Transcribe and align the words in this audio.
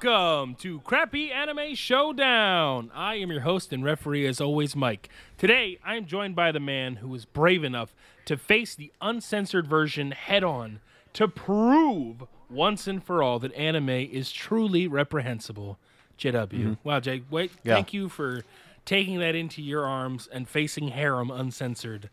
Welcome 0.00 0.56
to 0.56 0.80
Crappy 0.80 1.32
Anime 1.32 1.74
Showdown. 1.74 2.90
I 2.94 3.14
am 3.14 3.30
your 3.30 3.40
host 3.40 3.72
and 3.72 3.82
referee, 3.82 4.26
as 4.26 4.42
always, 4.42 4.76
Mike. 4.76 5.08
Today, 5.38 5.78
I 5.82 5.96
am 5.96 6.04
joined 6.04 6.36
by 6.36 6.52
the 6.52 6.60
man 6.60 6.96
who 6.96 7.08
was 7.08 7.24
brave 7.24 7.64
enough 7.64 7.94
to 8.26 8.36
face 8.36 8.74
the 8.74 8.92
uncensored 9.00 9.66
version 9.66 10.10
head 10.10 10.44
on 10.44 10.80
to 11.14 11.26
prove 11.26 12.24
once 12.50 12.86
and 12.86 13.02
for 13.02 13.22
all 13.22 13.38
that 13.38 13.54
anime 13.54 13.88
is 13.88 14.30
truly 14.30 14.86
reprehensible. 14.86 15.78
JW. 16.18 16.46
Mm-hmm. 16.50 16.72
Wow, 16.84 17.00
Jay, 17.00 17.22
wait, 17.30 17.52
Yeah. 17.64 17.76
thank 17.76 17.94
you 17.94 18.10
for 18.10 18.42
taking 18.84 19.18
that 19.20 19.34
into 19.34 19.62
your 19.62 19.86
arms 19.86 20.28
and 20.30 20.46
facing 20.46 20.88
harem 20.88 21.30
uncensored. 21.30 22.10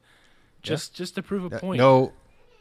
Just, 0.61 0.93
just 0.93 1.15
to 1.15 1.21
prove 1.21 1.51
a 1.51 1.59
point. 1.59 1.79
No, 1.79 2.13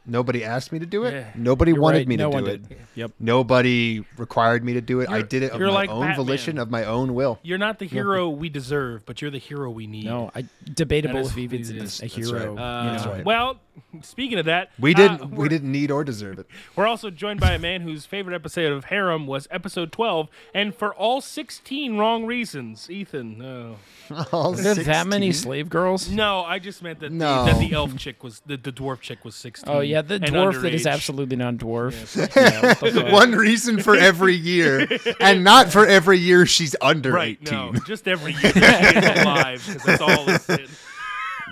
nobody 0.06 0.44
asked 0.44 0.72
me 0.72 0.78
to 0.78 0.86
do 0.86 1.04
it. 1.04 1.12
Yeah. 1.14 1.30
Nobody 1.34 1.72
You're 1.72 1.80
wanted 1.80 1.98
right, 1.98 2.08
me 2.08 2.16
to 2.16 2.22
do 2.24 2.28
one 2.30 2.46
it. 2.46 2.62
Yep. 2.94 3.12
Nobody 3.20 4.04
required 4.16 4.64
me 4.64 4.74
to 4.74 4.80
do 4.80 5.00
it. 5.00 5.08
I 5.08 5.18
You're- 5.18 5.28
did 5.28 5.42
it 5.42 5.52
of 5.52 5.58
you're 5.60 5.68
my 5.68 5.74
like 5.74 5.90
own 5.90 6.00
Batman. 6.00 6.16
volition, 6.16 6.58
of 6.58 6.70
my 6.70 6.84
own 6.84 7.14
will. 7.14 7.38
You're 7.42 7.58
not 7.58 7.78
the 7.78 7.86
hero 7.86 8.28
we 8.28 8.48
deserve, 8.48 9.04
but 9.06 9.22
you're 9.22 9.30
the 9.30 9.38
hero 9.38 9.70
we 9.70 9.86
need. 9.86 10.04
No, 10.06 10.30
I 10.34 10.44
debatable 10.74 11.14
That 11.14 11.20
is 11.20 11.30
if 11.30 11.36
what 11.36 11.42
Evans 11.44 11.70
it 11.70 11.76
is 11.76 11.82
is. 11.82 11.98
a 11.98 12.02
That's 12.02 12.14
hero. 12.14 12.38
right. 12.38 12.48
you 12.50 12.54
know. 12.56 12.62
Uh, 12.62 13.12
right. 13.16 13.24
Well, 13.24 13.60
speaking 14.02 14.38
of 14.38 14.46
that, 14.46 14.70
We 14.78 14.94
uh, 14.94 14.96
didn't. 14.96 15.30
we 15.30 15.36
we're- 15.38 15.48
didn't 15.48 15.70
need 15.72 15.90
or 15.90 16.04
deserve 16.04 16.38
it. 16.38 16.46
We're 16.76 16.86
also 16.86 17.10
joined 17.10 17.40
by 17.40 17.52
a 17.52 17.58
man 17.58 17.80
whose 17.82 18.04
favorite 18.06 18.34
episode 18.34 18.72
of 18.72 18.86
Harem 18.86 19.26
was 19.26 19.46
episode 19.50 19.92
12, 19.92 20.28
and 20.54 20.74
for 20.74 20.94
all 20.94 21.20
16 21.20 21.96
wrong 21.96 22.24
reasons. 22.26 22.90
Ethan, 22.90 23.42
Oh. 23.42 23.76
All 24.32 24.52
Are 24.52 24.56
there 24.56 24.74
that 24.74 25.06
many 25.06 25.32
slave 25.32 25.70
girls? 25.70 26.10
No, 26.10 26.42
I 26.44 26.58
just 26.58 26.82
meant 26.82 27.00
that, 27.00 27.12
No. 27.12 27.44
the, 27.46 27.52
that 27.52 27.60
the 27.60 27.72
elf 27.72 27.96
chick 27.96 28.22
was, 28.22 28.40
the, 28.44 28.56
the 28.58 28.72
dwarf 28.72 29.00
chick 29.00 29.24
was 29.24 29.34
16. 29.34 29.72
Oh 29.74 29.80
yeah, 29.80 30.02
the 30.02 30.16
and 30.16 30.24
dwarf 30.24 30.60
that 30.62 30.74
is 30.74 30.86
absolutely 30.86 31.36
not 31.36 31.54
dwarf. 31.54 32.16
Yeah, 32.36 32.60
what 32.80 32.92
the 32.92 33.00
fuck? 33.02 33.12
One 33.12 33.32
reason 33.32 33.80
for 33.82 33.96
every 33.96 34.34
year, 34.34 34.86
and 35.20 35.42
not 35.44 35.70
for 35.72 35.86
every 35.86 36.18
year 36.18 36.44
she's 36.46 36.76
under 36.82 37.12
Right, 37.12 37.38
eighteen. 37.40 37.72
no, 37.72 37.80
just 37.86 38.06
every 38.06 38.32
year 38.32 38.52
she's 38.52 38.54
she 38.54 38.98
is 38.98 39.20
alive, 39.22 39.64
because 39.66 39.82
that's 39.84 40.02
all 40.02 40.28
it's 40.28 40.48
in. 40.50 40.66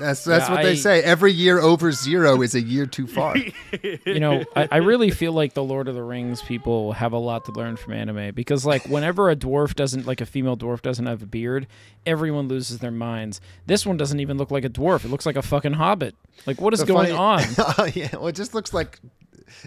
That's 0.01 0.25
that's 0.25 0.49
Yeah, 0.49 0.55
what 0.55 0.63
they 0.63 0.75
say. 0.77 1.03
Every 1.03 1.33
year 1.33 1.61
over 1.61 1.93
zero 1.93 2.41
is 2.43 2.55
a 2.55 2.61
year 2.61 2.87
too 2.87 3.07
far. 3.07 3.37
you 3.83 4.19
know, 4.19 4.45
I, 4.57 4.69
I 4.73 4.77
really 4.79 5.11
feel 5.11 5.33
like 5.33 5.55
the 5.55 5.63
Lord 5.63 5.87
of 5.89 5.95
the 5.95 6.03
Rings 6.03 6.43
people 6.43 6.93
have 6.93 7.13
a 7.13 7.19
lot 7.19 7.45
to 7.45 7.53
learn 7.53 7.77
from 7.77 7.93
anime 7.93 8.35
because, 8.35 8.65
like, 8.65 8.87
whenever 8.87 9.31
a 9.31 9.37
dwarf 9.37 9.75
doesn't, 9.77 10.07
like, 10.07 10.21
a 10.21 10.27
female 10.27 10.57
dwarf 10.57 10.83
doesn't 10.83 11.07
have 11.07 11.23
a 11.23 11.27
beard, 11.27 11.67
everyone 12.07 12.49
loses 12.49 12.79
their 12.79 12.91
minds. 12.91 13.41
This 13.67 13.85
one 13.87 13.97
doesn't 13.97 14.19
even 14.21 14.39
look 14.39 14.51
like 14.51 14.65
a 14.65 14.71
dwarf; 14.71 15.05
it 15.05 15.09
looks 15.09 15.27
like 15.27 15.37
a 15.37 15.43
fucking 15.43 15.75
hobbit. 15.75 16.15
Like, 16.47 16.61
what 16.61 16.73
is 16.73 16.81
The 16.81 16.87
going 16.87 17.15
funny- 17.15 17.19
on? 17.19 17.43
Oh, 17.79 17.85
yeah, 17.95 18.09
well, 18.15 18.29
it 18.29 18.35
just 18.37 18.55
looks 18.55 18.73
like 18.73 18.99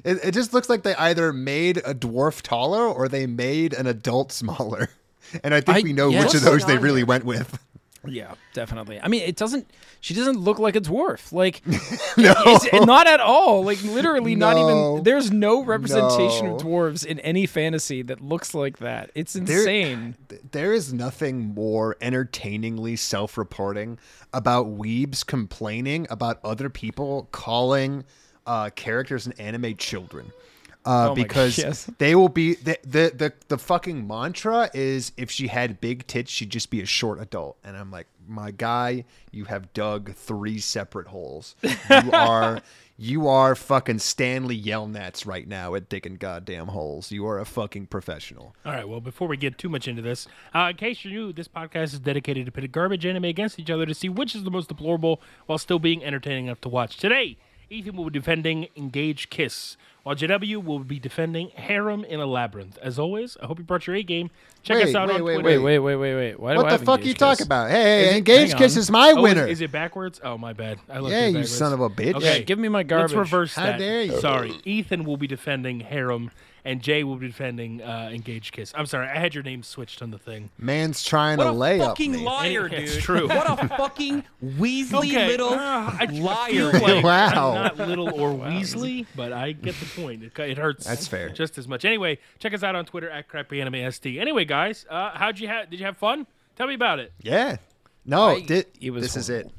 it, 0.03 0.17
it 0.23 0.31
just 0.33 0.53
looks 0.53 0.67
like 0.69 0.83
they 0.83 0.95
either 0.95 1.31
made 1.31 1.77
a 1.77 1.93
dwarf 1.93 2.41
taller 2.41 2.87
or 2.87 3.07
they 3.07 3.27
made 3.27 3.73
an 3.73 3.87
adult 3.87 4.31
smaller. 4.31 4.89
And 5.43 5.53
I 5.53 5.61
think 5.61 5.77
I- 5.77 5.81
we 5.81 5.93
know 5.93 6.09
yeah. 6.09 6.25
which 6.25 6.35
of 6.35 6.41
those 6.41 6.65
they 6.65 6.77
really 6.77 7.03
went 7.03 7.23
with. 7.23 7.57
Yeah, 8.05 8.33
definitely. 8.53 8.99
I 9.01 9.07
mean, 9.07 9.21
it 9.21 9.37
doesn't. 9.37 9.69
She 10.01 10.13
doesn't 10.13 10.37
look 10.37 10.59
like 10.59 10.75
a 10.75 10.81
dwarf. 10.81 11.31
Like, 11.31 11.65
No. 12.17 12.33
it's, 12.37 12.85
not 12.85 13.07
at 13.07 13.21
all. 13.21 13.63
Like, 13.63 13.81
literally, 13.83 14.35
not 14.35 14.57
even. 14.57 15.03
There's 15.03 15.31
no 15.31 15.63
representation 15.63 16.47
No. 16.47 16.55
of 16.55 16.61
dwarves 16.61 17.05
in 17.05 17.19
any 17.21 17.45
fantasy 17.45 18.01
that 18.01 18.19
looks 18.19 18.53
like 18.53 18.79
that. 18.79 19.09
It's 19.15 19.33
There- 19.33 19.59
insane. 19.59 20.15
There 20.51 20.73
is 20.73 20.91
nothing 20.93 21.53
more 21.53 21.95
entertainingly 22.01 22.97
self-reporting 22.97 23.99
about 24.33 24.65
weebs 24.67 25.25
complaining 25.25 26.05
about 26.09 26.39
other 26.43 26.69
people 26.69 27.29
calling 27.31 28.03
uh, 28.45 28.69
characters 28.71 29.25
in 29.27 29.31
anime 29.39 29.77
children. 29.77 30.33
Uh, 30.85 31.11
Oh 31.11 31.15
because 31.15 31.55
gosh, 31.55 31.65
yes. 31.65 31.91
they 31.97 32.13
will 32.15 32.29
be 32.29 32.55
the, 32.55 32.77
the 32.83 33.11
the 33.15 33.33
the 33.47 33.57
fucking 33.57 34.05
mantra 34.07 34.69
is 34.73 35.11
if 35.17 35.31
she 35.31 35.47
had 35.47 35.79
big 35.79 36.05
tits 36.07 36.29
she'd 36.31 36.49
just 36.49 36.69
be 36.69 36.81
a 36.81 36.85
short 36.85 37.21
adult 37.21 37.57
and 37.63 37.77
I'm 37.77 37.89
like 37.91 38.07
my 38.27 38.51
guy 38.51 39.05
you 39.31 39.45
have 39.45 39.73
dug 39.73 40.13
three 40.13 40.59
separate 40.59 41.07
holes 41.07 41.55
you 41.63 42.11
are 42.13 42.61
you 42.97 43.27
are 43.27 43.55
fucking 43.55 43.99
Stanley 43.99 44.61
Yelnats 44.61 45.25
right 45.25 45.47
now 45.47 45.73
at 45.75 45.89
digging 45.89 46.15
goddamn 46.15 46.67
holes 46.67 47.11
you 47.11 47.25
are 47.27 47.39
a 47.39 47.45
fucking 47.45 47.87
professional 47.87 48.55
All 48.65 48.71
right, 48.73 48.87
well, 48.87 49.01
before 49.01 49.27
we 49.27 49.35
get 49.37 49.57
too 49.57 49.69
much 49.69 49.87
into 49.87 50.01
this, 50.01 50.27
uh, 50.53 50.67
in 50.71 50.75
case 50.77 51.03
you're 51.03 51.13
new, 51.13 51.33
this 51.33 51.47
podcast 51.47 51.93
is 51.93 51.99
dedicated 51.99 52.45
to 52.45 52.51
pitting 52.51 52.71
garbage 52.71 53.05
anime 53.05 53.25
against 53.25 53.57
each 53.59 53.69
other 53.69 53.85
to 53.85 53.93
see 53.93 54.09
which 54.09 54.35
is 54.35 54.43
the 54.43 54.51
most 54.51 54.67
deplorable 54.67 55.21
while 55.47 55.57
still 55.57 55.79
being 55.79 56.03
entertaining 56.03 56.45
enough 56.45 56.61
to 56.61 56.69
watch. 56.69 56.97
Today, 56.97 57.37
Ethan 57.73 57.95
will 57.95 58.05
be 58.05 58.11
defending 58.19 58.67
Engage 58.75 59.29
Kiss, 59.29 59.75
while 60.03 60.15
JW 60.15 60.63
will 60.63 60.79
be 60.79 60.99
defending 60.99 61.49
Harem 61.49 62.03
in 62.05 62.19
a 62.19 62.25
Labyrinth. 62.25 62.77
As 62.81 62.99
always, 62.99 63.35
I 63.41 63.47
hope 63.47 63.57
you 63.57 63.63
brought 63.65 63.87
your 63.87 63.95
A 63.95 64.03
game. 64.03 64.29
Check 64.61 64.83
us 64.83 64.95
out 64.95 65.07
wait, 65.09 65.15
on 65.15 65.23
wait, 65.23 65.33
Twitter. 65.41 65.61
Wait, 65.61 65.79
wait, 65.79 65.79
wait, 65.79 65.95
wait, 65.95 66.15
wait. 66.15 66.39
Why 66.39 66.53
do 66.53 66.57
What 66.57 66.67
I 66.67 66.69
the 66.69 66.77
have 66.77 66.85
fuck 66.85 66.99
are 66.99 67.03
you 67.03 67.07
Engaged 67.09 67.19
talking 67.19 67.45
about? 67.45 67.69
Hey, 67.71 68.05
Is 68.05 68.11
it- 68.13 68.17
Engage 68.17 68.49
hang 68.51 68.57
Kiss 68.59 68.77
is 68.77 68.91
my 68.91 69.11
Oh, 69.11 69.21
winner. 69.21 69.47
Is, 69.47 69.61
it 69.61 69.71
backwards? 69.71 70.21
Oh, 70.23 70.37
my 70.37 70.53
bad. 70.53 70.79
I 70.89 70.99
left 70.99 71.13
yeah, 71.13 71.27
you 71.27 71.43
son 71.45 71.73
of 71.73 71.81
a 71.81 71.89
bitch. 71.89 72.15
Okay. 72.15 72.37
Yeah, 72.37 72.43
give 72.43 72.59
me 72.59 72.69
my 72.69 72.83
garbage. 72.83 73.15
Let's 73.15 73.31
reverse 73.31 73.55
How 73.55 73.65
that. 73.65 73.79
dare 73.79 74.03
you. 74.03 74.19
Sorry. 74.19 74.53
Ethan 74.65 75.03
will 75.03 75.17
be 75.17 75.27
defending 75.27 75.81
Harem, 75.81 76.31
and 76.65 76.81
Jay 76.81 77.03
will 77.03 77.17
be 77.17 77.27
defending 77.27 77.81
uh, 77.81 78.09
Engage 78.13 78.51
Kiss. 78.51 78.71
I'm 78.75 78.85
sorry. 78.85 79.07
I 79.07 79.17
had 79.19 79.33
your 79.33 79.43
name 79.43 79.63
switched 79.63 80.01
on 80.01 80.11
the 80.11 80.17
thing. 80.17 80.49
Man's 80.57 81.03
trying 81.03 81.37
What 81.37 81.43
to 81.45 81.49
a 81.49 81.51
lay 81.51 81.81
up 81.81 81.89
fucking 81.89 82.11
me. 82.13 82.17
liar, 82.23 82.69
dude. 82.69 82.79
it's 82.79 82.97
true. 82.97 83.27
What 83.27 83.63
a 83.63 83.67
fucking 83.67 84.23
Weasley 84.43 85.09
Okay, 85.11 85.27
little 85.27 85.49
uh, 85.49 85.57
I 85.99 86.05
liar. 86.11 86.71
like 86.71 86.85
dude. 86.85 87.03
Wow. 87.03 87.51
I'm 87.57 87.77
not 87.77 87.87
little 87.87 88.09
or 88.13 88.31
Weasley, 88.33 89.05
but 89.15 89.33
I 89.33 89.51
get 89.51 89.75
the 89.75 90.01
point. 90.01 90.23
It, 90.23 90.37
it 90.39 90.57
hurts. 90.57 90.85
That's 90.85 91.07
fair. 91.07 91.29
Just 91.29 91.57
as 91.57 91.67
much. 91.67 91.83
Anyway, 91.85 92.17
check 92.39 92.53
us 92.53 92.63
out 92.63 92.75
on 92.75 92.85
Twitter 92.85 93.09
at 93.09 93.27
CrappyAnimeSD. 93.27 94.19
Anyway, 94.19 94.45
guys, 94.45 94.85
uh, 94.89 95.11
how'd 95.13 95.39
you 95.39 95.47
have? 95.47 95.69
Did 95.69 95.79
you 95.79 95.85
have 95.85 95.97
fun? 95.97 96.25
Tell 96.55 96.67
me 96.67 96.75
about 96.75 96.99
it. 96.99 97.11
Yeah. 97.21 97.57
No, 98.05 98.27
I- 98.29 98.41
thi- 98.41 98.65
it 98.81 98.91
was 98.91 99.03
this 99.03 99.17
is 99.17 99.29
it. 99.29 99.51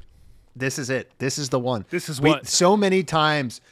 This 0.55 0.79
is 0.79 0.89
it. 0.89 1.11
This 1.17 1.37
is 1.37 1.49
the 1.49 1.59
one. 1.59 1.85
This 1.89 2.07
is 2.07 2.21
we, 2.21 2.29
what? 2.29 2.47
So 2.47 2.77
many 2.77 3.03
times 3.03 3.57
it's- 3.57 3.71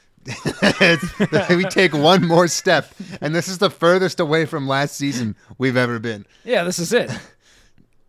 we 1.50 1.64
take 1.66 1.94
one 1.94 2.26
more 2.28 2.48
step, 2.48 2.94
and 3.22 3.34
this 3.36 3.48
is 3.48 3.58
the 3.58 3.70
furthest 3.70 4.20
away 4.20 4.46
from 4.46 4.68
last 4.68 4.96
season 4.96 5.36
we've 5.58 5.78
ever 5.78 6.00
been. 6.00 6.26
Yeah, 6.44 6.64
this 6.64 6.80
is 6.80 6.94
it. 6.94 7.12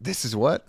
This 0.01 0.25
is 0.25 0.37
what? 0.37 0.67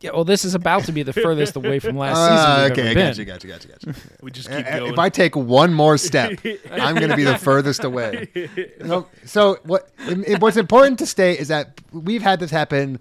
Yeah, 0.00 0.10
well, 0.14 0.24
this 0.24 0.44
is 0.44 0.56
about 0.56 0.84
to 0.86 0.92
be 0.92 1.04
the 1.04 1.12
furthest 1.12 1.54
away 1.54 1.78
from 1.78 1.96
last 1.96 2.16
Ah, 2.16 2.26
season 2.28 2.62
we've 2.62 2.72
okay, 2.72 2.82
I 2.82 2.86
ever 2.86 2.94
been. 2.94 3.06
got 3.08 3.18
you, 3.18 3.24
got 3.24 3.44
you, 3.44 3.50
got 3.50 3.64
you, 3.64 3.70
got 3.70 3.86
you. 3.86 3.94
We 4.20 4.30
just 4.32 4.48
keep 4.50 4.66
Uh, 4.66 4.78
going. 4.80 4.92
If 4.94 4.98
I 4.98 5.08
take 5.08 5.36
one 5.36 5.72
more 5.72 5.96
step, 5.96 6.32
I'm 6.72 6.96
going 6.96 7.10
to 7.10 7.16
be 7.16 7.22
the 7.22 7.38
furthest 7.38 7.84
away. 7.84 8.28
No, 8.84 9.06
so 9.24 9.58
what? 9.62 9.90
it- 10.08 10.26
it- 10.26 10.40
what's 10.40 10.56
important 10.56 10.98
to 10.98 11.06
state 11.06 11.38
is 11.38 11.48
that 11.48 11.80
we've 11.92 12.22
had 12.22 12.40
this 12.40 12.50
happen 12.50 12.98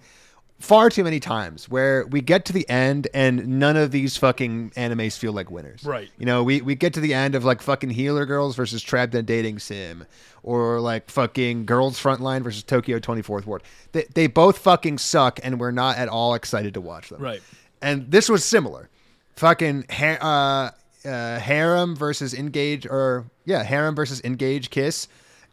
far 0.61 0.89
too 0.89 1.03
many 1.03 1.19
times, 1.19 1.67
where 1.67 2.05
we 2.07 2.22
get 2.22 2.45
to 2.45 2.53
the 2.53 2.67
end 2.69 3.07
and 3.13 3.45
none 3.59 3.75
of 3.75 3.91
these 3.91 4.16
fucking 4.17 4.72
animes 4.72 5.17
feel 5.17 5.33
like 5.33 5.51
winners. 5.51 5.83
Right. 5.83 6.09
You 6.17 6.25
know, 6.25 6.44
we 6.44 6.61
we 6.61 6.75
get 6.75 6.94
to 6.94 6.99
the 7.01 7.13
end 7.13 7.35
of 7.35 7.44
like 7.44 7.61
fucking 7.61 7.89
Healer 7.89 8.25
Girls 8.25 8.55
versus 8.55 8.81
Trapped 8.81 9.13
in 9.16 9.25
Dating 9.25 9.59
Sim, 9.59 10.05
or 10.44 10.79
like 10.79 11.09
fucking 11.09 11.66
Girls 11.66 11.99
Frontline 12.01 12.44
versus 12.44 12.63
Tokyo 12.63 12.99
24th 12.99 13.45
Ward. 13.45 13.63
They 13.91 14.05
they 14.13 14.27
both 14.27 14.57
fucking 14.59 14.99
suck, 14.99 15.39
and 15.44 15.59
we're 15.59 15.72
not 15.72 15.97
at 15.97 16.07
all 16.07 16.33
excited 16.35 16.73
to 16.75 16.81
watch 16.81 17.09
them. 17.09 17.22
Right. 17.22 17.41
And 17.81 18.09
this 18.11 18.29
was 18.29 18.45
similar. 18.45 18.89
Fucking 19.35 19.85
ha- 19.89 20.72
uh, 21.05 21.08
uh, 21.08 21.40
harem 21.40 21.96
versus 21.96 22.34
engage, 22.34 22.85
or 22.85 23.25
yeah, 23.46 23.63
harem 23.63 23.96
versus 23.96 24.22
engage 24.23 24.69
kiss. 24.69 25.08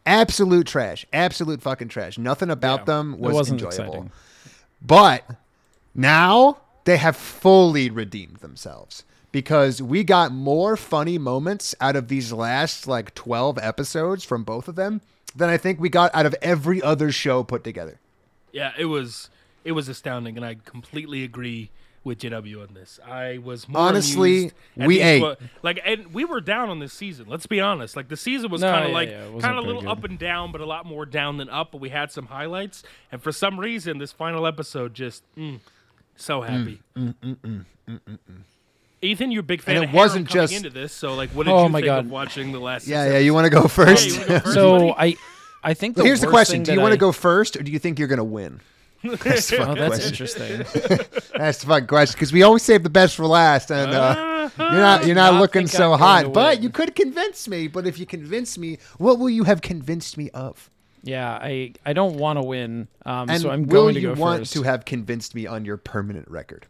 Absolute 0.06 0.66
trash. 0.66 1.04
Absolute 1.12 1.60
fucking 1.62 1.88
trash. 1.88 2.16
Nothing 2.18 2.50
about 2.50 2.80
Yeah, 2.80 2.84
them 2.86 3.14
It 3.14 3.20
was 3.20 3.34
wasn't 3.34 3.62
enjoyable. 3.62 3.84
exciting. 3.94 4.10
But 4.80 5.24
now 5.94 6.58
they 6.84 6.96
have 6.96 7.16
fully 7.16 7.90
redeemed 7.90 8.36
themselves 8.36 9.04
because 9.32 9.82
we 9.82 10.04
got 10.04 10.32
more 10.32 10.76
funny 10.76 11.18
moments 11.18 11.74
out 11.80 11.96
of 11.96 12.08
these 12.08 12.32
last 12.32 12.86
like 12.86 13.14
12 13.14 13.58
episodes 13.60 14.24
from 14.24 14.44
both 14.44 14.68
of 14.68 14.76
them 14.76 15.00
than 15.34 15.50
I 15.50 15.56
think 15.56 15.80
we 15.80 15.88
got 15.88 16.14
out 16.14 16.26
of 16.26 16.34
every 16.40 16.80
other 16.82 17.12
show 17.12 17.42
put 17.42 17.64
together. 17.64 17.98
Yeah, 18.52 18.72
it 18.78 18.86
was 18.86 19.28
it 19.64 19.72
was 19.72 19.88
astounding, 19.88 20.36
and 20.36 20.46
I 20.46 20.56
completely 20.64 21.24
agree 21.24 21.70
with 22.04 22.18
JW 22.20 22.66
on 22.68 22.74
this. 22.74 22.98
I 23.06 23.38
was 23.38 23.68
more 23.68 23.82
Honestly, 23.82 24.52
we 24.76 25.00
ate. 25.00 25.20
wa- 25.22 25.34
like, 25.62 25.80
and 25.84 26.14
we 26.14 26.24
were 26.24 26.40
down 26.40 26.70
on 26.70 26.78
this 26.78 26.92
season. 26.92 27.26
Let's 27.28 27.46
be 27.46 27.60
honest. 27.60 27.96
Like 27.96 28.08
the 28.08 28.16
season 28.16 28.50
was 28.50 28.60
No, 28.62 28.70
kind 28.72 28.84
of 28.84 28.90
yeah, 28.90 28.94
like 28.94 29.08
yeah, 29.10 29.40
kind 29.40 29.58
of 29.58 29.64
a 29.64 29.66
little 29.66 29.82
good. 29.82 29.90
up 29.90 30.04
and 30.04 30.18
down, 30.18 30.52
but 30.52 30.60
a 30.60 30.66
lot 30.66 30.86
more 30.86 31.04
down 31.06 31.36
than 31.36 31.48
up. 31.50 31.72
But 31.72 31.80
we 31.80 31.88
had 31.90 32.10
some 32.12 32.26
highlights, 32.26 32.82
and 33.12 33.22
for 33.22 33.32
some 33.32 33.58
reason, 33.60 33.98
this 33.98 34.12
final 34.12 34.46
episode 34.46 34.94
just 34.94 35.22
mm, 35.36 35.60
so 36.16 36.40
mm, 36.40 36.46
happy. 36.48 36.80
Mm, 36.96 37.14
mm, 37.22 37.64
Ethan, 39.00 39.30
you're 39.30 39.40
a 39.40 39.44
big 39.44 39.62
fan. 39.62 39.76
And 39.76 39.84
of 39.84 39.90
it 39.90 39.96
wasn't 39.96 40.28
coming 40.28 40.42
just- 40.42 40.52
into 40.54 40.70
this. 40.70 40.92
So, 40.92 41.14
like, 41.14 41.30
what 41.30 41.46
did 41.46 41.52
Oh 41.52 41.64
you 41.64 41.68
my 41.68 41.78
think 41.78 41.86
God. 41.86 42.04
of 42.06 42.10
watching 42.10 42.50
the 42.52 42.58
last? 42.58 42.86
Yeah, 42.88 43.04
six 43.04 43.12
yeah. 43.12 43.18
You 43.20 43.32
want 43.34 43.44
to 43.44 43.50
go 43.50 43.68
first? 43.68 44.06
you 44.08 44.14
wanna 44.18 44.26
go 44.28 44.38
first, 44.40 44.54
So 44.54 44.78
buddy? 44.94 45.16
I, 45.62 45.70
I 45.70 45.74
think 45.74 45.96
the 45.96 46.02
Here's 46.04 46.20
the 46.20 46.26
question: 46.26 46.56
thing 46.56 46.62
Do 46.64 46.72
you 46.72 46.76
that 46.78 46.82
want 46.82 46.92
I- 46.92 46.96
to 46.96 47.00
go 47.00 47.12
first, 47.12 47.56
or 47.56 47.62
do 47.62 47.70
you 47.70 47.78
think 47.78 47.98
you're 47.98 48.08
going 48.08 48.18
to 48.18 48.24
win? 48.24 48.60
That's 49.02 49.48
the 49.50 49.58
Oh, 49.68 49.74
that's 49.74 49.96
question. 49.96 50.08
interesting. 50.08 50.58
That's 51.38 51.58
the 51.58 51.66
fun 51.66 51.86
question 51.86 52.14
because 52.14 52.32
we 52.32 52.42
always 52.42 52.62
save 52.62 52.82
the 52.82 52.90
best 52.90 53.14
for 53.14 53.26
last, 53.26 53.70
and 53.70 53.92
uh, 53.94 54.50
you're 54.58 54.70
not 54.72 55.06
you're 55.06 55.14
not 55.14 55.34
Not 55.34 55.40
looking 55.40 55.66
so 55.68 55.92
I'm 55.92 55.98
hot. 56.00 56.32
But 56.32 56.60
you 56.62 56.68
could 56.70 56.96
convince 56.96 57.46
me. 57.46 57.68
But 57.68 57.86
if 57.86 57.98
you 57.98 58.06
convince 58.06 58.58
me, 58.58 58.78
what 58.98 59.18
will 59.20 59.30
you 59.30 59.44
have 59.44 59.60
convinced 59.60 60.16
me 60.18 60.30
of? 60.30 60.68
yeah, 61.04 61.38
I 61.40 61.74
I 61.86 61.92
don't 61.92 62.16
want 62.16 62.38
to 62.38 62.42
win. 62.42 62.88
Um, 63.06 63.30
And 63.30 63.40
so 63.40 63.50
I'm 63.50 63.62
will 63.66 63.82
going 63.82 63.94
to 63.94 64.00
you 64.00 64.14
go 64.14 64.20
want 64.20 64.40
first. 64.40 64.52
to 64.54 64.62
have 64.64 64.84
convinced 64.84 65.34
me 65.34 65.46
on 65.46 65.64
your 65.64 65.76
permanent 65.76 66.28
record? 66.28 66.66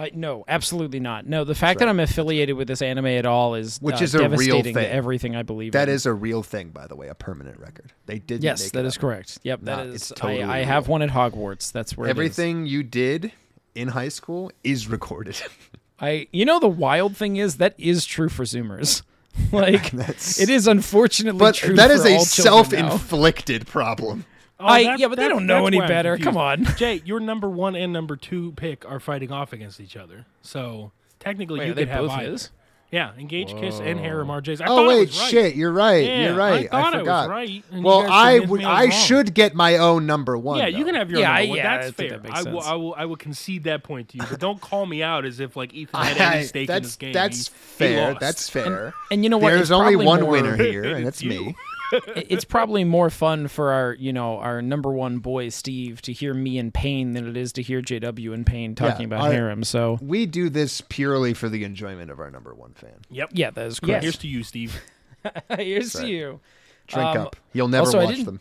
I, 0.00 0.10
no, 0.14 0.44
absolutely 0.48 1.00
not. 1.00 1.26
No, 1.26 1.44
the 1.44 1.54
fact 1.54 1.78
that 1.80 1.88
I'm 1.88 2.00
affiliated 2.00 2.56
with 2.56 2.68
this 2.68 2.80
anime 2.80 3.06
at 3.06 3.26
all 3.26 3.54
is 3.54 3.78
Which 3.80 4.00
uh, 4.00 4.04
is 4.04 4.14
a 4.14 4.28
real 4.28 4.62
thing. 4.62 4.74
to 4.74 4.92
everything 4.92 5.36
I 5.36 5.42
believe. 5.42 5.72
That 5.72 5.88
in. 5.88 5.94
is 5.94 6.06
a 6.06 6.12
real 6.12 6.42
thing, 6.42 6.70
by 6.70 6.86
the 6.86 6.96
way, 6.96 7.08
a 7.08 7.14
permanent 7.14 7.58
record. 7.60 7.92
They 8.06 8.18
did. 8.18 8.42
yes, 8.42 8.70
that 8.70 8.84
is 8.84 8.96
up. 8.96 9.00
correct. 9.00 9.38
Yep, 9.42 9.60
that 9.62 9.76
Not- 9.76 9.86
is. 9.94 10.12
totally 10.16 10.42
I, 10.42 10.60
I 10.60 10.64
have 10.64 10.88
one 10.88 11.02
at 11.02 11.10
Hogwarts. 11.10 11.70
That's 11.72 11.96
where. 11.96 12.08
Everything 12.08 12.66
you 12.66 12.82
did 12.82 13.32
in 13.74 13.88
high 13.88 14.08
school 14.08 14.50
is 14.64 14.88
recorded. 14.88 15.40
I 16.00 16.28
you 16.32 16.44
know 16.46 16.58
the 16.58 16.68
wild 16.68 17.16
thing 17.16 17.36
is 17.36 17.58
that 17.58 17.74
is 17.76 18.06
true 18.06 18.30
for 18.30 18.44
Zoomers. 18.44 19.02
like 19.52 19.90
That's- 19.92 20.40
it 20.40 20.48
is 20.48 20.66
unfortunately 20.66 21.38
but 21.38 21.56
true. 21.56 21.76
that 21.76 21.90
is 21.90 22.04
a 22.04 22.18
self-inflicted 22.20 23.66
problem. 23.66 24.24
Oh, 24.60 24.66
I- 24.66 24.84
that- 24.84 24.98
yeah, 24.98 25.08
but 25.08 25.18
they 25.18 25.28
don't 25.28 25.46
know 25.46 25.66
any 25.66 25.78
better. 25.80 26.16
Come 26.18 26.36
on. 26.36 26.64
Jay. 26.76 27.02
Your 27.04 27.20
number 27.20 27.48
one 27.48 27.74
and 27.76 27.92
number 27.92 28.16
two 28.16 28.52
pick 28.52 28.88
are 28.88 29.00
fighting 29.00 29.32
off 29.32 29.52
against 29.52 29.80
each 29.80 29.96
other. 29.96 30.26
So 30.42 30.92
technically, 31.18 31.60
Wait, 31.60 31.68
you 31.68 31.74
could 31.74 31.88
have 31.88 32.02
both 32.02 32.10
either. 32.12 32.30
his? 32.32 32.50
Yeah, 32.92 33.12
engage, 33.16 33.54
kiss, 33.54 33.78
and 33.78 34.00
harem 34.00 34.26
RJ's. 34.26 34.60
I 34.60 34.64
oh 34.64 34.68
thought 34.74 34.84
I 34.86 34.88
wait, 34.88 35.00
was 35.06 35.20
right. 35.20 35.30
shit! 35.30 35.54
You're 35.54 35.70
right. 35.70 36.04
Yeah, 36.04 36.24
you're 36.24 36.34
right. 36.34 36.66
I 36.72 36.82
thought 36.82 36.94
I 36.94 36.96
was 36.96 37.00
forgot. 37.02 37.28
right, 37.30 37.64
and 37.70 37.78
you 37.82 37.86
well, 37.86 38.02
guys 38.02 38.10
I 38.10 38.38
would. 38.46 38.64
I 38.64 38.80
wrong. 38.82 38.90
should 38.90 39.32
get 39.32 39.54
my 39.54 39.76
own 39.76 40.06
number 40.06 40.36
one. 40.36 40.58
Yeah, 40.58 40.66
you 40.66 40.84
can 40.84 40.96
have 40.96 41.08
your 41.08 41.20
Yeah, 41.20 41.28
number 41.34 41.48
one. 41.50 41.56
yeah, 41.58 41.78
That's 41.78 41.92
think 41.96 42.10
fair. 42.10 42.18
that 42.18 42.24
makes 42.28 42.40
I 42.46 42.50
will, 42.50 42.60
sense. 42.62 42.72
I 42.72 42.74
will. 42.74 42.94
I 42.98 43.04
will 43.04 43.14
concede 43.16 43.62
that 43.64 43.84
point 43.84 44.08
to 44.08 44.16
you, 44.18 44.24
but 44.28 44.40
don't 44.40 44.60
call 44.60 44.86
me 44.86 45.04
out 45.04 45.24
as 45.24 45.38
if 45.38 45.54
like 45.54 45.72
Ethan 45.72 46.00
had 46.04 46.18
I- 46.20 46.34
any 46.38 46.44
stake 46.46 46.68
in 46.68 46.82
this 46.82 46.96
game. 46.96 47.12
that's 47.12 47.46
He- 47.46 47.54
he 47.54 47.60
fair. 47.94 48.08
lost. 48.08 48.20
That's 48.20 48.50
fair. 48.50 48.92
And 49.12 49.22
you 49.22 49.30
know 49.30 49.38
what? 49.38 49.50
There's 49.50 49.60
It's 49.60 49.70
only 49.70 49.94
one 49.94 50.22
more- 50.22 50.32
winner 50.32 50.56
here, 50.60 50.82
and 50.82 51.06
It's 51.06 51.18
it's 51.18 51.22
you. 51.22 51.30
me. 51.30 51.56
It's 51.92 52.44
probably 52.44 52.84
more 52.84 53.10
fun 53.10 53.48
for 53.48 53.72
our, 53.72 53.94
you 53.94 54.12
know, 54.12 54.38
our 54.38 54.62
number 54.62 54.90
one 54.92 55.18
boy 55.18 55.48
Steve 55.48 56.00
to 56.02 56.12
hear 56.12 56.32
me 56.34 56.58
in 56.58 56.70
pain 56.70 57.12
than 57.12 57.26
it 57.28 57.36
is 57.36 57.52
to 57.54 57.62
hear 57.62 57.82
JW 57.82 58.32
in 58.34 58.44
pain 58.44 58.74
talking 58.74 59.04
about 59.04 59.22
I- 59.22 59.32
harem. 59.32 59.64
So 59.64 59.98
We 60.00 60.26
do 60.26 60.48
this 60.48 60.80
purely 60.80 61.34
for 61.34 61.48
the 61.48 61.64
enjoyment 61.64 62.10
of 62.10 62.20
our 62.20 62.30
number 62.30 62.54
one 62.54 62.72
fan. 62.74 62.96
Yep. 63.10 63.30
yeah, 63.32 63.50
that 63.50 63.66
is 63.66 63.80
Here's 63.82 64.18
to 64.18 64.28
you, 64.28 64.42
Steve. 64.42 64.80
Here's 65.58 65.92
to 65.94 66.06
you. 66.06 66.40
Drink 66.86 67.08
Um, 67.16 67.16
up. 67.26 67.36
You'll 67.52 67.68
never 67.68 67.86
also, 67.86 67.98
I 68.00 68.04
watch 68.04 68.14
didn't- 68.14 68.26
them. 68.26 68.40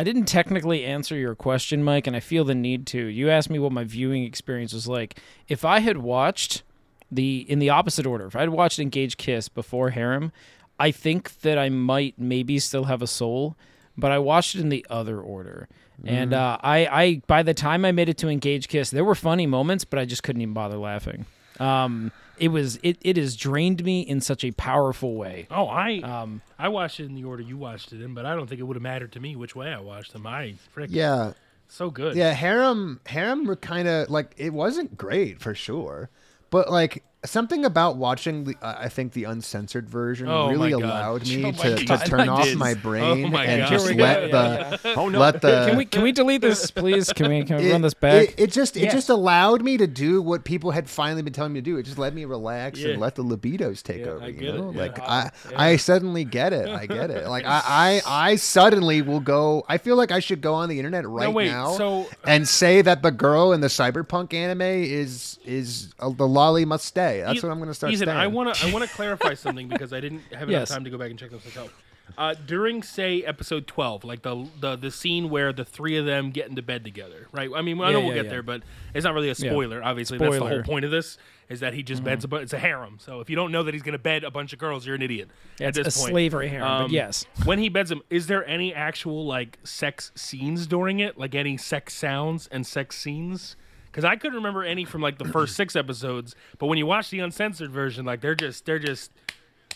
I 0.00 0.04
didn't 0.04 0.26
technically 0.26 0.84
answer 0.84 1.16
your 1.16 1.34
question, 1.34 1.82
Mike, 1.82 2.06
and 2.06 2.14
I 2.14 2.20
feel 2.20 2.44
the 2.44 2.54
need 2.54 2.86
to. 2.88 3.04
You 3.06 3.30
asked 3.30 3.50
me 3.50 3.58
what 3.58 3.72
my 3.72 3.82
viewing 3.82 4.22
experience 4.22 4.72
was 4.72 4.86
like. 4.86 5.18
If 5.48 5.64
I 5.64 5.80
had 5.80 5.96
watched 5.98 6.62
the 7.10 7.38
in 7.50 7.58
the 7.58 7.70
opposite 7.70 8.06
order, 8.06 8.26
if 8.26 8.36
I 8.36 8.40
had 8.40 8.50
watched 8.50 8.78
Engage 8.78 9.16
Kiss 9.16 9.48
before 9.48 9.90
Harem, 9.90 10.30
I 10.78 10.90
think 10.90 11.40
that 11.40 11.58
I 11.58 11.68
might 11.68 12.18
maybe 12.18 12.58
still 12.58 12.84
have 12.84 13.02
a 13.02 13.06
soul, 13.06 13.56
but 13.96 14.12
I 14.12 14.18
watched 14.18 14.54
it 14.54 14.60
in 14.60 14.68
the 14.68 14.86
other 14.88 15.20
order. 15.20 15.68
And 16.04 16.32
uh, 16.32 16.58
I, 16.62 16.86
I, 16.86 17.22
by 17.26 17.42
the 17.42 17.54
time 17.54 17.84
I 17.84 17.90
made 17.90 18.08
it 18.08 18.16
to 18.18 18.28
Engage 18.28 18.68
Kiss, 18.68 18.90
there 18.90 19.04
were 19.04 19.16
funny 19.16 19.46
moments, 19.46 19.84
but 19.84 19.98
I 19.98 20.04
just 20.04 20.22
couldn't 20.22 20.40
even 20.42 20.54
bother 20.54 20.76
laughing. 20.78 21.26
Um, 21.58 22.12
it 22.38 22.48
was, 22.48 22.78
it, 22.84 22.98
it 23.00 23.16
has 23.16 23.34
drained 23.34 23.82
me 23.84 24.02
in 24.02 24.20
such 24.20 24.44
a 24.44 24.52
powerful 24.52 25.16
way. 25.16 25.48
Oh, 25.50 25.66
I 25.66 25.98
Um, 25.98 26.40
I 26.56 26.68
watched 26.68 27.00
it 27.00 27.06
in 27.06 27.16
the 27.16 27.24
order 27.24 27.42
you 27.42 27.56
watched 27.56 27.92
it 27.92 28.00
in, 28.00 28.14
but 28.14 28.24
I 28.26 28.36
don't 28.36 28.46
think 28.48 28.60
it 28.60 28.64
would 28.64 28.76
have 28.76 28.82
mattered 28.82 29.10
to 29.12 29.20
me 29.20 29.34
which 29.34 29.56
way 29.56 29.72
I 29.72 29.80
watched 29.80 30.12
them. 30.12 30.24
I 30.24 30.54
frick, 30.70 30.90
Yeah, 30.92 31.32
so 31.66 31.90
good. 31.90 32.14
yeah. 32.16 32.32
Harem, 32.32 33.00
harem 33.06 33.44
were 33.44 33.56
kind 33.56 33.88
of 33.88 34.08
like 34.08 34.34
it 34.36 34.52
wasn't 34.52 34.96
great 34.96 35.40
for 35.40 35.52
sure, 35.56 36.10
but 36.50 36.70
like 36.70 37.02
something 37.24 37.64
about 37.64 37.96
watching 37.96 38.44
the 38.44 38.54
uh, 38.62 38.76
I 38.78 38.88
think 38.88 39.12
the 39.12 39.24
uncensored 39.24 39.90
version 39.90 40.28
Oh 40.28 40.48
really 40.48 40.70
allowed 40.72 41.26
me 41.26 41.44
Oh 41.46 41.52
to, 41.52 41.76
to 41.76 41.98
turn 41.98 42.20
I 42.20 42.28
off 42.28 42.44
did. 42.44 42.56
my 42.58 42.74
brain 42.74 43.26
Oh 43.26 43.28
my 43.28 43.44
and 43.44 43.62
God. 43.62 43.68
just 43.70 43.92
let 43.92 44.30
go. 44.30 44.76
the 44.82 44.94
Oh 44.96 45.08
no. 45.08 45.18
let 45.18 45.40
the 45.42 45.66
can 45.68 45.76
we, 45.76 45.84
can 45.84 46.02
we 46.02 46.12
delete 46.12 46.40
this, 46.42 46.70
please? 46.70 47.12
Can 47.12 47.28
we, 47.28 47.42
can 47.44 47.56
we 47.56 47.68
it, 47.68 47.72
run 47.72 47.82
this 47.82 47.94
back? 47.94 48.28
It, 48.28 48.34
it 48.38 48.52
just 48.52 48.76
it 48.76 48.84
Yes. 48.84 48.92
just 48.92 49.08
allowed 49.08 49.62
me 49.62 49.76
to 49.78 49.86
do 49.88 50.22
what 50.22 50.44
people 50.44 50.70
had 50.70 50.88
finally 50.88 51.22
been 51.22 51.32
telling 51.32 51.52
me 51.52 51.60
to 51.60 51.64
do. 51.64 51.76
It 51.76 51.82
just 51.84 51.98
let 51.98 52.14
me 52.14 52.24
relax 52.24 52.78
Yeah. 52.78 52.90
and 52.92 53.00
let 53.00 53.16
the 53.16 53.24
libidos 53.24 53.82
take 53.82 53.98
Yeah, 53.98 54.10
over. 54.12 54.24
I 54.24 54.28
you 54.28 54.32
get 54.34 54.54
it, 54.54 54.58
know? 54.60 54.70
yeah. 54.72 54.78
Like 54.80 54.98
I 55.00 55.30
I 55.56 55.76
suddenly 55.76 56.24
get 56.24 56.52
it. 56.52 56.68
I 56.68 56.86
get 56.86 57.10
it. 57.10 57.26
Like 57.26 57.44
I, 57.44 57.62
I 57.66 58.02
I 58.30 58.36
suddenly 58.36 59.02
will 59.02 59.20
go. 59.20 59.64
I 59.68 59.78
feel 59.78 59.96
like 59.96 60.12
I 60.12 60.20
should 60.20 60.40
go 60.40 60.54
on 60.54 60.68
the 60.68 60.78
internet 60.78 61.06
right 61.08 61.32
wait, 61.32 61.48
now 61.50 61.72
so- 61.72 62.06
and 62.24 62.46
say 62.46 62.80
that 62.82 63.02
the 63.02 63.10
girl 63.10 63.52
in 63.52 63.60
the 63.60 63.66
cyberpunk 63.68 64.32
anime 64.34 64.62
is 64.62 65.38
is 65.44 65.92
uh, 65.98 66.08
the 66.10 66.26
loli 66.28 66.64
must 66.66 66.84
stay. 67.10 67.20
That's 67.20 67.38
Eth- 67.38 67.42
what 67.44 67.50
I'm 67.52 67.58
going 67.58 67.68
to 67.68 67.74
start 67.74 67.92
Ethan, 67.92 68.06
saying. 68.06 68.18
I 68.18 68.26
want 68.26 68.54
to 68.54 68.66
I 68.66 68.72
want 68.72 68.84
to 68.88 68.90
clarify 68.94 69.34
something 69.34 69.68
because 69.68 69.92
I 69.92 70.00
didn't 70.00 70.22
have 70.32 70.48
enough 70.48 70.60
Yes. 70.62 70.68
time 70.70 70.84
to 70.84 70.90
go 70.90 70.98
back 70.98 71.10
and 71.10 71.18
check 71.18 71.30
this 71.30 71.44
myself. 71.44 71.72
Uh, 72.16 72.34
during 72.46 72.82
say 72.82 73.22
episode 73.22 73.66
twelve, 73.66 74.02
like 74.02 74.22
the, 74.22 74.46
the 74.60 74.76
the 74.76 74.90
scene 74.90 75.28
where 75.28 75.52
the 75.52 75.64
three 75.64 75.96
of 75.98 76.06
them 76.06 76.30
get 76.30 76.48
into 76.48 76.62
bed 76.62 76.82
together, 76.82 77.28
right? 77.32 77.50
I 77.54 77.60
mean, 77.60 77.78
I 77.82 77.92
know 77.92 78.00
we'll 78.00 78.08
yeah, 78.08 78.14
get 78.14 78.24
yeah. 78.24 78.30
there, 78.30 78.42
but 78.42 78.62
it's 78.94 79.04
not 79.04 79.12
really 79.12 79.28
a 79.28 79.34
Yeah. 79.38 79.50
spoiler. 79.50 79.84
Obviously, 79.84 80.16
that's 80.16 80.38
the 80.38 80.46
whole 80.46 80.62
point 80.62 80.86
of 80.86 80.90
this 80.90 81.18
is 81.50 81.60
that 81.60 81.74
he 81.74 81.82
just 81.82 82.02
beds 82.02 82.24
a 82.24 82.28
bunch. 82.28 82.44
It's 82.44 82.52
a 82.54 82.58
harem. 82.58 82.96
So 82.98 83.20
if 83.20 83.28
you 83.28 83.36
don't 83.36 83.52
know 83.52 83.62
that 83.62 83.74
he's 83.74 83.82
going 83.82 83.92
to 83.92 83.98
bed 83.98 84.24
a 84.24 84.30
bunch 84.30 84.52
of 84.54 84.58
girls, 84.58 84.86
you're 84.86 84.96
an 84.96 85.02
idiot. 85.02 85.28
at 85.60 85.68
it's 85.68 85.78
this 85.84 85.96
a 85.96 86.00
point. 86.00 86.10
slavery 86.12 86.48
harem, 86.48 86.66
Um, 86.66 86.82
but 86.84 86.90
yes. 86.92 87.26
when 87.44 87.58
he 87.58 87.68
beds 87.68 87.90
them, 87.90 88.00
is 88.10 88.26
there 88.26 88.46
any 88.46 88.72
actual 88.74 89.26
like 89.26 89.58
sex 89.64 90.10
scenes 90.14 90.66
during 90.66 91.00
it? 91.00 91.18
Like 91.18 91.34
any 91.34 91.56
sex 91.58 91.94
sounds 91.94 92.48
and 92.50 92.66
sex 92.66 92.96
scenes? 92.98 93.54
Because 93.90 94.04
I 94.04 94.16
couldn't 94.16 94.36
remember 94.36 94.64
any 94.64 94.84
from 94.84 95.00
like 95.00 95.18
the 95.18 95.24
first 95.26 95.56
six 95.56 95.74
episodes, 95.76 96.34
but 96.58 96.66
when 96.66 96.78
you 96.78 96.86
watch 96.86 97.10
the 97.10 97.20
uncensored 97.20 97.70
version, 97.70 98.04
like 98.04 98.20
they're 98.20 98.34
just 98.34 98.64
they're 98.66 98.78
just 98.78 99.10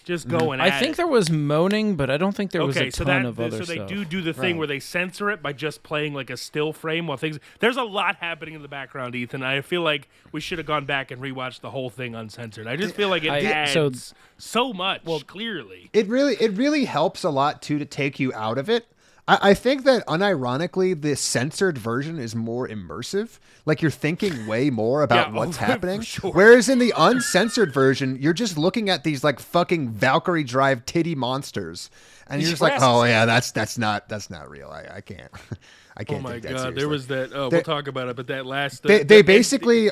just 0.05 0.26
mm-hmm. 0.26 0.38
going. 0.38 0.61
I 0.61 0.69
at 0.69 0.81
think 0.81 0.93
it. 0.93 0.97
there 0.97 1.06
was 1.06 1.31
moaning, 1.31 1.97
but 1.97 2.11
I 2.11 2.17
don't 2.17 2.35
think 2.35 2.50
there 2.50 2.64
was 2.64 2.76
Okay, 2.76 2.88
a 2.88 2.93
so 2.93 3.05
ton 3.05 3.23
that 3.23 3.29
of 3.29 3.37
so 3.37 3.44
other 3.44 3.59
they 3.64 3.76
stuff. 3.76 3.88
do 3.88 4.05
do 4.05 4.20
the 4.20 4.32
thing 4.32 4.59
where 4.59 4.67
they 4.67 4.81
censor 4.81 5.31
it 5.31 5.43
by 5.43 5.53
just 5.53 5.82
playing 5.82 6.14
like 6.14 6.31
a 6.31 6.37
still 6.37 6.73
frame 6.73 7.06
while 7.06 7.17
things. 7.17 7.38
There's 7.61 7.76
a 7.76 7.82
lot 7.85 8.17
happening 8.17 8.55
in 8.55 8.62
the 8.62 8.69
background, 8.69 9.14
Ethan. 9.14 9.43
I 9.43 9.61
feel 9.61 9.82
like 9.82 10.09
we 10.32 10.41
should 10.41 10.59
have 10.59 10.67
gone 10.67 10.85
back 10.85 11.11
and 11.11 11.23
rewatched 11.23 11.61
the 11.61 11.70
whole 11.70 11.91
thing 11.91 12.14
uncensored. 12.14 12.67
I 12.67 12.76
just 12.76 12.94
feel 12.94 13.09
like 13.09 13.25
it 13.25 13.31
I- 13.31 13.43
adds 13.43 13.73
so- 13.73 13.93
so, 14.38 14.73
much. 14.73 15.03
Well, 15.05 15.21
clearly, 15.21 15.88
it 15.92 16.09
really 16.09 16.35
it 16.40 16.52
really 16.57 16.85
helps 16.85 17.23
a 17.23 17.31
lot 17.31 17.62
too 17.62 17.78
to 17.78 17.85
take 17.85 18.19
you 18.19 18.33
out 18.35 18.59
of 18.59 18.69
it. 18.69 18.87
I, 19.29 19.50
I 19.50 19.55
think 19.55 19.85
that 19.85 20.07
unironically, 20.07 21.00
the 21.00 21.14
censored 21.17 21.79
version 21.79 22.19
is 22.19 22.35
more 22.35 22.67
immersive. 22.69 23.38
Like 23.64 23.81
you're 23.83 23.91
thinking 23.91 24.47
way 24.49 24.71
more 24.71 25.02
about 25.02 25.29
Yeah, 25.29 25.35
what's 25.35 25.57
happening. 25.69 26.00
sure. 26.00 26.33
Whereas 26.33 26.69
in 26.69 26.79
the 26.79 26.93
uncensored 26.97 27.73
version, 27.73 28.17
you're 28.21 28.33
just 28.33 28.59
looking 28.59 28.91
at 28.91 29.05
these 29.05 29.23
like 29.23 29.38
fucking 29.41 29.91
Valkyrie 29.91 30.45
Drive 30.45 30.85
titty 30.87 31.14
monsters, 31.14 31.88
and 32.26 32.41
you're 32.43 32.50
just 32.50 32.62
like, 32.62 32.81
oh 32.81 33.05
yeah, 33.05 33.25
that's 33.26 33.52
that's 33.52 33.79
not 33.79 34.09
that's 34.09 34.29
not 34.31 34.50
real. 34.50 34.69
I, 34.71 34.97
I 34.97 35.00
can't. 35.00 35.31
I 35.97 36.02
oh 36.02 36.05
can't. 36.05 36.21
Oh 36.21 36.23
my 36.29 36.38
god, 36.41 36.75
there 36.75 36.88
was 36.88 37.07
that. 37.09 37.31
Oh, 37.35 37.49
They- 37.49 37.59
we'll 37.59 37.64
talk 37.64 37.87
about 37.87 38.09
it, 38.09 38.17
but 38.17 38.26
that 38.29 38.47
last. 38.47 38.83
They, 38.83 38.99
the- 38.99 39.05
they 39.05 39.17
the- 39.19 39.26
basically, 39.26 39.91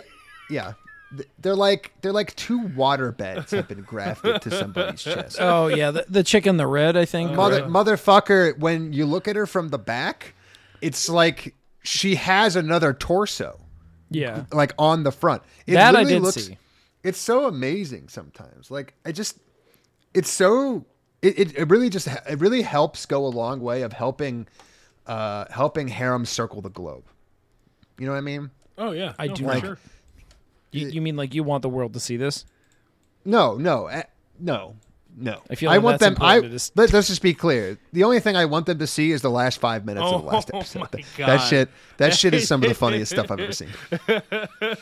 yeah, 0.48 0.72
they're 1.38 1.56
like 1.56 1.92
they're 2.02 2.12
like 2.12 2.34
two 2.36 2.58
water 2.68 3.10
beds 3.12 3.50
have 3.50 3.66
been 3.68 3.82
grafted 3.82 4.40
to 4.42 4.50
somebody's 4.50 5.02
chest. 5.02 5.38
Oh 5.40 5.66
yeah, 5.66 5.90
the, 5.90 6.04
the 6.08 6.22
chick 6.22 6.46
in 6.46 6.56
the 6.56 6.66
red, 6.66 6.96
I 6.96 7.04
think. 7.04 7.32
Mother, 7.32 7.64
or- 7.64 7.68
motherfucker, 7.68 8.58
when 8.58 8.92
you 8.92 9.06
look 9.06 9.26
at 9.26 9.36
her 9.36 9.46
from 9.46 9.68
the 9.70 9.78
back, 9.78 10.34
it's 10.80 11.08
like 11.08 11.54
she 11.82 12.14
has 12.16 12.56
another 12.56 12.92
torso, 12.92 13.58
yeah, 14.10 14.44
like 14.52 14.72
on 14.78 15.02
the 15.02 15.12
front. 15.12 15.42
It 15.66 15.74
That 15.74 15.96
I 15.96 16.04
did 16.04 16.22
looks, 16.22 16.44
see. 16.46 16.58
It's 17.02 17.18
so 17.18 17.46
amazing 17.46 18.08
sometimes. 18.08 18.70
Like 18.70 18.94
I 19.04 19.12
just, 19.12 19.38
it's 20.14 20.30
so. 20.30 20.84
It, 21.22 21.38
it, 21.38 21.58
it 21.58 21.68
really 21.68 21.90
just 21.90 22.06
it 22.06 22.38
really 22.38 22.62
helps 22.62 23.04
go 23.04 23.26
a 23.26 23.28
long 23.28 23.60
way 23.60 23.82
of 23.82 23.92
helping, 23.92 24.46
uh, 25.06 25.44
helping 25.50 25.88
harem 25.88 26.24
circle 26.24 26.62
the 26.62 26.70
globe. 26.70 27.04
You 27.98 28.06
know 28.06 28.12
what 28.12 28.18
I 28.18 28.22
mean? 28.22 28.50
Oh 28.78 28.92
yeah, 28.92 29.12
I 29.18 29.26
no, 29.26 29.34
do 29.34 29.42
for 29.44 29.48
like- 29.50 29.64
sure. 29.64 29.78
You, 30.72 30.88
you 30.88 31.00
mean 31.00 31.16
like 31.16 31.34
you 31.34 31.42
want 31.42 31.62
the 31.62 31.68
world 31.68 31.94
to 31.94 32.00
see 32.00 32.16
this? 32.16 32.44
No, 33.24 33.56
no, 33.56 33.86
eh, 33.86 34.04
no, 34.38 34.76
no. 35.16 35.42
I 35.50 35.54
feel 35.54 35.70
I 35.70 35.78
want 35.78 36.00
them. 36.00 36.16
I 36.20 36.40
dis- 36.40 36.72
let, 36.74 36.92
us 36.94 37.08
just 37.08 37.22
be 37.22 37.34
clear. 37.34 37.78
The 37.92 38.04
only 38.04 38.20
thing 38.20 38.36
I 38.36 38.44
want 38.46 38.66
them 38.66 38.78
to 38.78 38.86
see 38.86 39.10
is 39.12 39.20
the 39.22 39.30
last 39.30 39.60
five 39.60 39.84
minutes 39.84 40.06
of 40.06 40.22
the 40.22 40.28
last 40.28 40.50
Oh, 40.54 40.58
episode. 40.60 40.88
That-. 40.92 41.04
That 41.18 41.36
shit. 41.38 41.68
That 41.98 42.14
shit 42.14 42.34
is 42.34 42.48
some 42.48 42.62
of 42.62 42.68
the 42.68 42.74
funniest 42.74 43.12
stuff 43.12 43.30
I've 43.30 43.40
ever 43.40 43.52
seen. 43.52 43.68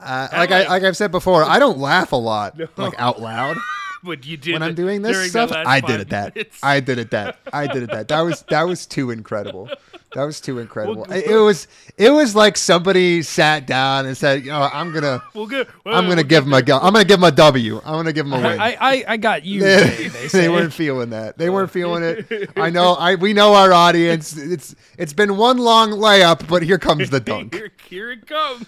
Uh, 0.00 0.28
like 0.32 0.50
I 0.50 0.68
like 0.68 0.82
I've 0.82 0.96
said 0.98 1.10
before, 1.10 1.44
I 1.44 1.58
don't 1.58 1.78
laugh 1.78 2.12
a 2.12 2.16
lot, 2.16 2.58
like 2.76 2.94
out 2.98 3.22
loud. 3.22 3.56
but 4.04 4.24
you 4.26 4.36
did 4.36 4.52
when 4.52 4.62
I'm 4.62 4.74
doing 4.74 5.02
this 5.02 5.30
stuff, 5.30 5.52
I 5.52 5.80
did 5.80 6.00
it 6.00 6.08
that. 6.10 6.34
minutes. 6.34 6.58
I 6.62 6.80
did 6.80 6.98
it 6.98 7.10
that. 7.10 7.38
I 7.52 7.66
did 7.66 7.82
it 7.84 7.90
that. 7.90 8.08
That 8.08 8.20
was 8.20 8.42
that 8.50 8.62
was 8.62 8.86
too 8.86 9.10
incredible. 9.10 9.68
That 10.14 10.24
was 10.24 10.40
too 10.40 10.60
incredible. 10.60 11.02
Well, 11.08 11.12
it, 11.12 11.26
it 11.26 11.36
was 11.36 11.66
it 11.98 12.10
was 12.10 12.36
like 12.36 12.56
somebody 12.56 13.22
sat 13.22 13.66
down 13.66 14.06
and 14.06 14.16
said, 14.16 14.44
you 14.44 14.50
know, 14.52 14.68
I'm 14.72 14.92
gonna 14.92 15.22
We'll 15.34 15.46
go- 15.46 15.64
I'm 15.84 16.04
we'll 16.06 16.10
gonna 16.10 16.22
give 16.22 16.44
him 16.46 16.52
a 16.52 16.62
go. 16.62 16.76
I'm 16.78 16.92
gonna 16.92 17.04
give 17.04 17.18
him 17.18 17.24
a 17.24 17.32
W. 17.32 17.78
I'm 17.84 17.94
gonna 17.96 18.12
give 18.12 18.26
him 18.26 18.32
a 18.34 18.36
win. 18.40 18.60
I, 18.60 18.76
I, 18.80 19.04
I 19.08 19.16
got 19.16 19.44
you. 19.44 19.60
they, 19.62 20.08
Jay, 20.08 20.28
they 20.28 20.48
weren't 20.48 20.72
feeling 20.72 21.10
that. 21.10 21.36
They 21.36 21.50
weren't 21.50 21.70
feeling 21.70 22.02
it. 22.04 22.50
I 22.56 22.70
know. 22.76 22.94
I 22.94 23.16
we 23.16 23.32
know 23.32 23.54
our 23.54 23.72
audience. 23.72 24.36
It's 24.36 24.74
it's 24.98 25.12
been 25.12 25.36
one 25.36 25.58
long 25.58 25.90
layup, 25.90 26.46
but 26.46 26.62
here 26.62 26.78
comes 26.78 27.10
the 27.10 27.20
dunk. 27.32 27.54
Here, 27.54 27.72
here 27.88 28.12
it 28.12 28.26
comes. 28.26 28.66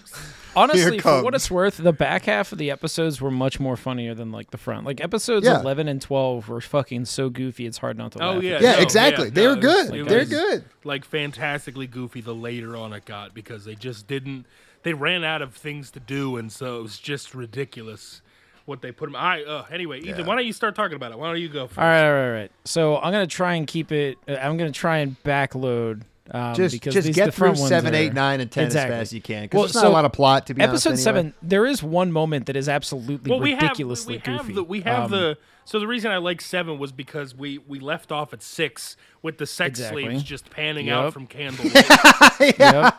Honestly, 0.57 0.91
Here 0.93 1.01
for 1.01 1.23
what 1.23 1.35
it's 1.35 1.49
worth, 1.51 1.77
the 1.77 1.93
back 1.93 2.25
half 2.25 2.51
of 2.51 2.57
the 2.57 2.71
episodes 2.71 3.21
were 3.21 3.31
much 3.31 3.59
more 3.59 3.77
funnier 3.77 4.13
than 4.13 4.31
like 4.31 4.51
the 4.51 4.57
front. 4.57 4.85
Like 4.85 4.99
episodes 5.01 5.45
Yeah. 5.45 5.59
11 5.61 5.87
and 5.87 6.01
12 6.01 6.49
were 6.49 6.61
fucking 6.61 7.05
so 7.05 7.29
goofy, 7.29 7.65
it's 7.65 7.77
hard 7.77 7.97
not 7.97 8.11
to 8.13 8.23
Oh 8.23 8.33
laugh. 8.33 8.43
yeah, 8.43 8.51
at. 8.55 8.61
Yeah, 8.61 8.71
no, 8.73 8.79
exactly. 8.79 9.25
yeah, 9.25 9.31
they 9.31 9.43
no, 9.43 9.47
were 9.49 9.53
it 9.53 9.63
was- 9.63 9.89
good. 9.89 9.99
it 9.99 10.07
They're 10.07 10.19
was, 10.19 10.29
good. 10.29 10.63
Like 10.83 11.05
fantastically 11.05 11.87
goofy. 11.87 12.21
The 12.21 12.35
later 12.35 12.75
on 12.75 12.93
it 12.93 13.05
got 13.05 13.33
because 13.33 13.65
they 13.65 13.75
just 13.75 14.07
didn't. 14.07 14.45
They 14.83 14.93
ran 14.93 15.23
out 15.23 15.41
of 15.41 15.53
things 15.55 15.91
to 15.91 15.99
do, 15.99 16.37
and 16.37 16.51
so 16.51 16.79
it 16.79 16.83
was 16.83 16.97
just 16.99 17.33
ridiculous 17.35 18.21
what 18.65 18.81
they 18.81 18.91
put 18.91 19.07
them. 19.07 19.15
I 19.15 19.43
uh, 19.43 19.65
anyway. 19.71 19.99
Ethan, 19.99 20.19
Yeah. 20.19 20.25
why 20.25 20.35
don't 20.35 20.45
you 20.45 20.53
start 20.53 20.75
talking 20.75 20.95
about 20.95 21.11
it? 21.11 21.17
Why 21.19 21.27
don't 21.31 21.39
you 21.41 21.49
go 21.49 21.67
first? 21.67 21.77
All 21.79 21.83
right, 21.85 22.05
all 22.05 22.13
right, 22.13 22.25
all 22.27 22.31
right. 22.33 22.51
So 22.65 22.97
I'm 22.97 23.11
gonna 23.11 23.27
try 23.27 23.55
and 23.55 23.65
keep 23.67 23.91
it. 23.91 24.17
uh, 24.27 24.33
I'm 24.33 24.57
gonna 24.57 24.71
try 24.71 24.97
and 24.99 25.15
backload. 25.23 26.01
Um, 26.29 26.55
Just 26.55 26.73
because 26.73 26.93
just 26.93 27.13
get 27.13 27.27
the 27.27 27.31
through 27.31 27.47
front 27.47 27.59
ones 27.59 27.69
seven, 27.69 27.95
eight, 27.95 28.11
are- 28.11 28.13
nine, 28.13 28.41
and 28.41 28.51
ten 28.51 28.65
Exactly. 28.65 28.93
as 28.95 28.99
fast 28.99 29.09
as 29.09 29.13
you 29.13 29.21
can. 29.21 29.43
Because 29.43 29.55
Well, 29.57 29.63
there's 29.65 29.75
not 29.75 29.81
so 29.81 29.87
a 29.87 29.93
lot 29.93 30.05
of 30.05 30.11
plot 30.11 30.47
to 30.47 30.53
be 30.53 30.61
Episode 30.61 30.89
honest. 30.89 31.07
anyway. 31.07 31.19
seven, 31.21 31.33
there 31.41 31.65
is 31.65 31.81
one 31.81 32.11
moment 32.11 32.47
that 32.47 32.55
is 32.57 32.67
absolutely 32.67 33.29
well, 33.31 33.39
we 33.39 33.51
have 33.51 33.61
ridiculously 33.61 34.15
we 34.25 34.31
have 34.31 34.41
goofy. 34.41 34.53
the 34.53 34.63
we 34.63 34.81
have 34.81 35.03
Um, 35.05 35.11
the 35.11 35.37
so 35.65 35.79
the 35.79 35.87
reason 35.87 36.11
I 36.11 36.17
like 36.17 36.41
seven 36.41 36.79
was 36.79 36.91
because 36.91 37.33
we 37.35 37.59
we 37.59 37.79
left 37.79 38.11
off 38.11 38.33
at 38.33 38.41
six 38.43 38.97
with 39.21 39.37
the 39.37 39.45
sex 39.45 39.79
Exactly. 39.79 40.03
slaves 40.03 40.23
just 40.23 40.49
panning 40.49 40.87
Yep. 40.87 40.97
out 40.97 41.13
from 41.13 41.27
candle. 41.27 41.65
yep. 42.41 42.97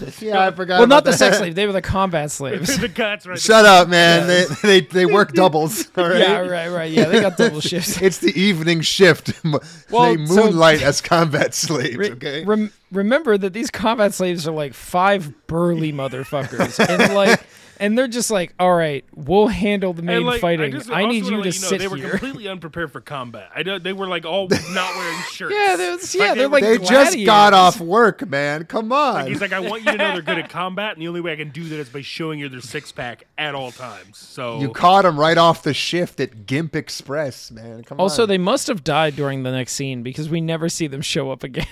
Yeah, 0.20 0.40
I 0.40 0.50
forgot. 0.50 0.74
Well, 0.76 0.84
about 0.84 0.94
not 0.96 1.04
the 1.04 1.10
that. 1.10 1.18
sex 1.18 1.38
slaves; 1.38 1.54
They 1.54 1.66
were 1.66 1.72
the 1.72 1.82
combat 1.82 2.30
slaves. 2.30 2.78
the 2.80 2.88
guts 2.88 3.26
right. 3.26 3.38
Shut 3.38 3.64
up, 3.64 3.88
man. 3.88 4.26
They, 4.26 4.44
they 4.62 4.80
they 4.80 5.06
work 5.06 5.32
doubles. 5.32 5.88
All 5.96 6.08
right. 6.08 6.18
yeah, 6.18 6.38
right, 6.40 6.68
right. 6.68 6.90
Yeah, 6.90 7.04
they 7.06 7.20
got 7.20 7.36
double 7.36 7.60
shifts. 7.60 8.00
It's 8.00 8.18
the 8.18 8.38
evening 8.38 8.80
shift. 8.80 9.32
Well, 9.44 10.16
they 10.16 10.26
so- 10.26 10.34
moonlight 10.44 10.82
as 10.82 11.00
combat 11.00 11.54
slaves. 11.54 11.96
Re- 11.96 12.10
Okay. 12.12 12.44
rem- 12.44 12.72
remember 12.92 13.36
that 13.38 13.52
these 13.52 13.70
combat 13.70 14.14
slaves 14.14 14.46
are 14.46 14.52
like 14.52 14.74
five 14.74 15.46
burly 15.46 15.92
motherfuckers, 15.92 16.78
and 16.88 17.14
like, 17.14 17.40
and 17.78 17.98
they're 17.98 18.08
just 18.08 18.30
like, 18.30 18.54
all 18.58 18.74
right, 18.74 19.04
we'll 19.14 19.48
handle 19.48 19.92
the 19.92 20.00
main 20.02 20.24
like, 20.24 20.40
fighting. 20.40 20.70
just 20.72 20.90
I, 20.90 21.04
need 21.04 21.24
wanna 21.24 21.36
you 21.36 21.42
to 21.42 21.48
let 21.50 21.60
know, 21.60 21.68
sit 21.68 21.78
They 21.78 21.88
were 21.88 21.96
here. 21.98 22.10
completely 22.10 22.48
unprepared 22.48 22.90
for 22.90 23.02
combat. 23.02 23.50
I 23.54 23.62
don't, 23.62 23.82
they 23.84 23.92
were 23.92 24.06
like 24.06 24.24
all 24.24 24.48
not 24.70 24.96
wearing 24.96 25.18
shirts. 25.30 25.54
Yeah, 25.54 25.76
they 25.76 25.90
was- 25.90 26.14
yeah, 26.14 26.34
they're 26.34 26.48
like 26.48 26.62
they 26.64 26.78
just 26.78 27.22
got 27.26 27.52
off 27.52 27.78
work, 27.80 28.26
man. 28.26 28.64
Come 28.64 28.92
on. 28.92 29.26
He's 29.26 29.42
like, 29.42 29.52
I 29.52 29.60
want 29.60 29.84
you 29.84 29.92
to 29.92 29.98
know 29.98 30.12
they're 30.14 30.22
good 30.22 30.38
at 30.38 30.48
combat, 30.50 30.92
and 30.94 31.02
the 31.02 31.08
only 31.08 31.20
way 31.20 31.32
I 31.32 31.36
can 31.36 31.50
do 31.50 31.64
that 31.68 31.78
is 31.78 31.90
by 31.90 32.00
showing 32.00 32.38
you 32.38 32.48
their 32.48 32.62
six 32.62 32.92
pack 32.92 33.24
at 33.36 33.54
all 33.54 33.72
times. 33.72 34.16
So 34.16 34.58
you 34.60 34.70
caught 34.70 35.02
them 35.02 35.20
right 35.20 35.36
off 35.36 35.62
the 35.62 35.74
shift 35.74 36.18
at 36.20 36.46
Gimp 36.46 36.74
Express, 36.74 37.50
man. 37.50 37.84
Come 37.84 38.00
Also, 38.00 38.22
on. 38.22 38.28
they 38.30 38.38
must 38.38 38.68
have 38.68 38.84
died 38.84 39.16
during 39.16 39.42
the 39.42 39.52
next 39.52 39.72
scene 39.74 40.02
because 40.02 40.30
we 40.30 40.40
never 40.40 40.70
see 40.70 40.86
them 40.86 41.02
show 41.02 41.30
up 41.30 41.42
again. 41.44 41.66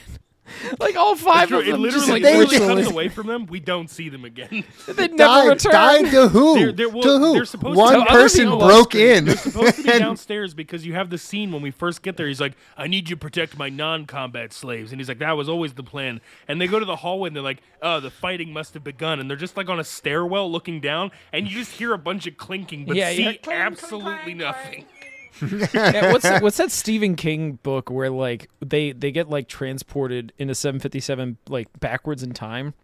like 0.81 0.97
all 0.97 1.17
five 1.17 1.49
True, 1.49 1.61
of 1.61 1.67
it 1.69 1.73
them 1.73 1.83
literally, 1.83 1.99
just 2.01 2.11
like 2.11 2.23
they 2.23 2.37
literally 2.39 2.59
virtually- 2.59 2.83
cuts 2.83 2.93
away 2.93 3.09
from 3.09 3.27
them. 3.27 3.47
We 3.47 3.61
don't 3.61 3.89
see 3.89 4.09
them 4.09 4.25
again. 4.25 4.65
they 4.87 5.09
never 5.09 5.17
died, 5.17 5.49
return. 5.49 5.73
died 5.73 6.11
to 6.11 6.29
who? 6.29 6.55
They're- 6.59 6.73
they're- 6.73 6.89
well, 6.89 7.03
to 7.03 7.19
who? 7.19 7.33
they're 7.35 7.45
supposed 7.45 7.79
One 7.79 8.01
To 8.01 8.07
person 8.07 8.49
broke 8.59 8.95
in. 8.95 9.25
They're 9.25 9.37
supposed 9.37 9.77
to 9.77 9.83
be 9.83 9.89
downstairs 9.99 10.53
because 10.55 10.85
you 10.85 10.95
have 10.95 11.11
the 11.11 11.19
scene 11.19 11.51
when 11.53 11.63
we 11.63 11.71
first 11.71 12.03
get 12.03 12.17
there. 12.17 12.27
He's 12.29 12.41
like, 12.41 12.55
"I 12.77 12.87
need 12.87 13.09
you 13.09 13.17
to 13.17 13.21
protect 13.21 13.57
my 13.59 13.69
non-combat 13.71 14.53
slaves," 14.53 14.93
and 14.93 15.01
he's 15.01 15.09
like, 15.09 15.19
"That 15.19 15.33
was 15.33 15.49
always 15.49 15.73
the 15.75 15.83
plan." 15.83 16.21
And 16.47 16.61
they 16.61 16.67
go 16.67 16.79
to 16.79 16.85
the 16.87 16.97
hallway 16.97 17.29
and 17.29 17.37
they're 17.37 17.43
like, 17.43 17.63
"Oh, 17.83 18.01
the 18.01 18.11
fighting 18.11 18.53
must 18.53 18.75
have 18.75 18.85
begun," 18.85 19.21
and 19.21 19.31
they're 19.31 19.37
just 19.37 19.57
like 19.57 19.69
on 19.69 19.81
a 19.81 19.85
stairwell 19.85 20.51
looking 20.51 20.81
down, 20.81 21.11
and 21.33 21.49
you 21.49 21.57
just 21.57 21.73
hear 21.73 21.93
a 21.95 21.99
bunch 21.99 22.27
of 22.27 22.37
clinking, 22.37 22.85
but 22.85 22.97
Yeah, 22.97 23.11
see 23.13 23.23
yeah. 23.23 23.33
Clink, 23.35 23.59
absolutely 23.61 24.35
nothing. 24.35 24.85
yeah, 25.75 26.13
what's 26.13 26.29
what's 26.41 26.57
that 26.59 26.71
Stephen 26.71 27.17
King 27.17 27.59
book 27.63 27.91
where 27.91 28.11
like 28.11 28.49
they 28.61 28.93
they 28.93 29.11
get 29.11 29.29
like 29.29 29.49
transported 29.49 30.33
into 30.39 30.55
757 30.55 31.39
like 31.49 31.69
backwards 31.81 32.23
in 32.23 32.33
time, 32.33 32.75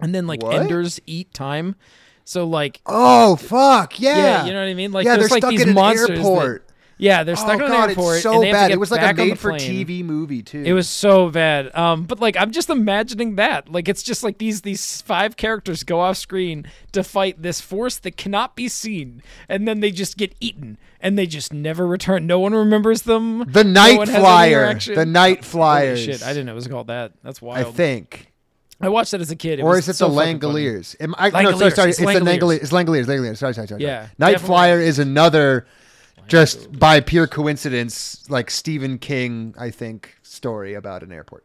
and 0.00 0.14
then 0.14 0.26
like 0.26 0.42
What? 0.42 0.54
enders 0.54 1.00
eat 1.06 1.32
time. 1.32 1.76
So 2.24 2.46
like 2.46 2.80
Oh 2.84 3.36
fuck 3.36 3.98
yeah! 3.98 4.16
yeah, 4.16 4.46
you 4.46 4.52
know 4.52 4.60
what 4.60 4.68
I 4.68 4.74
mean? 4.74 4.92
Like 4.92 5.06
yeah, 5.06 5.16
there's 5.16 5.30
they're 5.30 5.36
like 5.36 5.42
stuck 5.42 5.50
these 5.50 5.62
in 5.62 5.70
an 5.70 5.78
airport. 5.78 6.67
Yeah, 6.98 7.24
they're 7.24 7.36
stuck 7.36 7.60
oh 7.60 7.64
in 7.64 7.70
god, 7.70 7.84
an 7.84 7.90
airport. 7.90 8.14
it's 8.16 8.22
so 8.22 8.34
and 8.34 8.42
they 8.42 8.48
have 8.48 8.56
to 8.56 8.62
bad. 8.62 8.70
It 8.72 8.80
was 8.80 8.90
like 8.90 9.02
a 9.02 9.14
made-for-TV 9.14 10.04
movie 10.04 10.42
too. 10.42 10.62
It 10.64 10.72
was 10.72 10.88
so 10.88 11.30
bad. 11.30 11.74
Um, 11.74 12.04
but 12.04 12.20
like 12.20 12.36
I'm 12.36 12.50
just 12.50 12.70
imagining 12.70 13.36
that. 13.36 13.68
Like 13.68 13.88
it's 13.88 14.02
just 14.02 14.22
like 14.22 14.38
these 14.38 14.62
these 14.62 15.00
five 15.02 15.36
characters 15.36 15.82
go 15.84 16.00
off 16.00 16.16
screen 16.16 16.66
to 16.92 17.02
fight 17.04 17.42
this 17.42 17.60
force 17.60 17.96
that 17.98 18.16
cannot 18.16 18.56
be 18.56 18.68
seen, 18.68 19.22
and 19.48 19.66
then 19.66 19.80
they 19.80 19.90
just 19.90 20.16
get 20.16 20.34
eaten, 20.40 20.78
and 21.00 21.18
they 21.18 21.26
just 21.26 21.52
never 21.52 21.86
return. 21.86 22.26
No 22.26 22.40
one 22.40 22.54
remembers 22.54 23.02
them. 23.02 23.50
the 23.50 23.64
Night 23.64 24.00
any 24.00 24.12
Flyer. 24.12 24.74
The 24.74 25.06
Night 25.06 25.38
Holy 25.38 25.50
Flyers. 25.50 26.00
shit! 26.00 26.22
I 26.22 26.28
didn't 26.28 26.46
know 26.46 26.52
it 26.52 26.56
was 26.56 26.68
called 26.68 26.88
that. 26.88 27.12
That's 27.22 27.40
wild. 27.40 27.66
I 27.66 27.70
think. 27.70 28.32
I 28.80 28.88
watched 28.88 29.10
that 29.10 29.20
as 29.20 29.30
a 29.30 29.36
kid. 29.36 29.58
It 29.58 29.62
or 29.62 29.76
is 29.76 29.88
it 29.88 29.94
so 29.94 30.08
the. 30.08 30.14
Langoliers? 30.20 30.94
Am 31.00 31.14
I, 31.18 31.30
no, 31.42 31.56
sorry, 31.56 31.70
sorry. 31.72 31.90
It's 31.90 31.98
It's, 31.98 32.12
the 32.12 32.20
Langoliers. 32.20 32.38
Langoliers. 32.38 32.62
It's 32.62 32.70
Langoliers. 32.70 33.06
Langoliers. 33.06 33.36
Sorry, 33.38 33.54
sorry, 33.54 33.66
sorry. 33.66 33.82
Yeah. 33.82 34.08
Night 34.18 34.32
definitely. 34.32 34.46
Flyer 34.46 34.80
is 34.80 34.98
another, 35.00 35.66
just 36.28 36.78
by 36.78 37.00
pure 37.00 37.26
coincidence, 37.26 38.28
like 38.30 38.50
Stephen 38.50 38.98
King, 38.98 39.54
I 39.58 39.70
think, 39.70 40.16
story 40.22 40.74
about 40.74 41.02
an 41.02 41.12
airport. 41.12 41.44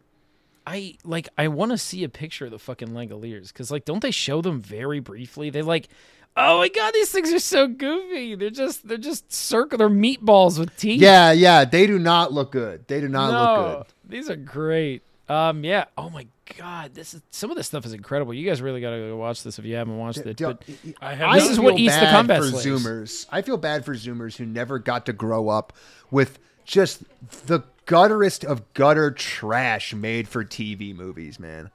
I 0.66 0.96
like. 1.04 1.30
I 1.38 1.48
want 1.50 1.72
to 1.72 1.78
see 1.78 2.04
a 2.04 2.10
picture 2.10 2.46
of 2.46 2.52
the 2.52 2.60
fucking 2.60 2.90
Langoliers 2.90 3.48
because 3.48 3.72
like, 3.72 3.86
don't 3.86 4.02
they 4.02 4.12
show 4.12 4.42
them 4.42 4.62
very 4.62 5.00
briefly? 5.00 5.50
They 5.50 5.62
like. 5.62 5.90
Oh 6.36 6.58
my 6.58 6.68
god, 6.68 6.94
these 6.96 7.12
things 7.12 7.32
are 7.32 7.40
so 7.40 7.68
goofy. 7.68 8.34
They're 8.36 8.50
just 8.50 8.88
they're 8.88 8.98
just 8.98 9.32
circle. 9.32 9.78
They're 9.78 9.90
meatballs 9.90 10.58
with 10.58 10.76
teeth. 10.78 11.02
Yeah, 11.02 11.32
yeah. 11.32 11.64
They 11.64 11.86
do 11.86 12.00
not 12.00 12.34
look 12.34 12.52
good. 12.52 12.88
They 12.88 13.02
do 13.02 13.08
not 13.08 13.32
look 13.32 13.88
good. 13.88 13.94
these 14.10 14.30
are 14.30 14.36
great. 14.36 15.04
Um, 15.30 15.64
yeah. 15.64 15.86
Oh 15.98 16.10
my 16.10 16.28
god, 16.58 16.94
this 16.94 17.14
is 17.14 17.22
some 17.32 17.50
of 17.52 17.58
this 17.58 17.68
stuff 17.68 17.86
is 17.86 17.94
incredible. 17.94 18.34
You 18.34 18.48
guys 18.48 18.62
really 18.62 18.82
gotta 18.82 18.98
go 18.98 19.16
watch 19.18 19.44
this 19.44 19.60
if 19.60 19.66
you 19.66 19.76
haven't 19.76 19.98
watched 19.98 20.20
it. 20.20 20.36
Do- 20.38 20.46
But 20.48 20.64
I 21.02 21.14
have 21.16 21.34
This 21.36 21.50
is 21.50 21.60
what 21.60 21.76
feel 21.76 21.86
eats 21.86 21.98
the 21.98 22.06
combat 22.08 22.42
for 22.42 22.48
slaves. 22.50 22.66
Zoomers. 22.66 23.26
I 23.32 23.42
feel 23.42 23.58
bad 23.58 23.86
for 23.86 23.94
Zoomers 23.96 24.36
who 24.38 24.46
never 24.46 24.80
got 24.80 25.06
to 25.08 25.14
grow 25.14 25.50
up 25.50 25.74
with 26.12 26.40
just 26.66 27.04
the 27.48 27.62
gutterest 27.86 28.46
of 28.46 28.74
gutter 28.74 29.12
trash 29.12 29.94
made 29.94 30.28
for 30.28 30.44
TV 30.46 30.96
movies, 30.96 31.40
man. 31.40 31.70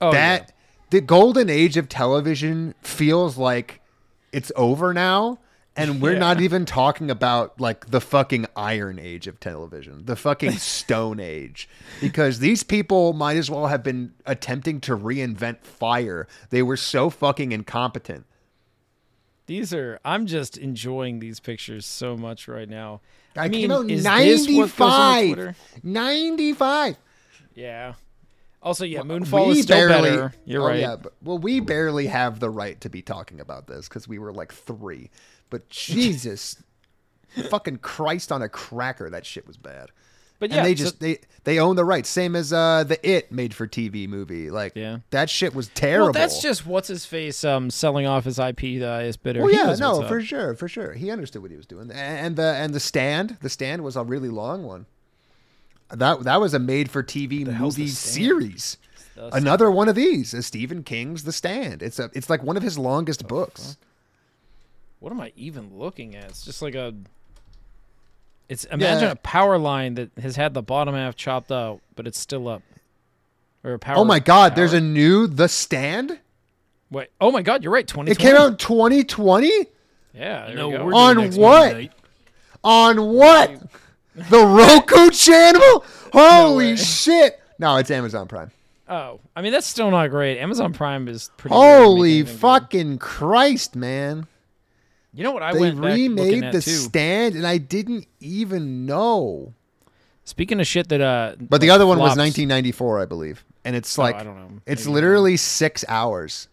oh, 0.00 0.12
that 0.12 0.40
yeah. 0.40 0.54
the 0.90 1.00
golden 1.00 1.48
age 1.50 1.76
of 1.76 1.88
television 1.88 2.74
feels 2.82 3.36
like 3.36 3.80
it's 4.32 4.50
over 4.56 4.92
now. 4.94 5.38
And 5.76 6.02
we're 6.02 6.18
not 6.18 6.40
even 6.40 6.64
talking 6.66 7.10
about 7.10 7.60
like 7.60 7.90
the 7.90 8.00
fucking 8.00 8.46
iron 8.56 8.98
age 8.98 9.26
of 9.26 9.40
television, 9.40 10.04
the 10.04 10.16
fucking 10.16 10.52
stone 10.58 11.20
age, 11.20 11.68
because 12.00 12.38
these 12.40 12.62
people 12.62 13.12
might 13.12 13.36
as 13.36 13.50
well 13.50 13.68
have 13.68 13.82
been 13.82 14.12
attempting 14.26 14.80
to 14.82 14.96
reinvent 14.96 15.64
fire. 15.64 16.26
They 16.50 16.62
were 16.62 16.76
so 16.76 17.10
fucking 17.10 17.52
incompetent. 17.52 18.26
these 19.46 19.72
are. 19.72 19.98
I'm 20.04 20.26
just 20.26 20.56
enjoying 20.58 21.18
these 21.20 21.40
pictures 21.40 21.86
so 21.86 22.16
much 22.16 22.48
right 22.48 22.68
now. 22.68 23.00
I, 23.36 23.44
I 23.44 23.48
mean, 23.48 23.62
came 23.62 23.70
out 23.70 23.90
is 23.90 24.04
this 24.04 24.48
what 24.48 24.76
goes 24.76 24.80
on 24.80 24.98
95. 25.26 25.26
Twitter? 25.34 25.56
95. 25.82 26.96
Yeah. 27.54 27.94
Also, 28.62 28.84
yeah, 28.84 29.00
Moonfall 29.00 29.48
we 29.48 29.58
is 29.58 29.62
still 29.64 29.88
barely, 29.88 30.10
better. 30.10 30.34
You're 30.44 30.62
oh, 30.62 30.66
right. 30.66 30.80
Yeah, 30.80 30.96
but, 30.96 31.14
well, 31.22 31.38
we 31.38 31.58
barely 31.58 32.06
have 32.06 32.38
the 32.38 32.48
right 32.48 32.80
to 32.82 32.88
be 32.88 33.02
talking 33.02 33.40
about 33.40 33.66
this 33.66 33.88
because 33.88 34.06
we 34.06 34.18
were 34.18 34.32
like 34.32 34.52
three. 34.52 35.10
But 35.52 35.68
Jesus, 35.68 36.60
fucking 37.50 37.76
Christ 37.78 38.32
on 38.32 38.42
a 38.42 38.48
cracker, 38.48 39.08
that 39.08 39.24
shit 39.24 39.46
was 39.46 39.56
bad. 39.56 39.90
But 40.40 40.50
yeah, 40.50 40.56
and 40.56 40.66
they 40.66 40.74
so- 40.74 40.82
just 40.84 40.98
they 40.98 41.18
they 41.44 41.60
own 41.60 41.76
the 41.76 41.84
rights, 41.84 42.08
same 42.08 42.34
as 42.34 42.52
uh 42.52 42.82
the 42.82 42.98
It 43.08 43.30
made 43.30 43.54
for 43.54 43.68
TV 43.68 44.08
movie. 44.08 44.50
Like, 44.50 44.72
Yeah. 44.74 44.98
that 45.10 45.30
shit 45.30 45.54
was 45.54 45.68
terrible. 45.68 46.06
Well, 46.06 46.12
that's 46.14 46.42
just 46.42 46.66
what's 46.66 46.88
his 46.88 47.04
face 47.06 47.44
um 47.44 47.70
selling 47.70 48.06
off 48.06 48.24
his 48.24 48.40
IP 48.40 48.58
to 48.80 49.00
is 49.02 49.16
bitter. 49.16 49.42
Well, 49.44 49.52
yeah, 49.52 49.76
no, 49.78 50.02
for 50.08 50.20
sure, 50.20 50.54
for 50.56 50.66
sure. 50.66 50.94
He 50.94 51.12
understood 51.12 51.42
what 51.42 51.52
he 51.52 51.56
was 51.56 51.66
doing, 51.66 51.92
and 51.92 52.34
the 52.34 52.54
and 52.56 52.74
the 52.74 52.80
stand, 52.80 53.36
the 53.40 53.48
stand 53.48 53.84
was 53.84 53.94
a 53.94 54.02
really 54.02 54.30
long 54.30 54.64
one. 54.64 54.86
That 55.90 56.24
that 56.24 56.40
was 56.40 56.54
a 56.54 56.58
made 56.58 56.90
for 56.90 57.04
TV 57.04 57.46
movie 57.46 57.86
series. 57.86 58.78
Another 59.14 59.70
one 59.70 59.88
of 59.88 59.94
these 59.94 60.32
is 60.34 60.46
Stephen 60.46 60.82
King's 60.82 61.22
The 61.24 61.32
Stand. 61.32 61.82
It's 61.82 61.98
a 61.98 62.10
it's 62.14 62.30
like 62.30 62.42
one 62.42 62.56
of 62.56 62.62
his 62.64 62.78
longest 62.78 63.28
books. 63.28 63.76
What 65.02 65.10
am 65.12 65.20
I 65.20 65.32
even 65.34 65.76
looking 65.76 66.14
at? 66.14 66.26
It's 66.30 66.44
just 66.44 66.62
like 66.62 66.76
a. 66.76 66.94
It's 68.48 68.64
imagine 68.66 69.04
Yeah. 69.04 69.10
a 69.12 69.16
power 69.16 69.58
line 69.58 69.94
that 69.94 70.10
has 70.20 70.36
had 70.36 70.54
the 70.54 70.62
bottom 70.62 70.94
half 70.94 71.16
chopped 71.16 71.50
out, 71.50 71.80
but 71.96 72.06
it's 72.06 72.18
still 72.18 72.46
up. 72.48 72.62
Or 73.64 73.74
a 73.74 73.78
power. 73.80 73.96
Oh 73.98 74.04
my 74.04 74.20
God! 74.20 74.54
There's 74.54 74.72
a 74.74 74.80
new 74.80 75.26
The 75.26 75.48
Stand. 75.48 76.20
Wait. 76.90 77.08
Oh 77.20 77.32
my 77.32 77.42
God! 77.42 77.64
You're 77.64 77.72
right. 77.72 77.86
Twenty. 77.86 78.12
It 78.12 78.18
came 78.18 78.36
out 78.36 78.48
in 78.52 78.56
2020 78.58 79.50
Yeah. 80.14 80.46
There 80.46 80.54
No, 80.56 80.70
you 80.70 80.78
go. 80.78 80.84
we're 80.86 80.94
On 80.94 81.30
what? 81.32 81.88
On 82.62 83.08
what? 83.12 83.62
The 84.14 84.38
Roku 84.44 85.10
channel? 85.10 85.84
Holy 86.12 86.76
shit! 86.76 87.40
No, 87.58 87.76
it's 87.76 87.90
Amazon 87.90 88.28
Prime. 88.28 88.50
Oh, 88.88 89.18
I 89.34 89.42
mean 89.42 89.50
that's 89.52 89.66
still 89.66 89.90
not 89.90 90.10
great. 90.10 90.38
Amazon 90.38 90.72
Prime 90.72 91.08
is 91.08 91.30
pretty. 91.38 91.54
rare 91.54 91.60
to 91.62 91.78
make 91.80 91.84
Holy 91.86 92.12
anything 92.18 92.34
good. 92.34 92.40
fucking 92.40 92.98
Christ, 92.98 93.74
man! 93.74 94.26
You 95.14 95.24
know 95.24 95.32
what? 95.32 95.42
I 95.42 95.52
They 95.52 95.60
went 95.60 95.76
back 95.76 95.90
looking 95.90 96.16
remade 96.16 96.44
at 96.44 96.52
the 96.52 96.62
too. 96.62 96.70
stand, 96.70 97.34
and 97.34 97.46
I 97.46 97.58
didn't 97.58 98.06
even 98.20 98.86
know. 98.86 99.52
Speaking 100.24 100.58
of 100.60 100.66
shit 100.66 100.88
that 100.88 101.00
uh, 101.00 101.34
But 101.40 101.60
the 101.60 101.68
like, 101.68 101.74
other 101.74 101.86
one 101.86 101.98
was 101.98 102.16
1994, 102.16 103.00
I 103.00 103.04
believe, 103.06 103.44
and 103.64 103.74
it's 103.76 103.98
like 103.98 104.14
Oh, 104.14 104.18
I 104.18 104.24
don't 104.24 104.36
know. 104.36 104.60
it's 104.66 104.86
Maybe 104.86 104.94
literally 104.94 105.36
six 105.36 105.84
hours. 105.88 106.48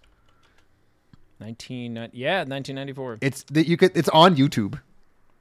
19 1.39 1.95
yeah 2.11 2.39
1994. 2.39 3.19
It's 3.21 3.43
that 3.43 3.67
you 3.67 3.77
could. 3.77 3.95
It's 3.95 4.09
on 4.09 4.35
YouTube. 4.35 4.79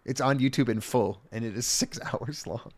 It's 0.04 0.20
on 0.20 0.38
YouTube 0.38 0.68
in 0.68 0.80
full, 0.80 1.20
and 1.32 1.44
it 1.44 1.56
is 1.56 1.66
six 1.82 1.98
hours 2.00 2.46
long. 2.46 2.70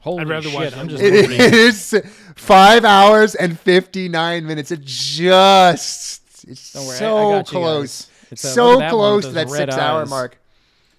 Holy 0.00 0.20
I'd 0.22 0.28
rather 0.28 0.48
shit! 0.50 0.54
watch 0.58 0.76
I'm 0.76 0.88
just 0.88 1.02
It, 1.02 1.12
looking 1.12 1.40
it 1.40 1.54
is 1.54 2.02
five 2.34 2.84
hours 2.84 3.34
and 3.34 3.58
59 3.58 4.46
minutes. 4.46 4.70
It 4.70 4.80
just 4.82 6.44
it's 6.48 6.72
Don't 6.72 6.86
worry, 6.86 6.92
I- 6.92 6.96
I 6.96 6.98
so 6.98 7.06
got 7.06 7.30
you 7.30 7.34
guys. 7.42 7.48
close, 7.50 8.09
It's, 8.30 8.42
so 8.54 8.78
that 8.78 8.90
close 8.90 9.24
to 9.26 9.32
that 9.32 9.50
six 9.50 9.76
hour 9.76 10.06
mark. 10.06 10.38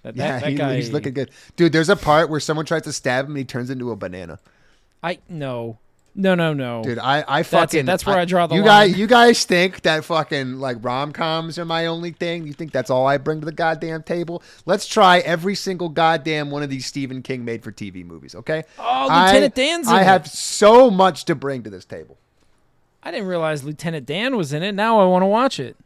That, 0.02 0.16
Yeah, 0.16 0.32
that, 0.32 0.40
that 0.42 0.50
he- 0.50 0.56
guy, 0.56 0.76
he's 0.76 0.90
looking 0.92 1.14
good, 1.14 1.30
dude. 1.56 1.72
There's 1.72 1.88
a 1.88 1.96
part 1.96 2.28
where 2.28 2.40
someone 2.40 2.66
tries 2.66 2.82
to 2.82 2.92
stab 2.92 3.24
him 3.26 3.32
and 3.32 3.38
he 3.38 3.44
turns 3.44 3.70
into 3.70 3.90
a 3.92 3.96
banana. 3.96 4.38
I 5.02 5.18
no, 5.28 5.78
no, 6.14 6.34
no, 6.34 6.52
no. 6.52 6.82
Dude, 6.82 6.98
I, 6.98 7.24
I 7.26 7.42
fucking 7.42 7.86
That's 7.86 8.04
where 8.04 8.18
I 8.18 8.24
draw 8.24 8.46
the 8.46 8.54
line. 8.54 8.62
you 8.62 8.68
line. 8.68 8.88
guys, 8.90 8.98
you 8.98 9.06
guys 9.06 9.44
think 9.44 9.82
that 9.82 10.04
fucking 10.04 10.58
like 10.60 10.76
rom 10.80 11.12
coms 11.12 11.58
are 11.58 11.64
my 11.64 11.86
only 11.86 12.10
thing? 12.10 12.46
You 12.46 12.52
think 12.52 12.72
that's 12.72 12.90
all 12.90 13.06
I 13.06 13.16
bring 13.16 13.40
to 13.40 13.46
the 13.46 13.52
goddamn 13.52 14.02
table? 14.02 14.42
Let's 14.66 14.86
try 14.86 15.20
every 15.20 15.54
single 15.54 15.88
goddamn 15.88 16.50
one 16.50 16.62
of 16.62 16.68
these 16.70 16.84
Stephen 16.86 17.22
King 17.22 17.44
made 17.44 17.62
for 17.64 17.72
TV 17.72 18.04
movies, 18.04 18.34
okay? 18.34 18.64
Oh, 18.78 18.82
I- 19.08 19.26
Lieutenant 19.26 19.54
Dan's 19.54 19.88
in 19.88 19.94
I 19.94 20.02
have 20.02 20.26
so 20.26 20.90
much 20.90 21.24
to 21.26 21.34
bring 21.34 21.62
to 21.62 21.70
this 21.70 21.84
table. 21.84 22.18
I 23.02 23.10
didn't 23.10 23.26
realize 23.26 23.64
Lieutenant 23.64 24.06
Dan 24.06 24.36
was 24.36 24.52
in 24.52 24.62
it. 24.62 24.72
Now 24.72 25.00
I 25.00 25.04
want 25.06 25.22
to 25.22 25.26
watch 25.26 25.58
it. 25.58 25.76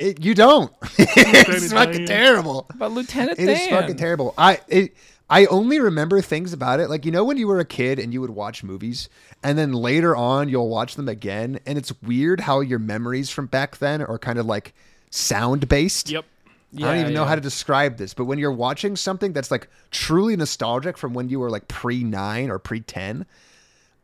It, 0.00 0.24
you 0.24 0.34
don't. 0.34 0.72
it's 0.98 1.46
Lieutenant 1.48 1.72
fucking 1.72 2.06
terrible. 2.06 2.68
But 2.74 2.92
Lieutenant 2.92 3.38
It 3.38 3.46
Dan. 3.46 3.56
is 3.56 3.68
fucking 3.68 3.96
terrible. 3.96 4.34
I 4.38 4.60
it, 4.68 4.94
I 5.28 5.46
only 5.46 5.78
remember 5.80 6.20
things 6.22 6.52
about 6.52 6.80
it. 6.80 6.88
Like 6.90 7.04
you 7.04 7.12
know 7.12 7.24
when 7.24 7.36
you 7.36 7.46
were 7.46 7.60
a 7.60 7.64
kid 7.64 7.98
and 7.98 8.12
you 8.12 8.20
would 8.20 8.30
watch 8.30 8.64
movies, 8.64 9.08
and 9.42 9.58
then 9.58 9.72
later 9.72 10.16
on 10.16 10.48
you'll 10.48 10.68
watch 10.70 10.96
them 10.96 11.08
again, 11.08 11.60
and 11.66 11.78
it's 11.78 11.92
weird 12.02 12.40
how 12.40 12.60
your 12.60 12.78
memories 12.80 13.30
from 13.30 13.46
back 13.46 13.78
then 13.78 14.02
are 14.02 14.18
kind 14.18 14.38
of 14.38 14.46
like 14.46 14.74
sound 15.10 15.68
based. 15.68 16.10
Yep. 16.10 16.24
I 16.76 16.80
don't 16.80 16.94
Yeah, 16.96 17.00
even 17.02 17.14
know 17.14 17.24
how 17.24 17.34
to 17.34 17.40
describe 17.40 17.96
this, 17.98 18.14
but 18.14 18.26
when 18.26 18.38
you're 18.38 18.52
watching 18.52 18.96
something 18.96 19.32
that's 19.32 19.50
like 19.50 19.68
truly 19.90 20.36
nostalgic 20.36 20.96
from 20.96 21.14
when 21.14 21.28
you 21.28 21.40
were 21.40 21.50
like 21.50 21.68
pre 21.68 22.04
nine 22.04 22.48
or 22.50 22.58
pre 22.60 22.80
ten, 22.80 23.26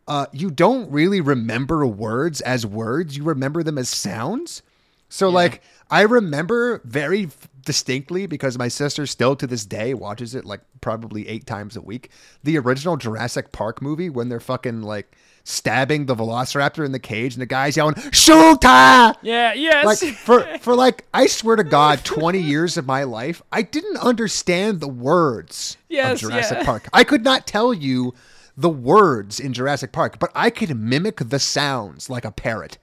uh, 0.09 0.27
you 0.33 0.51
don't 0.51 0.91
really 0.91 1.21
remember 1.21 1.87
words 1.87 2.41
as 2.43 2.67
words. 2.67 3.17
You 3.17 3.25
remember 3.25 3.63
them 3.63 3.79
as 3.79 3.89
sounds. 3.89 4.63
So 5.09 5.29
like 5.29 5.63
I 5.91 6.03
remember 6.03 6.81
very 6.85 7.29
distinctly 7.65 8.27
because 8.27 8.57
my 8.59 8.69
sister 8.69 9.07
still 9.07 9.37
to 9.37 9.47
this 9.47 9.65
day 9.65 9.93
watches 9.95 10.35
it 10.35 10.45
like 10.45 10.61
probably 10.81 11.29
eight 11.29 11.47
times 11.47 11.77
a 11.77 11.81
week. 11.81 12.11
The 12.45 12.59
original 12.59 12.97
Jurassic 12.97 13.53
Park 13.53 13.83
movie 13.83 14.09
when 14.09 14.29
they're 14.29 14.41
fucking 14.41 14.83
like 14.83 15.17
stabbing 15.45 16.07
the 16.07 16.15
Velociraptor 16.17 16.85
in 16.85 16.93
the 16.93 16.99
cage 16.99 17.35
and 17.35 17.43
the 17.43 17.47
guy's 17.47 17.77
yelling 17.77 17.95
"Shoota!" 17.95 19.15
Yeah. 19.23 19.53
Yes. 19.53 19.85
like 19.85 20.15
for 20.15 20.43
for 20.61 20.75
like 20.75 21.07
I 21.15 21.27
swear 21.27 21.57
to 21.57 21.65
God, 21.65 22.05
twenty 22.05 22.41
years 22.41 22.77
of 22.77 22.87
my 22.87 23.05
life, 23.05 23.43
I 23.53 23.63
didn't 23.63 23.99
understand 23.99 24.81
the 24.81 24.89
words 24.89 25.77
Yes, 25.89 26.23
of 26.23 26.31
Jurassic 26.31 26.59
yeah. 26.59 26.65
Park. 26.65 26.89
I 26.93 27.05
could 27.05 27.25
not 27.25 27.47
tell 27.47 27.73
you 27.73 28.15
the 28.57 28.71
words 28.71 29.39
in 29.39 29.53
Jurassic 29.53 29.93
Park, 29.93 30.19
but 30.19 30.33
I 30.35 30.51
could 30.51 30.77
mimic 30.77 31.17
the 31.19 31.39
sounds 31.39 32.09
like 32.09 32.25
a 32.25 32.33
parrot. 32.33 32.79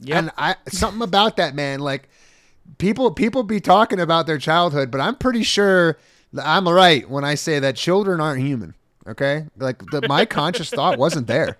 Yep. 0.00 0.16
And 0.18 0.30
I 0.36 0.56
something 0.68 1.02
about 1.02 1.36
that 1.36 1.54
man, 1.54 1.80
like 1.80 2.08
people 2.78 3.10
people 3.12 3.42
be 3.42 3.60
talking 3.60 4.00
about 4.00 4.26
their 4.26 4.38
childhood, 4.38 4.90
but 4.90 5.00
I'm 5.00 5.16
pretty 5.16 5.42
sure 5.42 5.98
that 6.32 6.46
I'm 6.46 6.68
right 6.68 7.08
when 7.08 7.24
I 7.24 7.34
say 7.36 7.58
that 7.60 7.76
children 7.76 8.20
aren't 8.20 8.42
human. 8.42 8.74
Okay, 9.06 9.44
like 9.58 9.78
the, 9.90 10.06
my 10.08 10.24
conscious 10.26 10.70
thought 10.70 10.98
wasn't 10.98 11.26
there. 11.26 11.58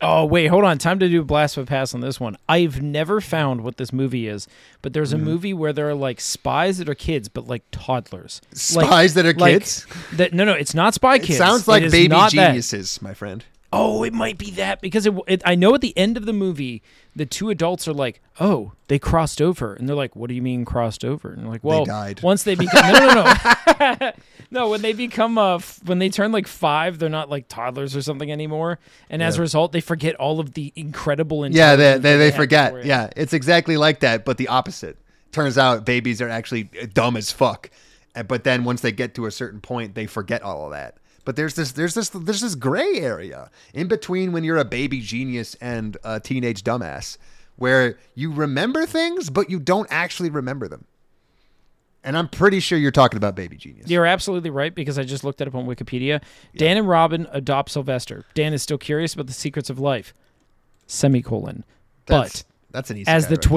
Oh 0.00 0.24
wait, 0.24 0.46
hold 0.46 0.64
on. 0.64 0.78
Time 0.78 0.98
to 1.00 1.08
do 1.10 1.20
a 1.20 1.24
blast 1.24 1.58
of 1.58 1.64
a 1.64 1.66
pass 1.66 1.94
on 1.94 2.00
this 2.00 2.18
one. 2.18 2.36
I've 2.48 2.80
never 2.80 3.20
found 3.20 3.62
what 3.62 3.76
this 3.76 3.92
movie 3.92 4.26
is, 4.28 4.48
but 4.80 4.94
there's 4.94 5.12
a 5.12 5.16
Mm-hmm. 5.16 5.24
movie 5.26 5.54
where 5.54 5.74
there 5.74 5.90
are 5.90 5.94
like 5.94 6.20
spies 6.22 6.78
that 6.78 6.88
are 6.88 6.94
kids, 6.94 7.28
but 7.28 7.46
like 7.46 7.62
toddlers. 7.70 8.40
Spies 8.54 9.12
that 9.14 9.26
are 9.26 9.34
kids? 9.34 9.86
That 10.14 10.32
no, 10.32 10.44
no, 10.44 10.54
it's 10.54 10.74
not 10.74 10.94
spy 10.94 11.16
It 11.16 11.24
kids. 11.24 11.36
sounds 11.38 11.68
like 11.68 11.82
is 11.82 11.92
baby 11.92 12.08
not 12.08 12.32
that. 12.32 12.48
geniuses, 12.48 13.00
my 13.02 13.12
friend. 13.12 13.44
Oh, 13.72 14.02
it 14.02 14.12
might 14.12 14.36
be 14.36 14.50
that 14.52 14.80
because 14.80 15.06
it, 15.06 15.14
it. 15.28 15.42
I 15.44 15.54
know 15.54 15.74
at 15.76 15.80
the 15.80 15.96
end 15.96 16.16
of 16.16 16.26
the 16.26 16.32
movie, 16.32 16.82
the 17.14 17.24
two 17.24 17.50
adults 17.50 17.86
are 17.86 17.92
like, 17.92 18.20
"Oh, 18.40 18.72
they 18.88 18.98
crossed 18.98 19.40
over," 19.40 19.74
and 19.74 19.88
they're 19.88 19.94
like, 19.94 20.16
"What 20.16 20.28
do 20.28 20.34
you 20.34 20.42
mean 20.42 20.64
crossed 20.64 21.04
over?" 21.04 21.30
And 21.30 21.42
they're 21.44 21.50
like, 21.52 21.62
"Well, 21.62 21.84
died. 21.84 22.20
once 22.20 22.42
they 22.42 22.56
become 22.56 22.92
no, 22.92 22.98
no, 23.14 23.32
no, 24.00 24.12
no. 24.50 24.68
When 24.70 24.82
they 24.82 24.92
become 24.92 25.38
uh, 25.38 25.56
f- 25.56 25.78
when 25.84 26.00
they 26.00 26.08
turn 26.08 26.32
like 26.32 26.48
five, 26.48 26.98
they're 26.98 27.08
not 27.08 27.30
like 27.30 27.46
toddlers 27.46 27.94
or 27.94 28.02
something 28.02 28.32
anymore, 28.32 28.80
and 29.08 29.22
as 29.22 29.38
a 29.38 29.40
result, 29.40 29.70
they 29.70 29.80
forget 29.80 30.16
all 30.16 30.40
of 30.40 30.54
the 30.54 30.72
incredible. 30.74 31.48
Yeah, 31.48 31.76
they 31.76 31.98
they, 31.98 32.16
they 32.16 32.32
forget. 32.32 32.84
Yeah, 32.84 33.10
it's 33.14 33.32
exactly 33.32 33.76
like 33.76 34.00
that, 34.00 34.24
but 34.24 34.36
the 34.36 34.48
opposite. 34.48 34.96
Turns 35.30 35.56
out 35.56 35.84
babies 35.84 36.20
are 36.20 36.28
actually 36.28 36.64
dumb 36.92 37.16
as 37.16 37.30
fuck, 37.30 37.70
but 38.26 38.42
then 38.42 38.64
once 38.64 38.80
they 38.80 38.90
get 38.90 39.14
to 39.14 39.26
a 39.26 39.30
certain 39.30 39.60
point, 39.60 39.94
they 39.94 40.06
forget 40.06 40.42
all 40.42 40.64
of 40.64 40.72
that. 40.72 40.96
But 41.30 41.36
there's 41.36 41.54
this 41.54 41.70
there's 41.70 41.94
this 41.94 42.08
there's 42.08 42.40
this 42.40 42.56
gray 42.56 42.98
area 42.98 43.52
in 43.72 43.86
between 43.86 44.32
when 44.32 44.42
you're 44.42 44.56
a 44.56 44.64
baby 44.64 45.00
genius 45.00 45.54
and 45.60 45.96
a 46.02 46.18
teenage 46.18 46.64
dumbass, 46.64 47.18
where 47.54 48.00
you 48.16 48.32
remember 48.32 48.84
things 48.84 49.30
but 49.30 49.48
you 49.48 49.60
don't 49.60 49.86
actually 49.92 50.28
remember 50.28 50.66
them. 50.66 50.86
And 52.02 52.18
I'm 52.18 52.28
pretty 52.28 52.58
sure 52.58 52.76
you're 52.78 52.90
talking 52.90 53.16
about 53.16 53.36
baby 53.36 53.56
genius. 53.56 53.88
You're 53.88 54.06
absolutely 54.06 54.50
right 54.50 54.74
because 54.74 54.98
I 54.98 55.04
just 55.04 55.22
looked 55.22 55.40
it 55.40 55.46
up 55.46 55.54
on 55.54 55.66
Wikipedia. 55.66 56.20
Dan 56.56 56.76
and 56.76 56.88
Robin 56.88 57.28
adopt 57.30 57.70
Sylvester. 57.70 58.24
Dan 58.34 58.52
is 58.52 58.64
still 58.64 58.78
curious 58.78 59.14
about 59.14 59.28
the 59.28 59.32
secrets 59.32 59.70
of 59.70 59.78
life. 59.78 60.12
Semicolon. 60.88 61.64
that's, 62.06 62.42
but 62.42 62.72
that's 62.72 62.90
an 62.90 62.96
easy 62.96 63.06
as 63.08 63.28
the 63.28 63.36
right 63.36 63.42
there. 63.42 63.50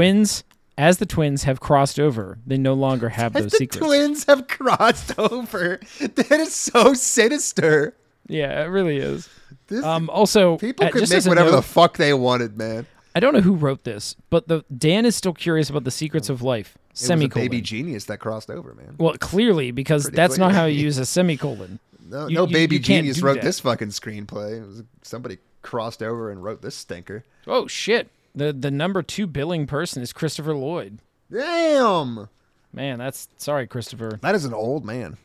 As 0.77 0.97
the 0.97 1.05
twins 1.05 1.43
have 1.43 1.59
crossed 1.59 1.99
over, 1.99 2.39
they 2.45 2.57
no 2.57 2.73
longer 2.73 3.09
have 3.09 3.33
those 3.33 3.51
secrets. 3.51 3.53
As 3.53 3.59
those 3.59 3.59
the 3.59 3.63
secrets. 3.75 3.88
twins 3.88 4.25
have 4.25 4.47
crossed 4.47 5.19
over. 5.19 5.79
That 5.99 6.31
is 6.39 6.53
so 6.55 6.93
sinister. 6.93 7.95
Yeah, 8.27 8.62
it 8.63 8.67
really 8.67 8.97
is. 8.97 9.29
This, 9.67 9.83
Um, 9.83 10.09
also, 10.09 10.57
people 10.57 10.86
uh, 10.86 10.91
could 10.91 11.09
make 11.09 11.25
whatever 11.25 11.49
note, 11.51 11.55
the 11.57 11.62
fuck 11.62 11.97
they 11.97 12.13
wanted, 12.13 12.57
man. 12.57 12.86
I 13.15 13.19
don't 13.19 13.33
know 13.33 13.41
who 13.41 13.53
wrote 13.53 13.83
this, 13.83 14.15
but 14.29 14.47
the 14.47 14.63
Dan 14.75 15.05
is 15.05 15.15
still 15.15 15.33
curious 15.33 15.69
about 15.69 15.83
the 15.83 15.91
secrets 15.91 16.29
of 16.29 16.41
life. 16.41 16.75
It 16.75 16.91
was 16.93 17.01
a 17.01 17.05
Semicolon. 17.07 17.45
baby 17.45 17.62
genius 17.62 18.05
that 18.05 18.17
crossed 18.19 18.49
over, 18.49 18.73
man. 18.73 18.95
well, 18.97 19.13
clearly, 19.19 19.71
because 19.71 20.03
Pretty 20.03 20.15
that's 20.15 20.38
not 20.38 20.51
how 20.53 20.65
you 20.65 20.79
use 20.81 20.97
a 20.97 21.05
semicolon. 21.05 21.79
No, 22.09 22.27
you- 22.27 22.36
no 22.36 22.45
you- 22.45 22.53
baby 22.53 22.75
you 22.75 22.81
genius 22.81 23.21
wrote 23.23 23.36
that. 23.36 23.43
this 23.43 23.59
fucking 23.62 23.88
screenplay. 23.88 24.62
It 24.62 24.67
was 24.67 24.83
somebody 25.01 25.38
crossed 25.63 26.03
over 26.03 26.29
and 26.29 26.43
wrote 26.43 26.62
this 26.62 26.75
stinker. 26.75 27.23
Oh 27.47 27.65
shit! 27.65 28.09
The 28.36 28.52
the 28.54 28.72
number 28.72 29.04
two 29.04 29.28
billing 29.28 29.67
person 29.67 30.02
is 30.02 30.12
Christopher 30.13 30.56
Lloyd. 30.56 31.00
Damn, 31.32 32.30
Man, 32.72 33.00
that's 33.00 33.28
sorry, 33.38 33.67
Christopher. 33.67 34.19
that 34.22 34.36
is 34.36 34.46
an 34.46 34.54
old 34.54 34.86
man. 34.86 35.17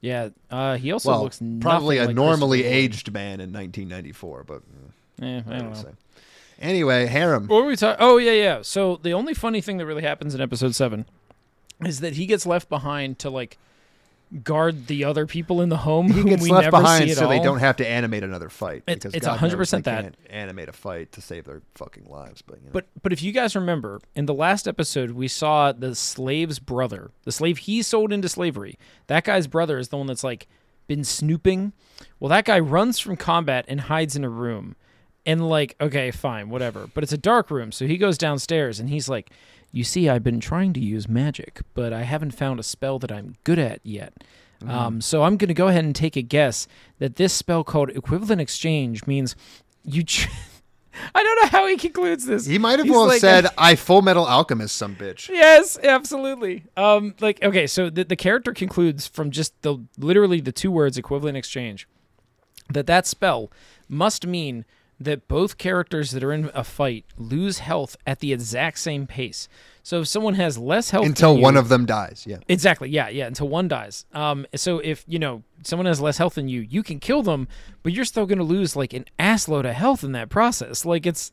Yeah, 0.00 0.28
uh, 0.50 0.76
he 0.76 0.92
also 0.92 1.10
well, 1.10 1.22
looks 1.24 1.40
probably 1.60 1.98
a 1.98 2.06
like 2.06 2.14
normally 2.16 2.64
aged 2.64 3.12
man 3.12 3.40
in 3.40 3.52
1994, 3.52 4.44
but 4.44 4.56
uh, 4.56 5.24
Eh, 5.24 5.26
I 5.26 5.26
I 5.38 5.40
don't 5.40 5.58
don't 5.58 5.68
know. 5.70 5.74
say. 5.82 5.88
Anyway, 6.60 7.06
harem. 7.06 7.46
What 7.48 7.62
were 7.62 7.68
we 7.68 7.76
talking? 7.76 7.96
Oh 8.00 8.16
yeah, 8.18 8.32
yeah. 8.32 8.62
So 8.62 8.96
the 9.02 9.12
only 9.12 9.34
funny 9.34 9.60
thing 9.60 9.78
that 9.78 9.86
really 9.86 10.02
happens 10.02 10.34
in 10.34 10.40
episode 10.40 10.74
seven 10.74 11.06
is 11.84 12.00
that 12.00 12.14
he 12.14 12.26
gets 12.26 12.46
left 12.46 12.68
behind 12.68 13.18
to 13.20 13.30
like 13.30 13.58
guard 14.42 14.86
the 14.86 15.04
other 15.04 15.26
people 15.26 15.62
in 15.62 15.68
the 15.68 15.76
home. 15.78 16.10
He 16.10 16.22
gets 16.22 16.42
we 16.42 16.50
left 16.50 16.70
behind 16.70 17.10
so 17.12 17.28
they 17.28 17.40
don't 17.40 17.60
have 17.60 17.76
to 17.76 17.88
animate 17.88 18.22
another 18.22 18.48
fight. 18.48 18.82
It- 18.86 18.96
because 18.96 19.14
it's 19.14 19.26
God 19.26 19.38
100% 19.38 19.58
knows 19.58 19.70
they 19.70 19.80
that. 19.82 20.02
can't 20.02 20.16
animate 20.28 20.68
a 20.68 20.72
fight 20.72 21.12
to 21.12 21.20
save 21.20 21.44
their 21.44 21.62
fucking 21.74 22.06
lives. 22.08 22.42
But 22.42 22.58
you 22.60 22.66
know. 22.66 22.70
But 22.72 22.86
but 23.02 23.12
if 23.12 23.22
you 23.22 23.32
guys 23.32 23.54
remember, 23.54 24.00
in 24.14 24.26
the 24.26 24.34
last 24.34 24.68
episode, 24.68 25.12
we 25.12 25.28
saw 25.28 25.72
the 25.72 25.94
slave's 25.94 26.58
brother, 26.58 27.10
the 27.24 27.32
slave 27.32 27.58
he 27.58 27.82
sold 27.82 28.12
into 28.12 28.28
slavery. 28.28 28.78
That 29.06 29.24
guy's 29.24 29.46
brother 29.46 29.78
is 29.78 29.88
the 29.88 29.96
one 29.96 30.06
that's 30.06 30.24
like 30.24 30.46
been 30.86 31.04
snooping. 31.04 31.72
Well, 32.20 32.28
that 32.30 32.44
guy 32.44 32.58
runs 32.58 32.98
from 32.98 33.16
combat 33.16 33.64
and 33.68 33.82
hides 33.82 34.16
in 34.16 34.24
a 34.24 34.28
room. 34.30 34.76
And 35.26 35.46
like, 35.46 35.76
okay, 35.78 36.10
fine, 36.10 36.48
whatever. 36.48 36.88
But 36.94 37.04
it's 37.04 37.12
a 37.12 37.18
dark 37.18 37.50
room, 37.50 37.70
so 37.70 37.86
he 37.86 37.98
goes 37.98 38.16
downstairs 38.16 38.80
and 38.80 38.88
he's 38.88 39.10
like, 39.10 39.30
"You 39.72 39.84
see, 39.84 40.08
I've 40.08 40.22
been 40.24 40.40
trying 40.40 40.72
to 40.74 40.80
use 40.80 41.08
magic, 41.08 41.60
but 41.74 41.92
I 41.92 42.02
haven't 42.02 42.32
found 42.32 42.58
a 42.60 42.62
spell 42.62 42.98
that 43.00 43.12
I'm 43.12 43.34
good 43.44 43.58
at 43.58 43.80
yet." 43.82 44.12
Um, 44.66 45.00
so 45.00 45.22
I'm 45.22 45.36
going 45.36 45.48
to 45.48 45.54
go 45.54 45.68
ahead 45.68 45.84
and 45.84 45.94
take 45.94 46.16
a 46.16 46.22
guess 46.22 46.66
that 46.98 47.14
this 47.14 47.32
spell 47.32 47.62
called 47.62 47.90
equivalent 47.90 48.40
exchange 48.40 49.06
means 49.06 49.36
you. 49.84 50.02
Ch- 50.02 50.28
I 51.14 51.22
don't 51.22 51.42
know 51.42 51.48
how 51.58 51.66
he 51.68 51.76
concludes 51.76 52.26
this. 52.26 52.44
He 52.44 52.58
might 52.58 52.80
have 52.80 52.90
well 52.90 53.06
like- 53.06 53.20
said, 53.20 53.46
"I 53.58 53.76
Full 53.76 54.02
Metal 54.02 54.24
Alchemist, 54.24 54.74
some 54.74 54.96
bitch." 54.96 55.28
Yes, 55.28 55.78
absolutely. 55.80 56.64
Um, 56.76 57.14
like 57.20 57.40
okay, 57.42 57.68
so 57.68 57.88
the, 57.88 58.04
the 58.04 58.16
character 58.16 58.52
concludes 58.52 59.06
from 59.06 59.30
just 59.30 59.60
the 59.62 59.78
literally 59.96 60.40
the 60.40 60.50
two 60.50 60.72
words 60.72 60.98
equivalent 60.98 61.36
exchange 61.36 61.86
that 62.72 62.86
that 62.88 63.06
spell 63.06 63.52
must 63.88 64.26
mean 64.26 64.64
that 65.00 65.28
both 65.28 65.58
characters 65.58 66.10
that 66.10 66.24
are 66.24 66.32
in 66.32 66.50
a 66.54 66.64
fight 66.64 67.04
lose 67.16 67.58
health 67.58 67.96
at 68.06 68.18
the 68.18 68.32
exact 68.32 68.78
same 68.78 69.06
pace. 69.06 69.48
So 69.82 70.00
if 70.00 70.08
someone 70.08 70.34
has 70.34 70.58
less 70.58 70.90
health 70.90 71.06
Until 71.06 71.34
than 71.34 71.42
one 71.42 71.56
of 71.56 71.68
them 71.68 71.86
dies. 71.86 72.24
Yeah. 72.26 72.38
Exactly. 72.48 72.90
Yeah, 72.90 73.08
yeah. 73.08 73.26
Until 73.26 73.48
one 73.48 73.68
dies. 73.68 74.04
Um. 74.12 74.46
So 74.54 74.80
if 74.80 75.04
you 75.06 75.18
know 75.18 75.42
someone 75.62 75.86
has 75.86 76.00
less 76.00 76.18
health 76.18 76.34
than 76.34 76.48
you, 76.48 76.60
you 76.60 76.82
can 76.82 77.00
kill 77.00 77.22
them, 77.22 77.48
but 77.82 77.92
you're 77.92 78.04
still 78.04 78.26
going 78.26 78.38
to 78.38 78.44
lose 78.44 78.76
like 78.76 78.92
an 78.92 79.04
assload 79.18 79.68
of 79.68 79.74
health 79.74 80.04
in 80.04 80.12
that 80.12 80.28
process. 80.28 80.84
Like 80.84 81.06
it's, 81.06 81.32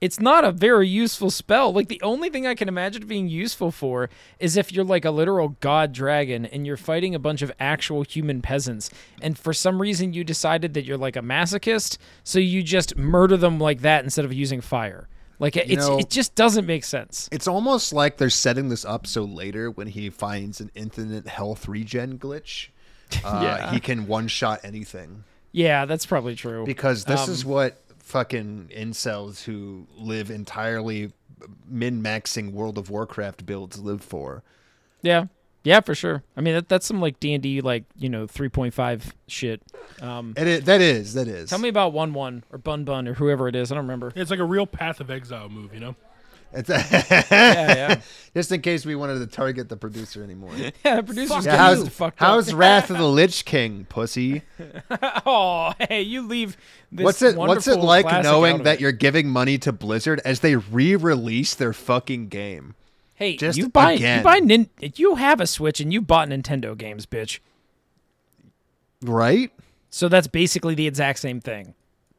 it's 0.00 0.20
not 0.20 0.44
a 0.44 0.52
very 0.52 0.86
useful 0.88 1.30
spell. 1.30 1.72
Like 1.72 1.88
the 1.88 2.00
only 2.02 2.30
thing 2.30 2.46
I 2.46 2.54
can 2.54 2.68
imagine 2.68 3.06
being 3.06 3.28
useful 3.28 3.70
for 3.72 4.08
is 4.38 4.56
if 4.56 4.72
you're 4.72 4.84
like 4.84 5.04
a 5.04 5.10
literal 5.10 5.56
god 5.60 5.92
dragon 5.92 6.46
and 6.46 6.66
you're 6.66 6.76
fighting 6.76 7.14
a 7.14 7.18
bunch 7.18 7.42
of 7.42 7.50
actual 7.58 8.02
human 8.02 8.40
peasants, 8.40 8.90
and 9.20 9.36
for 9.38 9.52
some 9.52 9.80
reason 9.80 10.12
you 10.12 10.22
decided 10.24 10.74
that 10.74 10.84
you're 10.84 10.96
like 10.98 11.16
a 11.16 11.20
masochist, 11.20 11.98
so 12.22 12.38
you 12.38 12.62
just 12.62 12.96
murder 12.96 13.36
them 13.36 13.58
like 13.58 13.80
that 13.80 14.04
instead 14.04 14.24
of 14.24 14.32
using 14.32 14.60
fire. 14.60 15.08
Like 15.40 15.56
it, 15.56 15.68
know- 15.68 15.98
it 15.98 16.10
just 16.10 16.34
doesn't 16.34 16.66
make 16.66 16.84
sense. 16.84 17.28
It's 17.32 17.46
almost 17.48 17.92
like 17.92 18.16
they're 18.18 18.30
setting 18.30 18.68
this 18.68 18.84
up 18.84 19.06
so 19.06 19.22
later 19.24 19.70
when 19.70 19.86
he 19.88 20.10
finds 20.10 20.60
an 20.60 20.70
infinite 20.74 21.26
health 21.28 21.68
regen 21.68 22.18
glitch, 22.18 22.68
uh, 23.24 23.40
Yeah. 23.42 23.72
he 23.72 23.80
can 23.80 24.06
one 24.06 24.28
shot 24.28 24.60
anything. 24.64 25.24
Yeah, 25.52 25.86
that's 25.86 26.06
probably 26.06 26.34
true. 26.34 26.64
Because 26.66 27.04
this 27.04 27.26
Um, 27.26 27.30
is 27.30 27.44
what 27.44 27.80
fucking 28.08 28.70
incels 28.74 29.44
who 29.44 29.86
live 29.96 30.30
entirely 30.30 31.12
min 31.68 32.02
maxing 32.02 32.52
World 32.52 32.78
of 32.78 32.88
Warcraft 32.88 33.44
builds 33.44 33.78
live 33.78 34.02
for. 34.02 34.42
Yeah, 35.02 35.26
yeah, 35.62 35.80
for 35.80 35.94
sure. 35.94 36.22
I 36.34 36.40
mean, 36.40 36.54
that, 36.54 36.68
that's 36.70 36.86
some 36.86 37.02
like 37.02 37.20
D 37.20 37.34
and 37.34 37.42
D, 37.42 37.60
like 37.60 37.84
you 37.96 38.08
know, 38.08 38.26
three 38.26 38.48
point 38.48 38.72
five 38.72 39.14
shit. 39.26 39.60
Um, 40.00 40.32
And 40.38 40.48
it, 40.48 40.64
that 40.64 40.80
is, 40.80 41.12
that 41.14 41.28
is. 41.28 41.50
tell 41.50 41.58
me 41.58 41.68
about 41.68 41.92
one 41.92 42.14
one 42.14 42.44
or 42.50 42.58
bun 42.58 42.84
bun 42.84 43.06
or 43.06 43.12
whoever 43.14 43.46
it 43.46 43.54
is. 43.54 43.70
I 43.70 43.74
don't 43.74 43.84
remember. 43.84 44.10
It's 44.16 44.30
like 44.30 44.40
a 44.40 44.44
real 44.44 44.66
Path 44.66 45.00
of 45.00 45.10
Exile 45.10 45.50
move, 45.50 45.74
you 45.74 45.80
know? 45.80 45.94
It's 46.52 46.68
yeah, 46.70 47.24
yeah. 47.30 48.00
just 48.34 48.50
in 48.52 48.62
case 48.62 48.86
we 48.86 48.94
wanted 48.94 49.18
to 49.18 49.26
target 49.26 49.68
the 49.68 49.76
producer 49.76 50.22
anymore. 50.24 50.50
yeah 50.84 50.96
the 50.96 51.02
producers 51.02 51.44
Yeah, 51.44 51.56
how's 51.56 51.78
you 51.80 51.86
fucked 51.90 52.18
how's. 52.20 52.54
Wrath 52.54 52.90
of 52.90 52.96
the 52.98 53.04
Lich 53.08 53.44
King, 53.44 53.86
pussy? 53.88 54.42
oh, 55.26 55.72
hey, 55.78 56.02
you 56.02 56.22
leave. 56.22 56.56
This 56.90 57.04
What's 57.04 57.22
it 57.22 57.36
What's 57.36 57.68
it 57.68 57.78
like 57.80 58.06
knowing 58.22 58.62
that 58.62 58.76
it. 58.76 58.80
you're 58.80 58.92
giving 58.92 59.28
money 59.28 59.58
to 59.58 59.72
Blizzard 59.72 60.20
as 60.24 60.40
they 60.40 60.56
re-release 60.56 61.54
their 61.54 61.72
fucking 61.74 62.28
game? 62.28 62.74
Hey, 63.14 63.36
just 63.36 63.58
you 63.58 63.68
buy 63.68 63.92
again. 63.92 64.18
you 64.18 64.24
buy 64.24 64.38
nin- 64.38 64.70
you 64.94 65.16
have 65.16 65.40
a 65.40 65.46
Switch 65.46 65.80
and 65.80 65.92
you 65.92 66.00
bought 66.00 66.28
Nintendo 66.28 66.76
games, 66.78 67.04
bitch. 67.04 67.40
Right? 69.02 69.50
So 69.90 70.08
that's 70.08 70.26
basically 70.26 70.74
the 70.74 70.86
exact 70.86 71.18
same 71.18 71.40
thing. 71.40 71.74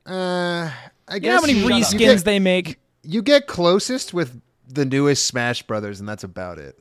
Uh, 0.05 0.71
I 1.07 1.15
You 1.15 1.19
guess 1.21 1.29
know 1.29 1.35
how 1.35 1.41
many 1.41 1.53
you, 1.59 1.65
reskins 1.67 2.23
they 2.23 2.39
make? 2.39 2.79
You 3.03 3.21
get 3.21 3.47
closest 3.47 4.13
with 4.13 4.41
the 4.67 4.85
newest 4.85 5.25
Smash 5.25 5.63
Brothers, 5.63 5.99
and 5.99 6.07
that's 6.07 6.23
about 6.23 6.59
it. 6.59 6.77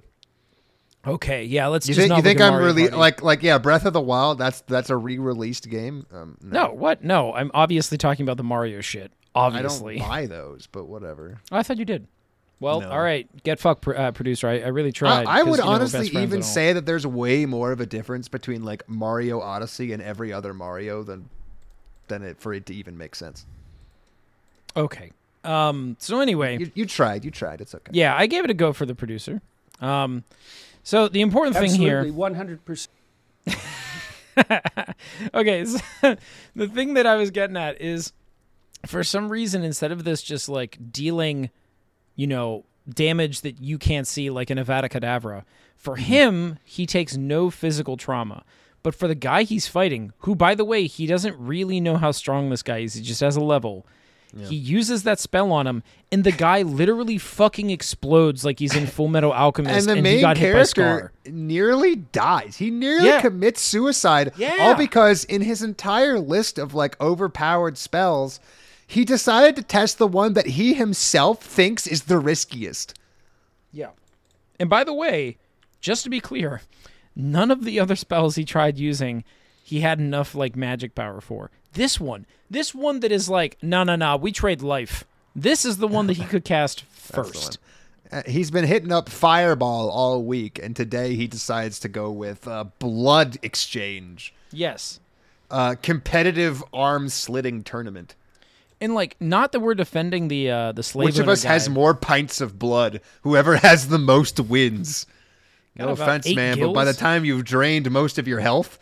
Okay, 1.06 1.44
yeah, 1.44 1.68
let's 1.68 1.88
You 1.88 1.94
just 1.94 2.06
think 2.08 2.16
you 2.16 2.22
think 2.22 2.40
I'm 2.40 2.56
really 2.56 2.88
like 2.88 3.22
like 3.22 3.42
yeah, 3.42 3.58
Breath 3.58 3.86
of 3.86 3.92
the 3.92 4.00
Wild? 4.00 4.38
That's 4.38 4.60
that's 4.62 4.90
a 4.90 4.96
re-released 4.96 5.70
game. 5.70 6.04
Um, 6.12 6.36
No, 6.42 6.72
what? 6.72 7.02
No, 7.02 7.32
I'm 7.32 7.50
obviously 7.54 7.96
talking 7.96 8.24
about 8.24 8.36
the 8.36 8.42
Mario 8.42 8.80
shit. 8.80 9.12
Obviously, 9.34 9.96
I 9.96 9.98
don't 10.00 10.08
buy 10.08 10.26
those, 10.26 10.66
but 10.66 10.86
whatever. 10.86 11.40
Oh, 11.52 11.56
I 11.58 11.62
thought 11.62 11.78
you 11.78 11.84
did. 11.84 12.08
Well, 12.60 12.80
No. 12.80 12.90
all 12.90 13.00
right. 13.00 13.28
Get 13.44 13.60
fucked, 13.60 13.82
pr- 13.82 13.94
uh, 13.94 14.10
producer. 14.10 14.48
I, 14.48 14.58
I 14.58 14.66
really 14.68 14.88
I, 14.88 14.90
tried. 14.90 15.26
I 15.26 15.38
'cause, 15.38 15.46
would 15.46 15.60
know, 15.60 15.68
honestly 15.68 16.08
even 16.08 16.42
say 16.42 16.72
that 16.72 16.84
there's 16.84 17.06
way 17.06 17.46
more 17.46 17.70
of 17.70 17.80
a 17.80 17.86
difference 17.86 18.26
between 18.28 18.64
like 18.64 18.86
Mario 18.88 19.40
Odyssey 19.40 19.92
and 19.92 20.02
every 20.02 20.32
other 20.32 20.52
Mario 20.52 21.04
than 21.04 21.30
than 22.08 22.24
it 22.24 22.40
for 22.40 22.52
it 22.52 22.66
to 22.66 22.74
even 22.74 22.98
make 22.98 23.14
sense. 23.14 23.46
Okay. 24.76 25.12
Um. 25.44 25.96
So 25.98 26.20
anyway, 26.20 26.58
You, 26.58 26.70
you 26.74 26.86
tried, 26.86 27.24
you 27.24 27.30
tried. 27.30 27.60
It's 27.60 27.74
okay. 27.74 27.90
yeah, 27.94 28.14
I 28.16 28.26
gave 28.26 28.44
it 28.44 28.50
a 28.50 28.54
go 28.54 28.72
for 28.72 28.86
the 28.86 28.94
producer. 28.94 29.40
Um. 29.80 30.24
So 30.82 31.08
the 31.08 31.20
important 31.20 31.56
thing 31.56 31.74
here. 31.74 32.10
One 32.12 32.34
hundred 32.34 32.64
percent. 32.64 32.90
okay, 35.34 35.64
so 35.64 35.78
the 36.56 36.68
thing 36.68 36.94
that 36.94 37.06
I 37.06 37.16
was 37.16 37.30
getting 37.30 37.56
at 37.56 37.80
is 37.80 38.12
for 38.86 39.02
some 39.02 39.28
reason 39.28 39.64
instead 39.64 39.92
of 39.92 40.04
this 40.04 40.22
just 40.22 40.48
like 40.48 40.78
dealing, 40.92 41.50
you 42.16 42.26
know, 42.26 42.64
damage 42.88 43.40
that 43.42 43.60
you 43.60 43.78
can't 43.78 44.06
see 44.06 44.30
like 44.30 44.50
in 44.50 44.58
Avada 44.58 44.88
Kedavra, 44.88 45.44
for 45.76 45.96
him, 45.96 46.58
he 46.64 46.86
takes 46.86 47.16
no 47.16 47.50
physical 47.50 47.96
trauma. 47.96 48.44
But 48.82 48.94
for 48.94 49.08
the 49.08 49.14
guy 49.14 49.42
he's 49.42 49.66
fighting, 49.66 50.12
who 50.18 50.34
by 50.34 50.54
the 50.54 50.64
way, 50.64 50.86
he 50.86 51.06
doesn't 51.06 51.36
really 51.38 51.80
know 51.80 51.96
how 51.96 52.12
strong 52.12 52.50
this 52.50 52.62
guy 52.62 52.78
is, 52.78 52.94
he 52.94 53.02
just 53.02 53.20
has 53.20 53.36
a 53.36 53.40
level. 53.40 53.86
He 54.36 54.54
uses 54.56 55.04
that 55.04 55.18
spell 55.18 55.50
on 55.52 55.66
him, 55.66 55.82
and 56.12 56.22
the 56.22 56.32
guy 56.32 56.60
literally 56.62 57.16
fucking 57.16 57.70
explodes 57.70 58.44
like 58.44 58.58
he's 58.58 58.76
in 58.76 58.86
Full 58.98 59.08
Metal 59.08 59.32
Alchemist, 59.32 59.74
and 59.80 59.88
the 59.88 59.94
he 59.96 60.02
main 60.02 60.20
got 60.20 60.36
hit 60.36 60.52
by 60.54 60.62
Scar. 60.64 60.84
character 60.84 61.12
nearly 61.30 61.96
dies. 61.96 62.56
He 62.56 62.70
nearly 62.70 63.06
Yeah. 63.08 63.20
commits 63.22 63.62
suicide. 63.62 64.32
Yeah. 64.36 64.56
All 64.60 64.74
because 64.74 65.24
in 65.24 65.40
his 65.40 65.62
entire 65.62 66.18
list 66.20 66.58
of 66.58 66.74
like 66.74 67.00
overpowered 67.00 67.78
spells, 67.78 68.38
he 68.86 69.04
decided 69.04 69.56
to 69.56 69.62
test 69.62 69.96
the 69.98 70.06
one 70.06 70.34
that 70.34 70.46
he 70.46 70.74
himself 70.74 71.42
thinks 71.42 71.86
is 71.86 72.02
the 72.04 72.18
riskiest. 72.18 72.94
Yeah. 73.72 73.90
And 74.60 74.68
by 74.68 74.84
the 74.84 74.94
way, 74.94 75.38
just 75.80 76.04
to 76.04 76.10
be 76.10 76.20
clear, 76.20 76.60
none 77.16 77.50
of 77.50 77.64
the 77.64 77.80
other 77.80 77.96
spells 77.96 78.36
he 78.36 78.44
tried 78.44 78.78
using, 78.78 79.24
he 79.62 79.80
had 79.80 79.98
enough 80.00 80.34
like 80.34 80.54
magic 80.54 80.94
power 80.94 81.20
for. 81.22 81.50
This 81.78 82.00
one, 82.00 82.26
this 82.50 82.74
one 82.74 82.98
that 83.00 83.12
is 83.12 83.28
like, 83.28 83.56
no, 83.62 83.84
no, 83.84 83.94
no, 83.94 84.16
we 84.16 84.32
trade 84.32 84.62
life. 84.62 85.04
This 85.36 85.64
is 85.64 85.76
the 85.76 85.86
one 85.86 86.08
that 86.08 86.16
he 86.16 86.24
could 86.24 86.44
cast 86.44 86.82
first. 86.90 87.58
Uh, 88.10 88.22
he's 88.26 88.50
been 88.50 88.64
hitting 88.64 88.90
up 88.90 89.08
Fireball 89.08 89.88
all 89.88 90.24
week, 90.24 90.58
and 90.60 90.74
today 90.74 91.14
he 91.14 91.28
decides 91.28 91.78
to 91.78 91.88
go 91.88 92.10
with 92.10 92.48
uh, 92.48 92.64
Blood 92.80 93.38
Exchange, 93.44 94.34
Yes. 94.50 94.98
uh, 95.52 95.76
competitive 95.80 96.64
arm 96.72 97.08
slitting 97.10 97.62
tournament. 97.62 98.16
And 98.80 98.96
like, 98.96 99.14
not 99.20 99.52
that 99.52 99.60
we're 99.60 99.74
defending 99.76 100.26
the 100.26 100.50
uh 100.50 100.72
the 100.72 100.82
slave. 100.82 101.04
Which 101.06 101.18
of 101.20 101.28
us 101.28 101.44
has 101.44 101.68
more 101.68 101.94
pints 101.94 102.40
of 102.40 102.58
blood? 102.58 103.00
Whoever 103.22 103.56
has 103.56 103.86
the 103.88 103.98
most 103.98 104.40
wins. 104.40 105.06
Got 105.76 105.86
No 105.86 105.92
offense, 105.92 106.34
man, 106.34 106.58
but 106.58 106.72
by 106.72 106.84
the 106.84 106.92
time 106.92 107.24
you've 107.24 107.44
drained 107.44 107.88
most 107.88 108.18
of 108.18 108.26
your 108.26 108.40
health, 108.40 108.80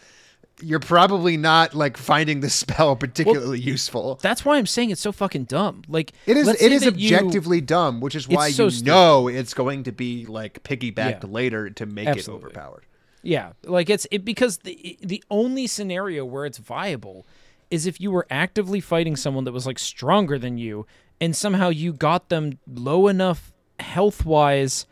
you're 0.62 0.80
probably 0.80 1.36
not 1.36 1.74
like 1.74 1.96
finding 1.96 2.40
the 2.40 2.48
spell 2.50 2.96
particularly 2.96 3.60
useful. 3.60 4.18
That's 4.22 4.44
why 4.44 4.56
I'm 4.58 4.66
saying 4.66 4.90
it's 4.90 5.00
so 5.00 5.12
fucking 5.12 5.44
dumb. 5.44 5.82
Like 5.88 6.12
It 6.26 6.36
is 6.36 6.48
it 6.48 6.72
is 6.72 6.82
that 6.82 6.98
you- 6.98 7.14
objectively 7.14 7.60
dumb, 7.60 8.00
which 8.00 8.14
is 8.14 8.26
why 8.28 8.48
you 8.48 8.70
know 8.82 9.28
it's 9.28 9.54
going 9.54 9.84
to 9.84 9.92
be 9.92 10.24
like 10.26 10.62
piggybacked 10.62 11.24
Yeah. 11.24 11.30
later 11.30 11.70
to 11.70 11.86
make 11.86 12.08
Absolutely. 12.08 12.44
it 12.44 12.46
overpowered. 12.46 12.82
Yeah, 13.22 13.52
like 13.64 13.90
it's 13.90 14.06
it 14.10 14.24
because 14.24 14.58
the 14.58 14.96
the 15.02 15.22
only 15.30 15.66
scenario 15.66 16.24
where 16.24 16.46
it's 16.46 16.58
viable 16.58 17.26
is 17.70 17.84
if 17.86 18.00
you 18.00 18.12
were 18.12 18.26
actively 18.30 18.80
fighting 18.80 19.16
someone 19.16 19.44
that 19.44 19.52
was 19.52 19.66
like 19.66 19.78
stronger 19.80 20.38
than 20.38 20.56
you 20.58 20.86
and 21.20 21.34
somehow 21.34 21.68
you 21.68 21.92
got 21.92 22.28
them 22.28 22.58
low 22.72 23.08
enough 23.08 23.52
health 23.80 24.24
wise 24.24 24.86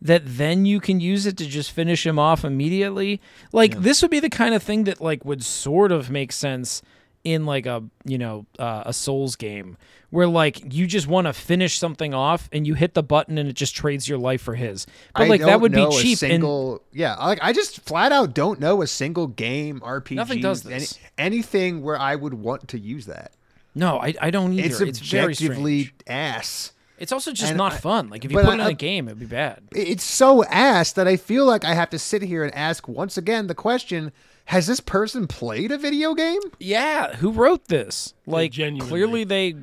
that 0.00 0.22
then 0.24 0.66
you 0.66 0.80
can 0.80 1.00
use 1.00 1.26
it 1.26 1.36
to 1.38 1.46
just 1.46 1.70
finish 1.72 2.06
him 2.06 2.18
off 2.18 2.44
immediately. 2.44 3.20
Like 3.52 3.80
this 3.80 4.02
would 4.02 4.10
be 4.10 4.20
the 4.20 4.30
kind 4.30 4.54
of 4.54 4.62
thing 4.62 4.84
that 4.84 5.00
like 5.00 5.24
would 5.24 5.44
sort 5.44 5.92
of 5.92 6.10
make 6.10 6.32
sense 6.32 6.82
in 7.24 7.44
like 7.44 7.66
a 7.66 7.82
you 8.04 8.16
know 8.16 8.46
uh, 8.58 8.84
a 8.86 8.92
Souls 8.92 9.36
game 9.36 9.76
where 10.10 10.26
like 10.26 10.72
you 10.72 10.86
just 10.86 11.06
want 11.06 11.26
to 11.26 11.32
finish 11.32 11.78
something 11.78 12.14
off 12.14 12.48
and 12.52 12.66
you 12.66 12.74
hit 12.74 12.94
the 12.94 13.02
button 13.02 13.36
and 13.36 13.48
it 13.48 13.54
just 13.54 13.74
trades 13.74 14.08
your 14.08 14.18
life 14.18 14.40
for 14.40 14.54
his. 14.54 14.86
But 15.14 15.24
I 15.24 15.28
like 15.28 15.40
that 15.42 15.60
would 15.60 15.72
be 15.72 15.86
cheap 15.90 16.12
and 16.12 16.18
single, 16.18 16.82
yeah, 16.92 17.16
like 17.16 17.40
I 17.42 17.52
just 17.52 17.80
flat 17.80 18.12
out 18.12 18.34
don't 18.34 18.60
know 18.60 18.82
a 18.82 18.86
single 18.86 19.26
game 19.26 19.80
RPG. 19.80 20.14
Nothing 20.16 20.40
does 20.40 20.66
any- 20.66 20.86
anything 21.18 21.82
where 21.82 21.98
I 21.98 22.14
would 22.14 22.34
want 22.34 22.68
to 22.68 22.78
use 22.78 23.06
that. 23.06 23.32
No, 23.74 23.98
I, 23.98 24.14
I 24.20 24.30
don't 24.30 24.52
either. 24.54 24.66
It's 24.66 24.80
It's, 24.80 24.98
very 25.00 25.32
objectively 25.32 25.84
strange. 25.84 26.02
ass. 26.06 26.72
It's 26.98 27.12
also 27.12 27.32
just 27.32 27.50
And 27.50 27.58
not 27.58 27.72
I- 27.74 27.76
fun. 27.78 28.08
Like 28.10 28.24
if 28.24 28.30
you 28.30 28.36
but 28.36 28.44
put 28.44 28.50
it 28.52 28.60
in 28.60 28.60
I- 28.60 28.70
a 28.70 28.74
game, 28.74 29.08
it'd 29.08 29.20
be 29.20 29.26
bad. 29.26 29.62
It's 29.72 30.04
so 30.04 30.44
ass 30.44 30.92
that 30.92 31.06
I 31.06 31.16
feel 31.16 31.44
like 31.46 31.64
I 31.64 31.74
have 31.74 31.90
to 31.90 31.98
sit 31.98 32.22
here 32.22 32.42
and 32.44 32.54
ask 32.54 32.88
once 32.88 33.16
again 33.16 33.46
the 33.46 33.54
question: 33.54 34.12
Has 34.46 34.66
this 34.66 34.80
person 34.80 35.26
played 35.26 35.70
a 35.72 35.78
video 35.78 36.14
game? 36.14 36.40
Yeah, 36.58 37.14
who 37.16 37.30
wrote 37.32 37.68
this? 37.68 38.14
Like 38.26 38.52
genuinely. 38.52 38.88
clearly 38.88 39.24
they 39.24 39.54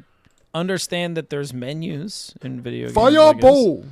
understand 0.54 1.18
that 1.18 1.30
there's 1.30 1.54
menus 1.54 2.34
in 2.42 2.62
video 2.62 2.88
games. 2.88 2.98
I 2.98 3.12
guess. 3.12 3.20
Fireball. 3.42 3.86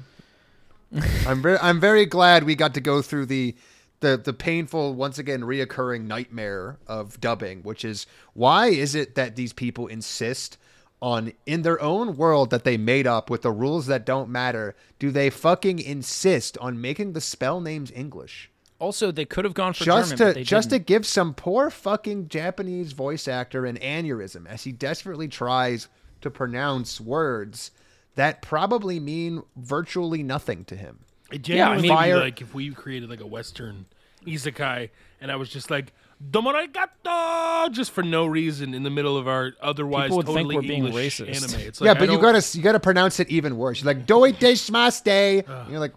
I'm 1.28 1.42
very, 1.42 1.58
I'm 1.58 1.80
very 1.80 2.06
glad 2.06 2.44
we 2.44 2.56
got 2.56 2.74
to 2.76 2.82
go 2.82 3.02
through 3.02 3.26
the, 3.26 3.56
the, 4.02 4.16
the 4.16 4.32
painful, 4.34 4.94
once 4.94 5.18
again, 5.18 5.42
reoccurring 5.42 6.06
nightmare 6.06 6.78
of 6.88 7.20
dubbing, 7.20 7.64
which 7.64 7.84
is 7.84 8.06
why 8.34 8.68
is 8.68 8.94
it 8.94 9.16
that 9.16 9.36
these 9.36 9.54
people 9.54 9.88
insist 9.88 10.58
on 11.04 11.34
in 11.46 11.64
their 11.64 11.80
own 11.82 12.16
world 12.16 12.50
that 12.50 12.64
they 12.64 12.78
made 12.78 13.06
up 13.06 13.30
with 13.30 13.42
the 13.42 13.52
rules 13.52 13.88
that 13.88 14.06
don't 14.06 14.30
matter, 14.30 14.74
do 15.00 15.12
they 15.12 15.30
fucking 15.30 15.78
insist 15.78 16.58
on 16.60 16.80
making 16.80 17.12
the 17.12 17.20
spell 17.20 17.60
names 17.60 17.92
English? 17.94 18.50
Also, 18.80 19.12
they 19.12 19.26
could 19.26 19.44
have 19.44 19.54
gone 19.54 19.74
for 19.74 19.84
just 19.84 20.12
German, 20.12 20.18
to 20.18 20.24
but 20.26 20.36
they 20.36 20.44
just 20.44 20.70
didn't. 20.70 20.86
to 20.88 20.94
give 20.94 21.06
some 21.06 21.34
poor 21.34 21.70
fucking 21.70 22.30
Japanese 22.30 22.94
voice 22.94 23.28
actor 23.28 23.66
an 23.66 23.78
aneurysm 23.80 24.48
as 24.48 24.64
he 24.64 24.72
desperately 24.72 25.28
tries 25.28 25.90
to 26.22 26.32
pronounce 26.32 27.02
words 27.02 27.72
that 28.16 28.42
probably 28.42 28.98
mean 29.00 29.44
virtually 29.58 30.24
nothing 30.24 30.64
to 30.66 30.76
him. 30.78 31.00
It 31.34 31.48
Yeah, 31.50 31.56
I 31.72 31.76
genuinely 31.78 31.82
mean- 31.90 31.98
Fire- 31.98 32.20
like 32.20 32.40
if 32.42 32.54
we 32.54 32.72
created 32.72 33.10
like 33.10 33.20
a 33.22 33.28
Western 33.28 33.88
isekai, 34.26 34.90
and 35.20 35.30
I 35.30 35.36
was 35.36 35.50
just 35.50 35.70
like 35.70 35.92
"Domarigato" 36.32 37.72
just 37.72 37.92
for 37.92 38.04
no 38.04 38.26
reason 38.26 38.74
in 38.74 38.84
the 38.84 38.90
middle 38.90 39.18
of 39.18 39.28
our 39.28 39.54
otherwise 39.62 40.06
People 40.06 40.18
would 40.18 40.26
think 40.28 40.38
totally 40.38 40.56
we're 40.56 40.62
being 40.62 40.86
English 40.86 41.20
racist. 41.20 41.28
anime. 41.30 41.68
It's 41.68 41.82
yeah, 41.82 41.88
like, 41.90 41.98
I 41.98 42.00
but 42.00 42.10
you 42.10 42.20
don't- 42.20 42.34
gotta 42.34 42.58
you 42.58 42.64
gotta 42.64 42.80
pronounce 42.80 43.20
it 43.20 43.30
even 43.30 43.58
worse. 43.58 43.82
You're 43.82 43.94
like 43.94 44.06
"Doi 44.06 44.32
deshimaste." 44.34 45.46
You're 45.70 45.80
like, 45.80 45.94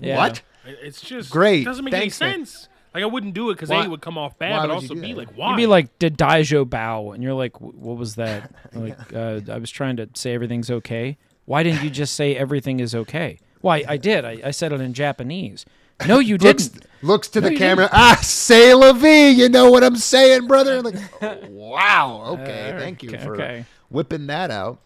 Yeah. 0.00 0.16
what? 0.16 0.42
It's 0.66 1.00
just 1.00 1.30
Great. 1.30 1.62
It 1.62 1.64
doesn't 1.64 1.84
make 1.84 1.92
Thanks, 1.92 2.20
any 2.20 2.30
man. 2.30 2.46
sense. 2.46 2.68
Like 2.94 3.02
I 3.02 3.06
wouldn't 3.06 3.34
do 3.34 3.50
it 3.50 3.54
because 3.54 3.68
Why- 3.70 3.82
a 3.82 3.84
it 3.84 3.90
would 3.90 4.00
come 4.00 4.18
off 4.18 4.38
bad, 4.38 4.50
why 4.52 4.66
but 4.66 4.74
would 4.76 4.82
you 4.82 4.88
also 4.88 4.94
do 4.94 5.00
b 5.00 5.08
that? 5.12 5.18
like 5.18 5.28
why? 5.36 5.50
You'd 5.50 5.56
be 5.56 5.66
like, 5.66 5.98
did 5.98 6.18
Daijo 6.18 6.68
bow? 6.68 7.12
And 7.12 7.22
you're 7.22 7.34
like, 7.34 7.56
"Wh- 7.56 7.74
what 7.80 7.96
was 7.96 8.16
that? 8.16 8.52
like, 8.74 8.98
uh, 9.14 9.40
I 9.50 9.58
was 9.58 9.70
trying 9.70 9.96
to 9.96 10.08
say 10.14 10.34
everything's 10.34 10.70
okay. 10.70 11.16
Why 11.46 11.62
didn't 11.62 11.82
you 11.82 11.90
just 11.90 12.14
say 12.14 12.36
everything 12.36 12.80
is 12.80 12.94
okay? 12.94 13.38
Why, 13.60 13.84
I 13.86 13.96
did. 13.96 14.24
I, 14.24 14.38
I 14.44 14.50
said 14.52 14.72
it 14.72 14.80
in 14.80 14.92
Japanese. 14.94 15.66
No, 16.06 16.18
you 16.18 16.36
Looks 16.38 16.68
didn't. 16.68 16.86
Looks 17.02 17.28
to 17.28 17.40
the 17.40 17.52
you 17.52 17.58
camera. 17.58 17.88
Ah, 17.92 18.18
say 18.22 18.74
la 18.74 18.92
vie. 18.92 19.28
You 19.30 19.48
know 19.48 19.70
what 19.70 19.84
I'm 19.84 19.96
saying, 19.96 20.46
brother? 20.46 20.82
Like, 20.82 20.96
oh, 21.22 21.38
wow. 21.50 22.24
Okay, 22.40 22.72
Uh, 22.74 22.78
thank 22.78 23.02
you 23.02 23.10
okay, 23.10 23.24
for 23.24 23.34
okay. 23.34 23.64
whipping 23.88 24.26
that 24.28 24.50
out. 24.50 24.78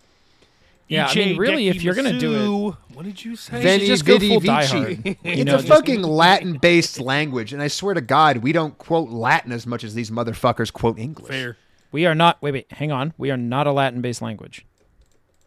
Yeah, 0.86 1.06
I 1.06 1.14
mean, 1.14 1.38
really, 1.38 1.68
if 1.68 1.82
you're 1.82 1.94
gonna 1.94 2.18
do 2.18 2.68
it, 2.68 2.74
what 2.92 3.04
did 3.04 3.24
you 3.24 3.36
say? 3.36 3.52
Then- 3.62 3.80
Veni 3.80 3.86
just 3.86 4.04
go 4.04 4.18
vidi 4.18 4.28
full 4.28 4.40
Die 4.40 4.60
vici. 4.60 4.76
Hard. 4.76 5.04
You 5.06 5.16
It's 5.24 5.44
know, 5.44 5.56
a 5.56 5.62
fucking 5.62 6.02
Latin-based 6.02 7.00
language, 7.00 7.52
and 7.54 7.62
I 7.62 7.68
swear 7.68 7.94
to 7.94 8.02
God, 8.02 8.38
we 8.38 8.52
don't 8.52 8.76
quote 8.76 9.08
Latin 9.08 9.50
as 9.50 9.66
much 9.66 9.82
as 9.82 9.94
these 9.94 10.10
motherfuckers 10.10 10.70
quote 10.72 10.98
English. 10.98 11.28
Fair. 11.28 11.56
we 11.90 12.04
are 12.04 12.14
not. 12.14 12.40
Wait, 12.42 12.52
wait, 12.52 12.70
hang 12.72 12.92
on. 12.92 13.14
We 13.16 13.30
are 13.30 13.36
not 13.38 13.66
a 13.66 13.72
Latin-based 13.72 14.20
language. 14.20 14.66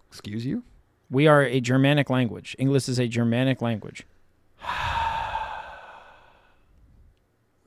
Excuse 0.10 0.44
you? 0.46 0.64
We 1.12 1.28
are 1.28 1.44
a 1.44 1.62
Germanic 1.62 2.10
language. 2.10 2.56
English 2.58 2.90
is 2.90 2.98
a 3.00 3.08
Germanic 3.08 3.62
language. 3.62 4.06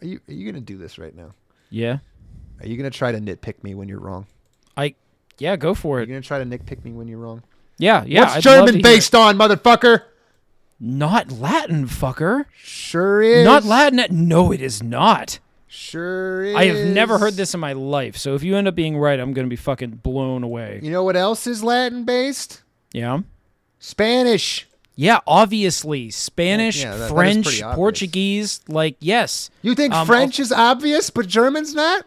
Are 0.03 0.07
you 0.07 0.21
are 0.29 0.33
you 0.33 0.51
gonna 0.51 0.61
do 0.63 0.77
this 0.79 0.99
right 0.99 1.15
now? 1.15 1.35
Yeah, 1.71 1.99
Are 2.61 2.67
you 2.67 2.77
gonna 2.77 2.91
try 2.91 3.13
to 3.13 3.19
nitpick 3.19 3.63
me 3.63 3.75
when 3.75 3.89
you're 3.89 4.01
wrong? 4.01 4.27
I. 4.77 4.95
Yeah, 5.39 5.57
go 5.57 5.75
for 5.75 5.99
Are 5.99 6.01
you 6.01 6.05
it. 6.05 6.07
gonna 6.09 6.21
try 6.21 6.39
to 6.39 6.45
nitpick 6.45 6.85
me 6.85 6.93
when 6.93 7.09
you're 7.09 7.19
wrong? 7.19 7.43
Yeah, 7.79 8.05
yeah. 8.07 8.23
What's 8.25 8.37
I'd 8.37 8.43
German 8.43 8.83
based 8.83 9.15
on, 9.15 9.39
motherfucker? 9.39 10.03
Not 10.79 11.31
Latin, 11.31 11.87
fucker. 11.87 12.47
Sure 12.57 13.23
is. 13.23 13.45
Not 13.45 13.65
Latin. 13.65 14.05
No, 14.29 14.51
it 14.53 14.61
is 14.61 14.83
not. 14.83 15.39
Sure 15.67 16.43
is. 16.45 16.57
I 16.57 16.65
have 16.67 16.89
never 16.89 17.19
heard 17.19 17.35
this 17.35 17.55
in 17.55 17.61
my 17.61 17.73
life. 17.75 18.17
So 18.17 18.35
if 18.35 18.43
you 18.43 18.57
end 18.57 18.67
up 18.67 18.75
being 18.75 18.97
right, 18.99 19.21
I'm 19.21 19.33
gonna 19.33 19.49
be 19.49 19.57
fucking 19.57 20.01
blown 20.03 20.43
away. 20.43 20.81
You 20.83 20.91
know 20.91 21.05
what 21.05 21.17
else 21.17 21.47
is 21.47 21.63
Latin 21.63 22.05
based? 22.05 22.63
Yeah. 22.93 23.21
Spanish. 23.79 24.67
Yeah, 25.01 25.21
obviously 25.27 26.11
Spanish, 26.11 26.85
Well, 26.85 26.93
yeah, 26.93 26.99
that- 26.99 27.09
that 27.09 27.15
French, 27.15 27.47
obvious. 27.47 27.75
Portuguese. 27.75 28.61
Like, 28.69 28.97
yes. 29.01 29.49
You 29.63 29.75
think 29.75 29.95
Um, 29.95 30.07
French 30.07 30.39
is 30.39 30.53
obvious, 30.53 31.09
but 31.09 31.27
German's 31.27 31.75
not? 31.75 32.05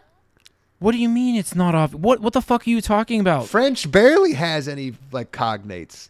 What 0.78 0.92
do 0.92 0.98
you 0.98 1.08
mean 1.08 1.34
it's 1.34 1.56
not 1.56 1.74
obvious? 1.74 2.00
What 2.00 2.20
What 2.20 2.34
the 2.34 2.40
fuck 2.40 2.64
are 2.68 2.70
you 2.70 2.80
talking 2.80 3.18
about? 3.18 3.48
French 3.48 3.90
barely 3.90 4.34
has 4.34 4.68
any 4.68 4.94
like 5.10 5.32
cognates. 5.32 6.08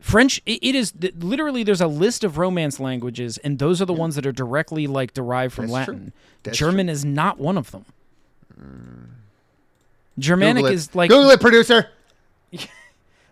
French. 0.00 0.40
It, 0.46 0.60
it 0.62 0.74
is 0.74 0.94
literally. 1.18 1.62
There's 1.62 1.80
a 1.82 1.88
list 1.88 2.24
of 2.24 2.38
Romance 2.38 2.80
languages, 2.80 3.36
and 3.38 3.58
those 3.58 3.82
are 3.82 3.86
the 3.86 3.92
ones 3.92 4.14
that 4.14 4.24
are 4.24 4.32
directly 4.32 4.86
like 4.86 5.12
derived 5.12 5.52
from 5.52 5.66
That's. 5.66 5.88
Latin. 5.88 6.12
German 6.52 6.88
is 6.88 7.04
not 7.04 7.38
one 7.38 7.58
of 7.58 7.70
them. 7.70 7.84
Germanic 10.18 10.66
is 10.66 10.94
like 10.94 11.10
Google 11.10 11.30
it, 11.32 11.40
producer. 11.40 11.88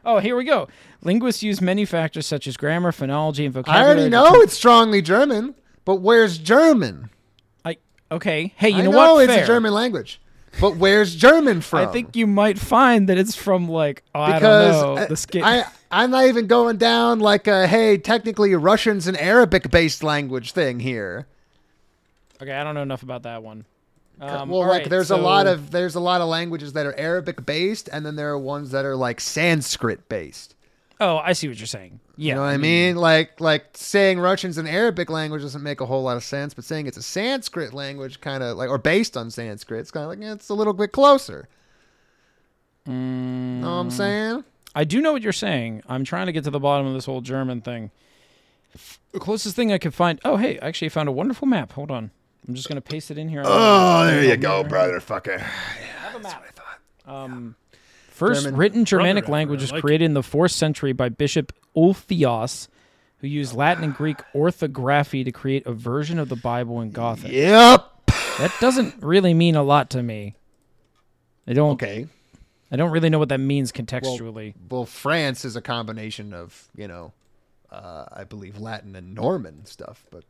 Oh, 0.05 0.19
here 0.19 0.37
we 0.37 0.45
go. 0.45 0.69
Linguists 1.03 1.43
use 1.43 1.61
many 1.61 1.85
factors 1.85 2.27
such 2.27 2.47
as 2.47 2.57
grammar, 2.57 2.93
phonology, 2.93 3.45
and 3.45 3.55
vocabulary. 3.55 3.85
I 3.85 3.87
already 3.87 4.09
know 4.11 4.41
it's 4.41 4.55
strongly 4.55 5.01
German, 5.03 5.55
but 5.85 5.97
where's 5.97 6.39
German? 6.39 7.11
I 7.65 7.77
okay. 8.11 8.53
Hey, 8.57 8.71
you 8.71 8.79
I 8.79 8.83
know, 8.83 8.91
know 8.93 9.15
what? 9.15 9.25
it's 9.25 9.33
Fair. 9.35 9.45
a 9.45 9.47
German 9.47 9.73
language, 9.73 10.21
but 10.61 10.77
where's 10.77 11.15
German 11.15 11.61
from? 11.69 11.89
I 11.89 11.93
think 11.93 12.17
you 12.17 12.27
might 12.27 12.59
find 12.59 13.09
that 13.09 13.19
it's 13.19 13.37
from 13.37 13.69
like 13.69 14.03
oh, 14.15 14.21
I 14.21 14.33
because 14.35 14.81
don't 14.83 14.95
know 14.97 15.03
I- 15.03 15.07
the 15.07 15.17
skin. 15.17 15.45
I 15.45 15.65
I'm 15.91 16.11
not 16.11 16.25
even 16.27 16.47
going 16.47 16.79
down 16.79 17.21
like 17.21 17.47
a 17.47 17.67
hey 17.67 17.99
technically 17.99 18.55
Russian's 18.55 19.07
an 19.07 19.15
Arabic 19.17 19.71
based 19.71 20.03
language 20.03 20.53
thing 20.53 20.81
here. 20.81 21.27
okay, 22.41 22.53
I 22.53 22.65
don't 22.65 22.75
know 22.75 22.83
enough 22.83 23.03
about 23.03 23.23
that 23.25 23.43
one. 23.43 23.65
Um, 24.21 24.49
well, 24.51 24.61
like 24.61 24.83
right, 24.83 24.91
there's 24.91 25.11
a 25.11 25.17
lot 25.17 25.47
of 25.47 25.71
there's 25.73 25.95
a 25.97 26.01
lot 26.01 26.21
of 26.21 26.29
languages 26.29 26.75
that 26.75 26.87
are 26.87 26.95
Arabic 26.97 27.45
based, 27.45 27.89
and 27.93 28.07
then 28.07 28.15
there 28.17 28.31
are 28.31 28.39
ones 28.39 28.71
that 28.71 28.85
are 28.85 28.95
like 28.97 29.21
Sanskrit 29.21 30.09
based. 30.09 30.55
Oh, 31.01 31.17
I 31.17 31.33
see 31.33 31.49
what 31.49 31.59
you're 31.59 31.67
saying. 31.67 31.99
Yeah, 32.17 32.29
You 32.29 32.35
know 32.37 32.41
what 32.43 32.49
I 32.49 32.57
mean? 32.59 32.95
Like 32.97 33.41
like 33.41 33.65
saying 33.75 34.21
Russian's 34.21 34.59
an 34.59 34.69
Arabic 34.69 35.11
language 35.11 35.43
doesn't 35.43 35.63
make 35.63 35.81
a 35.81 35.87
whole 35.87 36.03
lot 36.05 36.17
of 36.17 36.23
sense, 36.23 36.55
but 36.55 36.65
saying 36.65 36.87
it's 36.87 36.97
a 36.97 37.03
Sanskrit 37.03 37.73
language 37.75 38.21
kind 38.21 38.43
of 38.45 38.57
like 38.57 38.69
or 38.69 38.79
based 38.79 39.17
on 39.17 39.31
Sanskrit, 39.31 39.81
it's 39.81 39.91
kind 39.91 40.05
of 40.05 40.11
like 40.11 40.21
yeah, 40.21 40.33
it's 40.35 40.49
a 40.51 40.55
little 40.55 40.75
bit 40.75 40.93
closer. 40.93 41.49
Know 42.87 42.93
what 42.93 43.73
I'm 43.73 43.89
Mm. 43.89 43.93
saying? 43.93 44.45
I 44.75 44.85
do 44.85 45.01
know 45.01 45.13
what 45.13 45.23
you're 45.23 45.33
saying. 45.33 45.83
I'm 45.89 46.05
trying 46.05 46.27
to 46.27 46.33
get 46.33 46.45
to 46.45 46.51
the 46.51 46.61
bottom 46.61 46.87
of 46.87 46.95
this 46.95 47.05
whole 47.07 47.21
German 47.21 47.61
thing. 47.61 47.91
The 49.13 49.21
closest 49.21 49.55
thing 49.55 49.71
I 49.73 49.79
could 49.79 49.95
find. 49.95 50.19
Oh, 50.25 50.37
hey, 50.37 50.59
I 50.61 50.67
actually 50.69 50.89
found 50.89 51.09
a 51.09 51.13
wonderful 51.13 51.47
map. 51.47 51.73
Hold 51.73 51.91
on. 51.91 52.11
I'm 52.47 52.55
just 52.55 52.69
gonna 52.69 52.81
paste 52.81 53.11
it 53.11 53.19
in 53.19 53.29
here. 53.29 53.43
Oh, 53.45 54.07
there 54.07 54.25
you 54.25 54.37
go, 54.37 54.65
brother 54.65 55.01
fucker. 55.01 55.45
Um, 57.07 57.57
first 58.09 58.45
German. 58.45 58.59
written 58.59 58.85
Germanic 58.85 59.25
Brother 59.25 59.33
language 59.33 59.61
effort, 59.61 59.65
was 59.65 59.73
like 59.73 59.81
created 59.83 60.05
in 60.05 60.15
the 60.15 60.23
fourth 60.23 60.53
century 60.53 60.93
by 60.93 61.09
Bishop 61.09 61.53
Ulfilas, 61.77 62.69
who 63.19 63.27
used 63.27 63.55
Latin 63.55 63.85
and 63.85 63.95
Greek 63.95 64.19
orthography 64.35 65.25
to 65.25 65.33
create 65.33 65.67
a 65.67 65.73
version 65.73 66.19
of 66.19 66.29
the 66.29 66.37
Bible 66.37 66.81
in 66.81 66.91
Gothic. 66.91 67.33
Yep. 67.33 67.89
That 68.39 68.53
doesn't 68.61 69.03
really 69.03 69.35
mean 69.35 69.57
a 69.57 69.63
lot 69.63 69.91
to 69.91 70.03
me. 70.03 70.35
I 71.47 71.53
don't. 71.53 71.73
Okay. 71.73 72.07
I 72.71 72.77
don't 72.77 72.91
really 72.91 73.11
know 73.11 73.19
what 73.19 73.29
that 73.29 73.39
means 73.39 73.71
contextually. 73.71 74.55
Well, 74.71 74.87
France 74.87 75.45
is 75.45 75.57
a 75.57 75.61
combination 75.61 76.33
of 76.33 76.69
you 76.75 76.89
know, 76.89 77.13
uh, 77.71 78.07
I 78.11 78.25
believe 78.25 78.59
Latin 78.59 78.97
and 78.97 79.15
Norman 79.15 79.67
stuff, 79.67 80.05
but 80.11 80.25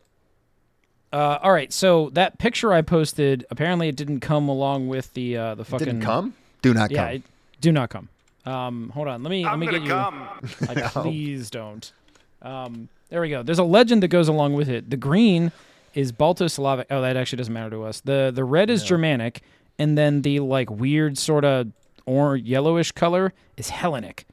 Uh, 1.13 1.39
all 1.43 1.53
right, 1.53 1.73
so 1.73 2.09
that 2.11 2.39
picture 2.39 2.73
I 2.73 2.81
posted 2.83 3.45
apparently 3.51 3.89
it 3.89 3.97
didn't 3.97 4.21
come 4.21 4.49
along 4.49 4.89
with 4.89 5.13
the 5.15 5.37
uh, 5.37 5.55
the 5.55 5.63
it 5.63 5.67
fucking. 5.67 5.85
didn't 5.87 6.03
come. 6.03 6.35
Do 6.63 6.73
not 6.73 6.91
Yeah, 6.91 7.07
come. 7.07 7.15
it, 7.17 7.23
do 7.61 7.73
not 7.73 7.91
come. 7.91 8.09
Um, 8.47 8.91
hold 8.95 9.09
on, 9.09 9.23
let 9.23 9.31
me 9.31 9.45
let 9.45 9.53
I'm 9.53 9.61
me 9.61 9.67
gonna 9.67 9.79
get 9.81 9.89
you. 9.89 9.93
come. 9.93 10.29
Like, 10.69 10.85
please 10.93 11.51
don't. 11.51 11.93
Um, 12.41 12.89
there 13.11 13.21
we 13.21 13.29
go. 13.29 13.43
There's 13.43 13.59
a 13.59 13.65
legend 13.65 14.03
that 14.03 14.09
goes 14.09 14.27
along 14.29 14.55
with 14.55 14.69
it. 14.71 14.89
The 14.91 14.97
green 14.97 15.53
is 15.95 16.13
Balto-Slavic. 16.13 16.87
Oh, 16.91 17.03
that 17.03 17.17
actually 17.17 17.37
doesn't 17.37 17.53
matter 17.53 17.71
to 17.71 17.83
us. 17.85 18.01
The 18.01 18.33
the 18.35 18.45
red 18.45 18.71
is 18.71 18.83
Germanic, 18.83 19.43
and 19.79 19.99
then 19.99 20.23
the 20.23 20.41
like 20.41 20.71
weird 20.71 21.19
sort 21.19 21.45
of 21.45 21.69
or 22.07 22.37
yellowish 22.37 22.91
color 22.93 23.33
is 23.59 23.69
Hellenic. 23.69 24.25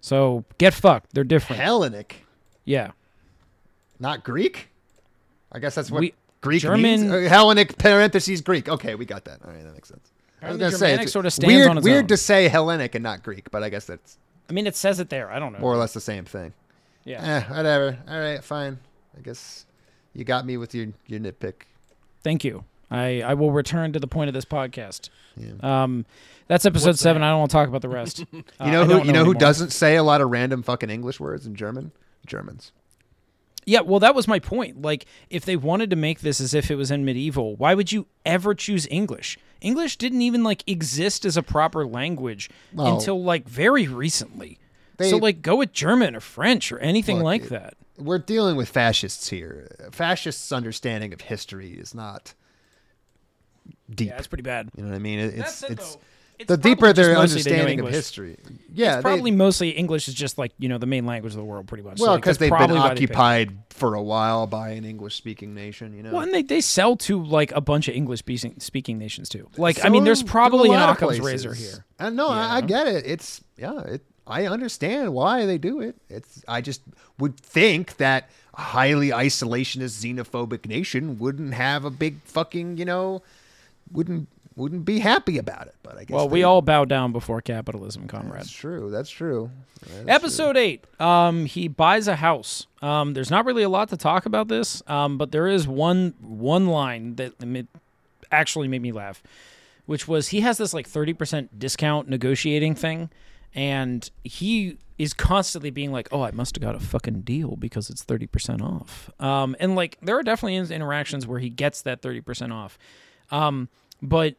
So 0.00 0.44
get 0.58 0.72
fucked. 0.74 1.12
They're 1.14 1.22
different. 1.22 1.60
Hellenic, 1.62 2.24
yeah. 2.64 2.92
not 4.00 4.24
Greek. 4.24 4.68
I 5.54 5.58
guess 5.60 5.74
that's 5.76 5.90
what 5.90 6.00
We- 6.00 6.14
Greek 6.42 6.60
German- 6.62 6.82
means. 6.82 7.10
Uh, 7.10 7.20
Hellenic 7.28 7.78
parentheses 7.78 8.42
Greek. 8.42 8.68
Okay, 8.68 8.94
we 8.96 9.06
got 9.06 9.24
that. 9.24 9.38
All 9.44 9.50
right, 9.52 9.62
that 9.64 9.72
makes 9.72 9.88
sense. 9.88 10.10
I 10.42 10.48
was 10.50 10.58
gonna 10.58 10.72
say 10.72 10.78
Germanic 10.88 11.02
it's 11.04 11.12
sorta 11.12 11.30
stands 11.30 11.54
weird. 11.54 11.70
on 11.70 11.78
its 11.78 11.84
weird 11.84 12.02
own. 12.04 12.08
to 12.08 12.16
say 12.18 12.48
Hellenic 12.48 12.94
and 12.94 13.02
not 13.02 13.22
Greek, 13.22 13.50
but 13.50 13.62
I 13.62 13.70
guess 13.70 13.86
that's 13.86 14.18
I 14.50 14.52
mean, 14.52 14.66
it 14.66 14.76
says 14.76 15.00
it 15.00 15.08
there. 15.08 15.30
I 15.30 15.38
don't 15.38 15.54
know. 15.54 15.58
more 15.60 15.72
or 15.72 15.76
less 15.78 15.94
the 15.94 16.02
same 16.02 16.26
thing. 16.26 16.52
yeah. 17.04 17.44
Eh, 17.48 17.54
whatever. 17.54 17.96
All 18.06 18.18
right, 18.20 18.44
fine. 18.44 18.78
I 19.16 19.22
guess 19.22 19.64
you 20.12 20.24
got 20.24 20.44
me 20.44 20.58
with 20.58 20.74
your 20.74 20.88
your 21.06 21.18
nitpick. 21.20 21.62
Thank 22.22 22.44
you. 22.44 22.64
I, 22.90 23.22
I 23.22 23.32
will 23.34 23.50
return 23.52 23.92
to 23.94 23.98
the 23.98 24.06
point 24.06 24.28
of 24.28 24.34
this 24.34 24.44
podcast. 24.44 25.08
Um, 25.62 26.04
that's 26.46 26.66
episode 26.66 26.98
seven. 26.98 27.22
I 27.22 27.30
don't 27.30 27.38
want 27.38 27.50
to 27.50 27.54
talk 27.56 27.68
about 27.68 27.80
the 27.82 27.88
rest. 27.88 28.24
Uh, 28.34 28.36
You 28.36 28.44
I 28.60 28.70
know 28.70 28.84
who? 28.84 28.90
don't 28.92 29.06
You 29.06 29.12
know 29.12 29.18
who 29.24 29.30
anymore. 29.30 29.40
doesn't 29.40 29.70
say 29.70 29.96
a 29.96 30.02
lot 30.02 30.20
of 30.20 30.30
random 30.30 30.62
fucking 30.62 30.90
English 30.90 31.18
words 31.18 31.46
in 31.46 31.54
German? 31.56 31.90
Germans. 32.26 32.72
Yeah, 33.66 33.80
well, 33.80 34.00
that 34.00 34.14
was 34.14 34.28
my 34.28 34.38
point. 34.38 34.82
Like, 34.82 35.06
if 35.30 35.44
they 35.44 35.56
wanted 35.56 35.90
to 35.90 35.96
make 35.96 36.20
this 36.20 36.40
as 36.40 36.52
if 36.54 36.70
it 36.70 36.74
was 36.76 36.90
in 36.90 37.04
medieval, 37.04 37.56
why 37.56 37.74
would 37.74 37.92
you 37.92 38.06
ever 38.26 38.54
choose 38.54 38.86
English? 38.90 39.38
English 39.60 39.96
didn't 39.96 40.20
even 40.22 40.44
like 40.44 40.62
exist 40.66 41.24
as 41.24 41.36
a 41.36 41.42
proper 41.42 41.86
language 41.86 42.50
Well, 42.74 42.94
until 42.96 43.22
like 43.22 43.48
very 43.48 43.86
recently. 43.86 44.58
they- 44.98 45.08
so 45.10 45.16
like, 45.16 45.40
go 45.42 45.56
with 45.56 45.72
German 45.72 46.14
or 46.14 46.20
French 46.20 46.70
or 46.70 46.78
anything 46.78 47.16
Look, 47.16 47.24
like 47.24 47.42
it- 47.44 47.50
that. 47.50 47.74
We're 47.96 48.18
dealing 48.18 48.56
with 48.56 48.68
fascists 48.68 49.28
here. 49.28 49.68
Fascists' 49.92 50.50
understanding 50.50 51.12
of 51.12 51.20
history 51.22 51.72
is 51.74 51.94
not 51.94 52.34
deep. 53.88 54.08
Yeah, 54.08 54.18
it's 54.18 54.26
pretty 54.26 54.42
bad. 54.42 54.68
You 54.76 54.82
know 54.82 54.90
what 54.90 54.96
I 54.96 54.98
mean? 54.98 55.18
It- 55.20 55.34
It's 55.38 55.54
said, 55.54 55.70
it's 55.72 55.94
though- 55.94 56.00
It's 56.00 56.04
the 56.46 56.56
deeper 56.56 56.92
their 56.92 57.14
they 57.14 57.20
understanding 57.20 57.80
of 57.80 57.88
history. 57.88 58.36
Yeah, 58.72 58.94
It's 58.94 59.02
probably 59.02 59.30
mostly 59.30 59.70
English 59.70 60.08
is 60.08 60.14
just 60.14 60.36
like 60.36 60.52
you 60.58 60.68
know 60.68 60.78
the 60.78 60.86
main 60.86 61.06
language 61.06 61.32
of 61.32 61.38
the 61.38 61.44
world, 61.44 61.66
pretty 61.66 61.84
much. 61.84 62.00
Well 62.00 62.12
like, 62.12 62.22
because 62.22 62.38
that's 62.38 62.50
they've 62.50 62.58
been 62.58 62.76
why 62.76 62.88
they 62.88 62.94
occupied 62.94 63.56
for 63.70 63.94
a 63.94 64.02
while 64.02 64.46
by 64.46 64.70
an 64.70 64.84
English-speaking 64.84 65.54
nation. 65.54 65.96
You 65.96 66.02
know. 66.02 66.12
Well, 66.12 66.22
and 66.22 66.32
they, 66.34 66.42
they 66.42 66.60
sell 66.60 66.96
to 66.96 67.22
like 67.22 67.52
a 67.52 67.60
bunch 67.60 67.88
of 67.88 67.94
English 67.94 68.20
speaking 68.20 68.58
speaking 68.58 68.98
nations 68.98 69.28
too. 69.28 69.48
Like 69.56 69.84
I 69.84 69.88
mean, 69.88 70.04
there's 70.04 70.22
probably 70.22 70.70
a 70.70 70.72
an 70.72 70.90
Occam's 70.90 71.20
razor 71.20 71.54
here. 71.54 71.84
And 71.98 72.16
no, 72.16 72.28
I, 72.28 72.56
I 72.56 72.60
get 72.60 72.86
it. 72.86 73.06
It's 73.06 73.42
yeah, 73.56 73.80
it, 73.80 74.02
I 74.26 74.46
understand 74.46 75.12
why 75.14 75.46
they 75.46 75.58
do 75.58 75.80
it. 75.80 75.96
It's 76.08 76.44
I 76.48 76.60
just 76.60 76.82
would 77.18 77.38
think 77.38 77.96
that 77.98 78.30
a 78.54 78.60
highly 78.60 79.10
isolationist, 79.10 80.02
xenophobic 80.02 80.66
nation 80.66 81.18
wouldn't 81.18 81.54
have 81.54 81.84
a 81.84 81.90
big 81.90 82.22
fucking 82.24 82.76
you 82.76 82.84
know, 82.84 83.22
wouldn't 83.92 84.28
wouldn't 84.56 84.84
be 84.84 85.00
happy 85.00 85.38
about 85.38 85.66
it. 85.66 85.74
But 85.82 85.96
I 85.98 86.04
guess 86.04 86.14
Well, 86.14 86.28
we 86.28 86.42
all 86.42 86.62
bow 86.62 86.84
down 86.84 87.12
before 87.12 87.40
capitalism, 87.40 88.06
comrade. 88.06 88.40
That's 88.40 88.50
true. 88.52 88.90
That's 88.90 89.10
true. 89.10 89.50
That's 89.86 90.08
Episode 90.08 90.56
eight. 90.56 90.84
Um, 91.00 91.46
he 91.46 91.68
buys 91.68 92.08
a 92.08 92.16
house. 92.16 92.66
Um, 92.80 93.14
there's 93.14 93.30
not 93.30 93.44
really 93.44 93.62
a 93.62 93.68
lot 93.68 93.88
to 93.90 93.96
talk 93.96 94.26
about 94.26 94.48
this. 94.48 94.82
Um, 94.86 95.18
but 95.18 95.32
there 95.32 95.46
is 95.46 95.66
one 95.66 96.14
one 96.20 96.66
line 96.66 97.16
that 97.16 97.34
actually 98.30 98.68
made 98.68 98.82
me 98.82 98.92
laugh, 98.92 99.22
which 99.86 100.08
was 100.08 100.28
he 100.28 100.40
has 100.40 100.58
this 100.58 100.72
like 100.74 100.88
30% 100.88 101.48
discount 101.58 102.08
negotiating 102.08 102.74
thing, 102.74 103.10
and 103.54 104.10
he 104.22 104.78
is 104.98 105.12
constantly 105.12 105.70
being 105.70 105.92
like, 105.92 106.08
"Oh, 106.12 106.22
I 106.22 106.30
must 106.30 106.54
have 106.56 106.62
got 106.62 106.74
a 106.74 106.80
fucking 106.80 107.22
deal 107.22 107.56
because 107.56 107.90
it's 107.90 108.04
30% 108.04 108.62
off." 108.62 109.10
Um, 109.20 109.56
and 109.58 109.74
like 109.74 109.98
there 110.00 110.16
are 110.18 110.22
definitely 110.22 110.56
interactions 110.56 111.26
where 111.26 111.40
he 111.40 111.50
gets 111.50 111.82
that 111.82 112.00
30% 112.00 112.52
off. 112.52 112.78
Um, 113.30 113.68
but 114.02 114.34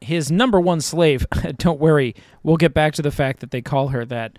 his 0.00 0.30
number 0.30 0.60
one 0.60 0.80
slave, 0.80 1.26
don't 1.58 1.80
worry, 1.80 2.14
we'll 2.42 2.56
get 2.56 2.74
back 2.74 2.94
to 2.94 3.02
the 3.02 3.10
fact 3.10 3.40
that 3.40 3.50
they 3.50 3.60
call 3.62 3.88
her 3.88 4.04
that. 4.04 4.38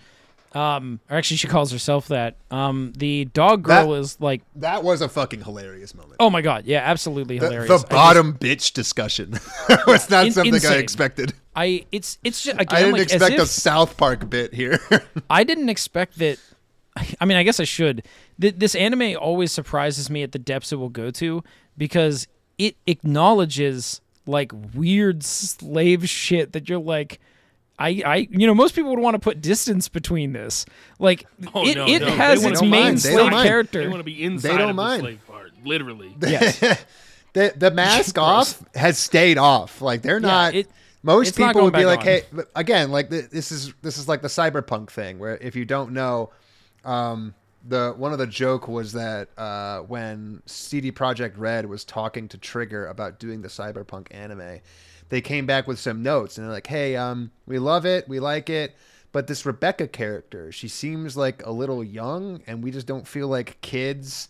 Um, 0.52 1.00
or 1.12 1.18
actually, 1.18 1.38
she 1.38 1.46
calls 1.48 1.72
herself 1.72 2.08
that. 2.08 2.36
Um, 2.50 2.92
the 2.98 3.26
dog 3.26 3.62
girl 3.62 3.92
That- 3.92 4.00
is 4.00 4.20
like, 4.20 4.42
That 4.56 4.84
was 4.84 5.02
a 5.02 5.08
fucking 5.08 5.44
hilarious 5.44 5.94
moment. 5.94 6.16
oh 6.20 6.32
my 6.32 6.42
god, 6.42 6.66
yeah, 6.66 6.80
absolutely 6.84 7.38
hilarious. 7.38 7.68
the 7.68 7.74
I 7.74 7.78
just- 7.78 7.90
bottom 7.90 8.34
bitch 8.34 8.74
discussion 8.74 9.34
was 9.86 10.10
not 10.10 10.26
In- 10.26 10.32
something 10.34 10.66
I 10.66 10.76
expected. 10.78 11.34
I, 11.56 11.86
it's 11.92 12.18
it's 12.24 12.42
just 12.44 12.60
again 12.60 12.76
I 12.76 12.80
didn't 12.80 12.94
like, 12.94 13.02
expect 13.04 13.38
a 13.38 13.46
South 13.46 13.96
Park 13.98 14.28
bit 14.30 14.54
here. 14.56 14.80
I 15.30 15.44
didn't 15.44 15.70
expect 15.70 16.18
that. 16.20 16.40
I 17.22 17.26
mean, 17.26 17.38
I 17.38 17.44
guess 17.44 17.60
I 17.60 17.64
should. 17.66 18.04
Th- 18.42 18.56
This 18.58 18.74
anime 18.76 19.16
always 19.20 19.52
surprises 19.52 20.10
me 20.10 20.24
at 20.24 20.32
the 20.32 20.40
depths 20.40 20.72
it 20.74 20.78
will 20.78 20.90
go 20.90 21.12
to 21.12 21.44
because 21.78 22.28
it 22.58 22.76
acknowledges 22.88 24.02
like 24.30 24.52
weird 24.74 25.24
slave 25.24 26.08
shit 26.10 26.54
that 26.54 26.70
you're 26.70 26.80
like. 26.80 27.20
I, 27.82 28.02
I, 28.06 28.16
you 28.30 28.46
know, 28.46 28.54
most 28.54 28.76
people 28.76 28.90
would 28.90 29.00
want 29.00 29.16
to 29.16 29.20
put 29.20 29.40
distance 29.40 29.88
between 29.88 30.34
this. 30.34 30.66
Like, 31.00 31.26
Oh, 31.56 31.66
it, 31.66 31.76
no, 31.78 31.88
it 31.88 32.00
no, 32.02 32.08
has 32.12 32.44
its 32.44 32.62
main 32.62 32.96
They 32.96 32.98
slave 32.98 33.32
mind. 33.32 33.48
character. 33.48 33.80
They 33.82 33.88
want 33.88 34.02
to 34.02 34.04
be 34.04 34.22
inside 34.22 34.58
don't 34.58 34.72
of 34.72 34.76
mind. 34.76 35.00
the 35.00 35.04
slave 35.06 35.20
part, 35.26 35.52
literally. 35.64 36.14
Yes. 36.22 36.60
the 37.34 37.54
the 37.56 37.72
mask 37.72 38.18
off 38.18 38.62
has 38.76 38.98
stayed 38.98 39.38
off. 39.38 39.82
Like 39.82 40.02
they're 40.02 40.20
not. 40.20 40.56
it- 40.56 40.68
most 41.04 41.30
it's 41.30 41.40
not 41.40 41.54
people 41.54 41.62
would 41.64 41.74
be 41.74 41.86
like, 41.86 42.00
on. 42.00 42.06
"Hey, 42.06 42.24
again, 42.54 42.92
like 42.92 43.10
this 43.10 43.50
is 43.54 43.74
this 43.82 43.98
is 43.98 44.10
like 44.10 44.22
the 44.22 44.28
cyberpunk 44.28 44.90
thing 44.90 45.18
where 45.18 45.38
if 45.38 45.56
you 45.56 45.64
don't 45.64 45.94
know, 45.94 46.32
um, 46.84 47.34
the 47.68 47.94
one 47.98 48.14
of 48.14 48.20
the 48.20 48.28
joke 48.28 48.68
was 48.68 48.94
that 48.94 49.30
uh, 49.38 49.80
when 49.80 50.42
CD 50.46 50.92
Projekt 50.92 51.34
Red 51.38 51.66
was 51.66 51.84
talking 51.84 52.28
to 52.30 52.38
Trigger 52.38 52.88
about 52.88 53.20
doing 53.20 53.42
the 53.42 53.48
cyberpunk 53.48 54.08
anime, 54.12 54.60
they 55.10 55.22
came 55.22 55.46
back 55.46 55.68
with 55.68 55.80
some 55.80 56.02
notes 56.02 56.38
and 56.38 56.46
they're 56.46 56.54
like, 56.54 56.68
"Hey, 56.68 56.96
um, 56.96 57.32
we 57.46 57.60
love 57.60 57.86
it, 57.86 58.08
we 58.08 58.20
like 58.20 58.50
it." 58.50 58.76
But 59.12 59.28
this 59.28 59.46
Rebecca 59.46 59.88
character, 59.88 60.52
she 60.52 60.68
seems 60.68 61.18
like 61.18 61.46
a 61.46 61.52
little 61.52 61.84
young, 61.84 62.42
and 62.46 62.64
we 62.64 62.72
just 62.72 62.86
don't 62.86 63.08
feel 63.08 63.28
like 63.28 63.60
kids 63.62 64.30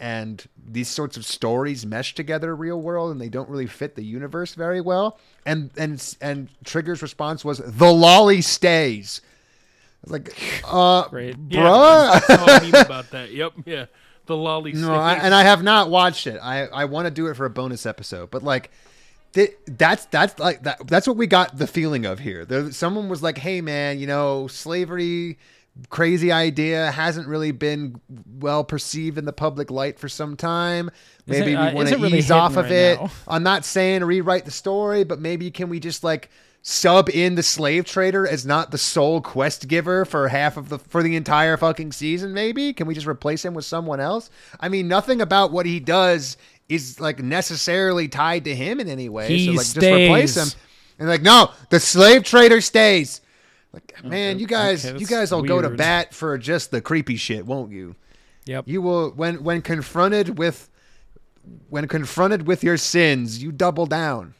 and 0.00 0.46
these 0.66 0.88
sorts 0.88 1.18
of 1.18 1.26
stories 1.26 1.84
mesh 1.84 2.14
together 2.14 2.56
real 2.56 2.80
world 2.80 3.12
and 3.12 3.20
they 3.20 3.28
don't 3.28 3.50
really 3.50 3.66
fit 3.66 3.94
the 3.94 4.02
universe 4.02 4.54
very 4.54 4.80
well 4.80 5.18
and 5.44 5.70
and 5.76 6.16
and 6.22 6.48
trigger's 6.64 7.02
response 7.02 7.44
was 7.44 7.58
the 7.58 7.84
loli 7.84 8.42
stays 8.42 9.20
was 10.02 10.12
like 10.12 10.62
uh 10.66 11.08
Great. 11.08 11.36
Yeah, 11.48 11.60
bruh 11.60 12.10
I 12.14 12.20
saw 12.20 12.44
a 12.44 12.60
meme 12.62 12.86
about 12.86 13.10
that. 13.10 13.32
Yep, 13.32 13.52
yeah. 13.66 13.86
The 14.26 14.34
loli 14.36 14.74
no 14.74 14.94
I, 14.94 15.14
and 15.14 15.34
i 15.34 15.42
have 15.42 15.64
not 15.64 15.90
watched 15.90 16.28
it 16.28 16.38
i 16.40 16.66
i 16.66 16.84
want 16.84 17.06
to 17.06 17.10
do 17.10 17.26
it 17.26 17.34
for 17.34 17.46
a 17.46 17.50
bonus 17.50 17.84
episode 17.84 18.30
but 18.30 18.44
like 18.44 18.70
th- 19.32 19.56
that's 19.66 20.04
that's 20.06 20.38
like 20.38 20.62
that 20.62 20.86
that's 20.86 21.08
what 21.08 21.16
we 21.16 21.26
got 21.26 21.58
the 21.58 21.66
feeling 21.66 22.06
of 22.06 22.20
here 22.20 22.44
there 22.44 22.70
someone 22.70 23.08
was 23.08 23.24
like 23.24 23.38
hey 23.38 23.60
man 23.60 23.98
you 23.98 24.06
know 24.06 24.46
slavery 24.46 25.36
crazy 25.88 26.30
idea 26.30 26.92
hasn't 26.92 27.26
really 27.26 27.50
been 27.50 28.00
well 28.38 28.62
perceived 28.62 29.18
in 29.18 29.24
the 29.24 29.32
public 29.32 29.68
light 29.68 29.98
for 29.98 30.08
some 30.08 30.36
time 30.36 30.90
maybe 31.26 31.56
uh, 31.56 31.70
we 31.70 31.74
want 31.74 31.88
to 31.88 31.96
really 31.96 32.18
ease 32.18 32.30
off 32.30 32.52
of 32.56 32.66
right 32.66 32.72
it 32.72 33.00
now. 33.00 33.10
i'm 33.26 33.42
not 33.42 33.64
saying 33.64 34.04
rewrite 34.04 34.44
the 34.44 34.50
story 34.52 35.02
but 35.02 35.18
maybe 35.18 35.50
can 35.50 35.68
we 35.68 35.80
just 35.80 36.04
like 36.04 36.30
sub 36.62 37.08
in 37.08 37.36
the 37.36 37.42
slave 37.42 37.86
trader 37.86 38.26
as 38.26 38.44
not 38.44 38.70
the 38.70 38.78
sole 38.78 39.20
quest 39.20 39.66
giver 39.66 40.04
for 40.04 40.28
half 40.28 40.56
of 40.56 40.68
the 40.68 40.78
for 40.78 41.02
the 41.02 41.16
entire 41.16 41.56
fucking 41.56 41.92
season 41.92 42.34
maybe? 42.34 42.72
Can 42.72 42.86
we 42.86 42.94
just 42.94 43.06
replace 43.06 43.44
him 43.44 43.54
with 43.54 43.64
someone 43.64 44.00
else? 44.00 44.30
I 44.58 44.68
mean 44.68 44.88
nothing 44.88 45.20
about 45.20 45.52
what 45.52 45.66
he 45.66 45.80
does 45.80 46.36
is 46.68 47.00
like 47.00 47.18
necessarily 47.20 48.08
tied 48.08 48.44
to 48.44 48.54
him 48.54 48.78
in 48.80 48.88
any 48.88 49.08
way. 49.08 49.28
He 49.28 49.46
so 49.46 49.52
like 49.52 49.66
just 49.66 49.76
replace 49.78 50.32
stays. 50.32 50.54
him 50.54 50.60
and 50.98 51.08
like 51.08 51.22
no 51.22 51.50
the 51.70 51.80
slave 51.80 52.24
trader 52.24 52.60
stays. 52.60 53.20
Like 53.72 54.04
man 54.04 54.38
you 54.38 54.46
guys 54.46 54.84
okay, 54.84 54.98
you 54.98 55.06
guys 55.06 55.32
will 55.32 55.42
go 55.42 55.62
to 55.62 55.70
bat 55.70 56.12
for 56.12 56.36
just 56.36 56.70
the 56.70 56.80
creepy 56.80 57.16
shit 57.16 57.46
won't 57.46 57.72
you? 57.72 57.96
Yep. 58.46 58.68
you 58.68 58.82
will 58.82 59.10
when 59.10 59.44
when 59.44 59.62
confronted 59.62 60.38
with 60.38 60.68
when 61.68 61.86
confronted 61.88 62.46
with 62.46 62.64
your 62.64 62.76
sins 62.76 63.42
you 63.42 63.52
double 63.52 63.86
down 63.86 64.34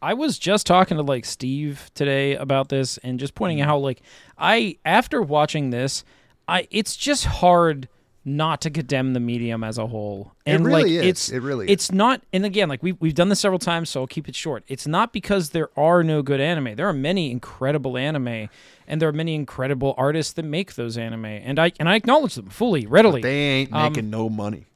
I 0.00 0.14
was 0.14 0.38
just 0.38 0.66
talking 0.66 0.96
to 0.96 1.02
like 1.02 1.24
Steve 1.24 1.90
today 1.94 2.34
about 2.36 2.68
this 2.68 2.98
and 2.98 3.18
just 3.18 3.34
pointing 3.34 3.60
out 3.60 3.68
how 3.68 3.78
like 3.78 4.00
I 4.38 4.78
after 4.84 5.20
watching 5.22 5.70
this, 5.70 6.04
I 6.46 6.68
it's 6.70 6.96
just 6.96 7.24
hard 7.26 7.88
not 8.24 8.60
to 8.60 8.68
condemn 8.70 9.14
the 9.14 9.20
medium 9.20 9.64
as 9.64 9.78
a 9.78 9.86
whole. 9.86 10.32
It 10.44 10.52
And 10.56 10.66
really 10.66 10.82
like 10.82 10.90
is. 11.04 11.06
it's 11.06 11.28
It 11.30 11.40
really 11.40 11.66
is. 11.66 11.72
it's 11.72 11.92
not 11.92 12.22
and 12.32 12.44
again 12.44 12.68
like 12.68 12.82
we 12.82 12.92
we've 12.92 13.14
done 13.14 13.28
this 13.30 13.40
several 13.40 13.58
times 13.58 13.88
so 13.90 14.02
I'll 14.02 14.06
keep 14.06 14.28
it 14.28 14.36
short. 14.36 14.64
It's 14.68 14.86
not 14.86 15.12
because 15.12 15.50
there 15.50 15.70
are 15.78 16.04
no 16.04 16.22
good 16.22 16.40
anime. 16.40 16.76
There 16.76 16.88
are 16.88 16.92
many 16.92 17.30
incredible 17.30 17.96
anime 17.96 18.48
and 18.86 19.00
there 19.02 19.08
are 19.08 19.12
many 19.12 19.34
incredible 19.34 19.94
artists 19.96 20.32
that 20.34 20.44
make 20.44 20.74
those 20.74 20.98
anime 20.98 21.24
and 21.24 21.58
I 21.58 21.72
and 21.80 21.88
I 21.88 21.94
acknowledge 21.96 22.34
them 22.34 22.50
fully, 22.50 22.86
readily. 22.86 23.22
they 23.22 23.36
ain't 23.38 23.72
Um, 23.72 23.92
making 23.92 24.10
no 24.10 24.28
money 24.28 24.66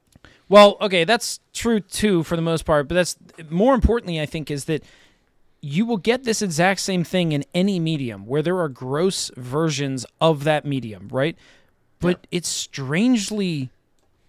Well, 0.49 0.77
okay, 0.81 1.05
that's 1.05 1.39
true 1.53 1.81
too 1.81 2.23
for 2.25 2.37
the 2.37 2.43
most 2.43 2.65
part, 2.65 2.89
but 2.89 2.95
that's 2.95 3.17
more 3.51 3.75
importantly, 3.75 4.21
I 4.21 4.27
think, 4.27 4.51
is 4.51 4.65
that 4.67 4.83
you 5.62 5.87
will 5.87 5.96
get 5.96 6.25
this 6.25 6.42
exact 6.42 6.81
same 6.81 7.05
thing 7.05 7.31
in 7.33 7.44
any 7.55 7.79
medium 7.79 8.27
where 8.27 8.42
there 8.42 8.59
are 8.59 8.68
gross 8.68 9.31
versions 9.37 10.05
of 10.20 10.42
that 10.44 10.64
medium, 10.64 11.09
right? 11.11 11.37
But 12.01 12.27
it's 12.33 12.48
strangely 12.48 13.70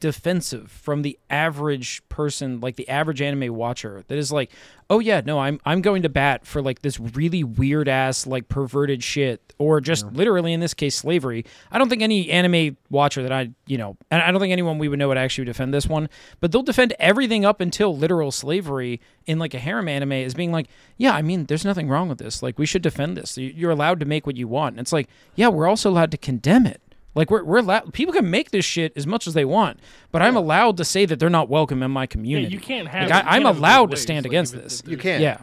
defensive 0.03 0.69
from 0.69 1.01
the 1.01 1.17
average 1.29 2.03
person, 2.09 2.59
like 2.59 2.75
the 2.75 2.89
average 2.89 3.21
anime 3.21 3.55
watcher, 3.55 4.03
that 4.09 4.17
is 4.17 4.33
like, 4.33 4.51
oh 4.89 4.99
yeah, 4.99 5.21
no, 5.25 5.39
I'm 5.39 5.61
I'm 5.63 5.81
going 5.81 6.01
to 6.01 6.09
bat 6.09 6.45
for 6.45 6.61
like 6.61 6.81
this 6.81 6.99
really 6.99 7.41
weird 7.41 7.87
ass 7.87 8.27
like 8.27 8.49
perverted 8.49 9.01
shit, 9.01 9.53
or 9.57 9.79
just 9.79 10.05
literally 10.11 10.51
in 10.51 10.59
this 10.59 10.73
case 10.73 10.95
slavery. 10.95 11.45
I 11.71 11.77
don't 11.77 11.87
think 11.87 12.01
any 12.01 12.29
anime 12.29 12.75
watcher 12.89 13.23
that 13.23 13.31
I 13.31 13.51
you 13.65 13.77
know, 13.77 13.95
and 14.11 14.21
I 14.21 14.29
don't 14.29 14.41
think 14.41 14.51
anyone 14.51 14.77
we 14.77 14.89
would 14.89 14.99
know 14.99 15.07
would 15.07 15.17
actually 15.17 15.45
defend 15.45 15.73
this 15.73 15.87
one, 15.87 16.09
but 16.41 16.51
they'll 16.51 16.63
defend 16.63 16.93
everything 16.99 17.45
up 17.45 17.61
until 17.61 17.95
literal 17.95 18.29
slavery 18.29 18.99
in 19.25 19.39
like 19.39 19.53
a 19.53 19.59
harem 19.59 19.87
anime 19.87 20.11
as 20.11 20.33
being 20.33 20.51
like, 20.51 20.67
yeah, 20.97 21.13
I 21.13 21.21
mean, 21.21 21.45
there's 21.45 21.63
nothing 21.63 21.87
wrong 21.87 22.09
with 22.09 22.17
this. 22.17 22.43
Like 22.43 22.59
we 22.59 22.65
should 22.65 22.81
defend 22.81 23.15
this. 23.15 23.37
You're 23.37 23.71
allowed 23.71 24.01
to 24.01 24.05
make 24.05 24.27
what 24.27 24.35
you 24.35 24.49
want. 24.49 24.73
And 24.73 24.81
it's 24.81 24.91
like, 24.91 25.07
yeah, 25.35 25.47
we're 25.47 25.65
also 25.65 25.89
allowed 25.89 26.11
to 26.11 26.17
condemn 26.17 26.65
it. 26.65 26.81
Like 27.15 27.29
we're 27.29 27.43
we're 27.43 27.59
allowed. 27.59 27.93
People 27.93 28.13
can 28.13 28.29
make 28.29 28.51
this 28.51 28.65
shit 28.65 28.93
as 28.95 29.05
much 29.05 29.27
as 29.27 29.33
they 29.35 29.45
want, 29.45 29.79
but 30.11 30.21
I'm 30.21 30.35
allowed 30.35 30.77
to 30.77 30.85
say 30.85 31.05
that 31.05 31.19
they're 31.19 31.29
not 31.29 31.47
welcome 31.49 31.83
in 31.83 31.91
my 31.91 32.03
Yeah, 32.03 32.07
community. 32.07 32.53
you 32.53 32.59
can't 32.59 32.87
have. 32.87 33.09
Like, 33.09 33.09
you 33.09 33.15
I, 33.15 33.21
can't 33.21 33.33
I'm 33.35 33.45
have 33.45 33.57
allowed 33.57 33.91
to 33.91 33.97
stand 33.97 34.25
Like, 34.25 34.31
against 34.31 34.53
this. 34.53 34.81
you 34.87 34.97
can't 34.97 35.21
Yeah. 35.21 35.37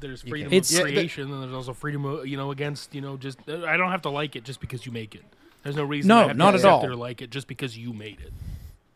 There's 0.00 0.22
freedom 0.22 0.52
It's- 0.52 0.70
of 0.72 0.78
Yeah, 0.78 0.84
the- 0.86 0.92
creation, 0.92 1.32
and 1.32 1.42
there's 1.42 1.52
also 1.54 1.72
freedom, 1.74 2.04
of, 2.06 2.26
you 2.26 2.36
know, 2.36 2.50
against 2.50 2.94
you 2.94 3.00
know, 3.00 3.16
just 3.16 3.38
I 3.48 3.76
don't 3.76 3.90
have 3.90 4.02
to 4.02 4.10
like 4.10 4.34
it 4.36 4.42
just 4.44 4.60
because 4.60 4.84
you 4.86 4.90
make 4.92 5.14
it. 5.14 5.22
There's 5.62 5.76
no 5.76 5.84
reason. 5.84 6.08
No, 6.08 6.16
I 6.16 6.22
have 6.22 6.30
to 6.32 6.36
not 6.38 6.54
at 6.56 6.64
all. 6.64 6.82
it 6.82 6.88
Or 6.88 6.96
like 6.96 7.22
it 7.22 7.30
just 7.30 7.46
because 7.46 7.76
you 7.78 7.92
made 7.92 8.20
it. 8.20 8.32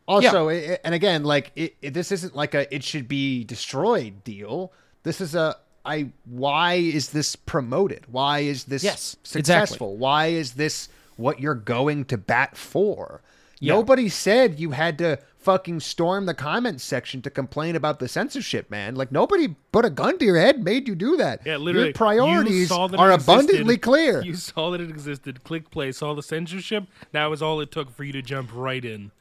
Also, 0.08 0.48
i 0.48 0.78
and 0.84 0.94
again, 0.94 1.22
like 1.24 1.52
it, 1.56 1.76
it, 1.82 1.94
this 1.94 2.10
isn't 2.12 2.34
like 2.34 2.54
a 2.54 2.72
it 2.74 2.82
should 2.82 3.08
be 3.08 3.44
destroyed 3.44 4.24
deal. 4.24 4.72
This 5.02 5.20
is 5.20 5.34
a 5.34 5.56
I. 5.84 6.08
Why 6.24 6.74
is 6.74 7.10
this 7.10 7.36
promoted? 7.36 8.04
Why 8.10 8.40
is 8.40 8.64
this 8.64 8.82
Yes, 8.82 9.16
successful? 9.22 9.96
Why 9.96 10.26
is 10.28 10.52
this 10.54 10.88
what 11.16 11.40
you're 11.40 11.54
going 11.54 12.04
to 12.06 12.18
bat 12.18 12.56
for? 12.56 13.22
Yeah. 13.58 13.74
Nobody 13.74 14.08
said 14.08 14.60
you 14.60 14.72
had 14.72 14.98
to 14.98 15.18
fucking 15.38 15.80
storm 15.80 16.26
the 16.26 16.34
comments 16.34 16.84
section 16.84 17.22
to 17.22 17.30
complain 17.30 17.76
about 17.76 18.00
the 18.00 18.08
censorship, 18.08 18.70
man. 18.70 18.96
Like 18.96 19.12
nobody 19.12 19.54
put 19.72 19.84
a 19.84 19.90
gun 19.90 20.18
to 20.18 20.24
your 20.24 20.36
head, 20.36 20.62
made 20.62 20.88
you 20.88 20.94
do 20.94 21.16
that. 21.16 21.40
Yeah, 21.46 21.56
literally. 21.56 21.88
Your 21.88 21.94
priorities 21.94 22.52
you 22.52 22.66
saw 22.66 22.88
that 22.88 22.96
it 22.96 23.00
are 23.00 23.12
abundantly 23.12 23.78
clear. 23.78 24.22
You 24.22 24.34
saw 24.34 24.70
that 24.72 24.80
it 24.80 24.90
existed. 24.90 25.44
Click 25.44 25.70
play. 25.70 25.92
Saw 25.92 26.14
the 26.14 26.22
censorship. 26.22 26.84
That 27.12 27.26
was 27.26 27.40
all 27.42 27.60
it 27.60 27.70
took 27.70 27.90
for 27.90 28.04
you 28.04 28.12
to 28.12 28.22
jump 28.22 28.50
right 28.52 28.84
in. 28.84 29.12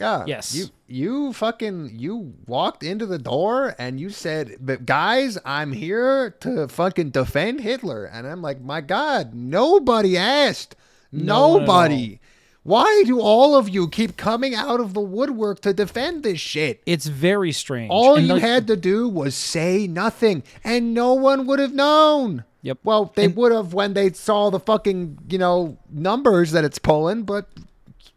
Yeah. 0.00 0.24
Yes. 0.26 0.54
You 0.54 0.66
you 0.86 1.32
fucking 1.32 1.90
you 1.94 2.34
walked 2.46 2.82
into 2.82 3.04
the 3.06 3.18
door 3.18 3.74
and 3.78 3.98
you 3.98 4.10
said, 4.10 4.56
"But 4.60 4.86
guys, 4.86 5.38
I'm 5.44 5.72
here 5.72 6.30
to 6.40 6.68
fucking 6.68 7.10
defend 7.10 7.60
Hitler." 7.60 8.04
And 8.04 8.26
I'm 8.26 8.40
like, 8.40 8.60
"My 8.60 8.80
god, 8.80 9.34
nobody 9.34 10.16
asked. 10.16 10.76
No 11.10 11.58
nobody. 11.58 12.20
Why 12.62 13.02
do 13.06 13.18
all 13.20 13.56
of 13.56 13.68
you 13.68 13.88
keep 13.88 14.16
coming 14.18 14.54
out 14.54 14.78
of 14.78 14.92
the 14.92 15.00
woodwork 15.00 15.60
to 15.62 15.72
defend 15.74 16.22
this 16.22 16.38
shit?" 16.38 16.80
It's 16.86 17.06
very 17.06 17.50
strange. 17.52 17.90
All 17.90 18.16
And 18.16 18.26
you 18.28 18.36
had 18.36 18.66
to 18.68 18.76
do 18.76 19.08
was 19.08 19.34
say 19.34 19.86
nothing, 19.88 20.42
and 20.62 20.94
no 20.94 21.14
one 21.14 21.46
would 21.46 21.58
have 21.58 21.74
known. 21.74 22.44
Yep. 22.62 22.78
Well, 22.84 23.12
they 23.14 23.24
And- 23.26 23.36
would 23.36 23.52
have 23.52 23.72
when 23.74 23.94
they 23.94 24.12
saw 24.12 24.50
the 24.50 24.60
fucking 24.60 25.18
you 25.28 25.38
know 25.38 25.78
numbers 25.90 26.52
that 26.52 26.64
it's 26.64 26.78
pulling, 26.78 27.22
but 27.22 27.48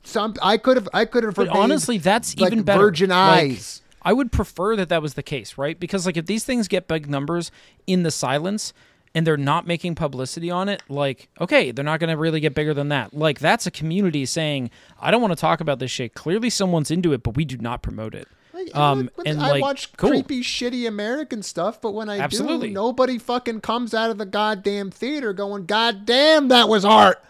some 0.03 0.35
I 0.41 0.57
could 0.57 0.77
have 0.77 0.89
I 0.93 1.05
could 1.05 1.23
have. 1.23 1.35
But 1.35 1.49
honestly, 1.49 1.97
that's 1.97 2.37
like, 2.37 2.51
even 2.51 2.63
better. 2.63 2.79
Virgin 2.79 3.09
Like, 3.09 3.19
eyes. 3.43 3.81
I 4.03 4.13
would 4.13 4.31
prefer 4.31 4.75
that 4.77 4.89
that 4.89 5.01
was 5.01 5.13
the 5.13 5.23
case, 5.23 5.57
right? 5.57 5.79
Because 5.79 6.05
like 6.05 6.17
if 6.17 6.25
these 6.25 6.43
things 6.43 6.67
get 6.67 6.87
big 6.87 7.09
numbers 7.09 7.51
in 7.85 8.03
the 8.03 8.11
silence 8.11 8.73
and 9.13 9.27
they're 9.27 9.37
not 9.37 9.67
making 9.67 9.95
publicity 9.95 10.49
on 10.49 10.69
it, 10.69 10.81
like 10.89 11.29
okay, 11.39 11.71
they're 11.71 11.85
not 11.85 11.99
going 11.99 12.09
to 12.09 12.17
really 12.17 12.39
get 12.39 12.55
bigger 12.55 12.73
than 12.73 12.89
that. 12.89 13.13
Like 13.13 13.39
that's 13.39 13.67
a 13.67 13.71
community 13.71 14.25
saying, 14.25 14.71
I 14.99 15.11
don't 15.11 15.21
want 15.21 15.33
to 15.33 15.39
talk 15.39 15.61
about 15.61 15.79
this 15.79 15.91
shit. 15.91 16.13
Clearly, 16.15 16.49
someone's 16.49 16.89
into 16.89 17.13
it, 17.13 17.21
but 17.21 17.35
we 17.35 17.45
do 17.45 17.57
not 17.57 17.81
promote 17.81 18.15
it. 18.15 18.27
Um, 18.73 19.09
Look, 19.17 19.27
and 19.27 19.41
I 19.41 19.51
like, 19.51 19.61
watch 19.61 19.91
cool. 19.97 20.11
creepy, 20.11 20.41
shitty 20.41 20.87
American 20.87 21.41
stuff, 21.41 21.81
but 21.81 21.91
when 21.91 22.09
I 22.09 22.19
Absolutely. 22.19 22.67
do, 22.67 22.73
nobody 22.73 23.17
fucking 23.17 23.61
comes 23.61 23.93
out 23.93 24.11
of 24.11 24.17
the 24.17 24.25
goddamn 24.25 24.91
theater 24.91 25.33
going, 25.33 25.65
"God 25.65 26.05
damn, 26.05 26.47
that 26.49 26.69
was 26.69 26.85
art." 26.85 27.23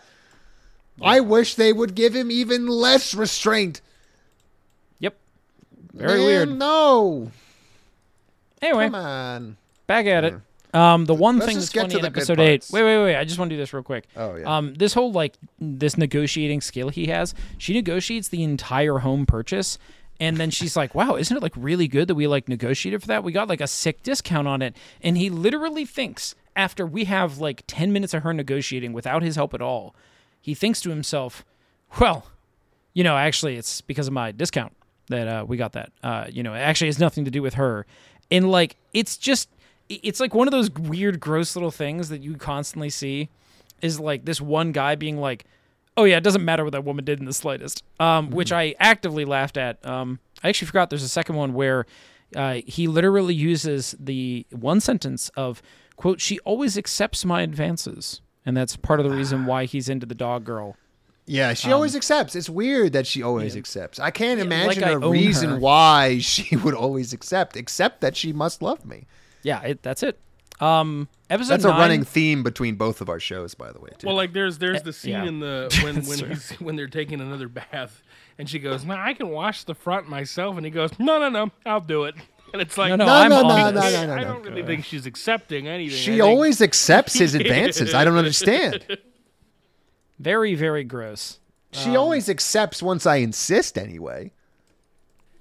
I 1.04 1.20
wish 1.20 1.56
they 1.56 1.74
would 1.74 1.96
give 1.96 2.16
him 2.16 2.32
even 2.32 2.68
less 2.68 3.14
restraint. 3.14 3.82
Yep. 5.00 5.18
Very 5.94 6.18
Man, 6.20 6.26
weird. 6.26 6.50
No, 6.58 7.32
Anyway, 8.62 8.86
come 8.86 8.96
on. 8.96 9.58
back 9.88 10.06
at 10.06 10.24
it. 10.24 10.36
Um, 10.74 11.06
the 11.06 11.14
one 11.16 11.36
Let's 11.38 11.48
thing 11.48 11.58
that's 11.58 11.70
get 11.70 11.82
funny 11.82 11.94
to 11.96 12.00
in 12.00 12.06
episode 12.06 12.40
eight. 12.40 12.66
Wait, 12.72 12.84
wait, 12.84 13.04
wait! 13.04 13.16
I 13.18 13.26
just 13.26 13.38
want 13.38 13.50
to 13.50 13.56
do 13.56 13.60
this 13.60 13.74
real 13.74 13.84
quick. 13.84 14.08
Oh, 14.16 14.36
yeah. 14.38 14.58
Um, 14.58 14.74
this 14.76 14.94
whole 14.94 15.12
like 15.12 15.34
this 15.60 15.98
negotiating 15.98 16.62
skill 16.62 16.90
he 16.90 17.08
has. 17.08 17.34
She 17.58 17.74
negotiates 17.74 18.30
the 18.30 18.42
entire 18.44 19.00
home 19.00 19.26
purchase, 19.26 19.78
and 20.20 20.38
then 20.38 20.50
she's 20.50 20.78
like, 20.78 20.96
"Wow, 20.96 21.16
isn't 21.16 21.36
it 21.36 21.44
like 21.44 21.52
really 21.58 21.90
good 21.90 22.08
that 22.08 22.16
we 22.16 22.26
like 22.26 22.48
negotiated 22.48 23.02
for 23.02 23.08
that? 23.08 23.24
We 23.24 23.34
got 23.34 23.50
like 23.50 23.60
a 23.60 23.68
sick 23.68 24.02
discount 24.02 24.48
on 24.48 24.62
it." 24.62 24.74
And 25.02 25.18
he 25.18 25.30
literally 25.30 25.84
thinks 25.84 26.36
after 26.56 26.86
we 26.86 27.04
have 27.06 27.40
like 27.40 27.64
ten 27.68 27.92
minutes 27.92 28.14
of 28.14 28.24
her 28.24 28.32
negotiating 28.34 28.94
without 28.94 29.24
his 29.24 29.36
help 29.36 29.54
at 29.54 29.62
all, 29.62 29.94
he 30.42 30.54
thinks 30.54 30.82
to 30.82 30.90
himself, 30.90 31.46
"Well, 32.00 32.26
you 32.94 33.04
know, 33.04 33.18
actually, 33.18 33.56
it's 33.56 33.82
because 33.82 34.08
of 34.08 34.14
my 34.14 34.32
discount 34.32 34.74
that 35.08 35.28
uh, 35.28 35.46
we 35.48 35.58
got 35.58 35.74
that. 35.74 35.92
Uh, 36.04 36.26
you 36.30 36.44
know, 36.44 36.54
it 36.54 36.60
actually 36.60 36.88
has 36.88 37.00
nothing 37.00 37.26
to 37.26 37.32
do 37.32 37.42
with 37.42 37.56
her. 37.56 37.86
And 38.30 38.50
like, 38.50 38.76
it's 38.94 39.18
just, 39.18 39.50
it's 39.90 40.20
like 40.20 40.34
one 40.34 40.48
of 40.48 40.52
those 40.52 40.72
weird, 40.72 41.20
gross 41.20 41.56
little 41.56 41.72
things 41.72 42.10
that 42.10 42.22
you 42.22 42.36
constantly 42.36 42.90
see 42.90 43.30
is 43.82 44.00
like 44.00 44.26
this 44.26 44.42
one 44.42 44.72
guy 44.72 44.96
being 44.96 45.18
like, 45.18 45.46
oh 45.98 46.06
yeah, 46.06 46.18
it 46.18 46.24
doesn't 46.24 46.44
matter 46.44 46.64
what 46.64 46.72
that 46.72 46.86
woman 46.86 47.04
did 47.04 47.20
in 47.20 47.26
the 47.26 47.34
slightest. 47.34 47.84
Um, 48.00 48.32
which 48.32 48.52
I 48.52 48.76
actively 48.80 49.26
laughed 49.26 49.58
at. 49.58 49.86
Um, 49.86 50.20
I 50.44 50.50
actually 50.50 50.68
forgot 50.68 50.90
there's 50.90 51.04
a 51.04 51.10
second 51.10 51.36
one 51.36 51.54
where 51.54 51.86
uh, 52.36 52.60
he 52.66 52.88
literally 52.88 53.36
uses 53.36 53.96
the 54.00 54.46
one 54.50 54.80
sentence 54.80 55.30
of, 55.36 55.62
quote, 55.98 56.22
she 56.22 56.40
always 56.40 56.78
accepts 56.78 57.26
my 57.26 57.42
advances. 57.42 58.22
And 58.46 58.58
that's 58.58 58.76
part 58.76 59.00
of 59.00 59.10
the 59.10 59.16
reason 59.16 59.46
why 59.46 59.66
he's 59.66 59.88
into 59.90 60.06
the 60.06 60.16
dog 60.16 60.44
girl. 60.44 60.76
Yeah, 61.28 61.54
she 61.54 61.72
always 61.72 61.96
accepts. 61.96 62.36
It's 62.36 62.50
weird 62.50 62.94
that 62.94 63.06
she 63.06 63.22
always 63.22 63.56
accepts. 63.56 64.00
I 64.00 64.10
can't 64.12 64.42
Um, 64.42 64.50
Yeah, 64.52 64.56
imagine 64.64 64.82
like 64.82 64.90
I 64.92 64.94
a 64.94 65.00
own 65.00 65.12
reason 65.12 65.50
her. 65.52 65.60
why 65.60 66.18
she 66.22 66.56
would 66.56 66.74
always 66.74 67.14
accept, 67.14 67.56
except 67.56 68.02
that 68.02 68.18
she 68.18 68.34
must 68.34 68.62
love 68.62 68.86
me. 68.86 69.06
Yeah, 69.44 69.62
it, 69.62 69.84
that's 69.84 70.04
it. 70.04 70.20
Um, 70.60 71.08
episode 71.30 71.50
That's 71.54 71.66
a 71.66 71.70
running 71.70 72.04
theme 72.04 72.44
between 72.44 72.76
both 72.76 73.02
of 73.02 73.10
our 73.10 73.20
shows, 73.20 73.56
by 73.56 73.72
the 73.72 73.80
way. 73.80 73.90
Too. 73.98 74.06
Well, 74.08 74.16
like 74.16 74.32
there's 74.34 74.60
there's 74.60 74.84
the 74.84 74.94
scene 74.94 75.14
yeah. 75.14 75.26
in 75.26 75.40
the 75.40 75.76
when 75.84 76.04
when 76.06 76.30
he's 76.30 76.52
when 76.60 76.76
they're 76.76 76.88
taking 76.88 77.20
another 77.20 77.48
bath, 77.48 78.04
and 78.38 78.48
she 78.48 78.60
goes, 78.60 78.86
"Man, 78.86 79.00
I 79.00 79.14
can 79.14 79.30
wash 79.30 79.64
the 79.64 79.74
front 79.74 80.08
myself," 80.08 80.58
and 80.58 80.66
he 80.66 80.72
goes, 80.72 80.92
"No, 81.00 81.18
no, 81.18 81.30
no, 81.30 81.52
I'll 81.66 81.82
do 81.82 82.04
it." 82.04 82.14
And 82.54 82.62
it's 82.62 82.78
like, 82.78 82.90
No, 82.90 82.96
no, 82.98 83.06
No, 83.06 83.14
I'm 83.14 83.30
no, 83.30 83.36
on 83.38 83.48
no, 83.48 83.82
no, 83.82 84.06
no, 84.08 84.14
I 84.14 84.24
don't 84.24 84.44
really 84.44 84.64
think 84.64 84.86
she's 84.86 85.06
accepting 85.06 85.68
anything. 85.68 85.98
She 85.98 86.12
think- 86.12 86.24
always 86.24 86.62
accepts 86.62 87.14
his 87.14 87.34
advances. 87.36 87.94
I 87.94 88.04
don't 88.06 88.18
understand. 88.18 88.86
Very, 90.20 90.54
very 90.54 90.84
gross. 90.84 91.40
She 91.72 91.90
um, 91.92 91.98
always 91.98 92.30
accepts 92.30 92.84
once 92.84 93.06
I 93.08 93.16
insist, 93.18 93.78
anyway. 93.78 94.32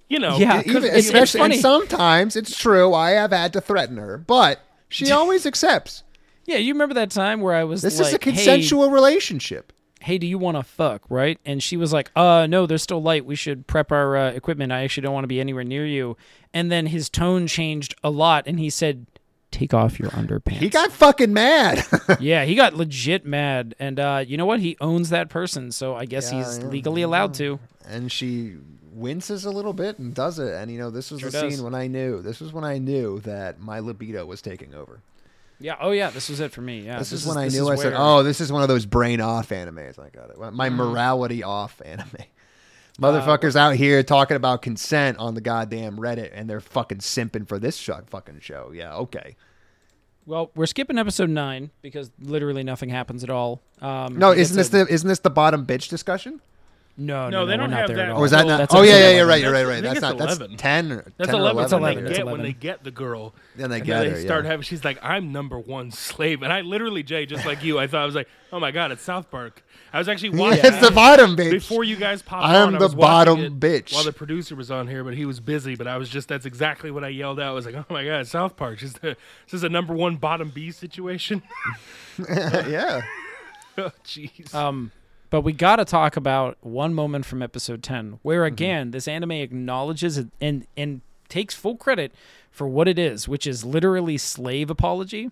you 0.09 0.19
know, 0.19 0.39
Yeah. 0.39 0.61
Even, 0.61 0.73
'cause 0.73 0.85
it's- 0.85 0.99
it's 0.99 1.07
especially, 1.09 1.41
and 1.43 1.55
sometimes 1.57 2.35
it's 2.37 2.57
true. 2.57 2.95
I 2.95 3.11
have 3.11 3.31
had 3.33 3.53
to 3.55 3.61
threaten 3.61 3.97
her, 3.99 4.17
but 4.17 4.61
she 4.89 5.11
always 5.11 5.45
accepts. 5.45 6.03
Yeah, 6.47 6.57
you 6.57 6.73
remember 6.73 6.95
that 6.95 7.11
time 7.11 7.43
where 7.43 7.55
I 7.55 7.65
was 7.65 7.83
This 7.83 7.99
like, 7.99 8.09
is 8.09 8.15
a 8.15 8.19
consensual 8.19 8.91
relationship. 8.91 9.73
Hey, 10.01 10.19
do 10.19 10.27
you 10.27 10.39
want 10.39 10.57
to 10.57 10.63
fuck? 10.63 11.03
Right? 11.09 11.39
And 11.45 11.63
she 11.63 11.77
was 11.77 11.93
like, 11.93 12.11
Uh, 12.17 12.47
no, 12.49 12.67
there's 12.67 12.83
still 12.83 13.03
light. 13.03 13.25
We 13.27 13.37
should 13.37 13.67
prep 13.67 13.93
our 13.93 14.17
uh, 14.17 14.31
equipment. 14.33 14.73
I 14.73 14.83
actually 14.83 15.03
don't 15.03 15.15
want 15.15 15.25
to 15.25 15.29
be 15.29 15.41
anywhere 15.41 15.65
near 15.65 15.87
you. 15.87 16.17
And 16.53 16.71
then 16.73 16.87
his 16.87 17.09
tone 17.09 17.47
changed 17.47 17.95
a 18.03 18.11
lot, 18.11 18.45
and 18.47 18.59
he 18.59 18.71
said, 18.71 19.07
"Take 19.53 19.73
off 19.73 20.01
your 20.01 20.09
underpants." 20.11 20.57
He 20.59 20.69
got 20.69 20.91
fucking 20.91 21.33
mad. 21.33 21.85
yeah, 22.21 22.45
he 22.45 22.55
got 22.57 22.75
legit 22.75 23.25
mad, 23.25 23.75
and 23.79 24.01
uh, 24.01 24.25
you 24.27 24.37
know 24.37 24.47
what? 24.47 24.59
He 24.61 24.77
owns 24.81 25.11
that 25.11 25.29
person, 25.29 25.71
so 25.71 25.95
I 25.95 26.07
guess 26.07 26.29
he's 26.31 26.59
yeah, 26.59 26.65
legally 26.67 27.03
allowed 27.03 27.35
to. 27.35 27.61
and 27.87 28.11
she 28.11 28.57
winces 28.93 29.45
a 29.45 29.51
little 29.51 29.73
bit 29.73 29.99
and 30.01 30.13
does 30.15 30.39
it. 30.41 30.53
And 30.55 30.71
you 30.71 30.79
know, 30.79 30.91
this 30.91 31.11
was 31.13 31.21
Sure 31.21 31.31
the 31.31 31.41
does. 31.43 31.55
scene 31.55 31.65
when 31.65 31.75
I 31.75 31.87
knew. 31.87 32.21
This 32.21 32.41
was 32.41 32.53
when 32.53 32.65
I 32.65 32.79
knew 32.79 33.21
that 33.21 33.61
my 33.61 33.79
libido 33.79 34.27
was 34.27 34.43
taking 34.43 34.75
over. 34.75 35.01
Yeah. 35.61 35.77
Oh 35.81 35.91
yeah, 35.91 36.11
this 36.11 36.29
was 36.29 36.41
it 36.41 36.53
for 36.53 36.63
me. 36.63 36.81
Yeah. 36.81 36.99
This, 36.99 37.13
is 37.13 37.27
when 37.27 37.37
I 37.37 37.49
knew. 37.49 37.69
I 37.69 37.77
said, 37.77 37.93
"Oh, 37.97 38.23
this 38.23 38.41
is 38.41 38.51
one 38.51 38.63
of 38.63 38.69
those 38.69 38.87
brain 38.87 39.21
off 39.21 39.51
animes." 39.51 39.99
I 39.99 40.09
got 40.09 40.31
it. 40.31 40.53
My 40.53 40.71
morality 40.71 41.43
off 41.43 41.81
anime. 41.85 42.09
Motherfuckers 43.01 43.57
out 43.57 43.77
here 43.77 44.03
talking 44.03 44.37
about 44.37 44.61
consent 44.63 45.17
on 45.19 45.35
the 45.35 45.41
goddamn 45.41 45.97
Reddit, 45.97 46.31
and 46.35 46.51
they're 46.51 46.61
fucking 46.61 46.99
simping 46.99 47.49
for 47.49 47.59
this 47.59 47.77
sh- 47.77 47.89
fucking 48.09 48.41
show. 48.41 48.73
Yeah, 48.75 48.95
okay. 48.97 49.37
Well, 50.27 50.51
we're 50.55 50.67
skipping 50.67 50.99
episode 50.99 51.31
nine 51.31 51.71
because 51.81 52.11
literally 52.21 52.63
nothing 52.63 52.91
happens 52.91 53.25
at 53.25 53.31
all. 53.31 53.63
Um, 53.81 54.19
No, 54.19 54.33
isn't 54.33 54.55
this 54.57 54.69
a- 54.69 54.85
the 54.85 54.87
isn't 54.93 55.09
this 55.09 55.21
the 55.21 55.31
bottom 55.31 55.65
bitch 55.65 55.89
discussion? 55.89 56.41
No, 57.01 57.15
no, 57.15 57.31
No, 57.31 57.31
no, 57.31 57.47
they 57.47 57.53
we're 57.53 57.57
don't 57.57 57.73
have 57.73 57.89
that. 57.89 58.09
Oh, 58.09 58.13
all. 58.13 58.19
Or 58.19 58.21
was 58.21 58.31
that 58.33 58.47
not? 58.47 58.75
Oh 58.75 58.83
yeah, 58.83 58.99
yeah, 58.99 59.17
you're 59.17 59.27
right. 59.27 59.41
You're 59.41 59.53
right. 59.53 59.67
Right. 59.67 59.83
That's 59.83 60.03
not. 60.03 60.19
That's 60.19 60.39
ten. 60.59 60.93
Or, 60.93 61.13
That's 61.17 61.31
10 61.31 61.35
or 61.35 61.39
11. 61.41 61.57
11. 61.57 61.65
It's 61.65 61.73
11. 61.73 62.05
they 62.05 62.15
get 62.15 62.27
when 62.27 62.43
they 62.43 62.53
get 62.53 62.85
the 62.85 62.91
girl. 62.91 63.35
Then 63.57 63.71
they 63.71 63.77
and 63.79 63.87
get 63.87 63.99
then 64.01 64.11
her, 64.11 64.17
they 64.17 64.23
start 64.23 64.45
yeah. 64.45 64.51
having. 64.51 64.65
She's 64.65 64.85
like, 64.85 64.99
"I'm 65.03 65.33
number 65.33 65.59
one 65.59 65.93
slave," 65.93 66.43
and 66.43 66.53
I 66.53 66.61
literally, 66.61 67.03
Jay, 67.03 67.25
just 67.25 67.47
like 67.47 67.65
you, 67.65 67.79
I 67.79 67.87
thought 67.87 68.03
I 68.03 68.05
was 68.05 68.15
like, 68.15 68.29
"Oh 68.53 68.61
my 68.61 68.71
god, 68.71 68.93
it's 68.93 69.03
South 69.03 69.31
Park." 69.31 69.65
I 69.95 69.99
was 69.99 70.11
actually 70.11 70.39
watching 70.39 70.61
It's 70.63 70.87
the 70.87 70.93
bottom 70.93 71.37
bitch. 71.37 71.51
before 71.53 71.85
you 71.85 71.97
guys 71.97 72.21
popped 72.21 72.45
I 72.45 72.57
am 72.57 72.69
on. 72.69 72.75
I 72.77 72.79
the 72.79 72.85
was 72.85 72.95
bottom 72.95 73.59
bitch. 73.59 73.95
While 73.95 74.05
the 74.05 74.13
producer 74.13 74.55
was 74.55 74.71
on 74.71 74.87
here, 74.87 75.03
but 75.03 75.15
he 75.15 75.25
was 75.25 75.41
busy. 75.41 75.77
But 75.77 75.87
I 75.87 75.97
was 75.97 76.11
just 76.11 76.29
that's 76.29 76.45
exactly 76.45 76.91
what 76.91 77.03
I 77.03 77.09
yelled 77.09 77.41
out. 77.41 77.49
I 77.49 77.53
was 77.53 77.65
like, 77.65 77.77
"Oh 77.77 77.87
my 77.89 78.05
god, 78.05 78.27
South 78.27 78.57
Park! 78.57 78.83
Is 78.83 78.93
this 78.93 79.17
is 79.53 79.65
a 79.65 79.71
number 79.71 79.95
one 79.95 80.17
bottom 80.17 80.51
B 80.51 80.71
situation?" 80.71 81.43
yeah. 82.29 83.01
oh 83.79 83.91
jeez. 84.05 84.55
Um, 84.55 84.93
but 85.31 85.43
we 85.43 85.53
got 85.53 85.77
to 85.77 85.85
talk 85.85 86.17
about 86.17 86.59
one 86.61 86.93
moment 86.95 87.25
from 87.25 87.41
episode 87.43 87.83
10 87.83 88.19
where 88.23 88.41
Mm-hmm. 88.41 88.53
again 88.55 88.91
this 88.91 89.07
anime 89.09 89.33
acknowledges 89.33 90.19
it 90.19 90.29
and 90.41 90.67
and 90.77 91.01
takes 91.29 91.55
full 91.55 91.77
credit 91.77 92.13
for 92.51 92.67
what 92.69 92.89
it 92.89 92.99
is, 92.99 93.29
which 93.29 93.47
is 93.47 93.65
literally 93.65 94.19
slave 94.19 94.69
apology 94.71 95.31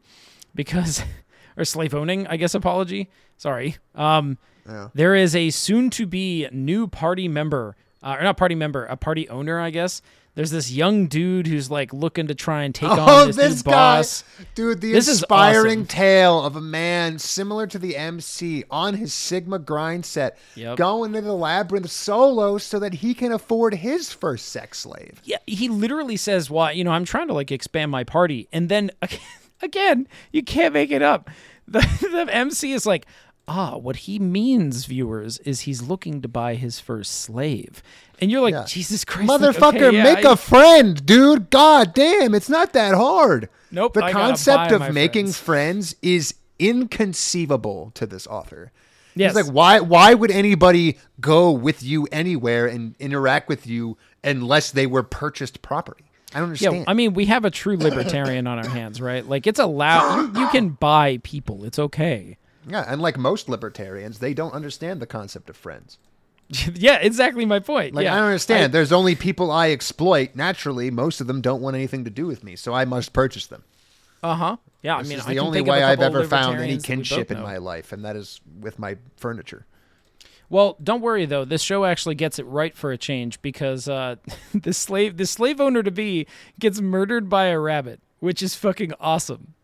because 0.55 1.03
or 1.57 1.65
slave 1.65 1.93
owning, 1.95 2.27
I 2.29 2.37
guess 2.37 2.55
apology. 2.55 3.09
Sorry. 3.37 3.77
Um 3.95 4.39
Yeah. 4.67 4.89
there 4.95 5.15
is 5.15 5.35
a 5.35 5.51
soon 5.51 5.91
to 5.91 6.07
be 6.07 6.47
new 6.53 6.87
party 6.87 7.27
member, 7.27 7.75
uh, 8.03 8.17
or 8.19 8.23
not 8.23 8.37
party 8.37 8.55
member, 8.55 8.85
a 8.85 8.97
party 8.97 9.29
owner, 9.29 9.59
I 9.61 9.71
guess. 9.71 10.03
There's 10.39 10.53
this 10.53 10.71
young 10.71 11.09
dude 11.09 11.49
who's 11.49 11.69
like 11.69 11.93
looking 11.93 12.29
to 12.29 12.35
try 12.37 12.63
and 12.63 12.73
take 12.73 12.89
Oh, 12.93 13.23
on 13.23 13.27
this, 13.27 13.35
this 13.37 13.63
guy, 13.63 13.71
boss. 13.73 14.23
dude! 14.55 14.81
The 14.81 14.93
This 14.93 15.09
is 15.09 15.19
inspiring 15.19 15.79
awesome. 15.81 15.87
tale 15.89 16.45
of 16.45 16.55
a 16.55 16.61
man 16.61 17.19
similar 17.19 17.67
to 17.67 17.77
the 17.77 17.97
MC 17.97 18.63
on 18.71 18.95
his 18.95 19.13
Sigma 19.13 19.59
grind 19.59 20.07
set, 20.07 20.39
Yep. 20.55 20.77
going 20.77 21.17
into 21.17 21.27
the 21.27 21.35
labyrinth 21.35 21.91
solo 21.91 22.57
so 22.57 22.79
that 22.79 22.95
he 22.95 23.15
can 23.15 23.33
afford 23.33 23.75
his 23.75 24.13
first 24.13 24.51
sex 24.51 24.79
slave. 24.79 25.21
Yeah, 25.25 25.39
he 25.45 25.69
literally 25.69 26.17
says, 26.17 26.49
"Why, 26.49 26.71
you 26.71 26.85
know, 26.85 26.93
I'm 26.93 27.05
trying 27.05 27.27
to 27.27 27.35
like 27.35 27.51
expand 27.51 27.91
my 27.91 28.05
party," 28.05 28.47
and 28.53 28.69
then 28.69 28.93
again, 29.61 30.07
you 30.31 30.45
can't 30.45 30.73
make 30.73 30.93
it 30.93 31.03
up. 31.03 31.29
The, 31.71 31.81
the 32.01 32.35
MC 32.35 32.73
is 32.73 32.87
like, 32.87 33.05
ah, 33.49 33.77
what 33.77 33.97
he 33.97 34.19
means, 34.19 34.85
viewers, 34.85 35.39
is 35.41 35.61
he's 35.63 35.83
looking 35.83 36.23
to 36.23 36.29
buy 36.29 36.55
his 36.55 36.79
first 36.79 37.21
slave. 37.21 37.83
And 38.21 38.31
you're 38.31 38.41
like, 38.43 38.53
Yeah. 38.53 38.65
Jesus 38.67 39.05
Christ, 39.05 39.29
like, 39.29 39.41
Motherfucker, 39.41 39.83
okay, 39.89 39.97
yeah, 39.97 40.03
make 40.03 40.25
I- 40.25 40.33
a 40.33 40.37
friend, 40.37 41.05
dude. 41.05 41.51
God 41.51 41.95
damn, 41.95 42.35
it's 42.35 42.49
not 42.49 42.73
that 42.75 42.95
hard. 42.95 43.49
Nope, 43.71 43.95
The 43.95 44.05
I 44.05 44.13
concept 44.13 44.73
of 44.73 44.93
making 44.95 45.27
friends. 45.27 45.39
friends 45.39 45.97
is 46.03 46.35
inconceivable 46.59 47.91
to 47.95 48.07
this 48.07 48.27
author. 48.27 48.73
Yes. 49.15 49.37
It's 49.37 49.47
like 49.47 49.55
why 49.55 49.81
why 49.81 50.15
would 50.15 50.31
anybody 50.31 50.99
go 51.21 51.51
with 51.51 51.83
you 51.83 52.07
anywhere 52.13 52.67
and 52.67 52.95
interact 53.01 53.49
with 53.49 53.67
you 53.67 53.97
unless 54.23 54.71
they 54.71 54.87
were 54.87 55.03
purchased 55.03 55.61
property? 55.61 56.05
I 56.35 56.39
don't 56.39 56.49
understand. 56.49 56.77
Yeah, 56.77 56.85
I 56.87 56.95
mean, 56.95 57.15
we 57.15 57.25
have 57.27 57.45
a 57.45 57.51
true 57.51 57.77
libertarian 57.79 58.47
on 58.47 58.59
our 58.59 58.69
hands, 58.69 59.01
right? 59.01 59.27
Like, 59.27 59.47
it's 59.47 59.59
allowed. 59.59 60.37
You, 60.37 60.43
you 60.43 60.49
can 60.49 60.69
buy 60.71 61.19
people. 61.23 61.65
It's 61.65 61.79
okay. 61.79 62.37
Yeah, 62.67 62.85
and 62.87 63.01
like 63.01 63.17
most 63.17 63.49
libertarians, 63.49 64.19
they 64.19 64.35
don't 64.35 64.53
understand 64.53 65.01
the 65.01 65.07
concept 65.07 65.51
of 65.51 65.57
friends. 65.57 65.99
yeah, 66.75 66.97
exactly 66.97 67.45
my 67.45 67.59
point. 67.59 67.95
Like 67.95 68.05
yeah. 68.05 68.15
I 68.15 68.17
don't 68.17 68.27
understand. 68.27 68.73
There's 68.73 68.93
only 68.93 69.15
people 69.15 69.51
I 69.51 69.71
exploit. 69.71 70.31
Naturally, 70.35 70.91
most 70.91 71.21
of 71.21 71.27
them 71.27 71.41
don't 71.41 71.61
want 71.61 71.77
anything 71.77 72.05
to 72.05 72.11
do 72.11 72.27
with 72.27 72.43
me, 72.43 72.57
so 72.57 72.73
I 72.73 72.85
must 72.85 73.13
purchase 73.13 73.47
them. 73.47 73.65
Uh 74.23 74.35
huh. 74.35 74.57
Yeah, 74.83 74.97
I 74.97 75.03
mean, 75.03 75.19
is 75.19 75.27
the 75.27 75.39
only 75.39 75.59
think 75.59 75.69
of 75.69 75.75
a 75.75 75.79
way 75.79 75.85
I've 75.85 76.01
ever 76.01 76.25
found 76.25 76.59
any 76.59 76.75
libertarians 76.75 76.83
that 76.85 76.89
we 76.89 76.97
both 76.97 77.09
kinship 77.09 77.31
in 77.31 77.43
my 77.43 77.59
life, 77.59 77.93
and 77.93 78.05
that 78.05 78.17
is 78.17 78.41
with 78.61 78.79
my 78.79 78.97
furniture. 79.17 79.67
Well, 80.51 80.77
don't 80.83 81.03
worry 81.03 81.27
though. 81.27 81.45
This 81.45 81.63
show 81.63 81.85
actually 81.85 82.15
gets 82.15 82.39
it 82.39 82.47
right 82.47 82.75
for 82.75 82.91
a 82.91 82.99
change 82.99 83.43
because 83.43 83.89
uh, 83.89 84.17
the 84.55 84.73
slave, 84.73 85.17
the 85.17 85.27
slave 85.27 85.61
owner 85.61 85.83
to 85.83 85.91
be, 85.91 86.27
gets 86.59 86.81
murdered 86.81 87.29
by 87.29 87.47
a 87.47 87.59
rabbit, 87.59 88.01
which 88.21 88.43
is 88.43 88.55
fucking 88.55 88.93
awesome. 89.01 89.55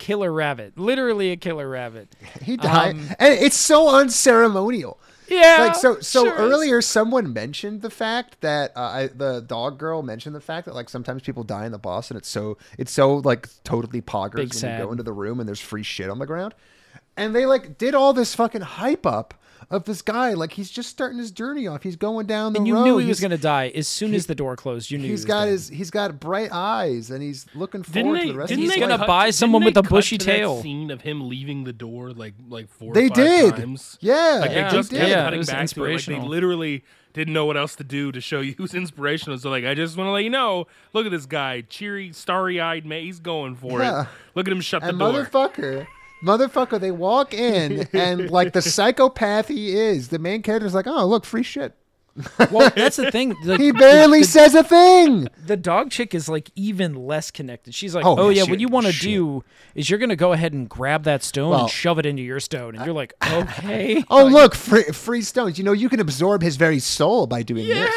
Killer 0.00 0.32
rabbit, 0.32 0.76
literally 0.76 1.30
a 1.30 1.36
killer 1.36 1.68
rabbit. 1.68 2.16
He 2.42 2.56
died, 2.56 2.96
Um, 2.96 3.08
and 3.20 3.34
it's 3.34 3.56
so 3.56 3.88
unceremonial. 3.94 4.98
Yeah. 5.28 5.58
like 5.60 5.76
so 5.76 6.00
so 6.00 6.24
sure 6.24 6.34
is. 6.34 6.40
earlier 6.40 6.82
someone 6.82 7.32
mentioned 7.32 7.82
the 7.82 7.90
fact 7.90 8.40
that 8.40 8.72
uh, 8.76 8.80
I, 8.80 9.06
the 9.14 9.40
dog 9.40 9.78
girl 9.78 10.02
mentioned 10.02 10.34
the 10.34 10.40
fact 10.40 10.64
that 10.66 10.74
like 10.74 10.88
sometimes 10.88 11.22
people 11.22 11.44
die 11.44 11.66
in 11.66 11.70
the 11.70 11.78
boss 11.78 12.10
and 12.10 12.18
it's 12.18 12.28
so 12.28 12.58
it's 12.78 12.90
so 12.90 13.18
like 13.18 13.48
totally 13.62 14.02
poggers 14.02 14.34
Big 14.34 14.48
when 14.48 14.58
sad. 14.58 14.78
you 14.80 14.86
go 14.86 14.90
into 14.90 15.04
the 15.04 15.12
room 15.12 15.38
and 15.38 15.46
there's 15.48 15.60
free 15.60 15.84
shit 15.84 16.10
on 16.10 16.18
the 16.18 16.26
ground 16.26 16.52
and 17.16 17.32
they 17.32 17.46
like 17.46 17.78
did 17.78 17.94
all 17.94 18.12
this 18.12 18.34
fucking 18.34 18.62
hype 18.62 19.06
up 19.06 19.34
of 19.70 19.84
this 19.84 20.02
guy 20.02 20.32
like 20.34 20.52
he's 20.52 20.68
just 20.68 20.88
starting 20.88 21.18
his 21.18 21.30
journey 21.30 21.66
off 21.68 21.84
he's 21.84 21.94
going 21.94 22.26
down 22.26 22.52
the 22.52 22.58
road. 22.58 22.60
And 22.62 22.66
you 22.66 22.74
road 22.74 22.84
knew 22.84 22.98
he 22.98 23.06
was 23.06 23.20
going 23.20 23.30
to 23.30 23.38
die 23.38 23.68
as 23.68 23.86
soon 23.86 24.14
as 24.14 24.26
the 24.26 24.34
door 24.34 24.56
closed. 24.56 24.90
You 24.90 24.98
knew 24.98 25.04
he 25.04 25.10
he's 25.10 25.20
was 25.20 25.24
got 25.26 25.44
dead. 25.44 25.50
his 25.52 25.68
he's 25.68 25.90
got 25.90 26.18
bright 26.18 26.50
eyes 26.52 27.10
and 27.10 27.22
he's 27.22 27.46
looking 27.54 27.82
Didn't 27.82 28.02
forward 28.04 28.20
to 28.22 28.26
the 28.32 28.38
rest 28.38 28.48
Didn't 28.48 28.58
of 28.58 28.62
He's 28.64 28.74
his 28.74 28.80
they 28.82 28.88
gonna 28.96 29.06
buy 29.06 29.30
someone 29.30 29.62
with 29.64 29.76
a 29.76 29.82
bushy 29.82 30.18
tail. 30.18 30.60
Scene 30.60 30.90
of 30.90 31.02
him 31.02 31.28
leaving 31.28 31.64
the 31.64 31.72
door 31.72 32.10
like 32.12 32.34
like 32.48 32.68
four. 32.68 32.92
They 32.94 33.04
or 33.06 33.08
five 33.10 33.16
did. 33.16 33.54
Times. 33.56 33.96
Yeah, 34.00 34.38
Like 34.40 34.50
Yeah, 34.50 34.70
they 34.70 34.76
just 34.76 34.90
they 34.90 34.96
kept 34.98 35.06
did. 35.06 35.10
Yeah, 35.12 35.20
it 35.20 35.24
cutting 35.24 35.38
was 35.38 35.46
back 35.50 35.68
to 35.68 35.84
it. 35.84 35.92
Like 35.94 36.04
they 36.04 36.20
literally 36.20 36.84
didn't 37.12 37.34
know 37.34 37.44
what 37.46 37.56
else 37.56 37.76
to 37.76 37.84
do 37.84 38.10
to 38.12 38.20
show 38.20 38.40
you 38.40 38.54
who's 38.58 38.74
inspirational. 38.74 39.38
So 39.38 39.50
like, 39.50 39.64
I 39.64 39.74
just 39.74 39.96
want 39.96 40.08
to 40.08 40.12
let 40.12 40.24
you 40.24 40.30
know. 40.30 40.66
Look 40.92 41.06
at 41.06 41.12
this 41.12 41.26
guy, 41.26 41.60
cheery, 41.62 42.12
starry-eyed 42.12 42.84
man. 42.86 43.02
He's 43.02 43.20
going 43.20 43.54
for 43.54 43.80
Yeah. 43.80 44.02
it. 44.02 44.08
Look 44.34 44.46
at 44.48 44.52
him 44.52 44.60
shut 44.60 44.82
the 44.82 44.92
door. 44.92 45.12
motherfucker, 45.12 45.86
motherfucker, 46.24 46.80
they 46.80 46.90
walk 46.90 47.34
in 47.34 47.86
and 47.92 48.30
like 48.30 48.52
the 48.52 48.62
psychopath 48.62 49.48
he 49.48 49.76
is, 49.76 50.08
the 50.08 50.18
main 50.18 50.42
character's 50.42 50.74
like, 50.74 50.86
oh 50.86 51.06
look, 51.06 51.24
free 51.24 51.42
shit. 51.42 51.74
well, 52.50 52.70
that's 52.74 52.96
the 52.96 53.10
thing. 53.10 53.34
Like, 53.44 53.60
He 53.60 53.70
barely 53.70 54.20
the, 54.20 54.24
says 54.26 54.54
a 54.54 54.64
thing. 54.64 55.28
the 55.46 55.56
dog 55.56 55.90
chick 55.90 56.12
is 56.14 56.28
like 56.28 56.50
even 56.56 56.94
less 56.94 57.30
connected. 57.30 57.72
She's 57.74 57.94
like, 57.94 58.04
Oh, 58.04 58.16
"Oh, 58.18 58.28
yeah, 58.28 58.38
yeah, 58.38 58.42
shit, 58.42 58.50
what 58.50 58.60
you 58.60 58.68
want 58.68 58.86
to 58.88 58.92
do 58.92 59.44
is 59.76 59.88
you're 59.88 59.98
gonna 60.00 60.16
go 60.16 60.32
ahead 60.32 60.52
and 60.52 60.68
grab 60.68 61.04
that 61.04 61.22
stone 61.22 61.50
Well, 61.50 61.60
and 61.62 61.70
shove 61.70 61.98
it 62.00 62.06
into 62.06 62.22
your 62.22 62.40
stone," 62.40 62.74
and 62.74 62.84
you're 62.84 62.94
like, 62.94 63.14
"Okay." 63.24 64.04
Oh 64.10 64.24
look, 64.26 64.54
free, 64.56 64.82
free 64.84 65.22
stones. 65.22 65.56
You 65.56 65.64
know 65.64 65.72
you 65.72 65.88
can 65.88 66.00
absorb 66.00 66.42
his 66.42 66.56
very 66.56 66.80
soul 66.80 67.26
by 67.28 67.42
doing 67.42 67.68
this. 67.68 67.94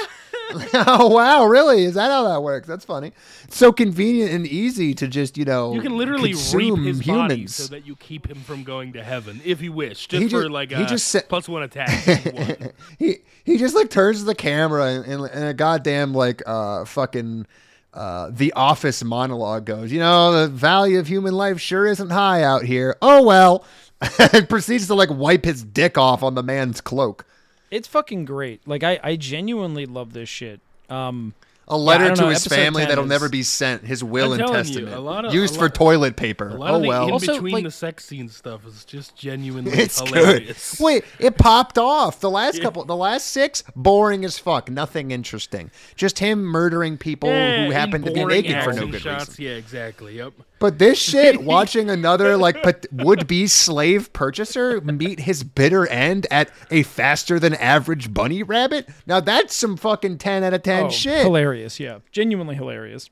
oh 0.73 1.07
wow, 1.13 1.45
really? 1.45 1.83
Is 1.85 1.95
that 1.95 2.11
how 2.11 2.23
that 2.25 2.41
works? 2.43 2.67
That's 2.67 2.85
funny. 2.85 3.11
It's 3.45 3.57
so 3.57 3.71
convenient 3.71 4.31
and 4.31 4.45
easy 4.45 4.93
to 4.95 5.07
just 5.07 5.37
you 5.37 5.45
know 5.45 5.73
You 5.73 5.81
can 5.81 5.97
literally 5.97 6.33
reap 6.53 6.77
his 6.79 7.01
body 7.05 7.35
humans. 7.35 7.55
so 7.55 7.67
that 7.67 7.85
you 7.85 7.95
keep 7.95 8.27
him 8.29 8.37
from 8.41 8.63
going 8.63 8.93
to 8.93 9.03
heaven 9.03 9.41
if 9.45 9.61
you 9.61 9.71
wish, 9.71 10.07
just 10.07 10.23
He 10.23 10.29
for 10.29 10.43
ju- 10.43 10.49
like 10.49 10.71
he 10.71 10.85
just 10.85 11.07
said- 11.07 11.27
plus 11.29 11.47
one 11.49 11.63
attack. 11.63 11.89
he 12.99 13.17
he 13.43 13.57
just 13.57 13.75
like 13.75 13.89
turns 13.89 14.19
to 14.19 14.25
the 14.25 14.35
camera 14.35 14.85
and, 14.85 15.05
and, 15.05 15.25
and 15.25 15.43
a 15.45 15.53
goddamn 15.53 16.13
like 16.13 16.41
uh 16.45 16.85
fucking 16.85 17.45
uh 17.93 18.29
the 18.31 18.51
office 18.53 19.03
monologue 19.03 19.65
goes 19.65 19.91
you 19.91 19.99
know 19.99 20.31
the 20.41 20.47
value 20.47 20.99
of 20.99 21.07
human 21.07 21.33
life 21.33 21.59
sure 21.59 21.85
isn't 21.85 22.09
high 22.09 22.41
out 22.43 22.63
here 22.63 22.95
oh 23.01 23.23
well 23.23 23.65
and 24.33 24.49
proceeds 24.49 24.87
to 24.87 24.95
like 24.95 25.09
wipe 25.11 25.45
his 25.45 25.63
dick 25.63 25.97
off 25.97 26.23
on 26.23 26.33
the 26.35 26.41
man's 26.43 26.81
cloak 26.81 27.25
It's 27.73 27.87
fucking 27.87 28.25
great. 28.25 28.67
Like 28.67 28.83
I, 28.83 28.99
I 29.03 29.15
genuinely 29.15 29.85
love 29.85 30.13
this 30.13 30.29
shit. 30.29 30.59
Um, 30.89 31.33
a 31.65 31.77
letter 31.77 32.03
I 32.03 32.07
don't 32.09 32.17
to 32.17 32.21
know, 32.23 32.29
his 32.29 32.45
family 32.45 32.83
that'll 32.85 33.05
is- 33.05 33.09
never 33.09 33.29
be 33.29 33.41
sent 33.41 33.85
his 33.85 34.03
will 34.03 34.33
I'm 34.33 34.39
and 34.41 34.47
telling 34.47 34.55
you, 34.57 34.63
testament 34.63 34.95
a 34.95 34.99
lot 34.99 35.23
of- 35.23 35.33
used 35.33 35.55
a 35.55 35.59
for 35.59 35.69
toilet 35.69 36.17
paper 36.17 36.49
A 36.49 36.53
lot 36.55 36.71
oh 36.71 36.75
of 36.75 36.81
the 36.81 36.87
well 36.89 37.05
in 37.07 37.11
Also, 37.13 37.33
between 37.35 37.53
like- 37.53 37.63
the 37.63 37.71
sex 37.71 38.03
scene 38.05 38.27
stuff 38.27 38.67
is 38.67 38.83
just 38.83 39.15
genuinely 39.15 39.71
it's 39.79 39.97
hilarious. 40.01 40.75
good. 40.77 40.83
Wait, 40.83 41.05
it 41.19 41.37
popped 41.37 41.77
off. 41.77 42.19
The 42.19 42.29
last 42.29 42.61
couple, 42.61 42.83
the 42.83 42.97
last 42.97 43.27
six, 43.27 43.63
boring 43.77 44.25
as 44.25 44.37
fuck. 44.37 44.69
Nothing 44.69 45.11
interesting. 45.11 45.71
Just 45.95 46.19
him 46.19 46.43
murdering 46.43 46.97
people 46.97 47.29
Yeah, 47.29 47.65
who 47.65 47.71
happen 47.71 48.03
to 48.03 48.11
be 48.11 48.19
boring 48.19 48.41
naked 48.43 48.61
for 48.63 48.71
no 48.73 48.77
action 48.79 48.91
good 48.91 49.01
shots. 49.01 49.29
reason. 49.29 49.45
Yeah, 49.45 49.51
exactly. 49.51 50.17
Yep. 50.17 50.33
But 50.63 50.79
this 50.79 50.97
shit, 51.09 51.43
watching 51.43 51.89
another 51.89 52.37
like 52.37 52.63
but 52.63 52.85
would-be 52.89 53.47
slave 53.47 54.13
purchaser 54.13 54.79
meet 54.79 55.19
his 55.19 55.43
bitter 55.43 55.85
end 55.87 56.25
at 56.31 56.51
a 56.71 56.83
faster 56.83 57.37
than 57.37 57.53
average 57.55 58.13
bunny 58.13 58.43
rabbit. 58.43 58.87
Now 59.05 59.19
that's 59.19 59.53
some 59.53 59.75
fucking 59.75 60.19
ten 60.19 60.41
out 60.41 60.53
of 60.53 60.63
ten 60.63 60.85
oh, 60.85 60.89
shit. 60.89 61.25
hilarious. 61.25 61.81
Yeah, 61.81 61.99
genuinely 62.13 62.55
hilarious. 62.55 63.09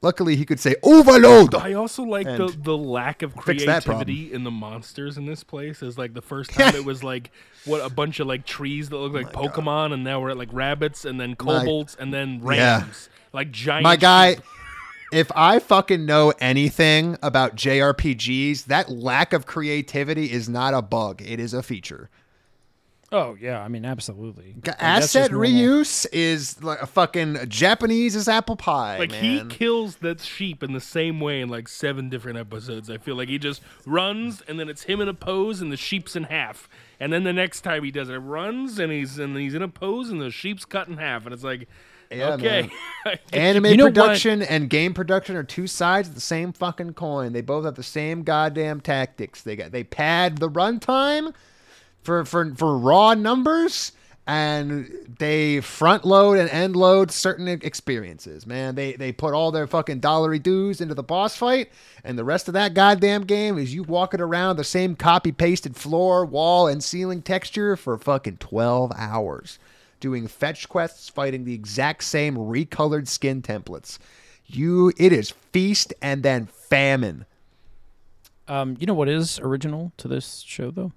Luckily, 0.00 0.36
he 0.36 0.46
could 0.46 0.60
say 0.60 0.76
overload. 0.82 1.54
I 1.54 1.74
also 1.74 2.04
like 2.04 2.24
the, 2.24 2.56
the 2.58 2.78
lack 2.78 3.20
of 3.20 3.34
fix 3.34 3.66
that 3.66 3.84
problem. 3.84 4.06
creativity 4.06 4.32
in 4.32 4.44
the 4.44 4.50
monsters 4.50 5.18
in 5.18 5.26
this 5.26 5.44
place. 5.44 5.82
Is 5.82 5.98
like 5.98 6.14
the 6.14 6.22
first 6.22 6.50
time 6.54 6.74
it 6.74 6.86
was 6.86 7.04
like 7.04 7.30
what 7.66 7.84
a 7.84 7.90
bunch 7.90 8.18
of 8.18 8.26
like 8.26 8.46
trees 8.46 8.88
that 8.88 8.96
look 8.96 9.12
oh 9.12 9.16
like 9.16 9.34
Pokemon, 9.34 9.92
and 9.92 10.04
now 10.04 10.22
we're 10.22 10.30
at 10.30 10.38
like 10.38 10.54
rabbits, 10.54 11.04
and 11.04 11.20
then 11.20 11.36
kobolds, 11.36 11.98
and 12.00 12.14
then 12.14 12.40
Yeah. 12.42 12.78
rams, 12.80 13.10
like 13.34 13.50
giant. 13.50 13.82
My 13.82 13.96
guy, 13.96 14.36
sheep. 14.36 14.44
If 15.12 15.30
I 15.34 15.58
fucking 15.58 16.04
know 16.04 16.32
anything 16.40 17.16
about 17.22 17.56
JRPGs, 17.56 18.64
that 18.66 18.90
lack 18.90 19.32
of 19.32 19.46
creativity 19.46 20.30
is 20.30 20.48
not 20.48 20.74
a 20.74 20.82
bug. 20.82 21.22
It 21.22 21.40
is 21.40 21.54
a 21.54 21.62
feature. 21.62 22.10
Oh 23.10 23.38
yeah, 23.40 23.62
I 23.62 23.68
mean 23.68 23.86
absolutely. 23.86 24.54
Like, 24.66 24.76
Asset 24.78 25.30
reuse 25.30 26.06
is 26.12 26.62
like 26.62 26.82
a 26.82 26.86
fucking 26.86 27.48
Japanese 27.48 28.14
is 28.14 28.28
apple 28.28 28.56
pie. 28.56 28.98
Like 28.98 29.12
man. 29.12 29.22
he 29.22 29.44
kills 29.46 29.96
that 29.96 30.20
sheep 30.20 30.62
in 30.62 30.74
the 30.74 30.80
same 30.80 31.18
way 31.18 31.40
in 31.40 31.48
like 31.48 31.68
seven 31.68 32.10
different 32.10 32.36
episodes. 32.36 32.90
I 32.90 32.98
feel 32.98 33.16
like 33.16 33.30
he 33.30 33.38
just 33.38 33.62
runs 33.86 34.42
and 34.42 34.60
then 34.60 34.68
it's 34.68 34.82
him 34.82 35.00
in 35.00 35.08
a 35.08 35.14
pose 35.14 35.62
and 35.62 35.72
the 35.72 35.76
sheep's 35.78 36.16
in 36.16 36.24
half. 36.24 36.68
And 37.00 37.10
then 37.10 37.24
the 37.24 37.32
next 37.32 37.62
time 37.62 37.82
he 37.82 37.90
does 37.90 38.10
it, 38.10 38.14
it 38.14 38.18
runs 38.18 38.78
and 38.78 38.92
he's 38.92 39.18
and 39.18 39.34
he's 39.38 39.54
in 39.54 39.62
a 39.62 39.68
pose 39.68 40.10
and 40.10 40.20
the 40.20 40.30
sheep's 40.30 40.66
cut 40.66 40.86
in 40.88 40.98
half. 40.98 41.24
And 41.24 41.32
it's 41.32 41.44
like, 41.44 41.66
Yeah, 42.10 42.34
okay, 42.34 42.70
Anime 43.32 43.64
You 43.70 43.76
know 43.76 43.84
what? 43.84 43.94
production 43.94 44.42
and 44.42 44.70
game 44.70 44.94
production 44.94 45.36
are 45.36 45.42
two 45.42 45.66
sides 45.66 46.08
of 46.08 46.14
the 46.14 46.20
same 46.20 46.52
fucking 46.52 46.94
coin. 46.94 47.32
They 47.32 47.42
both 47.42 47.64
have 47.64 47.74
the 47.74 47.82
same 47.82 48.22
goddamn 48.22 48.80
tactics. 48.80 49.42
They 49.42 49.56
got 49.56 49.72
they 49.72 49.84
pad 49.84 50.38
the 50.38 50.48
runtime 50.48 51.34
for 52.02 52.24
for 52.24 52.54
for 52.54 52.78
raw 52.78 53.14
numbers 53.14 53.92
and 54.26 54.90
they 55.18 55.60
front 55.60 56.04
load 56.04 56.38
and 56.38 56.50
end 56.50 56.76
load 56.76 57.10
certain 57.10 57.48
experiences. 57.48 58.46
Man, 58.46 58.74
they 58.74 58.92
they 58.92 59.12
put 59.12 59.34
all 59.34 59.50
their 59.50 59.66
fucking 59.66 60.00
dollary 60.00 60.38
dues 60.38 60.80
into 60.80 60.94
the 60.94 61.02
boss 61.02 61.36
fight 61.36 61.70
and 62.04 62.18
the 62.18 62.24
rest 62.24 62.48
of 62.48 62.54
that 62.54 62.74
goddamn 62.74 63.24
game 63.24 63.58
is 63.58 63.74
you 63.74 63.82
walking 63.82 64.20
around 64.20 64.56
the 64.56 64.64
same 64.64 64.96
copy 64.96 65.32
pasted 65.32 65.76
floor, 65.76 66.24
wall 66.24 66.68
and 66.68 66.82
ceiling 66.82 67.22
texture 67.22 67.76
for 67.76 67.98
fucking 67.98 68.38
12 68.38 68.92
hours 68.96 69.58
doing 70.00 70.26
fetch 70.26 70.68
quests, 70.68 71.08
fighting 71.08 71.44
the 71.44 71.54
exact 71.54 72.04
same 72.04 72.36
recolored 72.36 73.08
skin 73.08 73.42
templates. 73.42 73.98
You, 74.46 74.92
it 74.96 75.12
is 75.12 75.30
feast 75.52 75.92
and 76.00 76.22
then 76.22 76.46
famine. 76.46 77.26
Um, 78.46 78.76
you 78.80 78.86
know 78.86 78.94
what 78.94 79.08
is 79.08 79.38
original 79.40 79.92
to 79.98 80.08
this 80.08 80.40
show 80.40 80.70
though? 80.70 80.92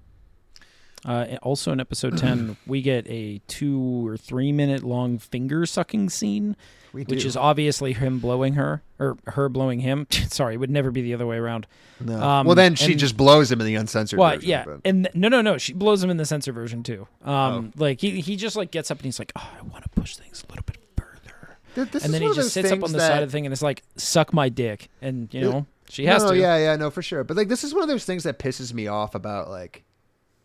Uh, 1.04 1.38
also 1.42 1.72
in 1.72 1.80
episode 1.80 2.18
ten, 2.18 2.58
we 2.68 2.82
get 2.82 3.06
a 3.10 3.40
two 3.48 4.08
or 4.08 4.16
three 4.18 4.52
minute 4.52 4.84
long 4.84 5.18
finger 5.18 5.66
sucking 5.66 6.10
scene, 6.10 6.56
We 6.94 7.04
which 7.04 7.24
is 7.24 7.38
obviously 7.38 7.94
him 7.94 8.20
blowing 8.20 8.56
her 8.56 8.82
or 9.00 9.18
her 9.28 9.48
blowing 9.48 9.80
him. 9.80 10.08
Sorry, 10.12 10.56
it 10.56 10.58
would 10.58 10.70
never 10.70 10.92
be 10.92 11.02
the 11.02 11.14
other 11.14 11.26
way 11.26 11.38
around. 11.38 11.66
No. 12.00 12.22
Um, 12.22 12.46
well, 12.46 12.56
then 12.56 12.76
she 12.76 12.92
and- 12.92 13.00
just 13.00 13.16
blows 13.16 13.50
him 13.52 13.62
in 13.62 13.68
the 13.68 13.76
uncensored 13.76 14.20
Well, 14.20 14.36
version. 14.36 14.50
yeah, 14.50 14.66
but- 14.66 14.82
and 14.84 15.08
no, 15.14 15.28
no, 15.30 15.42
no. 15.42 15.58
She 15.58 15.72
blows 15.74 16.04
him 16.04 16.10
in 16.10 16.18
the 16.18 16.26
censor 16.26 16.52
version 16.52 16.84
too. 16.84 17.08
Oh. 17.26 17.34
Um, 17.34 17.72
like 17.78 18.02
he 18.02 18.20
he 18.22 18.36
just 18.36 18.56
like 18.58 18.72
gets 18.72 18.92
up 18.92 18.98
and 18.98 19.06
he's 19.06 19.20
like, 19.20 19.32
oh, 19.38 19.50
I 19.58 19.62
want 19.64 19.84
to 19.84 19.90
push 19.90 20.18
things 20.18 20.44
a 20.46 20.52
little 20.52 20.64
bit 20.66 20.78
further, 20.98 21.58
Th- 21.76 21.88
this 21.92 22.04
and 22.04 22.14
then 22.14 22.22
he 22.24 22.34
just 22.34 22.52
sits 22.52 22.70
up 22.72 22.78
on 22.84 22.90
things 22.90 22.94
the 22.94 23.00
side 23.00 23.24
of 23.24 23.30
the 23.30 23.32
thing 23.32 23.46
and 23.46 23.54
it's 23.54 23.62
like, 23.62 23.84
suck 23.96 24.34
my 24.34 24.50
dick, 24.50 24.90
and 25.02 25.34
you 25.34 25.40
Yeah. 25.42 25.50
know 25.50 25.66
she 25.90 26.06
has 26.08 26.24
no, 26.24 26.32
to. 26.32 26.38
yeah, 26.38 26.58
yeah, 26.58 26.76
no, 26.76 26.90
for 26.90 27.02
sure. 27.02 27.24
But 27.24 27.36
like, 27.38 27.48
this 27.50 27.64
is 27.64 27.74
one 27.74 27.84
of 27.84 27.90
those 27.90 28.06
things 28.06 28.24
that 28.24 28.38
pisses 28.40 28.74
me 28.74 28.88
off 28.88 29.14
about 29.16 29.50
like 29.50 29.84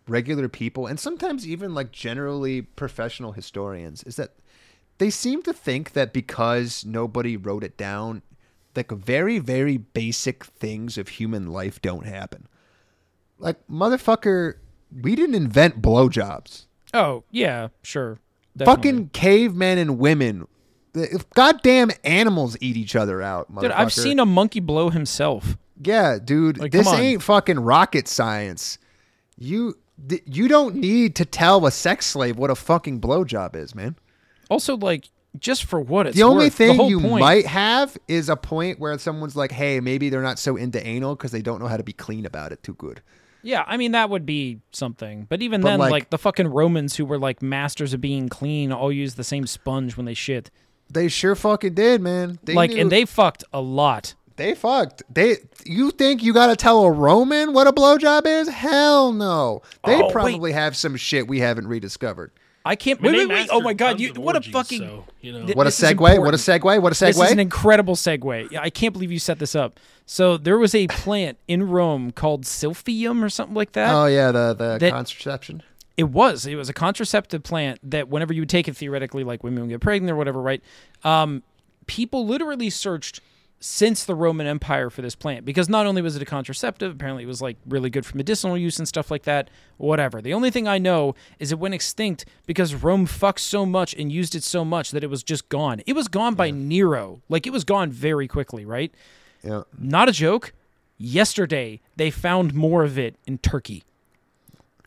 regular 0.09 0.49
people 0.49 0.87
and 0.87 1.01
sometimes 1.01 1.47
even 1.49 1.75
like 1.75 1.91
generally 1.91 2.63
professional 2.63 3.33
historians 3.33 4.05
is 4.05 4.15
that 4.17 4.31
they 4.99 5.11
seem 5.11 5.43
to 5.43 5.53
think 5.53 5.93
that 5.93 6.13
because 6.13 6.85
nobody 6.85 7.37
wrote 7.37 7.65
it 7.65 7.77
down, 7.77 8.23
like 8.75 8.91
very, 8.91 9.39
very 9.39 9.77
basic 9.77 10.45
things 10.45 10.97
of 10.99 11.09
human 11.09 11.47
life 11.49 11.81
don't 11.83 12.07
happen. 12.07 12.47
Like, 13.39 13.57
motherfucker, 13.69 14.55
we 15.03 15.15
didn't 15.17 15.35
invent 15.35 15.83
blowjobs. 15.83 16.67
Oh 16.95 17.25
yeah, 17.31 17.69
sure. 17.83 18.19
Definitely. 18.57 18.91
Fucking 18.91 19.09
cavemen 19.11 19.79
and 19.79 19.99
women. 19.99 20.47
the- 20.95 21.23
Goddamn 21.35 21.91
animals 22.05 22.57
eat 22.63 22.77
each 22.79 22.97
other 22.97 23.21
out, 23.21 23.53
motherfucker. 23.53 23.63
Dude, 23.63 23.73
I've 23.73 23.93
seen 23.93 24.19
a 24.19 24.25
monkey 24.25 24.61
blow 24.61 24.89
himself. 24.89 25.59
Yeah, 25.83 26.19
dude, 26.25 26.57
Like, 26.57 26.73
this 26.73 26.87
ain't 26.89 27.23
fucking 27.23 27.61
rocket 27.61 28.09
science. 28.09 28.79
You 29.37 29.77
you 30.27 30.49
don't 30.49 30.75
need 30.77 31.15
to 31.17 31.25
tell 31.27 31.67
a 31.67 31.71
sex 31.71 32.07
slave 32.07 32.37
what 32.39 32.51
a 32.51 32.55
fucking 32.55 33.01
blowjob 33.01 33.57
is, 33.57 33.75
man. 33.75 33.97
Also, 34.51 34.77
like, 34.77 35.11
just 35.39 35.65
for 35.65 35.81
what 35.81 36.07
it's 36.07 36.17
the 36.17 36.23
only 36.23 36.47
worth, 36.47 36.55
thing 36.55 36.77
whole 36.77 36.89
you 36.89 37.01
point, 37.01 37.21
might 37.21 37.47
have 37.47 37.97
is 38.09 38.29
a 38.29 38.37
point 38.37 38.79
where 38.79 38.97
someone's 38.99 39.37
like, 39.37 39.53
"Hey, 39.53 39.81
maybe 39.81 40.09
they're 40.09 40.23
not 40.23 40.39
so 40.39 40.57
into 40.57 40.85
anal 40.87 41.15
because 41.15 41.31
they 41.31 41.43
don't 41.43 41.61
know 41.61 41.69
how 41.69 41.77
to 41.77 41.83
be 41.83 41.93
clean 41.93 42.25
about 42.25 42.53
it 42.53 42.63
too 42.63 42.75
good." 42.75 43.03
Yeah, 43.43 43.63
I 43.67 43.77
mean 43.77 43.93
that 43.93 44.11
would 44.11 44.25
be 44.27 44.61
something. 44.73 45.27
But 45.29 45.41
even 45.43 45.61
But, 45.61 45.69
then, 45.71 45.79
like- 45.79 45.91
like, 45.91 46.11
the 46.11 46.19
fucking 46.19 46.49
Romans 46.49 46.97
who 46.97 47.05
were 47.05 47.19
like 47.19 47.43
masters 47.43 47.93
of 47.93 48.01
being 48.01 48.29
clean 48.29 48.73
all 48.73 48.91
used 48.91 49.17
the 49.17 49.25
same 49.25 49.47
sponge 49.47 49.97
when 49.97 50.07
they 50.07 50.15
shit. 50.15 50.51
They 50.91 51.09
sure 51.09 51.35
fucking 51.35 51.75
did, 51.75 52.01
man. 52.01 52.39
They 52.45 52.55
like, 52.55 52.71
knew- 52.71 52.81
and 52.81 52.91
they 52.93 53.05
fucked 53.05 53.45
a 53.53 53.61
lot. 53.61 54.15
they 54.37 54.55
fucked. 54.55 55.03
They 55.13 55.37
you 55.65 55.91
think 55.91 56.23
you 56.23 56.33
got 56.33 56.47
to 56.49 56.57
tell 56.57 56.85
a 56.85 56.91
Roman 56.91 57.53
what 57.53 57.67
a 57.67 57.73
blowjob 57.73 58.27
is? 58.27 58.49
Hell 58.49 59.13
no. 59.13 59.63
They 59.85 59.97
Oh, 59.97 60.05
wait. 60.07 60.13
probably 60.13 60.53
have 60.53 60.77
some 60.77 60.97
shit 60.97 61.27
we 61.29 61.41
haven't 61.41 61.67
rediscovered. 61.69 62.33
I 62.67 62.75
can't. 62.77 63.01
Wait, 63.01 63.13
wait, 63.13 63.29
wait! 63.29 63.49
Oh 63.51 63.61
my 63.61 63.73
god! 63.73 64.01
You 64.01 64.11
of 64.11 64.19
what 64.19 64.35
a 64.35 64.39
orgies, 64.39 64.53
fucking. 64.53 64.81
so, 64.81 65.05
you 65.21 65.33
know. 65.33 65.45
Th- 65.47 65.57
What 65.57 65.67
a 65.67 65.71
segue! 65.71 66.01
What 66.01 66.35
a 66.35 66.37
segue! 66.37 66.83
What 66.83 66.93
a 66.97 66.99
This 67.05 67.17
is 67.19 67.31
an 67.31 67.39
incredible 67.39 67.95
segue. 67.95 68.51
Yeah, 68.51 68.61
I 68.61 68.71
can't 68.71 68.93
believe 68.93 69.13
you 69.13 69.19
set 69.19 69.39
this 69.39 69.55
up. 69.55 69.79
So 70.05 70.37
there 70.37 70.59
was 70.59 70.75
a 70.75 70.87
plant 70.89 71.39
in 71.49 71.69
Rome 71.69 72.11
called 72.11 72.43
Silphium 72.45 73.23
or 73.23 73.29
something 73.31 73.55
like 73.55 73.73
that. 73.73 73.95
Oh 73.95 74.07
yeah, 74.07 74.33
the 74.33 74.53
the 74.55 74.79
That- 74.79 74.93
contraception. 74.93 75.63
It 75.97 76.11
was. 76.11 76.45
It 76.45 76.57
was 76.57 76.69
a 76.69 76.75
contraceptive 76.75 77.43
plant 77.43 77.79
that 77.83 78.09
whenever 78.11 78.35
you 78.35 78.43
would 78.43 78.51
take 78.51 78.69
it, 78.69 78.77
theoretically, 78.77 79.25
like 79.25 79.43
women 79.43 79.63
would 79.63 79.71
get 79.71 79.81
pregnant 79.81 80.13
or 80.13 80.17
whatever, 80.17 80.43
right? 80.43 80.63
Um, 81.05 81.43
people 81.87 82.27
literally 82.27 82.69
searched 82.69 83.21
since 83.67 84.05
the 84.05 84.15
Roman 84.15 84.47
Empire 84.47 84.91
for 84.91 85.03
this 85.03 85.17
plant 85.17 85.45
because 85.45 85.69
not 85.69 85.87
only 85.87 86.01
was 86.01 86.15
it 86.15 86.23
a 86.23 86.25
contraceptive, 86.25 86.93
apparently 86.93 87.25
it 87.25 87.27
was 87.27 87.43
like 87.43 87.57
really 87.67 87.91
good 87.91 88.07
for 88.07 88.17
medicinal 88.17 88.57
use 88.57 88.79
and 88.79 88.87
stuff 88.87 89.11
like 89.11 89.25
that. 89.25 89.51
Whatever. 89.77 90.23
The 90.23 90.33
only 90.33 90.53
thing 90.53 90.69
I 90.69 90.79
know 90.79 91.17
is 91.41 91.51
it 91.51 91.59
went 91.59 91.75
extinct 91.75 92.27
because 92.47 92.77
Rome 92.77 93.07
fucked 93.07 93.41
so 93.41 93.67
much 93.67 93.93
and 93.95 94.13
used 94.13 94.37
it 94.37 94.45
so 94.45 94.65
much 94.65 94.93
that 94.93 95.03
it 95.03 95.11
was 95.11 95.25
just 95.25 95.49
gone. 95.49 95.83
It 95.85 95.95
was 95.95 96.07
gone 96.07 96.35
by 96.35 96.51
Nero. 96.51 97.23
Like 97.29 97.45
it 97.45 97.51
was 97.53 97.65
gone 97.65 97.91
very 97.91 98.29
quickly, 98.29 98.65
right? 98.65 98.95
Yeah. 99.43 99.63
Not 99.77 100.09
a 100.09 100.13
joke. 100.13 100.53
Yesterday 100.97 101.81
they 101.97 102.13
found 102.13 102.55
more 102.55 102.85
of 102.85 102.97
it 102.97 103.17
in 103.27 103.39
Turkey. 103.39 103.83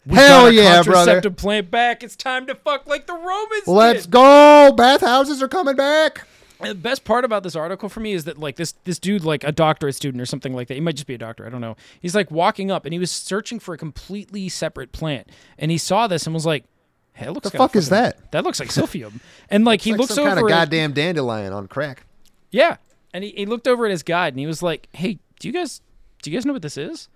We 0.05 0.15
Hell 0.15 0.45
got 0.45 0.53
yeah, 0.53 0.63
brother. 0.83 0.83
contraceptive 0.93 1.35
plant 1.35 1.69
back. 1.69 2.01
It's 2.01 2.15
time 2.15 2.47
to 2.47 2.55
fuck 2.55 2.87
like 2.87 3.07
the 3.07 3.13
Romans 3.13 3.67
Let's 3.67 4.03
did. 4.03 4.11
go! 4.11 4.71
Bathhouses 4.75 5.43
are 5.43 5.49
coming 5.49 5.75
back. 5.75 6.25
And 6.59 6.69
the 6.71 6.75
best 6.75 7.05
part 7.05 7.23
about 7.23 7.43
this 7.43 7.55
article 7.55 7.87
for 7.87 8.01
me 8.01 8.13
is 8.13 8.25
that 8.25 8.37
like 8.37 8.57
this 8.57 8.73
this 8.83 8.99
dude 8.99 9.23
like 9.23 9.43
a 9.45 9.51
doctorate 9.51 9.95
student 9.95 10.21
or 10.21 10.25
something 10.25 10.53
like 10.53 10.67
that. 10.67 10.73
He 10.73 10.81
might 10.81 10.95
just 10.95 11.07
be 11.07 11.13
a 11.13 11.17
doctor. 11.17 11.45
I 11.45 11.49
don't 11.49 11.61
know. 11.61 11.77
He's 12.01 12.15
like 12.15 12.29
walking 12.31 12.69
up 12.69 12.85
and 12.85 12.93
he 12.93 12.99
was 12.99 13.11
searching 13.11 13.59
for 13.59 13.73
a 13.73 13.77
completely 13.77 14.49
separate 14.49 14.91
plant 14.91 15.29
and 15.57 15.71
he 15.71 15.77
saw 15.77 16.07
this 16.07 16.25
and 16.27 16.33
was 16.33 16.45
like, 16.45 16.65
"Hey, 17.13 17.27
it 17.27 17.31
looks 17.31 17.49
The 17.49 17.57
fuck 17.57 17.75
is 17.77 17.89
that? 17.89 18.31
That 18.31 18.43
looks 18.43 18.59
like 18.59 18.69
silphium." 18.69 19.21
and 19.49 19.63
like 19.63 19.81
he 19.81 19.91
Like 19.91 20.01
looks 20.01 20.15
some 20.15 20.25
over 20.25 20.35
kind 20.35 20.43
of 20.43 20.49
goddamn 20.49 20.91
dandelion 20.91 21.53
on 21.53 21.67
crack. 21.67 22.05
Yeah. 22.51 22.77
And 23.13 23.23
he, 23.23 23.31
he 23.31 23.45
looked 23.45 23.67
over 23.67 23.85
at 23.85 23.91
his 23.91 24.03
guide 24.03 24.33
and 24.33 24.39
he 24.39 24.45
was 24.47 24.61
like, 24.61 24.89
Hey, 24.91 25.19
do 25.39 25.47
you 25.47 25.53
guys 25.53 25.81
do 26.21 26.29
you 26.29 26.37
guys 26.37 26.45
know 26.45 26.53
what 26.53 26.61
this 26.61 26.77
is? 26.77 27.07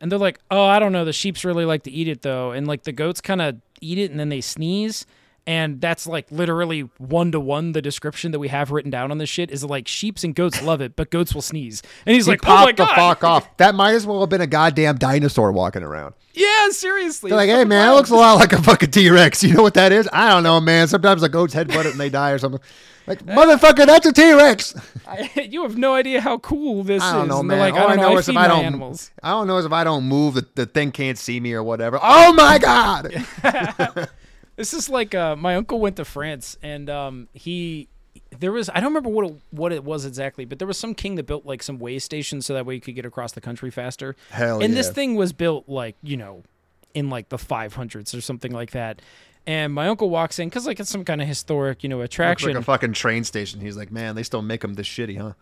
And 0.00 0.12
they're 0.12 0.18
like, 0.18 0.38
Oh, 0.50 0.64
I 0.64 0.78
don't 0.78 0.92
know. 0.92 1.04
The 1.04 1.12
sheeps 1.12 1.44
really 1.44 1.64
like 1.64 1.82
to 1.84 1.90
eat 1.90 2.06
it 2.06 2.22
though. 2.22 2.52
And 2.52 2.68
like 2.68 2.84
the 2.84 2.92
goats 2.92 3.20
kind 3.20 3.42
of 3.42 3.56
eat 3.80 3.98
it 3.98 4.12
and 4.12 4.20
then 4.20 4.28
they 4.28 4.40
sneeze. 4.40 5.06
And 5.46 5.80
that's 5.80 6.06
like 6.06 6.30
literally 6.30 6.82
one 6.98 7.32
to 7.32 7.40
one 7.40 7.72
the 7.72 7.82
description 7.82 8.30
that 8.30 8.38
we 8.38 8.46
have 8.48 8.70
written 8.70 8.92
down 8.92 9.10
on 9.10 9.18
this 9.18 9.28
shit 9.28 9.50
is 9.50 9.64
like 9.64 9.88
sheeps 9.88 10.22
and 10.22 10.34
goats 10.36 10.62
love 10.62 10.80
it, 10.80 10.94
but 10.94 11.10
goats 11.10 11.34
will 11.34 11.42
sneeze. 11.42 11.82
And 12.06 12.14
he's 12.14 12.26
He 12.26 12.32
like, 12.32 12.40
Oh 12.44 12.66
the 12.66 12.72
god. 12.74 12.94
fuck 12.94 13.24
off. 13.24 13.56
That 13.56 13.74
might 13.74 13.94
as 13.94 14.06
well 14.06 14.20
have 14.20 14.28
been 14.28 14.40
a 14.40 14.46
goddamn 14.46 14.98
dinosaur 14.98 15.50
walking 15.50 15.82
around. 15.82 16.14
Yeah, 16.34 16.68
seriously. 16.70 17.30
They're 17.30 17.36
like, 17.36 17.48
hey 17.50 17.64
man, 17.64 17.88
that 17.88 17.94
looks 17.94 18.10
a 18.10 18.14
lot 18.14 18.34
like 18.38 18.52
a 18.52 18.62
fucking 18.62 18.92
T 18.92 19.10
Rex. 19.10 19.42
You 19.42 19.54
know 19.54 19.62
what 19.62 19.74
that 19.74 19.90
is? 19.92 20.08
I 20.12 20.28
don't 20.30 20.44
know, 20.44 20.60
man. 20.60 20.86
Sometimes 20.86 21.22
the 21.22 21.28
goats 21.28 21.54
headbutt 21.54 21.86
it 21.86 21.92
and 21.92 22.00
they 22.00 22.08
die 22.08 22.30
or 22.30 22.38
something. 22.38 22.60
Like, 23.08 23.18
motherfucker, 23.26 23.84
that's 23.84 24.06
a 24.06 24.12
T 24.12 24.32
Rex. 24.32 24.74
You 25.36 25.62
have 25.64 25.76
no 25.76 25.92
idea 25.94 26.20
how 26.20 26.38
cool 26.38 26.84
this 26.84 27.02
I 27.02 27.12
don't 27.14 27.22
is. 27.24 27.28
know, 27.30 27.42
man. 27.42 27.58
Like, 27.58 27.74
All 27.74 27.80
I 27.80 27.84
I 27.84 27.88
don't 27.88 27.96
know 27.96 28.12
know. 28.12 28.18
is 28.18 28.28
if 28.28 28.36
I 28.36 28.46
don't, 28.48 28.64
animals. 28.64 29.10
I 29.22 29.30
don't 29.30 29.46
know 29.48 29.58
is 29.58 29.66
if 29.66 29.72
I 29.72 29.82
don't 29.84 30.04
move, 30.04 30.34
the, 30.34 30.46
the 30.54 30.66
thing 30.66 30.92
can't 30.92 31.18
see 31.18 31.38
me 31.40 31.52
or 31.52 31.62
whatever. 31.64 31.98
Oh 32.00 32.32
my 32.32 32.58
god! 32.58 33.12
This 34.56 34.74
is 34.74 34.88
like 34.88 35.14
uh, 35.14 35.36
my 35.36 35.56
uncle 35.56 35.80
went 35.80 35.96
to 35.96 36.04
France 36.04 36.56
and 36.62 36.90
um, 36.90 37.28
he 37.32 37.88
there 38.38 38.52
was 38.52 38.68
I 38.68 38.74
don't 38.80 38.94
remember 38.94 39.08
what 39.08 39.26
it, 39.26 39.36
what 39.50 39.72
it 39.72 39.84
was 39.84 40.04
exactly, 40.04 40.44
but 40.44 40.58
there 40.58 40.68
was 40.68 40.78
some 40.78 40.94
king 40.94 41.14
that 41.16 41.26
built 41.26 41.46
like 41.46 41.62
some 41.62 41.78
way 41.78 41.98
stations 41.98 42.46
so 42.46 42.54
that 42.54 42.66
way 42.66 42.74
you 42.74 42.80
could 42.80 42.94
get 42.94 43.06
across 43.06 43.32
the 43.32 43.40
country 43.40 43.70
faster. 43.70 44.16
Hell 44.30 44.62
and 44.62 44.74
this 44.74 44.90
thing 44.90 45.14
was 45.16 45.32
built 45.32 45.68
like 45.68 45.96
you 46.02 46.16
know 46.16 46.42
in 46.94 47.08
like 47.08 47.30
the 47.30 47.38
500s 47.38 48.16
or 48.16 48.20
something 48.20 48.52
like 48.52 48.72
that. 48.72 49.00
And 49.46 49.72
my 49.72 49.88
uncle 49.88 50.08
walks 50.10 50.38
in 50.38 50.48
because 50.48 50.66
like 50.66 50.78
it's 50.78 50.90
some 50.90 51.04
kind 51.04 51.20
of 51.20 51.28
historic 51.28 51.82
you 51.82 51.88
know 51.88 51.98
Looks 51.98 52.14
attraction. 52.14 52.50
like 52.50 52.58
a 52.58 52.62
fucking 52.62 52.92
train 52.92 53.24
station. 53.24 53.60
He's 53.60 53.76
like, 53.76 53.90
man, 53.90 54.14
they 54.14 54.22
still 54.22 54.42
make 54.42 54.60
them 54.60 54.74
this 54.74 54.86
shitty, 54.86 55.18
huh? 55.18 55.32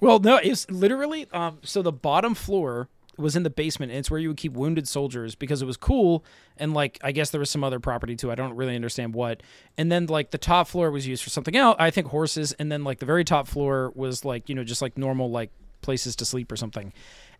Well, 0.00 0.18
no, 0.18 0.36
it's 0.36 0.70
literally 0.70 1.26
um 1.32 1.58
so 1.62 1.82
the 1.82 1.92
bottom 1.92 2.34
floor 2.34 2.88
was 3.18 3.36
in 3.36 3.42
the 3.42 3.50
basement 3.50 3.92
and 3.92 3.98
it's 3.98 4.10
where 4.10 4.20
you 4.20 4.28
would 4.28 4.36
keep 4.36 4.52
wounded 4.52 4.88
soldiers 4.88 5.34
because 5.34 5.62
it 5.62 5.66
was 5.66 5.76
cool 5.76 6.24
and 6.56 6.74
like 6.74 6.98
I 7.02 7.12
guess 7.12 7.30
there 7.30 7.38
was 7.38 7.50
some 7.50 7.64
other 7.64 7.80
property 7.80 8.16
too. 8.16 8.30
I 8.30 8.34
don't 8.34 8.54
really 8.54 8.74
understand 8.74 9.14
what. 9.14 9.42
And 9.76 9.90
then 9.90 10.06
like 10.06 10.30
the 10.30 10.38
top 10.38 10.68
floor 10.68 10.90
was 10.90 11.06
used 11.06 11.22
for 11.22 11.30
something 11.30 11.56
else, 11.56 11.76
I 11.78 11.90
think 11.90 12.08
horses, 12.08 12.52
and 12.52 12.70
then 12.70 12.84
like 12.84 12.98
the 12.98 13.06
very 13.06 13.24
top 13.24 13.46
floor 13.46 13.92
was 13.94 14.24
like, 14.24 14.48
you 14.48 14.54
know, 14.54 14.64
just 14.64 14.82
like 14.82 14.98
normal 14.98 15.30
like 15.30 15.50
places 15.82 16.16
to 16.16 16.24
sleep 16.24 16.50
or 16.50 16.56
something. 16.56 16.92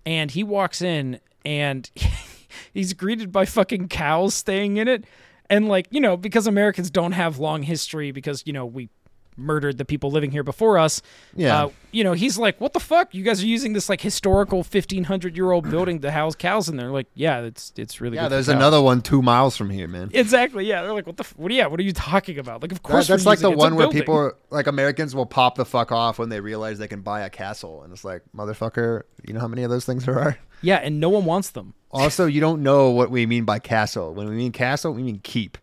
And 0.06 0.30
he 0.30 0.44
walks 0.44 0.82
in 0.82 1.20
and 1.44 1.90
he's 2.72 2.92
greeted 2.92 3.32
by 3.32 3.44
fucking 3.44 3.88
cows 3.88 4.34
staying 4.34 4.76
in 4.76 4.88
it. 4.88 5.04
And 5.50 5.68
like, 5.68 5.86
you 5.90 6.00
know, 6.00 6.16
because 6.16 6.46
Americans 6.46 6.90
don't 6.90 7.12
have 7.12 7.38
long 7.38 7.62
history 7.62 8.12
because, 8.12 8.42
you 8.46 8.52
know, 8.52 8.64
we 8.64 8.88
murdered 9.36 9.78
the 9.78 9.84
people 9.84 10.10
living 10.10 10.30
here 10.30 10.42
before 10.42 10.78
us. 10.78 11.02
Yeah. 11.34 11.64
Uh, 11.64 11.70
you 11.92 12.02
know, 12.04 12.12
he's 12.12 12.38
like, 12.38 12.60
"What 12.60 12.72
the 12.72 12.80
fuck? 12.80 13.14
You 13.14 13.22
guys 13.22 13.42
are 13.42 13.46
using 13.46 13.72
this 13.72 13.88
like 13.88 14.00
historical 14.00 14.58
1500 14.58 15.36
year 15.36 15.50
old 15.52 15.70
building 15.70 16.00
to 16.00 16.10
house 16.10 16.34
cows 16.34 16.68
in 16.68 16.76
there?" 16.76 16.90
Like, 16.90 17.06
yeah, 17.14 17.40
it's 17.40 17.72
it's 17.76 18.00
really 18.00 18.16
Yeah, 18.16 18.24
good 18.24 18.32
there's 18.32 18.48
another 18.48 18.80
one 18.82 19.00
two 19.02 19.22
miles 19.22 19.56
from 19.56 19.70
here, 19.70 19.86
man. 19.88 20.10
Exactly. 20.12 20.66
Yeah, 20.66 20.82
they're 20.82 20.92
like, 20.92 21.06
"What 21.06 21.16
the? 21.16 21.24
F- 21.24 21.34
what? 21.36 21.52
Yeah, 21.52 21.66
what 21.66 21.78
are 21.80 21.84
you 21.84 21.92
talking 21.92 22.38
about?" 22.38 22.62
Like, 22.62 22.72
of 22.72 22.78
That- 22.82 22.88
course 22.88 23.06
that's 23.08 23.26
like 23.26 23.38
the 23.40 23.50
it. 23.50 23.56
One 23.58 23.74
where 23.76 23.84
building. 23.86 24.00
people, 24.00 24.14
are- 24.16 24.36
like 24.50 24.66
Americans, 24.66 25.14
will 25.14 25.26
pop 25.26 25.54
the 25.56 25.64
fuck 25.64 25.92
off 25.92 26.18
when 26.18 26.28
they 26.28 26.40
realize 26.40 26.78
they 26.78 26.88
can 26.88 27.02
buy 27.02 27.20
a 27.22 27.30
castle, 27.30 27.82
and 27.82 27.92
it's 27.92 28.04
like, 28.04 28.22
motherfucker, 28.36 29.02
you 29.26 29.34
know 29.34 29.40
how 29.40 29.48
many 29.48 29.62
of 29.62 29.70
those 29.70 29.84
things 29.84 30.04
there 30.06 30.18
are? 30.18 30.38
Yeah, 30.62 30.76
and 30.76 30.98
no 31.00 31.08
one 31.10 31.24
wants 31.24 31.50
them. 31.50 31.74
Also, 31.94 32.26
you 32.26 32.40
don't 32.40 32.60
know 32.64 32.90
what 32.90 33.08
we 33.12 33.24
mean 33.24 33.44
by 33.44 33.60
castle. 33.60 34.12
When 34.14 34.28
we 34.28 34.34
mean 34.34 34.50
castle, 34.50 34.92
we 34.92 35.04
mean 35.04 35.20
keep. 35.22 35.56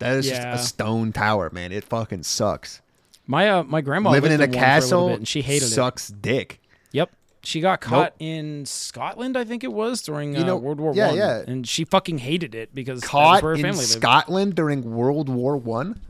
That 0.00 0.16
is 0.16 0.26
Yeah. 0.28 0.52
just 0.52 0.64
a 0.64 0.66
stone 0.66 1.12
tower, 1.12 1.48
man. 1.52 1.70
It 1.70 1.84
fucking 1.84 2.24
sucks. 2.24 2.82
My 3.26 3.48
uh, 3.50 3.62
my 3.64 3.80
grandma 3.80 4.10
Living 4.10 4.32
in 4.32 4.40
a 4.40 4.48
castle 4.48 5.08
bit, 5.08 5.18
and 5.18 5.28
she 5.28 5.42
hated 5.42 5.66
it. 5.66 5.70
sucks 5.70 6.08
dick. 6.08 6.60
Yep. 6.92 7.10
She 7.42 7.60
got 7.60 7.80
caught 7.80 8.14
in 8.18 8.66
Scotland, 8.66 9.36
I 9.36 9.44
think 9.44 9.62
it 9.62 9.72
was 9.72 10.02
during 10.02 10.34
uh, 10.36 10.40
You 10.40 10.44
know- 10.44 10.56
World 10.56 10.80
War 10.80 10.92
yeah, 10.94 11.08
One, 11.08 11.16
yeah. 11.16 11.42
and 11.46 11.66
she 11.68 11.84
fucking 11.84 12.18
hated 12.18 12.54
it 12.56 12.74
because 12.74 13.00
Caught 13.02 13.44
in 13.44 13.62
lived. 13.62 13.78
Scotland 13.78 14.54
during 14.56 14.82
World 14.94 15.28
War 15.28 15.56
One. 15.56 16.00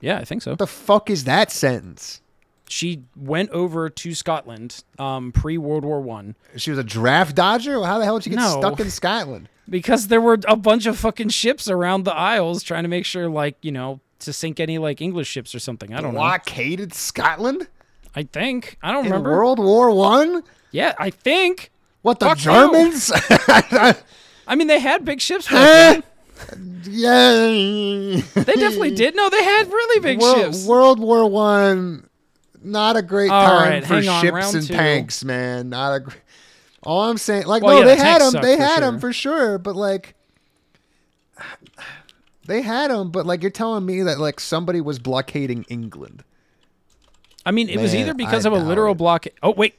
Yeah, 0.00 0.18
I 0.18 0.24
think 0.24 0.42
so. 0.42 0.52
What 0.52 0.58
the 0.58 0.66
fuck 0.66 1.10
is 1.10 1.24
that 1.24 1.50
sentence? 1.52 2.20
She 2.68 3.02
went 3.16 3.50
over 3.50 3.88
to 3.88 4.14
Scotland 4.14 4.84
um, 4.98 5.32
pre 5.32 5.56
World 5.58 5.84
War 5.84 6.00
One 6.00 6.34
She 6.56 6.70
was 6.70 6.78
a 6.78 6.84
draft 6.84 7.34
dodger. 7.34 7.82
How 7.84 7.98
the 7.98 8.04
hell 8.04 8.18
did 8.18 8.24
she 8.24 8.30
get 8.30 8.36
No. 8.36 8.58
stuck 8.60 8.78
in 8.80 8.90
Scotland? 8.90 9.48
because 9.70 10.08
there 10.08 10.20
were 10.20 10.38
a 10.46 10.56
bunch 10.56 10.86
of 10.86 10.98
fucking 10.98 11.28
ships 11.30 11.68
around 11.68 12.04
the 12.04 12.14
Isles 12.14 12.62
trying 12.62 12.82
to 12.82 12.88
make 12.88 13.04
sure, 13.06 13.28
like, 13.28 13.56
you 13.62 13.72
know, 13.72 14.00
to 14.20 14.32
sink 14.32 14.60
any 14.60 14.78
like 14.78 15.00
English 15.00 15.28
ships 15.28 15.54
or 15.54 15.58
something. 15.58 15.94
I 15.94 16.00
don't 16.00 16.12
know. 16.14 16.20
Blockaded 16.20 16.92
Scotland 16.94 17.68
I 18.14 18.22
think 18.24 18.78
I 18.82 18.90
don't 18.92 19.04
in 19.06 19.12
remember. 19.12 19.30
World 19.30 19.58
War 19.58 19.90
One. 19.94 20.42
yeah, 20.72 20.94
I 20.98 21.10
think. 21.10 21.70
What 22.02 22.18
the 22.20 22.26
Fuck. 22.26 22.38
Germans? 22.38 23.12
I 24.46 24.54
mean, 24.56 24.66
they 24.66 24.78
had 24.80 25.04
big 25.04 25.20
ships. 25.20 25.46
Back 25.48 26.02
then. 26.50 26.82
yeah, 26.84 28.22
They 28.34 28.54
definitely 28.54 28.94
did. 28.94 29.14
No, 29.14 29.28
they 29.28 29.42
had 29.44 29.66
really 29.68 30.00
big 30.00 30.20
World, 30.20 30.36
ships. 30.54 30.66
World 30.66 31.00
War 31.00 31.28
One, 31.28 32.08
not 32.62 32.96
a 32.96 33.02
great 33.02 33.30
All 33.30 33.46
time 33.46 33.70
right, 33.70 33.84
for 33.84 33.96
on, 33.96 34.02
ships 34.22 34.54
and 34.54 34.66
two. 34.66 34.72
tanks, 34.74 35.22
man. 35.24 35.68
Not 35.68 36.00
a. 36.00 36.04
All 36.82 37.02
I'm 37.02 37.18
saying, 37.18 37.46
like, 37.46 37.62
Well, 37.62 37.74
no, 37.74 37.78
yeah, 37.80 37.84
they 37.86 37.96
the 37.96 38.02
had 38.02 38.22
them. 38.22 38.42
They 38.42 38.56
had 38.56 38.82
them 38.82 39.00
for 39.00 39.12
sure. 39.12 39.58
But 39.58 39.74
like, 39.76 40.14
They 42.48 42.62
had 42.62 42.90
them, 42.90 43.10
but 43.10 43.26
like 43.26 43.42
you're 43.42 43.50
telling 43.50 43.84
me 43.86 44.02
that 44.02 44.18
like 44.18 44.40
somebody 44.40 44.80
was 44.80 44.98
blockading 44.98 45.64
England. 45.68 46.24
I 47.46 47.50
mean, 47.50 47.68
it 47.68 47.78
was 47.78 47.94
either 47.94 48.14
because 48.14 48.44
I 48.46 48.50
of 48.50 48.54
a 48.54 48.58
literal 48.58 48.92
it. 48.92 48.98
blockade. 48.98 49.34
Oh 49.42 49.52
wait, 49.52 49.74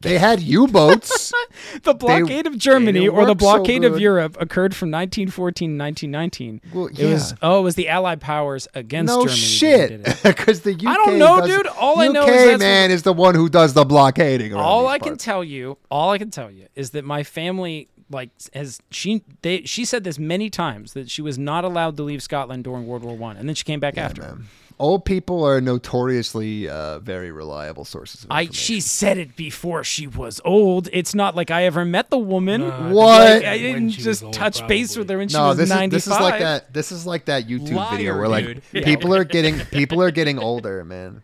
They 0.00 0.18
had 0.18 0.40
U-boats. 0.40 1.32
the 1.82 1.94
blockade 1.94 2.46
of 2.46 2.56
Germany 2.58 3.06
or 3.08 3.24
the 3.24 3.32
work 3.32 3.40
so 3.40 3.46
blockade 3.46 3.84
of. 3.84 4.00
Europe 4.00 4.36
occurred 4.40 4.74
from 4.74 4.90
1914 4.90 5.78
to 5.78 5.82
1919. 5.84 6.60
Well, 6.72 6.86
It 6.86 7.06
was 7.12 7.34
oh, 7.42 7.60
it 7.60 7.62
was 7.62 7.74
the 7.74 7.88
Allied 7.88 8.20
powers 8.20 8.66
against 8.74 9.08
no 9.12 9.22
Germany. 9.22 9.36
shit, 9.38 10.22
because 10.22 10.60
the 10.68 10.74
UK. 10.74 10.86
I 10.86 10.94
don't 10.96 11.18
know, 11.18 11.40
does- 11.40 11.48
dude. 11.48 11.66
All 11.68 12.00
I 12.00 12.08
know 12.08 12.26
is 12.26 12.58
man 12.58 12.90
is 12.90 13.02
the 13.02 13.12
one 13.12 13.34
who 13.34 13.48
does 13.48 13.74
the 13.74 13.84
blockading. 13.84 14.54
all 14.54 14.86
I 14.88 14.98
can 14.98 15.16
tell 15.16 15.42
you, 15.44 15.76
all 15.90 16.10
I 16.10 16.18
can 16.18 16.30
tell 16.30 16.50
you 16.50 16.66
is 16.74 16.90
that 16.90 17.04
my 17.04 17.22
family 17.24 17.88
like 18.12 18.30
has 18.54 18.80
she 18.90 19.22
they 19.42 19.62
she 19.62 19.84
said 19.84 20.04
this 20.04 20.18
many 20.18 20.50
times 20.50 20.92
that 20.92 21.10
she 21.10 21.22
was 21.22 21.38
not 21.38 21.64
allowed 21.64 21.96
to 21.96 22.02
leave 22.02 22.22
Scotland 22.22 22.64
during 22.64 22.86
World 22.86 23.02
War 23.02 23.16
One, 23.16 23.36
and 23.36 23.48
then 23.48 23.54
she 23.54 23.64
came 23.64 23.80
back 23.80 23.98
after. 23.98 24.22
Man. 24.22 24.46
Old 24.78 25.04
people 25.04 25.44
are 25.46 25.60
notoriously 25.60 26.68
uh, 26.68 26.98
very 26.98 27.30
reliable 27.30 27.84
sources. 27.84 28.24
Of 28.24 28.30
I 28.32 28.40
information. 28.42 28.54
she 28.64 28.80
said 28.80 29.16
it 29.18 29.36
before 29.36 29.84
she 29.84 30.06
was 30.08 30.40
old. 30.44 30.88
It's 30.92 31.14
not 31.14 31.36
like 31.36 31.50
I 31.52 31.64
ever 31.64 31.84
met 31.84 32.10
the 32.10 32.18
woman. 32.18 32.62
Nah, 32.62 32.90
What? 32.90 33.20
Like, 33.42 33.44
I 33.44 33.58
didn't 33.58 33.90
just 33.90 34.24
old, 34.24 34.32
touch 34.32 34.66
base 34.66 34.96
with 34.96 35.06
probably. 35.06 35.14
her 35.14 35.18
when 35.18 35.28
she 35.28 35.36
was 35.36 35.56
this 35.58 35.64
is 35.68 35.70
95. 35.70 35.90
this 35.92 36.06
is 36.06 36.20
like 36.20 36.40
that. 36.40 36.72
This 36.72 36.90
is 36.92 37.06
like 37.06 37.24
that 37.26 37.46
YouTube 37.46 37.90
video 37.90 38.12
Liar, 38.12 38.18
where 38.18 38.28
like 38.28 38.44
dude. 38.72 38.84
people 38.84 39.14
are 39.14 39.24
getting 39.36 39.60
people 39.66 40.02
are 40.02 40.10
getting 40.10 40.38
older, 40.40 40.84
man. 40.84 41.22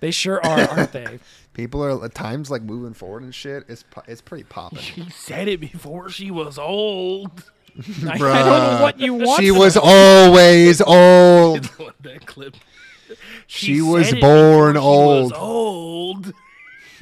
They 0.00 0.10
sure 0.10 0.44
are, 0.44 0.60
aren't 0.68 0.92
they? 0.92 1.18
People 1.54 1.84
are 1.84 2.04
at 2.04 2.14
times 2.14 2.50
like 2.50 2.62
moving 2.62 2.94
forward 2.94 3.22
and 3.22 3.34
shit. 3.34 3.64
It's 3.68 3.84
it's 4.06 4.20
pretty 4.22 4.44
popping. 4.44 4.78
She 4.78 5.08
said 5.10 5.48
it 5.48 5.60
before 5.60 6.08
she 6.08 6.30
was 6.30 6.58
old. 6.58 7.50
I, 8.06 8.12
I 8.14 8.18
don't 8.18 8.20
know 8.20 8.78
what 8.82 9.00
you 9.00 9.14
want. 9.14 9.40
She 9.42 9.50
was 9.50 9.76
always 9.76 10.80
old. 10.86 11.64
that 12.02 12.26
clip. 12.26 12.56
She 13.46 13.80
was 13.82 14.12
born 14.14 14.76
old. 14.76 15.30
she 15.30 15.32
was 15.32 15.40
old. 15.40 16.32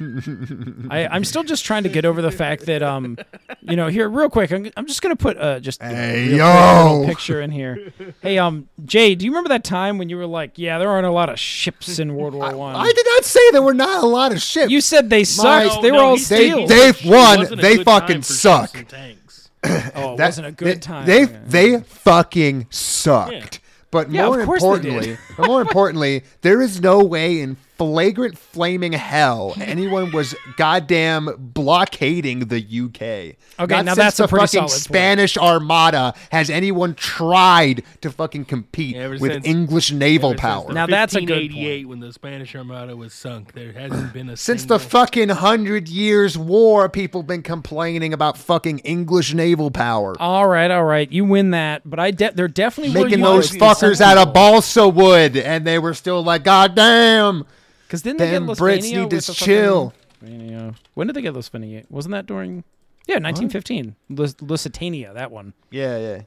Old. 0.01 0.87
I, 0.91 1.07
I'm 1.07 1.23
still 1.23 1.43
just 1.43 1.65
trying 1.65 1.83
to 1.83 1.89
get 1.89 2.05
over 2.05 2.21
the 2.21 2.31
fact 2.31 2.65
that 2.65 2.81
um, 2.83 3.17
you 3.61 3.75
know, 3.75 3.87
here 3.87 4.09
real 4.09 4.29
quick, 4.29 4.51
I'm, 4.51 4.69
I'm 4.75 4.87
just 4.87 5.01
gonna 5.01 5.15
put 5.15 5.37
uh 5.37 5.59
just 5.59 5.81
a 5.81 5.85
Hey, 5.85 6.27
real 6.29 6.37
quick 6.37 6.37
yo. 6.37 7.03
picture 7.07 7.41
in 7.41 7.51
here. 7.51 7.93
Hey 8.21 8.37
um, 8.37 8.67
Jay, 8.85 9.15
do 9.15 9.25
you 9.25 9.31
remember 9.31 9.49
that 9.49 9.63
time 9.63 9.97
when 9.97 10.09
you 10.09 10.17
were 10.17 10.25
like, 10.27 10.57
yeah, 10.57 10.77
there 10.79 10.89
aren't 10.89 11.07
a 11.07 11.11
lot 11.11 11.29
of 11.29 11.39
ships 11.39 11.99
in 11.99 12.15
World 12.15 12.33
War 12.33 12.55
One? 12.55 12.75
I 12.75 12.91
did 12.91 13.05
not 13.15 13.25
say 13.25 13.39
there 13.51 13.61
were 13.61 13.73
not 13.73 14.03
a 14.03 14.07
lot 14.07 14.31
of 14.31 14.41
ships. 14.41 14.71
You 14.71 14.81
said 14.81 15.09
they 15.09 15.23
sucked. 15.23 15.75
No, 15.75 15.81
they 15.81 15.91
were 15.91 15.97
no, 15.97 16.05
all 16.05 16.15
he 16.15 16.21
said 16.21 16.37
steel. 16.37 16.67
They- 16.67 16.91
said 16.93 17.05
it 17.05 17.09
one, 17.49 17.57
they 17.59 17.83
fucking 17.83 18.07
time 18.15 18.21
for 18.21 18.27
ships 18.27 18.27
suck. 18.39 18.87
tanks. 18.87 19.49
oh, 19.63 19.69
it 20.13 20.17
That- 20.17 20.19
wasn't 20.19 20.47
a 20.47 20.51
good 20.51 20.67
they, 20.75 20.79
time. 20.79 21.05
They 21.05 21.23
Okay. 21.25 21.39
they 21.47 21.79
fucking 21.81 22.67
sucked. 22.69 23.31
Yeah. 23.31 23.45
But 23.91 24.09
Yeah, 24.09 24.27
more 24.27 24.39
of 24.39 24.45
course 24.45 24.61
they 24.61 24.67
importantly, 24.69 25.17
but 25.35 25.47
more 25.47 25.61
importantly, 25.61 26.23
there 26.41 26.61
is 26.61 26.79
no 26.81 27.03
way 27.03 27.41
in 27.41 27.57
flagrant 27.81 28.37
flaming 28.37 28.93
hell 28.93 29.55
anyone 29.59 30.11
was 30.11 30.35
goddamn 30.55 31.29
blockading 31.39 32.41
the 32.47 32.59
UK. 32.59 33.01
Okay, 33.01 33.35
Not 33.59 33.85
now 33.85 33.93
since 33.93 33.97
that's 33.97 34.19
a 34.19 34.27
pretty 34.27 34.45
fucking 34.45 34.59
solid 34.59 34.69
point. 34.69 34.81
Spanish 34.83 35.35
Armada 35.37 36.13
has 36.31 36.51
anyone 36.51 36.93
tried 36.93 37.83
to 38.01 38.11
fucking 38.11 38.45
compete 38.45 38.95
Yeah, 38.95 39.03
ever 39.03 39.17
with 39.17 39.31
since- 39.33 39.47
English 39.47 39.91
naval 39.91 40.35
power. 40.35 40.71
Now 40.71 40.85
that's 40.85 41.15
a 41.15 41.21
good 41.21 41.51
1588 41.51 41.87
when 41.87 41.99
the 42.01 42.13
Spanish 42.13 42.55
Armada 42.55 42.95
was 42.95 43.13
sunk. 43.13 43.53
There 43.53 43.73
hasn't 43.73 44.13
been 44.13 44.29
a 44.29 44.37
Since 44.37 44.65
the 44.65 44.77
single- 44.77 44.89
fucking 44.99 45.29
hundred 45.29 45.89
years 45.89 46.37
war, 46.37 46.87
people 46.87 47.23
been 47.23 47.41
complaining 47.41 48.13
about 48.13 48.37
fucking 48.37 48.79
English 48.79 49.33
naval 49.33 49.71
power. 49.71 50.15
all 50.19 50.47
right, 50.47 50.69
all 50.69 50.83
right, 50.85 51.11
you 51.11 51.25
win 51.25 51.49
that. 51.51 51.81
But 51.83 51.99
I 51.99 52.11
de- 52.11 52.31
they're 52.35 52.47
definitely 52.47 52.93
were 52.95 53.05
Making 53.05 53.19
used 53.21 53.31
those 53.31 53.53
in 53.55 53.59
fuckers 53.59 54.01
out 54.01 54.17
of 54.19 54.33
balsa 54.33 54.87
wood, 54.87 55.35
and 55.35 55.65
they 55.65 55.79
were 55.79 55.93
still 55.95 56.23
like, 56.23 56.43
"God 56.43 56.75
damn, 56.75 57.45
Because 57.91 58.03
didn't 58.03 58.19
they 58.19 58.31
them 58.31 58.47
get 58.47 58.55
Brits 58.57 58.83
Lithuania 58.83 59.01
need 59.01 59.09
to 59.19 59.33
chill." 59.33 59.93
fucking- 60.21 60.75
When 60.93 61.07
did 61.07 61.13
they 61.13 61.21
get 61.21 61.33
Lithuania? 61.33 61.83
Wasn't 61.89 62.13
that 62.13 62.25
during? 62.25 62.63
Yeah, 63.05 63.15
1915. 63.15 63.97
Lus- 64.07 64.37
Lusitania, 64.39 65.11
that 65.13 65.29
one. 65.29 65.51
Yeah, 65.71 65.97
yeah. 65.97 66.21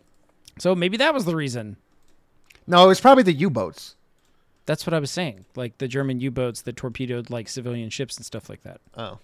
So 0.59 0.75
maybe 0.75 0.99
that 0.99 1.15
was 1.15 1.25
the 1.25 1.35
reason. 1.35 1.79
No, 2.67 2.85
it 2.85 2.89
was 2.89 3.01
probably 3.01 3.23
the 3.23 3.33
U-boats. 3.33 3.97
That's 4.67 4.87
what 4.87 4.93
I 4.93 4.99
was 4.99 5.11
saying. 5.11 5.47
Like 5.57 5.79
the 5.79 5.89
German 5.89 6.21
U-boats 6.21 6.61
that 6.63 6.77
torpedoed 6.77 7.31
like 7.31 7.49
civilian 7.49 7.89
ships 7.89 8.19
and 8.19 8.27
stuff 8.27 8.51
like 8.51 8.63
that. 8.65 8.83
Oh, 8.95 9.21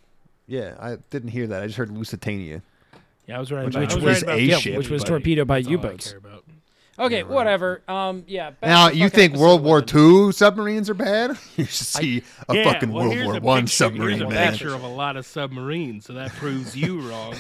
yeah. 0.47 0.77
I 0.81 0.97
didn't 1.11 1.29
hear 1.31 1.47
that. 1.47 1.63
I 1.63 1.67
just 1.67 1.77
heard 1.77 1.91
Lusitania. 1.91 2.63
Yeah, 3.27 3.37
I 3.37 3.41
was 3.41 3.53
right 3.53 3.67
Which- 3.67 3.75
about 3.75 3.81
which 3.83 3.95
was, 3.97 4.05
was 4.05 4.15
right 4.15 4.23
about 4.23 4.39
a 4.39 4.43
yeah, 4.43 4.57
ship, 4.57 4.79
which 4.79 4.89
was 4.89 5.03
but 5.03 5.09
torpedoed 5.09 5.47
by 5.47 5.57
that's 5.59 5.67
all 5.67 5.73
I 5.73 5.77
U-boats. 5.77 6.15
Care 7.09 7.21
about. 7.21 7.27
Okay, 7.27 7.35
whatever. 7.35 7.83
Um, 7.89 8.25
yeah. 8.27 8.51
Now, 8.63 8.89
you 8.89 9.09
think 9.09 9.35
World 9.37 9.63
War 9.63 9.83
II 9.83 10.33
submarines 10.33 10.91
are 10.91 10.95
bad? 10.95 11.37
You 11.57 11.65
should 11.65 11.87
see 11.87 12.23
a 12.49 12.55
Yeah, 12.55 12.65
fucking 12.73 12.93
well, 12.93 13.09
World 13.09 13.25
War 13.25 13.37
a 13.37 13.41
One 13.41 13.63
picture- 13.63 13.75
submarine, 13.75 14.19
here's 14.19 14.31
a 14.31 14.35
man. 14.35 14.53
picture 14.53 14.75
of 14.75 14.83
a 14.83 14.89
lot 14.89 15.17
of 15.17 15.27
submarines, 15.27 16.07
so 16.07 16.13
that 16.15 16.31
proves 16.33 16.77
you 16.77 17.01
wrong. 17.11 17.35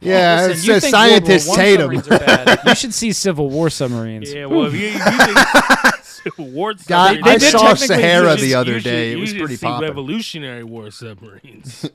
Yeah, 0.00 0.46
Listen, 0.46 0.50
it 0.50 0.56
you 0.56 0.80
says 0.80 0.82
think 0.82 0.94
World 0.94 1.10
War 1.12 1.30
scientists 1.30 1.48
One 1.48 1.58
hate 1.60 1.76
them. 1.76 1.80
submarines 2.02 2.08
are 2.08 2.18
bad. 2.44 2.60
You 2.66 2.74
should 2.74 2.94
see 2.94 3.12
Civil 3.12 3.48
War 3.50 3.70
submarines. 3.70 4.32
yeah, 4.32 4.46
well, 4.46 4.64
if 4.66 4.74
you, 4.74 4.88
if 4.88 4.94
you 4.94 5.00
think 5.34 6.04
Civil 6.04 6.46
War 6.50 6.72
God, 6.86 7.14
submarines, 7.14 7.26
I 7.26 7.38
did 7.38 7.52
saw 7.52 7.74
Sahara 7.74 8.32
use- 8.32 8.40
the 8.42 8.54
other 8.54 8.72
you 8.72 8.78
should- 8.80 8.84
day. 8.84 9.08
It 9.12 9.14
you 9.14 9.20
was 9.20 9.30
should 9.30 9.38
pretty 9.40 9.56
see. 9.56 9.66
Revolutionary 9.80 10.64
War 10.64 10.90
submarines. 10.90 11.88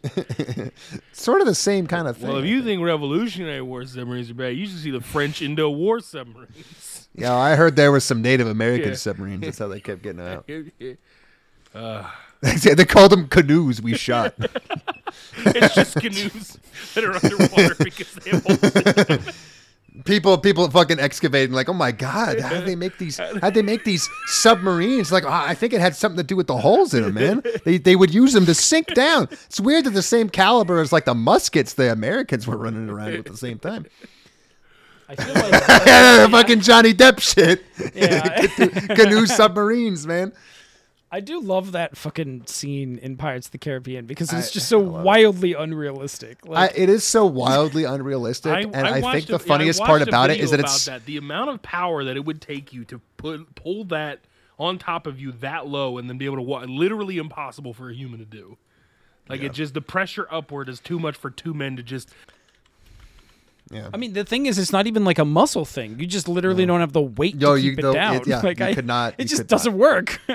Sort 1.14 1.42
of 1.42 1.48
the 1.48 1.56
same 1.56 1.88
kind 1.88 2.08
of 2.08 2.18
thing. 2.18 2.28
well, 2.30 2.38
if 2.38 2.46
you 2.46 2.58
think. 2.58 2.80
think 2.80 2.82
Revolutionary 2.84 3.62
War 3.62 3.86
submarines 3.86 4.30
are 4.30 4.34
bad, 4.36 4.56
you 4.56 4.66
should 4.68 4.78
see 4.80 4.92
the 4.92 5.02
French 5.02 5.42
Indo-War 5.42 6.00
submarines. 6.00 6.99
Yeah, 7.24 7.36
I 7.36 7.56
heard 7.56 7.76
there 7.76 7.92
was 7.92 8.04
some 8.04 8.22
Native 8.22 8.48
American 8.48 8.90
Yeah. 8.90 8.96
submarines. 8.96 9.42
That's 9.42 9.60
how 9.60 9.68
they 9.68 9.80
kept 9.80 10.02
getting 10.02 10.22
out. 10.22 10.50
Uh, 11.74 12.10
they 12.42 12.86
called 12.86 13.12
them 13.12 13.28
canoes 13.28 13.82
we 13.82 13.96
shot. 13.96 14.34
it's 15.38 15.76
just 15.76 15.96
canoes 15.96 16.58
that 16.96 17.04
are 17.04 17.14
underwater 17.14 17.76
because 17.84 18.14
they 18.16 18.32
have 18.32 18.44
holes 18.46 19.36
people 20.06 20.38
people 20.38 20.70
fucking 20.70 21.00
excavating 21.00 21.54
like 21.54 21.68
oh 21.68 21.74
my 21.74 21.92
god 21.92 22.40
how 22.40 22.50
did 22.50 22.66
they 22.66 22.76
make 22.76 22.98
these 23.00 23.18
how 23.18 23.50
they 23.50 23.62
make 23.62 23.84
these 23.84 24.08
submarines 24.28 25.12
like 25.12 25.26
"Ah, 25.26 25.46
i 25.48 25.54
think 25.54 25.74
it 25.74 25.82
had 25.82 25.96
something 25.96 26.16
to 26.18 26.24
do 26.24 26.36
with 26.38 26.48
the 26.48 26.56
holes 26.56 26.94
in 26.94 27.04
them 27.04 27.14
man 27.16 27.44
they, 27.66 27.78
they 27.78 27.96
would 27.98 28.14
use 28.14 28.32
them 28.34 28.46
to 28.46 28.54
sink 28.54 28.88
down 28.94 29.28
it's 29.32 29.60
weird 29.60 29.84
that 29.84 29.90
the 29.90 30.02
same 30.02 30.30
caliber 30.30 30.80
as 30.80 30.94
like 30.94 31.04
the 31.06 31.16
muskets 31.16 31.74
the 31.74 31.92
americans 31.92 32.48
were 32.48 32.56
running 32.56 32.88
around 32.90 33.12
with 33.12 33.20
at 33.22 33.26
the 33.26 33.38
same 33.38 33.60
time 33.60 33.86
I 35.10 35.16
feel 35.16 35.34
like 35.34 36.32
fucking 36.32 36.62
johnny 36.62 36.94
depp 36.94 37.20
shit 37.20 37.66
yeah, 37.96 38.46
canoe 38.96 39.26
submarines 39.26 40.06
man 40.08 40.32
I 41.12 41.22
do 41.22 41.42
love 41.42 41.72
that 41.72 41.98
fucking 41.98 42.46
scene 42.46 43.00
in 43.00 43.18
Pirates 43.18 43.48
of 43.48 43.52
the 43.52 43.58
Caribbean 43.58 44.06
because 44.06 44.32
it's 44.32 44.50
I- 44.50 44.52
just 44.52 44.70
so 44.70 44.78
wildly 44.78 45.54
unrealistic. 45.54 46.38
I, 46.48 46.68
it 46.68 46.88
is 46.88 47.04
so 47.04 47.26
wildly 47.26 47.84
unrealistic 47.84 48.54
and 48.54 48.76
i, 48.76 48.94
think 49.02 49.04
watched 49.04 49.28
the 49.28 49.40
funniest 49.40 49.82
I 49.82 49.88
part 49.88 50.02
about 50.04 50.30
it 50.30 50.40
is 50.40 50.52
that 50.52 50.60
about 50.60 50.70
it's 50.70 50.86
that. 50.86 51.08
the 51.08 51.18
amount 51.18 51.50
of 51.50 51.64
power 51.64 52.04
that 52.04 52.16
it 52.16 52.26
would 52.26 52.42
take 52.42 52.74
you 52.74 52.86
to 52.86 53.02
put 53.18 53.56
pull 53.56 53.86
that 53.86 54.20
on 54.60 54.78
top 54.78 55.08
of 55.08 55.20
you 55.20 55.32
that 55.32 55.66
low 55.68 55.98
and 55.98 56.10
then 56.10 56.18
be 56.18 56.26
able 56.26 56.36
to 56.36 56.42
walk. 56.42 56.66
Literally 56.68 57.18
impossible 57.18 57.74
for 57.74 57.90
a 57.90 57.94
human 57.94 58.20
to 58.20 58.26
do. 58.26 58.58
Like 59.30 59.42
it 59.42 59.54
just 59.54 59.74
the 59.74 59.82
pressure 59.82 60.28
upward 60.30 60.70
is 60.70 60.80
too 60.80 61.00
much 61.00 61.16
for 61.16 61.30
two 61.30 61.54
men 61.54 61.76
to 61.78 61.84
just. 61.84 62.10
Yeah 63.72 63.90
I 63.94 63.98
mean, 63.98 64.14
the 64.14 64.24
thing 64.24 64.46
is, 64.46 64.58
it's 64.58 64.72
not 64.72 64.88
even 64.88 65.04
like 65.06 65.20
a 65.20 65.26
muscle 65.26 65.66
thing. 65.66 66.00
You 66.00 66.06
just 66.08 66.28
literally 66.28 66.66
don't 66.66 66.80
have 66.80 66.94
the 66.94 67.02
weight 67.02 67.36
Yo, 67.36 67.56
to 67.56 67.62
you 67.62 67.72
keep 67.72 67.80
it 67.80 67.82
don't- 67.84 67.94
down. 67.94 68.16
it- 68.16 68.28
yeah, 68.28 68.40
like 68.44 68.60
you 68.60 68.66
I, 68.66 68.74
could 68.74 68.86
not- 68.88 69.16
It 69.18 69.26
just 69.26 69.42
could 69.42 69.46
not. 69.46 69.50
doesn't 69.50 69.78
work. 69.78 70.20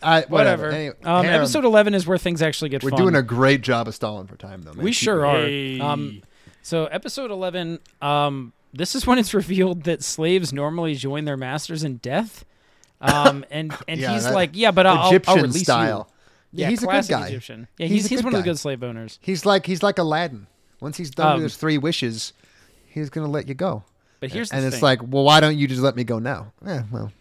I, 0.00 0.20
whatever, 0.28 0.66
Whatever. 0.66 0.70
Anyway, 0.70 0.94
um, 1.02 1.26
episode 1.26 1.64
eleven 1.64 1.92
is 1.92 2.06
where 2.06 2.18
things 2.18 2.40
actually 2.40 2.68
get 2.70 2.84
we're 2.84 2.90
fun. 2.90 3.00
doing 3.00 3.14
a 3.16 3.22
great 3.22 3.62
job 3.62 3.88
of 3.88 3.94
stalling 3.96 4.28
for 4.28 4.36
time 4.36 4.62
though 4.62 4.72
man. 4.74 4.84
we 4.84 4.90
Keep 4.92 4.98
sure 4.98 5.24
it- 5.24 5.28
are. 5.28 5.40
Hey. 5.40 5.80
Um, 5.80 6.22
so 6.62 6.86
episode 6.86 7.30
eleven. 7.32 7.80
Um, 8.00 8.52
this 8.72 8.94
is 8.94 9.06
when 9.08 9.18
it's 9.18 9.34
revealed 9.34 9.82
that 9.84 10.04
slaves 10.04 10.52
normally 10.52 10.94
join 10.94 11.24
their 11.24 11.36
masters 11.36 11.82
in 11.82 11.96
death. 11.96 12.44
Um, 13.00 13.44
and 13.50 13.74
and 13.88 13.98
Yeah, 14.00 14.12
he's 14.14 14.24
that- 14.24 14.34
like, 14.34 14.50
yeah, 14.52 14.70
but 14.70 14.86
I'll, 14.86 15.18
I'll 15.26 15.36
release 15.36 15.62
style. 15.62 16.08
You. 16.52 16.60
Yeah, 16.60 16.66
Yeah, 16.66 16.70
he's 16.70 16.82
a 16.82 16.86
good 16.86 17.08
guy. 17.08 17.26
Egyptian. 17.28 17.68
Yeah, 17.78 17.86
He's 17.88 18.02
he's 18.02 18.08
he's, 18.10 18.22
one 18.24 18.34
of 18.34 18.38
the 18.38 18.44
good 18.48 18.58
slave 18.58 18.82
owners. 18.84 19.18
He's 19.20 19.44
like 19.44 19.66
he's 19.66 19.82
like 19.82 19.98
Aladdin. 19.98 20.46
Once 20.80 20.96
he's 20.96 21.10
done 21.10 21.26
Um, 21.26 21.34
with 21.34 21.42
his 21.44 21.56
three 21.56 21.76
wishes, 21.76 22.32
he's 22.88 23.10
gonna 23.10 23.28
let 23.28 23.48
you 23.48 23.54
go. 23.54 23.84
But 24.20 24.30
here's 24.32 24.50
and 24.50 24.62
the 24.62 24.66
it's 24.68 24.76
thing. 24.76 24.82
like, 24.82 25.00
well, 25.02 25.22
why 25.24 25.40
don't 25.40 25.56
you 25.56 25.68
just 25.68 25.80
let 25.80 25.94
me 25.96 26.04
go 26.04 26.18
now? 26.18 26.52
Eh, 26.66 26.82
well, 26.90 27.12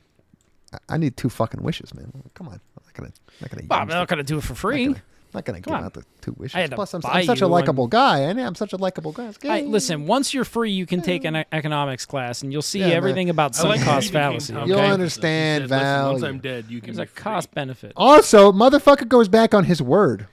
I- 0.73 0.95
I 0.95 0.97
need 0.97 1.15
two 1.17 1.29
fucking 1.29 1.61
wishes, 1.61 1.93
man. 1.93 2.11
Come 2.33 2.47
on, 2.47 2.53
I'm 2.55 2.83
not 2.85 2.93
gonna, 2.93 3.11
not 3.41 3.49
gonna. 3.51 3.63
Well, 3.69 3.79
I'm 3.79 3.87
not 3.87 4.07
the- 4.07 4.15
gonna 4.15 4.23
do 4.23 4.37
it 4.39 4.43
for 4.43 4.55
free. 4.55 4.85
gonna- 4.87 5.01
not 5.33 5.45
gonna 5.45 5.59
give 5.59 5.73
out 5.73 5.93
the 5.93 6.03
two 6.21 6.33
wishes. 6.37 6.55
I 6.55 6.61
had 6.61 6.71
to 6.71 6.75
Plus, 6.77 6.93
I'm, 6.95 7.01
buy 7.01 7.19
I'm 7.19 7.25
such 7.25 7.41
you 7.41 7.45
a 7.45 7.49
one. 7.49 7.59
likable 7.61 7.85
guy, 7.87 8.19
and 8.21 8.39
I'm 8.41 8.55
such 8.55 8.73
a 8.73 8.77
likable 8.77 9.11
guy. 9.11 9.31
I, 9.43 9.61
listen, 9.61 10.07
once 10.07 10.33
you're 10.33 10.45
free, 10.45 10.71
you 10.71 10.85
can 10.87 11.01
take 11.01 11.25
an 11.25 11.35
e- 11.35 11.43
economics 11.51 12.05
class, 12.05 12.41
and 12.41 12.51
you'll 12.51 12.61
see 12.63 12.79
Yeah, 12.79 12.87
man. 12.87 12.97
everything 12.97 13.29
about 13.29 13.53
sunk 13.53 13.75
like 13.75 13.83
cost 13.83 14.11
fallacy. 14.11 14.55
Okay? 14.55 14.65
You'll 14.67 14.79
Hanks. 14.79 14.93
understand 14.93 15.63
He 15.65 15.69
says, 15.69 15.79
"Listen, 15.81 16.11
Once. 16.13 16.23
I'm 16.23 16.39
dead, 16.39 16.65
you 16.69 16.79
can 16.81 16.95
There's 16.95 17.07
be 17.07 17.19
a 17.19 17.21
cost 17.21 17.53
benefit. 17.53 17.91
Also, 17.95 18.51
motherfucker 18.51 19.07
goes 19.07 19.27
back 19.27 19.53
on 19.53 19.65
his 19.65 19.81
word. 19.81 20.27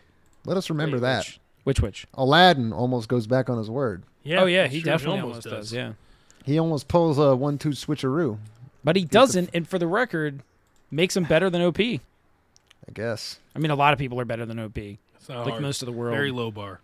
Let 0.47 0.57
us 0.57 0.71
remember 0.71 0.97
Wait, 0.97 1.03
that. 1.03 1.19
Which, 1.27 1.41
which 1.65 1.81
which? 1.81 2.07
Aladdin 2.15 2.73
almost 2.73 3.09
goes 3.09 3.27
back 3.27 3.51
on 3.51 3.59
his 3.59 3.71
word. 3.71 4.03
Yeah, 4.23 4.43
oh 4.43 4.47
yeah, 4.47 4.67
he 4.69 4.81
true. 4.81 4.91
definitely 4.91 5.21
almost 5.21 5.43
does. 5.49 5.73
Yeah. 5.73 5.93
He 6.45 6.59
almost 6.59 6.89
pulls 6.89 7.19
a 7.19 7.35
one-two 7.35 7.71
switcheroo. 7.71 8.39
But 8.85 8.97
he 8.97 9.05
doesn't, 9.05 9.49
and 9.55 9.67
for 9.67 9.79
the 9.79 9.87
record, 9.87 10.43
makes 10.91 11.17
him 11.17 11.25
better 11.25 11.49
than 11.49 11.63
OP. 11.63 11.81
I 11.81 11.99
guess. 12.93 13.39
I 13.57 13.59
mean, 13.59 13.71
a 13.71 13.75
lot 13.75 13.93
of 13.95 13.99
people 13.99 14.21
are 14.21 14.27
better 14.27 14.45
than 14.45 14.59
OP. 14.59 14.77
It's 14.77 15.29
not 15.29 15.41
Like 15.45 15.51
hard. 15.53 15.63
most 15.63 15.81
of 15.83 15.87
the 15.87 15.93
world. 15.93 16.15
Very 16.15 16.31
low 16.31 16.51
bar. 16.51 16.81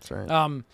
that's 0.00 0.10
right. 0.10 0.30
Um, 0.30 0.64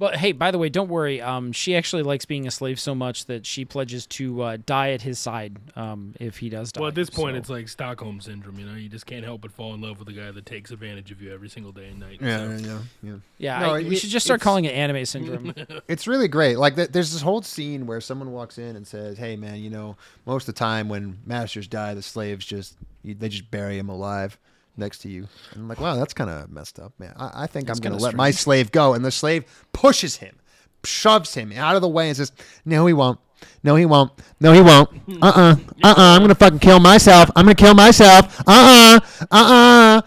but 0.00 0.16
hey, 0.16 0.32
by 0.32 0.50
the 0.50 0.58
way, 0.58 0.68
don't 0.68 0.88
worry. 0.88 1.20
Um, 1.20 1.52
she 1.52 1.76
actually 1.76 2.02
likes 2.02 2.24
being 2.24 2.46
a 2.48 2.50
slave 2.50 2.80
so 2.80 2.94
much 2.94 3.26
that 3.26 3.46
she 3.46 3.64
pledges 3.64 4.06
to 4.08 4.42
uh, 4.42 4.56
die 4.66 4.90
at 4.90 5.02
his 5.02 5.20
side. 5.20 5.58
Um, 5.76 6.16
if 6.18 6.38
he 6.38 6.48
does 6.48 6.72
die. 6.72 6.80
Well, 6.80 6.88
at 6.88 6.96
this 6.96 7.10
point, 7.10 7.34
So- 7.34 7.38
it's 7.38 7.50
like 7.50 7.68
Stockholm 7.68 8.20
syndrome. 8.20 8.58
You 8.58 8.66
know, 8.66 8.74
you 8.74 8.88
just 8.88 9.06
can't 9.06 9.24
help 9.24 9.42
but 9.42 9.52
fall 9.52 9.74
in 9.74 9.80
love 9.80 9.98
with 10.00 10.08
a 10.08 10.12
guy 10.12 10.30
that 10.32 10.46
takes 10.46 10.70
advantage 10.72 11.12
of 11.12 11.20
you 11.22 11.32
every 11.32 11.48
single 11.48 11.70
day 11.70 11.88
and 11.90 12.00
night. 12.00 12.18
yeah, 12.20 12.38
So- 12.58 12.66
yeah, 12.66 12.78
yeah. 13.02 13.14
yeah. 13.38 13.58
No, 13.60 13.74
I- 13.74 13.82
we 13.82 13.94
should 13.96 14.10
just 14.10 14.26
start 14.26 14.40
calling 14.40 14.64
it 14.64 14.74
anime 14.74 15.04
syndrome. 15.04 15.54
It's 15.86 16.06
really 16.08 16.28
great. 16.28 16.56
Like 16.58 16.76
th- 16.76 16.88
there's 16.90 17.12
this 17.12 17.20
whole 17.22 17.42
scene 17.42 17.86
where 17.86 18.00
someone 18.00 18.32
walks 18.32 18.58
in 18.58 18.76
and 18.76 18.86
says, 18.86 19.18
"Hey, 19.18 19.36
man, 19.36 19.56
you 19.56 19.68
know, 19.70 19.96
most 20.24 20.48
of 20.48 20.54
the 20.54 20.58
time 20.58 20.88
when 20.88 21.18
masters 21.26 21.68
die, 21.68 21.94
the 21.94 22.02
slaves 22.02 22.46
just 22.46 22.76
they 23.04 23.28
just 23.28 23.50
bury 23.50 23.76
him 23.78 23.88
alive 23.90 24.38
next 24.80 24.98
to 25.02 25.08
you." 25.08 25.28
And 25.52 25.62
I'm 25.62 25.68
like, 25.68 25.80
"Wow, 25.80 25.94
that's 25.94 26.12
kind 26.12 26.28
of 26.28 26.50
messed 26.50 26.80
up, 26.80 26.92
man. 26.98 27.14
I, 27.16 27.44
I 27.44 27.46
think 27.46 27.66
That's 27.66 27.78
I'm 27.78 27.82
gonna 27.82 28.02
let 28.02 28.14
my 28.14 28.30
slave 28.32 28.72
go." 28.72 28.94
And 28.94 29.04
the 29.04 29.10
slave 29.12 29.44
pushes 29.72 30.16
him, 30.16 30.36
shoves 30.84 31.34
him 31.34 31.52
out 31.52 31.76
of 31.76 31.82
the 31.82 31.88
way, 31.88 32.08
and 32.08 32.16
says, 32.16 32.32
"No, 32.64 32.86
he 32.86 32.92
won't. 32.92 33.20
No, 33.62 33.76
he 33.76 33.86
won't. 33.86 34.10
No, 34.40 34.52
he 34.52 34.60
won't. 34.60 34.90
Hmm. 34.90 35.22
Uh-uh. 35.22 35.56
Uh-uh. 35.84 35.94
I'm 35.96 36.20
gonna 36.22 36.34
fucking 36.34 36.58
kill 36.58 36.80
myself. 36.80 37.30
I'm 37.36 37.44
gonna 37.44 37.54
kill 37.54 37.74
myself. 37.74 38.40
Uh-uh. 38.48 39.00
Uh-uh." 39.30 40.02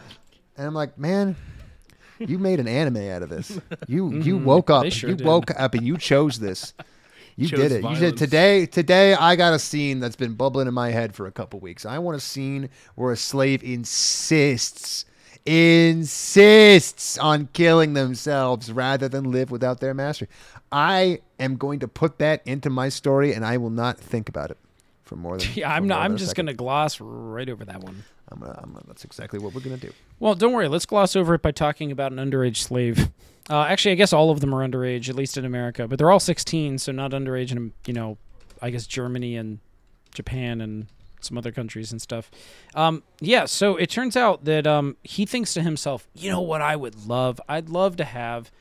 And 0.57 0.67
I'm 0.67 0.73
like, 0.73 0.97
man. 0.97 1.35
You 2.19 2.39
made 2.39 2.59
an 2.61 2.67
anime 2.67 3.09
out 3.09 3.21
of 3.21 3.29
this. 3.29 3.59
You 3.87 4.13
you 4.13 4.35
mm-hmm. 4.37 4.45
woke 4.45 4.69
up. 4.69 4.89
Sure 4.91 5.09
you 5.09 5.15
did. 5.15 5.25
woke 5.25 5.51
up 5.59 5.73
and 5.73 5.85
you 5.85 5.97
chose 5.97 6.39
this. 6.39 6.73
You 7.35 7.47
did 7.47 7.71
it. 7.71 7.75
You 7.75 7.81
violence. 7.81 7.99
said 7.99 8.17
today. 8.17 8.65
Today, 8.65 9.13
I 9.13 9.35
got 9.35 9.53
a 9.53 9.59
scene 9.59 9.99
that's 9.99 10.15
been 10.15 10.33
bubbling 10.33 10.67
in 10.67 10.73
my 10.73 10.91
head 10.91 11.15
for 11.15 11.25
a 11.25 11.31
couple 11.31 11.59
weeks. 11.59 11.85
I 11.85 11.99
want 11.99 12.17
a 12.17 12.19
scene 12.19 12.69
where 12.95 13.11
a 13.11 13.17
slave 13.17 13.63
insists, 13.63 15.05
insists 15.45 17.17
on 17.17 17.49
killing 17.53 17.93
themselves 17.93 18.71
rather 18.71 19.09
than 19.09 19.31
live 19.31 19.51
without 19.51 19.79
their 19.79 19.93
master. 19.93 20.27
I 20.71 21.19
am 21.39 21.57
going 21.57 21.79
to 21.79 21.87
put 21.87 22.19
that 22.19 22.41
into 22.45 22.69
my 22.69 22.89
story, 22.89 23.33
and 23.33 23.45
I 23.45 23.57
will 23.57 23.69
not 23.69 23.97
think 23.97 24.29
about 24.29 24.51
it 24.51 24.57
for 25.03 25.15
more 25.15 25.37
than. 25.37 25.49
yeah, 25.55 25.73
I'm 25.73 25.87
not. 25.87 26.01
I'm 26.01 26.17
just 26.17 26.35
gonna 26.35 26.53
gloss 26.53 26.99
right 27.01 27.49
over 27.49 27.65
that 27.65 27.81
one. 27.81 28.03
I'm 28.29 28.39
gonna, 28.39 28.59
I'm 28.61 28.71
gonna, 28.73 28.85
that's 28.87 29.05
exactly 29.05 29.39
what 29.39 29.53
we're 29.53 29.61
gonna 29.61 29.77
do. 29.77 29.91
Well, 30.19 30.35
don't 30.35 30.53
worry. 30.53 30.67
Let's 30.67 30.85
gloss 30.85 31.15
over 31.15 31.35
it 31.35 31.41
by 31.41 31.51
talking 31.51 31.91
about 31.91 32.11
an 32.11 32.17
underage 32.17 32.57
slave. 32.57 33.09
Uh, 33.49 33.63
actually, 33.63 33.91
I 33.91 33.95
guess 33.95 34.13
all 34.13 34.29
of 34.29 34.39
them 34.39 34.53
are 34.53 34.67
underage, 34.67 35.09
at 35.09 35.15
least 35.15 35.37
in 35.37 35.45
America, 35.45 35.87
but 35.87 35.97
they're 35.99 36.11
all 36.11 36.19
16, 36.19 36.77
so 36.77 36.91
not 36.91 37.11
underage 37.11 37.51
in, 37.51 37.73
you 37.85 37.93
know, 37.93 38.17
I 38.61 38.69
guess 38.69 38.87
Germany 38.87 39.35
and 39.35 39.59
Japan 40.13 40.61
and 40.61 40.87
some 41.19 41.37
other 41.37 41.51
countries 41.51 41.91
and 41.91 42.01
stuff. 42.01 42.31
Um, 42.75 43.03
yeah, 43.19 43.45
so 43.45 43.75
it 43.75 43.89
turns 43.89 44.15
out 44.15 44.45
that 44.45 44.67
um, 44.67 44.97
he 45.03 45.25
thinks 45.25 45.53
to 45.55 45.61
himself, 45.61 46.07
you 46.13 46.29
know 46.29 46.41
what 46.41 46.61
I 46.61 46.75
would 46.75 47.05
love? 47.05 47.39
I'd 47.47 47.69
love 47.69 47.97
to 47.97 48.05
have 48.05 48.51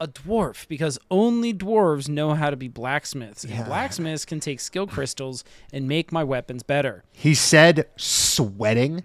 a 0.00 0.06
dwarf 0.06 0.68
because 0.68 0.98
only 1.10 1.54
dwarves 1.54 2.08
know 2.08 2.34
how 2.34 2.50
to 2.50 2.56
be 2.56 2.68
blacksmiths. 2.68 3.44
And 3.44 3.64
blacksmiths 3.64 4.24
can 4.24 4.40
take 4.40 4.60
skill 4.60 4.86
crystals 4.86 5.44
and 5.72 5.88
make 5.88 6.12
my 6.12 6.22
weapons 6.22 6.62
better. 6.62 7.02
He 7.12 7.34
said, 7.34 7.86
sweating. 7.96 9.04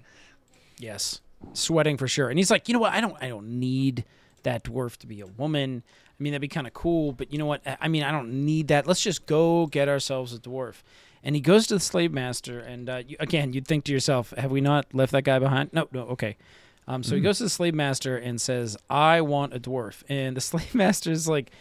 Yes, 0.78 1.22
sweating 1.54 1.98
for 1.98 2.08
sure. 2.08 2.30
And 2.30 2.38
he's 2.38 2.52
like, 2.52 2.68
you 2.68 2.74
know 2.74 2.80
what? 2.80 2.94
I 2.94 3.02
don't, 3.02 3.16
I 3.22 3.30
don't 3.30 3.60
need 3.60 4.04
that 4.44 4.64
dwarf 4.64 4.98
to 4.98 5.08
be 5.08 5.22
a 5.22 5.26
woman. 5.26 5.84
I 6.20 6.24
mean, 6.24 6.34
that'd 6.34 6.42
be 6.42 6.48
kind 6.48 6.68
of 6.68 6.74
cool, 6.74 7.12
but 7.14 7.32
you 7.32 7.40
know 7.40 7.46
what? 7.46 7.62
I- 7.66 7.88
mean, 7.88 8.04
I 8.04 8.12
don't 8.12 8.46
need 8.46 8.68
that. 8.70 8.88
Let's 8.88 9.02
just 9.02 9.26
go 9.26 9.66
get 9.68 9.90
ourselves 9.90 10.34
a 10.34 10.40
dwarf. 10.40 10.82
And 11.24 11.36
he 11.36 11.42
goes 11.42 11.68
to 11.68 11.76
the 11.76 11.80
slave 11.80 12.12
master, 12.12 12.60
and 12.60 12.90
uh, 12.90 13.04
you, 13.08 13.16
again, 13.20 13.54
you'd 13.54 13.68
think 13.68 13.84
to 13.86 13.92
yourself, 13.92 14.32
have 14.38 14.52
we 14.52 14.62
not 14.62 14.88
left 14.94 15.12
that 15.12 15.24
guy 15.24 15.38
behind? 15.40 15.72
No, 15.72 15.88
no, 15.92 16.02
okay. 16.10 16.38
Um, 16.88 17.04
so 17.04 17.16
he 17.16 17.22
goes 17.22 17.38
to 17.38 17.44
the 17.44 17.50
slave 17.50 17.76
master 17.76 18.18
and 18.18 18.42
says, 18.42 18.76
I 18.90 19.22
want 19.22 19.54
a 19.54 19.60
dwarf. 19.60 20.04
And 20.10 20.36
the 20.36 20.42
slave 20.52 20.74
master 20.74 21.12
is 21.12 21.28
like, 21.28 21.52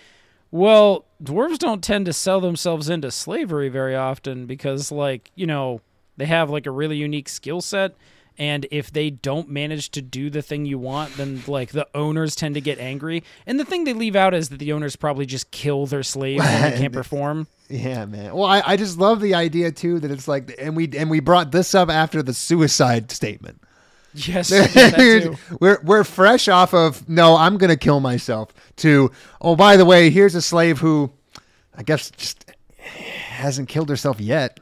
well, 0.51 1.05
dwarves 1.23 1.59
don't 1.59 1.85
tend 1.85 2.07
to 2.07 2.13
sell 2.13 2.41
themselves 2.41 2.89
into 2.89 3.11
slavery 3.11 3.69
very 3.69 3.95
often 3.95 4.47
because, 4.47 4.91
like, 4.91 5.31
you 5.35 5.47
know, 5.47 5.81
they 6.17 6.27
have 6.27 6.51
like 6.51 6.67
a 6.67 6.71
really 6.71 6.97
unique 6.97 7.29
skill 7.29 7.61
set. 7.61 7.95
And 8.41 8.67
if 8.71 8.91
they 8.91 9.11
don't 9.11 9.51
manage 9.51 9.91
to 9.91 10.01
do 10.01 10.31
the 10.31 10.41
thing 10.41 10.65
you 10.65 10.79
want, 10.79 11.15
then 11.19 11.43
like 11.47 11.73
the 11.73 11.87
owners 11.95 12.35
tend 12.35 12.55
to 12.55 12.63
get 12.63 12.79
angry. 12.79 13.23
And 13.47 13.61
the 13.61 13.67
thing 13.67 13.85
they 13.85 13.93
leave 13.93 14.17
out 14.17 14.33
is 14.33 14.49
that 14.49 14.59
the 14.59 14.73
owners 14.73 14.97
probably 14.97 15.27
just 15.27 15.51
kill 15.51 15.85
their 15.85 16.03
slaves 16.03 16.43
when 16.43 16.63
they 16.63 16.79
can't 16.79 16.93
perform. 16.95 17.49
Yeah, 17.69 18.07
man. 18.07 18.35
Well, 18.35 18.47
I, 18.47 18.63
I 18.65 18.77
just 18.79 18.97
love 18.97 19.21
the 19.21 19.35
idea 19.35 19.71
too 19.73 20.01
that 20.01 20.11
it's 20.11 20.27
like, 20.27 20.55
and 20.59 20.75
we 20.75 20.89
and 20.97 21.11
we 21.11 21.21
brought 21.21 21.53
this 21.53 21.75
up 21.75 21.91
after 21.91 22.23
the 22.23 22.33
suicide 22.33 23.11
statement. 23.11 23.61
Yes, 24.15 24.51
we're 25.61 25.79
we're 25.83 26.05
fresh 26.05 26.49
off 26.49 26.73
of 26.73 27.07
no, 27.11 27.37
I'm 27.37 27.59
gonna 27.59 27.77
kill 27.77 28.01
myself. 28.01 28.55
To 28.77 29.13
oh, 29.43 29.55
by 29.55 29.77
the 29.77 29.85
way, 29.85 30.09
here's 30.09 30.35
a 30.35 30.43
slave 30.43 30.79
who, 30.79 31.13
I 31.77 31.83
guess, 31.83 32.11
just 32.11 32.51
hasn't 32.79 33.69
killed 33.69 33.91
herself 33.91 34.19
yet. 34.19 34.60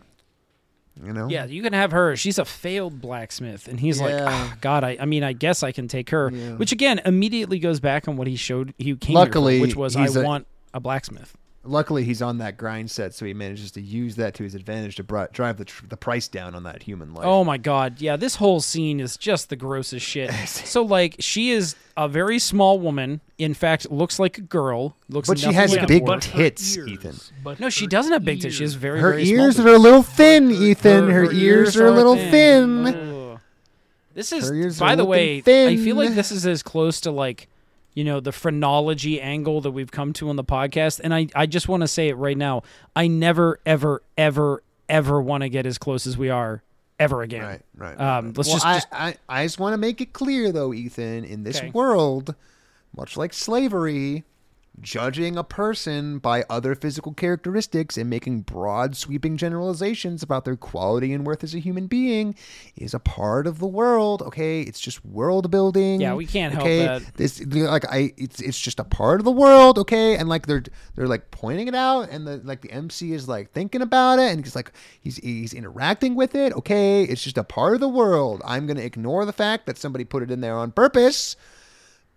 You 1.04 1.12
know? 1.12 1.28
Yeah, 1.28 1.44
you 1.46 1.62
can 1.62 1.72
have 1.72 1.92
her. 1.92 2.16
She's 2.16 2.38
a 2.38 2.44
failed 2.44 3.00
blacksmith, 3.00 3.68
and 3.68 3.78
he's 3.78 4.00
like, 4.00 4.10
Yeah. 4.10 4.26
"Ah, 4.28 4.56
God, 4.60 4.84
I, 4.84 4.96
I 5.00 5.04
mean, 5.04 5.22
I 5.22 5.32
guess 5.32 5.62
I 5.62 5.72
can 5.72 5.88
take 5.88 6.10
her. 6.10 6.30
Yeah. 6.32 6.54
Which 6.54 6.72
again, 6.72 7.00
immediately 7.04 7.58
goes 7.58 7.80
back 7.80 8.08
on 8.08 8.16
what 8.16 8.26
he 8.26 8.36
showed. 8.36 8.74
He 8.78 8.96
came 8.96 9.14
Luckily, 9.14 9.58
for, 9.58 9.62
which 9.66 9.76
was, 9.76 9.96
I 9.96 10.08
want 10.22 10.46
a 10.74 10.80
blacksmith. 10.80 11.36
Luckily, 11.68 12.02
he's 12.04 12.22
on 12.22 12.38
that 12.38 12.56
grind 12.56 12.90
set, 12.90 13.14
so 13.14 13.26
he 13.26 13.34
manages 13.34 13.70
to 13.72 13.80
use 13.80 14.16
that 14.16 14.34
to 14.34 14.42
his 14.42 14.54
advantage 14.54 14.96
to 14.96 15.04
bri- 15.04 15.26
drive 15.32 15.58
the 15.58 15.64
tr- 15.66 15.86
the 15.86 15.96
price 15.96 16.26
down 16.26 16.54
on 16.54 16.62
that 16.62 16.82
human 16.82 17.12
life. 17.12 17.26
Oh 17.26 17.44
my 17.44 17.58
god, 17.58 18.00
yeah, 18.00 18.16
this 18.16 18.36
whole 18.36 18.60
scene 18.60 19.00
is 19.00 19.16
just 19.16 19.50
the 19.50 19.56
grossest 19.56 20.04
shit. 20.04 20.32
so 20.48 20.82
like, 20.82 21.16
she 21.18 21.50
is 21.50 21.76
a 21.96 22.08
very 22.08 22.38
small 22.38 22.78
woman. 22.78 23.20
In 23.36 23.54
fact, 23.54 23.90
looks 23.90 24.18
like 24.18 24.38
a 24.38 24.40
girl. 24.40 24.96
Looks, 25.08 25.28
But 25.28 25.38
she 25.38 25.52
has 25.52 25.76
like 25.76 25.86
big 25.86 26.02
boy. 26.04 26.14
but 26.14 26.22
tits, 26.22 26.76
ears- 26.76 26.88
Ethan. 26.88 27.16
but 27.44 27.60
No, 27.60 27.68
she 27.70 27.86
doesn't 27.86 28.12
have 28.12 28.24
big 28.24 28.40
tits. 28.40 28.56
She 28.56 28.64
has 28.64 28.74
very 28.74 29.00
her 29.00 29.10
very 29.10 29.28
ears 29.28 29.56
small 29.56 29.68
are 29.68 29.74
a 29.74 29.78
little 29.78 30.02
thin, 30.02 30.46
her- 30.48 30.52
Ethan. 30.62 31.08
Her, 31.10 31.24
her 31.26 31.32
ears 31.32 31.76
are 31.76 31.86
a 31.86 31.92
little 31.92 32.16
thin. 32.16 32.86
Ugh. 32.86 33.40
This 34.14 34.32
is, 34.32 34.80
by 34.80 34.96
the 34.96 35.04
looking 35.04 35.44
way, 35.44 35.66
I 35.68 35.76
feel 35.76 35.94
like 35.94 36.14
this 36.14 36.32
is 36.32 36.44
as 36.44 36.62
close 36.64 37.00
to 37.02 37.12
like, 37.12 37.46
you 37.98 38.04
know, 38.04 38.20
the 38.20 38.30
phrenology 38.30 39.20
angle 39.20 39.60
that 39.62 39.72
we've 39.72 39.90
come 39.90 40.12
to 40.12 40.28
on 40.28 40.36
the 40.36 40.44
podcast. 40.44 41.00
And 41.02 41.12
I, 41.12 41.26
I 41.34 41.46
just 41.46 41.66
want 41.66 41.80
to 41.80 41.88
say 41.88 42.08
it 42.08 42.14
right 42.14 42.38
now. 42.38 42.62
I 42.94 43.08
never, 43.08 43.58
ever, 43.66 44.04
ever, 44.16 44.62
ever 44.88 45.20
want 45.20 45.42
to 45.42 45.48
get 45.48 45.66
as 45.66 45.78
close 45.78 46.06
as 46.06 46.16
we 46.16 46.30
are 46.30 46.62
ever 47.00 47.22
again. 47.22 47.42
Right, 47.42 47.60
right. 47.76 48.00
Um, 48.00 48.26
right. 48.26 48.36
let's 48.36 48.48
well, 48.50 48.56
just- 48.58 48.66
I, 48.66 48.74
just- 48.76 48.88
I, 48.92 49.16
I 49.28 49.44
just 49.44 49.58
want 49.58 49.72
to 49.72 49.78
make 49.78 50.00
it 50.00 50.12
clear, 50.12 50.52
though, 50.52 50.72
Ethan, 50.72 51.24
in 51.24 51.42
this 51.42 51.58
Okay. 51.58 51.70
world, 51.70 52.36
much 52.96 53.16
like 53.16 53.32
slavery, 53.32 54.22
judging 54.80 55.36
a 55.36 55.44
person 55.44 56.18
by 56.18 56.44
other 56.48 56.74
physical 56.74 57.12
characteristics 57.12 57.96
and 57.96 58.08
making 58.08 58.42
broad, 58.42 58.96
sweeping 58.96 59.36
generalizations 59.36 60.22
about 60.22 60.44
their 60.44 60.56
quality 60.56 61.12
and 61.12 61.26
worth 61.26 61.44
as 61.44 61.54
a 61.54 61.58
human 61.58 61.86
being 61.86 62.34
is 62.76 62.94
a 62.94 62.98
part 62.98 63.46
of 63.46 63.58
the 63.58 63.66
world. 63.66 64.22
Okay, 64.22 64.62
it's 64.62 64.80
just 64.80 65.04
world 65.04 65.50
building. 65.50 66.00
Yeah, 66.00 66.14
we 66.14 66.26
can't 66.26 66.52
help 66.52 66.64
okay? 66.64 66.78
that. 66.86 67.02
This 67.14 67.44
like 67.46 67.84
I, 67.90 68.12
it's 68.16 68.40
it's 68.40 68.60
just 68.60 68.80
a 68.80 68.84
part 68.84 69.20
of 69.20 69.24
the 69.24 69.32
world. 69.32 69.78
Okay, 69.78 70.16
and 70.16 70.28
like 70.28 70.46
they're 70.46 70.64
they're 70.94 71.08
like 71.08 71.30
pointing 71.30 71.68
it 71.68 71.74
out, 71.74 72.08
and 72.10 72.26
the 72.26 72.40
like 72.44 72.62
the 72.62 72.70
MC 72.70 73.12
is 73.12 73.28
like 73.28 73.52
thinking 73.52 73.82
about 73.82 74.18
it, 74.18 74.32
and 74.32 74.44
he's 74.44 74.56
like 74.56 74.72
he's 75.00 75.16
he's 75.16 75.52
interacting 75.52 76.14
with 76.14 76.34
it. 76.34 76.52
Okay, 76.54 77.04
it's 77.04 77.22
just 77.22 77.38
a 77.38 77.44
part 77.44 77.74
of 77.74 77.80
the 77.80 77.88
world. 77.88 78.42
I'm 78.44 78.66
gonna 78.66 78.80
ignore 78.80 79.24
the 79.24 79.32
fact 79.32 79.66
that 79.66 79.78
somebody 79.78 80.04
put 80.04 80.22
it 80.22 80.30
in 80.30 80.40
there 80.40 80.56
on 80.56 80.72
purpose. 80.72 81.36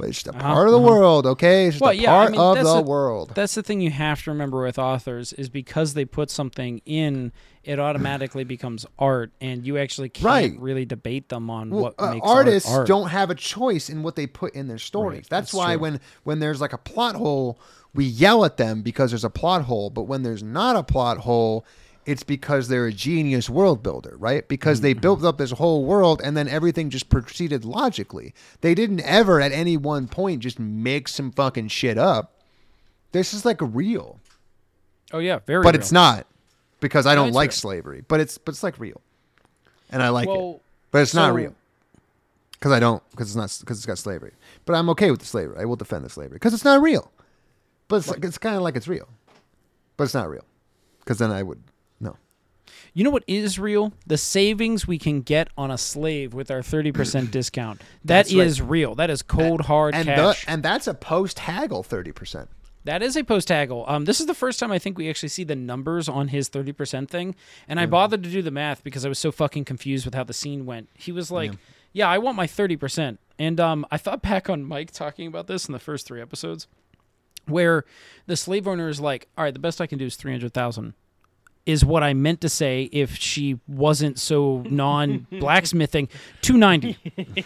But 0.01 0.09
it's 0.09 0.23
just 0.23 0.35
a 0.35 0.39
part 0.39 0.67
of 0.67 0.71
the 0.73 0.79
world, 0.79 1.25
okay? 1.27 1.67
It's 1.67 1.75
just 1.75 1.83
Uh-huh, 1.83 1.89
Well, 1.91 1.99
a 1.99 2.01
yeah, 2.01 2.11
I 2.13 2.17
part 2.17 2.31
mean, 2.31 2.41
of 2.41 2.57
the 2.57 2.79
a- 2.79 2.81
world. 2.81 3.31
That's 3.35 3.53
the 3.55 3.61
thing 3.63 3.81
you 3.81 3.91
have 3.91 4.23
to 4.23 4.31
remember 4.31 4.63
with 4.63 4.79
authors 4.79 5.31
is 5.33 5.47
because 5.49 5.93
they 5.93 6.05
put 6.05 6.31
something 6.31 6.81
in, 6.85 7.31
it 7.63 7.79
automatically 7.79 8.43
becomes 8.43 8.85
art, 8.97 9.31
and 9.39 9.65
you 9.65 9.77
actually 9.77 10.09
can't 10.09 10.25
Right. 10.25 10.59
really 10.59 10.85
debate 10.85 11.29
them 11.29 11.49
on 11.49 11.69
Well, 11.69 11.83
what 11.83 11.93
uh, 11.99 12.11
makes 12.15 12.27
artists 12.27 12.67
art, 12.69 12.79
art. 12.79 12.87
don't 12.87 13.09
have 13.09 13.29
a 13.29 13.35
choice 13.35 13.89
in 13.89 14.01
what 14.01 14.15
they 14.15 14.25
put 14.27 14.53
in 14.55 14.67
their 14.67 14.79
stories. 14.79 15.17
Right, 15.17 15.29
That's, 15.29 15.51
that's 15.51 15.53
why 15.53 15.73
true. 15.73 15.81
when 15.83 15.99
when 16.23 16.39
there's 16.39 16.59
like 16.61 16.73
a 16.73 16.77
plot 16.79 17.15
hole, 17.15 17.59
we 17.93 18.05
yell 18.05 18.43
at 18.45 18.57
them 18.57 18.81
because 18.81 19.11
there's 19.11 19.23
a 19.23 19.29
plot 19.29 19.63
hole. 19.65 19.89
But 19.91 20.03
when 20.03 20.23
there's 20.23 20.41
not 20.41 20.75
a 20.75 20.83
plot 20.83 21.19
hole, 21.19 21.65
it's 22.05 22.23
because 22.23 22.67
they're 22.67 22.87
a 22.87 22.91
genius 22.93 23.49
world 23.49 23.83
builder, 23.83 24.15
right? 24.17 24.47
Because 24.47 24.81
they 24.81 24.93
Mm-hmm. 24.93 25.01
built 25.01 25.23
up 25.23 25.37
this 25.37 25.51
whole 25.51 25.85
world 25.85 26.21
and 26.23 26.35
then 26.35 26.47
everything 26.47 26.89
just 26.89 27.09
proceeded 27.09 27.63
logically. 27.65 28.33
They 28.61 28.73
didn't 28.73 29.01
ever 29.01 29.39
at 29.39 29.51
any 29.51 29.77
one 29.77 30.07
point 30.07 30.41
just 30.41 30.59
make 30.59 31.07
some 31.07 31.31
fucking 31.31 31.67
shit 31.67 31.97
up. 31.97 32.33
This 33.11 33.33
is 33.33 33.45
like 33.45 33.57
real, 33.61 34.19
Oh 35.13 35.19
yeah, 35.19 35.39
very. 35.45 35.63
but 35.63 35.73
real. 35.75 35.81
it's 35.81 35.91
not 35.91 36.25
because 36.79 37.05
I 37.05 37.13
don't 37.15 37.33
like 37.33 37.51
slavery. 37.51 38.03
But 38.07 38.19
it's 38.21 38.37
but 38.37 38.53
it's 38.53 38.63
like 38.63 38.79
real, 38.79 39.01
and 39.91 40.01
I 40.01 40.09
like 40.09 40.27
it. 40.29 40.61
But 40.91 41.01
it's 41.03 41.13
not 41.13 41.33
real. 41.33 41.53
Because 42.53 42.71
I 42.71 42.79
don't, 42.79 43.01
because 43.11 43.27
it's 43.27 43.35
not, 43.35 43.57
because 43.59 43.77
it's 43.77 43.85
got 43.87 43.97
slavery. 43.97 44.33
But 44.65 44.75
I'm 44.75 44.89
okay 44.91 45.09
with 45.11 45.19
the 45.19 45.25
slavery. 45.25 45.57
I 45.59 45.65
will 45.65 45.75
defend 45.75 46.05
the 46.05 46.09
slavery 46.09 46.35
because 46.35 46.53
it's 46.53 46.63
not 46.63 46.81
real. 46.81 47.11
But 47.87 47.97
it's 47.97 48.07
like 48.07 48.23
it's 48.23 48.37
kind 48.37 48.55
of 48.55 48.61
like 48.61 48.75
it's 48.77 48.87
real, 48.87 49.09
but 49.97 50.05
it's 50.05 50.13
not 50.13 50.29
real. 50.29 50.45
Because 50.99 51.17
then 51.17 51.31
I 51.31 51.43
would. 51.43 51.61
You 52.93 53.03
know 53.03 53.09
what 53.09 53.23
is 53.27 53.57
real? 53.59 53.93
The 54.07 54.17
savings 54.17 54.87
we 54.87 54.97
can 54.97 55.21
get 55.21 55.47
on 55.57 55.71
a 55.71 55.77
slave 55.77 56.33
with 56.33 56.49
our 56.51 56.61
30% 56.61 57.31
discount. 57.31 57.79
That 57.79 57.85
That's 58.05 58.33
right. 58.35 58.45
is 58.47 58.61
real. 58.61 58.95
That 58.95 59.09
is 59.09 59.21
cold 59.21 59.61
hard 59.61 59.95
And 59.95 60.05
cash. 60.05 60.45
the, 60.45 60.51
and 60.51 60.63
that's 60.63 60.87
a 60.87 60.93
post 60.93 61.39
haggle 61.39 61.83
thirty 61.83 62.11
percent. 62.11 62.49
That 62.83 63.03
is 63.03 63.15
a 63.15 63.23
post 63.23 63.49
haggle. 63.49 63.85
Um, 63.87 64.05
this 64.05 64.19
is 64.19 64.25
the 64.25 64.33
first 64.33 64.59
time 64.59 64.71
I 64.71 64.79
think 64.79 64.97
we 64.97 65.07
actually 65.07 65.29
see 65.29 65.43
the 65.43 65.55
numbers 65.55 66.09
on 66.09 66.29
his 66.29 66.49
thirty 66.49 66.71
percent 66.71 67.09
thing, 67.11 67.35
and. 67.67 67.79
I 67.79 67.85
bothered 67.85 68.23
to 68.23 68.29
do 68.29 68.41
the 68.41 68.49
math 68.51 68.83
because 68.83 69.05
I 69.05 69.09
was 69.09 69.19
so 69.19 69.31
fucking 69.31 69.65
confused 69.65 70.03
with 70.05 70.15
how 70.15 70.23
the 70.23 70.33
scene 70.33 70.65
went. 70.65 70.89
He 70.95 71.11
was 71.11 71.29
like, 71.29 71.51
"Yeah, 71.93 72.09
I 72.09 72.17
want 72.17 72.37
my 72.37 72.47
thirty 72.47 72.75
percent," 72.75 73.19
and 73.37 73.59
um, 73.59 73.85
I 73.91 73.97
thought 73.97 74.23
back 74.23 74.49
on 74.49 74.63
Mike 74.63 74.89
talking 74.89 75.27
about 75.27 75.45
this 75.45 75.67
in 75.67 75.73
the 75.73 75.79
first 75.79 76.07
three 76.07 76.21
episodes, 76.21 76.67
where 77.45 77.85
the 78.25 78.35
slave 78.35 78.67
owner 78.67 78.89
is 78.89 78.99
like, 78.99 79.27
"All 79.37 79.43
right, 79.43 79.53
the 79.53 79.59
best 79.59 79.79
I 79.79 79.85
can 79.85 79.99
do 79.99 80.05
is 80.05 80.15
three 80.15 80.31
hundred 80.31 80.53
thousand. 80.53 80.95
Is 81.63 81.85
what 81.85 82.01
I 82.01 82.13
meant 82.15 82.41
to 82.41 82.49
say 82.49 82.89
if 82.91 83.15
she 83.15 83.59
wasn't 83.67 84.17
so 84.17 84.63
non 84.67 85.27
blacksmithing. 85.31 86.09
Two 86.41 86.57
ninety. 86.57 86.97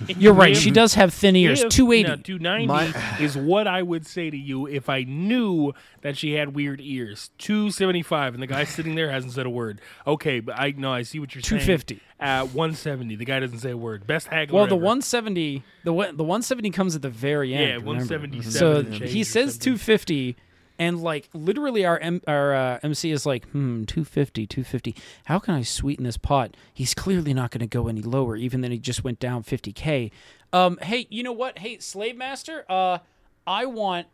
You're 0.07 0.33
right. 0.33 0.55
She 0.55 0.71
does 0.71 0.93
have 0.93 1.13
thin 1.13 1.35
ears. 1.35 1.63
If- 1.63 1.69
Two 1.69 1.91
eighty. 1.91 2.07
No, 2.07 2.15
290 2.15 2.65
My- 2.67 3.17
is 3.19 3.35
what 3.35 3.67
I 3.67 3.81
would 3.83 4.07
say 4.07 4.29
to 4.29 4.37
you 4.37 4.67
if 4.67 4.87
I 4.87 5.03
knew 5.03 5.73
that 6.01 6.17
she 6.17 6.31
had 6.33 6.55
weird 6.55 6.79
ears. 6.79 7.29
275, 7.39 8.35
and 8.35 8.41
the 8.41 8.47
guy 8.47 8.63
sitting 8.63 8.95
there 8.95 9.11
hasn't 9.11 9.33
said 9.33 9.45
a 9.45 9.49
word. 9.49 9.81
Okay, 10.07 10.39
but 10.39 10.57
I 10.57 10.73
no, 10.77 10.93
I 10.93 11.01
see 11.01 11.19
what 11.19 11.35
you're 11.35 11.41
saying. 11.41 11.59
250. 11.59 11.99
At 12.17 12.43
170, 12.53 13.15
the 13.17 13.25
guy 13.25 13.41
doesn't 13.41 13.59
say 13.59 13.71
a 13.71 13.77
word. 13.77 14.07
Best 14.07 14.27
haggler. 14.27 14.55
Well, 14.59 14.67
the 14.67 14.75
ever. 14.75 14.83
170, 14.85 15.61
the 15.83 15.91
one- 15.91 16.15
the 16.15 16.23
170 16.23 16.69
comes 16.69 16.95
at 16.95 17.01
the 17.01 17.09
very 17.09 17.53
end. 17.53 17.61
Yeah, 17.63 17.67
remember? 17.73 17.87
177 18.05 18.51
So 18.53 18.75
and 18.77 18.97
change 18.97 19.11
he 19.11 19.25
says 19.25 19.57
250, 19.57 20.37
and 20.77 21.01
like 21.01 21.29
literally 21.33 21.85
our 21.85 21.97
M- 21.99 22.21
our 22.27 22.53
uh, 22.53 22.79
MC 22.83 23.11
is 23.11 23.25
like, 23.25 23.45
hmm, 23.49 23.83
250, 23.85 24.45
250. 24.47 24.95
How 25.25 25.39
can 25.39 25.53
I 25.55 25.61
sweeten 25.63 26.03
this 26.03 26.17
pot? 26.17 26.55
He's 26.73 26.93
clearly 26.93 27.33
not 27.33 27.51
going 27.51 27.59
to 27.61 27.67
go 27.67 27.87
any 27.87 28.01
lower, 28.01 28.35
even 28.35 28.61
though 28.61 28.69
he 28.69 28.77
just 28.79 29.03
went 29.03 29.19
down 29.19 29.43
50k. 29.43 30.11
Um, 30.53 30.77
hey, 30.81 31.07
you 31.09 31.23
know 31.23 31.31
what? 31.33 31.59
Hey, 31.59 31.79
slave 31.79 32.15
master, 32.17 32.65
uh, 32.69 32.99
I 33.47 33.65
want 33.65 34.07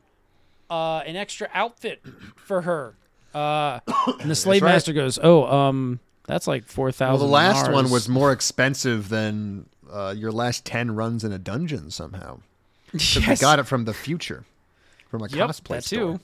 uh 0.70 1.00
an 1.06 1.16
extra 1.16 1.50
outfit 1.54 2.02
for 2.36 2.62
her. 2.62 2.96
Uh, 3.34 3.80
and 4.20 4.30
the 4.30 4.36
slave 4.46 4.62
right. 4.62 4.74
master 4.74 4.94
goes, 4.94 5.18
oh, 5.22 5.46
um, 5.46 6.00
that's 6.28 6.48
like 6.48 6.66
four 6.66 6.92
thousand. 6.92 7.20
Well, 7.20 7.28
the 7.28 7.34
last 7.34 7.72
one 7.72 7.90
was 7.90 8.08
more 8.10 8.32
expensive 8.32 9.10
than 9.10 9.66
uh, 9.92 10.14
your 10.18 10.32
last 10.32 10.66
ten 10.66 10.92
runs 10.96 11.24
in 11.24 11.32
a 11.32 11.40
dungeon 11.40 11.92
somehow. 11.92 12.40
'Cause 12.92 13.26
we 13.28 13.36
got 13.40 13.60
it 13.60 13.64
from 13.68 13.86
the 13.86 13.94
future, 13.94 14.44
from 15.10 15.22
a 15.22 15.28
Yep, 15.30 15.50
cosplay 15.50 15.68
that 15.76 15.84
store. 15.86 16.00
too. 16.18 16.20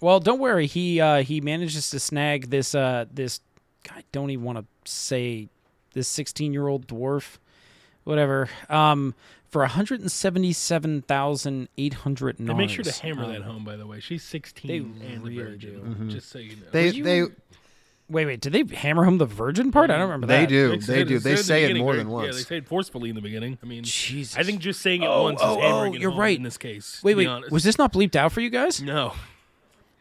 Well, 0.00 0.20
don't 0.20 0.38
worry. 0.40 0.66
He 0.66 1.00
uh, 1.00 1.22
he 1.22 1.40
manages 1.40 1.90
to 1.90 2.00
snag 2.00 2.50
this 2.50 2.74
uh, 2.74 3.06
this. 3.12 3.40
I 3.90 4.02
don't 4.12 4.30
even 4.30 4.44
want 4.44 4.58
to 4.58 4.90
say 4.90 5.48
this 5.94 6.08
sixteen 6.08 6.52
year 6.52 6.66
old 6.68 6.86
dwarf, 6.86 7.38
whatever. 8.04 8.48
Um, 8.68 9.14
for 9.48 9.60
one 9.62 9.70
hundred 9.70 10.00
and 10.00 10.12
seventy 10.12 10.52
seven 10.52 11.02
thousand 11.02 11.68
eight 11.78 11.94
hundred. 11.94 12.36
They 12.38 12.52
make 12.52 12.68
sure 12.70 12.84
to 12.84 12.92
hammer 13.02 13.26
that 13.32 13.42
home, 13.42 13.64
by 13.64 13.76
the 13.76 13.86
way. 13.86 14.00
She's 14.00 14.22
16 14.24 14.68
They 14.68 14.76
and 15.06 15.24
the 15.24 15.30
really 15.30 15.36
virgin. 15.42 16.10
Just 16.10 16.28
so 16.30 16.38
you 16.40 16.56
know. 16.56 16.62
They 16.72 16.88
you- 16.88 17.04
they 17.04 17.22
Wait, 18.08 18.24
wait. 18.24 18.40
Did 18.40 18.52
they 18.52 18.62
hammer 18.76 19.02
home 19.04 19.18
the 19.18 19.26
virgin 19.26 19.72
part? 19.72 19.90
I 19.90 19.94
don't 19.94 20.02
remember 20.02 20.28
that. 20.28 20.34
they 20.36 20.44
that. 20.44 20.48
do 20.48 20.68
They 20.68 20.76
they 20.76 20.80
said- 20.80 21.08
do 21.08 21.18
they 21.18 21.30
said 21.30 21.30
in 21.30 21.36
the 21.36 21.42
say 21.42 21.64
it 21.64 21.76
more 21.78 21.92
very- 21.94 22.04
than 22.04 22.12
Yeah, 22.12 22.26
they 22.32 22.42
say 22.42 22.56
it 22.58 22.68
forcefully 22.68 23.08
in 23.08 23.16
the 23.16 23.20
beginning. 23.22 23.58
I 23.62 23.66
mean, 23.66 23.82
Jesus. 23.82 24.36
I 24.36 24.44
think 24.44 24.60
just 24.60 24.80
saying 24.80 25.02
it 25.02 25.06
Oh, 25.08 25.24
once 25.24 25.40
oh, 25.42 25.56
is 25.56 25.62
hammering 25.64 25.92
oh, 25.92 25.96
it 25.96 26.00
you're 26.02 26.10
home 26.12 26.20
right. 26.20 26.36
in 26.36 26.44
this 26.44 26.56
case. 26.58 27.00
Wait, 27.02 27.16
wait. 27.16 27.26
honest. 27.26 27.50
Was 27.50 27.64
this 27.64 27.78
not 27.78 27.92
bleeped 27.92 28.14
out 28.14 28.30
for 28.30 28.40
you 28.40 28.50
guys? 28.50 28.80
No. 28.80 29.14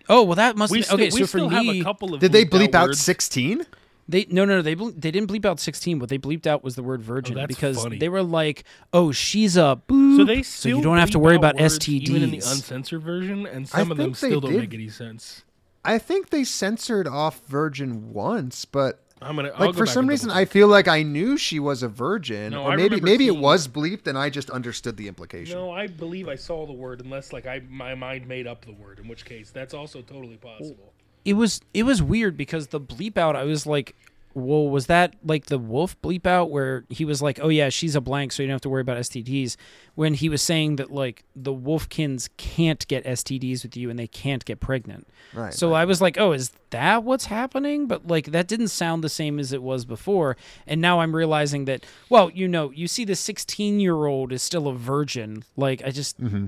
Oh, 0.09 0.23
well, 0.23 0.35
that 0.35 0.55
must. 0.55 0.71
We 0.71 0.79
have 0.79 0.85
still, 0.85 0.95
okay, 0.95 1.09
we 1.11 1.19
so 1.21 1.27
for 1.27 1.37
me, 1.49 1.49
have 1.67 1.75
a 1.75 1.83
couple 1.83 2.13
of 2.13 2.19
Did 2.21 2.31
they 2.31 2.45
bleep 2.45 2.75
out 2.75 2.95
sixteen? 2.95 3.65
They 4.07 4.27
no 4.29 4.45
no 4.45 4.57
no 4.57 4.61
they 4.61 4.75
ble- 4.75 4.91
they 4.91 5.09
didn't 5.09 5.29
bleep 5.31 5.45
out 5.45 5.59
sixteen. 5.59 5.97
What 5.97 6.09
they 6.09 6.19
bleeped 6.19 6.45
out 6.45 6.63
was 6.63 6.75
the 6.75 6.83
word 6.83 7.01
virgin 7.01 7.37
Oh, 7.37 7.41
that's 7.41 7.47
because 7.47 7.81
funny. 7.81 7.97
they 7.97 8.07
were 8.09 8.21
like, 8.21 8.63
"Oh, 8.93 9.11
she's 9.11 9.57
a 9.57 9.81
boop." 9.89 10.17
So 10.17 10.25
they 10.25 10.43
still 10.43 10.77
you 10.77 10.83
don't 10.83 10.97
have 10.99 11.09
to 11.11 11.19
worry 11.19 11.35
about 11.35 11.55
words 11.59 11.79
STDs. 11.79 12.01
even 12.09 12.21
in 12.23 12.29
the 12.29 12.37
uncensored 12.37 13.01
version, 13.01 13.47
and 13.47 13.65
I 13.73 13.79
some 13.79 13.91
of 13.91 13.97
them 13.97 14.13
still 14.13 14.41
don't 14.41 14.51
did. 14.51 14.59
make 14.59 14.73
any 14.75 14.89
sense. 14.89 15.43
I 15.83 15.97
think 15.97 16.29
they 16.29 16.43
censored 16.43 17.07
off 17.07 17.41
Virgin 17.47 18.11
once, 18.13 18.65
but 18.65 18.99
I'm 19.25 19.35
gonna 19.35 19.49
I'll 19.55 19.67
like 19.67 19.73
go 19.73 19.79
for 19.79 19.85
back 19.85 19.93
some 19.93 20.07
reason 20.07 20.29
I 20.29 20.45
feel 20.45 20.67
like 20.67 20.87
I 20.87 21.01
knew 21.01 21.35
she 21.35 21.59
was 21.59 21.81
a 21.81 21.87
virgin, 21.87 22.51
No, 22.51 22.63
or 22.63 22.71
I 22.71 22.75
maybe 22.75 22.83
remember 22.95 23.05
maybe 23.05 23.27
it 23.27 23.35
was 23.37 23.67
bleeped 23.67 24.05
and 24.07 24.17
I 24.17 24.29
just 24.29 24.49
understood 24.51 24.97
the 24.97 25.07
implication. 25.07 25.57
No, 25.57 25.71
I 25.71 25.87
believe 25.87 26.27
I 26.27 26.35
saw 26.35 26.65
the 26.67 26.73
word, 26.73 27.01
unless 27.01 27.33
like 27.33 27.47
I 27.47 27.61
my 27.67 27.95
mind 27.95 28.27
made 28.27 28.45
up 28.45 28.65
the 28.65 28.73
word. 28.73 28.99
In 28.99 29.07
which 29.07 29.25
case, 29.25 29.49
that's 29.49 29.73
also 29.73 30.01
totally 30.01 30.37
possible. 30.37 30.93
it 31.25 31.33
was 31.33 31.59
it 31.73 31.83
was 31.83 32.03
weird 32.03 32.37
because 32.37 32.67
the 32.67 32.79
bleep 32.79 33.17
out 33.17 33.35
I 33.35 33.43
was 33.45 33.65
like, 33.65 33.95
well, 34.35 34.67
was 34.67 34.87
that 34.87 35.15
like 35.23 35.45
the 35.45 35.57
wolf 35.57 35.99
bleep 36.01 36.27
out 36.27 36.51
where 36.51 36.83
he 36.89 37.05
was 37.05 37.21
like, 37.21 37.39
oh 37.41 37.47
yeah, 37.47 37.69
she's 37.69 37.95
a 37.95 38.01
blank, 38.01 38.33
so 38.33 38.43
you 38.43 38.47
don't 38.47 38.55
have 38.55 38.61
to 38.61 38.69
worry 38.69 38.81
about 38.81 38.97
STDs. 38.97 39.55
When 39.95 40.13
he 40.13 40.27
was 40.27 40.41
saying 40.41 40.75
that 40.75 40.91
like 40.91 41.23
the 41.33 41.53
wolfkins 41.53 42.27
can't 42.35 42.85
get 42.89 43.05
STDs 43.05 43.63
with 43.63 43.77
you 43.77 43.89
and 43.89 43.97
they 43.97 44.07
can't 44.07 44.43
get 44.43 44.59
pregnant. 44.59 45.07
Right, 45.33 45.53
So 45.53 45.71
I 45.71 45.85
was 45.85 46.01
like, 46.01 46.17
oh, 46.19 46.33
is 46.33 46.51
that 46.71 47.05
what's 47.05 47.27
happening? 47.27 47.87
But 47.87 48.07
like 48.07 48.31
that 48.31 48.49
didn't 48.49 48.67
sound 48.67 49.05
the 49.05 49.09
same 49.09 49.39
as 49.39 49.53
it 49.53 49.63
was 49.63 49.85
before. 49.85 50.35
And 50.67 50.81
now 50.81 50.99
I'm 50.99 51.15
realizing 51.15 51.63
that, 51.65 51.85
well, 52.09 52.29
you 52.29 52.49
know, 52.49 52.71
you 52.71 52.89
see 52.89 53.05
the 53.05 53.15
16 53.15 53.79
year 53.79 54.05
old 54.05 54.33
is 54.33 54.43
still 54.43 54.67
a 54.67 54.75
virgin. 54.75 55.45
Like 55.55 55.81
I 55.85 55.91
just. 55.91 56.21
Mm-hmm. 56.21 56.47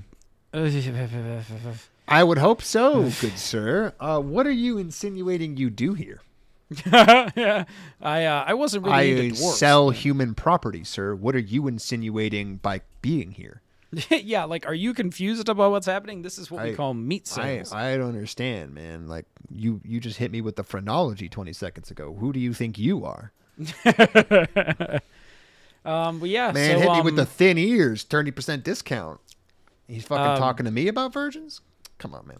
I 2.10 2.24
would 2.24 2.38
hope 2.38 2.62
so, 2.62 3.04
good 3.22 3.38
sir. 3.38 3.94
Uh, 4.00 4.20
what 4.20 4.46
are 4.46 4.52
you 4.52 4.78
insinuating 4.78 5.58
you 5.58 5.70
do 5.70 5.94
here? 5.94 6.22
yeah, 6.86 7.64
I 8.02 8.26
uh, 8.26 8.44
I 8.48 8.54
wasn't 8.54 8.86
really 8.86 9.32
I 9.32 9.34
sell 9.34 9.90
human 9.90 10.36
property, 10.36 10.84
sir. 10.84 11.16
What 11.16 11.36
are 11.36 11.40
you 11.40 11.68
insinuating 11.68 12.58
by 12.58 12.82
being 13.02 13.32
here? 13.32 13.62
yeah, 14.12 14.44
like, 14.44 14.68
are 14.68 14.74
you 14.74 14.94
confused 14.94 15.48
about 15.48 15.72
what's 15.72 15.86
happening? 15.86 16.22
This 16.22 16.38
is 16.38 16.52
what 16.52 16.64
we 16.64 16.74
call 16.74 16.94
meat 16.94 17.24
I, 17.38 17.42
sales. 17.42 17.72
I 17.72 17.96
don't 17.96 18.10
understand, 18.10 18.74
man. 18.74 19.08
Like 19.08 19.26
you 19.50 19.80
you 19.84 20.00
just 20.00 20.18
hit 20.18 20.32
me 20.32 20.42
with 20.42 20.58
the 20.58 20.64
phrenology 20.64 21.30
20 21.30 21.54
seconds 21.54 21.90
ago. 21.90 22.14
Who 22.20 22.34
do 22.34 22.40
you 22.40 22.54
think 22.54 22.78
you 22.78 23.06
are? 23.06 23.32
um, 25.86 26.20
but 26.20 26.30
yeah, 26.30 26.52
Man, 26.52 26.80
so, 26.80 26.80
hit 26.80 26.92
me 26.92 27.02
with 27.02 27.14
um, 27.14 27.16
the 27.16 27.26
thin 27.26 27.58
ears, 27.58 28.06
30% 28.06 28.64
discount. 28.64 29.20
He's 29.88 30.04
fucking 30.04 30.34
Um, 30.34 30.38
talking 30.38 30.66
to 30.66 30.72
me 30.72 30.88
about 30.88 31.14
virgins? 31.14 31.62
Come 31.98 32.14
on, 32.14 32.28
man. 32.28 32.40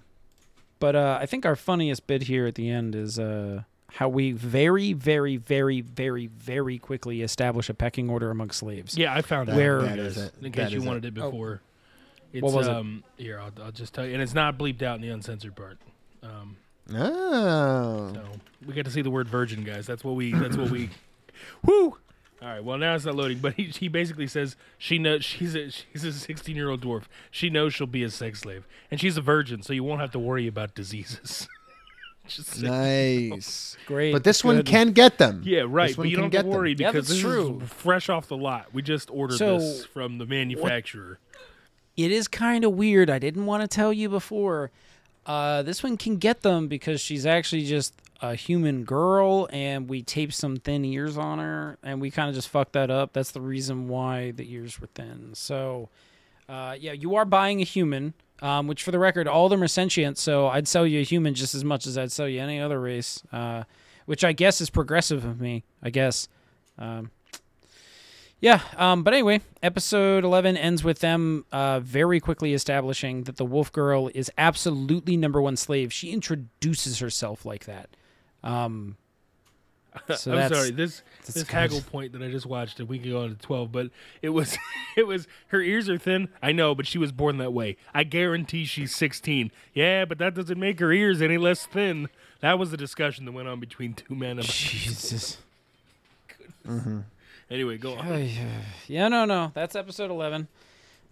But 0.80 0.96
uh, 0.96 1.18
I 1.20 1.26
think 1.26 1.46
our 1.46 1.56
funniest 1.56 2.06
bit 2.06 2.24
here 2.24 2.46
at 2.46 2.56
the 2.56 2.70
end 2.70 2.94
is 2.94 3.18
uh, 3.18 3.64
how 3.94 4.10
we 4.10 4.32
very, 4.34 4.94
very, 4.94 5.38
very, 5.38 5.82
very, 5.82 6.28
very 6.28 6.78
quickly 6.78 7.22
establish 7.22 7.70
a 7.70 7.74
pecking 7.74 8.10
order 8.10 8.30
among 8.30 8.52
slaves. 8.52 8.98
Yeah, 8.98 9.14
I 9.14 9.22
found 9.22 9.50
out. 9.50 9.56
Where- 9.56 9.82
That 9.82 9.98
guys, 9.98 10.18
is 10.18 10.18
it. 10.18 10.34
in 10.38 10.44
That 10.44 10.54
case 10.54 10.72
you 10.72 10.78
is 10.80 10.84
it. 10.84 10.88
wanted 10.88 11.06
it 11.06 11.14
before. 11.14 11.62
It's, 12.34 12.44
What 12.44 12.54
was 12.54 12.68
it? 12.68 12.74
um, 12.76 13.04
Here, 13.18 13.40
I'll, 13.40 13.52
I'll 13.64 13.72
just 13.72 13.94
tell 13.94 14.06
you, 14.06 14.14
and 14.14 14.22
it's 14.22 14.34
not 14.34 14.58
bleeped 14.58 14.82
out 14.82 14.96
in 14.98 15.02
the 15.02 15.10
uncensored 15.10 15.56
part. 15.56 15.78
Um, 16.22 16.58
Oh. 16.94 18.12
so 18.14 18.24
we 18.66 18.74
get 18.74 18.86
to 18.86 18.92
see 18.92 19.02
the 19.02 19.10
word 19.12 19.28
virgin, 19.28 19.64
guys. 19.64 19.86
That's 19.88 20.04
what 20.04 20.16
we. 20.16 20.34
That's 20.34 20.56
what 20.58 20.70
we. 20.70 20.90
Whoo! 21.66 21.98
All 22.42 22.48
right. 22.48 22.64
Well, 22.64 22.78
now 22.78 22.96
it's 22.96 23.04
not 23.06 23.16
loading, 23.16 23.40
but 23.40 23.54
he, 23.56 23.64
he 23.66 23.88
basically 23.88 24.28
says 24.28 24.56
she 24.78 24.98
knows 24.98 25.26
she's 25.26 25.56
a 25.56 25.70
she's 25.72 26.04
a 26.04 26.14
16 26.14 26.56
year 26.56 26.70
old 26.70 26.82
dwarf. 26.82 27.04
She 27.32 27.50
knows 27.50 27.74
she'll 27.74 27.88
be 27.88 28.04
a 28.04 28.10
sex 28.10 28.40
slave, 28.42 28.66
and 28.92 29.00
she's 29.02 29.18
a 29.18 29.22
virgin, 29.22 29.64
so 29.64 29.74
you 29.74 29.84
won't 29.84 30.00
have 30.02 30.12
to 30.12 30.20
worry 30.20 30.48
about 30.48 30.76
diseases. 30.76 31.48
Just 32.36 32.62
Nice. 32.62 33.78
Great. 33.86 34.12
But 34.12 34.24
this 34.24 34.44
one 34.44 34.64
can 34.64 34.92
get 34.92 35.18
them. 35.18 35.42
Yeah, 35.46 35.64
right. 35.68 35.96
But 35.96 36.04
you 36.04 36.16
can 36.18 36.24
don't 36.26 36.30
get 36.30 36.38
have 36.40 36.46
to 36.46 36.50
them. 36.52 36.58
worry 36.58 36.70
Yeah, 36.72 36.92
because 36.92 37.08
that's 37.08 37.10
this 37.10 37.20
true. 37.22 37.62
is 37.64 37.70
fresh 37.70 38.10
off 38.10 38.28
the 38.28 38.38
lot. 38.38 38.74
We 38.74 38.82
just 38.82 39.10
ordered 39.12 39.38
So, 39.38 39.60
this 39.60 39.86
from 39.86 40.18
the 40.18 40.26
manufacturer. 40.26 41.20
it 41.96 42.12
is 42.12 42.28
kind 42.28 42.64
of 42.64 42.74
weird. 42.74 43.10
I 43.10 43.20
didn't 43.20 43.46
want 43.46 43.62
to 43.62 43.68
tell 43.68 43.94
you 43.94 44.10
before. 44.10 44.72
Uh, 45.26 45.62
this 45.64 45.84
one 45.84 45.98
can 45.98 46.18
get 46.18 46.42
them 46.42 46.68
because 46.68 47.02
she's 47.02 47.26
actually 47.26 47.66
just 47.66 47.94
a 48.22 48.34
human 48.36 48.84
girl, 48.84 49.48
and 49.52 49.90
we 49.90 50.02
taped 50.02 50.34
some 50.34 50.58
thin 50.58 50.84
ears 50.86 51.18
on 51.18 51.40
her, 51.40 51.78
and 51.84 52.00
we 52.02 52.10
kind 52.10 52.30
of 52.30 52.36
just 52.36 52.50
fucked 52.50 52.74
that 52.74 52.90
up. 52.90 53.14
That's 53.14 53.32
the 53.32 53.42
reason 53.42 53.88
why 53.88 54.32
the 54.32 54.52
ears 54.54 54.80
were 54.82 54.88
thin. 54.88 55.32
So, 55.34 55.90
uh, 56.50 56.76
yeah, 56.80 56.94
you 56.94 57.16
are 57.16 57.26
buying 57.26 57.62
a 57.62 57.66
human, 57.66 58.14
um, 58.42 58.68
which 58.68 58.84
for 58.84 58.92
the 58.92 59.00
record, 59.00 59.28
all 59.28 59.46
of 59.46 59.50
them 59.52 59.64
are 59.64 59.68
sentient. 59.68 60.18
So 60.18 60.48
I'd 60.48 60.68
sell 60.68 60.86
you 60.86 61.00
a 61.00 61.04
human 61.04 61.34
just 61.34 61.56
as 61.56 61.64
much 61.64 61.88
as 61.88 61.98
I'd 61.98 62.12
sell 62.12 62.28
you 62.28 62.40
any 62.42 62.60
other 62.60 62.80
race, 62.80 63.24
uh, 63.32 63.64
which 64.06 64.24
I 64.24 64.34
guess 64.34 64.62
is 64.62 64.70
progressive 64.70 65.26
of 65.26 65.42
me. 65.42 65.64
I 65.82 65.90
guess. 65.90 66.28
Um, 66.78 67.12
yeah, 68.40 68.62
um, 68.76 69.02
but 69.02 69.14
anyway, 69.14 69.42
episode 69.64 70.24
11 70.24 70.58
ends 70.58 70.84
with 70.84 71.00
them 71.00 71.46
uh, 71.52 71.80
very 71.80 72.20
quickly 72.20 72.54
establishing 72.54 73.24
that 73.24 73.38
the 73.38 73.46
wolf 73.46 73.72
girl 73.72 74.12
is 74.14 74.32
absolutely 74.38 75.18
number 75.18 75.42
one 75.42 75.58
slave. 75.58 75.92
She 75.92 76.12
introduces 76.12 77.00
herself 77.00 77.46
like 77.46 77.66
that. 77.66 77.90
Um, 78.44 78.98
so 80.16 80.34
I'm 80.34 80.54
sorry. 80.54 80.72
This 80.72 81.02
this 81.26 81.48
haggle 81.48 81.82
point 81.82 82.14
that 82.14 82.22
I 82.22 82.30
just 82.30 82.46
watched, 82.46 82.80
a 82.80 82.86
week 82.86 83.06
ago 83.06 83.22
on 83.22 83.30
to 83.30 83.36
twelve, 83.36 83.72
but 83.72 83.90
it 84.22 84.30
was 84.30 84.58
it 84.98 85.08
was 85.08 85.28
her 85.48 85.62
ears 85.62 85.90
are 85.90 85.98
thin. 85.98 86.30
I 86.42 86.52
know, 86.52 86.76
but 86.76 86.88
she 86.88 86.98
was 86.98 87.12
born 87.12 87.38
that 87.38 87.54
way. 87.54 87.78
I 87.94 88.04
guarantee 88.04 88.66
she's 88.66 88.96
16. 88.96 89.52
Yeah, 89.74 90.06
but 90.06 90.18
that 90.20 90.34
doesn't 90.36 90.60
make 90.60 90.80
her 90.80 90.92
ears 90.92 91.22
any 91.22 91.38
less 91.38 91.66
thin. 91.66 92.10
That 92.42 92.60
was 92.60 92.72
the 92.72 92.78
discussion 92.78 93.26
that 93.26 93.32
went 93.32 93.48
on 93.48 93.60
between 93.60 93.94
two 93.94 94.16
men. 94.16 94.40
About 94.40 94.50
Jesus. 94.50 95.38
Mm-hmm. 96.68 97.00
Anyway, 97.50 97.78
go 97.78 97.96
on. 97.96 98.30
Yeah, 98.88 99.08
no, 99.08 99.26
no. 99.26 99.52
That's 99.54 99.76
episode 99.76 100.12
11. 100.12 100.48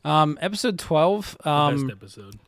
Um, 0.04 0.38
episode 0.42 0.78
12. 0.80 1.38
Um, 1.46 1.88
Best 1.88 1.92
episode. 1.92 2.40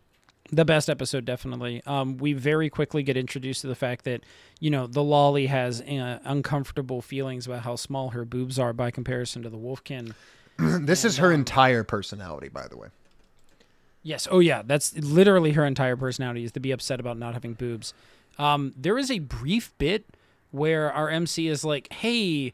The 0.51 0.63
best 0.65 0.89
episode 0.89 1.25
definitely. 1.25 1.81
Um, 1.85 2.17
we 2.17 2.31
very 2.33 2.69
quickly 2.69 3.03
get 3.03 3.17
introduced 3.17 3.61
to 3.61 3.67
the 3.67 3.75
fact 3.75 4.05
that 4.05 4.21
you 4.59 4.69
know 4.69 4.87
the 4.87 5.01
loli 5.01 5.47
has 5.47 5.81
uh, 5.81 6.19
uncomfortable 6.23 7.01
feelings 7.01 7.45
about 7.47 7.63
how 7.63 7.75
small 7.75 8.11
her 8.11 8.23
boobs 8.23 8.57
are 8.57 8.71
by 8.73 8.89
comparison 8.91 9.43
to 9.43 9.49
the 9.49 9.57
wolfkin. 9.57 10.13
This 10.59 11.05
is 11.05 11.17
her 11.17 11.31
entire 11.31 11.83
personality, 11.83 12.47
by 12.49 12.67
the 12.67 12.77
way. 12.77 12.87
yes. 14.03 14.27
Oh 14.31 14.39
yeah. 14.39 14.63
That's 14.65 14.95
literally 14.97 15.51
her 15.51 15.65
entire 15.65 15.95
personality 15.95 16.43
is 16.43 16.51
to 16.53 16.59
be 16.59 16.71
upset 16.71 16.99
about 16.99 17.17
not 17.19 17.33
having 17.33 17.53
boobs. 17.53 17.93
Um, 18.39 18.73
there 18.75 18.97
is 18.97 19.11
a 19.11 19.19
brief 19.19 19.73
bit 19.77 20.05
where 20.51 20.91
our 20.93 21.09
mc 21.09 21.45
is 21.45 21.65
like 21.65 21.91
hey 21.91 22.53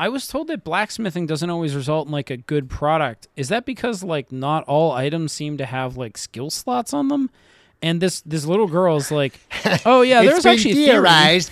I 0.00 0.08
was 0.08 0.28
told 0.28 0.46
that 0.46 0.62
blacksmithing 0.62 1.26
doesn't 1.26 1.50
always 1.50 1.74
result 1.74 2.06
in 2.06 2.12
like 2.12 2.30
a 2.30 2.36
good 2.36 2.70
product. 2.70 3.26
Is 3.34 3.48
that 3.48 3.66
because 3.66 4.04
like 4.04 4.30
not 4.30 4.62
all 4.68 4.92
items 4.92 5.32
seem 5.32 5.58
to 5.58 5.66
have 5.66 5.96
like 5.96 6.16
skill 6.16 6.50
slots 6.50 6.94
on 6.94 7.08
them? 7.08 7.30
And 7.80 8.00
this 8.00 8.20
this 8.22 8.44
little 8.44 8.66
girl's 8.66 9.10
like, 9.10 9.38
oh 9.86 10.02
yeah, 10.02 10.22
there's 10.22 10.44
actually 10.46 10.74
theory. 10.74 11.00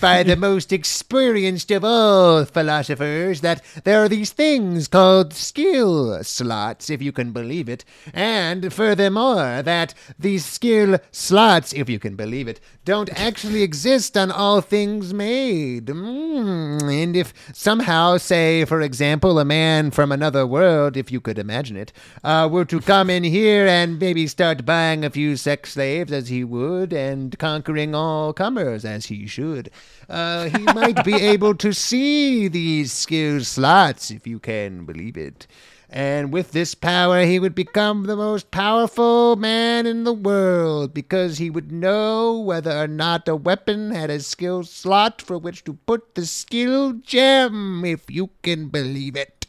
by 0.01 0.23
the 0.23 0.35
most 0.35 0.73
experienced 0.73 1.71
of 1.71 1.85
all 1.85 2.43
philosophers 2.45 3.41
that 3.41 3.61
there 3.85 4.03
are 4.03 4.09
these 4.09 4.31
things 4.31 4.87
called 4.89 5.33
skill 5.33 6.21
slots, 6.23 6.89
if 6.89 7.01
you 7.01 7.11
can 7.13 7.31
believe 7.31 7.69
it. 7.69 7.85
And 8.13 8.73
furthermore, 8.73 9.61
that 9.63 9.93
these 10.19 10.45
skill 10.45 10.99
slots, 11.11 11.71
if 11.73 11.89
you 11.89 11.99
can 11.99 12.15
believe 12.15 12.47
it, 12.47 12.59
don't 12.83 13.09
actually 13.19 13.63
exist 13.63 14.17
on 14.17 14.31
all 14.31 14.59
things 14.61 15.13
made. 15.13 15.85
Mm, 15.87 16.81
And 17.03 17.15
if 17.15 17.33
somehow, 17.53 18.17
say, 18.17 18.65
for 18.65 18.81
example, 18.81 19.39
a 19.39 19.45
man 19.45 19.91
from 19.91 20.11
another 20.11 20.45
world, 20.45 20.97
if 20.97 21.11
you 21.11 21.21
could 21.21 21.37
imagine 21.39 21.77
it, 21.77 21.91
uh, 22.23 22.47
were 22.51 22.65
to 22.65 22.79
come 22.79 23.09
in 23.09 23.23
here 23.23 23.65
and 23.67 23.99
maybe 23.99 24.27
start 24.27 24.65
buying 24.65 25.03
a 25.05 25.09
few 25.09 25.35
sex 25.37 25.73
slaves 25.73 26.11
as 26.17 26.29
he 26.29 26.43
would 26.43 26.91
and 26.91 27.37
conquering 27.37 27.93
all 27.93 28.33
comers 28.33 28.83
as 28.83 29.05
he 29.05 29.27
should, 29.27 29.69
uh, 30.09 30.49
he 30.49 30.63
might 30.63 31.05
be 31.05 31.13
able 31.33 31.55
to 31.55 31.71
see 31.73 32.47
these 32.47 32.91
skill 32.91 33.43
slots, 33.43 34.09
if 34.11 34.25
you 34.25 34.39
can 34.39 34.85
believe 34.85 35.15
it. 35.15 35.47
And 35.89 36.33
with 36.33 36.51
this 36.51 36.75
power, 36.75 37.21
he 37.21 37.39
would 37.39 37.55
become 37.55 38.03
the 38.03 38.17
most 38.17 38.51
powerful 38.51 39.37
man 39.37 39.85
in 39.85 40.03
the 40.03 40.13
world 40.13 40.93
because 40.93 41.37
he 41.37 41.49
would 41.49 41.71
know 41.71 42.37
whether 42.37 42.71
or 42.71 42.87
not 42.87 43.29
a 43.29 43.35
weapon 43.35 43.91
had 43.91 44.09
a 44.09 44.19
skill 44.19 44.63
slot 44.63 45.21
for 45.21 45.37
which 45.37 45.63
to 45.63 45.73
put 45.73 46.15
the 46.15 46.25
skill 46.25 46.93
gem, 46.93 47.85
if 47.85 48.11
you 48.11 48.31
can 48.41 48.67
believe 48.67 49.15
it. 49.15 49.47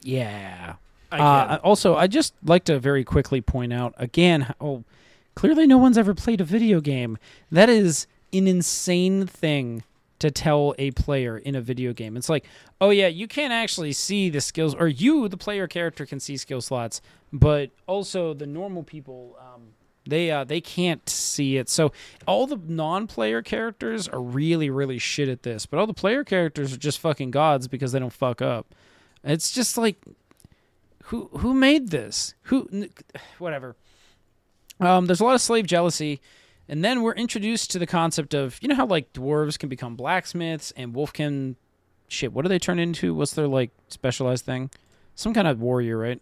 Yeah. 0.00 0.76
Uh, 1.20 1.58
also, 1.62 1.96
I 1.96 2.06
just 2.06 2.34
like 2.44 2.64
to 2.64 2.78
very 2.78 3.04
quickly 3.04 3.40
point 3.40 3.72
out 3.72 3.94
again. 3.96 4.54
Oh, 4.60 4.84
clearly, 5.34 5.66
no 5.66 5.78
one's 5.78 5.98
ever 5.98 6.14
played 6.14 6.40
a 6.40 6.44
video 6.44 6.80
game. 6.80 7.18
That 7.50 7.68
is 7.68 8.06
an 8.32 8.46
insane 8.48 9.26
thing 9.26 9.84
to 10.20 10.30
tell 10.30 10.74
a 10.78 10.90
player 10.92 11.36
in 11.36 11.54
a 11.54 11.60
video 11.60 11.92
game. 11.92 12.16
It's 12.16 12.28
like, 12.28 12.46
oh 12.80 12.90
yeah, 12.90 13.08
you 13.08 13.28
can't 13.28 13.52
actually 13.52 13.92
see 13.92 14.30
the 14.30 14.40
skills, 14.40 14.74
or 14.74 14.88
you, 14.88 15.28
the 15.28 15.36
player 15.36 15.66
character, 15.66 16.06
can 16.06 16.20
see 16.20 16.36
skill 16.36 16.60
slots, 16.60 17.00
but 17.32 17.70
also 17.86 18.32
the 18.32 18.46
normal 18.46 18.82
people. 18.82 19.36
Um, 19.38 19.74
they 20.06 20.30
uh, 20.30 20.44
they 20.44 20.60
can't 20.60 21.08
see 21.08 21.56
it. 21.56 21.68
So 21.68 21.92
all 22.26 22.46
the 22.46 22.60
non-player 22.66 23.42
characters 23.42 24.06
are 24.08 24.20
really 24.20 24.70
really 24.70 24.98
shit 24.98 25.28
at 25.28 25.42
this, 25.42 25.66
but 25.66 25.78
all 25.78 25.86
the 25.86 25.94
player 25.94 26.24
characters 26.24 26.72
are 26.72 26.78
just 26.78 26.98
fucking 27.00 27.30
gods 27.30 27.68
because 27.68 27.92
they 27.92 27.98
don't 27.98 28.12
fuck 28.12 28.40
up. 28.40 28.74
It's 29.22 29.50
just 29.50 29.78
like 29.78 29.96
who 31.08 31.28
who 31.38 31.52
made 31.52 31.90
this? 31.90 32.34
Who 32.44 32.88
whatever. 33.38 33.76
Um, 34.80 35.06
there's 35.06 35.20
a 35.20 35.24
lot 35.24 35.34
of 35.34 35.40
slave 35.40 35.66
jealousy, 35.66 36.20
and 36.68 36.84
then 36.84 37.02
we're 37.02 37.12
introduced 37.14 37.70
to 37.72 37.78
the 37.78 37.86
concept 37.86 38.34
of 38.34 38.58
you 38.62 38.68
know 38.68 38.74
how 38.74 38.86
like 38.86 39.12
dwarves 39.12 39.58
can 39.58 39.68
become 39.68 39.96
blacksmiths 39.96 40.72
and 40.76 40.94
wolfkin. 40.94 41.56
Shit, 42.08 42.32
what 42.32 42.42
do 42.42 42.48
they 42.48 42.58
turn 42.58 42.78
into? 42.78 43.14
What's 43.14 43.34
their 43.34 43.46
like 43.46 43.70
specialized 43.88 44.44
thing? 44.44 44.70
Some 45.14 45.34
kind 45.34 45.46
of 45.46 45.60
warrior, 45.60 45.98
right? 45.98 46.20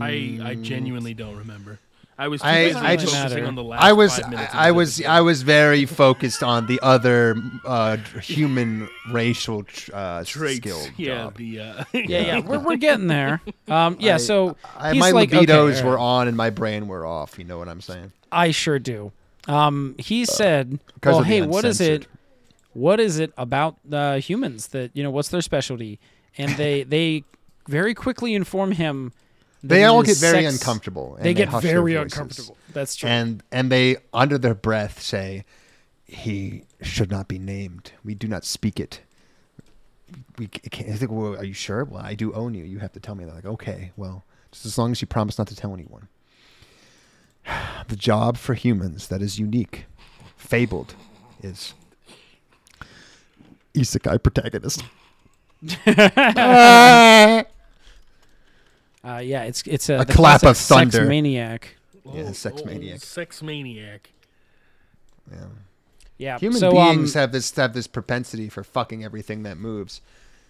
I 0.00 0.38
I 0.42 0.54
genuinely 0.54 1.14
don't 1.14 1.36
remember. 1.36 1.80
I 2.16 2.28
was 2.28 2.42
I- 2.42 2.72
I 2.74 2.96
just- 2.96 3.14
on 3.14 3.54
the 3.54 3.62
last 3.64 3.82
I 3.82 3.92
was 3.92 4.18
five 4.18 4.50
I 4.52 4.70
was. 4.70 5.02
I 5.02 5.20
was 5.20 5.42
very 5.42 5.84
focused 5.84 6.42
on 6.42 6.66
the 6.66 6.78
other 6.80 7.36
uh, 7.64 7.96
human 8.22 8.88
racial 9.10 9.64
uh, 9.92 10.22
traits. 10.24 10.58
skill 10.58 10.80
yeah, 10.96 11.30
the 11.34 11.60
uh, 11.60 11.84
Yeah, 11.92 12.20
yeah, 12.20 12.38
we're, 12.40 12.60
we're 12.60 12.76
getting 12.76 13.08
there. 13.08 13.40
Um, 13.68 13.96
yeah, 14.00 14.18
so 14.18 14.56
I, 14.76 14.92
he's 14.92 15.00
my 15.00 15.10
like, 15.10 15.34
okay, 15.34 15.44
libidos 15.44 15.80
all 15.82 15.90
were 15.90 15.96
right. 15.96 16.02
on 16.02 16.28
and 16.28 16.36
my 16.36 16.50
brain 16.50 16.86
were 16.86 17.04
off. 17.04 17.38
You 17.38 17.44
know 17.44 17.58
what 17.58 17.68
I'm 17.68 17.80
saying? 17.80 18.12
I 18.30 18.52
sure 18.52 18.78
do. 18.78 19.12
Um, 19.48 19.94
he 19.98 20.24
said, 20.24 20.78
"Well, 21.04 21.22
hey, 21.22 21.42
what 21.42 21.64
is 21.64 21.80
it? 21.80 22.06
What 22.72 22.98
is 23.00 23.18
it 23.18 23.32
about 23.36 23.76
uh, 23.92 24.16
humans 24.18 24.68
that 24.68 24.90
you 24.94 25.02
know? 25.02 25.10
What's 25.10 25.28
their 25.28 25.42
specialty?" 25.42 25.98
And 26.38 26.52
they 26.56 26.84
they 26.84 27.24
very 27.68 27.94
quickly 27.94 28.34
inform 28.34 28.72
him. 28.72 29.12
That 29.64 29.74
They 29.74 29.84
all 29.84 30.02
get 30.02 30.18
very 30.18 30.42
sex- 30.44 30.60
uncomfortable. 30.60 31.16
And 31.16 31.24
They 31.24 31.34
get 31.34 31.48
very 31.50 31.94
uncomfortable. 31.96 32.56
That's 32.72 32.94
true. 32.96 33.08
And 33.08 33.42
and 33.50 33.72
they 33.72 33.96
under 34.12 34.36
their 34.38 34.54
breath 34.54 35.00
say, 35.00 35.44
"He 36.04 36.64
should 36.82 37.10
not 37.10 37.28
be 37.28 37.38
named. 37.38 37.92
We 38.04 38.14
do 38.14 38.28
not 38.28 38.44
speak 38.44 38.78
it." 38.78 39.00
We 40.38 40.46
can't. 40.48 40.90
I 40.90 40.96
think, 40.96 41.10
well, 41.10 41.34
are 41.36 41.44
you 41.44 41.54
sure? 41.54 41.82
Well, 41.84 42.02
I 42.04 42.14
do 42.14 42.32
own 42.34 42.54
you. 42.54 42.64
You 42.64 42.78
have 42.80 42.92
to 42.92 43.00
tell 43.00 43.14
me 43.14 43.24
that. 43.24 43.34
Like, 43.34 43.46
okay, 43.46 43.90
well, 43.96 44.22
just 44.52 44.66
as 44.66 44.76
long 44.78 44.92
as 44.92 45.00
you 45.00 45.06
promise 45.06 45.38
not 45.38 45.48
to 45.48 45.56
tell 45.56 45.72
anyone. 45.74 46.08
The 47.88 47.96
job 47.96 48.36
for 48.38 48.54
humans 48.54 49.08
that 49.08 49.20
is 49.22 49.38
unique, 49.38 49.84
fabled, 50.36 50.94
is 51.42 51.74
isekai 53.74 54.22
protagonist. 54.22 54.82
uh, 55.86 57.44
yeah, 59.04 59.42
it's 59.44 59.62
it's 59.66 59.88
a, 59.88 60.00
A 60.00 60.04
clap 60.04 60.42
of 60.42 60.56
thunder. 60.56 60.98
Sex 60.98 61.08
maniac. 61.08 61.76
Yeah, 62.12 62.32
sex 62.32 62.62
oh, 62.62 62.66
maniac. 62.66 63.00
Sex 63.00 63.42
maniac. 63.42 64.10
Yeah. 65.30 65.38
Yeah, 66.16 66.38
Human 66.38 66.60
so, 66.60 66.70
beings 66.70 67.16
um, 67.16 67.20
have 67.20 67.32
this 67.32 67.54
have 67.56 67.74
this 67.74 67.86
propensity 67.86 68.48
for 68.48 68.62
fucking 68.62 69.04
everything 69.04 69.42
that 69.42 69.58
moves. 69.58 70.00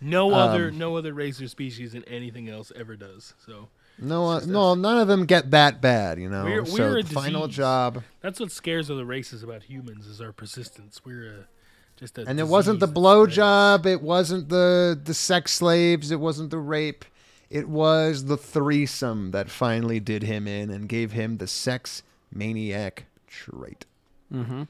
No 0.00 0.32
other 0.32 0.68
Um, 0.68 0.78
no 0.78 0.96
other 0.96 1.14
race 1.14 1.40
or 1.40 1.48
species 1.48 1.94
in 1.94 2.04
anything 2.04 2.48
else 2.48 2.70
ever 2.76 2.96
does. 2.96 3.34
So 3.46 3.68
No, 3.98 4.28
uh, 4.28 4.40
no, 4.46 4.74
none 4.74 4.98
of 4.98 5.08
them 5.08 5.24
get 5.24 5.52
that 5.52 5.80
bad, 5.80 6.18
you 6.18 6.28
know. 6.28 6.44
We're- 6.44 6.60
we're 6.70 6.98
a 6.98 7.02
the 7.02 7.08
final 7.14 7.48
job, 7.48 8.02
that's 8.20 8.40
what 8.40 8.50
scares 8.52 8.90
other 8.90 9.04
races 9.04 9.42
about 9.42 9.62
humans 9.62 10.06
is 10.06 10.20
our 10.20 10.32
persistence. 10.32 11.00
We're 11.04 11.26
a, 11.28 11.48
just 11.96 12.18
a 12.18 12.24
and 12.26 12.38
it 12.38 12.48
wasn't 12.48 12.80
the 12.80 12.86
disease 12.86 12.94
that 12.94 13.00
blow 13.00 13.26
job, 13.26 13.86
it 13.86 14.02
wasn't 14.02 14.48
the 14.50 15.00
the 15.02 15.14
sex 15.14 15.52
slaves, 15.52 16.10
it 16.10 16.20
wasn't 16.20 16.50
the 16.50 16.58
rape, 16.58 17.04
it 17.54 17.68
was 17.68 18.24
the 18.24 18.36
threesome 18.36 19.30
that 19.30 19.48
finally 19.48 20.00
did 20.00 20.24
him 20.24 20.48
in 20.48 20.70
and 20.70 20.88
gave 20.88 21.12
him 21.12 21.36
the 21.36 21.46
sex 21.46 22.02
maniac 22.32 23.04
trait. 23.28 23.86
Mm-hmm. 24.32 24.64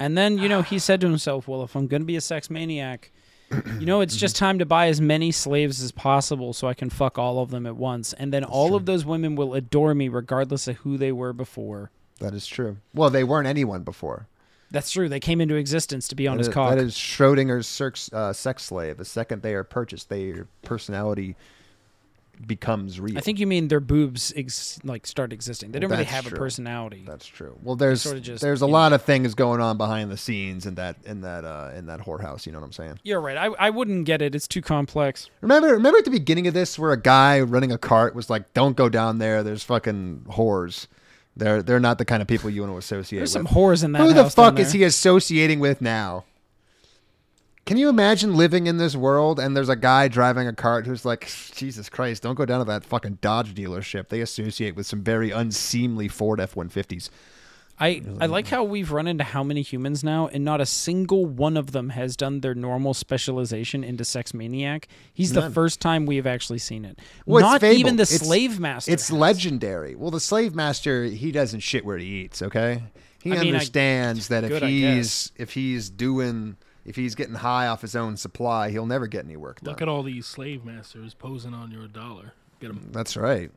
And 0.00 0.18
then, 0.18 0.36
you 0.36 0.48
know, 0.48 0.62
he 0.62 0.80
said 0.80 1.00
to 1.02 1.06
himself, 1.06 1.46
well, 1.46 1.62
if 1.62 1.76
I'm 1.76 1.86
going 1.86 2.02
to 2.02 2.06
be 2.06 2.16
a 2.16 2.20
sex 2.20 2.50
maniac, 2.50 3.12
you 3.78 3.86
know, 3.86 4.00
it's 4.00 4.16
just 4.16 4.34
time 4.34 4.58
to 4.58 4.66
buy 4.66 4.88
as 4.88 5.00
many 5.00 5.30
slaves 5.30 5.80
as 5.80 5.92
possible 5.92 6.52
so 6.52 6.66
I 6.66 6.74
can 6.74 6.90
fuck 6.90 7.16
all 7.16 7.38
of 7.38 7.50
them 7.52 7.64
at 7.64 7.76
once. 7.76 8.12
And 8.12 8.32
then 8.32 8.42
all 8.42 8.74
of 8.74 8.86
those 8.86 9.04
women 9.04 9.36
will 9.36 9.54
adore 9.54 9.94
me 9.94 10.08
regardless 10.08 10.66
of 10.66 10.78
who 10.78 10.98
they 10.98 11.12
were 11.12 11.32
before. 11.32 11.92
That 12.18 12.34
is 12.34 12.44
true. 12.44 12.78
Well, 12.92 13.08
they 13.08 13.22
weren't 13.22 13.46
anyone 13.46 13.84
before. 13.84 14.26
That's 14.72 14.90
true. 14.90 15.08
They 15.08 15.20
came 15.20 15.40
into 15.40 15.54
existence 15.54 16.08
to 16.08 16.16
be 16.16 16.26
on 16.26 16.38
That 16.38 16.40
his 16.40 16.48
is- 16.48 16.54
cock. 16.54 16.70
That 16.70 16.82
is 16.82 16.96
Schrodinger's 16.96 17.68
sex, 17.68 18.10
uh, 18.12 18.32
sex 18.32 18.64
slave. 18.64 18.96
The 18.96 19.04
second 19.04 19.42
they 19.42 19.54
are 19.54 19.62
purchased, 19.62 20.08
their 20.08 20.48
personality 20.62 21.36
becomes 22.44 23.00
real. 23.00 23.16
I 23.16 23.20
think 23.20 23.38
you 23.38 23.46
mean 23.46 23.68
their 23.68 23.80
boobs 23.80 24.32
ex- 24.36 24.78
like 24.84 25.06
start 25.06 25.32
existing. 25.32 25.72
They 25.72 25.78
don't 25.78 25.90
really 25.90 26.04
have 26.04 26.26
a 26.26 26.30
personality. 26.30 27.04
That's 27.06 27.26
true. 27.26 27.58
Well, 27.62 27.76
there's 27.76 28.02
sorta 28.02 28.20
just, 28.20 28.42
there's 28.42 28.62
a 28.62 28.66
lot 28.66 28.92
of 28.92 29.02
things 29.02 29.34
going 29.34 29.60
on 29.60 29.76
behind 29.76 30.10
the 30.10 30.16
scenes 30.16 30.66
in 30.66 30.74
that 30.76 30.96
in 31.04 31.22
that 31.22 31.44
uh, 31.44 31.72
in 31.74 31.86
that 31.86 32.00
whorehouse. 32.00 32.46
You 32.46 32.52
know 32.52 32.58
what 32.58 32.66
I'm 32.66 32.72
saying? 32.72 33.00
You're 33.04 33.20
right. 33.20 33.36
I, 33.36 33.46
I 33.58 33.70
wouldn't 33.70 34.04
get 34.04 34.22
it. 34.22 34.34
It's 34.34 34.48
too 34.48 34.62
complex. 34.62 35.30
Remember 35.40 35.68
remember 35.68 35.98
at 35.98 36.04
the 36.04 36.10
beginning 36.10 36.46
of 36.46 36.54
this 36.54 36.78
where 36.78 36.92
a 36.92 37.00
guy 37.00 37.40
running 37.40 37.72
a 37.72 37.78
cart 37.78 38.14
was 38.14 38.28
like, 38.30 38.52
"Don't 38.54 38.76
go 38.76 38.88
down 38.88 39.18
there. 39.18 39.42
There's 39.42 39.62
fucking 39.62 40.26
whores. 40.30 40.86
They're 41.36 41.62
they're 41.62 41.80
not 41.80 41.98
the 41.98 42.04
kind 42.04 42.22
of 42.22 42.28
people 42.28 42.50
you 42.50 42.62
want 42.62 42.72
to 42.72 42.78
associate 42.78 43.20
with. 43.20 43.32
There's 43.32 43.42
with." 43.42 43.48
some 43.52 43.56
whores 43.56 43.84
in 43.84 43.92
that 43.92 44.02
Who 44.02 44.12
the 44.12 44.30
fuck 44.30 44.58
is 44.58 44.72
he 44.72 44.84
associating 44.84 45.60
with 45.60 45.80
now? 45.80 46.24
Can 47.66 47.78
you 47.78 47.88
imagine 47.88 48.36
living 48.36 48.68
in 48.68 48.76
this 48.76 48.94
world 48.94 49.40
and 49.40 49.56
there's 49.56 49.68
a 49.68 49.74
guy 49.74 50.06
driving 50.06 50.46
a 50.46 50.52
cart 50.52 50.86
who's 50.86 51.04
like, 51.04 51.28
Jesus 51.52 51.88
Christ, 51.88 52.22
don't 52.22 52.36
go 52.36 52.44
down 52.46 52.60
to 52.60 52.64
that 52.66 52.84
fucking 52.84 53.18
Dodge 53.20 53.54
dealership. 53.54 54.08
They 54.08 54.20
associate 54.20 54.76
with 54.76 54.86
some 54.86 55.02
very 55.02 55.32
unseemly 55.32 56.06
Ford 56.06 56.40
F 56.40 56.54
150s. 56.54 57.10
I, 57.78 58.02
I 58.20 58.26
like 58.26 58.46
how 58.46 58.62
we've 58.64 58.90
run 58.92 59.06
into 59.06 59.22
how 59.24 59.42
many 59.42 59.60
humans 59.60 60.02
now, 60.02 60.28
and 60.28 60.42
not 60.44 60.62
a 60.62 60.66
single 60.66 61.26
one 61.26 61.58
of 61.58 61.72
them 61.72 61.90
has 61.90 62.16
done 62.16 62.40
their 62.40 62.54
normal 62.54 62.94
specialization 62.94 63.84
into 63.84 64.02
sex 64.02 64.32
maniac. 64.32 64.88
He's 65.12 65.32
the 65.34 65.50
first 65.50 65.78
time 65.78 66.06
we 66.06 66.16
have 66.16 66.26
actually 66.26 66.58
seen 66.58 66.86
it. 66.86 67.00
Well, 67.26 67.42
not 67.42 67.62
even 67.62 67.96
the 67.96 68.04
It's- 68.04 68.20
slave 68.26 68.58
master. 68.58 68.90
It's 68.92 69.08
has. 69.08 69.18
legendary. 69.18 69.94
Well, 69.94 70.10
the 70.10 70.20
slave 70.20 70.54
master 70.54 71.04
he 71.04 71.30
doesn't 71.32 71.60
shit 71.60 71.84
where 71.84 71.98
he 71.98 72.06
eats. 72.06 72.40
Okay, 72.40 72.82
he 73.22 73.32
I 73.32 73.34
mean, 73.34 73.42
I- 73.42 73.48
understands 73.48 74.28
that 74.28 74.44
if 74.44 74.50
good, 74.50 74.62
he's 74.62 75.32
if 75.36 75.52
he's 75.52 75.90
doing 75.90 76.56
if 76.86 76.96
he's 76.96 77.14
getting 77.14 77.34
high 77.34 77.66
off 77.66 77.82
his 77.82 77.94
own 77.96 78.16
supply, 78.16 78.70
he'll 78.70 78.86
never 78.86 79.06
get 79.06 79.24
any 79.26 79.36
work 79.36 79.60
done. 79.60 79.72
Look 79.72 79.82
at 79.82 79.88
all 79.88 80.02
these 80.02 80.24
slave 80.26 80.64
masters 80.64 81.12
posing 81.12 81.52
on 81.52 81.70
your 81.72 81.88
dollar. 81.88 82.32
Get 82.60 82.68
them. 82.68 82.88
That's 82.92 83.16
right. 83.16 83.50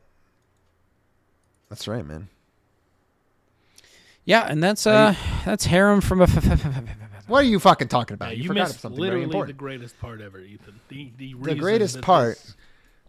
That's 1.70 1.86
right, 1.88 2.04
man. 2.04 2.28
Yeah, 4.24 4.42
and 4.46 4.62
that's 4.62 4.86
uh 4.86 5.14
that's 5.44 5.64
harem 5.64 6.00
from 6.00 6.20
a. 6.20 6.26
What 7.26 7.44
are 7.44 7.46
you 7.46 7.60
fucking 7.60 7.86
talking 7.88 8.16
Yeah, 8.20 8.26
about? 8.26 8.36
you, 8.36 8.48
forgot 8.48 8.68
missed 8.68 8.80
something 8.80 9.00
very 9.00 9.24
literally 9.24 9.46
the 9.46 9.52
greatest 9.52 9.98
part 10.00 10.20
ever, 10.20 10.40
Ethan. 10.40 10.80
The 10.88 11.12
the, 11.16 11.34
The 11.34 11.54
greatest 11.54 12.00
part- 12.02 12.38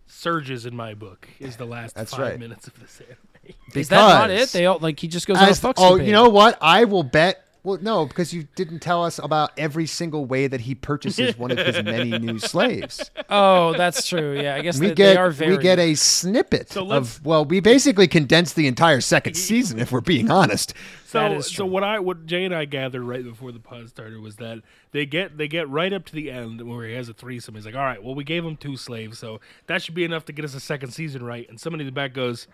surges 0.06 0.66
in 0.68 0.76
my 0.76 0.94
book 0.94 1.28
is 1.40 1.58
the 1.58 1.66
last 1.66 1.96
That's 1.96 2.12
five 2.12 2.20
right. 2.20 2.40
minutes 2.40 2.68
of 2.68 2.80
this 2.80 3.02
anime. 3.02 3.56
Is 3.74 3.90
that 3.90 3.96
not 3.98 4.30
it? 4.30 4.50
They 4.50 4.68
all 4.68 4.78
like 4.80 5.00
he 5.00 5.08
just 5.08 5.26
goes 5.26 5.38
on 5.38 5.46
a 5.46 5.48
as- 5.50 5.60
fuck 5.60 5.76
oh, 5.80 5.96
you 5.96 6.12
know 6.12 6.30
what? 6.30 6.58
I 6.62 6.86
will 6.86 7.02
bet. 7.04 7.44
Well, 7.64 7.78
no, 7.80 8.08
because 8.08 8.34
you 8.34 8.48
didn't 8.56 8.80
tell 8.80 9.06
us 9.06 9.20
about 9.20 9.52
every 9.56 9.86
single 9.86 10.26
way 10.26 10.48
that 10.48 10.62
he 10.62 10.74
purchases 10.74 11.38
one 11.38 11.52
of 11.52 11.60
his 11.60 11.84
many 11.84 12.18
new 12.20 12.40
slaves. 12.40 13.12
Oh, 13.30 13.74
that's 13.78 14.08
true. 14.08 14.40
Yeah, 14.40 14.56
I 14.56 14.62
guess 14.62 14.80
We 14.80 14.88
they, 14.88 14.94
get 14.96 15.14
they 15.14 15.18
are 15.18 15.30
very. 15.30 15.58
we 15.58 15.62
get 15.62 15.78
a 15.78 15.94
snippet 15.94 16.72
So 16.72 16.92
of 16.92 17.24
well, 17.24 17.46
we 17.46 17.60
basically 17.60 18.08
condensed 18.08 18.56
the 18.56 18.66
entire 18.66 19.00
second 19.00 19.34
season 19.36 19.78
if 19.80 19.92
we're 19.92 20.02
being 20.02 20.32
honest. 20.32 20.74
So, 21.06 21.20
That 21.20 21.34
is 21.34 21.46
so 21.54 21.66
what 21.66 21.84
I 21.84 22.00
what 22.00 22.26
Jay 22.26 22.46
and 22.46 22.56
I 22.56 22.66
gathered 22.66 23.04
right 23.04 23.24
before 23.24 23.52
the 23.52 23.60
pod 23.60 23.90
started 23.90 24.20
was 24.22 24.38
that 24.38 24.60
they 24.92 25.06
get 25.06 25.38
they 25.38 25.48
get 25.48 25.70
right 25.70 25.94
up 25.94 26.06
to 26.06 26.14
the 26.14 26.32
end 26.32 26.68
where 26.68 26.88
he 26.88 26.96
has 26.96 27.10
a 27.10 27.14
threesome. 27.14 27.54
He's 27.54 27.66
like, 27.66 27.76
"All 27.76 27.82
right, 27.84 28.02
well, 28.04 28.16
we 28.16 28.24
gave 28.24 28.44
him 28.44 28.58
two 28.58 28.76
slaves, 28.78 29.20
so 29.20 29.40
that 29.68 29.84
should 29.84 29.94
be 29.94 30.04
enough 30.04 30.26
to 30.26 30.34
get 30.34 30.46
us 30.46 30.56
a 30.56 30.60
second 30.60 30.92
season 30.92 31.22
right." 31.24 31.48
And 31.48 31.60
somebody 31.60 31.82
in 31.84 31.86
the 31.86 31.92
back 31.92 32.14
goes, 32.14 32.48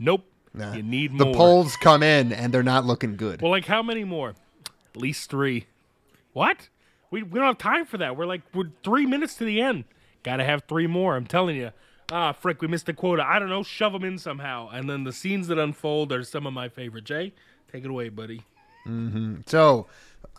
"Nope, 0.00 0.24
Nah. 0.52 0.72
you 0.72 0.82
need 0.82 1.12
more. 1.12 1.26
The 1.30 1.32
polls 1.38 1.76
come 1.76 2.02
in 2.02 2.32
and 2.32 2.52
they're 2.52 2.62
not 2.64 2.84
looking 2.86 3.14
good. 3.16 3.40
Well, 3.42 3.52
like 3.52 3.66
how 3.66 3.82
many 3.84 4.02
more? 4.02 4.34
Least 5.00 5.30
three. 5.30 5.66
What? 6.32 6.68
We, 7.10 7.22
we 7.22 7.38
don't 7.38 7.46
have 7.46 7.58
time 7.58 7.86
for 7.86 7.98
that. 7.98 8.16
We're 8.16 8.26
like 8.26 8.42
we're 8.54 8.70
three 8.84 9.06
minutes 9.06 9.34
to 9.36 9.44
the 9.44 9.60
end. 9.60 9.84
Got 10.22 10.36
to 10.36 10.44
have 10.44 10.64
three 10.68 10.86
more. 10.86 11.16
I'm 11.16 11.26
telling 11.26 11.56
you. 11.56 11.70
Ah, 12.10 12.32
frick, 12.32 12.62
we 12.62 12.68
missed 12.68 12.86
the 12.86 12.94
quota. 12.94 13.22
I 13.26 13.38
don't 13.38 13.50
know. 13.50 13.62
Shove 13.62 13.92
them 13.92 14.02
in 14.04 14.16
somehow. 14.18 14.70
And 14.70 14.88
then 14.88 15.04
the 15.04 15.12
scenes 15.12 15.46
that 15.48 15.58
unfold 15.58 16.10
are 16.12 16.24
some 16.24 16.46
of 16.46 16.52
my 16.54 16.68
favorite. 16.70 17.04
Jay, 17.04 17.32
take 17.70 17.84
it 17.84 17.90
away, 17.90 18.08
buddy. 18.08 18.42
Mm-hmm. 18.86 19.40
So 19.46 19.86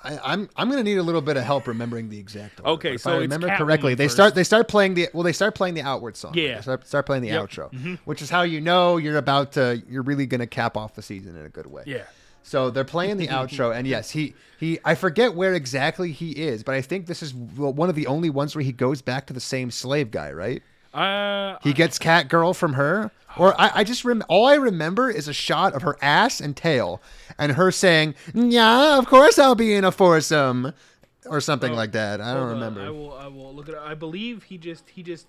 I, 0.03 0.17
I'm 0.23 0.49
I'm 0.55 0.69
gonna 0.69 0.81
need 0.83 0.97
a 0.97 1.03
little 1.03 1.21
bit 1.21 1.37
of 1.37 1.43
help 1.43 1.67
remembering 1.67 2.09
the 2.09 2.17
exact. 2.17 2.59
Order. 2.59 2.71
Okay, 2.71 2.93
if 2.95 3.01
so 3.01 3.11
I 3.11 3.13
it's 3.15 3.21
remember 3.21 3.55
correctly, 3.55 3.93
they 3.93 4.05
first. 4.05 4.15
start 4.15 4.33
they 4.35 4.43
start 4.43 4.67
playing 4.67 4.95
the 4.95 5.09
well 5.13 5.23
they 5.23 5.33
start 5.33 5.53
playing 5.55 5.75
the 5.75 5.81
outward 5.83 6.17
song. 6.17 6.33
Yeah. 6.35 6.55
They 6.55 6.61
start, 6.61 6.87
start 6.87 7.05
playing 7.05 7.21
the 7.21 7.29
Yep. 7.29 7.49
Mm-hmm. 7.49 7.87
outro, 7.93 7.99
which 8.05 8.21
is 8.23 8.29
how 8.31 8.41
you 8.41 8.61
know 8.61 8.97
you're 8.97 9.17
about 9.17 9.51
to 9.53 9.83
you're 9.87 10.01
really 10.03 10.25
gonna 10.25 10.47
cap 10.47 10.75
off 10.77 10.95
the 10.95 11.01
season 11.03 11.35
in 11.35 11.45
a 11.45 11.49
good 11.49 11.67
way. 11.67 11.83
Yeah. 11.85 12.03
So 12.49 12.71
they're 12.71 12.83
playing 12.83 13.17
the 13.17 13.27
outro, 13.27 13.75
and 13.75 13.85
yes, 13.85 14.09
he 14.09 14.33
he 14.59 14.79
I 14.83 14.95
forget 14.95 15.35
where 15.35 15.53
exactly 15.53 16.11
he 16.11 16.31
is, 16.31 16.63
but 16.63 16.73
I 16.73 16.81
think 16.81 17.05
this 17.05 17.21
is 17.21 17.31
one 17.31 17.89
of 17.89 17.95
the 17.95 18.07
only 18.07 18.31
ones 18.31 18.55
where 18.55 18.63
he 18.63 18.71
goes 18.71 19.03
back 19.03 19.27
to 19.27 19.33
the 19.33 19.39
same 19.39 19.69
slave 19.69 20.09
guy, 20.09 20.31
right? 20.31 20.63
Uh, 20.91 21.59
He 21.61 21.73
gets 21.73 21.99
cat 21.99 22.27
girl 22.27 22.55
from 22.55 22.73
her, 22.73 23.11
or 23.37 23.53
I, 23.61 23.69
I 23.75 23.83
just 23.83 24.03
rem- 24.03 24.23
all 24.27 24.47
I 24.47 24.55
remember 24.55 25.11
is 25.11 25.27
a 25.27 25.33
shot 25.33 25.73
of 25.73 25.83
her 25.83 25.95
ass 26.01 26.41
and 26.41 26.57
tail, 26.57 27.03
and 27.37 27.51
her 27.51 27.71
saying, 27.71 28.15
"Yeah, 28.33 28.97
of 28.97 29.05
course 29.05 29.37
I'll 29.37 29.53
be 29.53 29.75
in 29.75 29.83
a 29.83 29.91
foursome," 29.91 30.73
or 31.27 31.41
something 31.41 31.73
like 31.73 31.91
that. 31.91 32.19
I 32.19 32.33
don't 32.33 32.47
on, 32.47 32.53
remember. 32.55 32.81
I 32.81 32.89
will. 32.89 33.13
I 33.13 33.27
will 33.27 33.53
look 33.53 33.69
at. 33.69 33.75
it. 33.75 33.81
I 33.85 33.93
believe 33.93 34.41
he 34.45 34.57
just. 34.57 34.89
He 34.89 35.03
just. 35.03 35.27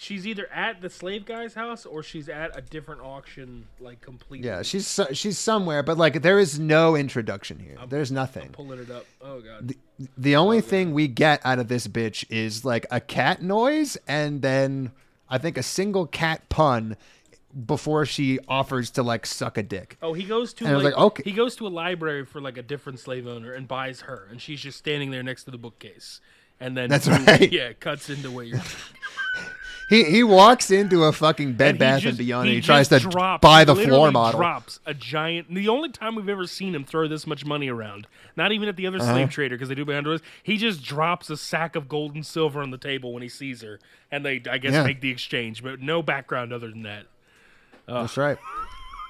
She's 0.00 0.28
either 0.28 0.48
at 0.52 0.80
the 0.80 0.88
slave 0.88 1.24
guy's 1.26 1.54
house 1.54 1.84
or 1.84 2.04
she's 2.04 2.28
at 2.28 2.56
a 2.56 2.60
different 2.60 3.00
auction, 3.00 3.66
like 3.80 4.00
completely. 4.00 4.46
yeah, 4.46 4.62
she's 4.62 4.86
so- 4.86 5.08
she's 5.12 5.38
somewhere, 5.38 5.82
but 5.82 5.98
like 5.98 6.22
there 6.22 6.38
is 6.38 6.56
no 6.56 6.94
introduction 6.94 7.58
here. 7.58 7.76
There's 7.88 8.12
nothing. 8.12 8.50
pulling 8.50 8.78
it 8.78 8.90
up. 8.92 9.06
Oh 9.20 9.40
god. 9.40 9.74
The 10.16 10.36
only 10.36 10.58
oh, 10.58 10.60
thing 10.60 10.94
we 10.94 11.08
get 11.08 11.40
out 11.44 11.58
of 11.58 11.66
this 11.66 11.88
bitch 11.88 12.24
is 12.30 12.64
like 12.64 12.86
a 12.92 13.00
cat 13.00 13.42
noise, 13.42 13.98
and 14.06 14.40
then 14.40 14.92
I 15.28 15.38
think 15.38 15.58
a 15.58 15.64
single 15.64 16.06
cat 16.06 16.48
pun 16.48 16.96
before 17.66 18.06
she 18.06 18.38
offers 18.46 18.90
to 18.90 19.02
like 19.02 19.26
suck 19.26 19.58
a 19.58 19.64
dick. 19.64 19.96
Oh, 20.00 20.12
he 20.12 20.22
goes 20.22 20.52
to 20.54 20.64
And 20.64 20.74
I 20.74 20.76
was 20.76 20.84
like, 20.84 20.94
like, 20.94 21.02
okay. 21.06 21.22
he 21.24 21.32
goes 21.32 21.56
to 21.56 21.66
a 21.66 21.68
library 21.68 22.24
for 22.24 22.40
like 22.40 22.56
a 22.56 22.62
different 22.62 23.00
slave 23.00 23.26
owner 23.26 23.52
and 23.52 23.66
buys 23.66 24.02
her, 24.02 24.28
and 24.30 24.40
she's 24.40 24.60
just 24.60 24.78
standing 24.78 25.10
there 25.10 25.24
next 25.24 25.42
to 25.44 25.50
the 25.50 25.58
bookcase. 25.58 26.20
And 26.60 26.76
then 26.76 26.88
That's 26.88 27.08
right. 27.26 27.50
Yeah, 27.50 27.72
cuts 27.72 28.10
into 28.10 28.30
where 28.30 28.44
you're. 28.44 28.60
He 29.88 30.04
he 30.04 30.22
walks 30.22 30.70
into 30.70 31.04
a 31.04 31.12
fucking 31.12 31.54
Bed 31.54 31.76
he 31.76 31.78
Bath 31.78 32.00
just- 32.02 32.08
and 32.10 32.18
Beyond. 32.18 32.46
he 32.48 32.54
and 32.56 32.62
he 32.62 32.66
tries 32.66 32.88
to 32.88 32.98
drops- 33.00 33.40
buy 33.40 33.64
the 33.64 33.74
floor 33.74 34.10
model. 34.12 34.38
Drops 34.40 34.80
a 34.84 34.92
giant. 34.94 35.54
The 35.54 35.68
only 35.68 35.88
time 35.88 36.14
we've 36.14 36.28
ever 36.28 36.46
seen 36.46 36.74
him 36.74 36.84
throw 36.84 37.08
this 37.08 37.26
much 37.26 37.44
money 37.46 37.68
around, 37.68 38.06
not 38.36 38.52
even 38.52 38.68
at 38.68 38.76
the 38.76 38.86
other 38.86 38.98
Uh-huh. 38.98 39.12
slave 39.14 39.30
trader 39.30 39.54
because 39.56 39.68
they 39.70 39.74
do 39.74 39.84
behind 39.86 40.04
doors. 40.04 40.20
He 40.42 40.58
just 40.58 40.82
drops 40.84 41.30
a 41.30 41.36
sack 41.38 41.74
of 41.74 41.88
gold 41.88 42.14
and 42.14 42.24
silver 42.26 42.60
on 42.60 42.70
the 42.70 42.78
table 42.78 43.12
when 43.14 43.22
he 43.22 43.28
sees 43.30 43.62
her, 43.62 43.80
and 44.12 44.24
they 44.26 44.42
I 44.50 44.58
guess 44.58 44.72
Yeah. 44.74 44.82
make 44.84 45.00
the 45.00 45.10
exchange, 45.10 45.62
but 45.62 45.80
no 45.80 46.02
background 46.02 46.52
other 46.52 46.68
than 46.68 46.82
that. 46.82 47.06
That's 47.86 48.16
right. 48.18 48.36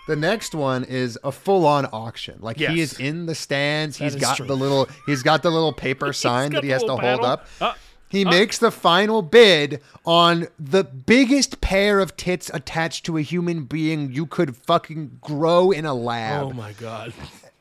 The 0.06 0.16
next 0.16 0.54
one 0.54 0.84
is 0.84 1.18
a 1.22 1.32
full-on 1.32 1.86
auction. 1.92 2.38
Like 2.40 2.58
Yes. 2.58 2.70
he 2.72 2.80
is 2.80 2.98
in 3.00 3.26
the 3.26 3.34
stands. 3.34 3.96
He's 3.98 4.16
got 4.16 4.36
true. 4.38 4.46
the 4.46 4.56
little. 4.56 4.88
He's 5.06 5.22
got 5.22 5.42
the 5.42 5.50
little 5.50 5.72
paper 5.86 6.12
sign 6.14 6.52
that 6.52 6.62
he 6.64 6.70
has 6.70 6.82
to 6.82 6.94
little 6.94 7.00
hold 7.00 7.24
up. 7.24 7.46
Uh, 7.60 7.74
He 8.08 8.24
oh. 8.24 8.30
makes 8.30 8.58
the 8.58 8.70
final 8.70 9.22
bid 9.22 9.80
on 10.04 10.48
the 10.58 10.84
biggest 10.84 11.60
pair 11.60 12.00
of 12.00 12.16
tits 12.16 12.50
attached 12.52 13.04
to 13.06 13.16
a 13.16 13.22
human 13.22 13.64
being 13.64 14.12
you 14.12 14.26
could 14.26 14.56
fucking 14.56 15.18
grow 15.20 15.70
in 15.70 15.84
a 15.84 15.94
lab. 15.94 16.46
Oh 16.46 16.52
my 16.52 16.72
god. 16.72 17.12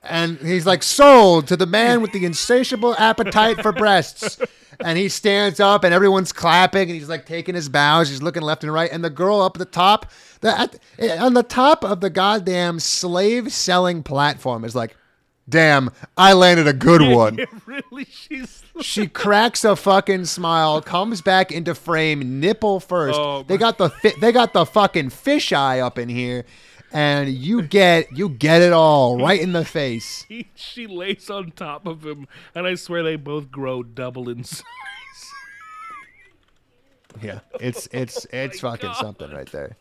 And 0.04 0.38
he's 0.38 0.66
like, 0.66 0.84
sold 0.84 1.48
to 1.48 1.58
the 1.58 1.66
man 1.66 2.02
with 2.02 2.14
the 2.14 2.26
insatiable 2.26 2.96
appetite 2.96 3.62
for 3.62 3.74
breasts. 3.74 4.40
And 4.80 4.98
he 4.98 5.10
stands 5.10 5.60
up 5.60 5.84
and 5.84 5.94
everyone's 5.94 6.32
clapping 6.32 6.84
and 6.84 6.92
he's 6.92 7.10
like 7.10 7.26
taking 7.26 7.56
his 7.56 7.68
bows. 7.68 8.10
He's 8.10 8.22
looking 8.22 8.44
left 8.44 8.64
and 8.64 8.72
right. 8.72 8.92
And 8.92 9.04
the 9.04 9.10
girl 9.10 9.42
up 9.42 9.58
at 9.58 9.60
the 9.60 9.66
top, 9.66 10.12
the, 10.42 10.58
at, 10.58 10.80
on 11.20 11.34
the 11.34 11.44
top 11.44 11.84
of 11.84 12.00
the 12.00 12.10
goddamn 12.10 12.80
slave 12.80 13.52
selling 13.52 14.04
platform 14.04 14.64
is 14.64 14.76
like, 14.76 14.96
damn, 15.50 15.90
I 16.18 16.34
landed 16.34 16.68
a 16.68 16.74
good 16.74 17.02
one. 17.16 17.40
Really, 17.66 18.06
she's. 18.10 18.64
She 18.82 19.08
cracks 19.08 19.66
a 19.66 19.76
fucking 19.76 20.26
smile, 20.26 20.84
comes 20.84 21.22
back 21.24 21.52
into 21.52 21.74
frame, 21.74 22.40
nipple 22.40 22.80
first. 22.80 23.20
Oh, 23.20 23.42
they 23.42 23.58
got 23.58 23.80
the 23.80 23.90
fi- 23.90 24.14
they 24.22 24.32
got 24.32 24.54
the 24.54 24.68
fucking 24.68 25.10
fisheye 25.10 25.82
up 25.82 25.98
in 25.98 26.10
here, 26.10 26.46
and 26.94 27.28
you 27.28 27.64
get 27.64 28.16
you 28.16 28.30
get 28.30 28.62
it 28.62 28.74
all 28.74 29.18
right 29.18 29.42
in 29.42 29.54
the 29.54 29.66
face. 29.66 30.26
He, 30.30 30.50
she 30.54 30.86
lays 30.86 31.28
on 31.32 31.52
top 31.52 31.88
of 31.88 32.06
him, 32.06 32.28
and 32.54 32.68
I 32.68 32.76
swear 32.76 33.02
they 33.02 33.16
both 33.16 33.50
grow 33.50 33.82
double 33.82 34.30
in 34.30 34.44
size. 34.44 34.64
Yeah, 37.22 37.40
it's 37.60 37.88
it's 37.92 38.28
it's 38.32 38.64
oh 38.64 38.70
fucking 38.70 38.90
God. 38.92 38.98
something 38.98 39.32
right 39.32 39.52
there. 39.52 39.76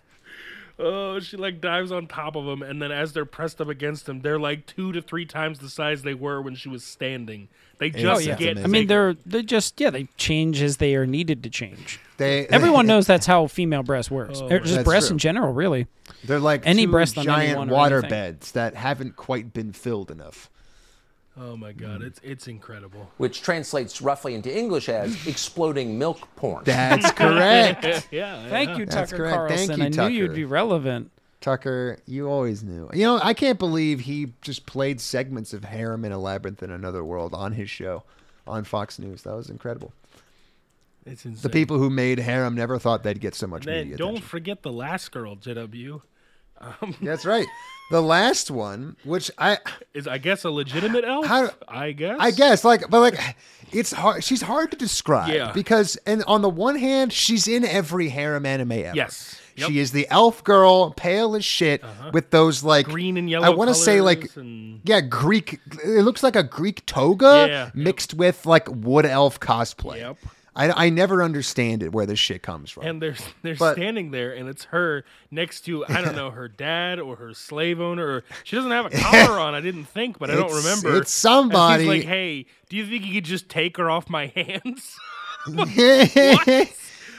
Oh, 0.79 1.19
she 1.21 1.39
like 1.39 1.63
dives 1.63 1.91
on 1.91 2.07
top 2.07 2.37
of 2.37 2.47
him, 2.47 2.63
and 2.63 2.83
then 2.83 2.93
as 2.93 3.15
they're 3.15 3.25
pressed 3.25 3.61
up 3.63 3.69
against 3.69 4.07
him, 4.09 4.21
they're 4.21 4.39
like 4.39 4.67
two 4.67 4.93
to 4.93 5.01
three 5.01 5.25
times 5.25 5.59
the 5.59 5.71
size 5.71 6.03
they 6.03 6.13
were 6.13 6.43
when 6.43 6.55
she 6.55 6.69
was 6.69 6.85
standing. 6.85 7.49
They 7.79 7.89
just 7.91 8.05
Oh, 8.05 8.19
yeah. 8.19 8.37
get. 8.37 8.59
I 8.59 8.67
mean, 8.67 8.87
they're 8.87 9.15
they 9.25 9.43
just 9.43 9.81
yeah 9.81 9.89
they 9.91 10.09
change 10.19 10.61
as 10.61 10.77
they 10.77 10.95
are 10.95 11.07
needed 11.07 11.43
to 11.45 11.51
change. 11.51 11.99
They 12.19 12.47
Everyone 12.49 12.87
knows 12.87 13.07
that's 13.07 13.25
how 13.27 13.47
female 13.47 13.83
breast 13.83 14.11
works. 14.11 14.41
Oh, 14.43 14.49
er, 14.51 14.61
just 14.61 14.85
breasts 14.85 15.09
true. 15.09 15.15
in 15.15 15.19
general, 15.19 15.53
really. 15.55 15.87
they're 16.25 16.41
like 16.41 16.63
Any 16.67 16.85
two 16.85 16.91
breast 16.93 17.17
on 17.17 17.25
giant 17.25 17.51
anyone 17.51 17.69
water 17.71 18.03
beds 18.03 18.53
that 18.53 18.75
haven't 18.75 19.17
quite 19.17 19.55
been 19.55 19.73
filled 19.73 20.11
enough. 20.11 20.51
Oh 21.39 21.57
my 21.57 21.73
god, 21.73 22.01
mm. 22.01 22.07
it's 22.07 22.21
it's 22.23 22.49
incredible. 22.49 23.11
which 23.19 23.43
translates 23.43 24.01
roughly 24.01 24.35
into 24.35 24.55
English 24.57 24.89
as 24.89 25.27
exploding 25.27 25.99
milk 25.99 26.27
porn. 26.37 26.65
That's 26.65 27.11
correct, 27.13 28.09
yeah. 28.13 28.49
Thank 28.49 28.79
you, 28.79 28.87
That's 28.87 29.11
Tucker 29.11 29.17
correct. 29.25 29.53
Thank 29.53 29.69
Carlson. 29.71 29.93
you, 29.93 30.03
I 30.03 30.09
knew 30.09 30.15
you'd 30.15 30.35
be 30.35 30.45
relevant. 30.45 31.11
Tucker. 31.43 31.99
You 32.07 32.29
always 32.29 32.63
knew. 32.63 32.89
You 32.95 33.05
know, 33.05 33.21
I 33.23 33.35
can't 33.35 33.59
believe 33.59 34.01
he 34.01 34.33
just 34.41 34.65
played 34.67 35.01
segments 35.01 35.53
of 35.53 35.65
Harem 35.65 36.05
in 36.05 36.11
a 36.11 36.19
Labyrinth 36.19 36.63
in 36.63 36.71
Another 36.71 37.05
World 37.05 37.35
on 37.35 37.53
his 37.53 37.69
show 37.71 38.03
on 38.47 38.65
Fox 38.65 38.99
News. 38.99 39.23
That 39.23 39.35
was 39.35 39.51
incredible. 39.51 39.93
It's 41.05 41.25
insane. 41.25 41.43
The 41.43 41.51
people 41.51 41.79
who 41.79 41.91
made 41.91 42.19
Harem 42.19 42.55
never 42.55 42.79
thought 42.79 43.03
they'd 43.05 43.21
get 43.21 43.35
so 43.35 43.47
much 43.47 43.65
Then 43.65 43.83
media 43.85 43.97
don't 43.97 44.09
attention. 44.13 44.29
forget 44.29 44.63
the 44.63 44.73
last 44.73 45.13
girl, 45.13 45.37
JW. 45.37 46.01
That's 47.03 47.25
right. 47.27 47.47
The 47.91 48.03
last 48.03 48.51
one, 48.51 48.97
which 49.05 49.31
I 49.39 49.59
Is 49.95 50.09
I 50.09 50.19
guess 50.19 50.43
a 50.45 50.51
legitimate 50.51 51.05
elf. 51.05 51.27
How- 51.27 51.51
I 51.69 51.93
guess. 51.93 52.17
I 52.19 52.31
guess 52.33 52.65
like 52.65 52.91
but 52.91 53.01
like 53.01 53.37
it's 53.73 53.93
hard 53.93 54.25
she's 54.25 54.43
hard 54.43 54.71
to 54.73 54.77
describe 54.77 55.33
Yeah. 55.33 55.53
because 55.53 55.97
and 56.07 56.25
on 56.27 56.43
the 56.43 56.49
one 56.49 56.77
hand 56.77 57.13
she's 57.13 57.47
in 57.47 57.65
every 57.65 58.09
harem 58.09 58.45
anime 58.45 58.73
ever. 58.73 58.97
Yes. 58.97 59.41
Yep. 59.57 59.69
She 59.71 59.79
is 59.79 59.93
the 59.93 60.07
elf 60.11 60.45
girl, 60.45 60.91
pale 60.91 61.35
as 61.35 61.45
shit, 61.45 61.83
uh-huh. 61.83 62.11
with 62.13 62.31
those 62.31 62.63
like 62.63 62.87
Green 62.87 63.17
and 63.17 63.31
yellow 63.31 63.47
I 63.47 63.51
want 63.51 63.69
to 63.69 63.75
say 63.75 64.01
like 64.01 64.35
and- 64.37 64.81
yeah, 64.85 65.01
Greek. 65.01 65.61
It 65.85 66.03
looks 66.03 66.23
like 66.23 66.37
a 66.37 66.43
Greek 66.43 66.85
toga 66.87 67.47
Yeah, 67.49 67.65
yep. 67.67 67.75
mixed 67.75 68.15
with 68.15 68.45
like 68.47 68.69
wood 68.69 69.07
elf 69.07 69.39
cosplay. 69.41 69.99
Yep. 70.01 70.19
I, 70.57 70.87
I 70.87 70.91
never 70.91 71.23
understand 71.23 71.83
it 71.83 71.93
where 71.93 72.07
this 72.07 72.19
shit 72.19 72.43
comes 72.43 72.71
from. 72.71 72.85
and 72.87 73.01
they're 73.03 73.15
they're 73.43 73.55
But- 73.57 73.75
standing 73.75 74.11
there, 74.11 74.33
and 74.33 74.49
it's 74.49 74.65
her 74.67 75.05
next 75.31 75.61
to 75.67 75.85
I 75.87 76.01
don't 76.01 76.17
know 76.23 76.31
her 76.31 76.49
dad 76.49 76.99
or 76.99 77.17
her 77.17 77.35
slave 77.35 77.81
owner. 77.81 78.07
Or 78.07 78.25
she 78.43 78.57
doesn't 78.57 78.71
have 78.71 78.87
a 78.87 78.91
collar 78.99 79.39
on. 79.39 79.55
I 79.55 79.61
didn't 79.61 79.85
think, 79.85 80.19
but 80.19 80.31
I 80.31 80.35
don't 80.35 80.53
remember. 80.55 80.97
it's 80.97 81.11
somebody. 81.13 81.85
Like, 81.85 82.05
"Hey, 82.05 82.47
do 82.69 82.77
you 82.77 82.87
think 82.87 83.05
you 83.05 83.13
could 83.15 83.25
just 83.25 83.49
take 83.49 83.77
her 83.77 83.91
off 83.91 84.09
my 84.11 84.27
hands?" 84.35 84.97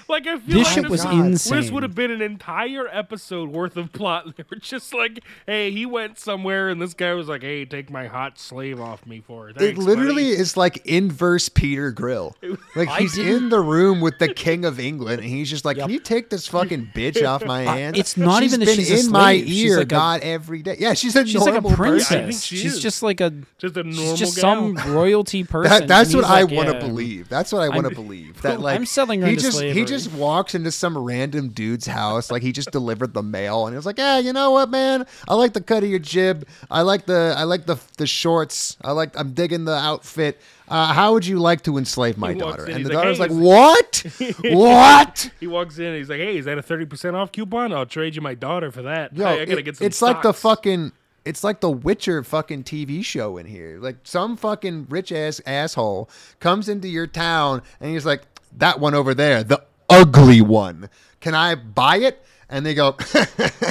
Like 0.10 0.26
I 0.26 0.38
feel 0.40 0.60
This 0.60 0.66
like 0.68 0.74
shit 0.76 0.90
was 0.90 1.04
This 1.04 1.12
insane. 1.52 1.74
would 1.74 1.84
have 1.84 1.94
been 1.96 2.12
an 2.12 2.22
entire 2.22 2.88
episode 2.88 3.50
worth 3.50 3.76
of 3.78 3.92
plot. 3.92 4.26
They 4.38 4.44
were 4.50 4.58
just 4.58 4.94
like, 4.94 5.20
"Hey, 5.46 5.72
he 5.72 5.86
went 5.86 6.18
somewhere, 6.20 6.70
and 6.70 6.82
this 6.82 6.94
guy 6.94 7.14
was 7.14 7.28
like, 7.28 7.42
"Hey, 7.42 7.66
take 7.66 7.90
my 7.90 8.08
hot 8.08 8.40
slave 8.40 8.80
off 8.80 9.06
me 9.06 9.22
for 9.26 9.50
it." 9.50 9.62
It 9.62 9.78
literally 9.78 10.24
buddy." 10.32 10.40
is 10.42 10.56
like 10.56 10.78
inverse 10.86 11.50
Peter 11.50 11.92
Grill. 11.92 12.36
Like 12.76 12.90
he's 13.00 13.16
didn't- 13.16 13.36
in 13.46 13.50
the 13.50 13.60
room 13.60 14.02
with 14.02 14.20
the 14.20 14.34
King 14.34 14.64
of 14.66 14.80
England, 14.80 15.22
and 15.22 15.30
he's 15.30 15.50
just 15.50 15.66
like, 15.66 15.78
"Can 15.78 15.90
you 15.90 16.00
take 16.00 16.30
this 16.30 16.48
fucking 16.48 16.92
bitch 16.96 17.26
off 17.28 17.44
my 17.46 17.62
hands?" 17.76 17.98
it's 17.98 18.16
not 18.18 18.44
She's 18.44 18.54
even 18.54 18.60
that 18.62 18.66
been 18.68 18.76
she's 18.86 19.06
in 19.06 19.12
my 19.12 19.34
ear, 19.46 19.78
like 19.78 19.84
a- 19.84 19.86
God, 19.90 20.22
every 20.22 20.62
day. 20.62 20.76
Yeah, 20.80 20.94
she's 20.94 21.16
a 21.16 21.26
She's 21.26 21.36
like 21.42 21.56
a 21.56 21.62
princess. 21.76 22.44
She 22.44 22.58
she's 22.58 22.76
is. 22.76 22.80
just 22.82 23.02
like 23.04 23.20
a 23.20 23.34
just 23.58 23.76
a 23.78 23.84
normal 23.84 24.16
just 24.16 24.36
gal. 24.36 24.76
some 24.76 24.94
royalty 24.94 25.44
person. 25.44 25.70
That, 25.72 25.88
that's 25.88 26.14
what 26.16 26.24
I 26.26 26.44
like, 26.44 26.52
want 26.52 26.68
to 26.70 26.76
yeah. 26.76 26.80
believe. 26.88 27.30
That's 27.30 27.52
what 27.52 27.62
I 27.64 27.70
want 27.70 27.88
to 27.90 27.96
believe. 27.96 28.42
That 28.44 28.60
like 28.62 28.76
I'm 28.78 28.86
selling 28.86 29.22
her 29.22 29.28
he 29.28 29.36
just 29.36 29.60
he 29.60 29.72
slavery. 29.72 29.86
Just 29.98 30.12
walks 30.14 30.56
into 30.56 30.72
some 30.72 30.98
random 30.98 31.50
dude's 31.50 31.86
house, 31.88 32.32
like 32.32 32.42
he 32.42 32.52
just 32.52 32.72
delivered 32.72 33.14
the 33.14 33.24
mail, 33.24 33.66
and 33.68 33.74
he 33.74 33.76
was 33.78 33.86
like, 33.86 33.98
"Yeah, 33.98 34.20
you 34.20 34.34
know 34.34 34.52
what, 34.52 34.70
man? 34.70 35.06
I 35.28 35.34
like 35.36 35.54
the 35.54 35.62
cut 35.62 35.84
of 35.84 35.90
your 35.90 36.00
jib. 36.00 36.48
I 36.72 36.82
like 36.82 37.06
the 37.06 37.34
I 37.38 37.44
like 37.44 37.66
the 37.66 37.78
the 37.98 38.08
shorts. 38.08 38.78
I 38.82 38.92
like 38.92 39.18
I'm 39.20 39.34
digging 39.34 39.66
the 39.66 39.76
outfit. 39.76 40.40
Uh, 40.70 40.92
how 40.94 41.14
would 41.14 41.26
you 41.26 41.40
like 41.40 41.64
to 41.64 41.78
enslave 41.78 42.18
my 42.18 42.34
daughter?" 42.34 42.66
in, 42.66 42.76
And 42.78 42.86
the 42.86 42.90
like, 42.90 42.98
daughter's 42.98 43.18
"Hey, 43.18 43.28
like, 43.28 43.32
"What? 43.32 44.04
what?" 44.54 45.32
He 45.40 45.48
walks 45.48 45.78
in 45.78 45.86
and 45.86 45.98
he's 45.98 46.10
like, 46.10 46.20
"Hey, 46.20 46.38
is 46.38 46.46
that 46.46 46.58
a 46.58 46.62
thirty 46.62 46.86
percent 46.86 47.16
off 47.16 47.32
coupon? 47.32 47.74
I'll 47.74 47.86
trade 47.86 48.16
you 48.16 48.22
my 48.22 48.34
daughter 48.34 48.72
for 48.72 48.82
that. 48.84 49.16
Yo, 49.16 49.26
I, 49.26 49.32
I 49.42 49.46
gotta 49.46 49.60
it- 49.60 49.64
get 49.64 49.78
some." 49.78 49.88
it's 49.88 50.02
like 50.02 50.22
the 50.22 50.34
fucking 50.34 50.92
it's 51.26 51.44
like 51.44 51.60
the 51.60 51.70
Witcher 51.70 52.24
fucking 52.24 52.64
TV 52.64 53.04
show 53.04 53.38
in 53.38 53.46
here. 53.46 53.80
Like 53.82 53.98
some 54.04 54.38
fucking 54.38 54.88
rich 54.90 55.12
ass 55.12 55.42
asshole 55.46 56.10
comes 56.40 56.70
into 56.70 56.88
your 56.88 57.06
town 57.08 57.62
and 57.82 57.92
he's 57.92 58.06
like, 58.06 58.22
"That 58.58 58.80
one 58.80 58.94
over 58.94 59.14
there, 59.14 59.44
the 59.44 59.62
ugly 59.90 60.42
one. 60.42 60.90
Can 61.20 61.34
I 61.36 61.56
buy 61.56 61.98
it?" 61.98 62.24
And 62.50 62.66
they 62.66 62.74
go, 62.74 62.96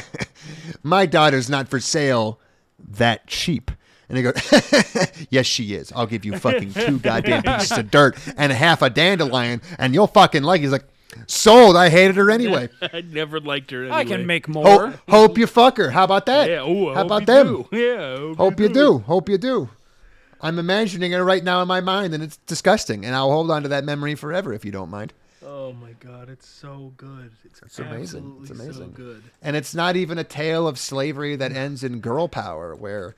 "My 0.82 1.06
daughter's 1.06 1.48
not 1.48 1.68
for 1.68 1.80
sale 1.80 2.40
that 2.78 3.26
cheap." 3.26 3.70
And 4.08 4.16
they 4.16 4.22
go, 4.22 4.32
"Yes, 5.30 5.46
she 5.46 5.74
is. 5.74 5.92
I'll 5.94 6.06
give 6.06 6.24
you 6.24 6.38
fucking 6.38 6.72
two 6.74 6.98
goddamn 6.98 7.42
pieces 7.44 7.78
of 7.78 7.90
dirt 7.90 8.16
and 8.36 8.52
half 8.52 8.82
a 8.82 8.90
dandelion, 8.90 9.60
and 9.78 9.94
you'll 9.94 10.06
fucking 10.06 10.42
like." 10.42 10.60
it." 10.60 10.64
He's 10.64 10.72
like, 10.72 10.86
"Sold. 11.26 11.76
I 11.76 11.88
hated 11.88 12.16
her 12.16 12.30
anyway." 12.30 12.68
I 12.80 13.00
never 13.00 13.40
liked 13.40 13.70
her. 13.72 13.84
Anyway. 13.84 13.96
I 13.96 14.04
can 14.04 14.26
make 14.26 14.48
more. 14.48 14.88
Hope, 14.88 15.00
hope 15.08 15.38
you 15.38 15.46
fuck 15.46 15.76
her. 15.78 15.90
How 15.90 16.04
about 16.04 16.26
that? 16.26 16.48
Yeah. 16.48 16.60
Oh, 16.60 16.90
I 16.90 16.94
How 16.94 17.04
about 17.06 17.22
you 17.22 17.26
them? 17.26 17.46
do. 17.46 17.68
Yeah. 17.72 18.16
Hope, 18.16 18.36
Hope 18.36 18.60
you 18.60 18.68
do. 18.68 18.98
Hope 18.98 19.28
you 19.28 19.38
do. 19.38 19.70
I'm 20.40 20.58
imagining 20.58 21.12
it 21.12 21.18
right 21.18 21.42
now 21.42 21.62
in 21.62 21.68
my 21.68 21.80
mind, 21.80 22.14
and 22.14 22.22
it's 22.22 22.36
disgusting. 22.38 23.04
And 23.04 23.14
I'll 23.14 23.30
hold 23.30 23.50
on 23.50 23.62
to 23.62 23.68
that 23.70 23.84
memory 23.84 24.14
forever 24.14 24.52
if 24.52 24.64
you 24.64 24.70
don't 24.70 24.90
mind. 24.90 25.12
Oh 25.48 25.72
my 25.72 25.92
god, 26.00 26.28
it's 26.28 26.48
so 26.48 26.92
good. 26.96 27.30
It's, 27.44 27.62
It's 27.62 27.78
amazing. 27.78 28.38
It's 28.42 28.50
absolutely 28.50 28.64
amazing. 28.64 28.90
So 28.96 28.96
good. 28.96 29.22
And 29.40 29.54
it's 29.54 29.74
not 29.76 29.94
even 29.94 30.18
a 30.18 30.24
tale 30.24 30.66
of 30.66 30.76
slavery 30.76 31.36
that 31.36 31.52
ends 31.52 31.84
in 31.84 32.00
girl 32.00 32.26
power, 32.26 32.74
where 32.74 33.14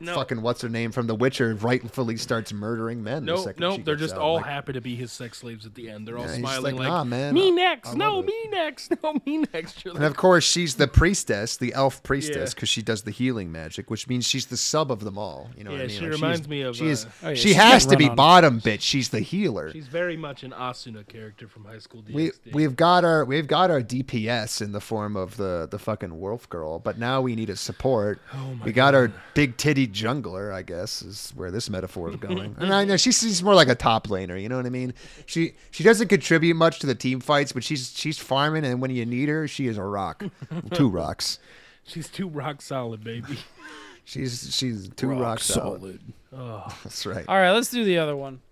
No. 0.00 0.14
fucking 0.14 0.42
what's 0.42 0.60
her 0.62 0.68
name 0.68 0.92
from 0.92 1.06
The 1.06 1.14
Witcher 1.14 1.54
rightfully 1.54 2.16
starts 2.16 2.52
murdering 2.52 3.02
men. 3.02 3.24
the 3.24 3.32
No, 3.32 3.36
second 3.44 3.60
no, 3.60 3.76
she 3.76 3.82
they're 3.82 3.96
just 3.96 4.14
out. 4.14 4.20
all 4.20 4.34
Like, 4.36 4.46
happy 4.46 4.72
to 4.74 4.80
be 4.80 4.96
his 4.96 5.12
sex 5.12 5.38
slaves 5.38 5.66
at 5.66 5.74
the 5.74 5.88
end. 5.88 6.06
They're 6.08 6.18
all 6.18 6.24
Yeah, 6.26 6.34
smiling 6.36 6.76
like, 6.76 6.88
like, 6.88 6.88
"Nah, 6.88 7.04
man, 7.04 7.32
me 7.34 7.50
next, 7.50 7.94
no, 7.94 8.20
it." 8.20 8.26
me 8.26 8.44
next, 8.50 8.92
no, 9.02 9.14
me 9.24 9.44
next. 9.52 9.84
You're 9.84 9.94
And 9.94 10.04
of 10.04 10.16
course, 10.16 10.44
she's 10.44 10.74
the 10.74 10.88
priestess, 10.88 11.56
the 11.56 11.72
elf 11.74 12.02
priestess, 12.02 12.50
Yeah. 12.50 12.54
because 12.54 12.68
she 12.68 12.82
does 12.82 13.02
the 13.02 13.10
healing 13.10 13.52
magic, 13.52 13.90
which 13.90 14.08
means 14.08 14.26
she's 14.26 14.46
the 14.46 14.56
sub 14.56 14.90
of 14.90 15.00
them 15.00 15.16
all. 15.18 15.50
You 15.56 15.64
know 15.64 15.70
what 15.70 15.80
I 15.80 15.82
Yeah, 15.84 15.88
mean? 15.88 15.96
she 15.96 16.02
Like, 16.04 16.12
reminds 16.12 16.38
she's- 16.40 16.48
me 16.48 16.60
of, 16.62 16.76
She 16.76 16.86
is. 16.88 17.04
uh, 17.04 17.08
Oh, 17.22 17.28
yeah, 17.28 17.34
she 17.34 17.48
she's 17.48 17.56
has 17.56 17.86
to 17.86 17.96
be 17.96 18.08
bottom 18.08 18.60
bitch. 18.60 18.80
She's 18.80 19.08
the 19.10 19.20
healer. 19.20 19.70
she's 19.72 19.86
very 19.86 20.16
much 20.16 20.42
an 20.42 20.50
Asuna 20.52 21.06
character 21.06 21.46
from 21.48 21.64
High 21.64 21.78
School 21.78 22.02
DxD. 22.02 22.14
we 22.14 22.32
we've 22.52 22.76
got 22.76 23.04
our 23.04 23.24
we've 23.24 23.46
got 23.46 23.70
our 23.70 23.80
DPS 23.82 24.60
in 24.60 24.72
the 24.72 24.80
form 24.80 25.16
of 25.16 25.36
the 25.36 25.68
the 25.70 25.78
fucking 25.78 26.18
wolf 26.20 26.48
girl, 26.48 26.78
but 26.78 26.98
now 26.98 27.20
we 27.20 27.34
need 27.34 27.50
a 27.50 27.56
support. 27.56 28.20
Oh 28.32 28.58
we 28.64 28.72
got 28.72 28.94
our 28.94 29.12
big 29.34 29.56
titty 29.56 29.73
jungler, 29.74 30.52
I 30.52 30.62
guess, 30.62 31.02
is 31.02 31.32
where 31.34 31.50
this 31.50 31.68
metaphor 31.70 32.10
is 32.10 32.16
going. 32.16 32.56
and 32.60 32.72
I 32.72 32.84
know 32.84 32.96
she's, 32.96 33.18
she's 33.20 33.42
more 33.42 33.54
like 33.54 33.68
a 33.68 33.74
top 33.74 34.08
laner, 34.08 34.40
you 34.40 34.48
know 34.48 34.56
what 34.56 34.66
I 34.66 34.70
mean? 34.70 34.94
She 35.26 35.54
she 35.70 35.82
doesn't 35.84 36.08
contribute 36.08 36.54
much 36.54 36.78
to 36.80 36.86
the 36.86 36.94
team 36.94 37.20
fights, 37.20 37.52
but 37.52 37.64
she's 37.64 37.92
she's 37.96 38.18
farming, 38.18 38.64
and 38.64 38.80
when 38.80 38.90
you 38.90 39.04
need 39.06 39.28
her, 39.28 39.46
she 39.48 39.66
is 39.66 39.76
a 39.78 39.82
rock, 39.82 40.24
two 40.72 40.88
rocks. 40.88 41.38
She's 41.86 42.08
too 42.08 42.28
rock 42.28 42.62
solid, 42.62 43.04
baby. 43.04 43.38
She's 44.06 44.54
she's 44.54 44.90
two 44.90 45.08
Rock 45.08 45.20
rock 45.20 45.38
solid. 45.40 45.98
solid. 46.30 46.72
That's 46.82 47.06
right. 47.06 47.24
All 47.26 47.36
right, 47.36 47.52
let's 47.52 47.70
do 47.70 47.84
the 47.86 47.96
other 47.96 48.14
one. 48.14 48.42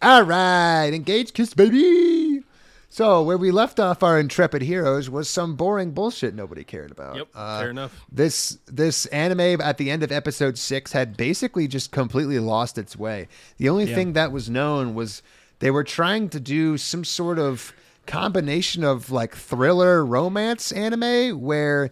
All 0.00 0.22
right, 0.22 0.90
engage 0.92 1.32
kiss 1.32 1.54
baby. 1.54 2.44
So 2.92 3.22
where 3.22 3.38
we 3.38 3.50
left 3.50 3.80
off 3.80 4.02
our 4.02 4.20
intrepid 4.20 4.60
heroes 4.60 5.08
was 5.08 5.30
some 5.30 5.56
boring 5.56 5.92
bullshit 5.92 6.34
nobody 6.34 6.62
cared 6.62 6.90
about. 6.90 7.16
Yep, 7.16 7.28
Uh, 7.34 7.60
fair 7.60 7.70
enough. 7.70 8.04
This 8.12 8.58
this 8.66 9.06
anime 9.06 9.62
at 9.62 9.78
the 9.78 9.90
end 9.90 10.02
of 10.02 10.12
episode 10.12 10.58
six 10.58 10.92
had 10.92 11.16
basically 11.16 11.66
just 11.66 11.90
completely 11.90 12.38
lost 12.38 12.76
its 12.76 12.94
way. 12.94 13.28
The 13.56 13.70
only 13.70 13.86
thing 13.86 14.12
that 14.12 14.30
was 14.30 14.50
known 14.50 14.94
was 14.94 15.22
they 15.60 15.70
were 15.70 15.84
trying 15.84 16.28
to 16.28 16.38
do 16.38 16.76
some 16.76 17.02
sort 17.02 17.38
of 17.38 17.72
combination 18.04 18.84
of 18.84 19.10
like 19.10 19.34
thriller 19.34 20.04
romance 20.04 20.70
anime 20.70 21.40
where 21.40 21.90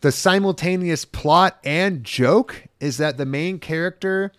the 0.00 0.10
simultaneous 0.10 1.04
plot 1.04 1.58
and 1.64 2.02
joke 2.02 2.64
is 2.80 2.96
that 2.96 3.18
the 3.18 3.26
main 3.26 3.58
character 3.58 4.32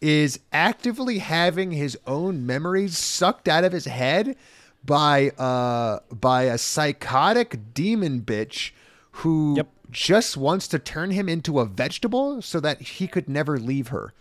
is 0.00 0.38
actively 0.52 1.18
having 1.18 1.72
his 1.72 1.98
own 2.06 2.46
memories 2.46 2.96
sucked 2.96 3.48
out 3.48 3.64
of 3.64 3.72
his 3.72 3.86
head 3.86 4.36
by 4.84 5.30
uh 5.30 6.00
by 6.10 6.44
a 6.44 6.56
psychotic 6.58 7.74
demon 7.74 8.20
bitch 8.22 8.70
who 9.12 9.54
Yep. 9.56 9.68
just 9.90 10.36
wants 10.36 10.66
to 10.68 10.78
turn 10.78 11.10
him 11.10 11.28
into 11.28 11.60
a 11.60 11.64
vegetable 11.66 12.40
so 12.42 12.60
that 12.60 12.80
he 12.80 13.06
could 13.06 13.28
never 13.28 13.58
leave 13.58 13.88
her. 13.88 14.12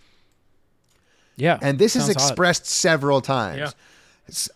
Yeah, 1.38 1.57
And 1.61 1.80
this 1.80 1.95
is 1.95 2.10
expressed 2.10 2.65
several 2.65 3.22
times. 3.22 3.60
Yeah. 3.60 3.72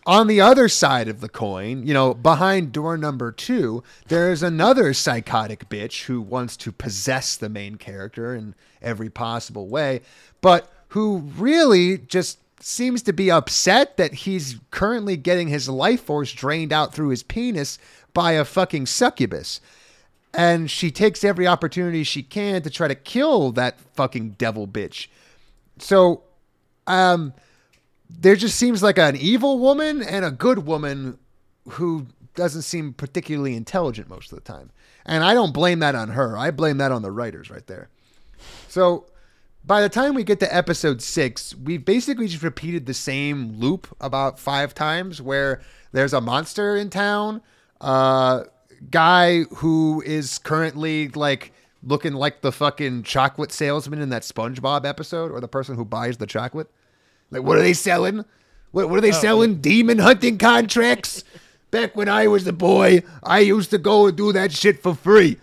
On 0.05 0.27
the 0.27 0.41
other 0.41 0.67
side 0.67 1.07
of 1.07 1.21
the 1.21 1.29
coin, 1.29 1.87
you 1.87 1.93
know, 1.93 2.13
behind 2.13 2.71
door 2.73 2.97
number 2.97 3.31
two, 3.31 3.81
there's 4.07 4.43
another 4.43 4.93
psychotic 4.93 5.67
bitch 5.69 6.03
who 6.03 6.21
wants 6.21 6.57
to 6.57 6.71
possess 6.71 7.35
the 7.37 7.49
main 7.49 7.77
character 7.77 8.35
in 8.35 8.53
every 8.81 9.09
possible 9.09 9.67
way, 9.67 10.01
but 10.41 10.71
who 10.89 11.19
really 11.37 11.97
just 11.97 12.37
seems 12.65 13.01
to 13.03 13.13
be 13.13 13.29
upset 13.29 13.97
that 13.97 14.13
he's 14.13 14.59
currently 14.71 15.17
getting 15.17 15.47
his 15.47 15.67
life 15.67 16.01
force 16.03 16.31
drained 16.31 16.71
out 16.71 16.93
through 16.93 17.09
his 17.09 17.23
penis 17.23 17.77
by 18.13 18.33
a 18.33 18.45
fucking 18.45 18.85
succubus. 18.85 19.59
And 20.33 20.71
she 20.71 20.89
takes 20.89 21.23
every 21.23 21.45
opportunity 21.45 22.03
she 22.03 22.23
can 22.23 22.61
to 22.63 22.69
try 22.69 22.87
to 22.87 22.95
kill 22.95 23.51
that 23.51 23.79
fucking 23.95 24.31
devil 24.31 24.67
bitch. 24.67 25.07
So 25.79 26.23
um 26.87 27.33
there 28.09 28.35
just 28.35 28.57
seems 28.57 28.83
like 28.83 28.97
an 28.97 29.15
evil 29.15 29.59
woman 29.59 30.03
and 30.03 30.23
a 30.23 30.31
good 30.31 30.65
woman 30.65 31.17
who 31.69 32.07
doesn't 32.35 32.61
seem 32.61 32.93
particularly 32.93 33.55
intelligent 33.55 34.09
most 34.09 34.31
of 34.31 34.37
the 34.37 34.43
time. 34.43 34.71
And 35.05 35.23
I 35.23 35.33
don't 35.33 35.53
blame 35.53 35.79
that 35.79 35.95
on 35.95 36.09
her. 36.09 36.37
I 36.37 36.51
blame 36.51 36.77
that 36.77 36.91
on 36.91 37.01
the 37.01 37.11
writers 37.11 37.49
right 37.49 37.65
there. 37.67 37.89
So 38.67 39.05
by 39.65 39.81
the 39.81 39.89
time 39.89 40.13
we 40.13 40.23
get 40.23 40.39
to 40.41 40.55
episode 40.55 41.01
six, 41.01 41.55
we've 41.55 41.85
basically 41.85 42.27
just 42.27 42.43
repeated 42.43 42.85
the 42.85 42.93
same 42.93 43.59
loop 43.59 43.87
about 44.01 44.39
five 44.39 44.73
times 44.73 45.21
where 45.21 45.61
there's 45.91 46.13
a 46.13 46.21
monster 46.21 46.75
in 46.75 46.89
town, 46.89 47.41
uh, 47.79 48.43
guy 48.89 49.43
who 49.55 50.03
is 50.05 50.37
currently 50.39 51.07
like 51.09 51.53
looking 51.81 52.13
like 52.13 52.41
the 52.41 52.51
fucking 52.51 53.03
chocolate 53.03 53.51
salesman 53.51 54.01
in 54.01 54.09
that 54.09 54.23
SpongeBob 54.23 54.85
episode 54.85 55.31
or 55.31 55.39
the 55.39 55.47
person 55.47 55.75
who 55.75 55.85
buys 55.85 56.17
the 56.17 56.27
chocolate. 56.27 56.69
Like, 57.31 57.43
what 57.43 57.57
are 57.57 57.61
they 57.61 57.73
selling? 57.73 58.25
What, 58.71 58.89
what 58.89 58.97
are 58.97 59.01
they 59.01 59.11
selling? 59.11 59.61
Demon 59.61 59.99
hunting 59.99 60.37
contracts? 60.37 61.23
Back 61.71 61.95
when 61.95 62.07
I 62.09 62.27
was 62.27 62.45
a 62.45 62.53
boy, 62.53 63.01
I 63.23 63.39
used 63.39 63.71
to 63.71 63.77
go 63.77 64.07
and 64.07 64.17
do 64.17 64.31
that 64.33 64.51
shit 64.51 64.83
for 64.83 64.93
free. 64.93 65.37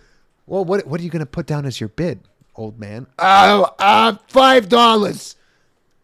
Well, 0.46 0.64
what 0.64 0.86
what 0.86 1.00
are 1.00 1.04
you 1.04 1.10
going 1.10 1.20
to 1.20 1.26
put 1.26 1.46
down 1.46 1.64
as 1.64 1.80
your 1.80 1.88
bid, 1.88 2.20
old 2.60 2.78
man? 2.78 3.06
Oh, 3.18 3.74
uh, 3.78 4.16
five 4.28 4.68
dollars. 4.68 5.36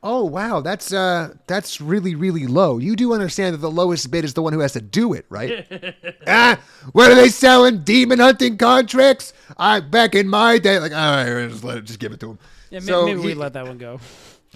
oh 0.03 0.25
wow, 0.25 0.61
that's 0.61 0.93
uh 0.93 1.35
that's 1.47 1.81
really 1.81 2.15
really 2.15 2.47
low. 2.47 2.79
You 2.79 2.97
do 2.97 3.13
understand 3.13 3.55
that 3.55 3.59
the 3.59 3.71
lowest 3.71 4.11
bid 4.11 4.25
is 4.25 4.35
the 4.35 4.43
one 4.43 4.53
who 4.53 4.61
has 4.61 4.73
to 4.73 4.81
do 4.81 5.13
it, 5.13 5.27
right? 5.29 5.67
ah, 6.27 6.59
what 6.93 7.11
are 7.11 7.15
they 7.15 7.29
selling? 7.29 7.81
Demon 7.83 8.19
hunting 8.19 8.57
contracts? 8.57 9.33
I 9.59 9.81
back 9.81 10.15
in 10.15 10.29
my 10.29 10.59
day, 10.59 10.79
like 10.79 10.93
all 10.93 10.99
right, 10.99 11.49
just 11.49 11.65
let 11.65 11.79
it, 11.79 11.85
just 11.85 11.99
give 11.99 12.13
it 12.13 12.21
to 12.21 12.31
him. 12.31 12.39
Yeah, 12.71 12.81
may- 12.81 12.87
So 12.87 13.07
maybe 13.07 13.21
we 13.21 13.35
let 13.35 13.53
that 13.53 13.67
one 13.67 13.79
go. 13.79 14.01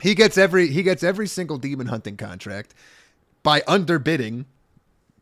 he 0.03 0.15
gets 0.15 0.39
every 0.39 0.69
he 0.69 0.83
gets 0.83 1.03
every 1.03 1.27
single 1.27 1.59
demon 1.59 1.87
hunting 1.89 2.17
contract 2.17 2.75
by 3.43 3.61
underbidding 3.63 4.45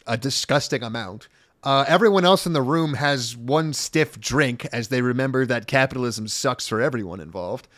a 0.06 0.16
disgusting 0.16 0.82
amount. 0.82 1.28
Uh, 1.68 1.84
everyone 1.86 2.24
else 2.24 2.46
in 2.46 2.54
the 2.54 2.62
room 2.62 2.94
has 2.94 3.36
one 3.36 3.74
stiff 3.74 4.18
drink 4.18 4.64
as 4.72 4.88
they 4.88 5.02
remember 5.02 5.44
that 5.44 5.66
capitalism 5.66 6.26
sucks 6.26 6.66
for 6.66 6.80
everyone 6.80 7.20
involved. 7.20 7.68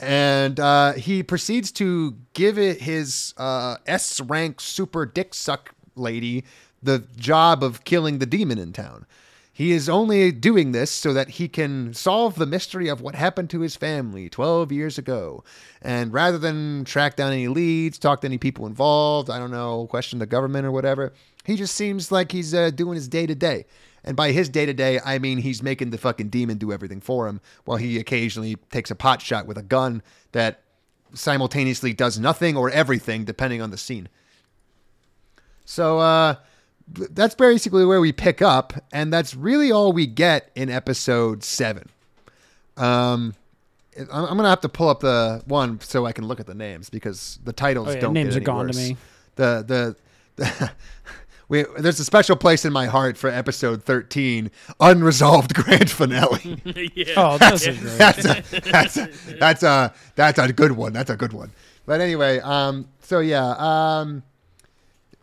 And 0.00 0.58
uh, 0.58 0.94
he 0.94 1.22
proceeds 1.22 1.70
to 1.72 2.16
give 2.32 2.58
it 2.58 2.80
his 2.80 3.34
uh, 3.36 3.76
S 3.86 4.20
rank 4.20 4.60
super 4.60 5.06
dick 5.06 5.34
suck 5.34 5.72
lady 5.94 6.42
the 6.82 7.04
job 7.16 7.62
of 7.62 7.84
killing 7.84 8.18
the 8.18 8.26
demon 8.26 8.58
in 8.58 8.72
town. 8.72 9.06
He 9.52 9.70
is 9.70 9.88
only 9.88 10.32
doing 10.32 10.72
this 10.72 10.90
so 10.90 11.12
that 11.12 11.30
he 11.30 11.46
can 11.46 11.94
solve 11.94 12.36
the 12.36 12.46
mystery 12.46 12.88
of 12.88 13.00
what 13.00 13.14
happened 13.14 13.50
to 13.50 13.60
his 13.60 13.76
family 13.76 14.28
12 14.28 14.72
years 14.72 14.98
ago. 14.98 15.44
And 15.80 16.12
rather 16.12 16.38
than 16.38 16.84
track 16.84 17.14
down 17.14 17.32
any 17.32 17.46
leads, 17.46 17.98
talk 17.98 18.20
to 18.22 18.26
any 18.26 18.38
people 18.38 18.66
involved, 18.66 19.30
I 19.30 19.38
don't 19.38 19.52
know, 19.52 19.86
question 19.86 20.18
the 20.18 20.26
government 20.26 20.66
or 20.66 20.72
whatever, 20.72 21.12
he 21.44 21.56
just 21.56 21.74
seems 21.74 22.12
like 22.12 22.32
he's 22.32 22.52
uh, 22.54 22.70
doing 22.70 22.94
his 22.94 23.08
day 23.08 23.26
to 23.26 23.34
day. 23.34 23.64
And 24.04 24.16
by 24.16 24.32
his 24.32 24.48
day 24.48 24.64
to 24.64 24.72
day, 24.72 25.00
I 25.04 25.18
mean 25.18 25.38
he's 25.38 25.62
making 25.62 25.90
the 25.90 25.98
fucking 25.98 26.28
demon 26.28 26.56
do 26.58 26.72
everything 26.72 27.00
for 27.00 27.26
him 27.26 27.40
while 27.64 27.76
he 27.78 27.98
occasionally 27.98 28.56
takes 28.70 28.90
a 28.90 28.94
pot 28.94 29.20
shot 29.20 29.46
with 29.46 29.58
a 29.58 29.62
gun 29.62 30.02
that 30.32 30.62
simultaneously 31.14 31.92
does 31.92 32.18
nothing 32.18 32.56
or 32.56 32.70
everything 32.70 33.24
depending 33.24 33.60
on 33.60 33.70
the 33.70 33.76
scene. 33.78 34.08
So 35.64 35.98
uh, 35.98 36.36
that's 36.88 37.34
basically 37.34 37.84
where 37.84 38.00
we 38.00 38.12
pick 38.12 38.40
up, 38.40 38.72
and 38.92 39.12
that's 39.12 39.34
really 39.34 39.70
all 39.70 39.92
we 39.92 40.06
get 40.06 40.50
in 40.54 40.70
episode 40.70 41.44
seven. 41.44 41.88
Um, 42.76 43.34
I'm, 43.98 44.24
I'm 44.26 44.36
gonna 44.36 44.48
have 44.48 44.60
to 44.62 44.68
pull 44.68 44.88
up 44.88 45.00
the 45.00 45.42
one 45.46 45.80
so 45.80 46.06
I 46.06 46.12
can 46.12 46.26
look 46.26 46.40
at 46.40 46.46
the 46.46 46.54
names 46.54 46.88
because 46.88 47.38
the 47.44 47.52
titles 47.52 47.88
Oh, 47.88 47.92
yeah, 47.92 48.00
don't. 48.00 48.14
names 48.14 48.34
get 48.34 48.36
are 48.36 48.36
any 48.38 48.44
gone 48.44 48.68
to 48.68 48.76
me. 48.76 48.96
The 49.36 49.64
the. 49.66 49.96
the 50.36 50.70
We, 51.48 51.64
there's 51.78 51.98
a 51.98 52.04
special 52.04 52.36
place 52.36 52.66
in 52.66 52.74
my 52.74 52.86
heart 52.86 53.16
for 53.16 53.30
episode 53.30 53.82
13, 53.82 54.50
unresolved 54.80 55.54
grand 55.54 55.90
finale. 55.90 56.60
yeah. 56.94 57.14
Oh, 57.16 57.38
those 57.38 57.66
are 57.66 57.72
great. 57.72 57.98
that's 57.98 58.24
a, 58.24 58.60
that's 58.70 58.96
a, 58.98 59.10
that's 59.38 59.62
a 59.62 59.94
that's 60.14 60.38
a 60.38 60.52
good 60.52 60.72
one. 60.72 60.92
That's 60.92 61.08
a 61.08 61.16
good 61.16 61.32
one. 61.32 61.52
But 61.86 62.02
anyway, 62.02 62.40
um, 62.40 62.88
so 63.00 63.20
yeah, 63.20 63.54
um, 63.58 64.22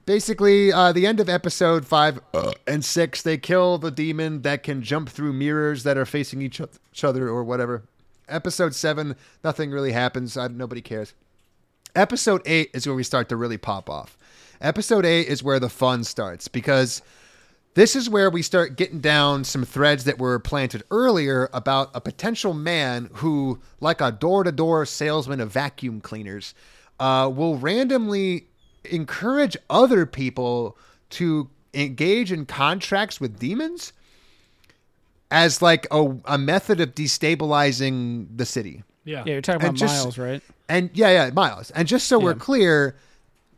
basically, 0.07 0.73
uh, 0.73 0.91
the 0.93 1.06
end 1.06 1.19
of 1.19 1.30
episode 1.30 1.85
five 1.85 2.19
uh, 2.34 2.53
and 2.65 2.84
six, 2.84 3.22
they 3.22 3.38
kill 3.38 3.77
the 3.77 3.91
demon 3.91 4.41
that 4.41 4.64
can 4.64 4.81
jump 4.81 5.10
through 5.10 5.34
mirrors 5.34 5.84
that 5.84 5.95
are 5.95 6.07
facing 6.07 6.41
each 6.41 6.60
each 6.60 7.03
other 7.03 7.30
or 7.30 7.43
whatever. 7.43 7.84
Episode 8.27 8.73
seven, 8.73 9.15
nothing 9.43 9.69
really 9.69 9.91
happens. 9.91 10.35
I, 10.38 10.47
nobody 10.47 10.81
cares. 10.81 11.14
Episode 11.95 12.41
eight 12.47 12.72
is 12.73 12.88
where 12.88 12.95
we 12.95 13.03
start 13.03 13.30
to 13.30 13.35
really 13.35 13.57
pop 13.57 13.91
off. 13.91 14.18
Episode 14.61 15.06
eight 15.06 15.27
is 15.27 15.44
where 15.44 15.60
the 15.60 15.69
fun 15.69 16.03
starts 16.03 16.48
because 16.48 17.02
this 17.73 17.95
is 17.95 18.10
where 18.10 18.30
we 18.30 18.41
start 18.41 18.77
getting 18.77 18.99
down 18.99 19.44
some 19.44 19.65
threads 19.65 20.06
that 20.06 20.18
were 20.18 20.40
planted 20.40 20.84
earlier 20.91 21.49
about 21.53 21.91
a 21.94 21.99
potential 22.02 22.53
man 22.53 23.10
who, 23.15 23.60
like 23.82 23.99
a 24.02 24.11
door 24.11 24.44
to 24.45 24.52
door 24.52 24.86
salesman 24.86 25.41
of 25.41 25.52
vacuum 25.52 25.99
cleaners, 25.99 26.53
uh, 26.99 27.30
will 27.34 27.57
randomly 27.57 28.48
encourage 28.86 29.57
other 29.69 30.06
people 30.06 30.77
to 31.10 31.49
engage 31.73 32.32
in 32.32 32.45
contracts 32.45 33.19
with 33.19 33.38
demons 33.38 33.91
as 35.32 35.61
like 35.61 35.86
a, 35.91 36.15
a 36.26 36.38
method 36.38 36.80
of 36.80 36.95
destabilizing 36.95 38.27
the 38.36 38.45
city. 38.45 38.84
Yeah. 39.03 39.23
Yeah, 39.26 39.34
you're 39.34 39.41
talking 39.41 39.61
And 39.68 39.69
about 39.77 39.80
just- 39.80 40.03
Miles, 40.03 40.18
right? 40.18 40.41
And 40.69 40.90
yeah, 40.94 41.10
yeah, 41.26 41.30
Miles. 41.32 41.72
And 41.72 41.88
just 41.88 42.07
so 42.07 42.18
we're 42.18 42.34
clear, 42.34 42.95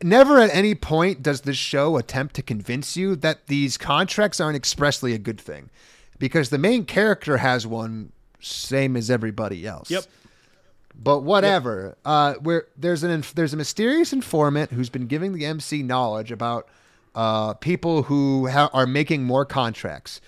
never 0.02 0.40
at 0.40 0.54
any 0.54 0.74
point 0.74 1.22
does 1.22 1.42
this 1.42 1.56
show 1.56 1.96
attempt 1.96 2.34
to 2.36 2.42
convince 2.42 2.96
you 2.96 3.16
that 3.16 3.46
these 3.46 3.76
contracts 3.76 4.40
aren't 4.40 4.56
expressly 4.56 5.12
a 5.12 5.18
good 5.18 5.40
thing. 5.40 5.70
Because 6.18 6.50
the 6.50 6.58
main 6.58 6.84
character 6.84 7.36
has 7.36 7.66
one 7.66 8.12
same 8.40 8.96
as 8.96 9.10
everybody 9.10 9.66
else. 9.66 9.90
Yep. 9.90 10.04
But 11.00 11.20
whatever. 11.20 11.96
Uh, 12.04 12.34
where 12.34 12.66
there's 12.76 13.04
an 13.04 13.10
inf- 13.10 13.34
there's 13.34 13.54
a 13.54 13.56
mysterious 13.56 14.12
informant 14.12 14.72
who's 14.72 14.90
been 14.90 15.06
giving 15.06 15.32
the 15.32 15.46
MC 15.46 15.82
knowledge 15.82 16.32
about 16.32 16.68
uh, 17.14 17.54
people 17.54 18.04
who 18.04 18.48
ha- 18.48 18.70
are 18.72 18.86
making 18.86 19.22
more 19.22 19.44
contracts, 19.44 20.20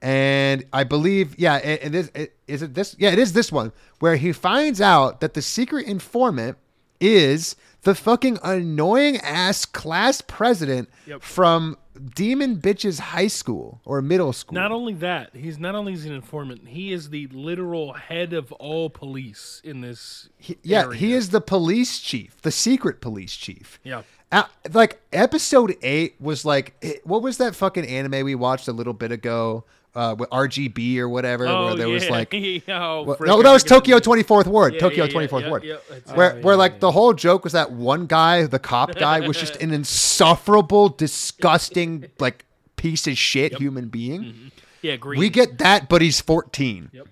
and 0.00 0.64
I 0.72 0.84
believe 0.84 1.38
yeah, 1.38 1.56
it, 1.56 1.82
it 1.82 1.94
is 1.94 2.10
it, 2.14 2.36
is 2.46 2.62
it 2.62 2.74
this 2.74 2.94
yeah 2.98 3.10
it 3.10 3.18
is 3.18 3.32
this 3.32 3.50
one 3.50 3.72
where 3.98 4.16
he 4.16 4.32
finds 4.32 4.80
out 4.80 5.20
that 5.20 5.34
the 5.34 5.42
secret 5.42 5.86
informant 5.86 6.56
is 7.00 7.56
the 7.82 7.94
fucking 7.94 8.38
annoying 8.42 9.16
ass 9.18 9.64
class 9.64 10.20
president 10.20 10.88
Yep. 11.06 11.22
from 11.22 11.76
Demon 12.14 12.56
Bitches 12.56 12.98
High 13.00 13.26
School 13.26 13.80
or 13.84 14.00
middle 14.00 14.32
school. 14.32 14.54
Not 14.54 14.72
only 14.72 14.94
that, 14.94 15.30
he's 15.34 15.58
not 15.58 15.74
only 15.74 15.92
is 15.92 16.06
an 16.06 16.12
informant, 16.12 16.68
he 16.68 16.92
is 16.92 17.10
the 17.10 17.26
literal 17.28 17.92
head 17.92 18.32
of 18.32 18.50
all 18.52 18.88
police 18.88 19.60
in 19.64 19.80
this. 19.82 20.28
He- 20.38 20.58
yeah, 20.62 20.84
area. 20.84 20.98
he 20.98 21.12
is 21.12 21.30
the 21.30 21.40
police 21.40 21.98
chief, 21.98 22.40
the 22.42 22.50
secret 22.52 23.00
police 23.00 23.36
chief. 23.36 23.78
Yeah. 23.84 24.02
Uh, 24.30 24.44
like 24.72 25.02
episode 25.12 25.76
eight 25.82 26.14
was 26.18 26.44
like, 26.46 26.82
what 27.04 27.20
was 27.22 27.36
that 27.36 27.54
fucking 27.54 27.86
anime 27.86 28.24
we 28.24 28.34
watched 28.34 28.66
a 28.68 28.72
little 28.72 28.94
bit 28.94 29.12
ago 29.12 29.64
uh, 29.94 30.14
with 30.18 30.30
RGB 30.30 30.98
or 30.98 31.08
whatever, 31.08 31.46
Oh, 31.46 31.66
where 31.66 31.74
there 31.76 31.88
was 31.88 32.08
like, 32.08 32.32
oh, 32.68 33.02
well, 33.02 33.16
no, 33.20 33.42
that 33.42 33.52
was 33.52 33.64
Tokyo 33.64 33.98
Twenty 34.00 34.22
Fourth 34.22 34.46
Ward. 34.46 34.74
Yeah, 34.74 34.80
Tokyo 34.80 34.98
yeah, 34.98 35.04
yeah, 35.04 35.12
Twenty 35.12 35.28
Fourth 35.28 35.44
yeah, 35.44 35.50
Ward. 35.50 35.64
yeah, 35.64 35.76
Where, 36.14 36.36
Oh, 36.36 36.40
where 36.40 36.56
like 36.56 36.80
the 36.80 36.90
whole 36.90 37.12
joke 37.12 37.44
was 37.44 37.52
that 37.52 37.72
one 37.72 38.06
guy, 38.06 38.46
the 38.46 38.58
cop 38.58 38.94
guy, 38.94 39.20
was 39.20 39.36
just 39.36 39.56
an 39.62 39.72
insufferable, 39.72 40.88
disgusting, 40.88 42.06
like 42.18 42.44
piece 42.76 43.06
of 43.06 43.18
shit 43.18 43.54
human 43.54 43.88
being. 43.88 44.50
Yeah, 44.80 44.96
green. 44.96 45.18
We 45.18 45.28
get 45.30 45.58
that, 45.58 45.88
but 45.88 46.02
he's 46.02 46.20
14. 46.20 46.90
Yep. 46.92 47.08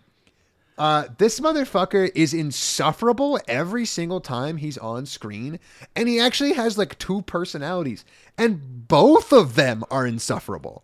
Uh, 0.77 1.05
this 1.19 1.39
motherfucker 1.40 2.11
is 2.15 2.32
insufferable 2.32 3.39
every 3.47 3.85
single 3.85 4.19
time 4.20 4.57
he's 4.57 4.78
on 4.78 5.05
screen, 5.05 5.61
and 5.94 6.09
he 6.09 6.19
actually 6.19 6.55
has 6.55 6.78
like 6.78 6.98
two 6.98 7.20
personalities, 7.23 8.02
and 8.39 8.89
both 8.89 9.31
of 9.31 9.57
them 9.57 9.85
are 9.90 10.07
insufferable. 10.07 10.82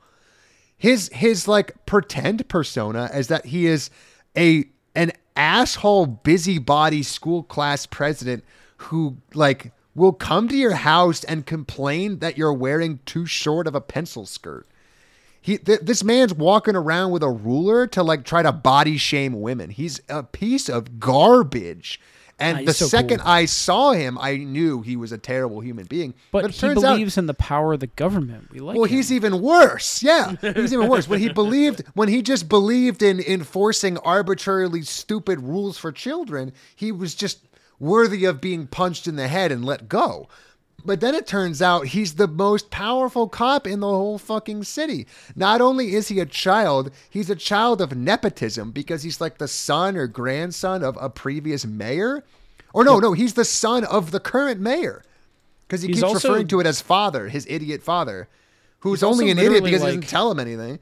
His 0.78 1.08
his 1.12 1.48
like 1.48 1.86
pretend 1.86 2.48
persona 2.48 3.10
is 3.14 3.28
that 3.28 3.46
he 3.46 3.66
is 3.66 3.90
a 4.36 4.64
an 4.94 5.12
asshole 5.34 6.06
busybody 6.06 7.02
school 7.02 7.42
class 7.42 7.86
president 7.86 8.44
who 8.78 9.16
like 9.34 9.72
will 9.94 10.12
come 10.12 10.48
to 10.48 10.56
your 10.56 10.74
house 10.74 11.24
and 11.24 11.46
complain 11.46 12.18
that 12.18 12.36
you're 12.36 12.52
wearing 12.52 13.00
too 13.06 13.24
short 13.24 13.66
of 13.66 13.74
a 13.74 13.80
pencil 13.80 14.26
skirt. 14.26 14.66
He 15.40 15.58
th- 15.58 15.80
this 15.80 16.04
man's 16.04 16.34
walking 16.34 16.76
around 16.76 17.12
with 17.12 17.22
a 17.22 17.30
ruler 17.30 17.86
to 17.88 18.02
like 18.02 18.24
try 18.24 18.42
to 18.42 18.52
body 18.52 18.98
shame 18.98 19.40
women. 19.40 19.70
He's 19.70 20.00
a 20.08 20.22
piece 20.22 20.68
of 20.68 21.00
garbage. 21.00 22.00
And 22.38 22.58
Ah, 22.58 22.62
the 22.66 22.74
so 22.74 22.86
second 22.86 23.20
cool. 23.20 23.28
I 23.28 23.46
saw 23.46 23.92
him, 23.92 24.18
I 24.20 24.36
knew 24.36 24.82
he 24.82 24.94
was 24.94 25.10
a 25.10 25.16
terrible 25.16 25.60
human 25.60 25.86
being. 25.86 26.12
But, 26.32 26.44
it 26.44 26.50
he 26.50 26.60
turns 26.60 26.84
out 26.84 26.92
believes 26.92 27.16
in 27.16 27.26
the 27.26 27.34
power 27.34 27.72
of 27.72 27.80
the 27.80 27.86
government. 27.86 28.50
We 28.50 28.58
like. 28.60 28.76
well, 28.76 28.84
him. 28.84 28.94
he's 28.96 29.10
even 29.10 29.40
worse. 29.40 30.02
Yeah, 30.02 30.36
he's 30.40 30.72
even 30.72 30.88
worse. 30.88 31.08
When 31.08 31.18
he 31.20 31.28
believed, 31.32 31.82
when 31.94 32.08
he 32.08 32.20
just 32.20 32.48
believed 32.48 33.02
in 33.02 33.20
enforcing 33.20 33.96
arbitrarily 33.98 34.82
stupid 34.82 35.40
rules 35.40 35.78
for 35.78 35.92
children, 35.92 36.52
he 36.74 36.92
was 36.92 37.14
just 37.14 37.40
worthy 37.78 38.24
of 38.26 38.40
being 38.40 38.66
punched 38.66 39.06
in 39.06 39.16
the 39.16 39.28
head 39.28 39.50
and 39.50 39.64
let 39.64 39.88
go. 39.88 40.28
But 40.86 41.00
then 41.00 41.14
it 41.14 41.26
turns 41.26 41.60
out 41.60 41.88
he's 41.88 42.14
the 42.14 42.28
most 42.28 42.70
powerful 42.70 43.28
cop 43.28 43.66
in 43.66 43.80
the 43.80 43.88
whole 43.88 44.18
fucking 44.18 44.64
city. 44.64 45.06
Not 45.34 45.60
only 45.60 45.94
is 45.94 46.08
he 46.08 46.20
a 46.20 46.26
child, 46.26 46.90
he's 47.10 47.28
a 47.28 47.36
child 47.36 47.80
of 47.80 47.96
nepotism 47.96 48.70
because 48.70 49.02
he's 49.02 49.20
like 49.20 49.38
the 49.38 49.48
son 49.48 49.96
or 49.96 50.06
grandson 50.06 50.82
of 50.84 50.96
a 51.00 51.10
previous 51.10 51.66
mayor. 51.66 52.24
Or 52.72 52.84
no, 52.84 52.98
no, 52.98 53.12
he's 53.12 53.34
the 53.34 53.44
son 53.44 53.84
of 53.84 54.10
the 54.10 54.20
current 54.20 54.60
mayor. 54.60 55.02
Because 55.66 55.82
he 55.82 55.88
He's 55.88 55.96
keeps 55.96 56.04
also- 56.04 56.28
referring 56.28 56.46
to 56.48 56.60
it 56.60 56.66
as 56.66 56.80
father, 56.80 57.28
his 57.28 57.44
idiot 57.50 57.82
father, 57.82 58.28
who's 58.80 59.02
only 59.02 59.30
an 59.30 59.38
idiot 59.38 59.64
because 59.64 59.80
he 59.80 59.86
like- 59.86 59.94
doesn't 60.00 60.08
tell 60.10 60.30
him 60.30 60.38
anything. 60.38 60.78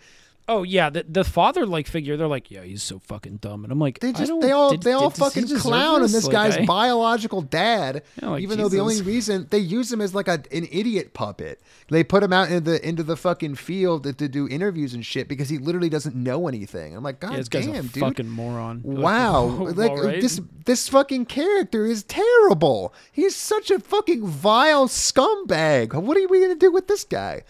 Oh 0.47 0.63
yeah, 0.63 0.91
the 0.91 1.07
the 1.09 1.25
father 1.25 1.65
like 1.65 1.87
figure. 1.87 2.19
They're 2.19 2.27
like, 2.27 2.51
yeah, 2.51 2.63
he's 2.65 2.83
so 2.83 2.99
fucking 2.99 3.37
dumb, 3.39 3.65
and 3.65 3.73
I'm 3.73 3.79
like, 3.79 4.01
They 4.01 4.13
just 4.13 4.31
they 4.43 4.51
all 4.51 4.73
did- 4.73 4.83
they 4.83 4.93
all 4.93 5.09
did- 5.09 5.19
fucking 5.19 5.49
clown 5.57 6.03
on 6.03 6.13
this 6.13 6.25
Like, 6.27 6.33
guy's 6.33 6.57
I- 6.59 6.65
biological 6.67 7.41
dad. 7.41 8.03
Yeah, 8.21 8.29
like, 8.29 8.43
even 8.43 8.59
though 8.59 8.69
the 8.69 8.79
only 8.81 9.01
reason 9.01 9.47
they 9.51 9.59
use 9.59 9.91
him 9.91 10.03
as 10.03 10.15
like 10.15 10.29
a, 10.29 10.43
an 10.53 10.69
idiot 10.71 11.15
puppet. 11.15 11.63
They 11.89 12.05
put 12.05 12.23
him 12.23 12.33
out 12.35 12.49
into 12.51 12.73
the 12.73 12.87
into 12.87 13.03
the 13.03 13.17
fucking 13.17 13.55
field 13.55 14.03
to, 14.05 14.13
to 14.13 14.29
do 14.29 14.47
interviews 14.47 14.93
and 14.93 15.05
shit 15.05 15.29
because 15.29 15.49
he 15.49 15.57
literally 15.57 15.89
doesn't 15.89 16.15
know 16.15 16.47
anything. 16.47 16.95
I'm 16.95 17.03
like, 17.03 17.21
God 17.21 17.37
Yeah, 17.39 17.43
damn, 17.63 17.75
a 17.87 17.89
dude. 17.89 18.01
fucking 18.03 18.29
moron. 18.29 18.83
Wow, 18.85 19.45
like 19.75 19.93
right. 19.93 20.21
this 20.21 20.43
this 20.67 20.91
fucking 20.91 21.25
character 21.25 21.87
is 21.87 22.03
terrible. 22.03 22.93
He's 23.13 23.35
such 23.35 23.71
a 23.71 23.79
fucking 23.79 24.27
vile 24.27 24.89
scumbag. 24.89 25.95
What 25.95 26.19
are 26.19 26.29
we 26.29 26.41
gonna 26.43 26.55
do 26.55 26.71
with 26.71 26.87
this 26.87 27.05
guy? 27.05 27.45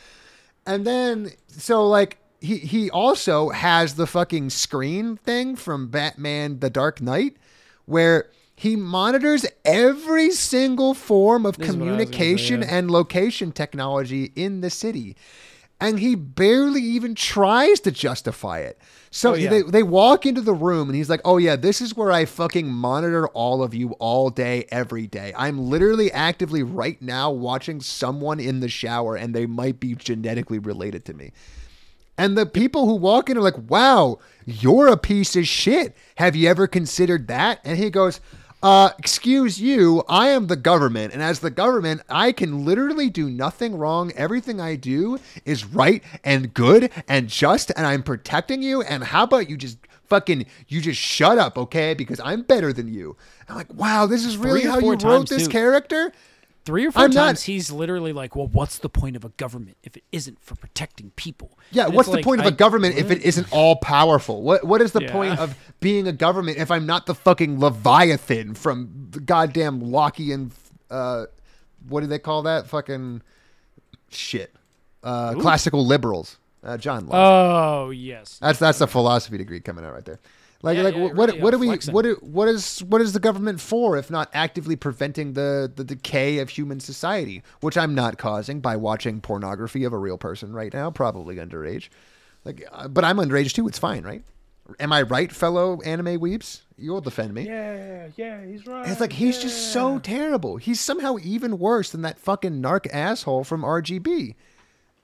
And 0.64 0.86
then 0.86 1.32
so 1.48 1.86
like 1.88 2.18
he 2.44 2.58
he 2.58 2.90
also 2.90 3.50
has 3.50 3.94
the 3.94 4.06
fucking 4.06 4.50
screen 4.50 5.16
thing 5.16 5.56
from 5.56 5.88
Batman: 5.88 6.60
The 6.60 6.70
Dark 6.70 7.00
Knight, 7.00 7.36
where 7.86 8.30
he 8.56 8.76
monitors 8.76 9.44
every 9.64 10.30
single 10.30 10.94
form 10.94 11.44
of 11.44 11.56
This 11.56 11.70
is 11.70 11.76
what 11.76 11.88
I 11.88 11.90
was 11.92 11.96
gonna 11.96 12.06
say, 12.06 12.12
communication 12.12 12.62
yeah. 12.62 12.68
and 12.76 12.90
location 12.90 13.52
technology 13.52 14.32
in 14.36 14.60
the 14.60 14.70
city. 14.70 15.16
And 15.80 15.98
he 15.98 16.14
barely 16.14 16.80
even 16.80 17.16
tries 17.16 17.80
to 17.80 17.90
justify 17.90 18.60
it. 18.60 18.78
So 19.10 19.32
Oh, 19.32 19.34
yeah. 19.34 19.50
they, 19.50 19.62
they 19.62 19.82
walk 19.82 20.24
into 20.24 20.40
the 20.40 20.54
room 20.54 20.88
and 20.88 20.96
he's 20.96 21.10
like, 21.10 21.20
Oh, 21.24 21.36
yeah, 21.36 21.56
this 21.56 21.80
is 21.80 21.96
where 21.96 22.12
I 22.12 22.24
fucking 22.26 22.68
monitor 22.68 23.26
all 23.28 23.62
of 23.62 23.74
you 23.74 23.90
all 23.98 24.30
day, 24.30 24.66
every 24.70 25.08
day. 25.08 25.34
I'm 25.36 25.58
literally 25.68 26.12
actively 26.12 26.62
right 26.62 27.02
now 27.02 27.30
watching 27.32 27.80
someone 27.80 28.38
in 28.38 28.60
the 28.60 28.68
shower 28.68 29.16
and 29.16 29.34
they 29.34 29.46
might 29.46 29.80
be 29.80 29.94
genetically 29.96 30.60
related 30.60 31.04
to 31.06 31.12
me. 31.12 31.32
And 32.16 32.38
the 32.38 32.46
people 32.46 32.86
who 32.86 32.94
walk 32.94 33.28
in 33.28 33.36
are 33.36 33.42
like, 33.42 33.68
wow, 33.68 34.18
you're 34.44 34.88
a 34.88 34.96
piece 34.96 35.34
of 35.36 35.46
shit. 35.48 35.96
Have 36.16 36.36
you 36.36 36.48
ever 36.48 36.66
considered 36.66 37.26
that? 37.28 37.60
And 37.64 37.76
he 37.76 37.90
goes, 37.90 38.20
uh, 38.62 38.90
excuse 38.98 39.60
you, 39.60 40.02
I 40.08 40.28
am 40.28 40.46
the 40.46 40.56
government. 40.56 41.12
And 41.12 41.22
as 41.22 41.40
the 41.40 41.50
government, 41.50 42.00
I 42.08 42.32
can 42.32 42.64
literally 42.64 43.10
do 43.10 43.28
nothing 43.28 43.76
wrong. 43.76 44.10
Everything 44.16 44.58
I 44.58 44.76
do 44.76 45.18
is 45.44 45.66
right 45.66 46.02
and 46.24 46.54
good 46.54 46.90
and 47.06 47.28
just, 47.28 47.70
and 47.76 47.86
I'm 47.86 48.02
protecting 48.02 48.62
you. 48.62 48.80
And 48.80 49.04
how 49.04 49.24
about 49.24 49.50
you 49.50 49.58
just 49.58 49.76
fucking, 50.06 50.46
you 50.68 50.80
just 50.80 50.98
shut 50.98 51.36
up, 51.36 51.58
okay? 51.58 51.92
Because 51.92 52.20
I'm 52.20 52.40
better 52.40 52.72
than 52.72 52.88
you. 52.88 53.16
I'm 53.50 53.56
like, 53.56 53.74
wow, 53.74 54.06
this 54.06 54.24
is 54.24 54.38
really 54.38 54.62
how 54.62 54.78
you 54.78 54.94
wrote 54.94 55.28
this 55.28 55.44
too. 55.44 55.50
character? 55.50 56.12
Three 56.64 56.86
or 56.86 56.92
4 56.92 57.02
I'm 57.02 57.10
not- 57.10 57.24
times 57.26 57.42
he's 57.42 57.70
literally 57.70 58.12
like, 58.14 58.34
"Well, 58.34 58.46
what's 58.46 58.78
the 58.78 58.88
point 58.88 59.16
of 59.16 59.24
a 59.24 59.28
government 59.30 59.76
if 59.82 59.96
it 59.98 60.04
isn't 60.12 60.42
for 60.42 60.54
protecting 60.54 61.10
people?" 61.14 61.58
Yeah, 61.70 61.86
And 61.86 61.94
what's 61.94 62.08
the 62.08 62.16
like, 62.16 62.24
point 62.24 62.40
of 62.40 62.46
I- 62.46 62.50
a 62.50 62.52
government 62.52 62.96
if 62.96 63.10
it 63.10 63.20
isn't 63.22 63.48
all 63.52 63.76
powerful? 63.76 64.40
What 64.42 64.64
what 64.64 64.80
is 64.80 64.92
the 64.92 65.02
Yeah. 65.02 65.12
point 65.12 65.38
of 65.38 65.54
being 65.80 66.08
a 66.08 66.12
government 66.12 66.56
if 66.58 66.70
I'm 66.70 66.86
not 66.86 67.04
the 67.06 67.14
fucking 67.14 67.60
Leviathan 67.60 68.54
from 68.54 69.08
the 69.10 69.20
goddamn 69.20 69.80
Lockean 69.82 70.52
uh 70.90 71.26
what 71.88 72.00
do 72.00 72.06
they 72.06 72.18
call 72.18 72.42
that? 72.44 72.66
Fucking 72.66 73.20
shit. 74.10 74.54
Uh 75.02 75.34
classical 75.34 75.84
liberals. 75.84 76.38
Uh 76.62 76.78
John 76.78 77.06
Locke. 77.06 77.14
Oh 77.14 77.90
yes. 77.90 78.38
that's 78.40 78.58
that's 78.58 78.80
a 78.80 78.86
philosophy 78.86 79.36
degree 79.36 79.60
coming 79.60 79.84
out 79.84 79.92
right 79.92 80.04
there. 80.04 80.20
Like 80.64 80.78
Yeah, 80.78 80.82
like 80.82 80.94
yeah, 80.94 81.02
what 81.02 81.14
what, 81.14 81.28
really, 81.28 81.42
what 81.42 81.50
do 81.50 81.58
we 81.58 81.66
flexing. 81.66 81.92
what 81.92 82.22
what 82.22 82.48
is 82.48 82.82
what 82.82 83.02
is 83.02 83.12
the 83.12 83.20
government 83.20 83.60
for 83.60 83.98
if 83.98 84.10
not 84.10 84.30
actively 84.32 84.76
preventing 84.76 85.34
the 85.34 85.70
the 85.72 85.84
decay 85.84 86.38
of 86.38 86.48
human 86.48 86.80
society, 86.80 87.42
which 87.60 87.76
I'm 87.76 87.94
not 87.94 88.16
causing 88.16 88.60
by 88.60 88.76
watching 88.76 89.20
pornography 89.20 89.84
of 89.84 89.92
a 89.92 89.98
real 89.98 90.16
person 90.16 90.54
right 90.54 90.72
now, 90.72 90.90
probably 90.90 91.36
underage. 91.36 91.90
Like 92.46 92.66
uh, 92.72 92.88
but 92.88 93.04
I'm 93.04 93.18
underage 93.18 93.52
too, 93.52 93.68
it's 93.68 93.78
fine, 93.78 94.04
right? 94.04 94.22
Am 94.80 94.90
I 94.90 95.02
right, 95.02 95.30
fellow 95.30 95.82
anime 95.82 96.18
weeps? 96.18 96.62
You'll 96.78 97.02
defend 97.02 97.34
me. 97.34 97.46
Yeah, 97.46 98.08
yeah, 98.16 98.42
he's 98.46 98.66
right. 98.66 98.84
And 98.84 98.90
It's 98.90 99.02
like 99.02 99.12
he's 99.12 99.38
just 99.38 99.70
so 99.70 99.98
terrible. 99.98 100.56
He's 100.56 100.80
somehow 100.80 101.18
even 101.22 101.58
worse 101.58 101.90
than 101.90 102.00
that 102.02 102.18
fucking 102.18 102.62
narc 102.62 102.86
asshole 102.90 103.44
from 103.44 103.60
RGB, 103.60 104.34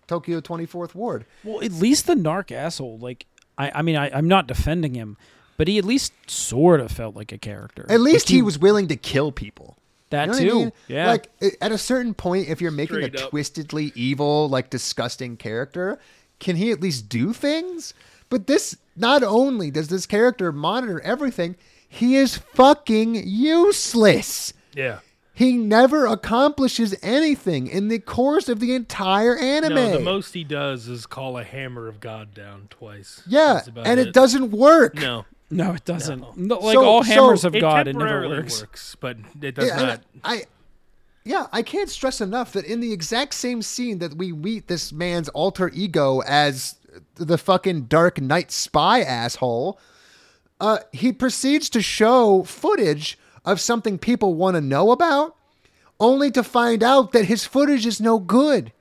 Tokyo 0.06 0.40
24th 0.40 0.94
Ward. 0.94 1.26
Well, 1.44 1.62
at 1.62 1.72
least 1.72 2.06
the 2.06 2.14
narc 2.14 2.50
asshole, 2.50 2.98
like, 2.98 3.26
I, 3.58 3.70
I 3.74 3.82
mean, 3.82 3.96
I, 3.96 4.10
I'm 4.16 4.26
not 4.26 4.46
defending 4.46 4.94
him, 4.94 5.18
but 5.60 5.68
he 5.68 5.76
at 5.76 5.84
least 5.84 6.14
sort 6.26 6.80
of 6.80 6.90
felt 6.90 7.14
like 7.14 7.32
a 7.32 7.36
character. 7.38 7.84
At 7.90 8.00
least 8.00 8.30
Like, 8.30 8.34
he 8.34 8.40
was 8.40 8.58
willing 8.58 8.88
to 8.88 8.96
kill 8.96 9.30
people. 9.30 9.76
that 10.08 10.22
You 10.22 10.26
know 10.28 10.32
what 10.32 10.40
I 10.42 10.48
too. 10.48 10.54
mean? 10.54 10.72
Yeah. 10.88 11.06
Like 11.10 11.28
at 11.60 11.70
a 11.70 11.76
certain 11.76 12.14
point, 12.14 12.48
if 12.48 12.62
you're 12.62 12.70
making 12.70 12.96
Straight 12.96 13.14
a 13.20 13.24
up. 13.26 13.30
twistedly 13.30 13.92
evil, 13.94 14.48
like 14.48 14.70
disgusting 14.70 15.36
character, 15.36 15.98
can 16.38 16.56
he 16.56 16.70
at 16.70 16.80
least 16.80 17.10
do 17.10 17.34
things? 17.34 17.92
But 18.30 18.46
this, 18.46 18.74
not 18.96 19.22
only 19.22 19.70
does 19.70 19.88
this 19.88 20.06
character 20.06 20.50
monitor 20.50 20.98
everything, 21.02 21.56
he 21.86 22.16
is 22.16 22.38
fucking 22.38 23.16
useless. 23.26 24.54
yeah. 24.74 25.00
He 25.34 25.56
never 25.56 26.06
accomplishes 26.06 26.94
anything 27.02 27.66
in 27.66 27.88
the 27.88 27.98
course 27.98 28.48
of 28.50 28.60
the 28.60 28.74
entire 28.74 29.36
anime. 29.38 29.74
No, 29.74 29.90
the 29.92 30.00
most 30.00 30.34
he 30.34 30.44
does 30.44 30.86
is 30.86 31.06
call 31.06 31.38
a 31.38 31.44
hammer 31.44 31.86
of 31.88 31.98
God 32.00 32.34
down 32.34 32.66
twice. 32.70 33.22
yeah, 33.26 33.54
That's 33.54 33.68
about 33.68 33.86
and 33.86 33.98
it 34.00 34.12
doesn't 34.12 34.50
work. 34.50 34.94
No, 34.96 35.24
no, 35.50 35.72
it 35.72 35.84
doesn't. 35.84 36.36
No, 36.36 36.58
like 36.58 36.74
So- 36.74 36.84
all 36.84 37.04
so- 37.04 37.10
hammers 37.12 37.44
of 37.44 37.52
God, 37.52 37.88
it 37.88 37.94
never 37.96 38.06
temporarily 38.08 38.38
works. 38.42 38.96
but 39.00 39.16
it 39.40 39.54
does 39.54 39.66
Yeah, 39.66 39.78
and 39.78 39.86
not. 39.88 40.00
I, 40.24 40.44
yeah, 41.24 41.46
I 41.52 41.62
can't 41.62 41.90
stress 41.90 42.20
enough 42.20 42.52
that 42.54 42.64
in 42.64 42.80
the 42.80 42.92
exact 42.92 43.34
same 43.34 43.60
scene 43.62 43.98
that 43.98 44.16
we 44.16 44.32
meet 44.32 44.68
this 44.68 44.92
man's 44.92 45.28
alter 45.30 45.68
ego 45.74 46.20
as 46.20 46.76
the 47.16 47.38
fucking 47.38 47.82
Dark 47.82 48.20
Knight 48.20 48.50
spy 48.50 49.00
asshole, 49.02 49.78
uh, 50.60 50.78
he 50.92 51.12
proceeds 51.12 51.68
to 51.70 51.80
show 51.82 52.42
footage 52.44 53.18
of 53.44 53.60
something 53.60 53.98
people 53.98 54.34
want 54.34 54.54
to 54.56 54.60
know 54.60 54.90
about, 54.90 55.36
only 55.98 56.30
to 56.30 56.42
find 56.42 56.82
out 56.82 57.12
that 57.12 57.26
his 57.26 57.44
footage 57.46 57.86
is 57.86 58.00
no 58.00 58.18
good. 58.18 58.72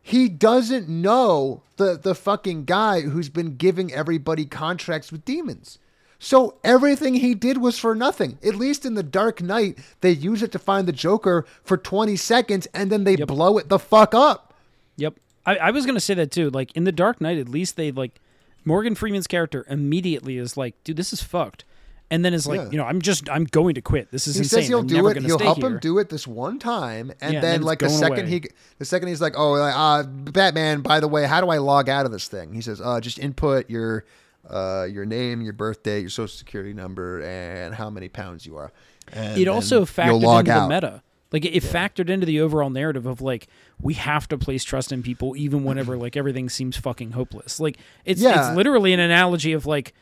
He 0.00 0.28
doesn't 0.28 0.88
know 0.88 1.62
the 1.76 1.96
the 1.96 2.14
fucking 2.14 2.64
guy 2.64 3.02
who's 3.02 3.28
been 3.28 3.56
giving 3.56 3.92
everybody 3.92 4.44
contracts 4.46 5.12
with 5.12 5.24
demons. 5.24 5.78
So 6.24 6.54
everything 6.62 7.14
he 7.14 7.34
did 7.34 7.58
was 7.58 7.80
for 7.80 7.96
nothing. 7.96 8.38
At 8.44 8.54
least 8.54 8.86
in 8.86 8.94
the 8.94 9.02
Dark 9.02 9.42
Knight, 9.42 9.76
they 10.02 10.12
use 10.12 10.40
it 10.40 10.52
to 10.52 10.58
find 10.60 10.86
the 10.86 10.92
Joker 10.92 11.44
for 11.64 11.76
20 11.76 12.14
seconds 12.14 12.66
and 12.72 12.92
then 12.92 13.02
they 13.02 13.16
blow 13.16 13.58
it 13.58 13.68
the 13.68 13.78
fuck 13.80 14.14
up. 14.14 14.54
Yep. 14.96 15.14
I, 15.44 15.56
I 15.56 15.70
was 15.72 15.84
gonna 15.84 15.98
say 15.98 16.14
that 16.14 16.30
too. 16.30 16.48
Like 16.50 16.70
in 16.76 16.84
the 16.84 16.92
Dark 16.92 17.20
Knight, 17.20 17.38
at 17.38 17.48
least 17.48 17.74
they 17.76 17.90
like 17.90 18.20
Morgan 18.64 18.94
Freeman's 18.94 19.26
character 19.26 19.66
immediately 19.68 20.38
is 20.38 20.56
like, 20.56 20.76
dude, 20.84 20.96
this 20.96 21.12
is 21.12 21.20
fucked. 21.22 21.64
And 22.08 22.24
then 22.24 22.34
is 22.34 22.46
like, 22.46 22.60
Yeah. 22.60 22.70
you 22.70 22.76
know, 22.76 22.84
I'm 22.84 23.02
just 23.02 23.28
I'm 23.28 23.44
going 23.46 23.74
to 23.74 23.80
quit. 23.80 24.12
This 24.12 24.28
is 24.28 24.36
He 24.36 24.42
insane. 24.42 24.60
says 24.60 24.68
he'll 24.68 24.78
I'm 24.80 24.86
do 24.86 25.08
it. 25.08 25.20
He'll 25.22 25.40
help 25.40 25.58
here. 25.58 25.66
him 25.66 25.78
do 25.80 25.98
it 25.98 26.08
this 26.08 26.26
one 26.28 26.60
time, 26.60 27.10
and 27.20 27.32
Yeah, 27.32 27.38
and 27.38 27.42
then 27.42 27.42
then 27.42 27.62
like 27.62 27.80
the 27.80 27.88
second 27.88 28.26
away. 28.26 28.30
he, 28.30 28.42
the 28.78 28.84
second 28.84 29.08
he's 29.08 29.20
like, 29.22 29.32
"Oh, 29.36 29.54
uh, 29.54 30.04
Batman. 30.04 30.82
By 30.82 31.00
the 31.00 31.08
way, 31.08 31.26
how 31.26 31.40
do 31.40 31.48
I 31.48 31.56
log 31.58 31.88
out 31.88 32.06
of 32.06 32.12
this 32.12 32.28
thing?" 32.28 32.52
He 32.52 32.60
says, 32.60 32.80
"Uh, 32.84 33.00
just 33.00 33.18
input 33.18 33.68
your, 33.70 34.04
uh, 34.52 34.84
your 34.84 35.04
name, 35.04 35.40
your 35.40 35.52
birthday, 35.52 36.00
your 36.00 36.10
social 36.10 36.36
security 36.36 36.72
number, 36.72 37.22
and 37.22 37.74
how 37.74 37.90
many 37.90 38.08
pounds 38.08 38.46
you 38.46 38.56
are." 38.56 38.72
And 39.12 39.40
it 39.40 39.48
also 39.48 39.84
factored 39.84 40.22
into 40.42 40.52
out. 40.52 40.68
the 40.68 40.74
meta. 40.74 41.02
Like 41.32 41.44
it, 41.46 41.56
it 41.56 41.62
factored 41.62 42.10
into 42.10 42.26
the 42.26 42.40
overall 42.40 42.68
narrative 42.70 43.06
of 43.06 43.20
like 43.22 43.48
we 43.80 43.94
have 43.94 44.28
to 44.28 44.38
place 44.38 44.64
trust 44.64 44.92
in 44.92 45.02
people 45.02 45.34
even 45.36 45.64
whenever 45.64 45.96
like 45.96 46.16
everything 46.16 46.48
seems 46.50 46.76
fucking 46.76 47.12
hopeless. 47.12 47.58
Like 47.58 47.78
it's 48.04 48.20
Yeah. 48.20 48.48
it's 48.48 48.56
literally 48.56 48.92
an 48.92 49.00
analogy 49.00 49.52
of 49.52 49.64
like 49.66 49.94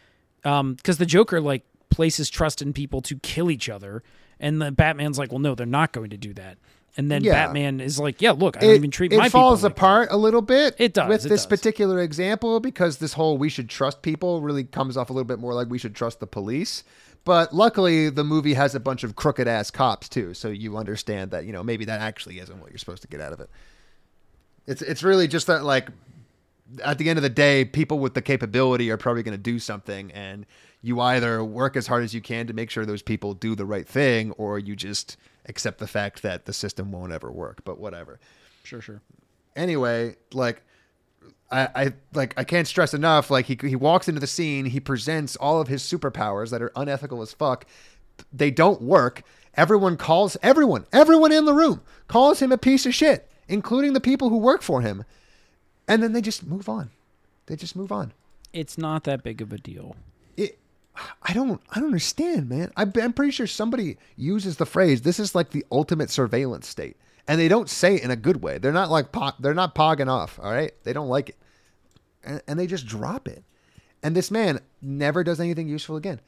um 0.44 0.74
because 0.74 0.98
the 0.98 1.06
Joker 1.06 1.40
like 1.40 1.62
places 1.88 2.28
trust 2.30 2.60
in 2.60 2.72
people 2.72 3.00
to 3.02 3.16
kill 3.20 3.50
each 3.50 3.68
other, 3.68 4.02
and 4.40 4.60
the 4.60 4.72
Batman's 4.72 5.18
like, 5.18 5.30
well, 5.30 5.38
no, 5.38 5.54
they're 5.54 5.66
not 5.66 5.92
going 5.92 6.10
to 6.10 6.16
do 6.16 6.32
that. 6.34 6.58
And 6.96 7.10
then 7.10 7.22
Yeah. 7.22 7.46
Batman 7.46 7.80
is 7.80 7.98
like, 8.00 8.20
yeah, 8.20 8.32
look, 8.32 8.56
I 8.56 8.60
don't 8.60 8.70
it, 8.70 8.74
even 8.76 8.90
treat 8.90 9.12
it 9.12 9.16
my 9.16 9.28
people 9.28 9.40
It 9.40 9.42
falls 9.42 9.62
like 9.62 9.74
that." 9.74 9.78
apart 9.78 10.08
a 10.10 10.16
little 10.16 10.42
bit. 10.42 10.74
It 10.78 10.92
does, 10.94 11.08
with 11.08 11.26
it 11.26 11.28
this 11.28 11.42
does. 11.42 11.46
particular 11.46 12.00
example 12.00 12.58
because 12.60 12.98
this 12.98 13.12
whole 13.12 13.38
"we 13.38 13.48
should 13.48 13.68
trust 13.68 14.02
people" 14.02 14.40
really 14.42 14.64
comes 14.64 14.96
off 14.96 15.08
a 15.08 15.12
little 15.12 15.26
bit 15.26 15.38
more 15.38 15.54
like 15.54 15.68
we 15.68 15.78
should 15.78 15.94
trust 15.94 16.20
the 16.20 16.26
police. 16.26 16.82
But 17.24 17.54
luckily, 17.54 18.08
the 18.10 18.24
movie 18.24 18.54
has 18.54 18.74
a 18.74 18.80
bunch 18.80 19.04
of 19.04 19.14
crooked 19.14 19.46
ass 19.46 19.70
cops 19.70 20.08
too, 20.08 20.32
so 20.34 20.48
you 20.48 20.76
understand 20.76 21.30
that 21.32 21.44
you 21.44 21.52
know 21.52 21.62
maybe 21.62 21.84
that 21.84 22.00
actually 22.00 22.38
isn't 22.38 22.58
what 22.60 22.70
you're 22.70 22.78
supposed 22.78 23.02
to 23.02 23.08
get 23.08 23.20
out 23.20 23.32
of 23.32 23.40
it. 23.40 23.50
It's 24.66 24.82
it's 24.82 25.02
really 25.02 25.28
just 25.28 25.46
that 25.46 25.64
like 25.64 25.88
at 26.84 26.98
the 26.98 27.08
end 27.10 27.18
of 27.18 27.22
the 27.22 27.28
day, 27.28 27.64
people 27.64 27.98
with 27.98 28.14
the 28.14 28.22
capability 28.22 28.90
are 28.90 28.96
probably 28.96 29.22
going 29.22 29.36
to 29.36 29.42
do 29.42 29.58
something, 29.58 30.10
and 30.12 30.46
you 30.82 31.00
either 31.00 31.44
work 31.44 31.76
as 31.76 31.86
hard 31.86 32.04
as 32.04 32.14
you 32.14 32.20
can 32.20 32.46
to 32.46 32.52
make 32.52 32.70
sure 32.70 32.86
those 32.86 33.02
people 33.02 33.34
do 33.34 33.54
the 33.54 33.66
right 33.66 33.86
thing, 33.86 34.30
or 34.32 34.58
you 34.58 34.74
just 34.74 35.16
accept 35.50 35.78
the 35.78 35.86
fact 35.86 36.22
that 36.22 36.46
the 36.46 36.52
system 36.54 36.90
won't 36.92 37.12
ever 37.12 37.30
work. 37.30 37.62
But 37.64 37.78
whatever 37.78 38.18
Sure, 38.64 38.80
sure. 38.80 39.00
anyway, 39.54 40.16
like 40.32 40.62
I, 41.50 41.68
I 41.74 41.92
like 42.14 42.32
I 42.38 42.44
can't 42.44 42.66
stress 42.68 42.94
enough. 42.94 43.30
Like 43.30 43.46
he 43.46 43.58
he 43.60 43.76
walks 43.76 44.08
into 44.08 44.20
the 44.20 44.26
scene, 44.26 44.64
he 44.66 44.80
presents 44.80 45.36
all 45.36 45.60
of 45.60 45.68
his 45.68 45.82
superpowers 45.82 46.50
that 46.50 46.62
are 46.62 46.72
unethical 46.76 47.20
as 47.22 47.32
fuck. 47.34 47.66
They 48.32 48.50
don't 48.50 48.80
work. 48.80 49.22
Everyone 49.54 49.96
calls 49.96 50.36
everyone, 50.42 50.86
everyone 50.92 51.32
in 51.32 51.44
the 51.44 51.52
room 51.54 51.82
calls 52.06 52.40
him 52.40 52.52
a 52.52 52.58
piece 52.58 52.86
of 52.86 52.94
shit, 52.94 53.28
including 53.48 53.92
the 53.94 54.00
people 54.00 54.28
who 54.28 54.38
work 54.38 54.62
for 54.62 54.80
him. 54.80 55.04
And 55.88 56.02
then 56.02 56.12
they 56.12 56.20
just 56.20 56.46
move 56.46 56.68
on. 56.68 56.90
They 57.46 57.56
just 57.56 57.74
move 57.74 57.90
on. 57.90 58.12
It's 58.52 58.78
not 58.78 59.02
that 59.04 59.24
big 59.24 59.42
of 59.42 59.52
a 59.52 59.58
deal. 59.58 59.96
I 61.22 61.32
don't 61.32 61.60
I 61.70 61.76
don't 61.78 61.86
understand, 61.86 62.48
man. 62.48 62.70
I, 62.76 62.82
I'm 63.00 63.12
pretty 63.12 63.32
sure 63.32 63.46
somebody 63.46 63.96
uses 64.16 64.56
the 64.56 64.66
phrase 64.66 65.02
"this 65.02 65.18
is 65.20 65.34
like 65.34 65.50
the 65.50 65.64
ultimate 65.70 66.10
surveillance 66.10 66.68
state," 66.68 66.96
and 67.28 67.40
they 67.40 67.48
don't 67.48 67.68
say 67.70 67.96
it 67.96 68.02
in 68.02 68.10
a 68.10 68.16
good 68.16 68.42
way. 68.42 68.58
They're 68.58 68.72
not 68.72 68.90
like 68.90 69.12
po- 69.12 69.32
they're 69.40 69.54
not 69.54 69.74
pogging 69.74 70.08
off. 70.08 70.38
All 70.42 70.50
right, 70.52 70.72
they 70.84 70.92
don't 70.92 71.08
like 71.08 71.30
it, 71.30 71.36
and, 72.24 72.42
and 72.46 72.58
they 72.58 72.66
just 72.66 72.86
drop 72.86 73.28
it. 73.28 73.44
And 74.02 74.16
this 74.16 74.30
man 74.30 74.60
never 74.80 75.22
does 75.22 75.40
anything 75.40 75.68
useful 75.68 75.96
again. 75.96 76.20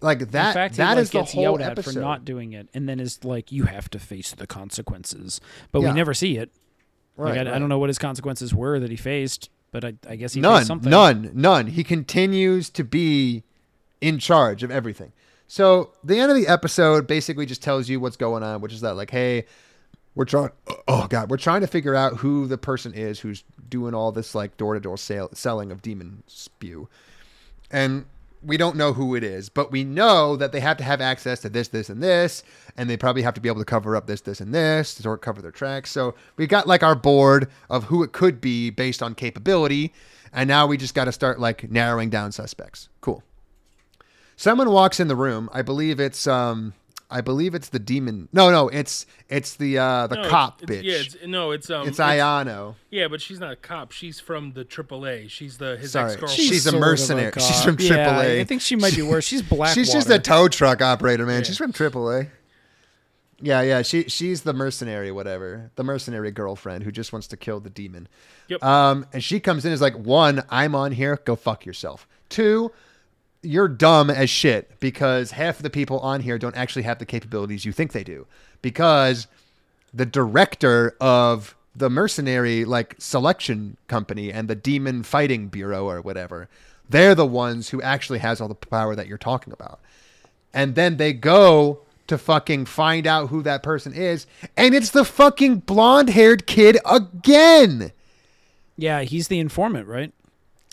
Like 0.00 0.18
that. 0.32 0.48
In 0.48 0.54
fact, 0.54 0.76
he, 0.76 0.82
like, 0.82 0.98
is 0.98 1.10
the 1.10 1.18
gets 1.20 1.32
whole 1.32 1.42
yelled 1.42 1.60
at 1.62 1.72
episode. 1.72 1.94
for 1.94 2.00
not 2.00 2.24
doing 2.24 2.52
it, 2.52 2.68
and 2.74 2.88
then 2.88 3.00
is 3.00 3.24
like, 3.24 3.52
"You 3.52 3.64
have 3.64 3.88
to 3.90 3.98
face 3.98 4.32
the 4.32 4.46
consequences," 4.46 5.40
but 5.72 5.80
Yeah. 5.82 5.88
we 5.90 5.94
never 5.94 6.12
see 6.14 6.36
it. 6.36 6.50
Right, 7.16 7.36
like, 7.38 7.46
I, 7.46 7.56
I 7.56 7.58
don't 7.58 7.68
know 7.70 7.78
what 7.78 7.88
his 7.88 7.98
consequences 7.98 8.52
were 8.54 8.78
that 8.78 8.90
he 8.90 8.96
faced, 8.96 9.48
but 9.70 9.84
I, 9.86 9.94
I 10.06 10.16
guess 10.16 10.34
he 10.34 10.40
none, 10.42 10.58
faced 10.58 10.66
something. 10.66 10.90
none, 10.90 11.30
none. 11.32 11.68
He 11.68 11.82
continues 11.82 12.68
to 12.70 12.84
be 12.84 13.42
in 14.00 14.18
charge 14.18 14.62
of 14.62 14.70
everything. 14.70 15.12
So 15.48 15.92
the 16.02 16.18
end 16.18 16.30
of 16.30 16.36
the 16.36 16.48
episode 16.48 17.06
basically 17.06 17.46
just 17.46 17.62
tells 17.62 17.88
you 17.88 18.00
what's 18.00 18.16
going 18.16 18.42
on, 18.42 18.60
which 18.60 18.72
is 18.72 18.80
that 18.80 18.94
like, 18.94 19.10
hey, 19.10 19.46
we're 20.14 20.24
trying. 20.24 20.50
Oh 20.88 21.06
god, 21.08 21.30
we're 21.30 21.36
trying 21.36 21.60
to 21.60 21.66
figure 21.66 21.94
out 21.94 22.14
who 22.16 22.46
the 22.46 22.58
person 22.58 22.94
is 22.94 23.20
who's 23.20 23.44
doing 23.68 23.94
all 23.94 24.12
this 24.12 24.34
like 24.34 24.56
door 24.56 24.74
to 24.74 24.80
door 24.80 24.96
selling 24.96 25.70
of 25.70 25.82
demon 25.82 26.22
spew, 26.26 26.88
and 27.70 28.06
we 28.42 28.56
don't 28.56 28.76
know 28.76 28.92
who 28.92 29.14
it 29.14 29.24
is, 29.24 29.48
but 29.48 29.72
we 29.72 29.84
know 29.84 30.36
that 30.36 30.52
they 30.52 30.60
have 30.60 30.76
to 30.76 30.84
have 30.84 31.00
access 31.00 31.40
to 31.40 31.48
this, 31.48 31.68
this, 31.68 31.90
and 31.90 32.02
this, 32.02 32.44
and 32.76 32.88
they 32.88 32.96
probably 32.96 33.22
have 33.22 33.34
to 33.34 33.40
be 33.40 33.48
able 33.48 33.60
to 33.60 33.64
cover 33.64 33.96
up 33.96 34.06
this, 34.06 34.20
this, 34.20 34.40
and 34.40 34.54
this 34.54 34.94
to 34.94 35.16
cover 35.16 35.42
their 35.42 35.50
tracks. 35.50 35.90
So 35.90 36.14
we've 36.36 36.48
got 36.48 36.66
like 36.66 36.82
our 36.82 36.94
board 36.94 37.50
of 37.68 37.84
who 37.84 38.02
it 38.02 38.12
could 38.12 38.40
be 38.40 38.70
based 38.70 39.02
on 39.02 39.14
capability, 39.14 39.92
and 40.32 40.48
now 40.48 40.66
we 40.66 40.76
just 40.76 40.94
got 40.94 41.06
to 41.06 41.12
start 41.12 41.40
like 41.40 41.70
narrowing 41.70 42.08
down 42.08 42.32
suspects. 42.32 42.88
Cool. 43.00 43.22
Someone 44.36 44.70
walks 44.70 45.00
in 45.00 45.08
the 45.08 45.16
room. 45.16 45.48
I 45.52 45.62
believe 45.62 45.98
it's 45.98 46.26
um, 46.26 46.74
I 47.10 47.20
believe 47.20 47.54
it's 47.54 47.68
the 47.70 47.78
demon. 47.78 48.28
No, 48.32 48.50
no, 48.50 48.68
it's 48.68 49.06
it's 49.28 49.56
the 49.56 49.78
uh 49.78 50.06
the 50.08 50.16
No, 50.16 50.28
cop 50.28 50.62
it's, 50.62 50.70
bitch. 50.70 50.82
Yeah, 50.82 50.94
it's, 50.94 51.16
no, 51.26 51.52
it's 51.52 51.70
um, 51.70 51.88
it's 51.88 51.98
Ayano. 51.98 52.74
Yeah, 52.90 53.08
but 53.08 53.20
she's 53.20 53.40
not 53.40 53.52
a 53.52 53.56
cop. 53.56 53.92
She's 53.92 54.20
from 54.20 54.52
the 54.52 54.64
AAA. 54.64 55.30
She's 55.30 55.56
the 55.58 55.76
his 55.76 55.92
Sorry, 55.92 56.12
ex 56.12 56.20
girlfriend. 56.20 56.40
she's 56.40 56.66
a 56.66 56.78
mercenary. 56.78 57.32
cop. 57.32 57.42
She's 57.42 57.62
from 57.64 57.76
Yeah, 57.78 58.12
AAA. 58.24 58.40
I 58.40 58.44
think 58.44 58.60
she 58.60 58.76
might 58.76 58.94
be 58.94 59.02
worse. 59.02 59.24
She's 59.24 59.42
black. 59.42 59.74
She's 59.74 59.92
just 59.92 60.10
a 60.10 60.18
tow 60.18 60.48
truck 60.48 60.82
operator, 60.82 61.24
man. 61.26 61.44
She's 61.44 61.58
from 61.58 61.72
AAA. 61.72 62.28
Yeah, 63.40 63.60
yeah. 63.62 63.82
She 63.82 64.04
she's 64.04 64.42
the 64.42 64.52
mercenary, 64.54 65.12
whatever. 65.12 65.70
The 65.76 65.84
mercenary 65.84 66.30
girlfriend 66.30 66.84
who 66.84 66.90
just 66.92 67.12
wants 67.12 67.26
to 67.28 67.36
kill 67.36 67.60
the 67.60 67.70
demon. 67.70 68.08
Yep. 68.48 68.62
Um, 68.64 69.06
and 69.12 69.22
she 69.22 69.40
comes 69.40 69.64
in 69.64 69.72
is 69.72 69.80
like 69.80 69.94
one, 69.96 70.42
I'm 70.50 70.74
on 70.74 70.92
here. 70.92 71.18
Go 71.24 71.36
fuck 71.36 71.66
yourself. 71.66 72.06
Two, 72.30 72.72
you're 73.42 73.68
dumb 73.68 74.10
as 74.10 74.30
shit 74.30 74.78
because 74.80 75.30
half 75.32 75.58
of 75.58 75.62
the 75.62 75.70
people 75.70 76.00
on 76.00 76.20
here 76.20 76.38
don't 76.38 76.56
actually 76.56 76.82
have 76.82 76.98
the 76.98 77.06
capabilities 77.06 77.64
you 77.64 77.72
think 77.72 77.92
they 77.92 78.04
do. 78.04 78.26
Because 78.62 79.26
the 79.94 80.06
director 80.06 80.96
of 81.00 81.54
the 81.74 81.90
mercenary 81.90 82.64
like 82.64 82.96
selection 82.98 83.76
company 83.86 84.32
and 84.32 84.48
the 84.48 84.54
demon 84.54 85.02
fighting 85.02 85.48
bureau 85.48 85.88
or 85.88 86.00
whatever, 86.00 86.48
they're 86.88 87.14
the 87.14 87.26
ones 87.26 87.68
who 87.70 87.82
actually 87.82 88.18
has 88.20 88.40
all 88.40 88.48
the 88.48 88.54
power 88.54 88.94
that 88.96 89.06
you're 89.06 89.18
talking 89.18 89.52
about. 89.52 89.80
And 90.54 90.74
then 90.74 90.96
they 90.96 91.12
go 91.12 91.80
to 92.06 92.16
fucking 92.16 92.64
find 92.66 93.06
out 93.06 93.28
who 93.28 93.42
that 93.42 93.62
person 93.62 93.92
is, 93.92 94.26
and 94.56 94.74
it's 94.74 94.90
the 94.90 95.04
fucking 95.04 95.58
blonde-haired 95.58 96.46
kid 96.46 96.78
again. 96.86 97.92
Yeah, 98.76 99.02
he's 99.02 99.28
the 99.28 99.40
informant, 99.40 99.88
right? 99.88 100.12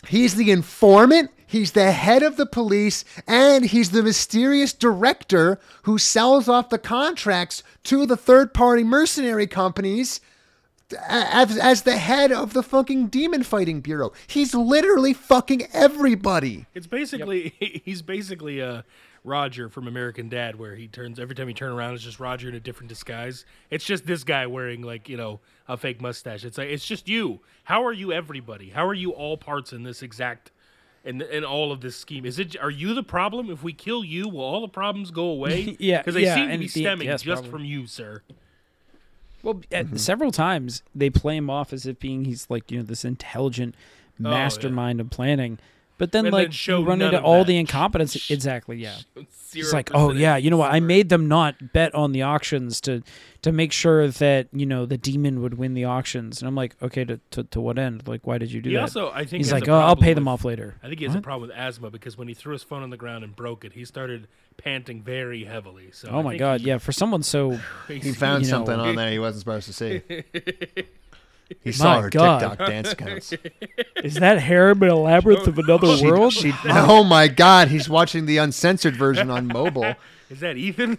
He's 0.06 0.36
the 0.36 0.50
informant, 0.52 1.30
he's 1.46 1.72
the 1.72 1.92
head 1.92 2.22
of 2.22 2.36
the 2.36 2.46
police, 2.46 3.04
and 3.26 3.66
he's 3.66 3.90
the 3.90 4.02
mysterious 4.02 4.72
director 4.72 5.58
who 5.82 5.98
sells 5.98 6.48
off 6.48 6.70
the 6.70 6.78
contracts 6.78 7.62
to 7.84 8.06
the 8.06 8.16
third 8.16 8.54
party 8.54 8.84
mercenary 8.84 9.46
companies 9.46 10.20
as, 11.08 11.56
as 11.56 11.82
the 11.82 11.96
head 11.96 12.32
of 12.32 12.52
the 12.52 12.62
fucking 12.62 13.08
demon 13.08 13.42
fighting 13.42 13.80
bureau. 13.80 14.12
He's 14.26 14.54
literally 14.54 15.12
fucking 15.12 15.68
everybody. 15.72 16.66
It's 16.74 16.86
basically 16.86 17.54
he's 17.84 18.02
basically 18.02 18.60
uh 18.60 18.82
Roger 19.24 19.70
from 19.70 19.88
American 19.88 20.28
Dad, 20.28 20.56
where 20.56 20.74
he 20.74 20.86
turns 20.86 21.18
every 21.18 21.34
time 21.34 21.48
he 21.48 21.54
turn 21.54 21.72
around, 21.72 21.94
it's 21.94 22.04
just 22.04 22.20
Roger 22.20 22.50
in 22.50 22.54
a 22.54 22.60
different 22.60 22.90
disguise. 22.90 23.46
It's 23.70 23.84
just 23.84 24.06
this 24.06 24.22
guy 24.22 24.46
wearing 24.46 24.82
like 24.82 25.08
you 25.08 25.16
know 25.16 25.40
a 25.66 25.78
fake 25.78 26.00
mustache. 26.00 26.44
It's 26.44 26.58
like 26.58 26.68
it's 26.68 26.86
just 26.86 27.08
you. 27.08 27.40
How 27.64 27.84
are 27.86 27.92
you 27.92 28.12
everybody? 28.12 28.68
How 28.68 28.86
are 28.86 28.94
you 28.94 29.12
all 29.12 29.38
parts 29.38 29.72
in 29.72 29.82
this 29.82 30.02
exact 30.02 30.52
in 31.04 31.22
in 31.22 31.44
all 31.44 31.72
of 31.72 31.80
this 31.80 31.96
scheme? 31.96 32.24
Is 32.24 32.38
it 32.38 32.56
are 32.60 32.70
you 32.70 32.94
the 32.94 33.02
problem? 33.02 33.50
If 33.50 33.62
we 33.62 33.72
kill 33.72 34.04
you, 34.04 34.28
will 34.28 34.40
all 34.40 34.60
the 34.60 34.68
problems 34.68 35.10
go 35.10 35.26
away? 35.26 35.76
Yeah, 35.84 35.98
because 35.98 36.14
they 36.14 36.22
yeah, 36.22 36.34
seem 36.34 36.46
to 36.46 36.52
and 36.52 36.60
be 36.60 36.66
the- 36.66 36.80
stemming 36.80 37.06
yes, 37.08 37.22
just 37.22 37.42
probably. 37.42 37.50
from 37.50 37.64
you, 37.64 37.86
sir. 37.86 38.22
Well, 39.42 39.60
at, 39.70 39.86
mm-hmm. 39.86 39.96
several 39.96 40.30
times 40.30 40.82
they 40.94 41.10
play 41.10 41.36
him 41.36 41.50
off 41.50 41.72
as 41.72 41.84
if 41.84 41.98
being 41.98 42.24
he's 42.24 42.48
like 42.48 42.70
you 42.70 42.78
know 42.78 42.84
this 42.84 43.04
intelligent 43.04 43.74
oh, 44.20 44.24
yeah. 44.24 44.30
mastermind 44.30 45.00
of 45.00 45.10
planning, 45.10 45.58
but 45.98 46.12
then 46.12 46.26
And 46.26 46.32
like 46.32 46.46
then 46.46 46.52
show 46.52 46.80
you 46.80 46.86
run 46.86 47.00
into 47.02 47.20
all 47.20 47.38
that. 47.38 47.46
the 47.46 47.56
incompetence. 47.56 48.30
Exactly, 48.30 48.76
yeah. 48.78 48.96
It's 49.56 49.72
like, 49.72 49.90
oh 49.94 50.10
yeah, 50.12 50.36
you 50.36 50.50
know 50.50 50.56
what? 50.56 50.72
I 50.72 50.80
made 50.80 51.08
them 51.10 51.28
not 51.28 51.72
bet 51.72 51.94
on 51.94 52.10
the 52.12 52.22
auctions 52.22 52.80
to 52.82 53.02
to 53.42 53.52
make 53.52 53.70
sure 53.72 54.08
that 54.08 54.48
you 54.52 54.66
know 54.66 54.84
the 54.86 54.98
demon 54.98 55.42
would 55.42 55.54
win 55.54 55.74
the 55.74 55.84
auctions, 55.84 56.40
and 56.40 56.48
I'm 56.48 56.56
like, 56.56 56.74
okay, 56.82 57.04
to 57.04 57.20
to, 57.30 57.44
to 57.44 57.60
what 57.60 57.78
end? 57.78 58.08
Like, 58.08 58.26
why 58.26 58.38
did 58.38 58.50
you 58.50 58.60
do 58.60 58.70
He 58.70 58.74
that? 58.74 58.82
also, 58.82 59.10
I 59.12 59.24
think, 59.24 59.44
He's 59.44 59.52
like, 59.52 59.68
oh, 59.68 59.74
I'll 59.74 59.80
problem 59.94 60.04
pay 60.04 60.14
them 60.14 60.26
off 60.26 60.44
later. 60.44 60.74
I 60.82 60.88
think 60.88 60.98
he 60.98 61.06
has 61.06 61.14
a 61.14 61.20
problem 61.20 61.48
with 61.48 61.56
asthma 61.56 61.90
because 61.90 62.18
when 62.18 62.26
he 62.26 62.34
threw 62.34 62.52
his 62.54 62.64
phone 62.64 62.82
on 62.82 62.90
the 62.90 62.96
ground 62.96 63.22
and 63.22 63.36
broke 63.36 63.64
it, 63.64 63.74
he 63.74 63.84
started 63.84 64.26
panting 64.56 65.02
very 65.02 65.44
heavily. 65.44 65.90
So 65.92 66.08
Oh 66.10 66.18
I 66.18 66.22
my 66.22 66.30
think 66.30 66.38
god, 66.40 66.60
he- 66.62 66.66
yeah. 66.68 66.78
For 66.78 66.90
someone 66.92 67.22
so 67.22 67.60
He 67.88 68.12
found 68.12 68.44
You 68.44 68.50
know- 68.50 68.56
something 68.58 68.80
on 68.80 68.96
there 68.96 69.10
he 69.12 69.18
wasn't 69.20 69.40
supposed 69.40 69.66
to 69.66 69.72
see. 69.72 70.02
He 71.62 71.72
saw 71.72 71.96
My 71.96 72.02
her 72.02 72.10
God. 72.10 72.40
TikTok 72.40 72.66
dance 72.68 72.92
accounts. 72.92 73.32
is 74.02 74.14
that 74.14 74.38
harem 74.38 74.82
in 74.82 74.88
a 74.88 74.96
labyrinth 74.96 75.46
of 75.46 75.58
another 75.58 75.96
She- 75.96 76.06
world? 76.06 76.32
she- 76.32 76.52
oh 76.64 77.04
my 77.04 77.28
God, 77.28 77.68
he's 77.68 77.88
watching 77.88 78.26
the 78.26 78.38
uncensored 78.38 78.96
version 78.96 79.30
on 79.30 79.46
mobile. 79.46 79.94
Is 80.30 80.40
that 80.40 80.56
Ethan? 80.56 80.98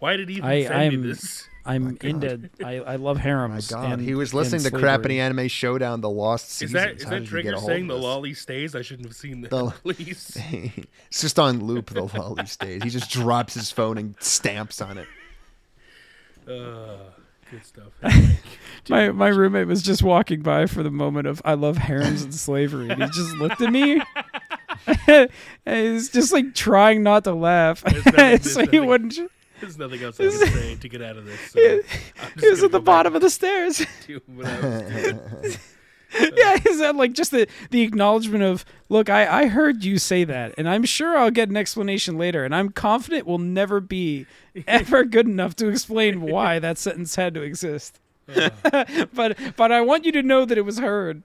Why 0.00 0.16
did 0.16 0.28
Ethan 0.28 0.44
I- 0.44 0.62
send 0.64 0.74
I'm- 0.74 1.00
me 1.02 1.08
this? 1.08 1.44
I'm 1.64 1.98
into. 2.00 2.48
I, 2.64 2.76
I 2.78 2.96
love 2.96 3.18
harems. 3.18 3.68
God, 3.70 3.92
and- 3.92 4.02
he 4.02 4.14
was 4.14 4.30
and 4.32 4.38
listening 4.38 4.62
to 4.62 4.70
slavery. 4.70 4.88
Crappity 4.88 5.18
Anime 5.18 5.48
Showdown: 5.48 6.00
The 6.00 6.08
Lost 6.08 6.46
Is 6.46 6.52
Seasons. 6.52 6.72
that 6.72 6.96
is 6.96 7.02
How 7.04 7.10
that 7.10 7.16
did 7.16 7.24
you 7.24 7.28
Trigger 7.28 7.50
get 7.50 7.54
a 7.56 7.60
hold 7.60 7.68
saying 7.70 7.82
of 7.82 7.88
the 7.88 7.94
this? 7.96 8.02
lolly 8.04 8.34
stays? 8.34 8.74
I 8.74 8.80
shouldn't 8.80 9.06
have 9.06 9.14
seen 9.16 9.42
that. 9.42 9.50
The- 9.50 9.70
Please. 9.82 10.36
it's 10.40 11.20
just 11.20 11.38
on 11.38 11.62
loop. 11.62 11.90
The 11.90 12.04
lolly 12.04 12.46
stays. 12.46 12.82
He 12.82 12.88
just 12.90 13.10
drops 13.10 13.52
his 13.52 13.70
phone 13.70 13.98
and 13.98 14.14
stamps 14.18 14.80
on 14.80 14.96
it. 14.98 15.06
Uh, 16.48 16.96
good 17.50 17.64
stuff. 17.64 17.92
My 18.88 19.10
my 19.10 19.28
roommate 19.28 19.66
was 19.66 19.82
just 19.82 20.02
walking 20.02 20.40
by 20.40 20.64
for 20.66 20.82
the 20.82 20.90
moment 20.90 21.26
of 21.26 21.42
I 21.44 21.54
love 21.54 21.76
harems 21.76 22.22
and 22.22 22.34
slavery, 22.34 22.88
and 22.88 23.02
he 23.02 23.08
just 23.10 23.34
looked 23.36 23.60
at 23.60 23.70
me. 23.70 24.00
and 25.06 25.28
he's 25.66 26.08
just 26.08 26.32
like 26.32 26.54
trying 26.54 27.02
not 27.02 27.24
to 27.24 27.34
laugh, 27.34 27.82
There's 27.82 28.06
nothing- 28.06 28.42
so 28.42 28.60
he 28.60 28.66
nothing- 28.66 28.86
wouldn't. 28.86 29.18
There's 29.60 29.76
nothing 29.76 30.00
else 30.02 30.20
I 30.20 30.28
can 30.28 30.32
say 30.46 30.74
to 30.76 30.88
get 30.88 31.02
out 31.02 31.16
of 31.16 31.24
this. 31.26 31.40
So 31.50 31.58
He, 31.60 31.68
I'm 31.74 31.80
just 32.34 32.40
he 32.44 32.50
was 32.50 32.62
at 32.62 32.70
the 32.70 32.80
bottom 32.80 33.16
of 33.16 33.22
the 33.22 33.28
stairs. 33.30 33.84
To 36.10 36.18
what 36.18 36.42
I 36.46 36.52
was 36.52 36.60
doing. 36.60 36.62
yeah, 36.64 36.70
is 36.72 36.78
that 36.78 36.96
like 36.96 37.12
just 37.12 37.30
the 37.30 37.46
the 37.70 37.82
acknowledgement 37.82 38.44
of 38.44 38.64
look, 38.88 39.10
I 39.10 39.42
I 39.42 39.46
heard 39.46 39.84
you 39.84 39.98
say 39.98 40.24
that, 40.24 40.54
and 40.56 40.68
I'm 40.68 40.84
sure 40.84 41.16
I'll 41.16 41.30
get 41.30 41.48
an 41.48 41.56
explanation 41.56 42.18
later, 42.18 42.44
and 42.44 42.54
I'm 42.54 42.70
confident 42.70 43.26
will 43.26 43.38
never 43.38 43.80
be 43.80 44.26
ever 44.66 45.04
good 45.04 45.26
enough 45.26 45.56
to 45.56 45.68
explain 45.68 46.20
why 46.20 46.58
that 46.58 46.78
sentence 46.78 47.16
had 47.16 47.34
to 47.34 47.42
exist. 47.42 48.00
but 49.14 49.38
but 49.56 49.72
I 49.72 49.80
want 49.80 50.04
you 50.04 50.12
to 50.12 50.22
know 50.22 50.44
that 50.44 50.58
it 50.58 50.64
was 50.64 50.78
heard. 50.78 51.22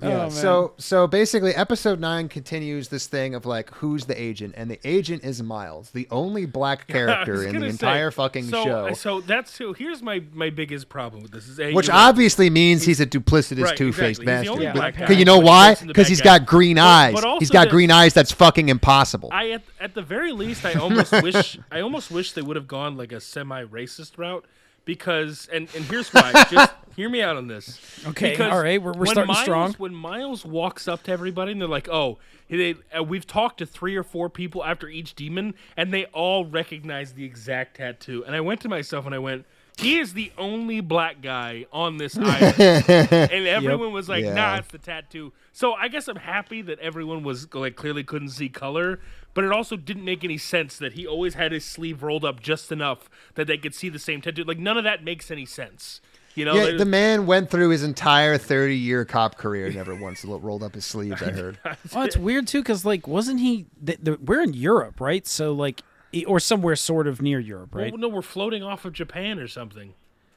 Yeah. 0.00 0.26
Oh, 0.26 0.28
so 0.28 0.72
so 0.78 1.08
basically, 1.08 1.52
episode 1.52 1.98
nine 1.98 2.28
continues 2.28 2.88
this 2.90 3.08
thing 3.08 3.34
of 3.34 3.44
like 3.44 3.74
who's 3.74 4.04
the 4.06 4.18
agent, 4.20 4.54
and 4.56 4.70
the 4.70 4.78
agent 4.84 5.24
is 5.24 5.42
Miles, 5.42 5.90
the 5.90 6.06
only 6.12 6.46
black 6.46 6.86
character 6.88 7.42
in 7.42 7.54
the 7.56 7.62
say, 7.62 7.68
entire 7.70 8.12
fucking 8.12 8.44
so, 8.44 8.64
show. 8.64 8.86
Uh, 8.86 8.94
so 8.94 9.20
that's 9.20 9.50
so. 9.52 9.72
Here's 9.72 10.00
my 10.00 10.22
my 10.32 10.48
biggest 10.48 10.88
problem 10.88 11.22
with 11.22 11.32
this 11.32 11.48
is 11.48 11.58
a 11.58 11.72
which 11.74 11.88
you're 11.88 11.96
obviously 11.96 12.50
means 12.50 12.84
he's 12.84 13.00
a 13.00 13.06
duplicitous, 13.06 13.64
Right, 13.64 13.76
two-faced 13.76 14.20
exactly. 14.22 14.32
He's 14.32 14.42
the 14.44 14.48
only 14.52 14.66
bastard. 14.66 14.94
guy, 14.94 15.00
Because 15.00 15.16
you 15.16 15.24
know 15.24 15.40
why? 15.40 15.70
works 15.70 15.80
in 15.80 15.88
the 15.88 15.92
Because 15.92 16.06
he's 16.06 16.20
guy. 16.20 16.38
got 16.38 16.46
green 16.46 16.76
But- 16.76 16.82
eyes. 16.84 17.14
but 17.14 17.24
also 17.24 17.38
he's 17.40 17.50
got 17.50 17.64
the- 17.64 17.70
green 17.70 17.90
eyes. 17.90 18.14
That's 18.14 18.30
fucking 18.30 18.68
impossible. 18.68 19.30
I 19.32 19.50
at, 19.50 19.62
at 19.80 19.94
the 19.94 20.02
very 20.02 20.30
least, 20.30 20.64
I 20.64 20.74
almost 20.74 21.10
wish 21.20 21.58
I 21.68 21.80
almost 21.80 22.12
wish 22.12 22.30
they 22.34 22.42
would 22.42 22.54
have 22.56 22.68
gone 22.68 22.96
like 22.96 23.10
a 23.10 23.20
semi-racist 23.20 24.16
route 24.18 24.44
because 24.84 25.48
and 25.52 25.68
and 25.74 25.84
here's 25.86 26.14
why. 26.14 26.30
Just 26.48 26.72
hear 27.00 27.10
me 27.10 27.22
out 27.22 27.36
on 27.36 27.46
this. 27.48 27.78
Okay, 28.06 28.30
Because 28.30 28.52
all 28.52 28.62
right, 28.62 28.80
we're- 28.80 28.94
we're 28.96 29.06
when 29.06 29.08
starting 29.08 29.26
Miles, 29.32 29.42
strong. 29.42 29.74
When 29.78 29.94
Miles 29.94 30.44
walks 30.44 30.86
up 30.88 31.02
to 31.04 31.12
everybody 31.12 31.52
and 31.52 31.60
they're 31.60 31.68
like, 31.68 31.88
"Oh, 31.88 32.18
they, 32.48 32.74
uh, 32.96 33.02
we've 33.02 33.26
talked 33.26 33.58
to 33.58 33.66
three 33.66 33.96
or 33.96 34.02
four 34.02 34.28
people 34.30 34.64
after 34.64 34.88
each 34.88 35.14
demon, 35.14 35.54
and 35.76 35.92
they 35.92 36.04
all 36.06 36.44
recognize 36.44 37.12
the 37.14 37.24
exact 37.24 37.76
tattoo." 37.78 38.24
And 38.26 38.34
I 38.36 38.40
went 38.40 38.60
to 38.62 38.68
myself 38.68 39.06
and 39.06 39.14
I 39.14 39.18
went. 39.18 39.44
he 39.78 39.98
is 39.98 40.12
the 40.12 40.30
only 40.36 40.80
black 40.82 41.22
guy 41.22 41.64
on 41.72 41.96
this 41.96 42.18
island, 42.20 42.60
and 42.60 43.46
everyone 43.46 43.92
was 43.92 44.08
like, 44.10 44.24
Yeah. 44.24 44.34
"Nah, 44.34 44.56
it's 44.58 44.68
the 44.68 44.78
tattoo." 44.78 45.32
So 45.52 45.72
I 45.72 45.88
guess 45.88 46.06
I'm 46.06 46.16
happy 46.16 46.60
that 46.62 46.78
everyone 46.80 47.22
was 47.22 47.52
like 47.54 47.76
clearly 47.76 48.04
couldn't 48.04 48.28
see 48.30 48.48
color, 48.50 49.00
but 49.32 49.42
it 49.44 49.52
also 49.52 49.76
didn't 49.76 50.04
make 50.04 50.22
any 50.22 50.36
sense 50.36 50.76
that 50.78 50.92
he 50.94 51.06
always 51.06 51.32
had 51.34 51.52
his 51.52 51.64
sleeve 51.64 52.02
rolled 52.02 52.24
up 52.26 52.40
just 52.40 52.70
enough 52.70 53.08
that 53.36 53.46
they 53.46 53.56
could 53.56 53.74
see 53.74 53.88
the 53.88 53.98
same 53.98 54.20
tattoo. 54.20 54.44
Like 54.44 54.58
none 54.58 54.76
of 54.76 54.84
that 54.84 55.02
makes 55.02 55.30
any 55.30 55.46
sense. 55.46 56.00
You 56.34 56.44
know, 56.44 56.54
Yeah, 56.54 56.76
the 56.76 56.84
man 56.84 57.26
went 57.26 57.50
through 57.50 57.70
his 57.70 57.82
entire 57.82 58.38
30 58.38 58.76
year 58.76 59.04
cop 59.04 59.36
career, 59.36 59.70
never 59.72 59.94
once 59.94 60.24
rolled 60.24 60.62
up 60.62 60.74
his 60.74 60.84
sleeves, 60.84 61.22
I 61.22 61.30
heard. 61.30 61.58
well, 61.94 62.04
it's 62.04 62.16
weird 62.16 62.46
too, 62.46 62.60
because 62.62 62.84
like, 62.84 63.08
wasn't 63.08 63.40
he? 63.40 63.66
The, 63.82 63.98
the, 64.00 64.18
we're 64.24 64.42
in 64.42 64.54
Europe, 64.54 65.00
right? 65.00 65.26
So 65.26 65.52
like, 65.52 65.82
or 66.26 66.40
somewhere 66.40 66.76
sort 66.76 67.06
of 67.06 67.20
near 67.20 67.40
Europe, 67.40 67.74
right? 67.74 67.92
Well, 67.92 68.00
no, 68.00 68.08
we're 68.08 68.22
floating 68.22 68.62
off 68.62 68.84
of 68.84 68.92
Japan 68.92 69.38
or 69.38 69.48
something. 69.48 69.94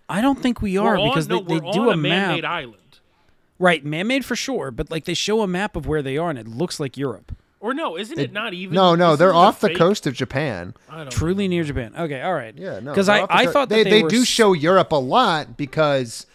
I 0.10 0.22
don't 0.22 0.42
think 0.42 0.62
we 0.62 0.78
are 0.78 0.98
on, 0.98 1.10
because 1.10 1.28
no, 1.28 1.40
they, 1.40 1.46
they 1.46 1.66
we're 1.66 1.72
do 1.72 1.82
on 1.84 1.88
a 1.88 1.92
a 1.92 1.98
man-made 1.98 2.44
map. 2.44 2.52
island. 2.52 3.00
Right, 3.60 3.86
man-made 3.86 4.26
for 4.26 4.36
sure, 4.36 4.72
but 4.72 4.92
like 4.92 5.06
they 5.06 5.14
show 5.14 5.42
a 5.42 5.48
map 5.48 5.76
of 5.76 5.86
where 5.88 6.02
they 6.02 6.18
are, 6.18 6.30
and 6.30 6.38
it 6.40 6.48
looks 6.48 6.80
like 6.80 6.98
Europe. 6.98 7.36
Or 7.64 7.74
no, 7.74 7.98
isn't 7.98 8.20
it, 8.20 8.34
not 8.34 8.54
even? 8.54 8.76
No, 8.76 8.94
no, 8.94 9.16
they're 9.16 9.34
off 9.34 9.62
the 9.62 9.70
fake- 9.70 9.78
coast 9.78 10.06
of 10.06 10.14
Japan. 10.14 10.74
I 10.90 10.98
don't 10.98 11.12
Truly 11.12 11.48
near 11.48 11.64
Japan. 11.64 11.94
Okay, 11.98 12.22
all 12.22 12.34
right. 12.34 12.54
Yeah, 12.58 12.82
no. 12.82 12.92
Because 12.92 13.08
I, 13.08 13.22
the 13.22 13.28
I 13.34 13.46
thought 13.48 13.70
that 13.70 13.76
they, 13.76 13.84
they, 13.86 14.02
they 14.02 14.08
do 14.10 14.24
s- 14.24 14.28
show 14.28 14.52
Europe 14.52 14.92
a 14.92 14.98
lot 14.98 15.56
because 15.56 16.26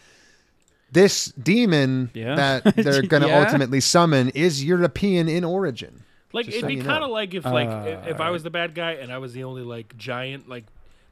this 0.90 1.26
demon 1.26 2.10
Yeah. 2.14 2.34
that 2.34 2.64
they're 2.76 3.02
going 3.02 3.22
to 3.22 3.28
Yeah. 3.28 3.40
ultimately 3.40 3.80
summon 3.80 4.30
is 4.30 4.64
European 4.64 5.28
in 5.28 5.44
origin. 5.44 6.02
Like 6.32 6.48
it'd 6.48 6.62
so 6.62 6.66
be 6.66 6.76
kind 6.76 7.04
of 7.04 7.08
know. 7.08 7.14
like 7.14 7.34
if 7.34 7.44
like 7.44 7.68
Uh, 7.68 7.84
if, 8.06 8.14
if 8.14 8.20
I 8.20 8.30
was 8.30 8.42
the 8.42 8.50
bad 8.50 8.74
guy 8.74 8.92
and 8.92 9.12
I 9.12 9.18
was 9.18 9.32
the 9.34 9.44
only 9.44 9.62
like 9.62 9.96
giant 9.98 10.48
like 10.48 10.64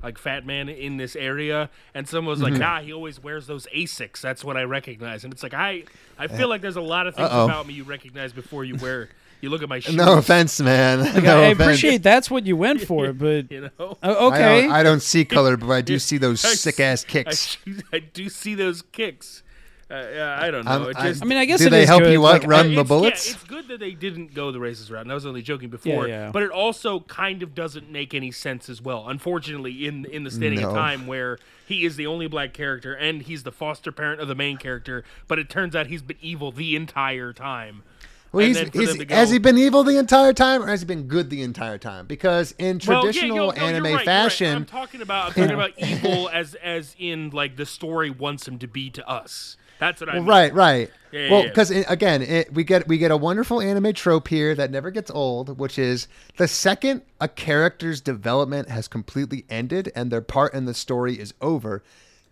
like 0.03 0.19
fat 0.19 0.45
man 0.47 0.69
in 0.71 0.97
this 0.99 1.15
area 1.17 1.69
and 1.95 2.07
someone 2.09 2.31
was 2.31 2.41
like 2.43 2.53
Mm-hmm. 2.55 2.61
nah 2.63 2.81
he 2.81 2.93
always 2.93 3.23
wears 3.23 3.47
those 3.47 3.67
Asics 3.75 4.21
that's 4.21 4.45
what 4.45 4.57
I 4.57 4.63
recognize 4.65 5.25
and 5.25 5.33
it's 5.33 5.43
like 5.43 5.55
I 5.55 5.85
I 6.19 6.27
feel 6.27 6.49
like 6.49 6.61
there's 6.63 6.77
a 6.77 6.81
lot 6.83 7.07
of 7.07 7.15
things 7.15 7.29
Uh-oh. 7.31 7.45
about 7.47 7.67
me 7.67 7.75
you 7.75 7.85
recognize 7.85 8.33
before 8.33 8.65
you 8.65 8.77
wear 8.77 9.09
you 9.41 9.51
look 9.51 9.63
at 9.63 9.69
my 9.69 9.81
shoes 9.81 9.95
No 9.95 10.19
offense, 10.19 10.61
man. 10.61 11.01
Like, 11.01 11.15
no 11.23 11.41
I 11.41 11.47
offense. 11.47 11.61
appreciate 11.61 12.03
that's 12.03 12.31
what 12.31 12.47
you 12.47 12.57
went 12.57 12.81
for, 12.87 13.13
but 13.13 13.51
you 13.51 13.71
know 13.79 13.99
I 14.03 14.11
okay. 14.11 14.63
don't, 14.63 14.73
I 14.73 14.83
don't 14.83 15.03
see 15.03 15.25
color, 15.25 15.57
but 15.57 15.71
I 15.71 15.81
do 15.81 15.99
see 15.99 16.19
those 16.19 16.41
sick 16.41 16.81
ass 16.81 17.05
kicks. 17.05 17.59
I, 17.67 17.83
I 17.97 17.99
do 18.01 18.29
see 18.29 18.55
those 18.55 18.83
kicks 18.83 19.43
uh, 19.89 20.05
yeah, 20.13 20.39
I 20.41 20.51
don't 20.51 20.65
know 20.65 20.71
I'm- 20.71 20.89
it 20.91 20.97
just 20.97 21.23
I 21.23 21.27
mean, 21.27 21.39
I 21.39 21.45
guess 21.45 21.61
do 21.61 21.69
it 21.69 21.71
they 21.71 21.83
is 21.83 21.89
help 21.89 22.03
good, 22.03 22.13
you 22.13 22.21
what 22.21 22.41
like, 22.41 22.49
run 22.51 22.73
Uh, 22.73 22.83
the 22.83 22.85
bullets? 22.85 23.29
Yeah, 23.29 23.35
it's 23.35 23.45
good 23.45 23.69
that 23.69 23.79
they 23.79 23.93
didn't 23.93 24.35
go 24.35 24.51
the 24.51 24.59
racist 24.59 24.91
route. 24.91 25.03
And 25.03 25.13
I 25.13 25.15
was 25.15 25.25
only 25.25 25.43
joking 25.43 25.69
before, 25.69 26.09
yeah. 26.09 26.31
but 26.33 26.43
it 26.43 26.51
also 26.51 27.01
kind 27.01 27.41
of 27.45 27.55
doesn't 27.55 27.89
make 27.89 28.13
any 28.13 28.33
sense 28.33 28.69
as 28.69 28.83
well. 28.83 29.09
Unfortunately, 29.09 29.87
in 29.87 30.05
in 30.07 30.25
the 30.25 30.31
standing 30.33 30.65
of 30.65 30.73
time 30.73 31.07
where 31.07 31.39
he 31.65 31.85
is 31.85 31.95
the 31.95 32.07
only 32.07 32.27
black 32.27 32.53
character 32.53 32.95
and 32.95 33.23
he's 33.23 33.45
the 33.45 33.53
foster 33.53 33.93
parent 33.93 34.21
of 34.21 34.27
the 34.27 34.35
main 34.35 34.57
character, 34.57 35.05
but 35.29 35.39
it 35.39 35.49
turns 35.49 35.77
out 35.77 35.87
he's 35.87 36.03
been 36.03 36.19
evil 36.21 36.51
the 36.51 36.75
entire 36.75 37.33
time. 37.33 37.85
Well, 38.33 38.47
he's, 38.47 38.59
he's, 38.59 38.97
go- 39.05 39.15
has 39.15 39.31
he 39.31 39.39
been 39.39 39.57
evil 39.57 39.83
the 39.85 39.97
entire 39.99 40.33
time, 40.33 40.63
or 40.63 40.67
has 40.67 40.81
he 40.81 40.87
been 40.87 41.05
good 41.05 41.31
the 41.31 41.43
entire 41.43 41.79
time? 41.79 42.07
Because 42.07 42.55
in 42.59 42.81
Well, 42.87 42.97
yeah, 42.99 43.01
traditional 43.13 43.37
yo, 43.37 43.51
no, 43.51 43.55
you're 43.55 43.65
anime 43.65 43.83
right, 43.85 43.89
you're 43.91 43.97
right. 43.99 44.05
fashion, 44.05 44.55
I'm 44.55 44.65
talking 44.65 45.01
about 45.03 45.29
I'm 45.29 45.33
talking 45.49 45.55
about 45.55 45.73
evil 45.79 46.29
as 46.33 46.55
as 46.57 46.95
in 46.99 47.31
like 47.31 47.57
the 47.57 47.67
story 47.67 48.11
wants 48.11 48.47
him 48.47 48.59
to 48.59 48.67
be 48.67 48.91
to 48.91 49.09
us. 49.09 49.57
That's 49.79 50.01
what 50.01 50.09
I 50.09 50.15
Well, 50.15 50.23
mean. 50.23 50.29
right, 50.31 50.55
right. 50.55 50.91
Yeah, 51.13 51.31
well, 51.31 51.43
yeah. 51.43 51.49
because 51.49 51.71
eh, 51.71 51.85
again, 51.87 52.23
it, 52.23 52.53
we 52.53 52.65
get 52.65 52.89
we 52.89 52.97
get 52.99 53.11
a 53.11 53.17
wonderful 53.17 53.61
anime 53.61 53.93
trope 53.93 54.29
here 54.29 54.55
that 54.55 54.71
never 54.71 54.91
gets 54.91 55.11
old, 55.11 55.59
which 55.59 55.79
is 55.79 56.09
the 56.37 56.49
second 56.49 57.03
a 57.21 57.29
character's 57.29 58.01
development 58.01 58.69
has 58.71 58.89
completely 58.89 59.45
ended 59.51 59.93
and 59.95 60.11
their 60.11 60.21
part 60.23 60.53
in 60.55 60.65
the 60.65 60.75
story 60.75 61.19
is 61.19 61.33
over, 61.41 61.83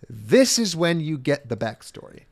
this 0.08 0.58
is 0.58 0.74
when 0.74 1.00
you 1.00 1.16
get 1.18 1.48
the 1.48 1.56
backstory. 1.56 2.22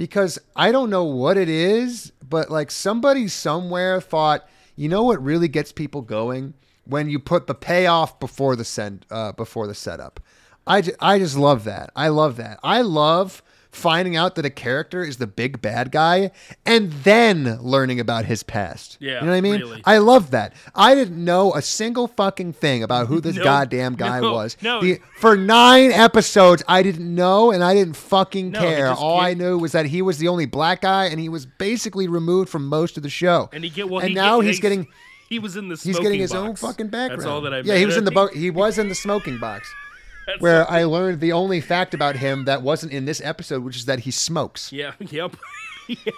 Because 0.00 0.38
I 0.56 0.72
don't 0.72 0.88
know 0.88 1.04
what 1.04 1.36
it 1.36 1.50
is, 1.50 2.10
but 2.26 2.50
like 2.50 2.70
somebody 2.70 3.28
somewhere 3.28 4.00
thought, 4.00 4.48
you 4.74 4.88
know 4.88 5.02
what 5.02 5.22
really 5.22 5.46
gets 5.46 5.72
people 5.72 6.00
going 6.00 6.54
when 6.86 7.10
you 7.10 7.18
put 7.18 7.46
the 7.46 7.54
payoff 7.54 8.18
before 8.18 8.56
the 8.56 8.64
send 8.64 9.04
uh, 9.10 9.32
before 9.32 9.66
the 9.66 9.74
setup. 9.74 10.18
I, 10.66 10.82
I 11.00 11.18
just 11.18 11.36
love 11.36 11.64
that. 11.64 11.90
I 11.94 12.08
love 12.08 12.36
that. 12.36 12.58
I 12.62 12.80
love 12.80 13.42
finding 13.72 14.16
out 14.16 14.34
that 14.34 14.44
a 14.44 14.50
character 14.50 15.04
is 15.04 15.18
the 15.18 15.26
big 15.26 15.62
bad 15.62 15.92
guy 15.92 16.30
and 16.66 16.92
then 17.04 17.58
learning 17.60 18.00
about 18.00 18.24
his 18.24 18.42
past. 18.42 18.96
Yeah, 19.00 19.20
You 19.20 19.20
know 19.20 19.26
what 19.28 19.36
I 19.36 19.40
mean? 19.40 19.60
really. 19.60 19.82
I 19.84 19.98
love 19.98 20.32
that. 20.32 20.54
I 20.74 20.94
didn't 20.94 21.24
know 21.24 21.54
a 21.54 21.62
single 21.62 22.08
fucking 22.08 22.54
thing 22.54 22.82
about 22.82 23.06
who 23.06 23.20
this 23.20 23.36
No, 23.40 23.44
goddamn 23.44 23.94
guy 23.94 24.20
no, 24.20 24.32
was. 24.32 24.56
no. 24.60 24.80
The- 24.80 24.98
for 25.18 25.36
nine 25.36 25.92
episodes, 25.92 26.62
I 26.66 26.82
didn't 26.82 27.14
know 27.14 27.52
and 27.52 27.62
I 27.62 27.74
didn't 27.74 27.96
fucking 27.96 28.50
No, 28.50 28.60
care. 28.60 28.88
All 28.92 29.20
I 29.20 29.34
knew 29.34 29.56
was 29.58 29.72
that 29.72 29.86
he 29.86 30.02
was 30.02 30.18
the 30.18 30.28
only 30.28 30.46
black 30.46 30.80
guy 30.80 31.04
and 31.06 31.20
he 31.20 31.28
was 31.28 31.46
basically 31.46 32.08
removed 32.08 32.48
from 32.48 32.66
most 32.66 32.96
of 32.96 33.02
the 33.02 33.10
show. 33.10 33.48
And 33.52 33.62
he 33.62 33.70
get 33.70 33.88
well. 33.88 34.00
and 34.00 34.08
he 34.08 34.14
now 34.14 34.40
get- 34.40 34.46
he's 34.48 34.60
getting 34.60 34.88
He 35.28 35.38
was 35.38 35.56
in 35.56 35.68
the. 35.68 35.76
he's 35.76 35.98
getting 36.00 36.18
his 36.18 36.32
own 36.34 36.56
fucking 36.56 36.88
background. 36.88 37.20
That's 37.22 37.26
all 37.30 37.40
that 37.42 37.54
I. 37.54 37.60
yeah, 37.60 37.76
he 37.76 37.86
was 37.86 37.96
in 37.96 38.04
the 38.04 38.10
boat. 38.10 38.34
He 38.34 38.50
was 38.50 38.78
in 38.78 38.88
the 38.88 38.96
smoking 38.96 39.38
box. 39.38 39.72
Where 40.38 40.70
I 40.70 40.84
learned 40.84 41.20
the 41.20 41.32
only 41.32 41.60
fact 41.60 41.92
about 41.94 42.16
him 42.16 42.44
that 42.44 42.62
wasn't 42.62 42.92
in 42.92 43.04
this 43.04 43.20
episode, 43.22 43.64
which 43.64 43.76
is 43.76 43.84
that 43.86 44.00
he 44.00 44.10
smokes. 44.10 44.72
Yeah. 44.72 44.92
Yep. 45.00 45.36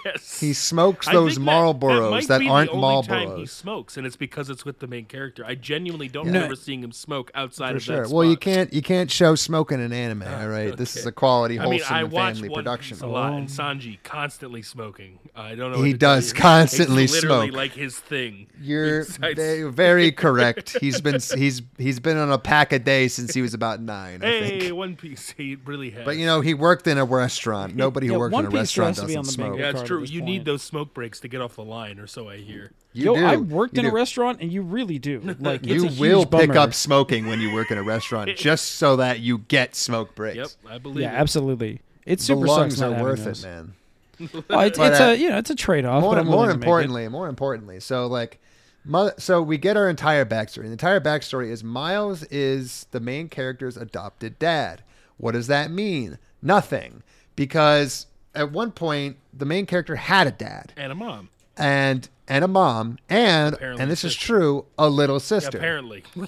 Yes. 0.05 0.39
He 0.39 0.53
smokes 0.53 1.07
those 1.07 1.35
think 1.35 1.45
that- 1.45 1.51
Marlboros 1.51 2.11
might 2.11 2.27
that, 2.27 2.39
be 2.39 2.47
aren't 2.49 2.71
the 2.71 2.77
only 2.77 3.07
time 3.07 3.37
he 3.37 3.45
smokes, 3.45 3.97
and 3.97 4.05
it's 4.05 4.15
because 4.15 4.49
it's 4.49 4.65
with 4.65 4.79
the 4.79 4.87
main 4.87 5.05
character. 5.05 5.45
I 5.45 5.55
genuinely 5.55 6.07
don't 6.07 6.27
No. 6.27 6.33
remember 6.33 6.55
seeing 6.55 6.83
him 6.83 6.91
smoke 6.91 7.31
outside 7.35 7.71
For 7.71 7.77
of 7.77 7.83
sure. 7.83 8.03
that. 8.07 8.13
Well, 8.13 8.25
you 8.25 8.37
can't 8.37 8.73
you 8.73 8.81
can't 8.81 9.09
show 9.11 9.35
smoking 9.35 9.79
in 9.79 9.91
anime. 9.93 10.23
Ah, 10.25 10.41
all 10.41 10.47
right, 10.49 10.75
this 10.75 10.95
is 10.95 11.05
a 11.05 11.11
quality, 11.11 11.59
I 11.59 11.63
mean, 11.63 11.71
wholesome, 11.79 11.95
I 11.95 11.99
and 12.01 12.11
watch 12.11 12.33
family 12.35 12.49
One 12.49 12.63
production. 12.63 12.97
Piece 12.97 13.01
a 13.03 13.07
lot, 13.07 13.33
and 13.33 13.47
oh. 13.49 13.51
Sanji 13.51 13.97
constantly 14.03 14.61
smoking. 14.61 15.19
I 15.35 15.55
don't 15.55 15.71
know. 15.71 15.77
He 15.81 15.91
what 15.91 15.91
to 15.93 15.97
tell 15.97 16.15
does 16.15 16.27
you. 16.29 16.39
constantly 16.39 17.03
it's 17.05 17.13
literally 17.13 17.47
smoke. 17.47 17.57
like 17.57 17.71
his 17.73 17.99
thing. 17.99 18.47
You're 18.61 18.99
It's- 19.01 19.17
it's- 19.23 19.73
very 19.73 20.11
correct. 20.11 20.77
He's 20.81 21.01
been 21.01 21.19
he's 21.35 21.61
he's 21.77 21.99
been 21.99 22.17
on 22.17 22.31
a 22.31 22.37
pack 22.37 22.71
a 22.73 22.79
day 22.79 23.07
since 23.07 23.33
he 23.33 23.41
was 23.41 23.53
about 23.53 23.81
nine. 23.81 24.21
I 24.23 24.25
Hey, 24.27 24.59
think. 24.59 24.75
One 24.75 24.95
Piece. 24.95 25.33
He 25.37 25.55
really 25.65 25.89
has. 25.91 26.05
But 26.05 26.17
you 26.17 26.25
know, 26.25 26.41
he 26.41 26.53
worked 26.53 26.87
in 26.87 26.97
a 26.97 27.05
restaurant. 27.05 27.75
Nobody 27.75 28.07
who 28.07 28.13
Yeah, 28.13 28.19
worked 28.19 28.33
One 28.33 28.45
in 28.45 28.51
a 28.51 28.55
restaurant 28.55 28.95
has 28.97 29.01
to 29.01 29.07
be 29.07 29.15
doesn't 29.15 29.31
smoke. 29.33 29.59
Yeah, 29.63 29.69
it's 29.71 29.81
true. 29.83 30.03
You 30.03 30.19
point. 30.19 30.25
need 30.25 30.45
those 30.45 30.61
smoke 30.61 30.93
breaks 30.93 31.19
to 31.21 31.27
get 31.27 31.41
off 31.41 31.55
the 31.55 31.63
line, 31.63 31.99
or 31.99 32.07
so 32.07 32.29
I 32.29 32.37
hear. 32.37 32.71
You 32.93 33.05
Yo, 33.05 33.15
do. 33.15 33.25
I 33.25 33.35
worked 33.37 33.75
You 33.75 33.81
in 33.81 33.85
a 33.87 33.91
restaurant, 33.91 34.39
and 34.41 34.51
you 34.51 34.61
really 34.61 34.99
do. 34.99 35.19
Like, 35.39 35.61
it's 35.63 35.67
You 35.67 35.85
a 35.85 35.87
huge 35.89 35.99
will 35.99 36.25
pick 36.25 36.49
bummer. 36.49 36.59
up 36.59 36.73
smoking 36.73 37.25
when 37.27 37.39
you 37.39 37.53
work 37.53 37.71
in 37.71 37.77
a 37.77 37.83
restaurant, 37.83 38.31
just 38.37 38.73
so 38.73 38.95
that 38.97 39.19
you 39.19 39.39
get 39.39 39.75
smoke 39.75 40.13
breaks. 40.15 40.37
Yep, 40.37 40.47
I 40.69 40.77
believe. 40.77 41.01
Yeah, 41.01 41.13
it. 41.13 41.19
absolutely. 41.19 41.81
It 42.05 42.17
The 42.19 42.23
super 42.25 42.45
lungs 42.47 42.77
sucks 42.77 42.81
not 42.91 42.99
are 42.99 43.03
worth 43.03 43.23
those. 43.25 43.43
it, 43.43 43.47
man. 43.47 43.73
Oh, 44.49 44.59
it's, 44.59 44.77
But, 44.77 44.91
it's 44.91 45.01
uh, 45.01 45.03
a 45.03 45.15
you 45.15 45.29
know 45.29 45.37
it's 45.37 45.49
a 45.49 45.55
trade 45.55 45.85
off. 45.85 46.01
more, 46.01 46.15
more 46.23 46.23
willing 46.23 46.49
to 46.49 46.53
make 46.57 46.61
it. 46.61 46.63
importantly, 46.63 47.07
more 47.09 47.27
importantly, 47.27 47.79
so 47.79 48.05
like, 48.07 48.39
mother, 48.85 49.13
so 49.17 49.41
we 49.41 49.57
get 49.57 49.75
our 49.75 49.89
entire 49.89 50.23
backstory. 50.23 50.63
The 50.65 50.71
entire 50.71 51.01
backstory 51.01 51.49
is 51.49 51.63
Miles 51.63 52.23
is 52.25 52.85
the 52.91 52.99
main 52.99 53.27
character's 53.27 53.75
adopted 53.75 54.37
dad. 54.39 54.83
What 55.17 55.31
does 55.31 55.47
that 55.47 55.71
mean? 55.71 56.19
Nothing, 56.41 57.01
because 57.35 58.05
at 58.35 58.51
one 58.51 58.71
point 58.71 59.17
the 59.33 59.45
main 59.45 59.65
character 59.65 59.95
had 59.95 60.27
a 60.27 60.31
dad 60.31 60.73
And 60.77 60.91
a 60.91 60.95
mom. 60.95 61.29
and 61.57 62.07
and 62.27 62.43
a 62.43 62.47
mom 62.47 62.97
and 63.09 63.53
Apparently 63.55 63.81
and 63.81 63.91
this 63.91 64.03
is 64.03 64.15
true, 64.15 64.65
a 64.77 64.89
little 64.89 65.19
sister. 65.19 65.57
Apparently. 65.57 66.03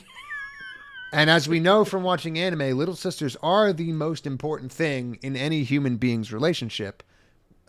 And 1.13 1.29
as 1.29 1.47
we 1.47 1.61
know 1.61 1.85
from 1.85 2.03
watching 2.03 2.37
anime, 2.37 2.77
little 2.77 2.95
sisters 2.95 3.37
are 3.41 3.71
the 3.71 3.93
most 3.93 4.27
important 4.27 4.69
thing 4.69 5.17
in 5.21 5.37
any 5.37 5.63
human 5.63 5.95
being's 5.95 6.33
relationship, 6.33 7.03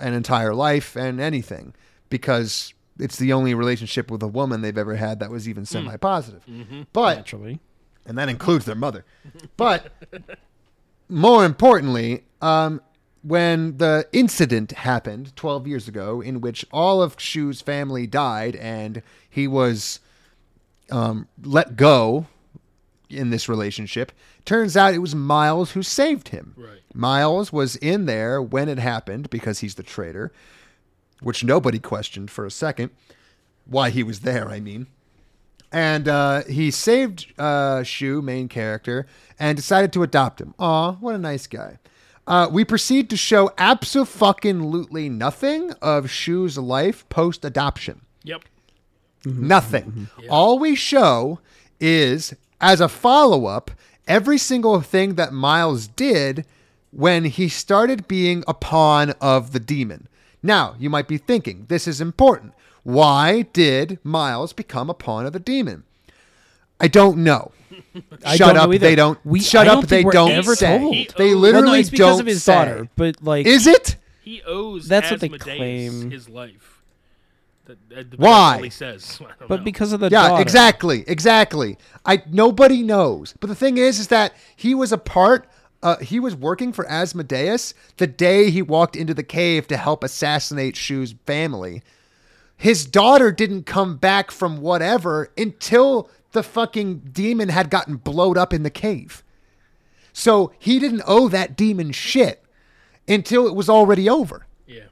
an 0.00 0.14
entire 0.14 0.52
life, 0.52 0.96
and 0.96 1.20
anything, 1.20 1.72
because 2.10 2.74
it's 2.98 3.18
the 3.18 3.32
only 3.32 3.54
relationship 3.54 4.10
with 4.10 4.20
a 4.24 4.26
woman 4.26 4.62
they've 4.62 4.76
ever 4.76 4.96
had 4.96 5.20
that 5.20 5.30
was 5.30 5.48
even 5.48 5.64
semi 5.64 5.96
positive. 5.96 6.42
But, 6.92 7.18
Naturally, 7.18 7.60
and 8.04 8.18
that 8.18 8.28
includes 8.28 8.64
their 8.64 8.74
mother. 8.74 9.04
But 9.56 9.92
more 11.08 11.44
importantly, 11.44 12.24
um, 12.42 12.80
when 13.26 13.78
the 13.78 14.06
incident 14.12 14.70
happened 14.70 15.34
12 15.34 15.66
years 15.66 15.88
ago, 15.88 16.20
in 16.20 16.40
which 16.40 16.64
all 16.70 17.02
of 17.02 17.16
Shu's 17.18 17.60
family 17.60 18.06
died 18.06 18.54
and 18.54 19.02
he 19.28 19.48
was 19.48 19.98
um, 20.92 21.26
let 21.42 21.74
go 21.74 22.26
in 23.10 23.30
this 23.30 23.48
relationship. 23.48 24.12
Turns 24.44 24.76
out 24.76 24.94
it 24.94 24.98
was 24.98 25.16
Miles 25.16 25.72
who 25.72 25.82
saved 25.82 26.28
him. 26.28 26.54
Right. 26.56 26.82
Miles 26.94 27.52
was 27.52 27.74
in 27.76 28.06
there 28.06 28.40
when 28.40 28.68
it 28.68 28.78
happened 28.78 29.28
because 29.28 29.58
he's 29.58 29.74
the 29.74 29.82
traitor, 29.82 30.32
which 31.20 31.42
nobody 31.42 31.80
questioned 31.80 32.30
for 32.30 32.46
a 32.46 32.50
second. 32.50 32.90
Why 33.64 33.90
he 33.90 34.04
was 34.04 34.20
there, 34.20 34.48
I 34.48 34.60
mean. 34.60 34.86
And 35.72 36.06
uh, 36.06 36.44
he 36.44 36.70
saved 36.70 37.32
uh, 37.40 37.82
Shu, 37.82 38.22
main 38.22 38.46
character, 38.46 39.04
and 39.36 39.56
decided 39.56 39.92
to 39.94 40.04
adopt 40.04 40.40
him. 40.40 40.54
Aw, 40.60 40.92
what 40.92 41.16
a 41.16 41.18
nice 41.18 41.48
guy. 41.48 41.80
Uh, 42.26 42.48
we 42.50 42.64
proceed 42.64 43.08
to 43.10 43.16
show 43.16 43.52
absolutely 43.56 45.08
nothing 45.08 45.72
of 45.80 46.10
Shu's 46.10 46.58
life 46.58 47.08
post 47.08 47.44
adoption. 47.44 48.02
yep. 48.24 48.42
Nothing. 49.24 50.08
All 50.30 50.58
we 50.58 50.76
show 50.76 51.40
is, 51.80 52.34
as 52.60 52.80
a 52.80 52.88
follow 52.88 53.46
up, 53.46 53.72
every 54.06 54.38
single 54.38 54.80
thing 54.80 55.14
that 55.16 55.32
Miles 55.32 55.88
did 55.88 56.46
when 56.92 57.24
he 57.24 57.48
started 57.48 58.06
being 58.06 58.44
a 58.46 58.54
pawn 58.54 59.10
of 59.20 59.52
the 59.52 59.58
demon. 59.58 60.06
Now, 60.42 60.76
you 60.78 60.88
might 60.88 61.08
be 61.08 61.18
thinking, 61.18 61.66
this 61.68 61.88
is 61.88 62.00
important. 62.00 62.54
Why 62.84 63.42
did 63.42 63.98
Miles 64.04 64.52
become 64.52 64.88
a 64.88 64.94
pawn 64.94 65.26
of 65.26 65.32
the 65.32 65.40
demon? 65.40 65.82
I 66.80 66.88
don't 66.88 67.18
know. 67.18 67.52
I 68.24 68.36
shut 68.36 68.54
don't 68.54 68.56
up. 68.58 68.68
either. 68.68 68.78
They 68.78 68.94
don't. 68.94 69.18
We- 69.24 69.40
shut 69.40 69.66
up. 69.66 69.74
don't 69.74 69.88
they 69.88 69.96
think 69.96 70.06
we're 70.06 70.12
don't 70.12 70.30
ever 70.32 70.54
say. 70.54 70.78
told. 70.78 70.94
They 71.16 71.34
literally 71.34 71.64
well, 71.66 71.72
no, 71.74 71.80
it's 71.80 71.90
because 71.90 72.12
don't 72.12 72.20
of 72.20 72.26
his 72.26 72.42
say. 72.42 72.54
daughter, 72.54 72.88
but 72.96 73.22
like 73.22 73.46
Is 73.46 73.66
it? 73.66 73.96
He 74.22 74.42
owes 74.42 74.88
That's 74.88 75.10
what 75.10 75.20
they 75.20 75.28
claim. 75.28 76.10
his 76.10 76.28
life. 76.28 76.82
That, 77.66 77.78
that- 77.90 78.10
that's 78.10 78.20
Why? 78.20 78.60
he 78.62 78.70
says. 78.70 79.20
But 79.48 79.60
know. 79.60 79.64
because 79.64 79.92
of 79.92 80.00
the 80.00 80.08
Yeah, 80.10 80.28
daughter. 80.28 80.42
exactly, 80.42 81.04
exactly. 81.06 81.78
I 82.04 82.22
nobody 82.30 82.82
knows. 82.82 83.34
But 83.40 83.48
the 83.48 83.54
thing 83.54 83.78
is, 83.78 83.98
is 83.98 84.08
that 84.08 84.32
he 84.54 84.74
was 84.74 84.92
a 84.92 84.98
part. 84.98 85.48
Uh, 85.82 85.96
he 85.98 86.18
was 86.18 86.34
working 86.34 86.72
for 86.72 86.88
Asmodeus 86.90 87.72
the 87.98 88.06
day 88.06 88.50
he 88.50 88.62
walked 88.62 88.96
into 88.96 89.14
the 89.14 89.22
cave 89.22 89.68
to 89.68 89.76
help 89.76 90.02
assassinate 90.02 90.74
Shu's 90.76 91.14
family. 91.26 91.82
His 92.56 92.86
daughter 92.86 93.30
didn't 93.30 93.64
come 93.66 93.96
back 93.96 94.30
from 94.30 94.60
whatever 94.62 95.30
until 95.36 96.08
the 96.36 96.42
fucking 96.42 96.98
demon 97.12 97.48
had 97.48 97.70
gotten 97.70 97.96
blowed 97.96 98.36
up 98.38 98.52
in 98.52 98.62
the 98.62 98.70
cave. 98.70 99.24
So 100.12 100.52
he 100.58 100.78
didn't 100.78 101.02
owe 101.06 101.28
that 101.28 101.56
demon 101.56 101.92
shit 101.92 102.44
until 103.08 103.46
it 103.46 103.54
was 103.54 103.68
already 103.68 104.08
over. 104.08 104.46
yeah, 104.66 104.84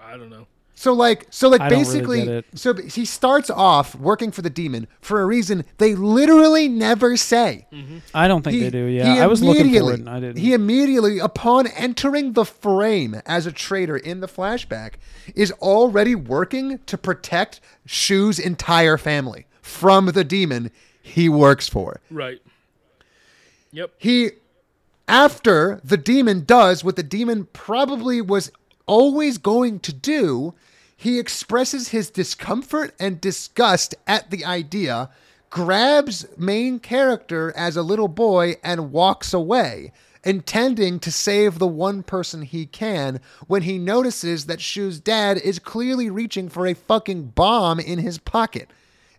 I 0.00 0.16
don't 0.16 0.30
know. 0.30 0.46
So 0.74 0.94
like, 0.94 1.26
so 1.28 1.48
like, 1.50 1.60
I 1.60 1.68
don't 1.68 1.78
really 1.80 1.84
basically, 1.92 2.18
get 2.24 2.28
it. 2.28 2.44
so 2.54 2.72
he 2.74 3.04
starts 3.04 3.50
off 3.50 3.94
working 3.94 4.30
for 4.30 4.40
the 4.40 4.48
demon 4.48 4.88
for 5.02 5.20
a 5.20 5.26
reason 5.26 5.64
they 5.76 5.94
literally 5.94 6.68
never 6.68 7.18
say. 7.18 7.66
Mm-hmm. 7.70 7.98
I 8.14 8.26
don't 8.26 8.42
think 8.42 8.54
He- 8.54 8.62
they 8.62 8.70
do. 8.70 8.84
Yeah, 8.86 9.14
he 9.14 9.20
I 9.20 9.26
was 9.26 9.42
looking 9.42 9.70
for 9.78 9.92
it. 9.92 10.00
And 10.00 10.08
I 10.08 10.20
didn't. 10.20 10.38
He 10.38 10.54
immediately, 10.54 11.18
upon 11.18 11.66
entering 11.66 12.32
the 12.32 12.46
frame 12.46 13.20
as 13.26 13.44
a 13.44 13.52
traitor 13.52 13.96
in 13.98 14.20
the 14.20 14.26
flashback, 14.26 14.94
is 15.34 15.52
already 15.60 16.14
working 16.14 16.78
to 16.86 16.96
protect 16.96 17.60
Shu's 17.84 18.38
entire 18.38 18.96
family 18.96 19.46
from 19.70 20.06
the 20.06 20.24
demon 20.24 20.70
he 21.02 21.28
works 21.28 21.68
for. 21.68 22.00
Right. 22.10 22.42
Yep. 23.72 23.92
He, 23.98 24.30
after 25.08 25.80
the 25.84 25.96
demon 25.96 26.44
does 26.44 26.84
what 26.84 26.96
the 26.96 27.02
demon 27.02 27.48
probably 27.52 28.20
was 28.20 28.50
always 28.86 29.38
going 29.38 29.80
to 29.80 29.92
do, 29.92 30.54
he 30.96 31.18
expresses 31.18 31.88
his 31.88 32.10
discomfort 32.10 32.94
and 33.00 33.20
disgust 33.20 33.94
at 34.06 34.30
the 34.30 34.44
idea, 34.44 35.08
grabs 35.48 36.26
main 36.36 36.78
character 36.78 37.52
as 37.56 37.76
a 37.76 37.82
little 37.82 38.08
boy, 38.08 38.56
and 38.62 38.92
walks 38.92 39.32
away, 39.32 39.92
intending 40.24 40.98
to 41.00 41.10
save 41.10 41.58
the 41.58 41.66
one 41.66 42.02
person 42.02 42.42
he 42.42 42.66
can 42.66 43.20
when 43.46 43.62
he 43.62 43.78
notices 43.78 44.46
that 44.46 44.60
Shu's 44.60 45.00
dad 45.00 45.38
is 45.38 45.58
clearly 45.58 46.10
reaching 46.10 46.48
for 46.48 46.66
a 46.66 46.74
fucking 46.74 47.28
bomb 47.28 47.80
in 47.80 47.98
his 48.00 48.18
pocket. 48.18 48.68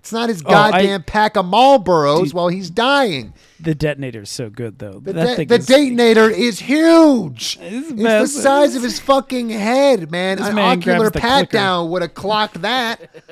It's 0.01 0.11
not 0.11 0.29
his 0.29 0.41
Oh, 0.43 0.49
I- 0.49 0.71
goddamn 0.71 1.03
pack 1.03 1.37
of 1.37 1.45
Marlboros 1.45 2.33
while 2.33 2.47
he's 2.47 2.71
dying. 2.71 3.33
the 3.59 3.75
detonator 3.75 4.23
is 4.23 4.31
so 4.31 4.49
good 4.49 4.79
though. 4.79 4.93
The, 4.99 5.13
that 5.13 5.25
de- 5.27 5.35
thing 5.35 5.47
the 5.47 5.55
is- 5.55 5.65
detonator 5.67 6.27
is 6.27 6.57
huge. 6.59 7.59
It's 7.61 7.91
It's, 7.91 8.01
the 8.01 8.25
size 8.27 8.75
of 8.75 8.81
his 8.81 8.99
fucking 8.99 9.51
head, 9.51 10.09
man. 10.09 10.37
This 10.39 10.47
An 10.47 10.55
man 10.55 10.79
ocular 10.79 11.11
pat 11.11 11.49
clicker. 11.49 11.51
down 11.63 11.91
would 11.91 12.01
have 12.01 12.15
clocked 12.15 12.61
that. 12.63 13.09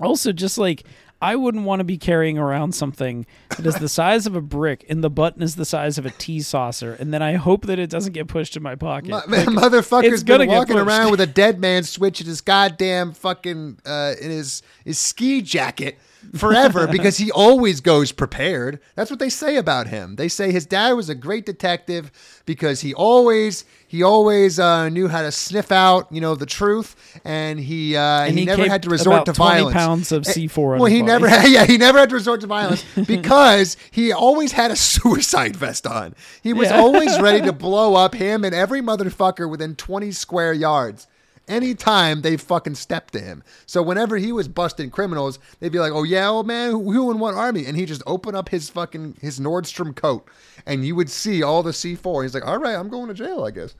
Also, 0.00 0.30
just 0.32 0.58
like 0.58 0.84
I 1.20 1.34
wouldn't 1.36 1.64
want 1.64 1.80
to 1.80 1.84
be 1.84 1.98
carrying 1.98 2.38
around 2.38 2.72
something 2.76 3.26
that 3.50 3.66
is 3.66 3.74
the 3.76 3.88
size 4.00 4.26
of 4.26 4.36
a 4.36 4.40
brick 4.40 4.84
and 4.88 5.02
the 5.02 5.10
button 5.10 5.42
is 5.42 5.56
the 5.56 5.64
size 5.64 5.98
of 5.98 6.06
a 6.06 6.10
tea 6.10 6.40
saucer, 6.40 6.94
and 6.98 7.12
then 7.12 7.22
I 7.22 7.34
hope 7.34 7.66
that 7.66 7.78
it 7.78 7.90
doesn't 7.90 8.12
get 8.12 8.28
pushed 8.28 8.56
in 8.56 8.62
my 8.62 8.74
pocket. 8.76 9.10
Mo- 9.10 9.22
Like, 9.26 9.48
Motherfucker's 9.48 10.22
been 10.22 10.48
walking 10.48 10.76
around 10.78 11.10
with 11.10 11.20
a 11.20 11.26
dead 11.42 11.58
man 11.58 11.82
switch 11.82 12.20
in 12.20 12.26
his 12.26 12.40
goddamn 12.40 13.12
fucking 13.12 13.78
uh, 13.84 14.14
in 14.20 14.30
his 14.30 14.62
his 14.84 14.98
ski 14.98 15.42
jacket 15.42 15.98
forever 16.36 16.86
because 16.90 17.16
he 17.18 17.30
always 17.32 17.80
goes 17.80 18.12
prepared. 18.12 18.80
That's 18.94 19.10
what 19.10 19.18
they 19.18 19.28
say 19.28 19.56
about 19.56 19.88
him. 19.88 20.16
They 20.16 20.28
say 20.28 20.52
his 20.52 20.66
dad 20.66 20.92
was 20.92 21.08
a 21.08 21.14
great 21.14 21.46
detective 21.46 22.10
because 22.46 22.80
he 22.80 22.94
always 22.94 23.64
he 23.88 24.02
always 24.02 24.60
uh, 24.60 24.88
knew 24.90 25.08
how 25.08 25.22
to 25.22 25.32
sniff 25.32 25.72
out 25.72 26.06
you 26.12 26.20
know 26.20 26.34
the 26.34 26.46
truth, 26.46 26.94
and 27.24 27.58
he 27.58 27.96
uh, 27.96 28.00
And 28.26 28.34
he, 28.34 28.40
he 28.40 28.46
never 28.46 28.68
had 28.68 28.82
to 28.84 28.90
resort 28.90 29.24
to 29.26 29.32
20 29.32 29.50
violence. 29.56 29.74
pounds 29.74 30.12
of 30.12 30.28
Eh, 30.28 30.32
C4 30.32 30.78
Well, 30.78 30.84
he 30.84 31.00
body. 31.00 31.12
never 31.12 31.28
had, 31.28 31.48
yeah 31.50 31.64
he 31.64 31.78
never 31.78 31.98
had 31.98 32.10
to 32.10 32.14
resort 32.14 32.42
to 32.42 32.46
violence 32.46 32.84
because 33.06 33.76
he 33.90 34.12
always 34.12 34.52
had 34.52 34.70
a 34.70 34.76
suicide 34.92 35.56
vest 35.56 35.86
on. 35.86 36.14
He 36.42 36.52
was 36.52 36.68
Yeah. 36.70 36.78
always 36.80 37.18
ready 37.20 37.40
to 37.46 37.52
blow 37.52 37.94
up 37.94 38.14
him 38.14 38.44
and 38.44 38.54
every 38.54 38.80
motherfucker 38.82 39.50
within 39.50 39.74
20 39.74 40.12
square 40.12 40.52
yards. 40.52 41.06
Anytime 41.48 42.22
they 42.22 42.36
fucking 42.36 42.74
stepped 42.74 43.12
to 43.14 43.20
him. 43.20 43.42
So 43.66 43.82
whenever 43.82 44.16
he 44.16 44.32
was 44.32 44.48
busting 44.48 44.90
criminals, 44.90 45.38
they'd 45.60 45.72
be 45.72 45.78
like, 45.78 45.92
"Oh 45.92 46.02
yeah, 46.02 46.28
old 46.28 46.46
man, 46.46 46.70
who, 46.70 46.92
who 46.92 47.10
in 47.10 47.18
what 47.18 47.34
army?" 47.34 47.64
And 47.66 47.76
he 47.76 47.86
just 47.86 48.02
open 48.06 48.34
up 48.34 48.50
his 48.50 48.68
fucking 48.70 49.16
his 49.20 49.40
Nordstrom 49.40 49.96
coat, 49.96 50.28
and 50.66 50.86
you 50.86 50.94
would 50.94 51.10
see 51.10 51.42
all 51.42 51.62
the 51.62 51.72
C4. 51.72 52.22
He's 52.22 52.34
like, 52.34 52.46
"All 52.46 52.58
right, 52.58 52.74
I'm 52.76 52.88
going 52.88 53.08
to 53.08 53.14
jail, 53.14 53.44
I 53.44 53.50
guess." 53.50 53.74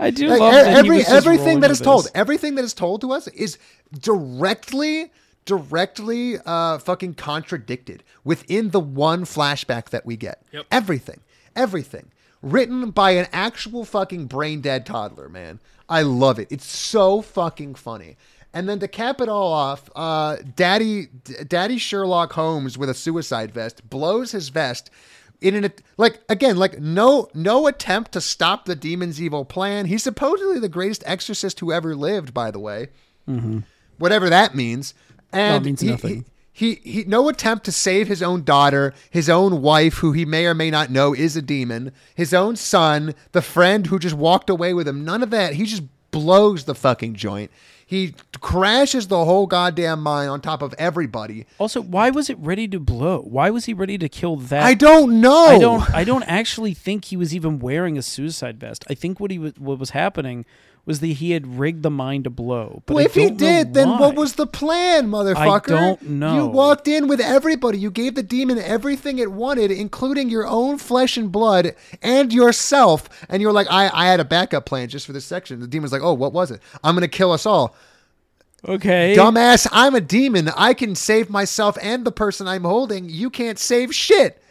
I 0.00 0.10
do 0.10 0.26
Like, 0.26 0.40
love 0.40 0.52
that 0.54 0.76
every 0.76 1.02
everything 1.02 1.44
rolling 1.46 1.60
that 1.60 1.70
with 1.70 1.80
is 1.80 1.84
told, 1.84 2.04
this. 2.04 2.12
everything 2.14 2.54
that 2.56 2.64
is 2.64 2.74
told 2.74 3.00
to 3.02 3.12
us 3.12 3.28
is 3.28 3.58
directly, 3.96 5.12
directly, 5.44 6.36
uh, 6.44 6.78
fucking 6.78 7.14
contradicted 7.14 8.02
within 8.24 8.70
the 8.70 8.80
one 8.80 9.24
flashback 9.24 9.90
that 9.90 10.04
we 10.04 10.16
get. 10.16 10.42
Yep. 10.52 10.66
Everything, 10.72 11.20
everything, 11.54 12.10
written 12.42 12.90
by 12.90 13.12
an 13.12 13.26
actual 13.32 13.84
fucking 13.84 14.26
brain 14.26 14.60
dead 14.60 14.84
toddler. 14.84 15.28
Man, 15.28 15.60
I 15.88 16.02
love 16.02 16.38
it. 16.38 16.48
It's 16.50 16.66
so 16.66 17.22
fucking 17.22 17.76
funny. 17.76 18.16
And 18.54 18.68
then 18.68 18.80
to 18.80 18.88
cap 18.88 19.20
it 19.22 19.30
all 19.30 19.50
off, 19.52 19.88
uh, 19.96 20.36
Daddy, 20.56 21.06
D- 21.24 21.34
Daddy 21.48 21.78
Sherlock 21.78 22.34
Holmes 22.34 22.76
with 22.76 22.90
a 22.90 22.94
suicide 22.94 23.50
vest 23.50 23.88
blows 23.88 24.32
his 24.32 24.50
vest 24.50 24.90
in 25.40 25.54
an 25.64 25.72
like 25.96 26.20
again 26.28 26.56
like 26.56 26.78
no 26.78 27.28
no 27.34 27.66
attempt 27.66 28.12
to 28.12 28.20
stop 28.20 28.66
the 28.66 28.76
demon's 28.76 29.20
evil 29.22 29.44
plan. 29.46 29.86
He's 29.86 30.02
supposedly 30.02 30.58
the 30.58 30.68
greatest 30.68 31.02
exorcist 31.06 31.60
who 31.60 31.72
ever 31.72 31.96
lived, 31.96 32.34
by 32.34 32.50
the 32.50 32.58
way, 32.60 32.88
whatever 33.98 34.28
that 34.28 34.54
means. 34.54 34.94
And 35.32 35.64
that 35.64 35.66
means 35.66 35.80
he- 35.80 35.88
nothing. 35.88 36.14
He, 36.16 36.24
he 36.52 36.76
he 36.84 37.04
no 37.04 37.28
attempt 37.28 37.64
to 37.64 37.72
save 37.72 38.08
his 38.08 38.22
own 38.22 38.44
daughter, 38.44 38.92
his 39.10 39.28
own 39.28 39.62
wife, 39.62 39.94
who 39.94 40.12
he 40.12 40.24
may 40.24 40.46
or 40.46 40.54
may 40.54 40.70
not 40.70 40.90
know 40.90 41.14
is 41.14 41.36
a 41.36 41.42
demon, 41.42 41.92
his 42.14 42.34
own 42.34 42.56
son, 42.56 43.14
the 43.32 43.42
friend 43.42 43.86
who 43.86 43.98
just 43.98 44.14
walked 44.14 44.50
away 44.50 44.74
with 44.74 44.86
him. 44.86 45.04
None 45.04 45.22
of 45.22 45.30
that. 45.30 45.54
He 45.54 45.64
just 45.64 45.82
blows 46.10 46.64
the 46.64 46.74
fucking 46.74 47.14
joint. 47.14 47.50
He 47.86 48.14
crashes 48.40 49.08
the 49.08 49.24
whole 49.24 49.46
goddamn 49.46 50.02
mine 50.02 50.28
on 50.28 50.40
top 50.40 50.62
of 50.62 50.74
everybody. 50.78 51.46
Also, 51.58 51.82
why 51.82 52.08
was 52.08 52.30
it 52.30 52.38
ready 52.38 52.66
to 52.68 52.80
blow? 52.80 53.20
Why 53.20 53.50
was 53.50 53.66
he 53.66 53.74
ready 53.74 53.98
to 53.98 54.08
kill 54.08 54.36
that? 54.36 54.62
I 54.62 54.74
don't 54.74 55.20
know. 55.20 55.46
I 55.46 55.58
don't. 55.58 55.94
I 55.94 56.04
don't 56.04 56.22
actually 56.22 56.74
think 56.74 57.06
he 57.06 57.16
was 57.16 57.34
even 57.34 57.58
wearing 57.58 57.98
a 57.98 58.02
suicide 58.02 58.58
vest. 58.58 58.84
I 58.88 58.94
think 58.94 59.20
what 59.20 59.30
he 59.30 59.38
was, 59.38 59.54
what 59.58 59.78
was 59.78 59.90
happening 59.90 60.46
was 60.84 60.98
that 60.98 61.06
he 61.06 61.30
had 61.30 61.58
rigged 61.58 61.84
the 61.84 61.90
mine 61.90 62.24
to 62.24 62.30
blow. 62.30 62.82
But 62.86 62.94
Well, 62.94 63.04
if 63.06 63.14
he 63.14 63.30
did, 63.30 63.72
then 63.72 63.88
what 64.00 64.16
was 64.16 64.34
the 64.34 64.48
plan, 64.48 65.08
motherfucker? 65.08 65.76
I 65.76 65.78
don't 65.78 66.02
know. 66.02 66.34
You 66.34 66.46
walked 66.46 66.88
in 66.88 67.06
with 67.06 67.20
everybody. 67.20 67.78
You 67.78 67.90
gave 67.90 68.16
the 68.16 68.22
demon 68.22 68.58
everything 68.58 69.18
it 69.18 69.30
wanted, 69.30 69.70
including 69.70 70.28
your 70.28 70.44
own 70.46 70.78
flesh 70.78 71.16
and 71.16 71.30
blood 71.30 71.76
and 72.02 72.32
yourself. 72.32 73.08
And 73.28 73.40
you're 73.40 73.52
like, 73.52 73.68
I, 73.70 73.90
I 73.94 74.06
had 74.06 74.18
a 74.18 74.24
backup 74.24 74.66
plan 74.66 74.88
just 74.88 75.06
for 75.06 75.12
this 75.12 75.24
section. 75.24 75.60
The 75.60 75.68
demon's 75.68 75.92
like, 75.92 76.02
oh, 76.02 76.14
what 76.14 76.32
was 76.32 76.50
it? 76.50 76.60
I'm 76.82 76.96
going 76.96 77.02
to 77.02 77.08
kill 77.16 77.30
us 77.30 77.46
all. 77.46 77.76
okay? 78.66 79.14
Dumbass, 79.16 79.68
I'm 79.70 79.94
a 79.94 80.00
demon. 80.00 80.48
I 80.56 80.74
can 80.74 80.96
save 80.96 81.30
myself 81.30 81.78
and 81.80 82.04
the 82.04 82.12
person 82.12 82.48
I'm 82.48 82.64
holding. 82.64 83.08
You 83.08 83.30
can't 83.30 83.58
save 83.58 83.94
shit. 83.94 84.42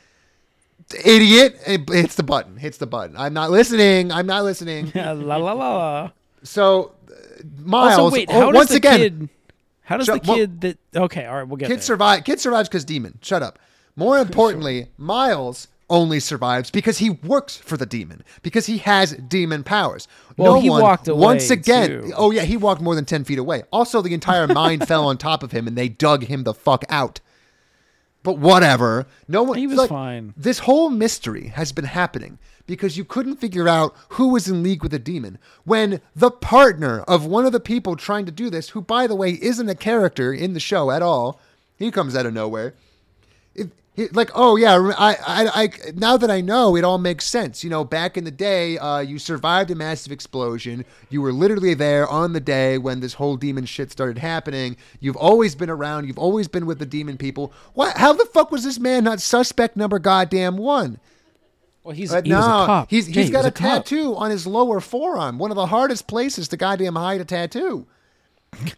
Idiot. 1.03 1.59
It 1.67 1.89
hits 1.89 2.15
the 2.15 2.23
button. 2.23 2.55
Hits 2.57 2.77
the 2.77 2.87
button. 2.87 3.15
I'm 3.17 3.33
not 3.33 3.51
listening. 3.51 4.11
I'm 4.11 4.27
not 4.27 4.43
listening. 4.45 4.91
la 4.95 5.11
la 5.11 5.35
la 5.35 5.53
la. 5.53 6.11
So, 6.43 6.93
uh, 7.09 7.13
Miles, 7.63 7.99
Also, 7.99 8.13
wait. 8.15 8.29
oh, 8.31 8.49
once 8.51 8.71
again, 8.71 8.99
kid? 8.99 9.29
How 9.83 9.97
does 9.97 10.05
Shut- 10.05 10.23
the 10.23 10.27
well- 10.29 10.37
kid 10.37 10.61
that? 10.61 10.77
Okay, 10.95 11.25
all 11.25 11.35
right, 11.35 11.47
we'll 11.47 11.57
get 11.57 11.67
Kid 11.67 11.77
there. 11.77 11.81
survive. 11.83 12.23
Kid 12.23 12.39
survives 12.39 12.69
because 12.69 12.85
demon. 12.85 13.17
Shut 13.21 13.43
up. 13.43 13.59
More 13.95 14.17
importantly, 14.19 14.87
Miles 14.97 15.67
only 15.89 16.21
survives 16.21 16.71
because 16.71 16.99
he 16.99 17.09
works 17.09 17.57
for 17.57 17.75
the 17.75 17.85
demon 17.85 18.23
because 18.41 18.65
he 18.67 18.77
has 18.77 19.11
demon 19.13 19.63
powers. 19.63 20.07
Well, 20.37 20.53
no 20.55 20.61
he 20.61 20.69
one, 20.69 20.81
walked 20.81 21.07
away, 21.09 21.19
once 21.19 21.49
again. 21.49 21.89
too. 21.89 22.13
Oh 22.15 22.31
yeah, 22.31 22.43
he 22.43 22.55
walked 22.55 22.81
more 22.81 22.95
than 22.95 23.03
ten 23.05 23.25
feet 23.25 23.37
away. 23.39 23.63
Also, 23.73 24.01
the 24.01 24.13
entire 24.13 24.47
mine 24.47 24.79
fell 24.85 25.05
on 25.05 25.17
top 25.17 25.43
of 25.43 25.51
him 25.51 25.67
and 25.67 25.77
they 25.77 25.89
dug 25.89 26.23
him 26.23 26.43
the 26.43 26.53
fuck 26.53 26.85
out. 26.89 27.19
But 28.23 28.37
whatever. 28.37 29.07
No 29.27 29.43
one. 29.43 29.57
He 29.57 29.67
was 29.67 29.77
like, 29.77 29.89
fine. 29.89 30.33
This 30.37 30.59
whole 30.59 30.89
mystery 30.89 31.47
has 31.47 31.71
been 31.71 31.85
happening 31.85 32.37
because 32.67 32.97
you 32.97 33.03
couldn't 33.03 33.37
figure 33.37 33.67
out 33.67 33.95
who 34.09 34.29
was 34.29 34.47
in 34.47 34.61
league 34.63 34.83
with 34.83 34.91
the 34.91 34.99
demon. 34.99 35.39
When 35.63 36.01
the 36.15 36.31
partner 36.31 37.01
of 37.01 37.25
one 37.25 37.45
of 37.45 37.51
the 37.51 37.59
people 37.59 37.95
trying 37.95 38.25
to 38.27 38.31
do 38.31 38.49
this, 38.49 38.69
who 38.69 38.81
by 38.81 39.07
the 39.07 39.15
way 39.15 39.31
isn't 39.41 39.69
a 39.69 39.75
character 39.75 40.31
in 40.31 40.53
the 40.53 40.59
show 40.59 40.91
at 40.91 41.01
all, 41.01 41.39
he 41.75 41.89
comes 41.89 42.15
out 42.15 42.27
of 42.27 42.33
nowhere. 42.33 42.75
He- 44.01 44.07
like 44.09 44.31
oh 44.35 44.55
yeah 44.55 44.75
I, 44.97 45.15
I 45.15 45.63
I 45.63 45.69
now 45.95 46.17
that 46.17 46.29
I 46.31 46.41
know 46.41 46.75
it 46.75 46.83
all 46.83 46.97
makes 46.97 47.25
sense 47.25 47.63
you 47.63 47.69
know 47.69 47.83
back 47.83 48.17
in 48.17 48.23
the 48.23 48.31
day 48.31 48.77
uh, 48.77 48.99
you 48.99 49.19
survived 49.19 49.69
a 49.71 49.75
massive 49.75 50.11
explosion 50.11 50.85
you 51.09 51.21
were 51.21 51.31
literally 51.33 51.73
there 51.73 52.07
on 52.07 52.33
the 52.33 52.39
day 52.39 52.77
when 52.77 52.99
this 52.99 53.13
whole 53.15 53.37
demon 53.37 53.65
shit 53.65 53.91
started 53.91 54.17
happening 54.17 54.77
you've 54.99 55.15
always 55.17 55.55
been 55.55 55.69
around 55.69 56.07
you've 56.07 56.17
always 56.19 56.47
been 56.47 56.65
with 56.65 56.79
the 56.79 56.85
demon 56.85 57.17
people 57.17 57.53
what 57.73 57.97
how 57.97 58.13
the 58.13 58.25
fuck 58.33 58.51
was 58.51 58.63
this 58.63 58.79
man 58.79 59.03
not 59.03 59.21
suspect 59.21 59.75
number 59.77 59.99
goddamn 59.99 60.57
one 60.57 60.99
Well, 61.83 61.95
he's 61.95 62.11
but 62.11 62.25
he 62.25 62.31
was 62.33 62.45
a 62.45 62.47
cop. 62.47 62.89
he's 62.89 63.07
he's 63.07 63.27
he 63.27 63.31
got 63.31 63.39
was 63.39 63.47
a, 63.47 63.51
cop. 63.51 63.85
tattoo 63.85 64.15
on 64.15 64.29
his 64.31 64.45
lower 64.47 64.79
forearm, 64.79 65.37
one 65.39 65.51
of 65.51 65.55
the 65.55 65.65
hardest 65.67 66.07
places 66.07 66.47
to 66.49 66.57
goddamn 66.57 66.95
hide 66.95 67.21
a 67.21 67.25
tattoo. 67.25 67.87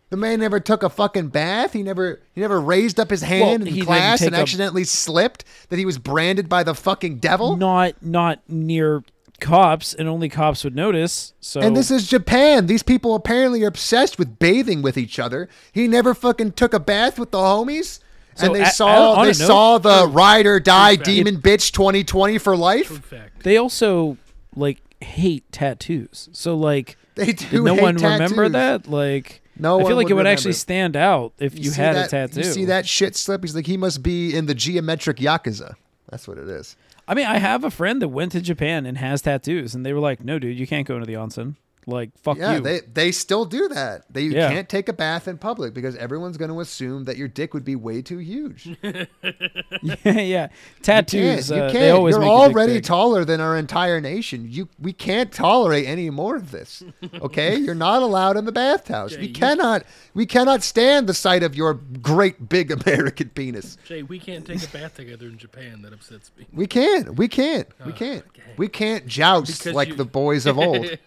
The 0.10 0.18
man 0.18 0.40
never 0.40 0.60
took 0.60 0.84
a 0.84 0.90
fucking 0.90 1.30
bath. 1.30 1.74
He 1.74 1.82
never 1.84 2.22
he 2.34 2.42
never 2.42 2.62
raised 2.62 3.00
up 3.00 3.10
his 3.10 3.22
hand 3.24 3.42
Well, 3.42 3.50
he 3.50 3.56
in 3.56 3.64
didn't 3.64 3.86
class 3.86 4.20
take 4.20 4.28
and 4.28 4.36
a- 4.36 4.40
accidentally 4.40 4.84
slipped. 4.84 5.44
That 5.70 5.80
he 5.80 5.86
was 5.86 5.98
branded 5.98 6.48
by 6.48 6.64
the 6.64 6.76
fucking 6.76 7.18
devil. 7.18 7.56
Not 7.58 7.96
not 8.02 8.42
near 8.48 9.04
cops, 9.40 9.94
and 9.94 10.08
only 10.08 10.30
cops 10.30 10.64
would 10.64 10.76
notice. 10.76 11.34
So 11.42 11.60
And 11.60 11.76
this 11.76 11.90
is 11.92 12.08
Japan. 12.08 12.68
These 12.68 12.84
people 12.84 13.16
apparently 13.16 13.64
are 13.64 13.68
obsessed 13.68 14.20
with 14.20 14.38
bathing 14.40 14.82
with 14.84 14.98
each 14.98 15.18
other. 15.20 15.50
He 15.72 15.88
never 15.88 16.14
fucking 16.14 16.52
took 16.54 16.74
a 16.74 16.80
bath 16.80 17.18
with 17.18 17.32
the 17.32 17.40
homies. 17.40 18.00
So 18.36 18.46
and 18.46 18.56
they 18.56 18.62
I- 18.62 18.68
I- 18.68 18.70
saw 18.70 19.14
on 19.14 19.26
they 19.26 19.32
a 19.32 19.34
note- 19.34 19.48
saw 19.48 19.78
the 19.80 20.08
ride 20.08 20.46
or 20.46 20.60
die 20.60 20.96
fact. 20.96 21.06
demon 21.06 21.38
bitch 21.42 21.72
2020 21.72 22.38
for 22.38 22.56
life. 22.56 23.02
They 23.44 23.58
also 23.58 24.18
like 24.56 24.78
hate 25.02 25.52
tattoos. 25.52 26.30
So 26.32 26.56
like, 26.56 26.96
They 27.16 27.26
did 27.34 27.50
do 27.50 27.64
no 27.64 27.74
hate 27.74 27.82
one 27.82 27.96
remember 27.96 28.50
that? 28.50 28.88
Like, 28.88 29.42
No 29.58 29.80
I 29.80 29.84
feel 29.84 29.96
like 29.96 30.06
would 30.06 30.12
it 30.12 30.16
would 30.16 30.28
actually 30.28 30.54
stand 30.54 30.96
out 30.96 31.34
if 31.38 31.58
you, 31.58 31.72
see 31.72 31.82
had 31.82 31.96
that, 31.96 32.08
a 32.08 32.10
tattoo. 32.10 32.40
You 32.40 32.46
see 32.46 32.66
that 32.66 32.88
shit 32.88 33.16
slip? 33.16 33.44
He's 33.44 33.56
like, 33.56 33.68
he 33.68 33.78
must 33.78 34.02
be 34.02 34.36
in 34.36 34.48
the 34.48 34.56
geometric 34.56 35.18
yakuza. 35.18 35.76
That's 36.10 36.28
what 36.28 36.38
it 36.38 36.48
is. 36.48 36.76
I 37.08 37.14
mean, 37.14 37.26
I 37.26 37.38
have 37.38 37.64
a 37.64 37.72
friend 37.72 38.02
that 38.02 38.08
went 38.08 38.32
to 38.32 38.42
Japan 38.42 38.86
and 38.86 38.98
has 38.98 39.22
tattoos, 39.22 39.76
and 39.76 39.86
they 39.86 39.94
were 39.94 40.00
like, 40.00 40.24
"No, 40.24 40.40
dude, 40.40 40.58
you 40.58 40.66
can't 40.66 40.88
go 40.88 40.96
into 40.96 41.06
the 41.06 41.16
onsen. 41.16 41.56
Like, 41.86 42.12
fuck 42.22 42.38
Yeah, 42.38 42.56
you." 42.56 42.60
they 42.62 42.80
they 42.94 43.12
still 43.12 43.46
do 43.46 43.68
that. 43.70 44.06
They 44.12 44.24
Yeah. 44.24 44.50
can't 44.50 44.70
take 44.70 44.88
a 44.90 44.94
bath 44.94 45.28
in 45.28 45.38
public 45.38 45.74
because 45.74 45.96
everyone's 45.98 46.38
going 46.38 46.52
to 46.52 46.60
assume 46.60 47.04
that 47.06 47.18
your 47.18 47.28
dick 47.28 47.54
would 47.54 47.66
be 47.66 47.76
way 47.76 48.02
too 48.02 48.18
huge. 48.20 48.70
Yeah, 48.82 49.06
yeah. 50.06 50.48
Tattoos. 50.82 51.50
can't. 51.50 51.58
You 51.58 51.64
uh, 51.64 51.72
can't. 51.72 51.74
They 51.74 51.90
always 51.90 52.14
You're 52.14 52.22
make 52.22 52.30
already 52.30 52.82
taller 52.82 53.26
than 53.26 53.42
our 53.42 53.58
entire 53.58 54.00
nation. 54.02 54.46
You 54.50 54.70
we 54.80 54.94
can't 54.94 55.32
tolerate 55.32 55.86
any 55.88 56.10
more 56.10 56.36
of 56.36 56.52
this. 56.52 56.84
Okay, 57.22 57.56
you're 57.56 57.76
not 57.76 58.02
allowed 58.02 58.38
in 58.38 58.46
the 58.46 58.52
bathhouse. 58.52 59.16
we 59.16 59.28
you- 59.28 59.34
cannot. 59.34 59.84
We 60.14 60.26
cannot 60.26 60.62
stand 60.64 61.08
the 61.08 61.14
sight 61.14 61.42
of 61.44 61.56
your 61.56 61.74
great 61.74 62.50
big 62.50 62.72
American 62.72 63.30
penis. 63.30 63.78
Jay, 63.86 64.04
we 64.04 64.20
can't 64.20 64.46
take 64.46 64.64
a 64.64 64.68
bath 64.68 64.96
together 64.96 65.28
in 65.28 65.38
Japan. 65.38 65.82
That 65.84 65.94
upsets 65.94 66.32
me. 66.38 66.46
We 66.52 66.68
can't. 66.68 67.16
We 67.16 67.28
can't. 67.28 67.68
We 67.86 67.94
can't. 67.94 68.24
We 68.58 68.68
can't 68.68 69.08
joust 69.08 69.60
Because 69.60 69.74
like 69.74 69.90
you- 69.90 69.96
the 69.96 70.06
boys 70.06 70.46
of 70.46 70.58
old. 70.58 70.98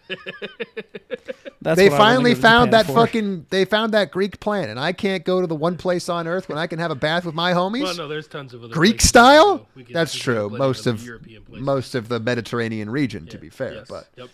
That's 1.62 1.76
they 1.78 1.88
what 1.88 1.96
I 1.96 1.98
wanna 1.98 2.14
finally 2.14 2.34
found 2.34 2.70
Japan 2.70 2.70
that 2.70 2.86
for. 2.86 2.94
fucking 3.06 3.46
they 3.50 3.64
found 3.64 3.92
that 3.94 4.12
Greek 4.12 4.38
planet, 4.38 4.70
and 4.70 4.78
I 4.78 4.92
can't 4.92 5.24
go 5.24 5.40
to 5.40 5.46
the 5.46 5.54
one 5.56 5.76
place 5.76 6.08
on 6.08 6.26
Earth 6.28 6.48
when 6.48 6.58
I 6.58 6.66
can 6.66 6.78
have 6.78 6.90
a 6.90 6.94
bath 6.94 7.24
with 7.24 7.34
my 7.34 7.52
homies. 7.52 7.82
Well, 7.82 7.96
no, 7.96 8.08
there's 8.08 8.28
tons 8.28 8.54
of 8.54 8.62
other 8.62 8.72
Greek 8.72 9.00
style? 9.00 9.58
to 9.58 9.64
go. 9.64 9.68
We 9.74 9.84
can- 9.84 9.94
That's 9.94 10.14
true. 10.14 10.48
Most 10.48 10.86
other 10.86 10.96
of 10.96 11.60
most 11.60 11.94
of 11.94 12.08
the 12.08 12.20
Mediterranean 12.20 12.88
region, 12.90 13.26
to 13.26 13.38
be 13.38 13.48
fair. 13.48 13.74
Yes. 13.74 13.86
But 13.88 14.06
yep. 14.16 14.28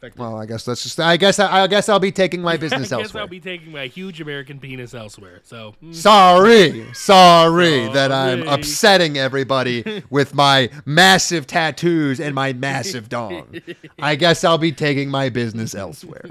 Fact, 0.00 0.16
well, 0.16 0.36
I 0.36 0.46
guess 0.46 0.64
that's 0.64 0.84
just. 0.84 1.00
I 1.00 1.16
guess 1.16 1.40
I, 1.40 1.64
I 1.64 1.66
guess 1.66 1.88
I'll 1.88 1.98
be 1.98 2.12
taking 2.12 2.40
my 2.40 2.52
I 2.54 2.56
business 2.56 2.82
guess 2.82 2.92
elsewhere. 2.92 3.22
I'll 3.22 3.28
be 3.28 3.40
taking 3.40 3.72
my 3.72 3.86
huge 3.88 4.20
American 4.20 4.60
penis 4.60 4.94
elsewhere. 4.94 5.40
So 5.42 5.74
mm, 5.82 5.92
Sorry, 5.92 6.86
sorry 6.94 7.88
that 7.88 8.12
I'm 8.12 8.46
upsetting 8.46 9.18
everybody 9.18 10.04
with 10.10 10.34
my 10.34 10.70
massive 10.84 11.48
tattoos 11.48 12.20
and 12.20 12.32
my 12.32 12.52
massive 12.52 13.08
dong. 13.18 13.60
I 13.98 14.14
guess 14.14 14.44
I'll 14.44 14.56
be 14.56 14.70
taking 14.70 15.10
my 15.10 15.30
business 15.30 15.74
elsewhere. 15.74 16.30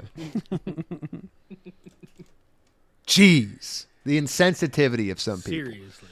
Jeez, 3.06 3.86
the 4.04 4.18
insensitivity 4.20 5.10
of 5.10 5.20
some 5.20 5.38
people. 5.42 5.72
seriously, 5.72 6.08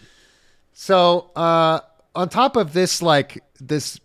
So, 0.73 1.31
uh, 1.37 1.81
on 2.15 2.28
top 2.28 2.57
of 2.57 2.73
this, 2.73 3.03
like 3.03 3.43
this, 3.61 4.01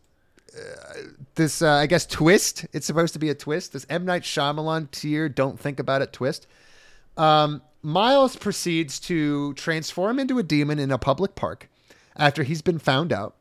this 1.41 1.61
uh, 1.61 1.71
I 1.73 1.87
guess 1.87 2.05
twist. 2.05 2.65
It's 2.73 2.85
supposed 2.85 3.13
to 3.13 3.19
be 3.19 3.29
a 3.29 3.35
twist. 3.35 3.73
This 3.73 3.85
M 3.89 4.05
Night 4.05 4.21
Shyamalan 4.21 4.91
tier. 4.91 5.27
Don't 5.27 5.59
think 5.59 5.79
about 5.79 6.01
it. 6.01 6.13
Twist. 6.13 6.47
Um, 7.17 7.61
Miles 7.81 8.35
proceeds 8.35 8.99
to 9.01 9.53
transform 9.55 10.19
into 10.19 10.37
a 10.39 10.43
demon 10.43 10.77
in 10.79 10.91
a 10.91 10.97
public 10.97 11.33
park 11.35 11.67
after 12.15 12.43
he's 12.43 12.61
been 12.61 12.77
found 12.79 13.11
out. 13.11 13.35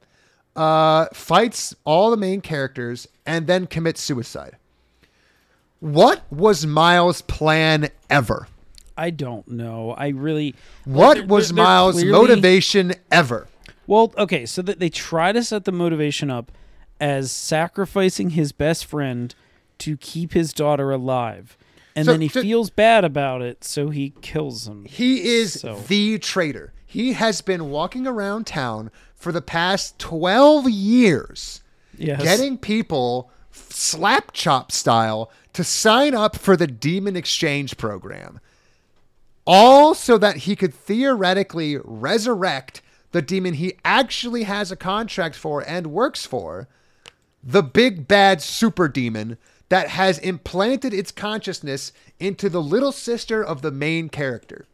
Uh, 0.56 1.06
fights 1.12 1.74
all 1.84 2.10
the 2.10 2.16
main 2.16 2.40
characters 2.40 3.06
and 3.26 3.46
then 3.46 3.66
commits 3.66 4.00
suicide. 4.00 4.56
What 5.80 6.22
was 6.32 6.66
Miles' 6.66 7.22
plan 7.22 7.88
ever? 8.10 8.48
I 8.96 9.10
don't 9.10 9.46
know. 9.48 9.92
I 9.96 10.08
really. 10.08 10.54
What 10.84 11.14
they're- 11.18 11.26
was 11.26 11.48
they're- 11.48 11.56
they're 11.56 11.64
Miles' 11.64 11.94
clearly- 11.96 12.12
motivation 12.12 12.92
ever? 13.10 13.46
Well, 13.86 14.12
okay, 14.18 14.44
so 14.46 14.62
that 14.62 14.78
they 14.78 14.88
try 14.90 15.32
to 15.32 15.42
set 15.42 15.64
the 15.64 15.72
motivation 15.72 16.30
up 16.30 16.52
as 17.00 17.32
sacrificing 17.32 18.30
his 18.30 18.52
best 18.52 18.84
friend 18.84 19.34
to 19.78 19.96
keep 19.96 20.32
his 20.34 20.52
daughter 20.52 20.90
alive. 20.90 21.56
And 21.96 22.04
So- 22.06 22.12
then 22.12 22.20
he 22.20 22.28
so- 22.28 22.42
feels 22.42 22.70
bad 22.70 23.04
about 23.04 23.42
it, 23.42 23.64
so 23.64 23.88
he 23.90 24.12
kills 24.20 24.68
him. 24.68 24.84
He 24.84 25.22
is 25.22 25.60
So- 25.60 25.82
the 25.88 26.18
traitor. 26.18 26.72
He 26.86 27.14
has 27.14 27.40
been 27.40 27.70
walking 27.70 28.06
around 28.06 28.46
town 28.46 28.90
for 29.14 29.32
the 29.32 29.42
past 29.42 29.98
12 29.98 30.68
years, 30.68 31.62
Yes. 31.96 32.22
getting 32.22 32.58
people 32.58 33.30
slap 33.52 34.32
chop 34.32 34.70
style 34.72 35.30
to 35.52 35.64
sign 35.64 36.14
up 36.14 36.36
for 36.36 36.56
the 36.56 36.66
demon 36.66 37.16
exchange 37.16 37.76
program. 37.76 38.38
All 39.46 39.94
so 39.94 40.16
that 40.18 40.38
he 40.38 40.54
could 40.54 40.74
theoretically 40.74 41.78
resurrect 41.82 42.82
the 43.12 43.22
demon 43.22 43.54
he 43.54 43.74
actually 43.84 44.44
has 44.44 44.70
a 44.70 44.76
contract 44.76 45.34
for 45.34 45.60
and 45.66 45.88
works 45.88 46.24
for, 46.26 46.68
the 47.42 47.62
big 47.62 48.06
bad 48.06 48.42
super 48.42 48.88
demon 48.88 49.38
that 49.68 49.88
has 49.88 50.18
implanted 50.18 50.92
its 50.92 51.12
consciousness 51.12 51.92
into 52.18 52.48
the 52.48 52.62
little 52.62 52.92
sister 52.92 53.42
of 53.42 53.62
the 53.62 53.70
main 53.70 54.08
character. 54.08 54.66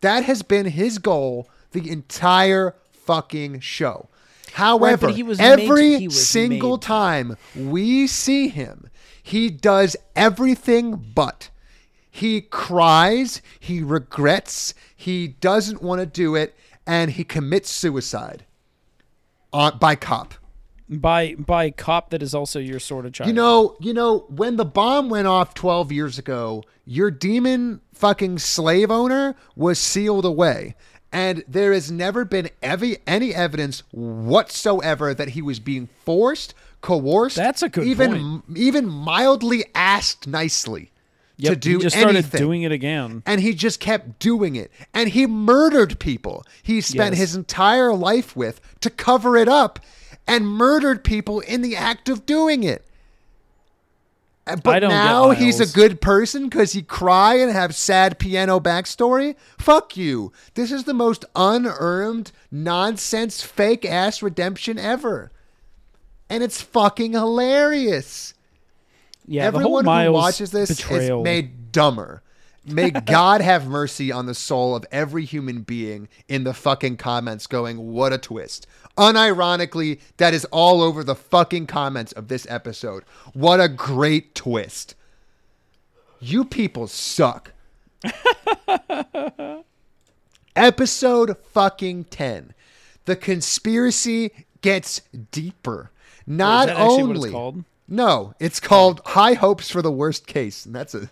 That 0.00 0.24
has 0.24 0.42
been 0.42 0.66
his 0.66 0.98
goal 0.98 1.48
the 1.72 1.90
entire 1.90 2.74
fucking 2.92 3.60
show. 3.60 4.08
However, 4.52 5.10
he 5.10 5.22
was 5.22 5.38
every 5.40 5.98
made- 5.98 6.12
single 6.12 6.76
made. 6.76 6.82
time 6.82 7.36
we 7.54 8.06
see 8.06 8.48
him, 8.48 8.88
he 9.22 9.50
does 9.50 9.96
everything 10.16 10.94
but. 11.14 11.50
He 12.10 12.40
cries, 12.40 13.42
he 13.60 13.82
regrets, 13.82 14.72
he 14.96 15.28
doesn't 15.28 15.82
want 15.82 16.00
to 16.00 16.06
do 16.06 16.34
it, 16.34 16.56
and 16.86 17.10
he 17.12 17.22
commits 17.24 17.70
suicide 17.70 18.44
on, 19.52 19.78
by 19.78 19.94
cop. 19.94 20.34
By 20.88 21.34
by 21.34 21.70
cop 21.70 22.10
that 22.10 22.22
is 22.22 22.34
also 22.34 22.58
your 22.58 22.80
sort 22.80 23.06
of 23.06 23.12
child. 23.12 23.28
You 23.28 23.34
know, 23.34 23.76
you 23.80 23.92
know, 23.92 24.24
when 24.28 24.56
the 24.56 24.64
bomb 24.64 25.08
went 25.10 25.26
off 25.26 25.54
12 25.54 25.92
years 25.92 26.18
ago, 26.18 26.64
your 26.86 27.10
demon 27.10 27.80
fucking 27.92 28.38
slave 28.38 28.90
owner 28.90 29.34
was 29.56 29.78
sealed 29.78 30.24
away. 30.24 30.74
And 31.10 31.42
there 31.48 31.72
has 31.72 31.90
never 31.90 32.26
been 32.26 32.50
every, 32.62 32.98
any 33.06 33.34
evidence 33.34 33.82
whatsoever 33.92 35.14
that 35.14 35.30
he 35.30 35.40
was 35.42 35.58
being 35.58 35.88
forced, 36.04 36.52
coerced, 36.82 37.36
That's 37.36 37.62
a 37.62 37.68
good 37.68 37.86
even 37.86 38.42
even 38.54 38.88
mildly 38.88 39.64
asked 39.74 40.26
nicely 40.26 40.90
Yep, 41.40 41.52
to 41.52 41.56
do 41.56 41.76
he 41.78 41.82
just 41.84 41.96
started 41.96 42.30
doing 42.32 42.62
it 42.62 42.72
again. 42.72 43.22
and 43.24 43.40
he 43.40 43.54
just 43.54 43.78
kept 43.80 44.18
doing 44.18 44.56
it 44.56 44.70
and 44.92 45.08
he 45.10 45.24
murdered 45.26 45.98
people 46.00 46.44
he 46.62 46.80
spent 46.80 47.12
Yes. 47.12 47.18
his 47.20 47.36
entire 47.36 47.94
life 47.94 48.34
with 48.36 48.60
to 48.80 48.90
cover 48.90 49.36
it 49.36 49.48
up 49.48 49.78
and 50.28 50.46
murdered 50.46 51.02
people 51.02 51.40
in 51.40 51.62
the 51.62 51.74
act 51.74 52.08
of 52.08 52.26
doing 52.26 52.62
it. 52.62 52.84
Uh, 54.46 54.56
but 54.56 54.76
I 54.76 54.80
don't 54.80 54.90
get 54.90 54.96
now 54.96 55.30
he's 55.30 55.58
a 55.60 55.66
good 55.66 56.00
person 56.00 56.48
because 56.48 56.72
he 56.72 56.82
cry 56.82 57.34
and 57.34 57.50
have 57.50 57.74
sad 57.74 58.18
piano 58.18 58.60
backstory? 58.60 59.34
Fuck 59.58 59.96
you. 59.96 60.32
This 60.54 60.70
is 60.70 60.84
the 60.84 60.94
most 60.94 61.24
unearned 61.34 62.30
nonsense 62.50 63.42
fake 63.42 63.84
ass 63.84 64.22
redemption 64.22 64.78
ever. 64.78 65.32
And 66.30 66.42
it's 66.42 66.60
fucking 66.60 67.12
hilarious. 67.12 68.34
Yeah, 69.26 69.50
the 69.50 69.60
whole 69.60 69.78
Everyone 69.78 70.06
who 70.06 70.12
watches 70.12 70.50
this 70.50 70.70
betrayal. 70.70 71.20
is 71.20 71.24
made 71.24 71.72
dumber. 71.72 72.22
May 72.70 72.90
God 72.90 73.40
have 73.40 73.66
mercy 73.66 74.12
on 74.12 74.26
the 74.26 74.34
soul 74.34 74.74
of 74.74 74.86
every 74.90 75.24
human 75.24 75.62
being 75.62 76.08
in 76.28 76.44
the 76.44 76.54
fucking 76.54 76.96
comments 76.96 77.46
going, 77.46 77.92
what 77.92 78.12
a 78.12 78.18
twist. 78.18 78.66
Unironically, 78.96 80.00
that 80.16 80.34
is 80.34 80.44
all 80.46 80.82
over 80.82 81.04
the 81.04 81.14
fucking 81.14 81.66
comments 81.66 82.12
of 82.12 82.28
this 82.28 82.46
episode. 82.50 83.04
What 83.32 83.60
a 83.60 83.68
great 83.68 84.34
twist. 84.34 84.94
You 86.20 86.44
people 86.44 86.86
suck. 86.88 87.52
episode 90.56 91.36
fucking 91.52 92.04
10. 92.04 92.54
the 93.04 93.16
conspiracy 93.16 94.46
gets 94.60 95.00
deeper. 95.30 95.90
Not 96.26 96.66
that 96.66 96.76
only 96.76 97.04
what 97.04 97.16
it's 97.16 97.32
called? 97.32 97.64
No, 97.88 98.34
it's 98.38 98.60
called 98.60 99.00
High 99.06 99.32
Hopes 99.34 99.70
for 99.70 99.80
the 99.80 99.90
Worst 99.90 100.26
Case, 100.26 100.66
and 100.66 100.74
that's 100.74 100.94
a 100.94 101.08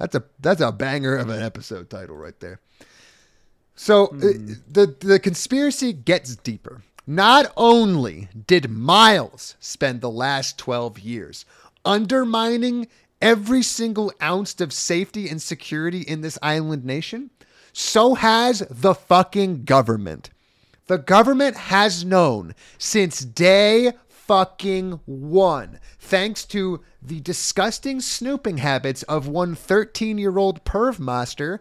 that's 0.00 0.14
a 0.14 0.24
that's 0.38 0.62
a 0.62 0.72
banger 0.72 1.14
of 1.14 1.28
an 1.28 1.42
episode 1.42 1.90
title 1.90 2.16
right 2.16 2.38
there. 2.40 2.58
So 3.74 4.06
uh, 4.06 4.32
the 4.66 4.96
the 4.98 5.18
conspiracy 5.18 5.92
gets 5.92 6.36
deeper. 6.36 6.82
Not 7.06 7.52
only 7.54 8.28
did 8.46 8.70
Miles 8.70 9.56
spend 9.60 10.00
the 10.00 10.10
last 10.10 10.56
12 10.56 11.00
years 11.00 11.44
undermining 11.84 12.88
every 13.20 13.62
single 13.62 14.10
ounce 14.22 14.58
of 14.60 14.72
safety 14.72 15.28
and 15.28 15.42
security 15.42 16.00
in 16.00 16.22
this 16.22 16.38
island 16.40 16.84
nation, 16.84 17.28
so 17.74 18.14
has 18.14 18.60
the 18.70 18.94
fucking 18.94 19.64
government. 19.64 20.30
The 20.86 20.98
government 20.98 21.56
has 21.56 22.06
known 22.06 22.54
since 22.78 23.20
day 23.20 23.92
fucking 24.30 25.00
one, 25.06 25.80
thanks 25.98 26.44
to 26.44 26.80
the 27.02 27.18
disgusting 27.18 28.00
snooping 28.00 28.58
habits 28.58 29.02
of 29.02 29.26
one 29.26 29.56
13 29.56 30.18
year 30.18 30.38
old 30.38 30.64
perv 30.64 31.00
master, 31.00 31.60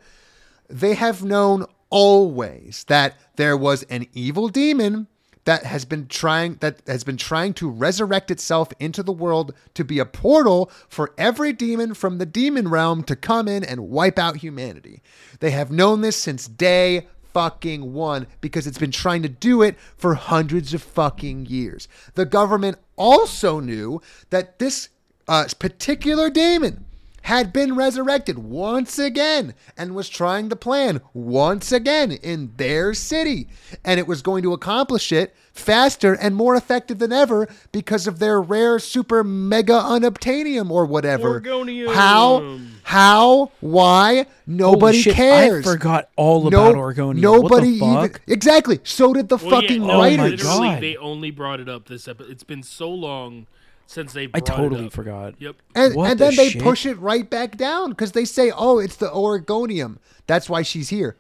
they 0.69 0.93
have 0.93 1.23
known 1.23 1.65
always 1.89 2.83
that 2.87 3.15
there 3.37 3.57
was 3.57 3.81
an 3.89 4.05
evil 4.13 4.49
demon 4.49 5.07
that 5.45 5.63
has 5.63 5.83
been 5.83 6.05
trying 6.05 6.57
that 6.59 6.83
has 6.85 7.03
been 7.03 7.17
trying 7.17 7.55
to 7.55 7.67
resurrect 7.67 8.29
itself 8.29 8.71
into 8.79 9.01
the 9.01 9.11
world 9.11 9.51
to 9.73 9.83
be 9.83 9.97
a 9.97 10.05
portal 10.05 10.69
for 10.87 11.15
every 11.17 11.51
demon 11.51 11.95
from 11.95 12.19
the 12.19 12.25
demon 12.27 12.67
realm 12.67 13.01
to 13.01 13.15
come 13.15 13.47
in 13.47 13.63
and 13.63 13.89
wipe 13.89 14.19
out 14.19 14.37
humanity. 14.37 15.01
They 15.39 15.49
have 15.49 15.71
known 15.71 16.01
this 16.01 16.17
since 16.17 16.47
day 16.47 17.07
fucking 17.33 17.93
one 17.93 18.27
because 18.41 18.67
it's 18.67 18.77
been 18.77 18.91
trying 18.91 19.21
to 19.23 19.29
do 19.29 19.61
it 19.61 19.77
for 19.97 20.15
hundreds 20.15 20.73
of 20.73 20.81
fucking 20.81 21.45
years. 21.45 21.87
The 22.15 22.25
government 22.25 22.77
also 22.95 23.59
knew 23.59 24.01
that 24.29 24.59
this 24.59 24.89
uh, 25.27 25.47
particular 25.59 26.29
demon 26.29 26.85
had 27.23 27.53
been 27.53 27.75
resurrected 27.75 28.39
once 28.39 28.97
again 28.97 29.53
and 29.77 29.93
was 29.93 30.09
trying 30.09 30.49
to 30.49 30.55
plan 30.55 31.01
once 31.13 31.71
again 31.71 32.11
in 32.11 32.51
their 32.57 32.93
city. 32.93 33.47
And 33.83 33.99
it 33.99 34.07
was 34.07 34.21
going 34.21 34.43
to 34.43 34.53
accomplish 34.53 35.11
it 35.11 35.35
faster 35.59 36.13
and 36.13 36.35
more 36.35 36.55
effective 36.55 36.99
than 36.99 37.11
ever 37.11 37.47
because 37.71 38.07
of 38.07 38.19
their 38.19 38.41
rare 38.41 38.79
super 38.79 39.23
mega 39.23 39.73
unobtainium 39.73 40.71
or 40.71 40.85
whatever. 40.85 41.39
Orgonium. 41.41 41.93
How? 41.93 42.59
How? 42.83 43.51
Why? 43.59 44.25
Nobody 44.47 44.97
Holy 44.97 45.01
shit, 45.03 45.15
cares. 45.15 45.67
I 45.67 45.71
forgot 45.73 46.09
all 46.15 46.49
No- 46.49 46.71
about 46.71 46.75
Orgonium. 46.75 47.17
Nobody 47.19 47.79
what 47.79 47.89
the 47.91 48.03
even 48.05 48.15
exactly. 48.27 48.79
So 48.83 49.13
did 49.13 49.29
the 49.29 49.37
Well, 49.37 49.49
fucking 49.61 49.81
yeah, 49.83 49.87
no, 49.87 49.99
writers. 49.99 50.43
my 50.43 50.49
God. 50.73 50.81
they 50.81 50.97
only 50.97 51.29
brought 51.31 51.59
it 51.59 51.69
up 51.69 51.87
this 51.87 52.07
episode. 52.07 52.31
It's 52.31 52.43
been 52.43 52.63
so 52.63 52.89
long 52.89 53.45
since 53.85 54.13
they. 54.13 54.29
I 54.33 54.39
totally 54.39 54.85
it 54.85 54.87
up. 54.87 54.93
forgot. 54.93 55.35
Yep. 55.39 55.55
And, 55.75 55.95
What 55.95 56.09
and 56.11 56.19
the 56.19 56.25
then 56.25 56.35
they 56.35 56.49
shit? 56.49 56.61
push 56.63 56.85
it 56.87 56.99
right 56.99 57.29
back 57.29 57.57
down 57.57 57.89
because 57.91 58.13
they 58.13 58.25
say, 58.25 58.51
"Oh, 58.55 58.79
it's 58.79 58.95
the 58.95 59.09
Oregonium. 59.09 59.97
That's 60.25 60.49
why 60.49 60.63
she's 60.63 60.89
here." 60.89 61.15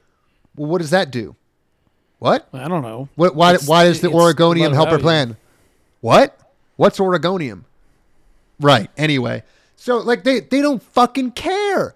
Well, 0.55 0.69
what 0.69 0.79
does 0.81 0.89
that 0.89 1.11
do? 1.11 1.35
What? 2.19 2.47
I 2.53 2.67
don't 2.67 2.81
know. 2.81 3.09
What? 3.15 3.35
Why? 3.35 3.53
It's- 3.53 3.67
why 3.67 3.85
does 3.85 4.01
the 4.01 4.09
Oregonium 4.09 4.73
help 4.73 4.89
her 4.89 4.99
plan? 4.99 5.37
What? 6.01 6.37
What's 6.75 6.99
Oregonium? 6.99 7.63
Right. 8.59 8.89
Anyway, 8.97 9.43
so 9.75 9.97
like 9.97 10.23
they 10.23 10.41
they 10.41 10.61
don't 10.61 10.83
fucking 10.83 11.31
care. 11.31 11.95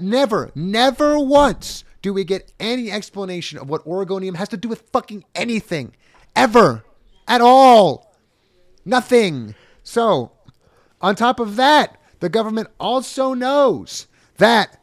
Never, 0.00 0.50
never 0.54 1.18
once 1.18 1.84
do 2.00 2.14
we 2.14 2.24
get 2.24 2.52
any 2.58 2.90
explanation 2.90 3.58
of 3.58 3.68
what 3.68 3.84
Oregonium 3.84 4.36
has 4.36 4.48
to 4.50 4.56
do 4.56 4.68
with 4.68 4.82
fucking 4.92 5.24
anything, 5.34 5.92
ever, 6.34 6.84
at 7.28 7.40
all. 7.42 8.14
Nothing. 8.84 9.54
So, 9.82 10.32
on 11.02 11.14
top 11.14 11.38
of 11.38 11.56
that, 11.56 12.00
the 12.20 12.28
government 12.30 12.68
also 12.80 13.34
knows 13.34 14.06
that 14.38 14.80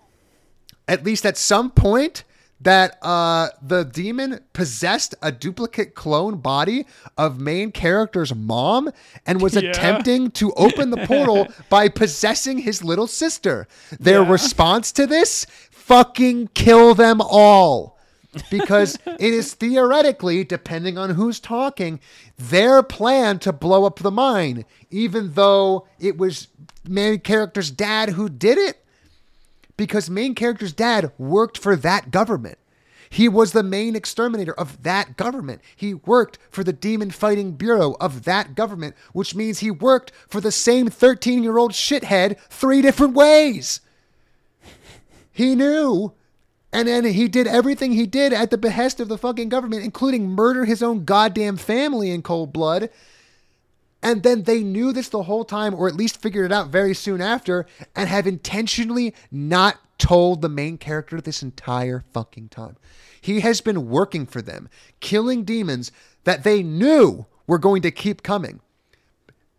at 0.88 1.04
least 1.04 1.26
at 1.26 1.38
some 1.38 1.72
point 1.72 2.24
that 2.62 2.98
uh, 3.02 3.50
the 3.62 3.84
demon 3.86 4.40
possessed 4.54 5.16
a 5.22 5.32
duplicate 5.32 5.96
clone 5.96 6.38
body 6.38 6.86
of 7.18 7.40
main 7.40 7.72
character's 7.72 8.36
mom 8.36 8.90
and 9.26 9.42
was 9.42 9.56
Yeah. 9.56 9.70
attempting 9.70 10.32
to 10.32 10.52
open 10.54 10.90
the 10.90 11.06
portal 11.08 11.48
by 11.70 11.88
possessing 11.88 12.60
his 12.60 12.84
little 12.84 13.08
sister. 13.08 13.68
Their 14.00 14.24
response 14.24 14.92
to 14.94 15.08
this 15.08 15.46
fucking 15.72 16.50
kill 16.54 16.94
them 16.96 17.22
all. 17.22 17.98
because 18.52 19.00
it 19.06 19.34
is 19.34 19.56
theoretically, 19.56 20.44
depending 20.44 21.00
on 21.00 21.10
who's 21.16 21.40
talking, 21.40 22.00
their 22.38 22.84
plan 22.84 23.40
to 23.40 23.52
blow 23.52 23.86
up 23.86 23.98
the 24.00 24.12
mine, 24.12 24.66
even 24.92 25.34
though 25.34 25.88
it 26.00 26.16
was 26.16 26.48
main 26.88 27.18
character's 27.20 27.72
dad 27.72 28.10
who 28.10 28.30
did 28.30 28.58
it 28.60 28.86
because 29.80 30.10
main 30.10 30.36
character's 30.36 30.74
dad 30.74 31.10
worked 31.18 31.58
for 31.58 31.78
that 31.78 32.12
government. 32.12 32.58
He 33.10 33.30
was 33.30 33.54
the 33.54 33.64
main 33.64 33.96
exterminator 33.96 34.54
of 34.54 34.84
that 34.84 35.16
government. 35.16 35.62
He 35.74 35.94
worked 35.94 36.38
for 36.52 36.66
the 36.66 36.74
Demon 36.74 37.12
Fighting 37.12 37.54
Bureau 37.54 37.96
of 38.02 38.26
that 38.26 38.56
government, 38.56 38.94
which 39.14 39.34
means 39.36 39.60
he 39.60 39.72
worked 39.72 40.12
for 40.28 40.42
the 40.42 40.52
same 40.52 40.90
13 40.90 41.44
year 41.44 41.58
old 41.58 41.72
shithead 41.72 42.38
three 42.50 42.82
different 42.82 43.14
ways. 43.14 43.80
He 45.32 45.56
knew. 45.56 46.12
And 46.74 46.90
then 46.90 47.06
he 47.06 47.30
did 47.30 47.48
everything 47.48 47.94
he 47.94 48.06
did 48.06 48.34
at 48.34 48.52
the 48.52 48.58
behest 48.58 49.00
of 49.00 49.08
the 49.08 49.18
fucking 49.18 49.48
government, 49.48 49.86
including 49.86 50.28
murder 50.28 50.66
his 50.66 50.84
own 50.84 51.06
goddamn 51.06 51.56
family 51.56 52.12
in 52.12 52.22
cold 52.22 52.52
blood. 52.52 52.90
And 54.02 54.24
then 54.24 54.44
they 54.44 54.64
knew 54.64 54.94
this 54.94 55.10
the 55.10 55.24
whole 55.24 55.44
time, 55.44 55.74
or 55.76 55.88
at 55.88 55.96
least 55.96 56.22
figured 56.22 56.46
it 56.46 56.54
out 56.54 56.70
very 56.70 56.94
soon 56.94 57.22
after, 57.22 57.66
and 57.96 58.08
have 58.08 58.26
intentionally 58.28 59.14
not 59.32 59.78
told 59.98 60.42
the 60.42 60.48
main 60.50 60.78
character 60.78 61.20
this 61.20 61.44
entire 61.44 62.06
fucking 62.14 62.48
time. 62.50 62.78
He 63.20 63.42
has 63.42 63.60
been 63.60 63.90
working 63.90 64.26
for 64.26 64.42
them, 64.42 64.70
killing 65.02 65.44
demons 65.44 65.92
that 66.24 66.44
they 66.46 66.64
knew 66.64 67.26
were 67.46 67.58
going 67.58 67.82
to 67.82 67.92
keep 67.92 68.24
coming. 68.24 68.62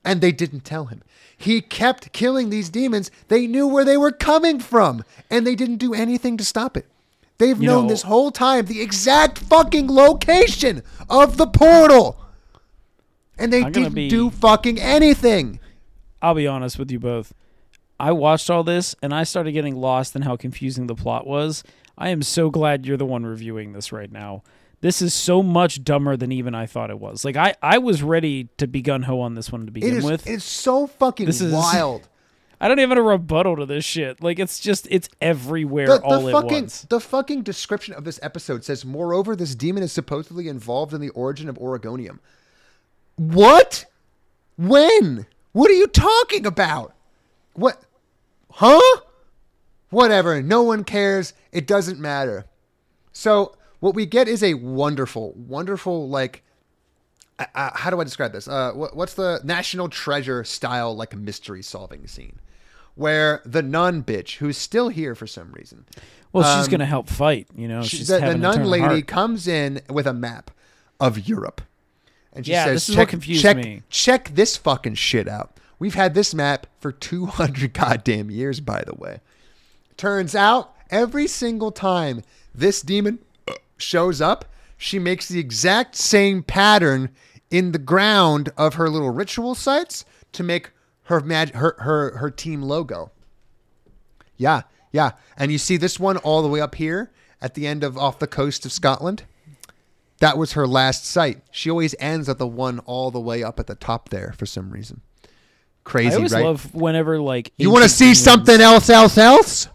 And 0.02 0.22
they 0.22 0.32
didn't 0.32 0.64
tell 0.64 0.86
him. 0.86 1.02
He 1.36 1.60
kept 1.60 2.12
killing 2.12 2.48
these 2.48 2.70
demons. 2.70 3.10
They 3.28 3.46
knew 3.46 3.66
where 3.66 3.84
they 3.84 3.98
were 3.98 4.12
coming 4.12 4.58
from, 4.60 5.04
and 5.28 5.46
they 5.46 5.54
didn't 5.54 5.76
do 5.76 5.92
anything 5.92 6.38
to 6.38 6.44
stop 6.44 6.74
it. 6.78 6.86
They've 7.36 7.60
You 7.60 7.66
known 7.66 7.82
know- 7.84 7.90
this 7.90 8.02
whole 8.02 8.30
time 8.30 8.64
the 8.64 8.80
exact 8.80 9.38
fucking 9.38 9.90
location 9.90 10.82
of 11.10 11.36
the 11.36 11.46
portal. 11.46 12.18
And 13.40 13.52
they 13.52 13.62
I'm 13.62 13.72
didn't 13.72 13.94
be- 13.94 14.08
do 14.08 14.30
fucking 14.30 14.78
anything. 14.78 15.60
I'll 16.22 16.34
be 16.34 16.46
honest 16.46 16.78
with 16.78 16.90
you 16.90 16.98
both. 17.00 17.32
I 17.98 18.12
watched 18.12 18.50
all 18.50 18.62
this 18.64 18.94
and 19.02 19.14
I 19.14 19.24
started 19.24 19.52
getting 19.52 19.76
lost 19.76 20.14
in 20.16 20.22
how 20.22 20.36
confusing 20.36 20.86
the 20.86 20.94
plot 20.94 21.26
was. 21.26 21.62
I 21.98 22.08
am 22.10 22.22
so 22.22 22.50
glad 22.50 22.86
you're 22.86 22.96
the 22.96 23.04
one 23.06 23.24
reviewing 23.26 23.72
this 23.72 23.92
right 23.92 24.10
now. 24.10 24.42
This 24.82 25.02
is 25.02 25.12
so 25.12 25.42
much 25.42 25.84
dumber 25.84 26.16
than 26.16 26.32
even 26.32 26.54
I 26.54 26.64
thought 26.64 26.88
it 26.90 26.98
was. 26.98 27.24
Like 27.24 27.36
I, 27.36 27.54
I 27.62 27.76
was 27.78 28.02
ready 28.02 28.48
to 28.56 28.66
be 28.66 28.80
gun 28.80 29.02
ho 29.02 29.20
on 29.20 29.34
this 29.34 29.52
one 29.52 29.62
to 29.62 29.66
It 29.68 29.74
begin 29.74 29.96
is 29.98 30.04
with. 30.04 30.26
it's 30.26 30.44
so 30.44 30.86
fucking 30.86 31.26
This 31.26 31.40
is- 31.40 31.52
wild. 31.52 32.08
I 32.62 32.68
don't 32.68 32.78
even 32.78 32.90
have 32.90 32.98
a 32.98 33.02
rebuttal 33.02 33.56
to 33.56 33.64
this 33.66 33.86
shit. 33.86 34.22
Like 34.22 34.38
it's 34.38 34.60
just 34.60 34.86
it's 34.90 35.08
everywhere 35.22 35.86
The, 35.86 36.02
all 36.02 36.22
the 36.26 36.36
at 36.36 36.44
once. 36.44 36.82
the 36.82 37.00
fucking 37.00 37.42
description 37.42 37.94
of 37.94 38.04
this 38.04 38.20
episode 38.22 38.64
says, 38.64 38.84
moreover, 38.84 39.34
this 39.34 39.54
demon 39.54 39.82
is 39.82 39.92
supposedly 39.92 40.46
involved 40.48 40.92
in 40.92 41.00
the 41.00 41.08
origin 41.10 41.48
of 41.48 41.56
Oregonium. 41.58 42.18
What? 43.20 43.84
When? 44.56 45.26
What 45.52 45.70
are 45.70 45.74
you 45.74 45.86
talking 45.88 46.46
about? 46.46 46.94
What? 47.52 47.82
Huh? 48.50 48.80
Whatever. 49.90 50.42
No 50.42 50.62
one 50.62 50.84
cares. 50.84 51.34
It 51.52 51.66
doesn't 51.66 52.00
matter. 52.00 52.46
So 53.12 53.56
what 53.80 53.94
we 53.94 54.06
get 54.06 54.26
is 54.26 54.42
a 54.42 54.54
wonderful, 54.54 55.34
wonderful 55.34 56.08
like. 56.08 56.42
Uh, 57.38 57.44
uh, 57.54 57.70
how 57.74 57.90
do 57.90 58.00
I 58.00 58.04
describe 58.04 58.32
this? 58.32 58.48
Uh, 58.48 58.72
what, 58.72 58.96
what's 58.96 59.12
the 59.14 59.40
National 59.44 59.90
Treasure 59.90 60.42
style 60.42 60.96
like 60.96 61.14
mystery 61.14 61.62
solving 61.62 62.06
scene, 62.06 62.38
where 62.94 63.42
the 63.44 63.62
nun 63.62 64.02
bitch, 64.02 64.36
who's 64.36 64.56
still 64.56 64.88
here 64.88 65.14
for 65.14 65.26
some 65.26 65.52
reason, 65.52 65.84
Well, 66.32 66.56
she's 66.56 66.68
um, 66.68 66.70
gonna 66.70 66.86
help 66.86 67.08
fight. 67.10 67.48
You 67.54 67.68
know, 67.68 67.82
she- 67.82 68.02
the, 68.04 68.18
the 68.18 68.34
nun 68.38 68.64
lady 68.64 68.84
heart. 68.84 69.06
comes 69.06 69.46
in 69.46 69.82
with 69.90 70.06
a 70.06 70.14
map 70.14 70.50
of 70.98 71.28
Europe, 71.28 71.60
and 72.32 72.46
she 72.46 72.52
Yeah, 72.52 72.64
says, 72.66 72.86
this 72.86 72.88
is 72.90 72.94
check, 72.94 73.20
check, 73.20 73.56
me. 73.56 73.82
check 73.88 74.30
this 74.34 74.56
fucking 74.56 74.94
shit 74.94 75.28
out. 75.28 75.58
We've 75.78 75.94
had 75.94 76.14
this 76.14 76.34
map 76.34 76.66
for 76.78 76.92
200 76.92 77.72
goddamn 77.74 78.30
years, 78.30 78.60
by 78.60 78.82
the 78.86 78.94
way. 78.94 79.20
Turns 79.96 80.34
out, 80.34 80.74
every 80.90 81.26
single 81.26 81.72
time 81.72 82.22
this 82.54 82.82
demon 82.82 83.18
shows 83.78 84.20
up, 84.20 84.44
she 84.76 84.98
makes 84.98 85.28
the 85.28 85.38
exact 85.38 85.94
same 85.96 86.42
pattern 86.42 87.10
in 87.50 87.72
the 87.72 87.78
ground 87.78 88.50
of 88.56 88.74
her 88.74 88.88
little 88.88 89.10
ritual 89.10 89.54
sites 89.54 90.04
to 90.32 90.42
make 90.42 90.70
her 91.04 91.20
mag- 91.20 91.54
her 91.54 91.74
her 91.80 92.16
her 92.18 92.30
team 92.30 92.62
logo. 92.62 93.10
Yeah, 94.36 94.62
yeah. 94.92 95.12
And 95.36 95.50
you 95.52 95.58
see 95.58 95.76
this 95.76 95.98
one 96.00 96.16
all 96.18 96.42
the 96.42 96.48
way 96.48 96.60
up 96.60 96.76
here 96.76 97.10
at 97.42 97.54
the 97.54 97.66
end 97.66 97.82
of 97.84 97.98
off 97.98 98.18
the 98.18 98.26
coast 98.26 98.64
of 98.64 98.72
Scotland. 98.72 99.24
That 100.20 100.38
was 100.38 100.52
her 100.52 100.66
last 100.66 101.04
sight. 101.04 101.42
She 101.50 101.70
always 101.70 101.94
ends 101.98 102.28
at 102.28 102.38
the 102.38 102.46
one 102.46 102.78
all 102.80 103.10
the 103.10 103.20
way 103.20 103.42
up 103.42 103.58
at 103.58 103.66
the 103.66 103.74
top 103.74 104.10
there 104.10 104.32
for 104.38 104.46
some 104.46 104.70
reason. 104.70 105.00
Crazy, 105.84 106.12
I 106.12 106.16
always 106.16 106.32
right? 106.32 106.44
love 106.44 106.74
whenever 106.74 107.18
like 107.20 107.52
you 107.56 107.70
want 107.70 107.82
to 107.84 107.88
see 107.88 108.04
demons- 108.06 108.22
something 108.22 108.60
else, 108.60 108.88
else, 108.90 109.16
else? 109.18 109.68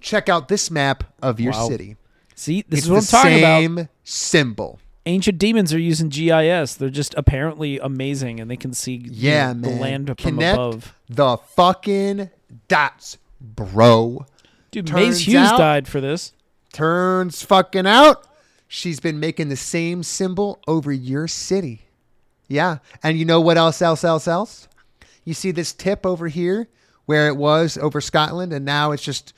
Check 0.00 0.28
out 0.28 0.48
this 0.48 0.70
map 0.70 1.04
of 1.20 1.40
your 1.40 1.52
Wow. 1.52 1.68
city. 1.68 1.96
See, 2.36 2.64
this 2.68 2.78
it's 2.80 2.86
is 2.86 2.90
what 2.90 2.96
I'm 2.98 3.02
the 3.02 3.06
talking 3.10 3.38
about. 3.40 3.58
same 3.60 3.88
symbol. 4.04 4.78
Ancient 5.06 5.38
demons 5.38 5.74
are 5.74 5.78
using 5.80 6.08
GIS. 6.10 6.74
They're 6.74 6.90
just 6.90 7.14
apparently 7.16 7.78
amazing, 7.80 8.38
and 8.40 8.48
they 8.50 8.56
can 8.56 8.72
see 8.72 9.02
Yeah, 9.10 9.52
man. 9.54 9.62
the 9.62 9.70
land 9.70 10.06
from 10.06 10.16
Connect 10.16 10.54
above. 10.54 10.94
the 11.08 11.38
fucking 11.38 12.30
dots, 12.68 13.16
bro. 13.40 14.26
Dude, 14.70 14.86
Turns 14.86 14.94
Maes 15.06 15.26
Hughes 15.26 15.48
out- 15.48 15.58
died 15.58 15.88
for 15.88 16.00
this. 16.00 16.32
Turns 16.72 17.42
fucking 17.42 17.86
out. 17.86 18.24
She's 18.68 19.00
been 19.00 19.18
making 19.18 19.48
the 19.48 19.56
same 19.56 20.02
symbol 20.02 20.60
over 20.68 20.92
your 20.92 21.26
city. 21.26 21.86
Yeah. 22.48 22.78
And 23.02 23.18
you 23.18 23.24
know 23.24 23.40
what 23.40 23.56
else, 23.56 23.80
else, 23.80 24.04
else, 24.04 24.28
else? 24.28 24.68
You 25.24 25.34
see 25.34 25.50
this 25.50 25.72
tip 25.72 26.04
over 26.04 26.28
here 26.28 26.68
where 27.06 27.28
it 27.28 27.36
was 27.36 27.78
over 27.78 28.00
Scotland 28.00 28.52
and 28.52 28.64
now 28.64 28.92
it's 28.92 29.02
just 29.02 29.32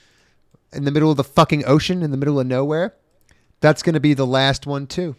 in 0.72 0.84
the 0.84 0.90
middle 0.90 1.10
of 1.10 1.16
the 1.16 1.24
fucking 1.24 1.64
ocean, 1.64 2.02
in 2.02 2.10
the 2.10 2.16
middle 2.16 2.40
of 2.40 2.46
nowhere? 2.46 2.94
That's 3.60 3.82
going 3.82 3.94
to 3.94 4.00
be 4.00 4.14
the 4.14 4.26
last 4.26 4.66
one, 4.66 4.86
too. 4.86 5.16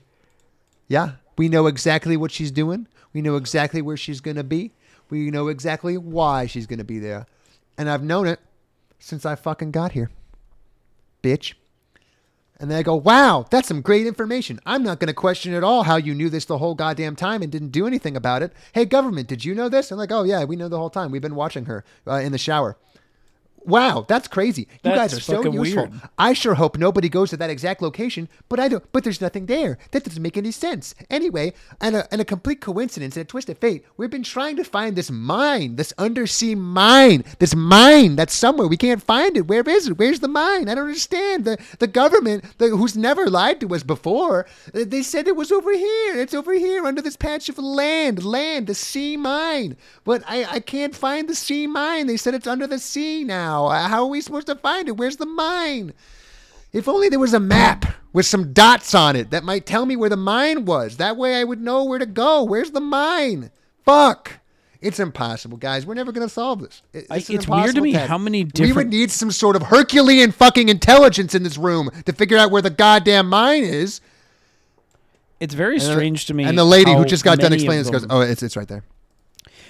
Yeah. 0.88 1.13
We 1.38 1.47
know 1.47 1.67
exactly 1.67 2.17
what 2.17 2.31
she's 2.31 2.51
doing. 2.51 2.88
We 3.13 3.21
know 3.21 3.35
exactly 3.35 3.81
where 3.81 3.97
she's 3.97 4.21
going 4.21 4.38
to 4.38 4.43
be. 4.43 4.71
We 5.09 5.31
know 5.31 5.47
exactly 5.47 5.97
why 5.97 6.45
she's 6.47 6.67
going 6.67 6.79
to 6.79 6.85
be 6.85 6.99
there. 6.99 7.27
And 7.77 7.89
I've 7.89 8.03
known 8.03 8.27
it 8.27 8.39
since 8.99 9.25
I 9.25 9.35
fucking 9.35 9.71
got 9.71 9.93
here. 9.93 10.09
Bitch. 11.23 11.53
And 12.61 12.69
then 12.69 12.77
I 12.77 12.83
go, 12.83 12.95
wow, 12.95 13.47
that's 13.49 13.67
some 13.67 13.81
great 13.81 14.05
information. 14.05 14.59
I'm 14.67 14.83
not 14.83 14.99
going 14.99 15.07
to 15.07 15.15
question 15.15 15.55
at 15.55 15.63
all 15.63 15.81
how 15.81 15.95
you 15.95 16.13
knew 16.13 16.29
this 16.29 16.45
the 16.45 16.59
whole 16.59 16.75
goddamn 16.75 17.15
time 17.15 17.41
and 17.41 17.51
didn't 17.51 17.71
do 17.71 17.88
anything 17.88 18.15
about 18.15 18.43
it. 18.43 18.53
Hey, 18.73 18.85
government, 18.85 19.27
did 19.27 19.43
you 19.43 19.55
know 19.55 19.67
this? 19.67 19.91
I'm 19.91 19.97
like, 19.97 20.11
oh, 20.11 20.21
yeah, 20.21 20.43
we 20.43 20.55
know 20.55 20.69
the 20.69 20.77
whole 20.77 20.91
time. 20.91 21.09
We've 21.09 21.23
been 21.23 21.33
watching 21.33 21.65
her 21.65 21.83
uh, 22.05 22.17
in 22.17 22.31
the 22.31 22.38
shower. 22.38 22.77
Wow, 23.63 24.05
that's 24.07 24.27
crazy. 24.27 24.67
You 24.83 24.91
guys 24.91 25.13
are 25.13 25.19
so 25.19 25.43
useful. 25.43 25.88
weird. 25.88 26.01
I 26.17 26.33
sure 26.33 26.55
hope 26.55 26.77
nobody 26.77 27.09
goes 27.09 27.29
to 27.29 27.38
that 27.38 27.49
exact 27.49 27.81
location, 27.81 28.27
but 28.49 28.59
I 28.59 28.67
don't. 28.67 28.83
But 28.91 29.03
there's 29.03 29.21
nothing 29.21 29.45
there. 29.45 29.77
That 29.91 30.03
doesn't 30.03 30.21
make 30.21 30.35
any 30.38 30.51
sense. 30.51 30.95
Anyway, 31.09 31.53
and 31.79 31.95
a, 31.95 32.07
and 32.11 32.19
a 32.21 32.25
complete 32.25 32.59
coincidence 32.59 33.15
and 33.15 33.21
a 33.21 33.27
twist 33.27 33.49
of 33.49 33.59
fate. 33.59 33.85
We've 33.97 34.09
been 34.09 34.23
trying 34.23 34.55
to 34.55 34.63
find 34.63 34.95
this 34.95 35.11
mine, 35.11 35.75
this 35.75 35.93
undersea 35.97 36.55
mine, 36.55 37.23
this 37.39 37.55
mine 37.55 38.15
that's 38.15 38.33
somewhere. 38.33 38.67
We 38.67 38.77
can't 38.77 39.03
find 39.03 39.38
it. 39.38 39.47
Where 39.47 39.61
is 39.61 39.88
it? 39.88 39.97
Where's 39.97 40.21
the 40.21 40.27
mine? 40.27 40.67
I 40.67 40.75
don't 40.75 40.88
understand. 40.88 41.45
The 41.45 41.57
the 41.77 41.88
government, 41.88 42.45
the, 42.57 42.69
who's 42.69 42.97
never 42.97 43.29
lied 43.29 43.59
to 43.61 43.75
us 43.75 43.83
before, 43.83 44.47
uh, 44.73 44.85
they 44.85 45.03
said 45.03 45.27
it 45.27 45.35
was 45.35 45.51
over 45.51 45.71
here. 45.71 46.17
It's 46.17 46.33
over 46.33 46.53
here 46.53 46.85
under 46.85 47.01
this 47.01 47.17
patch 47.17 47.47
of 47.47 47.59
land, 47.59 48.23
land, 48.23 48.67
the 48.67 48.75
sea 48.75 49.17
mine. 49.17 49.77
But 50.03 50.23
I 50.27 50.45
I 50.45 50.59
can't 50.61 50.95
find 50.95 51.29
the 51.29 51.35
sea 51.35 51.67
mine. 51.67 52.07
They 52.07 52.17
said 52.17 52.33
it's 52.33 52.47
under 52.47 52.65
the 52.65 52.79
sea 52.79 53.23
now. 53.23 53.51
Uh, 53.68 53.88
How 53.88 54.03
are 54.03 54.07
we 54.10 54.22
supposed 54.22 54.48
to 54.48 54.56
find 54.56 54.88
it? 54.88 54.98
Where's 54.98 55.18
the 55.18 55.26
mine? 55.26 55.94
If 56.73 56.88
only 56.88 57.10
there 57.10 57.19
was 57.19 57.34
a 57.34 57.40
map 57.40 57.86
with 58.14 58.26
some 58.26 58.53
dots 58.53 58.95
on 58.95 59.15
it 59.15 59.32
that 59.32 59.44
might 59.44 59.65
tell 59.65 59.86
me 59.86 59.95
where 59.95 60.10
the 60.10 60.18
mine 60.18 60.65
was. 60.65 60.98
That 60.98 61.18
way 61.18 61.36
I 61.36 61.44
would 61.44 61.60
know 61.61 61.84
where 61.84 61.99
to 61.99 62.06
go. 62.06 62.44
Where's 62.44 62.72
the 62.72 62.80
mine? 62.82 63.52
Fuck. 63.84 64.40
It's 64.80 64.99
impossible, 64.99 65.57
guys. 65.57 65.86
We're 65.86 65.94
never 65.94 66.11
going 66.11 66.26
to 66.28 66.34
solve 66.34 66.61
this. 66.61 66.82
It- 66.94 67.06
I- 67.11 67.18
It's, 67.18 67.48
weird 67.48 67.76
to 67.76 67.82
me 67.82 67.91
task. 67.94 68.10
how 68.10 68.18
many 68.18 68.44
different. 68.45 68.69
We 68.76 68.84
would 68.84 68.90
need 68.90 69.11
some 69.11 69.32
sort 69.32 69.56
of 69.56 69.64
Herculean 69.64 70.32
fucking 70.32 70.69
intelligence 70.69 71.36
in 71.36 71.44
this 71.44 71.57
room 71.57 71.90
to 72.06 72.14
figure 72.14 72.38
out 72.38 72.49
where 72.52 72.61
the 72.64 72.69
goddamn 72.72 73.30
mine 73.30 73.64
is. 73.64 74.02
It's 75.40 75.53
very 75.53 75.76
And- 75.76 75.84
strange 75.84 76.26
to 76.28 76.34
me. 76.34 76.45
And 76.45 76.57
the 76.57 76.64
lady 76.64 76.94
who 76.94 77.03
just 77.06 77.23
got 77.23 77.38
done 77.40 77.53
explaining 77.53 77.84
this 77.84 77.91
goes, 77.91 78.06
"Oh, 78.10 78.22
it's 78.22 78.41
it's 78.44 78.56
right 78.56 78.68
there." 78.68 78.84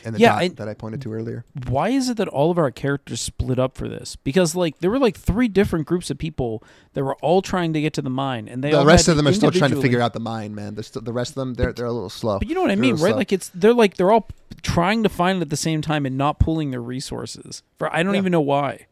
And 0.03 0.15
the 0.15 0.19
Yeah, 0.19 0.29
dot 0.33 0.41
I- 0.41 0.47
that 0.49 0.67
I 0.67 0.73
pointed 0.73 1.01
to 1.03 1.13
earlier. 1.13 1.45
why 1.67 1.89
is 1.89 2.09
it 2.09 2.17
that 2.17 2.27
all 2.27 2.49
of 2.49 2.57
our 2.57 2.71
characters 2.71 3.21
split 3.21 3.59
up 3.59 3.77
for 3.77 3.87
this? 3.87 4.15
Because 4.15 4.55
like 4.55 4.79
there 4.79 4.89
were 4.89 4.97
like 4.99 5.15
three 5.17 5.47
different 5.47 5.85
groups 5.85 6.09
of 6.09 6.17
people 6.17 6.63
that 6.93 7.03
were 7.03 7.15
all 7.17 7.41
trying 7.41 7.73
to 7.73 7.81
get 7.81 7.93
to 7.93 8.01
the 8.01 8.09
mine, 8.09 8.47
and 8.47 8.63
they 8.63 8.71
The 8.71 8.83
rest 8.85 9.07
of 9.07 9.15
them 9.17 9.27
are 9.27 9.33
still 9.33 9.51
trying 9.51 9.71
to 9.71 9.81
figure 9.81 10.01
out 10.01 10.13
the 10.13 10.19
mine, 10.19 10.55
man. 10.55 10.81
Still, 10.81 11.01
the 11.03 11.13
rest 11.13 11.31
of 11.31 11.35
them, 11.35 11.53
they're 11.53 11.71
they're 11.73 11.85
a 11.85 11.91
little 11.91 12.09
slow. 12.09 12.39
But 12.39 12.49
you 12.49 12.55
know 12.55 12.61
what 12.61 12.71
I 12.71 12.75
They're 12.75 12.81
mean, 12.81 12.95
right? 12.95 13.09
slow. 13.11 13.17
Like 13.17 13.31
it's 13.31 13.49
they're 13.53 13.73
like 13.73 13.97
they're 13.97 14.11
all 14.11 14.27
trying 14.63 15.03
to 15.03 15.09
find 15.09 15.37
it 15.37 15.41
at 15.43 15.49
the 15.49 15.57
same 15.57 15.81
time 15.81 16.05
and 16.05 16.17
not 16.17 16.39
pooling 16.39 16.71
their 16.71 16.81
resources. 16.81 17.61
For 17.77 17.93
I 17.93 18.01
don't 18.03 18.13
Yeah. 18.15 18.19
even 18.21 18.31
know 18.31 18.41
why. 18.41 18.87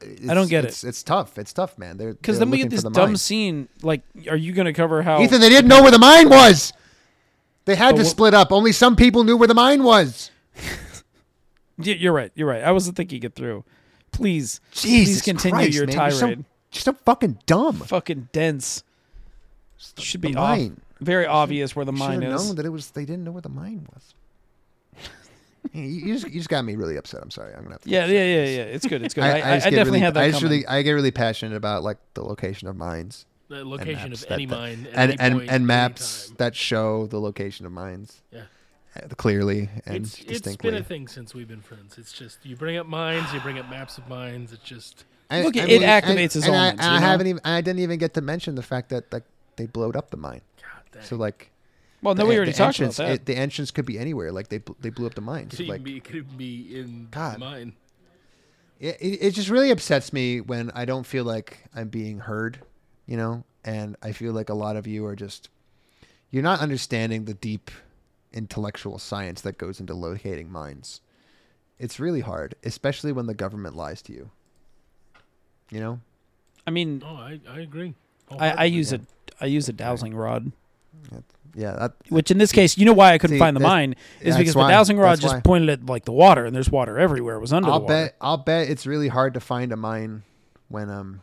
It's- 0.00 0.28
I 0.28 0.34
don't 0.34 0.48
get 0.50 0.64
it's, 0.66 0.84
It's 0.84 1.02
tough. 1.02 1.38
It's 1.38 1.52
tough, 1.52 1.78
man. 1.78 1.96
Because 1.96 2.38
then 2.38 2.50
we 2.50 2.58
get 2.58 2.70
this 2.70 2.82
the 2.82 2.90
dumb 2.90 3.10
mine. 3.10 3.16
scene. 3.16 3.68
Like, 3.82 4.02
are 4.28 4.36
you 4.36 4.52
going 4.52 4.66
to 4.66 4.72
cover 4.74 5.02
how? 5.02 5.22
Ethan, 5.22 5.40
they 5.40 5.48
didn't 5.48 5.68
know 5.68 5.80
where 5.82 5.90
the 5.90 5.98
mine 5.98 6.28
was. 6.28 6.72
They 7.66 7.74
had 7.74 7.96
But 7.96 8.02
to 8.02 8.04
split 8.06 8.32
up. 8.32 8.52
Only 8.52 8.72
some 8.72 8.96
people 8.96 9.24
knew 9.24 9.36
where 9.36 9.48
the 9.48 9.54
mine 9.54 9.82
was. 9.82 10.30
You're 11.78 12.12
right. 12.12 12.32
You're 12.34 12.48
right. 12.48 12.62
I 12.62 12.72
wasn't 12.72 12.96
thinking 12.96 13.22
it 13.22 13.34
through. 13.34 13.64
Please, 14.12 14.60
Jesus 14.70 15.20
please 15.20 15.22
continue 15.22 15.56
Christ, 15.58 15.74
your 15.74 15.86
man. 15.86 15.96
You're 15.96 16.10
so- 16.12 16.26
tirade. 16.26 16.44
You're 16.72 16.80
so 16.80 16.92
fucking 17.04 17.38
dumb. 17.46 17.76
Fucking 17.76 18.28
dense. 18.32 18.82
Should 19.98 20.20
be 20.20 20.32
the 20.32 20.40
mine. 20.40 20.80
very 21.00 21.26
obvious 21.26 21.76
where 21.76 21.84
the 21.84 21.92
mine 21.92 22.22
is. 22.22 22.46
known 22.46 22.56
that 22.56 22.66
it 22.66 22.70
was. 22.70 22.90
They 22.90 23.04
didn't 23.04 23.24
know 23.24 23.30
where 23.30 23.42
the 23.42 23.48
mine 23.48 23.86
was. 23.94 24.14
you, 25.72 26.14
just, 26.14 26.26
you 26.26 26.32
just 26.32 26.48
got 26.48 26.64
me 26.64 26.76
really 26.76 26.96
upset. 26.96 27.22
I'm 27.22 27.30
sorry. 27.30 27.52
I'm 27.54 27.62
gonna 27.62 27.74
have 27.74 27.82
to. 27.82 27.90
Yeah, 27.90 28.06
yeah, 28.06 28.24
yeah, 28.24 28.44
yeah. 28.44 28.62
It's 28.62 28.86
good. 28.86 29.02
It's 29.02 29.14
good. 29.14 29.24
I, 29.24 29.28
I, 29.28 29.30
I, 29.30 29.54
just 29.56 29.64
get 29.64 29.70
definitely 29.70 29.90
really, 29.90 30.00
had 30.00 30.14
that 30.14 30.24
I 30.24 30.28
just 30.30 30.40
coming. 30.40 30.58
really, 30.58 30.66
I 30.66 30.82
get 30.82 30.92
really 30.92 31.10
passionate 31.10 31.56
about 31.56 31.82
like 31.82 31.98
the 32.14 32.22
location 32.22 32.68
of 32.68 32.76
mines. 32.76 33.26
The 33.48 33.64
location 33.64 34.12
of 34.12 34.20
that- 34.20 34.32
any 34.32 34.46
that- 34.46 34.56
mine 34.58 34.86
at 34.92 35.10
and 35.10 35.10
any 35.12 35.16
and, 35.20 35.34
point, 35.40 35.50
and 35.50 35.66
maps 35.66 36.22
anytime. 36.26 36.36
that 36.38 36.56
show 36.56 37.06
the 37.06 37.20
location 37.20 37.64
of 37.66 37.72
mines 37.72 38.22
Yeah. 38.32 38.42
uh, 38.96 39.06
clearly 39.16 39.70
and 39.86 40.04
It's, 40.04 40.20
It's 40.22 40.56
been 40.56 40.74
a 40.74 40.82
thing 40.82 41.06
since 41.08 41.32
we've 41.34 41.46
been 41.48 41.60
friends. 41.60 41.96
It's 41.98 42.12
just 42.12 42.44
you 42.44 42.56
bring 42.56 42.76
up 42.76 42.86
mines, 42.86 43.32
you 43.32 43.40
bring 43.40 43.58
up 43.58 43.68
maps 43.70 43.98
of 43.98 44.08
mines. 44.08 44.52
It's 44.52 44.64
just 44.64 45.04
And- 45.30 45.44
Look, 45.44 45.56
I 45.56 45.60
it 45.62 45.80
mean, 45.80 45.82
activates 45.82 46.08
and, 46.08 46.18
his 46.32 46.46
and 46.46 46.56
I, 46.56 46.68
and 46.70 46.80
I 46.80 47.00
haven't 47.00 47.26
even. 47.28 47.40
I 47.44 47.60
didn't 47.60 47.80
even 47.80 47.98
get 47.98 48.14
to 48.14 48.20
mention 48.20 48.54
the 48.54 48.62
fact 48.62 48.88
that 48.90 49.12
like 49.12 49.24
they 49.56 49.66
blowed 49.66 49.96
up 49.96 50.10
the 50.10 50.16
mine. 50.16 50.40
God 50.62 50.82
dang. 50.92 51.02
So 51.02 51.16
like. 51.16 51.50
well, 52.02 52.14
no, 52.14 52.22
the, 52.24 52.28
we 52.28 52.36
already 52.36 52.52
the 52.52 52.58
talked 52.58 52.78
entrance, 52.80 52.98
about 53.00 53.08
that. 53.08 53.14
It, 53.14 53.26
the 53.26 53.36
entrance 53.36 53.70
could 53.72 53.86
be 53.86 53.98
anywhere. 53.98 54.30
Like 54.32 54.48
they 54.48 54.60
they 54.80 54.90
blew 54.90 55.06
up 55.06 55.14
the 55.14 55.20
mine. 55.22 55.48
could 55.48 55.56
So, 55.58 55.62
even 55.64 55.74
like 55.74 55.82
be 55.84 55.98
could 56.00 56.36
be 56.38 56.76
in 56.78 57.08
God. 57.10 57.34
the 57.34 57.38
mine. 57.40 57.72
it, 58.78 58.96
it, 59.00 59.06
it 59.22 59.30
just 59.32 59.48
really 59.48 59.70
upsets 59.70 60.12
me 60.12 60.40
when 60.40 60.70
I 60.74 60.84
don't 60.84 61.06
feel 61.06 61.24
like 61.24 61.64
I'm 61.74 61.88
being 61.88 62.20
heard, 62.20 62.60
you 63.06 63.16
know, 63.16 63.44
and 63.64 63.96
I 64.02 64.12
feel 64.12 64.32
like 64.32 64.48
a 64.48 64.54
lot 64.54 64.76
of 64.76 64.86
you 64.86 65.04
are 65.06 65.16
just 65.16 65.48
you're 66.30 66.42
not 66.42 66.60
understanding 66.60 67.24
the 67.24 67.34
deep 67.34 67.70
intellectual 68.32 68.98
science 68.98 69.40
that 69.42 69.58
goes 69.58 69.80
into 69.80 69.94
locating 69.94 70.50
mines. 70.50 71.00
It's 71.78 72.00
really 72.00 72.20
hard, 72.20 72.54
especially 72.64 73.12
when 73.12 73.26
the 73.26 73.34
government 73.34 73.76
lies 73.76 74.02
to 74.02 74.12
you. 74.12 74.30
You 75.70 75.80
know? 75.80 76.00
I 76.66 76.70
mean, 76.70 77.02
Oh, 77.04 77.14
I, 77.16 77.40
I 77.48 77.60
agree. 77.60 77.94
I, 78.38 78.50
I 78.50 78.64
use 78.64 78.92
a 78.92 79.00
I 79.40 79.46
use 79.46 79.68
a 79.68 79.72
dowsing 79.72 80.14
rod, 80.14 80.50
Yeah, 81.54 81.72
that, 81.72 81.92
which 82.08 82.30
in 82.30 82.38
this 82.38 82.50
case, 82.50 82.76
you 82.76 82.84
know 82.84 82.92
why 82.92 83.12
I 83.12 83.18
couldn't 83.18 83.36
See, 83.36 83.38
find 83.38 83.54
the 83.54 83.60
mine 83.60 83.94
is 84.20 84.34
that's 84.34 84.38
because 84.38 84.54
the 84.54 84.66
dowsing 84.66 84.98
rod 84.98 85.20
just 85.20 85.34
why. 85.34 85.40
pointed 85.42 85.68
at 85.70 85.86
like 85.86 86.04
the 86.06 86.12
water, 86.12 86.44
and 86.44 86.56
there's 86.56 86.70
water 86.70 86.98
everywhere. 86.98 87.36
It 87.36 87.40
was 87.40 87.52
under 87.52 87.68
I'll 87.68 87.78
the 87.80 87.84
water. 87.84 87.94
bet 88.06 88.16
I'll 88.20 88.36
bet 88.38 88.68
it's 88.68 88.84
really 88.86 89.08
hard 89.08 89.34
to 89.34 89.40
find 89.40 89.70
a 89.72 89.76
mine 89.76 90.22
when 90.68 90.90
um 90.90 91.22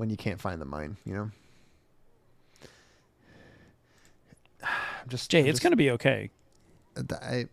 when 0.00 0.08
you 0.08 0.16
can't 0.16 0.40
find 0.40 0.58
the 0.62 0.64
mine, 0.64 0.96
you 1.04 1.12
know? 1.12 1.30
I'm 4.62 5.08
just 5.08 5.30
Jay, 5.30 5.40
I'm 5.40 5.46
it's 5.46 5.56
just- 5.58 5.62
gonna 5.62 5.76
be 5.76 5.90
okay. 5.90 6.30
I, 7.22 7.46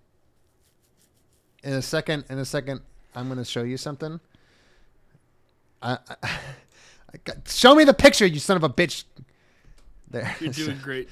in 1.64 1.74
a 1.74 1.82
second, 1.82 2.24
in 2.30 2.38
a 2.40 2.46
second, 2.46 2.80
I'm 3.14 3.28
going 3.28 3.38
to 3.38 3.46
show 3.46 3.64
you 3.64 3.78
something. 3.78 4.20
I, 5.82 5.98
I, 6.10 6.16
I 6.24 7.18
got- 7.26 7.48
show 7.50 7.76
me 7.76 7.84
the 7.84 7.94
picture, 7.94 8.26
you 8.26 8.40
son 8.40 8.56
of 8.58 8.64
a 8.64 8.70
bitch. 8.70 9.04
There, 10.10 10.34
You're 10.40 10.54
doing 10.54 10.80
great. 10.84 11.10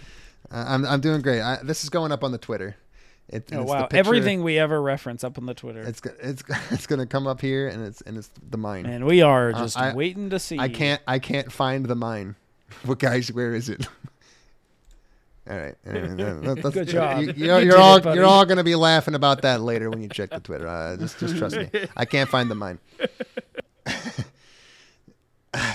Uh, 0.49 0.63
I'm 0.67 0.85
I'm 0.85 1.01
doing 1.01 1.21
great. 1.21 1.41
I, 1.41 1.59
this 1.63 1.83
is 1.83 1.89
going 1.89 2.11
up 2.13 2.23
on 2.23 2.31
the 2.31 2.37
Twitter. 2.37 2.77
It, 3.27 3.49
Oh 3.51 3.61
it's 3.61 3.69
wow! 3.71 3.81
picture- 3.83 3.97
Everything 3.97 4.43
we 4.43 4.59
ever 4.59 4.79
reference 4.81 5.23
up 5.23 5.37
on 5.39 5.45
the 5.47 5.53
Twitter. 5.55 5.81
It's 5.81 5.99
it's 6.21 6.43
it's 6.71 6.85
going 6.87 6.99
to 6.99 7.05
come 7.07 7.25
up 7.27 7.41
here, 7.41 7.67
and 7.67 7.83
it's 7.85 8.01
and 8.01 8.17
it's 8.17 8.29
the 8.49 8.57
mine. 8.57 8.85
And 8.85 9.05
we 9.05 9.21
are 9.23 9.49
Uh, 9.53 9.59
just 9.59 9.77
I- 9.77 9.93
waiting 9.95 10.29
to 10.29 10.39
see. 10.39 10.59
I 10.59 10.69
can't 10.69 11.01
I 11.07 11.17
can't 11.19 11.51
find 11.51 11.85
the 11.85 11.95
mine. 11.95 12.35
What 12.83 12.99
guys? 12.99 13.31
Where 13.31 13.53
is 13.55 13.69
it? 13.69 13.87
All 15.49 15.55
right. 15.55 15.75
all 15.85 15.93
right, 15.93 16.17
that- 16.17 16.41
that's- 16.43 16.73
Good 16.73 16.87
job. 16.87 17.21
You, 17.21 17.27
You 17.27 17.45
you're, 17.45 17.59
you're 17.61 17.77
all 17.77 18.01
buddy. 18.01 18.15
you're 18.17 18.25
all 18.25 18.45
gonna 18.45 18.63
be 18.63 18.73
laughing 18.75 19.13
about 19.13 19.43
that 19.43 19.61
later 19.61 19.91
when 19.91 20.01
you 20.01 20.09
check 20.09 20.31
the 20.31 20.39
Twitter. 20.39 20.67
Uh, 20.67 20.97
just 20.97 21.19
just 21.19 21.37
trust 21.37 21.55
me. 21.57 21.69
I 21.95 22.05
can't 22.05 22.27
find 22.29 22.49
the 22.49 22.55
mine. 22.55 22.79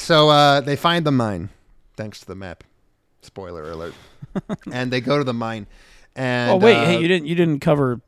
so 0.00 0.28
uh, 0.28 0.60
they 0.60 0.76
find 0.76 1.06
the 1.06 1.12
mine, 1.12 1.48
thanks 1.96 2.20
to 2.20 2.26
the 2.26 2.34
map. 2.34 2.64
Spoiler 3.22 3.70
alert. 3.70 3.94
and 4.72 4.90
they 4.92 5.00
go 5.00 5.18
to 5.18 5.24
the 5.24 5.34
mine. 5.34 5.66
And 6.16 6.50
Oh 6.52 6.56
wait, 6.56 6.76
uh, 6.76 6.84
hey, 6.86 7.00
you 7.00 7.08
didn't 7.08 7.26
you 7.26 7.34
didn't 7.34 7.60
cover 7.60 8.00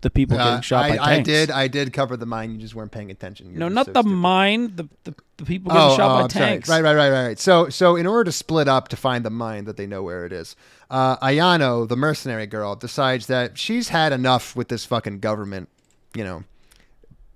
the 0.00 0.10
people 0.10 0.38
Uh, 0.38 0.44
getting 0.44 0.60
shot 0.62 0.84
I, 0.84 0.96
by 0.96 1.02
I 1.02 1.20
did. 1.22 1.50
I 1.50 1.66
did 1.68 1.92
cover 1.92 2.16
the 2.16 2.26
mine. 2.26 2.52
You 2.52 2.58
just 2.58 2.74
weren't 2.74 2.92
paying 2.92 3.10
attention. 3.10 3.50
You're 3.50 3.60
no, 3.60 3.68
not 3.68 3.86
so 3.86 3.92
the 3.92 4.00
stupid. 4.02 4.14
mine. 4.14 4.76
The, 4.76 4.88
the 5.04 5.14
the 5.38 5.44
people 5.44 5.72
getting 5.72 5.88
Oh, 5.92 5.96
shot 5.96 6.10
oh, 6.10 6.14
by 6.14 6.20
I'm 6.22 6.28
tanks. 6.28 6.68
Right, 6.68 6.82
right, 6.82 6.94
right, 6.94 7.10
right, 7.10 7.26
right. 7.28 7.38
So, 7.38 7.68
so 7.68 7.96
in 7.96 8.06
order 8.06 8.24
to 8.24 8.32
split 8.32 8.68
up 8.68 8.88
to 8.88 8.96
find 8.96 9.24
the 9.24 9.30
mine 9.30 9.64
that 9.64 9.76
they 9.76 9.86
know 9.86 10.02
where 10.02 10.24
it 10.26 10.32
is, 10.32 10.54
uh, 10.90 11.16
Ayano, 11.16 11.88
the 11.88 11.96
mercenary 11.96 12.46
girl, 12.46 12.76
decides 12.76 13.26
that 13.28 13.56
she's 13.58 13.88
had 13.88 14.12
enough 14.12 14.54
with 14.54 14.68
this 14.68 14.84
fucking 14.84 15.20
government. 15.20 15.68
You 16.14 16.22
know, 16.24 16.44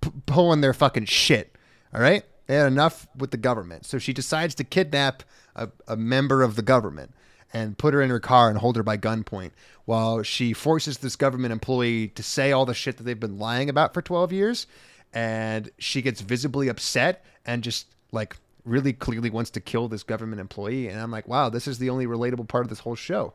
p- 0.00 0.12
pulling 0.26 0.60
their 0.60 0.74
fucking 0.74 1.06
shit. 1.06 1.56
All 1.94 2.00
right, 2.00 2.22
they 2.46 2.54
had 2.56 2.66
enough 2.66 3.06
with 3.16 3.30
the 3.30 3.36
government, 3.38 3.86
so 3.86 3.98
she 3.98 4.12
decides 4.12 4.54
to 4.56 4.64
kidnap 4.64 5.22
a, 5.56 5.70
a 5.88 5.96
member 5.96 6.42
of 6.42 6.54
the 6.54 6.62
government 6.62 7.12
and 7.52 7.78
put 7.78 7.94
her 7.94 8.02
in 8.02 8.10
her 8.10 8.20
car 8.20 8.48
and 8.48 8.58
hold 8.58 8.76
her 8.76 8.82
by 8.82 8.96
gunpoint 8.96 9.50
while 9.84 10.22
she 10.22 10.52
forces 10.52 10.98
this 10.98 11.16
government 11.16 11.52
employee 11.52 12.08
to 12.08 12.22
say 12.22 12.52
all 12.52 12.66
the 12.66 12.74
shit 12.74 12.96
that 12.96 13.04
they've 13.04 13.18
been 13.18 13.38
lying 13.38 13.70
about 13.70 13.94
for 13.94 14.02
12 14.02 14.32
years 14.32 14.66
and 15.14 15.70
she 15.78 16.02
gets 16.02 16.20
visibly 16.20 16.68
upset 16.68 17.24
and 17.46 17.62
just 17.62 17.86
like 18.12 18.36
really 18.64 18.92
clearly 18.92 19.30
wants 19.30 19.50
to 19.50 19.60
kill 19.60 19.88
this 19.88 20.02
government 20.02 20.40
employee 20.40 20.88
and 20.88 21.00
i'm 21.00 21.10
like 21.10 21.26
wow 21.26 21.48
this 21.48 21.66
is 21.66 21.78
the 21.78 21.88
only 21.88 22.06
relatable 22.06 22.46
part 22.46 22.64
of 22.64 22.68
this 22.68 22.80
whole 22.80 22.96
show. 22.96 23.32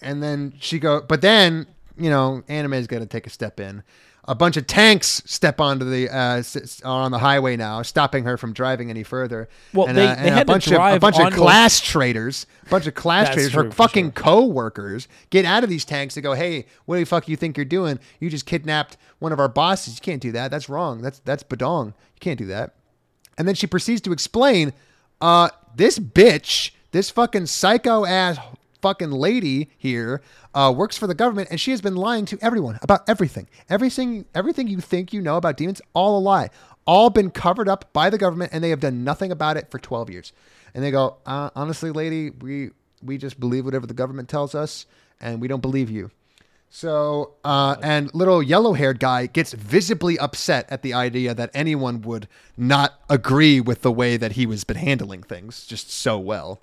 And 0.00 0.22
then 0.22 0.54
she 0.58 0.78
go 0.78 1.00
but 1.02 1.20
then 1.20 1.66
you 1.96 2.10
know 2.10 2.42
anime's 2.48 2.86
got 2.86 2.98
to 2.98 3.06
take 3.06 3.26
a 3.26 3.30
step 3.30 3.60
in 3.60 3.82
a 4.26 4.34
bunch 4.34 4.56
of 4.56 4.66
tanks 4.66 5.22
step 5.26 5.60
onto 5.60 5.84
the 5.84 6.08
uh, 6.08 6.42
on 6.84 7.10
the 7.10 7.18
highway 7.18 7.56
now, 7.56 7.82
stopping 7.82 8.24
her 8.24 8.36
from 8.38 8.52
driving 8.52 8.88
any 8.90 9.02
further. 9.02 9.48
Well, 9.72 9.86
and, 9.86 9.96
they- 9.98 10.06
uh, 10.06 10.14
they 10.14 10.30
had 10.30 10.36
a 10.36 10.40
to 10.40 10.44
bunch 10.46 10.66
of 10.68 10.72
a 10.80 10.98
bunch 10.98 11.18
of 11.18 11.32
class 11.32 11.80
traders, 11.80 12.46
a 12.66 12.70
bunch 12.70 12.86
of 12.86 12.94
class 12.94 13.28
traders, 13.34 13.52
her 13.52 13.64
for 13.64 13.70
fucking 13.70 14.06
sure. 14.06 14.12
co-workers 14.12 15.08
get 15.30 15.44
out 15.44 15.62
of 15.64 15.70
these 15.70 15.84
tanks 15.84 16.16
and 16.16 16.22
go, 16.24 16.32
"Hey, 16.32 16.66
what 16.86 16.96
the 16.96 17.04
fuck 17.04 17.28
you 17.28 17.36
think 17.36 17.56
you're 17.56 17.64
doing? 17.66 17.98
You 18.20 18.30
just 18.30 18.46
kidnapped 18.46 18.96
one 19.18 19.32
of 19.32 19.40
our 19.40 19.48
bosses. 19.48 19.96
You 19.96 20.00
can't 20.00 20.22
do 20.22 20.32
that. 20.32 20.50
That's 20.50 20.68
wrong. 20.68 21.02
That's 21.02 21.18
that's 21.20 21.42
badong. 21.42 21.88
You 21.88 22.20
can't 22.20 22.38
do 22.38 22.46
that." 22.46 22.74
And 23.36 23.46
then 23.48 23.54
she 23.56 23.66
proceeds 23.66 24.00
to 24.02 24.12
explain, 24.12 24.72
uh, 25.20 25.48
this 25.74 25.98
bitch, 25.98 26.70
this 26.92 27.10
fucking 27.10 27.46
psycho 27.46 28.04
ass 28.04 28.38
fucking 28.84 29.12
lady 29.12 29.70
here, 29.78 30.20
uh, 30.52 30.70
works 30.76 30.98
for 30.98 31.06
the 31.06 31.14
government 31.14 31.48
and 31.50 31.58
she 31.58 31.70
has 31.70 31.80
been 31.80 31.96
lying 31.96 32.26
to 32.26 32.36
everyone 32.42 32.78
about 32.82 33.08
everything. 33.08 33.48
Everything 33.70 34.26
everything 34.34 34.68
you 34.68 34.78
think 34.78 35.10
you 35.10 35.22
know 35.22 35.38
about 35.38 35.56
demons, 35.56 35.80
all 35.94 36.18
a 36.18 36.20
lie. 36.20 36.50
All 36.86 37.08
been 37.08 37.30
covered 37.30 37.66
up 37.66 37.90
by 37.94 38.10
the 38.10 38.18
government 38.18 38.52
and 38.52 38.62
they 38.62 38.68
have 38.68 38.80
done 38.80 39.02
nothing 39.02 39.32
about 39.32 39.56
it 39.56 39.70
for 39.70 39.78
12 39.78 40.10
years. 40.10 40.32
And 40.74 40.84
they 40.84 40.90
go, 40.90 41.16
uh, 41.24 41.48
honestly, 41.56 41.92
lady, 41.92 42.28
we 42.28 42.72
we 43.02 43.16
just 43.16 43.40
believe 43.40 43.64
whatever 43.64 43.86
the 43.86 43.94
government 43.94 44.28
tells 44.28 44.54
us 44.54 44.84
and 45.18 45.40
we 45.40 45.48
don't 45.48 45.62
believe 45.62 45.88
you. 45.88 46.10
So, 46.68 47.36
uh, 47.42 47.76
and 47.82 48.14
little 48.14 48.42
yellow 48.42 48.74
haired 48.74 49.00
guy 49.00 49.26
gets 49.26 49.54
visibly 49.54 50.18
upset 50.18 50.66
at 50.70 50.82
the 50.82 50.92
idea 50.92 51.32
that 51.32 51.50
anyone 51.54 52.02
would 52.02 52.28
not 52.58 53.00
agree 53.08 53.62
with 53.62 53.80
the 53.80 53.92
way 53.92 54.18
that 54.18 54.32
he 54.32 54.44
was 54.44 54.64
been 54.64 54.76
handling 54.76 55.22
things 55.22 55.64
just 55.64 55.90
so 55.90 56.18
well. 56.18 56.60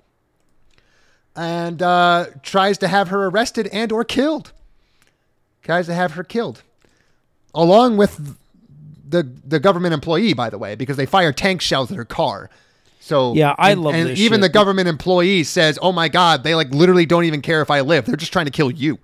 And 1.34 1.80
uh, 1.82 2.26
tries 2.42 2.76
to 2.78 2.88
have 2.88 3.08
her 3.08 3.26
arrested 3.26 3.68
and 3.72 3.90
or 3.90 4.04
killed. 4.04 4.52
Tries 5.62 5.86
to 5.86 5.94
have 5.94 6.12
her 6.12 6.24
killed. 6.24 6.62
Along 7.54 7.96
with 7.96 8.36
the 9.08 9.22
the 9.46 9.60
government 9.60 9.94
employee, 9.94 10.32
by 10.34 10.50
the 10.50 10.58
way, 10.58 10.74
because 10.74 10.96
they 10.96 11.06
fire 11.06 11.32
tank 11.32 11.60
shells 11.60 11.90
at 11.90 11.96
her 11.96 12.04
car. 12.04 12.50
So 13.00 13.34
Yeah, 13.34 13.54
I 13.58 13.72
and- 13.72 13.82
love 13.82 13.94
and 13.94 14.10
even 14.10 14.36
shit. 14.36 14.40
the 14.42 14.48
government 14.48 14.88
employee 14.88 15.44
says, 15.44 15.78
"Oh 15.82 15.92
my 15.92 16.08
god, 16.08 16.44
they 16.44 16.54
like 16.54 16.70
literally 16.70 17.04
don't 17.06 17.24
even 17.24 17.42
care 17.42 17.60
if 17.62 17.70
I 17.70 17.80
live. 17.80 18.04
They're 18.06 18.16
just 18.16 18.32
trying 18.32 18.46
to 18.46 18.50
kill 18.52 18.70
you." 18.70 18.98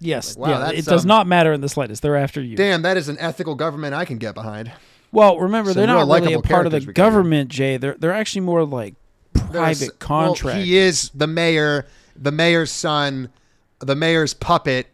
Yes, 0.00 0.36
Like, 0.36 0.50
wow, 0.50 0.58
yeah, 0.70 0.78
it 0.78 0.84
does 0.84 1.04
um, 1.04 1.08
not 1.08 1.26
matter 1.26 1.52
in 1.52 1.60
the 1.62 1.68
slightest. 1.68 2.02
They're 2.02 2.16
after 2.16 2.42
you. 2.42 2.56
Damn, 2.56 2.82
that 2.82 2.96
is 2.96 3.08
an 3.08 3.16
ethical 3.20 3.54
government 3.54 3.94
I 3.94 4.04
can 4.04 4.18
get 4.18 4.34
behind. 4.34 4.70
Well, 5.12 5.38
remember 5.38 5.70
Some 5.72 5.78
they're 5.78 5.86
not 5.86 6.06
really 6.08 6.34
a 6.34 6.40
part 6.42 6.66
of 6.66 6.72
the 6.72 6.78
characters 6.80 6.86
we 6.88 6.92
got 6.92 7.02
here. 7.02 7.10
government, 7.10 7.48
Jay. 7.50 7.76
They're 7.78 7.94
they're 7.98 8.12
actually 8.12 8.40
more 8.42 8.64
like 8.64 8.94
private 9.54 9.88
well, 9.88 9.98
contract. 9.98 10.60
he 10.60 10.76
is 10.76 11.10
the 11.14 11.26
mayor, 11.26 11.86
the 12.16 12.32
mayor's 12.32 12.70
son, 12.70 13.30
the 13.78 13.96
mayor's 13.96 14.34
puppet 14.34 14.88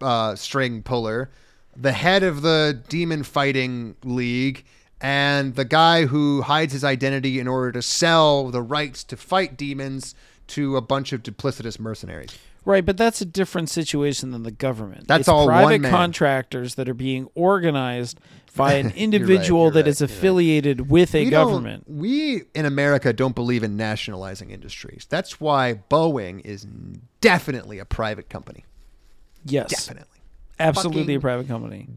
uh, 0.00 0.34
string 0.34 0.82
puller, 0.82 1.30
the 1.76 1.92
head 1.92 2.22
of 2.22 2.42
the 2.42 2.80
demon 2.88 3.22
fighting 3.22 3.96
league, 4.04 4.64
and 5.00 5.54
the 5.54 5.64
guy 5.64 6.06
who 6.06 6.42
hides 6.42 6.72
his 6.72 6.84
identity 6.84 7.38
in 7.38 7.46
order 7.46 7.72
to 7.72 7.82
sell 7.82 8.50
the 8.50 8.62
rights 8.62 9.04
to 9.04 9.16
fight 9.16 9.56
demons 9.56 10.14
to 10.48 10.76
a 10.76 10.80
bunch 10.80 11.12
of 11.12 11.22
duplicitous 11.22 11.78
mercenaries. 11.78 12.36
Right, 12.66 12.84
but 12.84 12.96
that's 12.98 13.20
a 13.20 13.24
different 13.24 13.70
situation 13.70 14.32
than 14.32 14.42
the 14.42 14.50
government. 14.50 15.06
That's 15.08 15.20
it's 15.20 15.28
all 15.28 15.46
private 15.46 15.84
contractors 15.84 16.74
that 16.74 16.88
are 16.88 16.94
being 16.94 17.28
organized 17.34 18.18
by 18.56 18.74
an 18.74 18.90
individual 18.96 19.62
you're 19.64 19.70
that 19.70 19.78
right, 19.84 19.86
is 19.88 20.00
you're 20.00 20.08
right. 20.08 20.16
affiliated 20.16 20.90
with 20.90 21.14
a 21.14 21.24
We 21.26 21.30
government. 21.30 21.84
We 21.86 22.42
in 22.54 22.64
America 22.66 23.12
don't 23.12 23.34
believe 23.36 23.62
in 23.62 23.76
nationalizing 23.76 24.50
industries. 24.50 25.06
That's 25.08 25.40
why 25.40 25.78
Boeing 25.88 26.44
is 26.44 26.66
definitely 27.20 27.78
a 27.78 27.84
private 27.84 28.28
company. 28.28 28.64
Yes, 29.44 29.68
Definitely. 29.86 30.18
absolutely 30.58 31.02
Fucking- 31.02 31.16
a 31.16 31.20
private 31.20 31.46
company. 31.48 31.88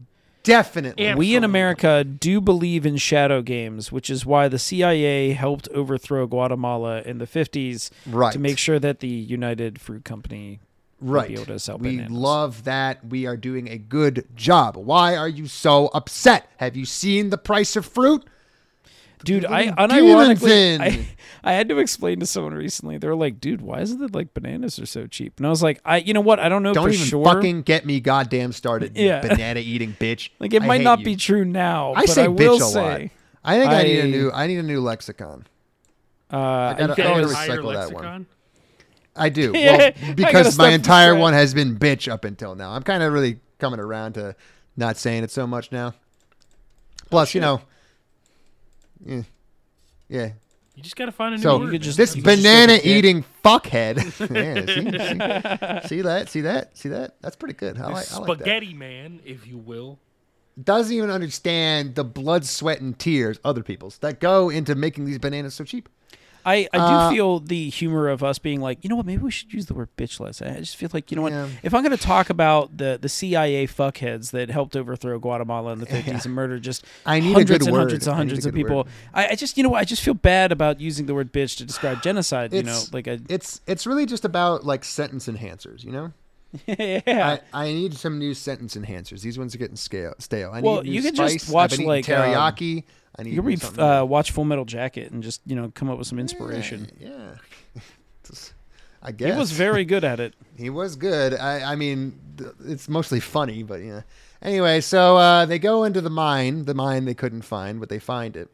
Definitely. 0.42 1.04
Yeah. 1.04 1.14
We 1.16 1.34
in 1.34 1.44
America 1.44 2.02
do 2.04 2.40
believe 2.40 2.86
in 2.86 2.96
shadow 2.96 3.42
games, 3.42 3.92
which 3.92 4.08
is 4.08 4.24
why 4.24 4.48
the 4.48 4.58
CIA 4.58 5.32
helped 5.32 5.68
overthrow 5.68 6.26
Guatemala 6.26 7.02
in 7.02 7.18
the 7.18 7.26
50s 7.26 7.90
Right. 8.06 8.32
to 8.32 8.38
make 8.38 8.56
sure 8.58 8.78
that 8.78 9.00
the 9.00 9.08
United 9.08 9.80
Fruit 9.80 10.04
Company 10.04 10.60
would 11.00 11.10
right. 11.12 11.28
be 11.28 11.34
able 11.34 11.46
to 11.46 11.58
sell 11.58 11.78
we 11.78 11.96
bananas. 11.96 12.12
love 12.12 12.64
that. 12.64 13.04
We 13.06 13.26
are 13.26 13.36
doing 13.36 13.68
a 13.68 13.76
good 13.78 14.26
job. 14.34 14.76
Why 14.76 15.16
are 15.16 15.28
you 15.28 15.46
so 15.46 15.88
upset? 15.92 16.48
Have 16.56 16.76
you 16.76 16.84
seen 16.86 17.30
the 17.30 17.38
price 17.38 17.76
of 17.76 17.84
fruit? 17.86 18.24
Dude, 19.22 19.44
I 19.44 19.64
Demons 19.64 19.92
unironically, 20.40 20.50
in. 20.74 20.80
I, 20.80 21.06
I 21.42 21.52
had 21.52 21.68
to 21.70 21.78
explain 21.78 22.20
to 22.20 22.26
someone 22.26 22.52
recently. 22.54 22.98
They 22.98 23.06
were 23.08 23.14
like, 23.14 23.40
"Dude, 23.40 23.60
why 23.62 23.80
is 23.80 23.92
it 23.92 23.98
that 24.00 24.14
like 24.14 24.34
bananas 24.34 24.78
are 24.78 24.86
so 24.86 25.06
cheap?" 25.06 25.34
And 25.38 25.46
I 25.46 25.50
was 25.50 25.62
like, 25.62 25.80
"I, 25.84 25.96
you 25.98 26.12
know 26.12 26.20
what? 26.20 26.38
I 26.38 26.48
don't 26.48 26.62
know 26.62 26.74
Don't 26.74 26.84
for 26.88 26.90
even 26.94 27.06
sure. 27.06 27.24
fucking 27.24 27.62
get 27.62 27.86
me 27.86 28.00
goddamn 28.00 28.52
started. 28.52 28.96
you 28.96 29.06
Yeah. 29.06 29.20
banana 29.26 29.60
eating 29.60 29.94
bitch. 29.98 30.30
like 30.38 30.52
it 30.52 30.62
I 30.62 30.66
might 30.66 30.82
not 30.82 30.98
you. 31.00 31.04
be 31.06 31.16
true 31.16 31.44
now. 31.44 31.92
I 31.94 32.02
but 32.06 32.10
say 32.10 32.24
I 32.24 32.26
bitch 32.28 32.38
will 32.38 32.62
a 32.62 32.70
lot. 32.80 33.00
I 33.42 33.58
think 33.58 33.70
I, 33.72 33.82
need 33.84 34.00
a 34.00 34.06
new. 34.06 34.30
I 34.32 34.46
need 34.46 34.58
a 34.58 34.62
new 34.62 34.80
lexicon. 34.80 35.46
uh, 36.30 36.74
gotta- 36.74 36.82
you 37.02 37.08
I 37.08 37.20
gotta 37.22 37.26
recycle 37.26 37.34
Higher 37.74 37.88
that 37.88 37.92
one. 37.92 38.26
I 39.16 39.28
do. 39.28 39.52
Well, 39.54 39.92
because 40.14 40.54
stop 40.54 40.66
my 40.66 40.72
entire 40.72 41.14
one 41.14 41.32
has 41.32 41.52
been 41.54 41.76
bitch 41.78 42.10
up 42.10 42.24
until 42.24 42.54
now. 42.54 42.70
I'm 42.72 42.82
kind 42.82 43.02
of 43.02 43.12
really 43.12 43.40
coming 43.58 43.80
around 43.80 44.12
to 44.14 44.36
not 44.76 44.96
saying 44.96 45.24
it 45.24 45.30
so 45.30 45.46
much 45.46 45.72
now. 45.72 45.94
Plus, 47.10 47.34
you 47.34 47.40
know, 47.40 47.60
yeah, 49.04 49.22
yeah. 50.08 50.30
You 50.76 50.82
just 50.82 50.96
gotta 50.96 51.12
find 51.12 51.34
a 51.34 51.36
new 51.36 51.42
So 51.42 51.58
word. 51.58 51.80
just- 51.82 51.98
this 51.98 52.16
you 52.16 52.22
could 52.22 52.30
just 52.36 52.42
banana 52.42 52.78
eating 52.82 53.24
fuckhead. 53.44 53.96
yeah, 54.34 55.80
see, 55.82 55.88
see, 55.88 55.88
see 55.96 56.02
that? 56.02 56.28
See 56.28 56.40
that? 56.42 56.76
See 56.76 56.88
that? 56.90 57.16
That's 57.20 57.36
pretty 57.36 57.54
good. 57.54 57.76
I 57.78 57.88
like, 57.88 58.12
I 58.12 58.18
like 58.18 58.26
that. 58.28 58.34
Spaghetti 58.38 58.72
man, 58.74 59.20
if 59.24 59.46
you 59.46 59.58
will. 59.58 59.98
Doesn't 60.62 60.94
even 60.94 61.10
understand 61.10 61.94
the 61.94 62.04
blood, 62.04 62.44
sweat, 62.44 62.80
and 62.80 62.98
tears 62.98 63.38
other 63.44 63.62
people's 63.62 63.98
that 63.98 64.20
go 64.20 64.50
into 64.50 64.74
making 64.74 65.04
these 65.06 65.18
bananas 65.18 65.54
so 65.54 65.64
cheap. 65.64 65.88
I, 66.44 66.68
I 66.72 66.78
do 66.78 66.94
Uh, 66.94 67.10
feel 67.10 67.40
the 67.40 67.68
humor 67.70 68.08
of 68.08 68.22
us 68.22 68.38
being 68.38 68.60
like, 68.60 68.78
you 68.82 68.88
know 68.90 68.96
what, 68.96 69.06
maybe 69.06 69.22
we 69.22 69.30
should 69.30 69.52
use 69.52 69.66
the 69.66 69.74
word 69.74 69.88
bitch 69.96 70.18
less. 70.20 70.40
I 70.40 70.58
just 70.60 70.76
feel 70.76 70.88
like, 70.92 71.10
you 71.10 71.16
know 71.16 71.26
Yeah. 71.28 71.42
what, 71.44 71.50
if 71.62 71.74
I'm 71.74 71.82
going 71.82 71.96
to 71.96 72.02
talk 72.02 72.30
about 72.30 72.76
the, 72.76 72.98
the 73.00 73.08
CIA 73.08 73.66
fuckheads 73.66 74.30
that 74.30 74.50
helped 74.50 74.76
overthrow 74.76 75.18
Guatemala 75.18 75.72
in 75.72 75.78
the 75.80 75.86
50s 75.94 76.24
and 76.24 76.34
murder 76.34 76.58
just 76.58 76.84
I 77.04 77.20
need 77.20 77.32
hundreds 77.34 77.66
and 77.66 77.72
word. 77.72 77.78
hundreds 77.80 78.06
and 78.06 78.14
I 78.14 78.16
need 78.16 78.20
a 78.22 78.30
hundreds 78.30 78.46
of 78.46 78.54
people. 78.54 78.88
I, 79.12 79.28
I 79.28 79.34
just, 79.34 79.56
you 79.56 79.62
know 79.62 79.70
what, 79.70 79.80
I 79.80 79.84
just 79.84 80.02
feel 80.02 80.14
bad 80.14 80.52
about 80.52 80.80
using 80.80 81.06
the 81.06 81.14
word 81.14 81.32
bitch 81.32 81.56
to 81.58 81.64
describe 81.64 82.02
genocide. 82.02 82.52
You 82.52 82.62
know, 82.62 82.80
like 82.92 83.06
a, 83.06 83.20
It's 83.28 83.60
it's 83.66 83.86
really 83.86 84.06
just 84.06 84.24
about 84.24 84.64
like 84.64 84.84
sentence 84.84 85.26
enhancers, 85.28 85.84
you 85.84 85.92
know. 85.92 86.12
yeah. 86.66 87.38
I, 87.52 87.64
I 87.64 87.72
need 87.72 87.94
some 87.94 88.18
new 88.18 88.34
sentence 88.34 88.74
enhancers. 88.76 89.20
These 89.22 89.38
ones 89.38 89.54
are 89.54 89.58
getting 89.58 89.76
scale, 89.76 90.14
stale. 90.18 90.50
I 90.52 90.60
need 90.60 90.66
Well, 90.66 90.82
new 90.82 90.92
you 90.92 91.02
could 91.02 91.14
just 91.14 91.50
watch, 91.50 91.78
like, 91.78 92.08
um, 92.08 92.16
teriyaki. 92.16 92.84
I 93.16 93.22
need 93.22 93.30
you 93.30 93.36
can 93.36 93.44
read, 93.46 93.78
uh, 93.78 94.04
watch 94.08 94.30
Full 94.32 94.44
Metal 94.44 94.64
Jacket 94.64 95.10
and 95.12 95.22
just, 95.22 95.40
you 95.46 95.54
know, 95.56 95.70
come 95.74 95.88
up 95.90 95.98
with 95.98 96.06
some 96.06 96.18
inspiration. 96.18 96.88
Yeah, 96.98 97.36
Just- 98.26 98.54
I 99.02 99.12
guess 99.12 99.32
He 99.32 99.38
was 99.38 99.52
very 99.52 99.84
good 99.92 100.04
at 100.04 100.20
it. 100.20 100.34
He 100.58 100.68
was 100.70 100.94
good. 100.96 101.34
I, 101.34 101.72
I 101.72 101.76
mean, 101.76 102.18
it's 102.66 102.88
mostly 102.88 103.18
funny, 103.20 103.62
but 103.62 103.76
yeah. 103.82 104.02
Anyway, 104.42 104.80
so 104.80 105.16
uh, 105.16 105.46
they 105.46 105.58
go 105.58 105.84
into 105.84 106.00
the 106.00 106.10
mine, 106.10 106.64
the 106.66 106.74
mine 106.74 107.04
they 107.06 107.14
couldn't 107.14 107.42
find, 107.42 107.80
but 107.80 107.88
they 107.88 107.98
find 107.98 108.36
it. 108.36 108.48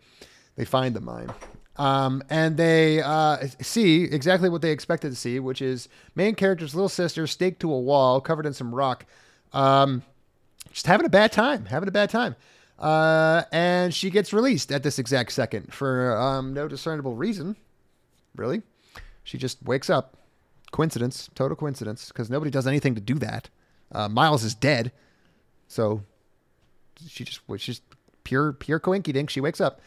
They 0.57 0.65
find 0.65 0.95
the 0.95 1.01
mine. 1.01 1.33
Um, 1.77 2.23
and 2.31 2.57
they 2.57 3.03
uh, 3.03 3.47
see 3.61 4.05
exactly 4.05 4.49
what 4.49 4.63
they 4.63 4.71
expected 4.71 5.11
to 5.11 5.17
see, 5.17 5.39
which 5.39 5.61
is 5.61 5.89
main 6.15 6.35
character's 6.35 6.75
little 6.75 6.89
sister 6.89 7.27
staked 7.27 7.61
to 7.61 7.73
a 7.73 7.79
wall, 7.79 8.21
covered 8.21 8.47
in 8.47 8.55
some 8.55 8.75
rock, 8.75 9.05
um, 9.53 10.03
just 10.73 10.87
having 10.87 11.07
a 11.07 11.11
bad 11.11 11.33
time, 11.33 11.67
having 11.67 11.89
a 11.89 11.93
bad 11.93 12.09
time. 12.11 12.35
Uh, 12.79 13.43
and 13.53 13.95
she 13.95 14.11
gets 14.11 14.33
released 14.33 14.71
at 14.71 14.83
this 14.83 14.99
exact 14.99 15.33
second 15.33 15.73
for 15.73 16.17
um, 16.17 16.53
no 16.55 16.69
discernible 16.69 17.15
reason, 17.15 17.57
really. 18.35 18.63
She 19.25 19.39
just 19.39 19.63
wakes 19.63 19.91
up. 19.91 20.17
Coincidence, 20.73 21.31
total 21.35 21.57
coincidence, 21.57 22.09
because 22.09 22.29
nobody 22.29 22.51
does 22.51 22.67
anything 22.67 22.95
to 22.95 23.01
do 23.01 23.15
that. 23.15 23.49
Uh, 23.93 24.09
Miles 24.09 24.43
is 24.45 24.55
dead, 24.55 24.93
so 25.69 26.03
she 27.09 27.25
just 27.25 27.41
was 27.49 27.63
just 27.63 27.83
pure 28.25 28.53
pure 28.53 28.81
coinky 28.81 29.13
dink. 29.13 29.31
She 29.31 29.41
wakes 29.41 29.61
up. 29.61 29.81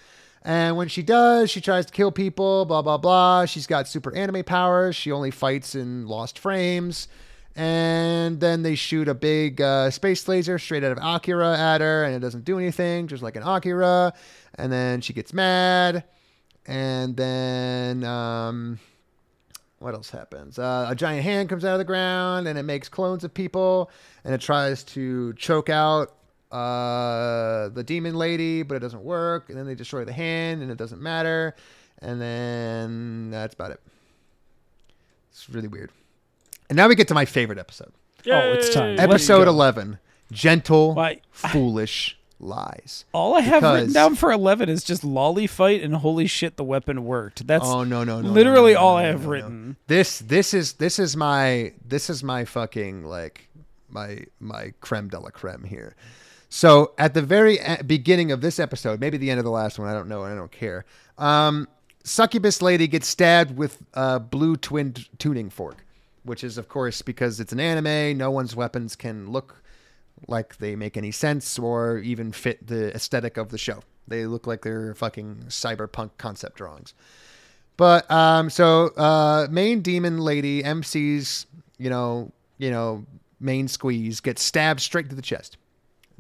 And 0.44 0.78
when 0.78 0.88
she 0.88 1.04
does, 1.04 1.50
she 1.50 1.62
tries 1.62 1.86
to 1.88 1.94
kill 1.94 2.12
people, 2.12 2.66
blah, 2.66 2.82
blah, 2.82 2.98
blah. 2.98 3.46
She's 3.46 3.68
got 3.68 3.88
super 3.88 4.16
anime 4.16 4.44
powers. 4.44 4.96
She 4.96 5.12
only 5.12 5.32
fights 5.32 5.76
in 5.76 6.08
lost 6.08 6.40
frames. 6.40 7.08
And 7.56 8.40
then 8.40 8.64
they 8.64 8.76
shoot 8.76 9.10
a 9.10 9.14
big 9.14 9.60
uh, 9.60 9.90
space 9.90 10.28
laser 10.28 10.58
straight 10.58 10.84
out 10.84 10.94
of 10.94 11.00
Akira 11.02 11.58
at 11.58 11.82
her, 11.82 12.06
and 12.06 12.16
it 12.16 12.20
doesn't 12.20 12.46
do 12.46 12.58
anything, 12.58 13.08
just 13.08 13.22
like 13.22 13.36
an 13.36 13.44
Akira. 13.44 14.14
And 14.56 14.72
then 14.72 15.02
she 15.02 15.12
gets 15.12 15.34
mad. 15.34 16.06
And 16.66 17.18
then, 17.18 18.04
um, 18.06 18.80
what 19.80 19.94
else 19.94 20.10
happens? 20.10 20.60
Uh, 20.60 20.88
a 20.90 20.96
giant 20.96 21.24
hand 21.24 21.50
comes 21.50 21.66
out 21.66 21.74
of 21.74 21.80
the 21.80 21.86
ground, 21.86 22.48
and 22.48 22.58
it 22.58 22.64
makes 22.64 22.88
clones 22.88 23.24
of 23.24 23.34
people, 23.34 23.90
and 24.24 24.34
it 24.34 24.42
tries 24.42 24.84
to 24.84 25.34
choke 25.34 25.70
out 25.70 26.16
uh, 26.52 27.70
the 27.70 27.84
demon 27.86 28.16
lady, 28.16 28.64
but 28.64 28.76
it 28.76 28.80
doesn't 28.80 29.04
work. 29.04 29.50
And 29.50 29.58
then 29.58 29.66
they 29.66 29.76
destroy 29.76 30.06
the 30.06 30.14
hand, 30.14 30.62
and 30.62 30.72
it 30.72 30.78
doesn't 30.78 31.02
matter. 31.02 31.56
And 32.02 32.20
then 32.22 33.32
that's 33.32 33.54
about 33.54 33.72
it. 33.72 33.82
It's 35.32 35.50
really 35.50 35.68
weird. 35.68 35.92
And 36.70 36.76
now 36.78 36.88
we 36.88 36.96
get 36.96 37.08
to 37.10 37.14
my 37.14 37.26
favorite 37.26 37.60
episode. 37.60 37.92
Oh, 38.28 38.52
it's 38.54 38.74
time. 38.74 39.00
Episode 39.00 39.48
11 39.48 39.98
Gentle, 40.32 40.94
Why- 40.94 41.22
Foolish 41.32 42.18
Lies. 42.40 43.06
All 43.14 43.36
I 43.36 43.42
have 43.42 43.64
written 43.64 43.92
down 43.92 44.16
for 44.16 44.32
11 44.32 44.70
is 44.70 44.84
just 44.84 45.02
loli 45.04 45.50
fight 45.50 45.82
and 45.84 45.96
holy 45.96 46.28
shit, 46.28 46.56
the 46.58 46.64
weapon 46.64 47.04
worked. 47.06 47.46
That's 47.48 47.66
Oh 47.66 47.84
no 47.84 48.04
no 48.04 48.22
no! 48.22 48.30
literally 48.30 48.74
no, 48.74 48.80
no, 48.80 48.86
all 48.86 48.94
no, 48.94 48.98
I 49.00 49.04
have 49.04 49.22
no, 49.22 49.26
no. 49.26 49.30
written. 49.32 49.76
This 49.88 50.20
this 50.20 50.54
is 50.54 50.74
this 50.74 51.00
is 51.00 51.18
my 51.18 51.74
this 51.86 52.10
is 52.10 52.24
my 52.24 52.46
fucking 52.46 53.04
like 53.04 53.50
my 53.90 54.24
my 54.40 54.74
creme 54.80 55.10
de 55.10 55.20
la 55.20 55.30
creme 55.32 55.64
here. 55.66 55.96
So 56.50 56.94
at 56.98 57.14
the 57.14 57.22
very 57.22 57.60
beginning 57.86 58.32
of 58.32 58.42
this 58.42 58.60
episode, 58.60 59.00
maybe 59.00 59.18
the 59.18 59.30
end 59.30 59.40
of 59.40 59.46
the 59.46 59.52
last 59.52 59.78
one, 59.78 59.88
I 59.88 59.94
don't 59.94 60.10
know, 60.10 60.24
I 60.24 60.34
don't 60.34 60.52
care. 60.52 60.84
Um, 61.18 61.68
succubus 62.04 62.62
lady 62.62 62.88
gets 62.88 63.08
stabbed 63.08 63.56
with 63.56 63.84
a 63.94 64.20
blue 64.20 64.56
twin 64.56 64.96
tuning 65.20 65.52
fork, 65.52 65.86
which 66.24 66.44
is 66.44 66.58
of 66.58 66.68
course 66.68 67.04
because 67.04 67.40
it's 67.40 67.54
an 67.54 67.60
anime. 67.60 68.18
No 68.18 68.32
one's 68.32 68.56
weapons 68.56 68.96
can 68.96 69.32
look 69.32 69.62
like 70.28 70.58
they 70.58 70.76
make 70.76 70.98
any 70.98 71.12
sense 71.12 71.58
or 71.60 72.00
even 72.00 72.32
fit 72.32 72.66
the 72.66 72.94
aesthetic 72.96 73.38
of 73.38 73.50
the 73.50 73.58
show. 73.58 73.82
They 74.08 74.26
look 74.26 74.48
like 74.48 74.64
they're 74.64 74.96
fucking 74.96 75.46
cyberpunk 75.48 76.12
concept 76.18 76.58
drawings. 76.58 76.96
But 77.78 78.10
um, 78.12 78.50
so 78.50 78.88
uh, 78.98 79.48
main 79.50 79.82
demon 79.82 80.18
lady 80.18 80.64
MC's, 80.64 81.46
you 81.78 81.90
know, 81.90 82.32
you 82.58 82.72
know, 82.72 83.06
main 83.40 83.68
squeeze 83.68 84.20
gets 84.20 84.44
stabbed 84.44 84.82
straight 84.82 85.10
to 85.10 85.16
the 85.16 85.22
chest. 85.22 85.58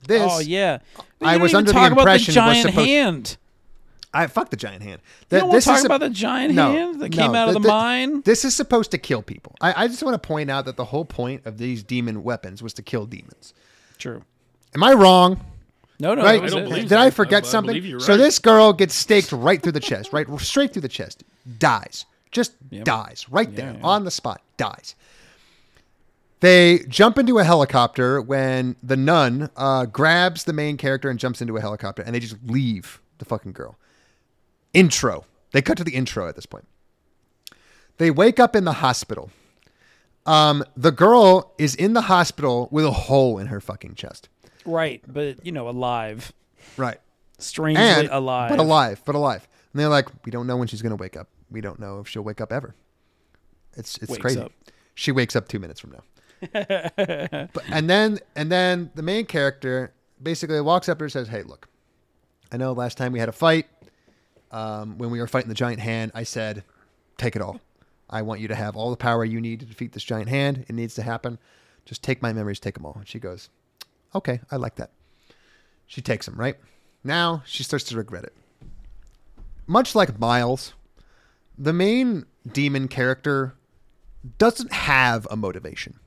This, 0.07 0.21
Oh 0.25 0.39
yeah. 0.39 0.79
But 1.19 1.27
I 1.27 1.37
was 1.37 1.51
even 1.51 1.57
under 1.59 1.71
the 1.71 1.73
talk 1.79 1.91
about 1.91 2.01
impression 2.01 2.33
the 2.33 2.39
was 2.41 2.53
giant 2.55 2.69
supposed- 2.69 2.87
hand. 2.87 3.37
I 4.11 4.25
fuck 4.25 4.49
the 4.49 4.55
giant 4.57 4.81
hand. 4.81 5.01
You 5.03 5.25
Th- 5.29 5.39
don't 5.41 5.49
want 5.49 5.57
this 5.57 5.65
to 5.65 5.69
talk 5.69 5.83
a- 5.83 5.85
about 5.85 5.99
the 5.99 6.09
giant 6.09 6.55
no, 6.55 6.71
hand 6.71 6.99
that 7.01 7.11
no, 7.11 7.17
came 7.23 7.35
out 7.35 7.49
of 7.49 7.53
th- 7.55 7.61
the 7.63 7.69
mine. 7.69 8.21
This 8.23 8.43
is 8.43 8.55
supposed 8.55 8.89
to 8.91 8.97
kill 8.97 9.21
people. 9.21 9.55
I, 9.61 9.83
I 9.83 9.87
just 9.87 10.01
want 10.01 10.15
to 10.19 10.27
point 10.27 10.49
out 10.49 10.65
that 10.65 10.77
the 10.77 10.85
whole 10.85 11.05
point 11.05 11.45
of 11.45 11.59
these 11.59 11.83
demon 11.83 12.23
weapons 12.23 12.63
was 12.63 12.73
to 12.73 12.81
kill 12.81 13.05
demons. 13.05 13.53
True. 13.99 14.23
Am 14.73 14.83
I 14.83 14.93
wrong? 14.93 15.39
No, 15.99 16.15
no, 16.15 16.23
right? 16.23 16.37
that 16.37 16.41
was 16.41 16.53
don't 16.53 16.63
it. 16.63 16.69
believe 16.69 16.89
Did 16.89 16.97
I 16.97 17.11
forget 17.11 17.43
I- 17.43 17.47
I 17.47 17.49
something? 17.51 17.69
believe 17.75 17.85
you're 17.85 17.99
So 17.99 18.17
this 18.17 18.39
girl 18.39 18.73
gets 18.73 18.95
staked 18.95 19.31
right 19.31 19.61
through 19.61 19.73
the 19.73 19.79
chest, 19.79 20.11
right, 20.11 20.25
straight 20.39 20.73
through 20.73 20.81
the 20.81 20.87
chest, 20.89 21.23
dies, 21.59 22.05
just 22.31 22.53
dies 22.83 23.27
right 23.29 23.55
there 23.55 23.73
yeah. 23.77 23.85
on 23.85 24.05
the 24.05 24.11
spot, 24.11 24.41
dies. 24.57 24.95
They 26.41 26.79
jump 26.87 27.17
into 27.17 27.37
a 27.37 27.43
helicopter 27.43 28.21
when 28.21 28.77
the 28.81 28.95
nun 28.95 29.49
uh, 29.57 29.85
grabs 29.85 30.45
the 30.45 30.53
main 30.53 30.77
character 30.77 31.09
and 31.09 31.19
jumps 31.19 31.41
into 31.41 31.57
a 31.57 31.61
helicopter, 31.61 32.01
and 32.01 32.15
they 32.15 32.19
just 32.19 32.37
leave 32.45 33.01
the 33.17 33.25
fucking 33.25 33.51
girl. 33.51 33.77
Intro. 34.73 35.25
They 35.51 35.61
cut 35.61 35.77
to 35.77 35.83
the 35.83 35.95
intro 35.95 36.27
at 36.29 36.35
this 36.35 36.45
point. 36.45 36.65
They 37.97 38.11
wake 38.11 38.39
up 38.39 38.55
in 38.55 38.63
the 38.63 38.73
hospital. 38.73 39.31
Um, 40.25 40.63
the 40.77 40.91
girl 40.91 41.53
is 41.57 41.75
in 41.75 41.93
the 41.93 42.01
hospital 42.01 42.69
with 42.71 42.85
a 42.85 42.91
hole 42.91 43.37
in 43.39 43.47
her 43.47 43.59
fucking 43.59 43.95
chest. 43.95 44.29
Right, 44.65 45.01
but 45.07 45.45
you 45.45 45.51
know, 45.51 45.67
alive. 45.67 46.31
Right. 46.77 46.99
Strangely 47.39 47.83
and 47.83 48.09
alive. 48.09 48.49
but 48.49 48.59
alive, 48.59 49.01
but 49.05 49.15
alive. 49.15 49.47
And 49.73 49.79
they're 49.79 49.89
like, 49.89 50.07
we 50.25 50.31
don't 50.31 50.45
know 50.47 50.55
when 50.57 50.67
she's 50.67 50.81
gonna 50.81 50.95
wake 50.95 51.17
up. 51.17 51.27
We 51.49 51.61
don't 51.61 51.79
know 51.79 51.99
if 51.99 52.07
she'll 52.07 52.21
wake 52.21 52.41
up 52.41 52.51
ever. 52.53 52.75
It's 53.75 53.97
it's 53.97 54.11
Wakes 54.11 54.21
crazy. 54.21 54.39
up. 54.41 54.51
She 54.93 55.11
wakes 55.11 55.35
up 55.35 55.47
two 55.47 55.59
minutes 55.59 55.79
from 55.79 55.91
now. 55.91 56.03
but, 56.53 57.63
and 57.69 57.89
then 57.89 58.19
and 58.35 58.51
then 58.51 58.91
the 58.95 59.01
main 59.01 59.25
character 59.25 59.93
basically 60.21 60.59
walks 60.61 60.87
up 60.89 61.01
and 61.01 61.11
says, 61.11 61.27
"Hey, 61.27 61.43
look, 61.43 61.67
I 62.51 62.57
know 62.57 62.73
last 62.73 62.97
time 62.97 63.11
we 63.11 63.19
had 63.19 63.29
a 63.29 63.33
fight. 63.33 63.67
Um, 64.51 64.97
when 64.97 65.11
we 65.11 65.19
were 65.19 65.27
fighting 65.27 65.49
the 65.49 65.55
giant 65.55 65.79
hand, 65.79 66.11
I 66.15 66.23
said, 66.23 66.63
take 67.17 67.35
it 67.35 67.41
all. 67.41 67.61
I 68.09 68.23
want 68.23 68.41
you 68.41 68.47
to 68.47 68.55
have 68.55 68.75
all 68.75 68.89
the 68.89 68.97
power 68.97 69.23
you 69.23 69.39
need 69.39 69.59
to 69.59 69.65
defeat 69.67 69.91
this 69.91 70.03
giant 70.03 70.27
hand. 70.27 70.65
It 70.67 70.73
needs 70.73 70.95
to 70.95 71.03
happen. 71.03 71.37
Just 71.85 72.01
take 72.01 72.21
my 72.21 72.33
memories, 72.33 72.59
take 72.59 72.75
them 72.75 72.85
all." 72.85 72.95
And 72.95 73.07
she 73.07 73.19
goes, 73.19 73.49
"Okay, 74.15 74.39
I 74.49 74.55
like 74.55 74.75
that." 74.75 74.91
She 75.85 76.01
takes 76.01 76.25
them, 76.25 76.35
right? 76.35 76.55
Now 77.03 77.43
she 77.45 77.63
starts 77.63 77.85
to 77.85 77.97
regret 77.97 78.23
it. 78.23 78.33
Much 79.67 79.93
like 79.93 80.19
Miles, 80.19 80.73
the 81.57 81.73
main 81.73 82.25
demon 82.51 82.87
character 82.87 83.55
doesn't 84.37 84.71
have 84.71 85.27
a 85.29 85.35
motivation. 85.35 85.99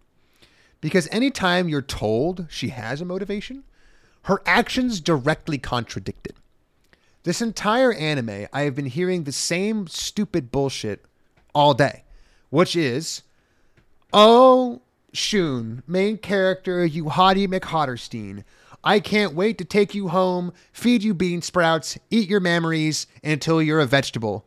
Because 0.83 1.09
anytime 1.11 1.71
you're 1.71 1.81
told 1.81 2.47
she 2.51 2.69
has 2.69 3.01
a 3.01 3.07
motivation, 3.07 3.63
her 4.25 4.43
actions 4.45 5.01
directly 5.01 5.57
contradict 5.57 6.27
it. 6.27 6.37
This 7.23 7.41
entire 7.41 7.93
anime, 7.95 8.49
I 8.53 8.63
have 8.63 8.75
been 8.75 8.87
hearing 8.87 9.23
the 9.23 9.33
same 9.33 9.87
stupid 9.87 10.51
bullshit 10.51 11.05
all 11.55 11.73
day, 11.73 12.03
which 12.51 12.75
is, 12.77 13.23
oh, 14.13 14.83
Shun, 15.13 15.85
main 15.87 16.19
character, 16.19 16.85
you 16.85 17.05
hottie 17.05 17.47
McHotterstein. 17.47 18.43
I 18.83 18.99
can't 18.99 19.35
wait 19.35 19.59
to 19.59 19.65
take 19.65 19.95
you 19.95 20.09
home, 20.09 20.53
feed 20.73 21.05
you 21.05 21.15
bean 21.15 21.43
sprouts, 21.43 21.97
eat 22.11 22.29
your 22.29 22.41
memories 22.41 23.07
until 23.23 23.63
you're 23.63 23.79
a 23.79 23.87
vegetable. 23.87 24.45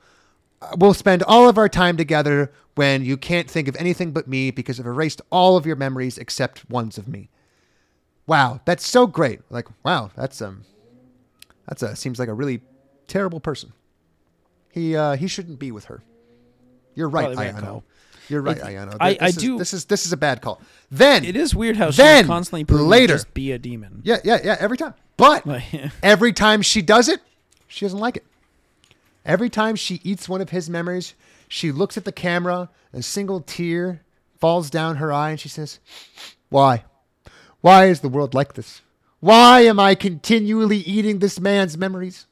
We'll 0.77 0.93
spend 0.93 1.21
all 1.23 1.47
of 1.47 1.57
our 1.57 1.69
time 1.69 1.97
together 1.97 2.51
when 2.75 3.03
you 3.05 3.17
can't 3.17 3.49
think 3.49 3.67
of 3.67 3.75
anything 3.77 4.11
but 4.11 4.27
me 4.27 4.51
because 4.51 4.79
I've 4.79 4.85
erased 4.85 5.21
all 5.29 5.57
of 5.57 5.65
your 5.65 5.75
memories 5.75 6.17
except 6.17 6.69
ones 6.69 6.97
of 6.97 7.07
me. 7.07 7.29
Wow, 8.27 8.61
that's 8.65 8.87
so 8.87 9.05
great. 9.05 9.41
Like, 9.49 9.67
wow, 9.83 10.09
that's 10.15 10.41
um 10.41 10.63
that's 11.67 11.83
a 11.83 11.95
seems 11.95 12.17
like 12.19 12.29
a 12.29 12.33
really 12.33 12.61
terrible 13.07 13.39
person. 13.39 13.73
He 14.71 14.95
uh 14.95 15.15
he 15.15 15.27
shouldn't 15.27 15.59
be 15.59 15.71
with 15.71 15.85
her. 15.85 16.01
You're 16.95 17.09
right, 17.09 17.33
Probably 17.35 17.45
Ayano. 17.45 17.83
You're 18.29 18.41
right, 18.41 18.57
It- 18.57 18.63
Ayano. 18.63 18.97
I- 18.99 19.13
This 19.13 19.21
I 19.21 19.25
is- 19.27 19.35
do- 19.35 19.57
This 19.59 19.73
is 19.73 19.85
this 19.85 20.05
is 20.07 20.13
a 20.13 20.17
bad 20.17 20.41
call. 20.41 20.59
Then 20.89 21.23
It 21.23 21.35
is 21.35 21.53
weird 21.53 21.77
how 21.77 21.91
Then, 21.91 22.25
constantly 22.25 22.63
later- 22.75 23.13
just 23.13 23.33
be 23.35 23.51
a 23.51 23.59
demon. 23.59 24.01
Yeah, 24.03 24.17
yeah, 24.23 24.39
yeah. 24.43 24.57
Every 24.59 24.77
time, 24.77 24.95
but 25.17 25.45
every 26.03 26.33
time 26.33 26.61
she 26.63 26.81
does 26.81 27.07
it, 27.07 27.21
she 27.67 27.85
doesn't 27.85 27.99
like 27.99 28.17
it. 28.17 28.25
Every 29.25 29.49
time 29.49 29.75
she 29.75 30.01
eats 30.03 30.29
one 30.29 30.41
of 30.41 30.51
his 30.51 30.69
memories, 30.69 31.15
she 31.47 31.71
looks 31.71 31.97
at 31.97 32.05
the 32.05 32.11
camera, 32.11 32.69
a 32.93 33.01
single 33.01 33.41
tear 33.41 34.03
falls 34.39 34.69
down 34.69 34.97
her 34.97 35.11
eye, 35.11 35.31
and 35.31 35.39
she 35.39 35.49
says, 35.49 35.79
"Why? 36.49 36.85
Why 37.61 37.85
is 37.85 38.01
the 38.01 38.09
world 38.09 38.33
like 38.33 38.53
this? 38.53 38.81
Why 39.19 39.61
am 39.61 39.79
I 39.79 39.95
continually 39.95 40.77
eating 40.77 41.19
this 41.19 41.39
man's 41.39 41.77
memories? 41.77 42.27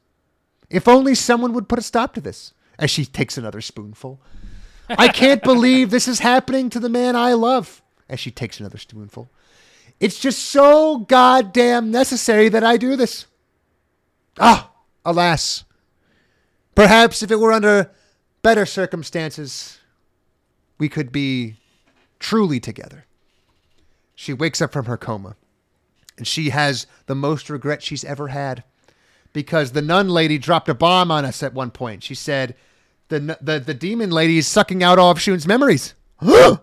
If 0.70 0.86
only 0.86 1.14
someone 1.14 1.52
would 1.52 1.68
put 1.68 1.78
a 1.78 1.82
stop 1.82 2.14
to 2.14 2.20
this." 2.20 2.52
As 2.78 2.90
she 2.90 3.04
takes 3.04 3.38
another 3.38 3.60
spoonful. 3.60 4.20
I 4.88 5.08
can't 5.08 5.42
believe 5.52 5.90
this 5.90 6.08
is 6.08 6.18
happening 6.18 6.70
to 6.70 6.80
the 6.80 6.88
man 6.88 7.14
I 7.14 7.34
love. 7.34 7.82
As 8.08 8.18
she 8.20 8.30
takes 8.30 8.58
another 8.58 8.78
spoonful. 8.78 9.30
It's 10.00 10.18
just 10.18 10.40
so 10.40 10.98
goddamn 10.98 11.90
necessary 11.90 12.48
that 12.48 12.64
I 12.64 12.76
do 12.76 12.96
this. 12.96 13.26
Ah, 14.38 14.72
alas. 15.04 15.64
Perhaps 16.74 17.22
if 17.22 17.30
it 17.30 17.38
were 17.40 17.52
under 17.52 17.90
better 18.42 18.66
circumstances, 18.66 19.78
we 20.78 20.88
could 20.88 21.12
be 21.12 21.56
truly 22.18 22.60
together. 22.60 23.06
She 24.14 24.32
wakes 24.32 24.60
up 24.60 24.72
from 24.72 24.86
her 24.86 24.96
coma, 24.96 25.36
and 26.16 26.26
she 26.26 26.50
has 26.50 26.86
the 27.06 27.14
most 27.14 27.50
regret 27.50 27.82
she's 27.82 28.04
ever 28.04 28.28
had 28.28 28.64
because 29.32 29.72
the 29.72 29.82
nun 29.82 30.08
lady 30.08 30.38
dropped 30.38 30.68
a 30.68 30.74
bomb 30.74 31.10
on 31.10 31.24
us 31.24 31.42
at 31.42 31.52
one 31.54 31.70
point. 31.70 32.02
She 32.02 32.14
said, 32.14 32.54
"the 33.08 33.36
the 33.40 33.58
the 33.60 33.74
demon 33.74 34.10
lady 34.10 34.38
is 34.38 34.46
sucking 34.46 34.82
out 34.82 34.98
all 34.98 35.10
of 35.10 35.20
Shun's 35.20 35.46
memories." 35.46 35.94
oh 36.22 36.60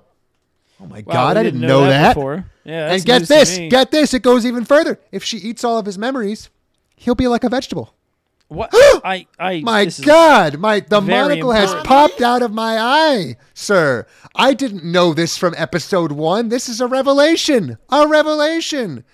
my 0.80 1.04
Wow, 1.06 1.14
god, 1.14 1.38
I 1.38 1.44
didn't 1.44 1.62
know, 1.62 1.82
that. 1.86 2.16
before. 2.16 2.46
Yeah, 2.64 2.94
and 2.94 3.04
get 3.04 3.24
this, 3.24 3.58
get 3.70 3.92
this, 3.92 4.14
it 4.14 4.22
goes 4.22 4.46
even 4.46 4.66
further. 4.66 5.00
If 5.12 5.24
she 5.24 5.38
eats 5.38 5.64
all 5.64 5.78
of 5.78 5.86
his 5.86 5.98
memories, 5.98 6.50
he'll 6.96 7.16
be 7.16 7.28
like 7.28 7.44
a 7.44 7.50
vegetable. 7.50 7.94
What 8.52 8.69
I 8.73 9.28
I 9.40 9.61
My 9.61 9.86
God, 9.86 10.60
my 10.60 10.82
the 10.82 10.99
monocle 10.99 11.52
has 11.52 11.73
popped 11.86 12.22
out 12.22 12.41
of 12.41 12.52
my 12.52 12.78
eye, 12.78 13.38
sir. 13.53 14.06
I 14.36 14.53
didn't 14.53 14.84
know 14.84 15.14
this 15.14 15.38
from 15.38 15.53
episode 15.57 16.11
one. 16.11 16.49
This 16.49 16.68
is 16.68 16.82
a 16.82 16.88
revelation. 16.88 17.78
A 17.90 18.07
revelation. 18.07 19.06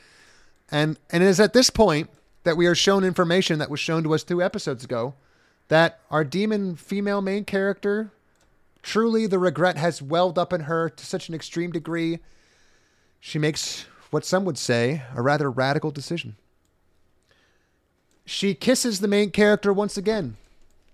And 0.72 0.98
and 1.12 1.22
it 1.22 1.28
is 1.28 1.40
at 1.40 1.54
this 1.54 1.70
point 1.70 2.10
that 2.44 2.58
we 2.58 2.66
are 2.66 2.74
shown 2.74 3.04
information 3.04 3.60
that 3.60 3.70
was 3.70 3.80
shown 3.80 4.04
to 4.04 4.14
us 4.16 4.24
two 4.24 4.42
episodes 4.42 4.84
ago 4.84 5.14
that 5.68 6.00
our 6.10 6.24
demon 6.24 6.76
female 6.76 7.22
main 7.22 7.46
character 7.46 8.12
truly 8.82 9.28
the 9.28 9.38
regret 9.38 9.78
has 9.78 10.02
welled 10.02 10.40
up 10.40 10.52
in 10.52 10.62
her 10.62 10.90
to 10.90 11.06
such 11.06 11.30
an 11.30 11.36
extreme 11.36 11.72
degree 11.72 12.20
she 13.20 13.38
makes 13.38 13.86
what 14.10 14.26
some 14.26 14.46
would 14.46 14.58
say 14.58 15.04
a 15.14 15.22
rather 15.22 15.52
radical 15.52 15.92
decision. 15.92 16.38
She 18.30 18.54
kisses 18.54 19.00
the 19.00 19.08
main 19.08 19.32
character 19.32 19.72
once 19.72 19.96
again, 19.98 20.36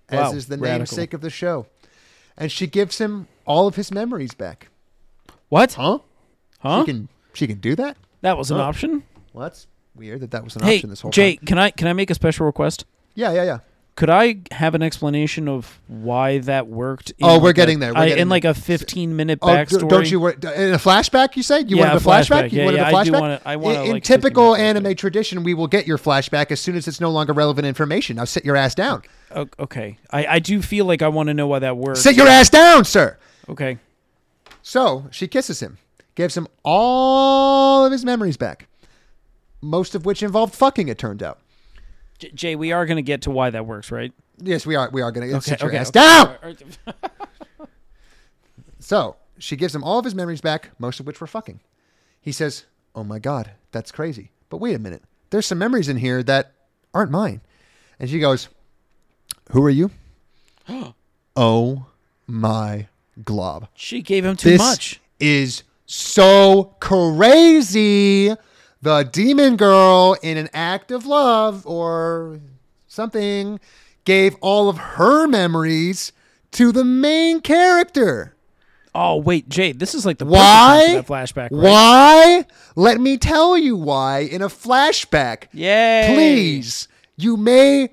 as 0.08 0.32
Wow, 0.32 0.38
is 0.38 0.46
the 0.46 0.58
radical. 0.58 0.78
namesake 0.98 1.14
of 1.14 1.22
the 1.22 1.32
show. 1.32 1.66
And 2.38 2.52
she 2.52 2.68
gives 2.68 3.00
him 3.00 3.28
all 3.46 3.68
of 3.68 3.76
his 3.76 3.92
memories 3.92 4.34
back. 4.36 4.70
What? 5.50 5.74
Huh? 5.74 6.00
Huh? 6.60 6.82
She 6.82 6.86
can 6.86 7.10
she 7.34 7.48
can 7.48 7.58
do 7.60 7.76
that? 7.76 7.98
that 8.22 8.38
was 8.38 8.52
an 8.52 8.58
Huh? 8.58 8.64
option. 8.64 9.04
Well, 9.34 9.44
that's 9.44 9.66
weird 9.96 10.22
that 10.22 10.30
that 10.32 10.44
was 10.44 10.56
an 10.56 10.62
Hey, 10.64 10.76
option 10.78 10.90
this 10.92 11.02
whole 11.02 11.12
Jay, 11.12 11.36
time. 11.38 11.46
can 11.48 11.58
I 11.58 11.72
can 11.72 11.88
I 11.88 11.94
make 11.94 12.12
a 12.12 12.16
special 12.16 12.46
request? 12.46 12.86
Yeah, 13.16 13.32
yeah, 13.34 13.44
yeah. 13.44 13.60
Could 13.96 14.10
I 14.10 14.38
have 14.50 14.74
an 14.74 14.82
explanation 14.82 15.48
of 15.48 15.80
why 15.88 16.40
that 16.40 16.68
worked? 16.68 17.12
in 17.12 17.18
Oh, 17.22 17.38
we're 17.38 17.50
like 17.50 17.52
a- 17.52 17.54
getting 17.54 17.80
there. 17.80 17.94
We're 17.94 18.00
I- 18.00 18.08
getting 18.08 18.22
in 18.24 18.30
like 18.30 18.44
a 18.44 18.56
15 18.56 19.16
minute 19.16 19.38
Oh, 19.44 19.48
backstory. 19.50 19.88
don't 19.88 20.10
you 20.10 20.20
worry. 20.20 20.34
In 20.34 20.74
a 20.74 20.80
flashback, 20.80 21.36
you 21.36 21.44
say? 21.44 21.60
You 21.60 21.78
Yeah, 21.78 21.84
wanted 21.84 21.94
a 21.94 21.98
a 21.98 22.00
flashback? 22.00 22.26
flashback. 22.46 22.52
You 22.52 22.58
Yeah, 22.60 22.66
wanted 22.66 22.78
yeah, 22.78 22.84
a 22.84 22.86
I 22.96 23.04
do 23.04 23.12
flashback? 23.12 23.20
wanna- 23.22 23.42
I 23.46 23.56
want 23.58 23.76
in, 23.76 23.82
a, 23.82 23.86
in 23.86 23.92
like, 23.92 24.04
typical 24.04 24.54
15 24.56 24.66
minute 24.66 24.78
anime 24.88 24.96
tradition, 24.96 25.44
we 25.44 25.54
will 25.54 25.68
get 25.68 25.86
your 25.86 26.00
flashback 26.00 26.50
as 26.52 26.60
soon 26.60 26.76
as 26.76 26.88
it's 26.88 27.00
no 27.00 27.12
longer 27.12 27.34
relevant 27.34 27.68
information. 27.68 28.16
Now 28.16 28.24
sit 28.26 28.44
your 28.44 28.56
ass 28.56 28.74
down. 28.74 29.04
Okay, 29.60 30.00
I, 30.10 30.26
I 30.26 30.40
do 30.40 30.62
feel 30.64 30.86
like 30.86 31.04
I 31.04 31.08
want 31.10 31.28
to 31.28 31.36
know 31.36 31.46
why 31.46 31.60
that 31.60 31.78
works. 31.78 32.02
Sit 32.02 32.16
your 32.16 32.28
ass 32.28 32.50
down, 32.50 32.86
sir. 32.86 33.18
okay. 33.48 33.78
So 34.64 35.06
she 35.12 35.28
kisses 35.28 35.60
him, 35.60 35.78
gives 36.16 36.36
him 36.36 36.48
all 36.64 37.86
of 37.86 37.92
his 37.92 38.04
memories 38.06 38.38
back, 38.38 38.68
most 39.62 39.94
of 39.94 40.04
which 40.06 40.24
involved 40.24 40.56
fucking. 40.56 40.88
It 40.88 40.98
turned 40.98 41.22
out. 41.22 41.40
J- 42.20 42.32
Jay, 42.32 42.56
we 42.56 42.72
are 42.72 42.86
going 42.86 42.98
to 42.98 43.02
get 43.04 43.24
to 43.24 43.32
why 43.32 43.50
that 43.50 43.66
works, 43.66 43.92
right? 43.92 44.12
Yes, 44.38 44.66
we 44.66 44.76
are. 44.76 44.90
We 44.92 45.02
are 45.02 45.12
going 45.12 45.30
to 45.30 45.36
Okay, 45.38 45.52
sit 45.52 45.62
your 45.62 45.70
okay, 45.70 45.78
ass 45.78 45.90
okay. 45.90 46.00
down. 46.00 46.58
So 48.80 49.16
she 49.38 49.56
gives 49.56 49.74
him 49.74 49.84
all 49.84 50.00
of 50.00 50.06
his 50.06 50.16
memories 50.16 50.42
back, 50.42 50.72
most 50.78 51.00
of 51.00 51.08
which 51.08 51.22
were 51.22 51.28
fucking. 51.28 51.62
He 52.22 52.32
says, 52.32 52.66
Oh 52.96 53.04
my 53.04 53.20
God, 53.20 53.52
that's 53.72 53.92
crazy. 53.92 54.32
But 54.50 54.58
wait 54.58 54.76
a 54.76 54.80
minute. 54.80 55.04
There's 55.30 55.46
some 55.46 55.58
memories 55.58 55.90
in 55.90 55.98
here 55.98 56.22
that 56.24 56.52
aren't 56.94 57.12
mine. 57.12 57.42
And 58.00 58.10
she 58.10 58.20
goes, 58.20 58.50
Who 59.52 59.64
are 59.64 59.70
you? 59.70 59.92
oh 61.36 61.86
my 62.28 62.88
glob. 63.24 63.68
She 63.74 64.02
gave 64.02 64.26
him 64.26 64.36
too 64.36 64.50
This 64.52 64.60
much. 64.60 65.00
is 65.20 65.64
so 65.86 66.76
crazy. 66.80 68.36
The 68.84 69.04
demon 69.04 69.56
girl, 69.56 70.18
in 70.22 70.36
an 70.36 70.50
act 70.54 70.92
of 70.92 71.06
love 71.06 71.66
or 71.66 72.42
something, 72.86 73.62
gave 74.04 74.36
all 74.42 74.68
of 74.68 74.78
her 74.78 75.26
memories 75.26 76.12
to 76.52 76.74
the 76.74 76.84
main 76.84 77.40
character. 77.40 78.36
Oh 78.94 79.16
wait, 79.16 79.48
Jay, 79.48 79.72
this 79.72 79.96
is 79.96 80.06
like 80.06 80.18
the 80.18 80.26
Why? 80.26 80.84
time 80.86 81.04
for 81.04 81.14
that 81.14 81.28
flashback. 81.30 81.50
Right? 81.52 81.62
Why? 81.62 82.46
Let 82.76 83.00
me 83.00 83.18
tell 83.18 83.58
you 83.58 83.78
why 83.78 84.20
in 84.20 84.42
a 84.42 84.50
flashback. 84.50 85.46
Yay! 85.54 86.12
Please, 86.14 86.90
you 87.16 87.38
may 87.38 87.88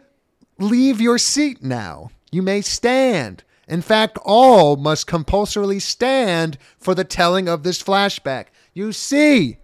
leave 0.59 1.01
your 1.01 1.19
seat 1.19 1.63
now. 1.63 2.11
You 2.33 2.43
may 2.43 2.63
stand. 2.63 3.45
In 3.69 3.81
fact, 3.81 4.19
all 4.25 4.75
must 4.75 5.07
compulsorily 5.07 5.79
stand 5.79 6.59
for 6.79 6.97
the 6.97 7.05
telling 7.05 7.49
of 7.49 7.63
this 7.63 7.81
flashback. 7.81 8.47
You 8.75 8.91
see, 8.91 9.60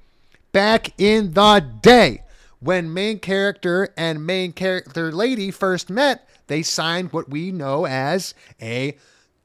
back 0.57 0.95
in 0.97 1.35
the 1.35 1.63
day, 1.83 2.23
when 2.61 2.95
main 2.95 3.19
character 3.19 3.91
and 3.95 4.25
main 4.25 4.55
character 4.55 5.13
lady 5.13 5.51
first 5.51 5.91
met, 5.91 6.27
they 6.47 6.63
signed 6.63 7.13
what 7.13 7.29
we 7.29 7.53
know 7.53 7.87
as 7.87 8.33
a 8.63 8.97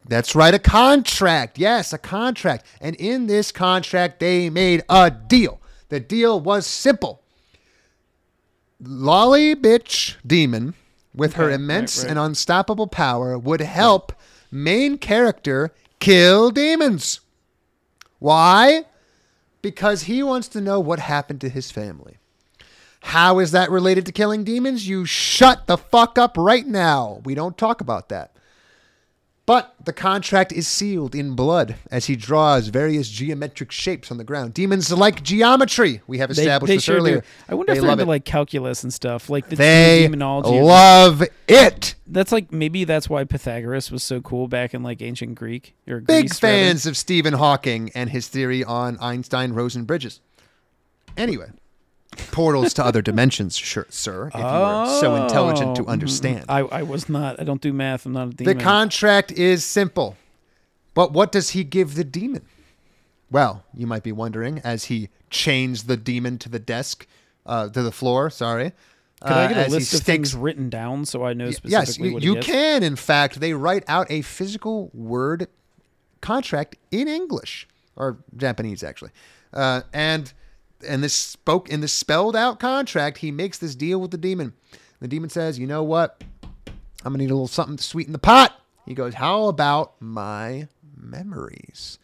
that's 0.07 0.35
right, 0.35 0.53
a 0.53 0.57
contract. 0.57 1.59
Yes, 1.59 1.91
a 1.91 1.97
contract. 1.97 2.65
And 2.79 2.95
in 2.95 3.27
this 3.27 3.51
contract, 3.51 4.21
they 4.21 4.49
made 4.49 4.83
a 4.87 5.11
deal. 5.11 5.59
The 5.89 5.99
deal 5.99 6.39
was 6.39 6.65
simple. 6.65 7.21
Loli 8.81 9.53
bitch 9.53 10.15
demon, 10.25 10.75
with 11.13 11.33
her 11.33 11.51
immense 11.51 11.97
right, 11.97 12.03
right. 12.05 12.09
and 12.11 12.19
unstoppable 12.19 12.87
power, 12.87 13.37
would 13.37 13.59
help 13.59 14.13
main 14.49 14.97
character 14.97 15.73
kill 15.99 16.51
demons. 16.51 17.19
Why? 18.19 18.85
Because 19.61 20.03
he 20.03 20.23
wants 20.23 20.47
to 20.49 20.61
know 20.61 20.79
what 20.79 20.99
happened 20.99 21.41
to 21.41 21.49
his 21.49 21.71
family. 21.71 22.17
How 23.01 23.39
is 23.39 23.51
that 23.51 23.71
related 23.71 24.05
to 24.05 24.11
killing 24.11 24.43
demons? 24.43 24.87
You 24.87 25.05
shut 25.05 25.67
the 25.67 25.77
fuck 25.77 26.17
up 26.17 26.35
right 26.37 26.67
now. 26.67 27.21
We 27.23 27.35
don't 27.35 27.57
talk 27.57 27.81
about 27.81 28.09
that. 28.09 28.35
But 29.51 29.75
the 29.83 29.91
contract 29.91 30.53
is 30.53 30.65
sealed 30.65 31.13
in 31.13 31.35
blood 31.35 31.75
as 31.91 32.05
he 32.05 32.15
draws 32.15 32.69
various 32.69 33.09
geometric 33.09 33.69
shapes 33.69 34.09
on 34.09 34.17
the 34.17 34.23
ground. 34.23 34.53
Demons 34.53 34.89
like 34.93 35.23
geometry. 35.23 35.99
We 36.07 36.19
have 36.19 36.31
established 36.31 36.69
they 36.69 36.75
this 36.77 36.83
sure 36.85 36.95
earlier. 36.95 37.19
do. 37.19 37.27
I 37.49 37.55
wonder 37.55 37.73
They 37.73 37.79
if 37.79 37.83
they're 37.83 37.91
into 37.91 38.03
it. 38.03 38.07
like 38.07 38.23
calculus 38.23 38.83
and 38.83 38.93
stuff, 38.93 39.29
like 39.29 39.49
the 39.49 39.57
they 39.57 40.03
demonology. 40.03 40.61
love 40.61 41.21
it. 41.49 41.95
That's 42.07 42.31
like 42.31 42.53
maybe 42.53 42.85
that's 42.85 43.09
why 43.09 43.25
Pythagoras 43.25 43.91
was 43.91 44.03
so 44.03 44.21
cool 44.21 44.47
back 44.47 44.73
in 44.73 44.83
like 44.83 45.01
ancient 45.01 45.35
Greek 45.35 45.75
or 45.85 45.99
Big 45.99 46.27
Greece, 46.29 46.41
rather. 46.41 46.53
fans 46.55 46.85
of 46.85 46.95
Stephen 46.95 47.33
Hawking 47.33 47.91
and 47.93 48.09
his 48.09 48.29
theory 48.29 48.63
on 48.63 48.97
Einstein 49.01 49.51
Rosen 49.51 49.83
bridges. 49.83 50.21
Anyway, 51.17 51.49
portals 52.31 52.73
to 52.75 52.85
other 52.85 53.01
dimensions, 53.01 53.55
sure, 53.57 53.85
sir, 53.89 54.27
if 54.27 54.35
you 54.35 54.41
were 54.41 54.97
so 54.99 55.15
intelligent 55.15 55.75
to 55.77 55.85
Oh, 55.85 55.87
understand. 55.87 56.45
I, 56.49 56.59
I 56.59 56.83
was 56.83 57.09
not. 57.09 57.39
I 57.39 57.43
don't 57.43 57.61
do 57.61 57.73
math. 57.73 58.05
I'm 58.05 58.13
not 58.13 58.27
a 58.27 58.31
demon. 58.31 58.57
The 58.57 58.63
contract 58.63 59.31
is 59.31 59.63
simple. 59.65 60.17
But 60.93 61.13
what 61.13 61.31
does 61.31 61.51
he 61.51 61.63
give 61.63 61.95
the 61.95 62.03
demon? 62.03 62.45
Well, 63.29 63.63
you 63.73 63.87
might 63.87 64.03
be 64.03 64.11
wondering 64.11 64.59
as 64.59 64.85
he 64.85 65.07
chains 65.29 65.83
the 65.83 65.95
demon 65.95 66.37
to 66.39 66.49
the 66.49 66.59
desk, 66.59 67.07
uh, 67.45 67.69
to 67.69 67.81
the 67.81 67.91
floor, 67.93 68.29
sorry. 68.29 68.73
Could 69.21 69.31
I 69.31 69.45
uh, 69.45 69.47
get 69.47 69.57
a 69.57 69.63
he 69.65 69.69
list 69.71 69.93
of 69.93 69.99
sticks- 70.01 70.05
things 70.05 70.35
written 70.35 70.69
down 70.69 71.05
so 71.05 71.23
I 71.23 71.33
know 71.33 71.45
Yes, 71.45 71.57
specifically 71.57 72.09
you, 72.09 72.13
what 72.15 72.23
you 72.23 72.35
can. 72.37 72.83
In 72.83 72.95
fact, 72.97 73.39
they 73.39 73.53
write 73.53 73.85
out 73.87 74.07
a 74.11 74.21
physical 74.21 74.89
word 74.93 75.47
contract 76.19 76.75
in 76.91 77.07
English 77.07 77.67
or 77.95 78.17
Japanese, 78.35 78.83
actually. 78.83 79.11
Uh, 79.53 79.81
and 79.93 80.33
and 80.87 81.03
this 81.03 81.13
spoke 81.13 81.69
in 81.69 81.81
this 81.81 81.93
spelled 81.93 82.35
out 82.35 82.59
contract, 82.59 83.19
he 83.19 83.31
makes 83.31 83.57
this 83.57 83.75
deal 83.75 83.99
with 83.99 84.11
the 84.11 84.17
demon. 84.17 84.53
The 84.99 85.07
demon 85.07 85.29
says, 85.29 85.57
"You 85.59 85.67
know 85.67 85.83
what? 85.83 86.23
I'm 87.03 87.13
gonna 87.13 87.17
need 87.17 87.31
a 87.31 87.33
little 87.33 87.47
something 87.47 87.77
to 87.77 87.83
sweeten 87.83 88.13
the 88.13 88.19
pot." 88.19 88.59
He 88.85 88.93
goes, 88.93 89.15
"How 89.15 89.45
about 89.45 89.93
my 89.99 90.67
memories?" 90.95 91.97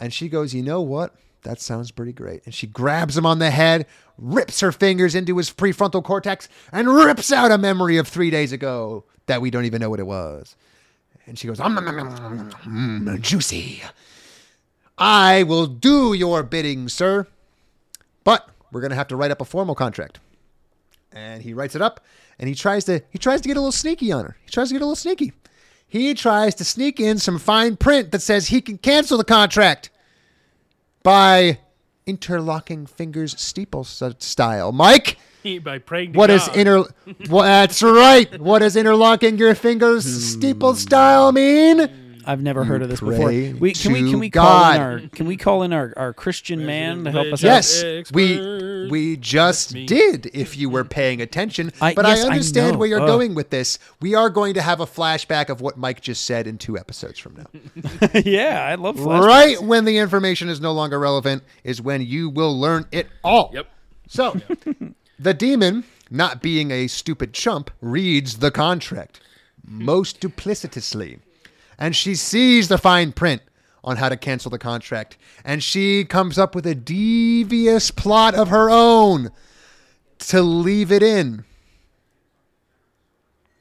And 0.00 0.12
she 0.12 0.28
goes, 0.28 0.54
You 0.54 0.62
know 0.62 0.80
what? 0.80 1.14
That 1.42 1.60
sounds 1.60 1.90
pretty 1.90 2.12
great. 2.12 2.42
And 2.46 2.54
she 2.54 2.66
grabs 2.66 3.16
him 3.16 3.26
on 3.26 3.38
the 3.38 3.50
head, 3.50 3.86
rips 4.18 4.60
her 4.60 4.72
fingers 4.72 5.14
into 5.14 5.36
his 5.36 5.50
prefrontal 5.50 6.02
cortex, 6.02 6.48
and 6.72 6.88
rips 6.88 7.30
out 7.30 7.50
a 7.52 7.58
memory 7.58 7.98
of 7.98 8.08
three 8.08 8.30
days 8.30 8.52
ago 8.52 9.04
that 9.26 9.40
we 9.40 9.50
don't 9.50 9.64
even 9.66 9.80
know 9.80 9.90
what 9.90 10.00
it 10.00 10.06
was. 10.06 10.56
And 11.26 11.38
she 11.38 11.46
goes, 11.46 11.60
"Um, 11.60 11.78
um, 11.78 11.86
um, 11.86 11.98
um, 11.98 12.14
um, 12.18 12.50
mm, 13.06 13.20
Juicy. 13.20 13.82
I 14.98 15.44
will 15.44 15.66
do 15.66 16.12
your 16.12 16.42
bidding, 16.42 16.88
sir. 16.88 17.26
But 18.24 18.48
we're 18.72 18.80
going 18.80 18.90
to 18.90 18.96
have 18.96 19.08
to 19.08 19.16
write 19.16 19.30
up 19.30 19.40
a 19.40 19.44
formal 19.44 19.74
contract. 19.74 20.20
And 21.12 21.42
he 21.42 21.54
writes 21.54 21.74
it 21.74 21.82
up 21.82 22.00
and 22.38 22.48
he 22.48 22.54
tries 22.54 22.84
to 22.84 23.02
he 23.10 23.18
tries 23.18 23.40
to 23.40 23.48
get 23.48 23.56
a 23.56 23.60
little 23.60 23.72
sneaky 23.72 24.12
on 24.12 24.24
her. 24.24 24.36
He 24.44 24.50
tries 24.50 24.68
to 24.68 24.74
get 24.74 24.82
a 24.82 24.86
little 24.86 24.96
sneaky. 24.96 25.32
He 25.86 26.14
tries 26.14 26.54
to 26.56 26.64
sneak 26.64 27.00
in 27.00 27.18
some 27.18 27.38
fine 27.38 27.76
print 27.76 28.12
that 28.12 28.22
says 28.22 28.48
he 28.48 28.60
can 28.60 28.78
cancel 28.78 29.18
the 29.18 29.24
contract 29.24 29.90
by 31.02 31.58
interlocking 32.06 32.86
fingers 32.86 33.38
steeple 33.40 33.86
uh, 34.00 34.12
style. 34.18 34.70
Mike, 34.70 35.18
by 35.62 35.78
praying 35.78 36.12
what 36.12 36.30
is 36.30 36.46
God. 36.46 36.56
inter 36.56 36.84
well, 37.28 37.44
that's 37.44 37.82
right. 37.82 38.40
What 38.40 38.60
does 38.60 38.76
interlocking 38.76 39.36
your 39.36 39.54
fingers 39.54 40.04
steeple 40.04 40.76
style 40.76 41.32
mean? 41.32 41.90
I've 42.26 42.42
never 42.42 42.64
heard 42.64 42.82
of 42.82 42.88
this 42.88 43.00
before. 43.00 43.26
pray 43.26 43.52
We, 43.52 43.72
can 43.72 43.92
we 43.92 44.02
to 44.02 44.10
can 44.10 44.18
we 44.20 44.30
call 44.30 44.44
God. 44.44 44.74
in 44.76 44.80
our 44.82 45.00
can 45.08 45.26
we 45.26 45.36
call 45.36 45.62
in 45.62 45.72
our, 45.72 45.92
our 45.96 46.12
Christian 46.12 46.64
man 46.66 47.04
to 47.04 47.10
help 47.10 47.32
us 47.32 47.42
Yes, 47.42 47.82
Expert. 47.82 48.14
we 48.14 48.88
we 48.90 49.16
just 49.16 49.74
me. 49.74 49.86
did. 49.86 50.30
If 50.34 50.56
you 50.56 50.68
were 50.70 50.84
paying 50.84 51.20
attention, 51.20 51.72
I- 51.80 51.94
but 51.94 52.06
yes, 52.06 52.20
I 52.24 52.28
I 52.28 52.30
understand 52.32 52.72
know. 52.72 52.78
where 52.78 52.88
you're 52.88 53.00
Ugh. 53.00 53.06
going 53.06 53.34
with 53.34 53.50
this. 53.50 53.78
We 54.00 54.14
are 54.14 54.30
going 54.30 54.54
to 54.54 54.62
have 54.62 54.80
a 54.80 54.86
flashback 54.86 55.48
of 55.48 55.60
what 55.60 55.76
Mike 55.76 56.00
just 56.00 56.24
said 56.24 56.46
in 56.46 56.58
two 56.58 56.78
episodes 56.78 57.18
from 57.18 57.36
now. 57.36 58.08
yeah, 58.24 58.64
I 58.68 58.74
love 58.76 58.96
flashbacks. 58.96 59.26
right 59.26 59.62
when 59.62 59.84
the 59.84 59.98
information 59.98 60.48
is 60.48 60.60
no 60.60 60.72
longer 60.72 60.98
relevant 60.98 61.42
is 61.64 61.80
when 61.82 62.02
you 62.02 62.28
will 62.28 62.58
learn 62.58 62.86
it 62.92 63.06
all. 63.24 63.50
Yep. 63.52 63.66
So, 64.08 64.40
the 65.18 65.34
demon, 65.34 65.84
not 66.10 66.42
being 66.42 66.70
a 66.72 66.86
stupid 66.88 67.32
chump, 67.32 67.70
reads 67.80 68.38
the 68.38 68.50
contract 68.50 69.20
most 69.64 70.20
duplicitously. 70.20 71.20
And 71.80 71.96
she 71.96 72.14
sees 72.14 72.68
the 72.68 72.78
fine 72.78 73.10
print 73.12 73.42
on 73.82 73.96
how 73.96 74.10
to 74.10 74.16
cancel 74.16 74.50
the 74.50 74.58
contract. 74.58 75.16
And 75.44 75.62
she 75.62 76.04
comes 76.04 76.38
up 76.38 76.54
with 76.54 76.66
a 76.66 76.74
devious 76.74 77.90
plot 77.90 78.34
of 78.34 78.48
her 78.48 78.68
own 78.70 79.30
to 80.18 80.42
leave 80.42 80.92
it 80.92 81.02
in. 81.02 81.44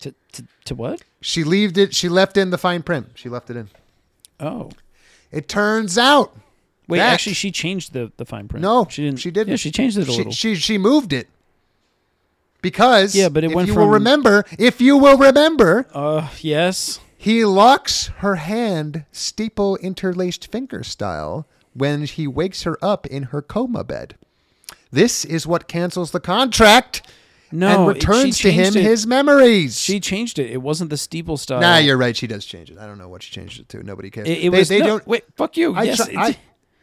To, 0.01 0.13
to, 0.33 0.43
to 0.65 0.75
what? 0.75 1.01
She 1.21 1.43
left 1.43 1.77
it 1.77 1.95
she 1.95 2.09
left 2.09 2.37
in 2.37 2.49
the 2.49 2.57
fine 2.57 2.83
print. 2.83 3.11
She 3.15 3.29
left 3.29 3.49
it 3.49 3.55
in. 3.57 3.69
Oh. 4.39 4.71
It 5.31 5.47
turns 5.47 5.97
out 5.97 6.35
Wait, 6.87 6.97
that- 6.99 7.13
actually, 7.13 7.33
she 7.33 7.51
changed 7.51 7.93
the, 7.93 8.11
the 8.17 8.25
fine 8.25 8.47
print. 8.47 8.61
No, 8.61 8.87
she 8.89 9.03
didn't. 9.03 9.19
She 9.19 9.31
didn't. 9.31 9.49
Yeah, 9.49 9.55
she 9.57 9.71
changed 9.71 9.97
it 9.97 10.07
a 10.07 10.11
she, 10.11 10.17
little. 10.17 10.31
She 10.33 10.55
she 10.55 10.77
moved 10.77 11.13
it 11.13 11.27
because 12.61 13.15
Yeah, 13.15 13.29
but 13.29 13.43
it 13.43 13.51
if 13.51 13.55
went 13.55 13.67
you 13.67 13.75
will 13.75 13.83
from- 13.85 13.93
remember, 13.93 14.45
if 14.57 14.81
you 14.81 14.97
will 14.97 15.17
remember, 15.17 15.87
uh, 15.93 16.29
yes. 16.41 16.99
He 17.21 17.43
locks 17.43 18.07
her 18.19 18.35
hand 18.35 19.03
steeple 19.11 19.75
interlaced 19.81 20.49
finger 20.49 20.83
style 20.83 21.45
when 21.73 22.05
he 22.05 22.25
wakes 22.25 22.63
her 22.63 22.77
up 22.81 23.05
in 23.07 23.23
her 23.23 23.41
coma 23.41 23.83
bed. 23.83 24.15
This 24.89 25.25
is 25.25 25.45
what 25.45 25.67
cancels 25.67 26.11
the 26.11 26.21
contract 26.21 27.05
No, 27.51 27.79
and 27.79 27.87
returns 27.89 28.39
to 28.39 28.49
him 28.49 28.73
it. 28.73 28.81
his 28.83 29.05
memories. 29.05 29.77
She 29.77 29.99
changed 29.99 30.39
it. 30.39 30.49
It 30.49 30.61
wasn't 30.61 30.91
the 30.91 30.97
steeple 30.97 31.35
style. 31.35 31.59
nah, 31.59 31.75
you're 31.75 31.97
right. 31.97 32.15
She 32.15 32.25
does 32.25 32.45
change 32.45 32.71
it. 32.71 32.77
I 32.77 32.87
don't 32.87 32.97
know 32.97 33.09
what 33.09 33.21
she 33.21 33.31
changed 33.33 33.59
it 33.59 33.67
to. 33.67 33.83
Nobody 33.83 34.09
cares. 34.09 34.29
It, 34.29 34.37
it 34.37 34.41
they, 34.43 34.57
was. 34.57 34.69
they 34.69 34.79
no, 34.79 34.87
don't. 34.87 35.05
Wait, 35.05 35.25
fuck 35.35 35.57
you. 35.57 35.75
I, 35.75 35.83
yes, 35.83 35.99
I, 36.15 36.37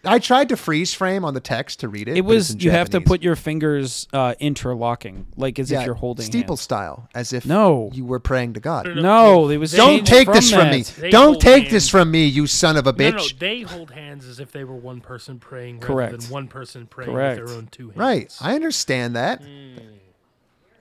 I 0.07 0.19
tried 0.19 0.49
to 0.51 0.57
freeze 0.57 0.95
frame 0.95 1.25
on 1.25 1.35
the 1.35 1.41
text 1.41 1.81
to 1.81 1.89
read 1.89 2.09
it. 2.09 2.17
it 2.17 2.25
was. 2.25 2.53
in 2.53 2.61
You 2.61 2.71
have 2.71 2.91
to 2.91 3.01
put 3.01 3.23
your 3.23 3.37
fingers 3.37 4.07
uh, 4.13 4.35
interlocking, 4.41 5.27
like 5.37 5.59
as 5.59 5.71
if 5.73 5.85
you're 5.85 5.95
holding 5.95 6.25
steeple 6.25 6.55
hands. 6.55 6.61
style, 6.63 7.09
as 7.15 7.33
if 7.33 7.45
No. 7.47 7.91
you 7.93 8.05
were 8.05 8.21
praying 8.21 8.55
to 8.55 8.61
God. 8.61 8.89
No, 8.97 9.49
it 9.49 9.57
was. 9.59 9.73
Don't 9.73 10.07
take 10.07 10.27
from 10.27 10.35
this 10.35 10.53
from 10.53 10.71
me. 10.71 10.83
They 10.83 11.11
Don't 11.11 11.33
hold 11.33 11.41
take 11.41 11.63
hands. 11.65 11.73
this 11.73 11.89
from 11.89 12.11
me, 12.11 12.25
you 12.27 12.47
son 12.47 12.77
of 12.77 12.87
a 12.87 12.93
No, 12.93 12.99
bitch. 12.99 13.13
no, 13.33 13.39
they 13.39 13.61
hold 13.63 13.91
hands 13.91 14.27
as 14.27 14.41
if 14.41 14.53
they 14.53 14.65
were 14.65 14.77
one 14.77 15.01
person 15.01 15.39
praying 15.39 15.77
rather 15.81 15.87
Correct. 15.87 16.21
than 16.21 16.31
one 16.31 16.49
person 16.49 16.87
praying 16.87 17.11
Correct. 17.13 17.41
with 17.41 17.49
their 17.49 17.57
own 17.59 17.69
two 17.71 17.87
hands. 17.89 17.97
Right. 17.99 18.37
I 18.41 18.55
understand 18.55 19.17
that. 19.17 19.43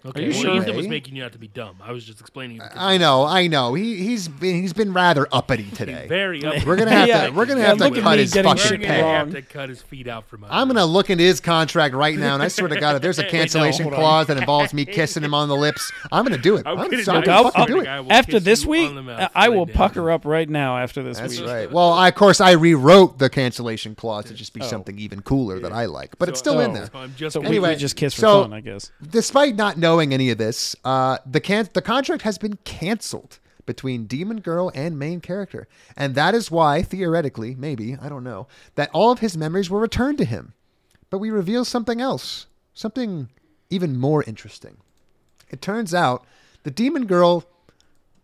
Okay. 0.06 0.26
you 0.26 0.30
well, 0.32 0.41
sure? 0.41 0.56
Ethan 0.61 0.76
was 0.76 0.86
Ray? 0.86 0.90
making 0.90 1.15
you 1.15 1.23
out 1.23 1.32
to 1.32 1.40
be 1.40 1.48
dumb. 1.48 1.77
I 1.82 1.91
was 1.91 2.06
just 2.06 2.19
explaining. 2.22 2.61
I 2.76 2.98
know, 2.98 3.23
I 3.26 3.48
know. 3.48 3.73
He 3.73 3.95
he's 4.03 4.27
been 4.27 4.61
he's 4.61 4.73
been 4.73 4.94
rather 4.94 5.27
uppity 5.32 5.69
today. 5.73 6.06
Very 6.07 6.45
up. 6.45 6.64
We're 6.65 6.76
gonna 6.76 6.91
have 6.91 7.07
Yeah, 7.07 7.27
to 7.27 7.32
we're 7.32 7.45
gonna 7.45 7.61
yeah, 7.61 7.68
have 7.68 7.77
to 7.80 7.90
cut 8.02 8.19
his 8.19 8.34
getting 8.34 8.52
We're 8.52 8.57
fucking 8.57 8.82
gonna 8.82 8.94
pay. 8.94 8.99
have 9.02 9.32
to 9.32 9.41
cut 9.41 9.69
his 9.69 9.82
feet 9.82 10.07
out 10.07 10.27
from 10.27 10.44
under. 10.44 10.53
I'm 10.53 10.68
gonna 10.68 10.86
look 10.86 11.10
into 11.10 11.23
his 11.23 11.40
contract 11.40 11.95
right 11.95 12.18
now, 12.18 12.36
and 12.36 12.44
I 12.44 12.49
swear 12.49 12.68
to 12.68 12.80
God, 12.80 12.98
if 12.98 13.02
there's 13.02 13.18
a 13.19 13.23
cancellation 13.30 13.84
hold 13.84 13.94
on. 13.95 13.99
clause 13.99 14.27
that 14.27 14.38
involves 14.38 14.73
me 14.73 14.86
kissing 14.95 15.23
him 15.23 15.34
on 15.34 15.49
the 15.49 15.56
lips, 15.56 15.91
I'm 16.11 16.23
gonna 16.23 16.38
do 16.38 16.57
it. 16.57 16.68
I'm 16.68 16.77
I'm, 16.77 16.90
kidding. 16.90 17.03
sorry, 17.06 17.27
I'm 17.27 17.45
I'll- 17.45 17.52
I'll- 17.56 17.65
do 17.65 17.80
it. 17.80 17.88
After 17.88 18.40
this 18.40 18.64
week, 18.64 18.90
on 18.90 18.95
the 18.95 19.02
mouth 19.02 19.32
I- 19.34 19.45
I 19.45 19.48
right 19.48 19.57
will 19.57 19.65
now. 19.65 19.73
pucker 19.73 20.11
up 20.11 20.23
right 20.26 20.48
now. 20.48 20.77
After 20.77 21.02
this 21.02 21.18
That's 21.18 21.40
week. 21.40 21.49
right. 21.49 21.72
Well, 21.72 21.91
I, 21.91 22.10
of 22.10 22.15
course, 22.15 22.40
I 22.40 22.52
rewrote 22.52 23.18
the 23.18 23.30
cancellation 23.30 23.95
clause 23.95 24.26
to 24.26 24.36
just 24.36 24.53
be 24.53 24.61
oh. 24.61 24.65
something 24.68 24.99
even 24.99 25.23
cooler 25.23 25.60
that 25.61 25.72
I 25.73 25.86
like, 25.86 26.15
but 26.19 26.30
it's 26.30 26.38
still 26.38 26.60
in 26.60 26.72
oh. 26.72 26.73
there. 26.76 26.86
So 26.91 26.99
I'm 26.99 27.15
just 27.15 27.34
So 27.34 27.40
we- 27.40 27.48
Anyway, 27.48 27.76
just 27.76 27.95
kiss 27.95 28.14
for 28.14 28.22
so- 28.22 28.41
fun, 28.44 28.53
I 28.53 28.61
guess. 28.61 28.91
Despite 29.10 29.56
not 29.56 29.77
knowing 29.77 29.95
any 30.00 30.30
of 30.30 30.38
this, 30.38 30.76
uh, 30.86 31.18
the 31.26 31.40
can- 31.40 31.70
the 31.74 31.82
contract 31.82 32.22
has 32.24 32.38
been 32.38 32.58
canceled 32.64 33.40
between 33.66 34.06
Demon 34.06 34.42
Girl 34.42 34.72
and 34.76 34.98
main 35.00 35.22
character, 35.22 35.68
and 35.98 36.14
that 36.16 36.36
is 36.36 36.52
why, 36.52 36.84
theoretically, 36.84 37.56
maybe 37.56 37.98
I 38.00 38.10
don't 38.10 38.24
know, 38.24 38.48
that 38.76 38.92
all 38.94 39.12
of 39.12 39.20
his 39.20 39.36
memories 39.38 39.70
were 39.70 39.80
returned 39.80 40.18
to 40.20 40.26
him. 40.26 40.54
But 41.10 41.18
we 41.20 41.30
reveal 41.32 41.66
something 41.66 42.00
else, 42.02 42.46
something 42.74 43.30
even 43.70 43.98
more 43.98 44.24
interesting. 44.24 44.78
It 45.50 45.62
turns 45.62 45.94
out 45.94 46.26
the 46.64 46.72
Demon 46.72 47.06
Girl 47.08 47.46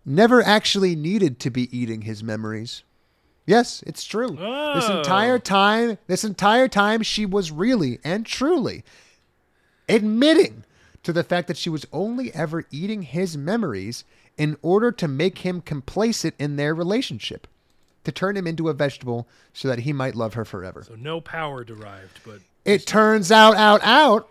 never 0.05 0.41
actually 0.41 0.95
needed 0.95 1.39
to 1.39 1.49
be 1.49 1.75
eating 1.75 2.01
his 2.03 2.23
memories. 2.23 2.83
Yes, 3.47 3.83
it's 3.87 4.03
true. 4.03 4.29
This 4.29 4.39
Oh. 4.87 4.97
entire 4.99 5.39
time, 5.39 5.97
this 6.07 6.23
entire 6.23 6.67
time, 6.67 7.01
she 7.01 7.25
was 7.25 7.51
really 7.51 7.99
and 8.03 8.25
truly 8.25 8.83
admitting 9.89 10.63
to 11.03 11.13
the 11.13 11.23
fact 11.23 11.47
that 11.47 11.57
she 11.57 11.69
was 11.69 11.85
only 11.91 12.33
ever 12.33 12.65
eating 12.71 13.01
his 13.03 13.37
memories 13.37 14.03
in 14.37 14.57
order 14.61 14.91
to 14.91 15.07
make 15.07 15.39
him 15.39 15.61
complacent 15.61 16.35
in 16.39 16.55
their 16.55 16.73
relationship, 16.73 17.47
to 18.03 18.11
turn 18.11 18.37
him 18.37 18.47
into 18.47 18.69
a 18.69 18.73
vegetable 18.73 19.27
so 19.53 19.67
that 19.67 19.79
he 19.79 19.93
might 19.93 20.15
love 20.15 20.35
her 20.35 20.45
forever. 20.45 20.83
So 20.87 20.95
no 20.95 21.21
power 21.21 21.63
derived, 21.63 22.19
but 22.25 22.39
It 22.65 22.85
turns 22.85 23.31
out, 23.31 23.55
out, 23.55 23.81
out, 23.83 24.29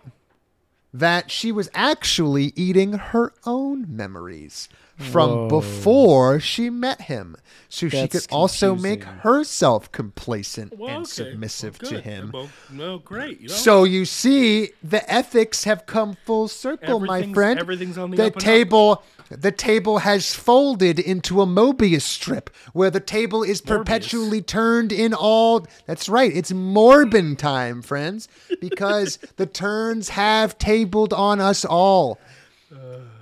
that 0.93 1.31
she 1.31 1.51
was 1.51 1.69
actually 1.73 2.53
eating 2.55 2.93
her 2.93 3.33
own 3.45 3.85
memories 3.95 4.67
from 4.97 5.29
Whoa. 5.31 5.47
before 5.47 6.39
she 6.39 6.69
met 6.69 7.01
him. 7.03 7.35
So 7.69 7.89
she 7.89 8.01
That's 8.01 8.27
could 8.27 8.33
also 8.33 8.75
make 8.75 9.03
herself 9.03 9.91
complacent 9.91 10.77
well, 10.77 10.89
and 10.89 10.97
okay. 10.99 11.31
submissive 11.31 11.79
Well, 11.81 11.91
to 11.91 12.01
him. 12.01 12.31
Well, 12.33 12.49
no, 12.69 12.99
great. 12.99 13.39
You 13.39 13.47
know? 13.47 13.53
So 13.53 13.83
you 13.83 14.05
see, 14.05 14.71
the 14.83 15.09
ethics 15.11 15.63
have 15.63 15.85
come 15.85 16.17
full 16.25 16.47
circle, 16.47 16.99
my 16.99 17.23
friend. 17.33 17.59
everything's 17.59 17.97
on 17.97 18.11
the 18.11 18.17
the 18.17 18.23
up 18.27 18.33
and 18.33 18.35
up. 18.37 18.41
table. 18.45 19.03
The 19.39 19.51
table 19.51 19.99
has 19.99 20.35
folded 20.35 20.99
into 20.99 21.41
a 21.41 21.45
Mobius 21.45 22.01
strip, 22.01 22.49
where 22.73 22.89
the 22.89 22.99
table 22.99 23.43
is 23.43 23.61
perpetually 23.61 24.41
turned 24.41 24.91
in 24.91 25.13
all. 25.13 25.65
That's 25.85 26.09
right, 26.09 26.35
it's 26.35 26.51
Morbin 26.51 27.37
time, 27.37 27.81
friends, 27.81 28.27
because 28.59 29.17
the 29.37 29.45
turns 29.45 30.09
have 30.09 30.57
tabled 30.57 31.13
on 31.13 31.39
us 31.39 31.63
all. 31.63 32.19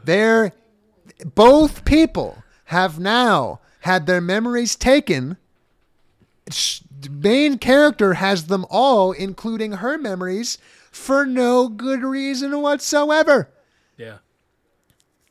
There, 0.03 0.53
both 1.35 1.85
people 1.85 2.43
have 2.65 2.99
now 2.99 3.59
had 3.81 4.05
their 4.05 4.21
memories 4.21 4.75
taken 4.75 5.37
the 7.01 7.09
main 7.09 7.57
character 7.57 8.15
has 8.15 8.47
them 8.47 8.65
all, 8.69 9.11
including 9.11 9.73
her 9.73 9.97
memories, 9.97 10.57
for 10.91 11.25
no 11.25 11.67
good 11.67 12.01
reason 12.01 12.59
whatsoever. 12.61 13.49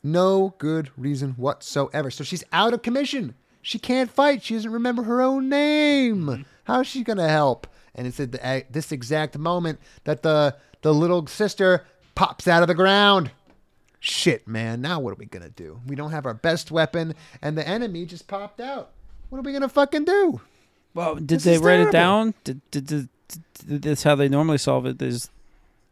No 0.03 0.55
good 0.57 0.91
reason 0.97 1.31
whatsoever. 1.31 2.09
So 2.11 2.23
she's 2.23 2.43
out 2.53 2.73
of 2.73 2.81
commission. 2.81 3.35
She 3.61 3.77
can't 3.79 4.09
fight. 4.09 4.41
She 4.43 4.53
doesn't 4.55 4.71
remember 4.71 5.03
her 5.03 5.21
own 5.21 5.49
name. 5.49 6.25
Mm-hmm. 6.25 6.41
How's 6.63 6.87
she 6.87 7.03
gonna 7.03 7.27
help? 7.27 7.67
And 7.95 8.07
it's 8.07 8.19
at 8.19 8.31
the, 8.31 8.45
at 8.45 8.71
this 8.71 8.91
exact 8.91 9.37
moment 9.37 9.79
that 10.05 10.21
the 10.23 10.55
the 10.81 10.93
little 10.93 11.27
sister 11.27 11.85
pops 12.15 12.47
out 12.47 12.61
of 12.61 12.67
the 12.69 12.75
ground. 12.75 13.31
Shit, 13.99 14.47
man. 14.47 14.79
Now 14.81 15.01
what 15.01 15.11
are 15.11 15.15
we 15.17 15.25
gonna 15.25 15.49
do? 15.49 15.81
We 15.85 15.95
don't 15.97 16.11
have 16.11 16.25
our 16.25 16.33
best 16.33 16.71
weapon, 16.71 17.15
and 17.41 17.57
the 17.57 17.67
enemy 17.67 18.05
just 18.05 18.27
popped 18.27 18.61
out. 18.61 18.91
What 19.29 19.39
are 19.39 19.41
we 19.41 19.51
gonna 19.51 19.67
fucking 19.67 20.05
do? 20.05 20.39
Well, 20.93 21.15
did 21.15 21.27
This 21.27 21.43
they 21.43 21.57
write 21.57 21.73
terrible. 21.75 21.89
it 21.89 21.91
down? 21.91 22.33
Did, 22.45 22.61
did, 22.71 22.85
did, 22.87 23.09
did 23.67 23.81
that's 23.81 24.03
how 24.03 24.15
they 24.15 24.29
normally 24.29 24.57
solve 24.57 24.85
it? 24.85 25.01
Is 25.01 25.29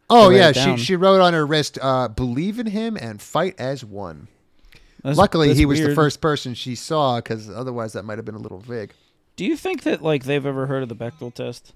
Oh 0.09 0.29
yeah, 0.29 0.51
she 0.53 0.77
she 0.77 0.95
wrote 0.95 1.19
on 1.21 1.33
her 1.33 1.45
wrist, 1.45 1.77
uh, 1.81 2.07
"Believe 2.07 2.59
in 2.59 2.67
him 2.67 2.95
and 2.99 3.21
fight 3.21 3.55
as 3.59 3.83
one." 3.83 4.27
that's- 5.03 5.17
Luckily, 5.17 5.47
that's 5.49 5.59
he 5.59 5.65
was 5.65 5.81
the 5.81 5.93
first 5.95 6.21
person 6.21 6.53
she 6.53 6.75
saw, 6.75 7.17
because 7.17 7.49
otherwise 7.49 7.93
that 7.93 8.03
might 8.03 8.17
have 8.17 8.25
been 8.25 8.35
a 8.35 8.39
little 8.39 8.59
vague. 8.59 8.93
Do 9.35 9.45
you 9.45 9.55
think 9.57 9.83
that 9.83 10.01
like 10.01 10.23
they've 10.23 10.45
ever 10.45 10.65
heard 10.67 10.81
of 10.83 10.89
the 10.89 10.95
Bechdel 10.95 11.33
test? 11.33 11.73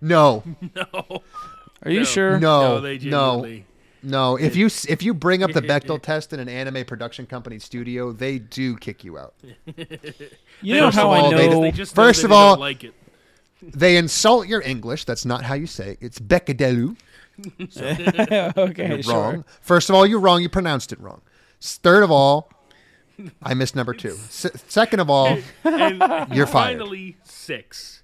No, 0.00 0.44
no. 0.76 1.22
Are 1.84 1.90
you 1.90 2.00
No. 2.00 2.04
sure? 2.04 2.38
no, 2.38 2.60
No, 2.76 2.80
they 2.80 2.94
no, 2.94 2.98
genuinely. 2.98 3.66
no. 4.02 4.36
If 4.36 4.54
you 4.54 4.66
s- 4.66 4.84
if 4.84 5.02
you 5.02 5.14
bring 5.14 5.42
up 5.42 5.52
the 5.52 5.62
Bechdel 5.72 6.00
test 6.02 6.32
in 6.32 6.40
an 6.40 6.48
anime 6.48 6.84
production 6.84 7.26
company 7.26 7.58
studio, 7.58 8.12
they 8.12 8.38
do 8.38 8.76
kick 8.76 9.02
you 9.04 9.18
out. 9.18 9.34
You 10.60 10.74
know 10.74 10.86
First 10.86 10.96
how 10.98 11.12
of 11.12 11.18
all, 11.22 11.34
I 11.34 11.36
they- 11.36 11.48
know. 11.48 11.62
They 11.62 11.70
just 11.70 11.96
know 11.96 12.02
First 12.02 12.20
that 12.22 12.26
of 12.26 12.30
they 12.30 12.34
don't 12.36 12.42
all- 12.44 12.56
like 12.58 12.82
it. 12.84 12.92
They 13.62 13.96
insult 13.96 14.46
your 14.46 14.62
English. 14.62 15.04
That's 15.04 15.24
not 15.24 15.42
how 15.44 15.54
you 15.54 15.66
say 15.66 15.92
it. 15.92 15.98
It's 16.00 16.18
Becadelu. 16.18 16.96
okay, 18.56 18.88
You're 18.88 19.02
sure. 19.02 19.14
wrong. 19.14 19.44
First 19.60 19.88
of 19.88 19.94
all, 19.94 20.06
you're 20.06 20.20
wrong. 20.20 20.42
You 20.42 20.48
pronounced 20.48 20.92
it 20.92 21.00
wrong. 21.00 21.22
Third 21.60 22.02
of 22.04 22.10
all, 22.10 22.50
I 23.42 23.54
missed 23.54 23.74
number 23.76 23.94
two. 23.94 24.10
S- 24.26 24.46
second 24.68 25.00
of 25.00 25.10
all, 25.10 25.38
And 25.64 25.98
You're 26.34 26.46
fired. 26.46 26.78
Finally, 26.78 27.16
six. 27.24 28.02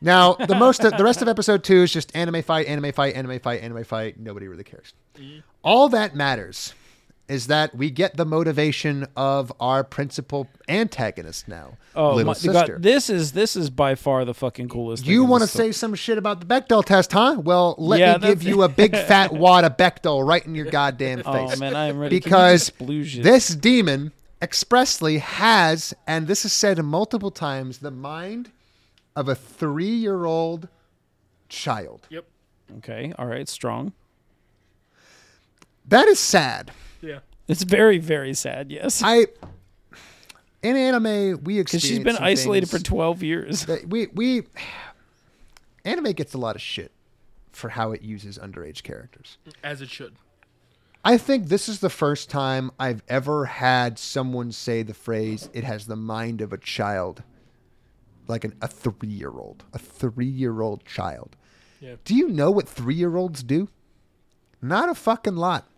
Now, 0.00 0.34
the 0.34 0.56
most 0.56 0.82
the 0.82 1.04
rest 1.04 1.22
of 1.22 1.28
episode 1.28 1.62
two 1.62 1.82
is 1.82 1.92
just 1.92 2.14
anime 2.14 2.42
fight, 2.42 2.66
anime 2.66 2.92
fight, 2.92 3.14
anime 3.14 3.38
fight, 3.38 3.62
anime 3.62 3.84
fight. 3.84 4.18
Nobody 4.18 4.48
really 4.48 4.64
cares. 4.64 4.92
Mm-hmm. 5.16 5.40
All 5.62 5.88
that 5.90 6.14
matters 6.16 6.74
is 7.32 7.46
that 7.46 7.74
we 7.74 7.90
get 7.90 8.16
the 8.18 8.26
motivation 8.26 9.06
of 9.16 9.50
our 9.58 9.82
principal 9.82 10.46
antagonist 10.68 11.48
now, 11.48 11.78
Oh 11.96 12.14
little 12.14 12.26
my 12.26 12.32
sister. 12.34 12.74
God! 12.74 12.82
This 12.82 13.08
is 13.08 13.32
this 13.32 13.56
is 13.56 13.70
by 13.70 13.94
far 13.94 14.26
the 14.26 14.34
fucking 14.34 14.68
coolest. 14.68 15.06
you 15.06 15.22
want 15.22 15.30
want 15.30 15.42
to 15.44 15.48
say 15.48 15.72
some 15.72 15.94
shit 15.94 16.18
about 16.18 16.40
the 16.40 16.46
Bechdel 16.46 16.84
test, 16.84 17.12
huh? 17.12 17.40
Well, 17.42 17.74
let 17.78 18.00
Yeah, 18.00 18.18
me 18.18 18.28
give 18.28 18.42
you 18.42 18.62
a 18.62 18.68
big 18.68 18.92
fat 19.08 19.32
wad 19.32 19.64
of 19.64 19.78
Bechdel 19.78 20.26
right 20.26 20.44
in 20.44 20.54
your 20.54 20.66
goddamn 20.66 21.22
oh, 21.24 21.32
face. 21.32 21.56
Oh 21.56 21.58
man, 21.58 21.74
I 21.74 21.86
am 21.86 21.98
ready. 21.98 22.20
Because 22.20 22.66
just 22.66 22.78
splooge 22.78 23.18
it? 23.18 23.22
this 23.22 23.48
demon 23.48 24.12
expressly 24.42 25.18
has, 25.18 25.94
and 26.06 26.26
this 26.26 26.44
is 26.44 26.52
said 26.52 26.78
multiple 26.84 27.30
times, 27.30 27.78
the 27.78 27.90
mind 27.90 28.50
of 29.16 29.28
a 29.28 29.34
three-year-old 29.34 30.68
child. 31.48 32.06
Yep. 32.10 32.26
Okay, 32.78 33.14
all 33.18 33.26
right, 33.26 33.48
strong. 33.48 33.94
That 35.88 36.08
is 36.08 36.18
sad. 36.18 36.72
Yeah. 37.46 37.52
It's 37.52 37.62
very 37.62 37.98
very 37.98 38.34
sad. 38.34 38.70
Yes. 38.70 39.02
I 39.04 39.26
in 40.62 40.76
anime 40.76 41.42
we 41.42 41.58
Because 41.58 41.82
she's 41.82 41.98
been 41.98 42.16
some 42.16 42.24
isolated 42.24 42.70
for 42.70 42.78
12 42.78 43.22
years. 43.22 43.66
we 43.86 44.06
we 44.14 44.42
anime 45.84 46.12
gets 46.12 46.34
a 46.34 46.38
lot 46.38 46.54
of 46.56 46.62
shit 46.62 46.92
for 47.52 47.70
how 47.70 47.92
it 47.92 48.02
uses 48.02 48.38
underage 48.38 48.82
characters. 48.82 49.38
As 49.62 49.82
it 49.82 49.90
should. 49.90 50.14
I 51.04 51.18
think 51.18 51.48
this 51.48 51.68
is 51.68 51.80
the 51.80 51.90
first 51.90 52.30
time 52.30 52.70
I've 52.78 53.02
ever 53.08 53.46
had 53.46 53.98
someone 53.98 54.52
say 54.52 54.82
the 54.82 54.94
phrase 54.94 55.48
"it 55.52 55.64
has 55.64 55.86
the 55.86 55.96
mind 55.96 56.40
of 56.40 56.52
a 56.52 56.58
child," 56.58 57.24
like 58.28 58.44
an, 58.44 58.54
a 58.62 58.68
three-year-old, 58.68 59.64
a 59.72 59.78
three-year-old 59.78 60.84
child. 60.84 61.34
Yeah. 61.80 61.96
Do 62.04 62.14
you 62.14 62.28
know 62.28 62.52
what 62.52 62.68
three-year-olds 62.68 63.42
do? 63.42 63.68
Not 64.60 64.88
a 64.88 64.94
fucking 64.94 65.34
lot. 65.34 65.68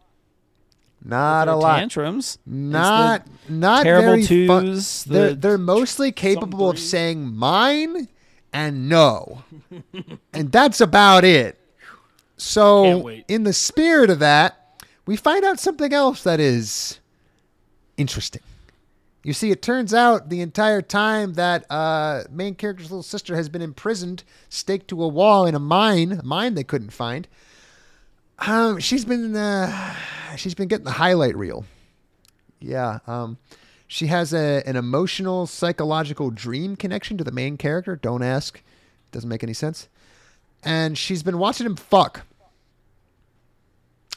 Not 1.05 1.49
a 1.49 1.55
lot. 1.55 1.78
Tantrums. 1.78 2.39
Not 2.47 3.26
not 3.49 3.83
terrible 3.83 4.24
very 4.24 4.47
fun. 4.47 4.65
twos, 4.65 5.05
They're 5.05 5.34
they're 5.34 5.58
mostly 5.58 6.12
capable 6.12 6.70
of 6.70 6.78
saying 6.78 7.34
mine 7.36 8.08
and 8.52 8.89
no, 8.89 9.42
and 10.33 10.50
that's 10.50 10.81
about 10.81 11.24
it. 11.24 11.60
So, 12.36 13.10
in 13.28 13.44
the 13.44 13.52
spirit 13.52 14.10
of 14.10 14.18
that, 14.20 14.83
we 15.07 15.16
find 15.16 15.44
out 15.44 15.60
something 15.60 15.92
else 15.92 16.23
that 16.24 16.41
is 16.41 17.00
interesting. 17.97 18.42
You 19.23 19.33
see, 19.33 19.50
it 19.50 19.62
turns 19.62 19.94
out 19.94 20.28
the 20.28 20.41
entire 20.41 20.83
time 20.83 21.34
that 21.34 21.65
uh, 21.70 22.24
main 22.31 22.55
character's 22.55 22.91
little 22.91 23.02
sister 23.02 23.36
has 23.36 23.49
been 23.49 23.62
imprisoned, 23.62 24.23
staked 24.49 24.89
to 24.89 25.02
a 25.02 25.08
wall 25.08 25.47
in 25.47 25.55
a 25.55 25.58
mine, 25.58 26.12
a 26.12 26.24
mine 26.24 26.55
they 26.55 26.65
couldn't 26.65 26.91
find. 26.91 27.26
Um, 28.38 28.78
she's 28.80 29.04
been 29.04 29.34
uh, 29.34 29.94
she's 30.36 30.54
been 30.54 30.68
getting 30.68 30.84
the 30.84 30.92
highlight 30.92 31.36
reel. 31.36 31.64
Yeah. 32.60 32.98
Um, 33.06 33.38
she 33.86 34.06
has 34.08 34.32
a 34.32 34.62
an 34.66 34.76
emotional 34.76 35.46
psychological 35.46 36.30
dream 36.30 36.76
connection 36.76 37.16
to 37.18 37.24
the 37.24 37.32
main 37.32 37.56
character. 37.56 37.96
Don't 37.96 38.22
ask. 38.22 38.62
Doesn't 39.12 39.28
make 39.28 39.42
any 39.42 39.52
sense. 39.54 39.88
And 40.62 40.96
she's 40.96 41.22
been 41.22 41.38
watching 41.38 41.66
him 41.66 41.76
fuck. 41.76 42.22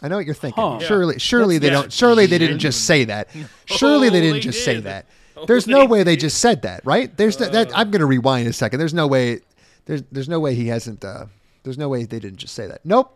I 0.02 0.08
know 0.08 0.18
what 0.18 0.26
you're 0.26 0.36
thinking. 0.36 0.64
Huh. 0.64 0.80
Surely, 0.80 1.20
surely 1.20 1.58
they 1.58 1.70
don't. 1.70 1.92
Surely 1.92 2.26
they 2.26 2.38
didn't 2.38 2.60
just 2.60 2.86
say 2.86 3.06
that. 3.06 3.30
Surely 3.66 4.10
they 4.10 4.22
didn't 4.22 4.42
just 4.42 4.64
say 4.64 4.80
that. 4.82 5.06
There's 5.46 5.68
no 5.68 5.86
way 5.86 6.04
they 6.04 6.16
just 6.16 6.40
said 6.40 6.64
that, 6.64 6.84
right? 6.86 7.16
There's 7.16 7.40
no- 7.40 7.50
that. 7.50 7.78
I'm 7.78 7.92
gonna 7.92 8.06
rewind 8.06 8.48
a 8.48 8.54
second. 8.54 8.80
There's 8.80 8.94
no 8.94 9.08
way. 9.08 9.42
There's 9.86 10.04
there's 10.12 10.30
no 10.30 10.40
way 10.40 10.56
he 10.56 10.68
hasn't. 10.68 11.04
Uh, 11.06 11.26
there's 11.64 11.78
no 11.78 11.90
way 11.90 12.06
they 12.06 12.20
didn't 12.20 12.38
just 12.38 12.56
say 12.56 12.68
that. 12.68 12.82
Nope. 12.84 13.14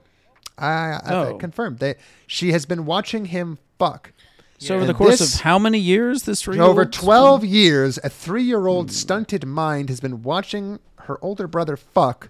I, 0.58 1.00
I, 1.04 1.14
Oh. 1.14 1.38
confirmed. 1.38 1.80
that 1.80 1.98
she 2.28 2.52
has 2.52 2.66
been 2.66 2.86
watching 2.86 3.26
him 3.26 3.58
fuck. 3.80 4.12
So 4.60 4.76
over 4.76 4.82
And 4.82 4.90
the 4.90 4.94
course 4.94 5.20
this- 5.20 5.36
of 5.36 5.42
how 5.42 5.58
many 5.58 5.80
years 5.80 6.24
this 6.24 6.42
three 6.44 6.60
Over 6.60 6.86
12 6.86 7.44
years, 7.44 7.98
a 8.04 8.10
three 8.10 8.44
year 8.44 8.68
old 8.68 8.88
hmm. 8.88 8.94
stunted 8.94 9.46
mind 9.46 9.90
has 9.90 10.00
been 10.00 10.22
watching 10.22 10.80
her 11.06 11.18
older 11.24 11.48
brother 11.48 11.76
fuck, 11.76 12.30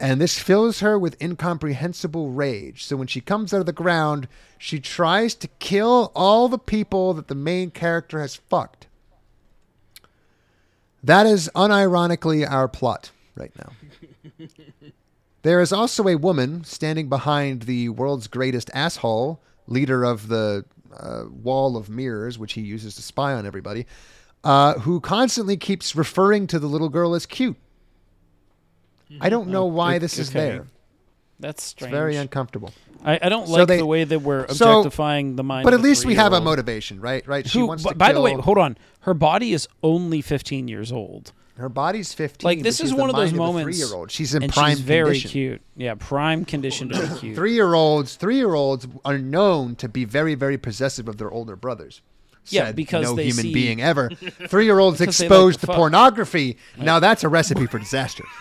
and 0.00 0.20
this 0.20 0.38
fills 0.38 0.80
her 0.80 0.98
with 0.98 1.20
incomprehensible 1.22 2.30
rage. 2.30 2.84
So 2.84 2.96
when 2.96 3.06
she 3.06 3.20
comes 3.20 3.54
out 3.54 3.60
of 3.60 3.66
the 3.66 3.72
ground, 3.72 4.26
she 4.58 4.80
tries 4.80 5.34
to 5.36 5.48
kill 5.60 6.10
all 6.16 6.48
the 6.48 6.58
people 6.58 7.14
that 7.14 7.28
the 7.28 7.34
main 7.36 7.70
character 7.70 8.20
has 8.20 8.34
fucked. 8.34 8.88
That 11.02 11.26
is 11.26 11.48
unironically 11.54 12.48
our 12.50 12.66
plot 12.68 13.10
right 13.36 13.52
now. 13.56 13.72
There 15.42 15.60
is 15.60 15.72
also 15.72 16.06
a 16.08 16.16
woman 16.16 16.64
standing 16.64 17.08
behind 17.08 17.62
the 17.62 17.88
world's 17.88 18.26
greatest 18.26 18.70
asshole, 18.74 19.40
leader 19.66 20.04
of 20.04 20.28
the 20.28 20.64
uh, 20.96 21.24
wall 21.30 21.76
of 21.76 21.88
mirrors, 21.88 22.38
which 22.38 22.52
he 22.54 22.60
uses 22.60 22.94
to 22.96 23.02
spy 23.02 23.32
on 23.32 23.46
everybody, 23.46 23.86
uh, 24.44 24.74
who 24.80 25.00
constantly 25.00 25.56
keeps 25.56 25.96
referring 25.96 26.46
to 26.48 26.58
the 26.58 26.66
little 26.66 26.88
girl 26.90 27.14
as 27.14 27.24
cute. 27.26 27.56
I 29.20 29.28
don't 29.28 29.48
know 29.48 29.64
why 29.66 29.98
this 29.98 30.18
is 30.18 30.28
okay. 30.30 30.38
there. 30.40 30.66
That's 31.40 31.62
It's 31.62 31.70
strange. 31.70 31.90
very 31.92 32.16
uncomfortable. 32.16 32.72
I, 33.02 33.18
I 33.22 33.28
don't 33.30 33.46
So 33.46 33.54
like 33.54 33.68
they- 33.68 33.78
the 33.78 33.86
way 33.86 34.04
that 34.04 34.20
we're 34.20 34.46
so- 34.48 34.80
objectifying 34.80 35.36
the 35.36 35.42
mind. 35.42 35.64
But 35.64 35.72
of 35.72 35.80
at 35.80 35.84
least 35.84 36.04
we 36.04 36.14
have 36.16 36.32
a 36.34 36.40
motivation, 36.40 37.00
right? 37.00 37.26
Right? 37.26 37.48
She 37.48 37.58
Who, 37.60 37.66
wants 37.66 37.82
b- 37.82 37.88
to 37.90 37.94
by 37.96 38.12
the 38.12 38.20
way, 38.20 38.34
hold 38.34 38.58
on. 38.58 38.76
Her 39.00 39.14
body 39.14 39.52
is 39.54 39.66
only 39.82 40.20
15 40.20 40.68
years 40.68 40.92
old. 40.92 41.32
Her 41.56 41.68
body's 41.68 42.14
15. 42.14 42.44
Like 42.46 42.62
this 42.62 42.80
is 42.80 42.94
one 42.94 43.10
of 43.10 43.16
those 43.16 43.32
mind 43.32 43.38
moments. 43.38 43.78
three-year-old. 43.78 44.10
She's 44.10 44.34
in 44.34 44.42
and 44.44 44.52
prime 44.52 44.70
she's 44.76 44.80
very 44.80 45.04
condition. 45.06 45.30
cute. 45.30 45.62
Yeah, 45.76 45.94
prime 45.98 46.44
condition 46.44 46.88
to 46.90 47.00
be 47.00 47.06
cute. 47.20 47.36
Three-year-olds, 47.36 48.14
three-year-olds 48.16 48.88
are 49.04 49.18
known 49.18 49.74
to 49.76 49.88
be 49.88 50.04
very, 50.04 50.34
very 50.34 50.56
possessive 50.58 51.06
of 51.08 51.18
their 51.18 51.30
older 51.30 51.56
brothers. 51.56 52.00
Yeah, 52.46 52.72
because 52.72 53.04
no 53.04 53.14
they 53.14 53.24
human 53.26 53.42
see- 53.44 53.52
being 53.54 53.82
ever. 53.82 54.08
Three-year-olds 54.48 54.98
Because 54.98 55.18
they 55.18 55.24
like 55.26 55.30
exposed 55.30 55.60
to 55.60 55.66
to 55.66 55.66
fuck. 55.68 55.76
pornography. 55.76 56.56
Now 56.78 56.98
that's 56.98 57.22
a 57.24 57.28
recipe 57.28 57.66
for 57.66 57.78
disaster. 57.78 58.24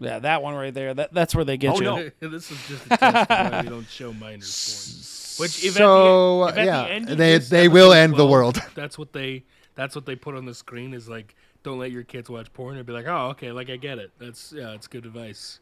Yeah, 0.00 0.20
that 0.20 0.42
one 0.44 0.54
right 0.54 0.72
there. 0.72 0.94
That 0.94 1.12
that's 1.12 1.34
where 1.34 1.44
they 1.44 1.56
get 1.56 1.74
Oh, 1.82 1.98
you. 1.98 2.12
this 2.20 2.52
is 2.52 2.58
just 2.68 2.86
a 2.86 2.96
test 2.96 3.30
of 3.32 3.52
why 3.52 3.60
we 3.64 3.68
don't 3.68 3.88
show 3.88 4.12
minors 4.12 5.34
porn. 5.36 5.44
Which 5.46 5.64
if 5.64 5.72
So, 5.74 6.46
at 6.46 6.54
the, 6.54 6.60
if 6.62 6.62
at 6.62 6.66
yeah, 6.66 6.82
the 6.84 6.90
end 6.92 7.08
they- 7.08 7.38
they 7.38 7.66
will 7.68 7.92
episode 7.92 8.02
end 8.12 8.16
the 8.16 8.26
world. 8.26 8.62
That's 8.76 8.96
what 8.96 9.12
they 9.12 9.42
that's 9.74 9.96
what 9.96 10.06
they 10.06 10.14
put 10.14 10.36
on 10.36 10.44
the 10.44 10.54
screen 10.54 10.94
is 10.94 11.08
like 11.08 11.34
don't 11.68 11.78
let 11.78 11.90
your 11.92 12.02
kids 12.02 12.28
watch 12.30 12.52
porn 12.52 12.76
and 12.76 12.86
be 12.86 12.92
like, 12.92 13.06
"Oh, 13.06 13.28
okay, 13.30 13.52
like 13.52 13.70
I 13.70 13.76
get 13.76 13.98
it. 13.98 14.10
That's 14.18 14.52
yeah, 14.52 14.72
it's 14.74 14.86
good 14.86 15.06
advice." 15.06 15.60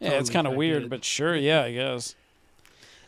Yeah, 0.00 0.12
it's 0.12 0.30
kind 0.30 0.46
of 0.46 0.54
weird, 0.54 0.90
but 0.90 1.04
sure, 1.04 1.36
yeah, 1.36 1.62
I 1.62 1.72
guess. 1.72 2.14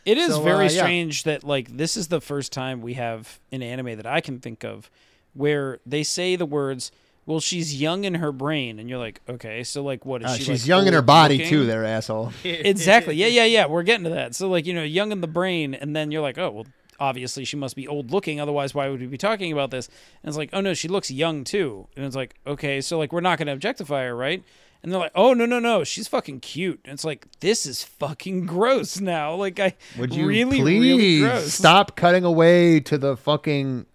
It 0.05 0.17
is 0.17 0.35
So, 0.35 0.41
very 0.43 0.67
uh, 0.67 0.71
yeah. 0.71 0.83
strange 0.83 1.23
that 1.23 1.43
like 1.43 1.75
this 1.75 1.97
is 1.97 2.07
the 2.07 2.21
first 2.21 2.51
time 2.53 2.81
we 2.81 2.93
have 2.93 3.39
an 3.51 3.61
anime 3.63 3.97
that 3.97 4.05
I 4.05 4.21
can 4.21 4.39
think 4.39 4.63
of 4.63 4.89
where 5.33 5.79
they 5.85 6.03
say 6.03 6.35
the 6.35 6.45
words, 6.45 6.91
"Well, 7.25 7.39
she's 7.39 7.81
young 7.81 8.03
in 8.05 8.15
her 8.15 8.31
brain," 8.31 8.77
and 8.79 8.87
you're 8.89 8.99
like, 8.99 9.19
"Okay, 9.27 9.63
so 9.63 9.83
like 9.83 10.05
what 10.05 10.21
is 10.21 10.27
Uh, 10.31 10.35
she?" 10.37 10.43
she's 10.43 10.61
like, 10.63 10.67
young 10.67 10.87
in 10.87 10.93
her 10.93 11.01
body 11.01 11.37
looking? 11.37 11.49
too. 11.49 11.65
There, 11.65 11.83
asshole. 11.83 12.31
exactly. 12.43 13.15
Yeah, 13.15 13.27
yeah, 13.27 13.45
yeah. 13.45 13.65
We're 13.65 13.83
getting 13.83 14.03
to 14.05 14.11
that. 14.11 14.35
So 14.35 14.47
like 14.47 14.65
you 14.65 14.73
know, 14.73 14.83
young 14.83 15.11
in 15.11 15.21
the 15.21 15.27
brain, 15.27 15.73
and 15.73 15.95
then 15.95 16.11
you're 16.11 16.21
like, 16.21 16.37
"Oh, 16.37 16.51
well." 16.51 16.65
Obviously, 16.99 17.45
she 17.45 17.57
must 17.57 17.75
be 17.75 17.87
old 17.87 18.11
looking. 18.11 18.39
Otherwise, 18.39 18.73
why 18.73 18.89
would 18.89 18.99
we 19.01 19.07
be 19.07 19.17
talking 19.17 19.51
about 19.51 19.71
this? 19.71 19.87
And 20.23 20.29
it's 20.29 20.37
like, 20.37 20.49
oh 20.53 20.61
no, 20.61 20.73
she 20.73 20.87
looks 20.87 21.11
young 21.11 21.43
too. 21.43 21.87
And 21.95 22.05
it's 22.05 22.15
like, 22.15 22.35
okay, 22.47 22.81
so 22.81 22.97
like 22.97 23.11
we're 23.11 23.21
not 23.21 23.37
going 23.37 23.47
to 23.47 23.53
objectify 23.53 24.05
her, 24.05 24.15
right? 24.15 24.43
And 24.83 24.91
they're 24.91 24.99
like, 24.99 25.13
oh 25.15 25.33
no, 25.33 25.45
no, 25.45 25.59
no, 25.59 25.83
she's 25.83 26.07
fucking 26.07 26.41
cute. 26.41 26.79
And 26.85 26.93
it's 26.93 27.03
like, 27.03 27.27
this 27.39 27.65
is 27.65 27.83
fucking 27.83 28.45
gross 28.45 28.99
now. 28.99 29.33
Like 29.33 29.59
I 29.59 29.75
Would 29.97 30.13
you 30.13 30.27
really, 30.27 30.61
please 30.61 30.79
really 30.91 31.19
gross. 31.21 31.53
stop 31.53 31.95
cutting 31.95 32.23
away 32.23 32.79
to 32.81 32.97
the 32.97 33.17
fucking 33.17 33.87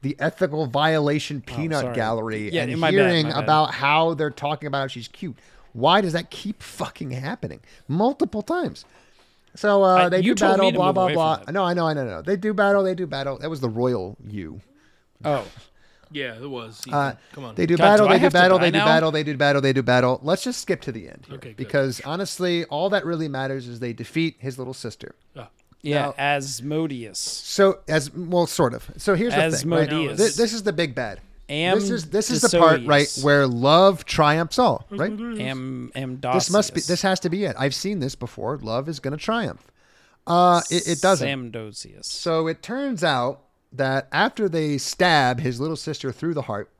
the 0.00 0.16
ethical 0.18 0.66
violation 0.66 1.42
oh, 1.46 1.52
peanut 1.54 1.84
Oh, 1.84 1.94
gallery 1.94 2.50
Yeah, 2.52 2.62
and 2.62 2.72
hearing 2.84 3.26
bad. 3.26 3.44
about 3.44 3.74
how 3.74 4.14
they're 4.14 4.30
talking 4.30 4.66
about 4.66 4.78
how 4.78 4.86
she's 4.86 5.08
cute? 5.08 5.36
Why 5.72 6.00
does 6.00 6.12
that 6.14 6.30
keep 6.30 6.62
fucking 6.62 7.10
happening 7.10 7.60
multiple 7.86 8.42
times? 8.42 8.84
So 9.54 9.82
uh, 9.82 9.86
I- 9.94 10.08
they 10.08 10.20
you 10.20 10.34
do 10.34 10.44
battle, 10.44 10.70
blah 10.72 10.92
blah 10.92 11.08
blah. 11.12 11.42
No, 11.50 11.64
I 11.64 11.74
know, 11.74 11.86
I 11.86 11.94
know, 11.94 12.02
I 12.02 12.04
know. 12.04 12.22
They 12.22 12.36
do 12.36 12.52
battle, 12.54 12.82
they 12.82 12.94
do 12.94 13.06
battle. 13.06 13.38
That 13.38 13.50
was 13.50 13.60
the 13.60 13.68
royal 13.68 14.16
you. 14.26 14.60
Oh, 15.24 15.44
Yeah, 16.10 16.36
it 16.40 16.48
was. 16.48 16.82
Uh, 16.90 17.12
Come 17.32 17.44
on. 17.44 17.54
They 17.56 17.66
do 17.66 17.76
God, 17.76 17.82
battle, 17.84 18.06
do 18.06 18.12
I 18.12 18.18
they 18.18 18.24
do 18.28 18.30
battle, 18.30 18.58
die 18.58 18.64
they 18.66 18.70
do 18.70 18.78
now? 18.78 18.84
battle, 18.86 19.10
they 19.10 19.22
do 19.24 19.36
battle, 19.36 19.60
they 19.60 19.72
do 19.72 19.82
battle. 19.82 20.20
Let's 20.22 20.42
just 20.44 20.60
skip 20.62 20.80
to 20.82 20.92
the 20.92 21.08
end 21.08 21.24
here, 21.26 21.36
Okay, 21.36 21.48
good. 21.50 21.56
because 21.56 22.00
honestly, 22.04 22.64
all 22.66 22.88
that 22.90 23.04
really 23.04 23.28
matters 23.28 23.66
is 23.68 23.80
they 23.80 23.92
defeat 23.92 24.36
his 24.38 24.58
little 24.58 24.72
sister. 24.74 25.14
Ah, 25.36 25.48
yeah, 25.82 26.06
Now- 26.06 26.14
Asmodeus. 26.16 27.18
So 27.18 27.80
as 27.88 28.14
well, 28.14 28.46
sort 28.46 28.74
of. 28.74 28.90
So 28.96 29.14
here's 29.14 29.34
the 29.34 29.50
thing. 29.50 29.70
Right? 29.70 30.16
This, 30.16 30.36
this 30.36 30.52
is 30.52 30.62
the 30.62 30.72
big 30.72 30.94
bad. 30.94 31.20
Am 31.50 31.78
this 31.80 31.90
is 31.90 32.10
this 32.10 32.30
is 32.30 32.42
the 32.42 32.58
part 32.58 32.82
right 32.84 33.08
where 33.22 33.46
love 33.46 34.04
triumphs 34.04 34.58
all. 34.58 34.86
Right. 34.90 35.10
Am 35.10 35.90
Am 35.94 36.20
This 36.20 36.50
must 36.50 36.74
be. 36.74 36.80
This 36.80 37.02
has 37.02 37.20
to 37.20 37.30
be 37.30 37.44
it. 37.44 37.56
I've 37.58 37.74
seen 37.74 38.00
this 38.00 38.14
before. 38.14 38.56
Love 38.58 38.88
is 38.88 39.00
going 39.00 39.16
to 39.16 39.22
triumph. 39.22 39.64
Uh, 40.26 40.60
it, 40.70 40.86
it 40.86 41.00
doesn't. 41.00 41.26
Samdosius. 41.26 42.04
So 42.04 42.48
it 42.48 42.62
turns 42.62 43.02
out 43.02 43.40
that 43.72 44.08
after 44.12 44.46
they 44.48 44.76
stab 44.76 45.40
his 45.40 45.58
little 45.58 45.76
sister 45.76 46.12
through 46.12 46.34
the 46.34 46.42
heart, 46.42 46.70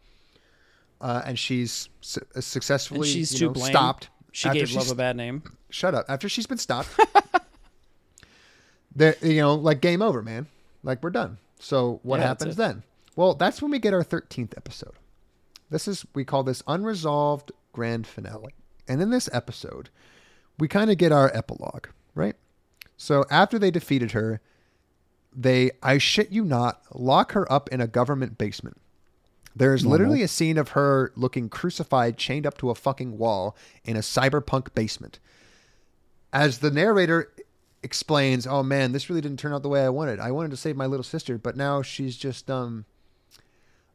uh, 1.00 1.22
and 1.24 1.38
she's 1.38 1.88
su- 2.02 2.20
uh, 2.20 2.24
And 2.34 2.44
successfully 2.44 3.08
she's 3.08 3.32
you 3.32 3.38
too 3.38 3.46
know, 3.46 3.52
blame. 3.52 3.72
stopped. 3.72 4.10
She 4.32 4.50
gave 4.50 4.70
love 4.72 4.90
a 4.90 4.94
bad 4.94 5.16
name. 5.16 5.42
shut 5.70 5.94
up. 5.94 6.04
After 6.10 6.28
she's 6.28 6.46
been 6.46 6.58
stopped, 6.58 6.90
there, 8.94 9.16
you 9.22 9.40
know, 9.40 9.54
like 9.54 9.80
game 9.80 10.02
over, 10.02 10.22
man. 10.22 10.46
Like 10.82 11.02
we're 11.02 11.10
done. 11.10 11.38
So 11.60 12.00
what 12.02 12.20
Yeah, 12.20 12.26
happens 12.26 12.56
then? 12.56 12.82
Well, 13.18 13.34
that's 13.34 13.60
when 13.60 13.72
we 13.72 13.80
get 13.80 13.94
our 13.94 14.04
thirteenth 14.04 14.54
episode. 14.56 14.94
This 15.70 15.88
is 15.88 16.06
we 16.14 16.24
call 16.24 16.44
this 16.44 16.62
unresolved 16.68 17.50
grand 17.72 18.06
finale, 18.06 18.54
and 18.86 19.02
in 19.02 19.10
this 19.10 19.28
episode, 19.32 19.88
we 20.56 20.68
kind 20.68 20.88
of 20.88 20.98
get 20.98 21.10
our 21.10 21.28
epilogue, 21.36 21.88
right? 22.14 22.36
So 22.96 23.24
after 23.28 23.58
they 23.58 23.72
defeated 23.72 24.12
her, 24.12 24.40
they, 25.34 25.72
I 25.82 25.98
shit 25.98 26.30
you 26.30 26.44
not, 26.44 26.80
lock 26.94 27.32
her 27.32 27.50
up 27.52 27.68
in 27.70 27.80
a 27.80 27.88
government 27.88 28.38
basement. 28.38 28.76
There's 29.56 29.84
literally 29.84 30.22
a 30.22 30.28
scene 30.28 30.56
of 30.56 30.68
her 30.70 31.12
looking 31.16 31.48
crucified, 31.48 32.18
chained 32.18 32.46
up 32.46 32.56
to 32.58 32.70
a 32.70 32.76
fucking 32.76 33.18
wall 33.18 33.56
in 33.82 33.96
a 33.96 34.00
cyberpunk 34.00 34.76
basement. 34.76 35.18
As 36.32 36.58
the 36.58 36.70
narrator 36.70 37.32
explains, 37.82 38.46
"Oh 38.46 38.62
man, 38.62 38.92
this 38.92 39.10
really 39.10 39.22
didn't 39.22 39.40
turn 39.40 39.52
out 39.52 39.64
the 39.64 39.68
way 39.68 39.84
I 39.84 39.88
wanted. 39.88 40.20
I 40.20 40.30
wanted 40.30 40.52
to 40.52 40.56
save 40.56 40.76
my 40.76 40.86
little 40.86 41.02
sister, 41.02 41.36
but 41.36 41.56
now 41.56 41.82
she's 41.82 42.16
just 42.16 42.48
um 42.48 42.84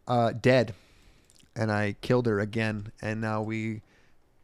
uh, 0.07 0.32
dead, 0.32 0.73
and 1.56 1.72
I 1.72 1.95
killed 2.01 2.25
her 2.25 2.40
again, 2.40 2.91
and 3.01 3.22
now 3.22 3.41
we 3.41 3.82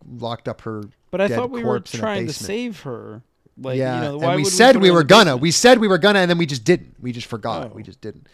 locked 0.07 0.47
up 0.47 0.61
her. 0.61 0.83
But 1.11 1.21
I 1.21 1.27
thought 1.27 1.49
we 1.51 1.63
were 1.63 1.77
corpse 1.77 1.93
in 1.93 1.99
a 1.99 2.01
trying 2.01 2.27
to 2.27 2.33
save 2.33 2.81
her. 2.81 3.23
Like, 3.61 3.77
yeah, 3.77 3.95
you 3.95 4.01
know, 4.01 4.17
why 4.17 4.33
and 4.33 4.37
we 4.37 4.45
said 4.45 4.73
put 4.73 4.81
we 4.81 4.91
were 4.91 5.03
gonna. 5.03 5.31
basement? 5.31 5.41
We 5.41 5.51
said 5.51 5.79
we 5.79 5.87
were 5.87 5.97
gonna, 5.97 6.19
and 6.19 6.29
then 6.29 6.37
we 6.37 6.45
just 6.45 6.63
didn't. 6.63 6.95
We 6.99 7.11
just 7.11 7.27
forgot. 7.27 7.71
Oh. 7.71 7.75
We 7.75 7.83
just 7.83 7.99
didn't. 7.99 8.27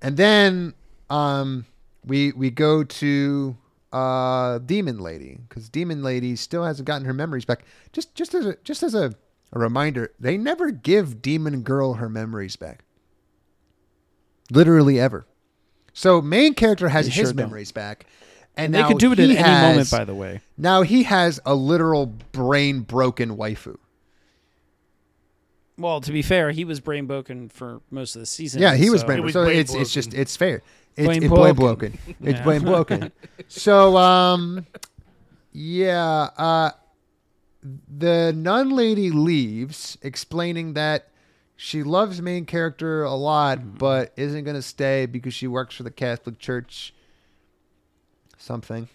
And 0.00 0.16
then 0.16 0.74
um, 1.10 1.66
we 2.04 2.32
we 2.32 2.50
go 2.50 2.84
to 2.84 3.56
uh, 3.92 4.58
Demon 4.58 4.98
Lady 4.98 5.38
because 5.48 5.68
Demon 5.68 6.02
Lady 6.02 6.36
still 6.36 6.64
hasn't 6.64 6.86
gotten 6.86 7.06
her 7.06 7.14
memories 7.14 7.44
back. 7.44 7.64
Just 7.92 8.14
just 8.14 8.34
as 8.34 8.46
a 8.46 8.56
just 8.64 8.82
as 8.82 8.94
a, 8.94 9.14
a 9.52 9.58
reminder, 9.58 10.12
they 10.18 10.36
never 10.36 10.70
give 10.70 11.20
Demon 11.20 11.62
Girl 11.62 11.94
her 11.94 12.08
memories 12.08 12.56
back. 12.56 12.84
Literally 14.50 15.00
ever. 15.00 15.26
So 15.98 16.20
main 16.20 16.52
character 16.52 16.90
has 16.90 17.06
They 17.06 17.10
his 17.12 17.14
sure 17.14 17.32
don't. 17.32 17.36
memories 17.46 17.72
back. 17.72 18.04
And, 18.54 18.66
And 18.66 18.74
they 18.74 18.80
now 18.80 18.88
could 18.88 18.98
do 18.98 19.12
it 19.12 19.18
at 19.18 19.28
he 19.30 19.36
any 19.38 19.68
moment, 19.68 19.90
by 19.90 20.04
the 20.04 20.14
way. 20.14 20.42
Now 20.58 20.82
he 20.82 21.04
has 21.04 21.40
a 21.46 21.54
literal 21.54 22.04
brain 22.32 22.80
broken 22.80 23.34
waifu. 23.36 23.78
Well, 25.78 26.02
to 26.02 26.12
be 26.12 26.20
fair, 26.20 26.50
he 26.50 26.64
was 26.66 26.80
brain 26.80 27.06
broken 27.06 27.48
for 27.48 27.80
most 27.90 28.14
of 28.14 28.20
the 28.20 28.26
season. 28.26 28.60
Yeah, 28.60 28.74
he 28.76 28.90
was 28.90 29.04
brain 29.04 29.20
It 29.20 29.22
was 29.22 29.32
So 29.32 29.44
brain 29.44 29.58
it's 29.58 29.74
it's 29.74 29.90
just 29.92 30.12
it's 30.12 30.36
fair. 30.36 30.62
It's 30.96 31.06
Brain 31.06 31.22
it's 31.22 31.32
brain 31.32 31.54
broken. 31.54 31.90
broken. 31.92 31.98
It's 32.22 32.38
Yeah. 32.38 32.44
brain 32.44 32.62
broken. 32.62 33.12
So 33.48 33.96
um, 33.96 34.66
yeah. 35.52 36.28
Uh, 36.36 36.70
the 37.98 38.32
nun 38.36 38.68
lady 38.70 39.10
leaves, 39.10 39.96
explaining 40.02 40.74
that 40.74 41.08
she 41.56 41.82
loves 41.82 42.20
main 42.20 42.44
character 42.44 43.02
a 43.04 43.14
lot, 43.14 43.58
Mm-hmm. 43.58 43.78
but 43.78 44.12
isn't 44.16 44.44
gonna 44.44 44.62
stay 44.62 45.06
because 45.06 45.34
she 45.34 45.46
works 45.46 45.74
for 45.74 45.82
the 45.82 45.90
Catholic 45.90 46.38
Church. 46.38 46.92
Something. 48.38 48.88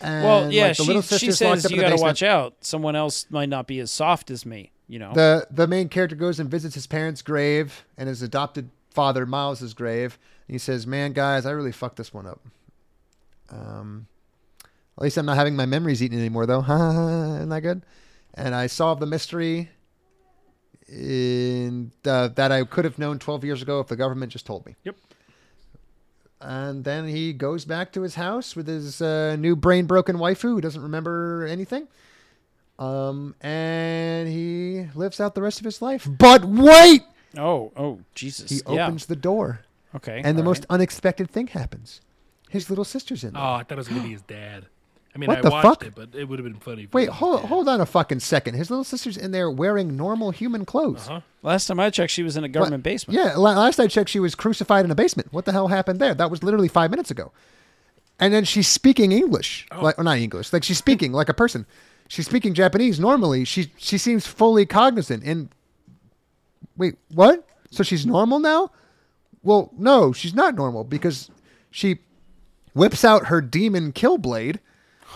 And, 0.00 0.24
Well, 0.24 0.52
yeah, 0.52 0.68
like, 0.68 0.76
the 0.78 0.82
she, 0.84 0.86
little 0.86 1.02
she 1.02 1.32
says 1.32 1.70
you 1.70 1.78
got 1.80 1.90
to 1.94 2.02
watch 2.02 2.22
out. 2.22 2.54
Someone 2.62 2.96
else 2.96 3.26
might 3.28 3.48
not 3.50 3.66
be 3.66 3.80
as 3.80 3.90
soft 3.90 4.30
as 4.30 4.46
me. 4.46 4.70
You 4.88 4.98
know. 4.98 5.12
The 5.12 5.46
the 5.50 5.66
main 5.66 5.88
character 5.88 6.16
goes 6.16 6.40
and 6.40 6.50
visits 6.50 6.74
his 6.74 6.86
parents' 6.86 7.22
grave 7.22 7.84
and 7.98 8.08
his 8.08 8.22
adopted 8.22 8.70
father 8.90 9.26
Miles's 9.26 9.74
grave. 9.74 10.18
And 10.48 10.54
he 10.54 10.58
says, 10.58 10.86
"Man, 10.86 11.12
guys, 11.12 11.44
I 11.46 11.50
really 11.50 11.70
fucked 11.72 11.96
this 11.96 12.14
one 12.14 12.26
up. 12.26 12.40
Um, 13.50 14.06
at 14.96 15.02
least 15.04 15.16
I'm 15.18 15.26
not 15.26 15.36
having 15.36 15.54
my 15.56 15.66
memories 15.66 16.02
eaten 16.02 16.18
anymore, 16.18 16.46
though. 16.46 16.60
Isn't 16.62 17.48
that 17.50 17.60
good? 17.62 17.82
And 18.34 18.54
I 18.54 18.66
solved 18.68 19.00
the 19.02 19.06
mystery 19.06 19.70
in 20.90 21.92
uh, 22.04 22.28
that 22.28 22.52
I 22.52 22.64
could 22.64 22.84
have 22.84 22.98
known 22.98 23.18
12 23.18 23.44
years 23.44 23.62
ago 23.62 23.80
if 23.80 23.88
the 23.88 23.96
government 23.96 24.32
just 24.32 24.46
told 24.46 24.66
me. 24.66 24.76
Yep. 24.84 24.96
And 26.40 26.84
then 26.84 27.06
he 27.06 27.32
goes 27.32 27.64
back 27.64 27.92
to 27.92 28.02
his 28.02 28.14
house 28.14 28.56
with 28.56 28.66
his 28.66 29.02
uh, 29.02 29.36
new 29.36 29.54
brain 29.54 29.86
broken 29.86 30.16
waifu 30.16 30.42
who 30.42 30.60
doesn't 30.60 30.82
remember 30.82 31.46
anything. 31.48 31.86
Um, 32.78 33.34
and 33.42 34.26
he 34.26 34.86
lives 34.94 35.20
out 35.20 35.34
the 35.34 35.42
rest 35.42 35.60
of 35.60 35.66
his 35.66 35.82
life. 35.82 36.08
But 36.08 36.44
wait! 36.46 37.02
oh, 37.36 37.72
oh, 37.76 38.00
Jesus. 38.14 38.50
He 38.50 38.60
yeah. 38.66 38.86
opens 38.86 39.06
the 39.06 39.16
door, 39.16 39.60
Okay. 39.94 40.22
and 40.24 40.38
the 40.38 40.42
most 40.42 40.60
right. 40.60 40.76
unexpected 40.76 41.30
thing 41.30 41.48
happens. 41.48 42.00
His 42.48 42.70
little 42.70 42.86
sister's 42.86 43.22
in 43.22 43.34
there. 43.34 43.42
Oh, 43.42 43.52
I 43.52 43.62
thought 43.62 43.72
it 43.72 43.76
was 43.76 43.88
gonna 43.88 44.02
be 44.02 44.12
his 44.12 44.22
dad. 44.22 44.66
I 45.14 45.18
mean, 45.18 45.26
What 45.28 45.38
I 45.38 45.42
the 45.42 45.50
watched 45.50 45.66
fuck? 45.66 45.84
it, 45.86 45.94
but 45.96 46.10
it 46.14 46.24
would 46.28 46.38
have 46.38 46.44
been 46.46 46.60
funny. 46.60 46.84
If 46.84 46.94
Wait, 46.94 47.08
hold 47.08 47.40
hold 47.46 47.68
on 47.68 47.80
a 47.80 47.86
fucking 47.86 48.20
second. 48.20 48.54
His 48.54 48.70
little 48.70 48.84
sister's 48.84 49.16
in 49.16 49.32
there 49.32 49.50
wearing 49.50 49.96
normal 49.96 50.30
human 50.30 50.64
clothes. 50.64 51.08
Uh-huh. 51.08 51.20
Last 51.42 51.66
time 51.66 51.80
I 51.80 51.90
checked, 51.90 52.12
she 52.12 52.22
was 52.22 52.36
in 52.36 52.44
a 52.44 52.48
government 52.48 52.84
basement. 52.84 53.18
Yeah, 53.18 53.34
la- 53.36 53.58
last 53.58 53.80
I 53.80 53.88
checked, 53.88 54.08
she 54.10 54.20
was 54.20 54.34
crucified 54.36 54.84
in 54.84 54.90
a 54.90 54.94
basement. 54.94 55.32
What 55.32 55.46
the 55.46 55.52
hell 55.52 55.66
happened 55.68 55.98
there? 55.98 56.14
That 56.14 56.30
was 56.30 56.42
literally 56.44 56.68
five 56.68 56.90
minutes 56.92 57.10
ago. 57.10 57.32
And 58.20 58.32
then 58.32 58.44
she's 58.44 58.68
speaking 58.68 59.10
English, 59.10 59.66
Oh. 59.72 59.82
like 59.82 59.98
or 59.98 60.04
not 60.04 60.18
English, 60.18 60.52
like 60.52 60.62
she's 60.62 60.78
speaking 60.78 61.10
like 61.12 61.28
a 61.28 61.34
person. 61.34 61.66
She's 62.06 62.26
speaking 62.26 62.54
Japanese 62.54 63.00
normally. 63.00 63.44
She 63.44 63.72
she 63.78 63.98
seems 63.98 64.26
fully 64.28 64.64
cognizant. 64.66 65.24
And 65.24 65.48
wait, 66.76 66.96
what? 67.12 67.46
So 67.70 67.82
she's 67.82 68.06
normal 68.06 68.38
now? 68.38 68.70
Well, 69.42 69.70
no, 69.76 70.12
she's 70.12 70.34
not 70.34 70.54
normal 70.54 70.84
because 70.84 71.30
she 71.70 71.98
whips 72.74 73.04
out 73.04 73.26
her 73.26 73.40
demon 73.40 73.90
kill 73.92 74.18
blade 74.18 74.60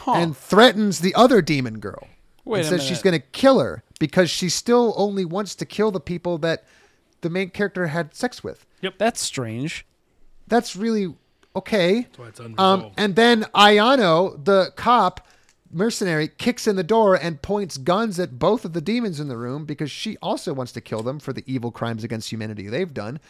and 0.06 0.36
threatens 0.36 1.00
the 1.00 1.14
other 1.14 1.40
demon 1.42 1.78
girl. 1.78 2.08
Wait 2.44 2.58
and 2.58 2.66
a 2.66 2.78
says 2.78 2.86
she's 2.86 3.02
going 3.02 3.18
to 3.18 3.26
kill 3.32 3.60
her 3.60 3.82
because 3.98 4.30
she 4.30 4.48
still 4.48 4.92
only 4.96 5.24
wants 5.24 5.54
to 5.54 5.64
kill 5.64 5.90
the 5.90 6.00
people 6.00 6.38
that 6.38 6.64
the 7.22 7.30
main 7.30 7.50
character 7.50 7.86
had 7.86 8.14
sex 8.14 8.44
with. 8.44 8.66
Yep, 8.82 8.94
that's 8.98 9.20
strange. 9.20 9.86
That's 10.46 10.76
really 10.76 11.14
okay. 11.56 12.02
That's 12.02 12.18
why 12.18 12.26
it's 12.28 12.40
Um, 12.58 12.90
and 12.98 13.16
then 13.16 13.44
Ayano, 13.54 14.44
the 14.44 14.72
cop 14.76 15.26
mercenary, 15.72 16.28
kicks 16.28 16.66
in 16.66 16.76
the 16.76 16.84
door 16.84 17.14
and 17.14 17.40
points 17.40 17.78
guns 17.78 18.20
at 18.20 18.38
both 18.38 18.64
of 18.64 18.74
the 18.74 18.80
demons 18.82 19.20
in 19.20 19.28
the 19.28 19.36
room 19.38 19.64
because 19.64 19.90
she 19.90 20.16
also 20.18 20.52
wants 20.52 20.72
to 20.72 20.80
kill 20.80 21.02
them 21.02 21.18
for 21.18 21.32
the 21.32 21.42
evil 21.46 21.70
crimes 21.70 22.04
against 22.04 22.30
humanity 22.30 22.68
they've 22.68 22.92
done. 22.92 23.20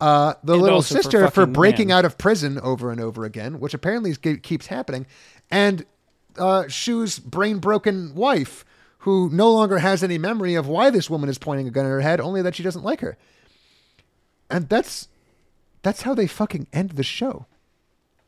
Uh, 0.00 0.34
the 0.44 0.52
And 0.54 0.62
little 0.62 0.76
also 0.76 0.94
for 0.94 1.02
sister 1.02 1.30
for, 1.30 1.46
breaking 1.46 1.88
man. 1.88 1.98
out 1.98 2.04
of 2.04 2.16
prison 2.16 2.58
over 2.60 2.90
and 2.90 3.00
over 3.00 3.24
again, 3.24 3.60
which 3.60 3.74
apparently 3.74 4.14
keeps 4.14 4.66
happening, 4.68 5.06
and 5.50 5.84
uh, 6.38 6.68
Shu's 6.68 7.18
brain 7.18 7.58
broken 7.58 8.14
wife, 8.14 8.64
who 8.98 9.30
no 9.32 9.50
longer 9.50 9.78
has 9.78 10.02
any 10.02 10.18
memory 10.18 10.54
of 10.54 10.66
why 10.68 10.90
this 10.90 11.08
woman 11.08 11.28
is 11.28 11.38
pointing 11.38 11.66
a 11.66 11.70
gun 11.70 11.86
at 11.86 11.88
her 11.90 12.00
head, 12.02 12.20
only 12.20 12.42
that 12.42 12.54
she 12.54 12.62
doesn't 12.62 12.84
like 12.84 13.00
her. 13.00 13.16
And 14.50 14.68
that's 14.68 15.08
that's 15.82 16.02
how 16.02 16.14
they 16.14 16.26
fucking 16.26 16.66
end 16.72 16.90
the 16.90 17.02
show. 17.02 17.46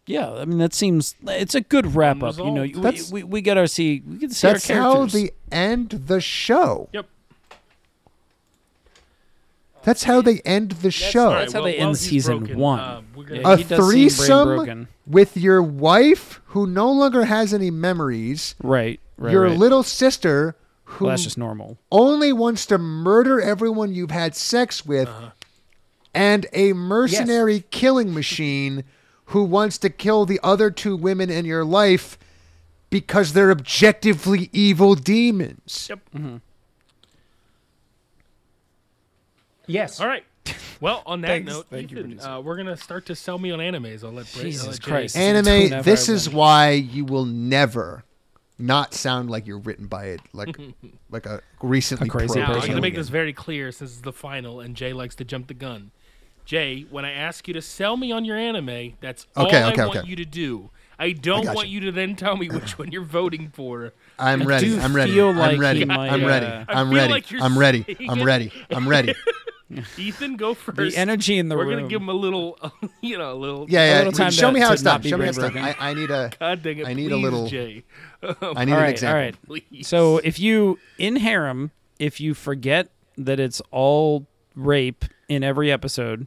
Yeah, 0.07 0.33
I 0.33 0.45
mean 0.45 0.59
that 0.59 0.75
seems 0.75 1.15
it's 1.27 1.55
a 1.55 1.61
good 1.61 1.95
wrap 1.95 2.23
up. 2.23 2.37
You 2.39 2.51
know, 2.51 2.63
we, 2.63 2.73
That's- 2.73 3.13
we, 3.13 3.23
we 3.23 3.41
got 3.43 3.55
to 3.55 3.69
see 3.69 4.03
we 4.07 4.17
get 4.19 4.31
to 4.31 4.35
see 4.37 4.47
That's 4.49 4.69
our 4.71 4.77
how 4.77 4.93
characters. 4.95 5.13
they 5.13 5.31
end 5.51 5.91
the 6.07 6.21
show. 6.21 6.89
Yep. 6.93 7.07
That's 9.85 10.05
how 10.05 10.21
they 10.23 10.41
end 10.41 10.73
the 10.73 10.91
show. 10.91 11.27
All 11.27 11.33
right, 11.33 11.41
That's 11.41 11.53
how 11.55 11.61
well, 11.63 11.73
they 11.73 11.77
end 11.79 11.97
season 11.97 12.39
broken, 12.41 12.59
one. 12.59 12.79
uh, 12.81 13.01
gonna- 13.17 13.35
Yeah, 13.41 13.53
a 13.53 13.57
he 13.57 13.63
does 13.65 13.69
seem 13.69 13.79
brain 13.79 14.09
threesome 14.11 14.89
with 15.07 15.37
your 15.37 15.63
wife 15.63 16.41
who 16.47 16.67
no 16.67 16.91
longer 16.91 17.25
has 17.25 17.53
any 17.53 17.71
memories, 17.71 18.55
right, 18.63 19.01
right, 19.19 19.33
your 19.33 19.43
right. 19.45 19.59
little 19.59 19.83
sister 19.83 20.55
who 20.85 21.07
Well, 21.07 21.13
that's 21.13 21.25
just 21.25 21.39
normal. 21.39 21.79
only 21.91 22.33
wants 22.33 22.67
to 22.67 22.79
murder 22.79 23.41
everyone 23.41 23.93
you've 23.95 24.11
had 24.11 24.37
sex 24.37 24.85
with, 24.87 25.09
Uh-huh. 25.09 25.31
and 26.15 26.47
a 26.53 26.75
mercenary 26.75 27.65
killing 27.71 28.13
machine 28.15 28.85
who 29.27 29.43
wants 29.45 29.79
to 29.79 29.89
kill 29.91 30.27
the 30.27 30.39
other 30.43 30.71
two 30.71 30.95
women 30.95 31.31
in 31.31 31.45
your 31.47 31.65
life 31.65 32.19
because 32.91 33.33
they're 33.33 33.51
objectively 33.51 34.51
evil 34.53 34.95
demons. 34.95 35.87
Yep. 35.89 36.01
Yes. 39.73 40.01
All 40.01 40.07
right. 40.07 40.25
Well, 40.81 41.03
on 41.07 41.21
that 41.21 41.29
Thanks. 41.29 41.53
note, 41.53 41.67
Thank 41.71 41.93
Ethan, 41.93 42.05
producer. 42.05 42.29
uh, 42.29 42.41
we're 42.41 42.57
gonna 42.57 42.77
start 42.77 43.07
to 43.07 43.15
sell 43.15 43.39
me 43.39 43.53
on 43.53 43.61
animes. 43.61 44.03
I'll 44.05 44.11
let 44.11 44.27
Bra- 44.33 44.41
I'll 44.41 44.43
Jesus 44.43 44.67
let 44.67 44.81
Jay- 44.81 44.91
Christ. 44.91 45.17
Anime, 45.17 45.83
this 45.83 46.09
is 46.09 46.29
why 46.29 46.71
you 46.73 47.05
will 47.05 47.25
never 47.25 48.03
not 48.59 48.93
sound 48.93 49.31
like 49.31 49.47
you're 49.47 49.59
written 49.59 49.87
by 49.87 50.07
it 50.07 50.21
like 50.33 50.57
like 51.11 51.27
a 51.27 51.41
recently 51.63 52.09
A 52.09 52.11
crazy 52.11 52.35
pro 52.35 52.43
Now, 52.43 52.53
I'm 52.55 52.61
going 52.61 52.73
to 52.75 52.81
make 52.81 52.95
this 52.97 53.09
very 53.09 53.33
clear 53.33 53.71
since 53.73 53.93
it's 53.93 54.01
the 54.01 54.13
final 54.13 54.61
and 54.61 54.75
Jay 54.77 54.93
likes 54.93 55.15
to 55.17 55.25
jump 55.25 55.47
the 55.47 55.55
gun. 55.55 55.91
Jay, 56.45 56.87
when 56.91 57.05
I 57.05 57.13
ask 57.13 57.47
you 57.47 57.55
to 57.55 57.63
sell 57.63 57.97
me 57.97 58.11
on 58.11 58.25
your 58.25 58.37
anime, 58.37 58.95
that's 59.01 59.27
all 59.37 59.47
Okay, 59.47 59.63
I 59.63 59.71
okay, 59.71 59.85
want 59.87 59.99
okay. 59.99 60.09
you 60.09 60.17
to 60.17 60.25
do. 60.25 60.71
I 60.99 61.13
don't 61.13 61.45
got 61.45 61.55
want 61.55 61.69
you. 61.69 61.75
you 61.81 61.81
to 61.87 61.93
then 61.93 62.17
tell 62.17 62.37
me 62.37 62.49
which 62.51 62.77
one 62.79 62.91
you're 62.91 63.05
voting 63.05 63.51
for. 63.53 63.93
I'm 64.19 64.45
ready. 64.45 64.77
I'm 64.79 64.95
ready. 64.95 65.21
I'm 65.21 65.39
ready. 65.61 65.89
I'm 65.89 66.25
ready. 66.25 66.47
I 66.47 66.65
I'm 66.69 66.93
ready. 66.93 67.25
I'm 67.41 67.57
ready. 67.59 67.97
I'm 68.09 68.23
ready. 68.25 68.53
I'm 68.71 68.89
ready. 68.89 69.15
Ethan, 69.99 70.37
go 70.37 70.55
first. 70.55 70.77
The 70.77 70.97
energy 70.97 71.39
in 71.39 71.49
the 71.49 71.57
room. 71.57 71.67
We're 71.67 71.77
gonna 71.77 71.89
give 71.89 72.01
him 72.03 72.09
a 72.09 72.15
little, 72.15 72.59
you 73.01 73.19
know, 73.19 73.33
a 73.33 73.35
little. 73.35 73.67
Yeah, 73.69 73.87
yeah. 73.93 73.99
little 73.99 74.13
time 74.13 74.31
Show 74.31 74.49
to- 74.49 74.53
me 74.53 74.61
how 74.61 74.73
it's 74.73 74.83
not 74.83 75.03
done. 75.03 75.11
Show 75.11 75.17
me 75.19 75.25
how 75.25 75.29
it's 75.31 75.39
done. 75.39 75.57
I, 75.57 75.63
broken. 75.63 75.77
I 75.81 75.95
need 75.95 76.11
a. 76.11 76.31
God 76.41 76.63
dang 76.63 76.79
it! 76.79 76.87
I 76.87 76.93
need 76.95 77.13
a 77.13 77.17
little- 77.17 77.49
Jay. 77.49 77.85
I 78.23 78.65
need 78.65 78.73
all 78.75 78.81
an 78.81 78.89
example. 78.89 79.09
all 79.09 79.15
right. 79.23 79.37
Please. 79.47 79.89
So 79.89 80.19
if 80.19 80.39
you 80.39 80.79
in 80.99 81.17
harem, 81.17 81.71
if 81.99 82.21
you 82.21 82.35
forget 82.35 82.91
that 83.19 83.39
it's 83.41 83.61
all 83.71 84.27
rape 84.55 85.05
in 85.29 85.43
every 85.43 85.71
episode, 85.73 86.27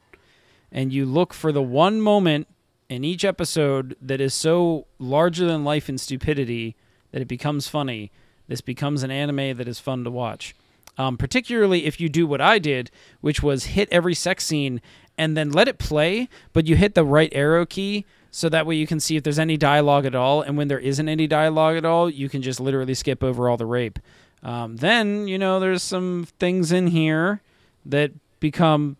and 0.71 0.91
you 0.91 1.05
look 1.05 1.33
for 1.33 1.51
the 1.51 1.61
one 1.61 2.01
moment 2.01 2.47
in 2.89 3.03
each 3.03 3.25
episode 3.25 3.95
that 4.01 4.21
is 4.21 4.33
so 4.33 4.85
larger 4.99 5.45
than 5.47 5.63
life 5.63 5.89
in 5.89 5.97
stupidity 5.97 6.75
that 7.11 7.21
it 7.21 7.27
becomes 7.27 7.67
funny, 7.67 8.11
this 8.47 8.61
becomes 8.61 9.01
an 9.03 9.09
anime 9.09 9.57
that 9.57 9.67
is 9.67 9.79
fun 9.79 10.03
to 10.03 10.11
watch. 10.11 10.55
Um, 10.97 11.17
particularly 11.17 11.85
if 11.85 11.99
you 11.99 12.07
do 12.07 12.25
what 12.25 12.39
I 12.39 12.57
did, 12.57 12.89
which 13.19 13.43
was 13.43 13.65
hit 13.65 13.89
every 13.91 14.13
sex 14.13 14.45
scene 14.45 14.81
and 15.17 15.35
then 15.35 15.51
let 15.51 15.67
it 15.67 15.77
play, 15.77 16.29
but 16.53 16.67
you 16.67 16.75
hit 16.75 16.95
the 16.95 17.03
right 17.03 17.31
arrow 17.33 17.65
key 17.65 18.05
so 18.31 18.49
that 18.49 18.65
way 18.65 18.75
you 18.75 18.87
can 18.87 18.99
see 18.99 19.15
if 19.15 19.23
there's 19.23 19.39
any 19.39 19.57
dialogue 19.57 20.05
at 20.05 20.15
all. 20.15 20.41
And 20.41 20.57
when 20.57 20.67
there 20.67 20.79
isn't 20.79 21.07
any 21.07 21.27
dialogue 21.27 21.77
at 21.77 21.85
all, 21.85 22.09
you 22.09 22.29
can 22.29 22.41
just 22.41 22.59
literally 22.59 22.93
skip 22.93 23.23
over 23.23 23.49
all 23.49 23.57
the 23.57 23.65
rape. 23.65 23.99
Um, 24.43 24.77
then, 24.77 25.27
you 25.27 25.37
know, 25.37 25.59
there's 25.59 25.81
some 25.81 26.27
things 26.39 26.71
in 26.71 26.87
here 26.87 27.41
that 27.85 28.11
become 28.39 28.97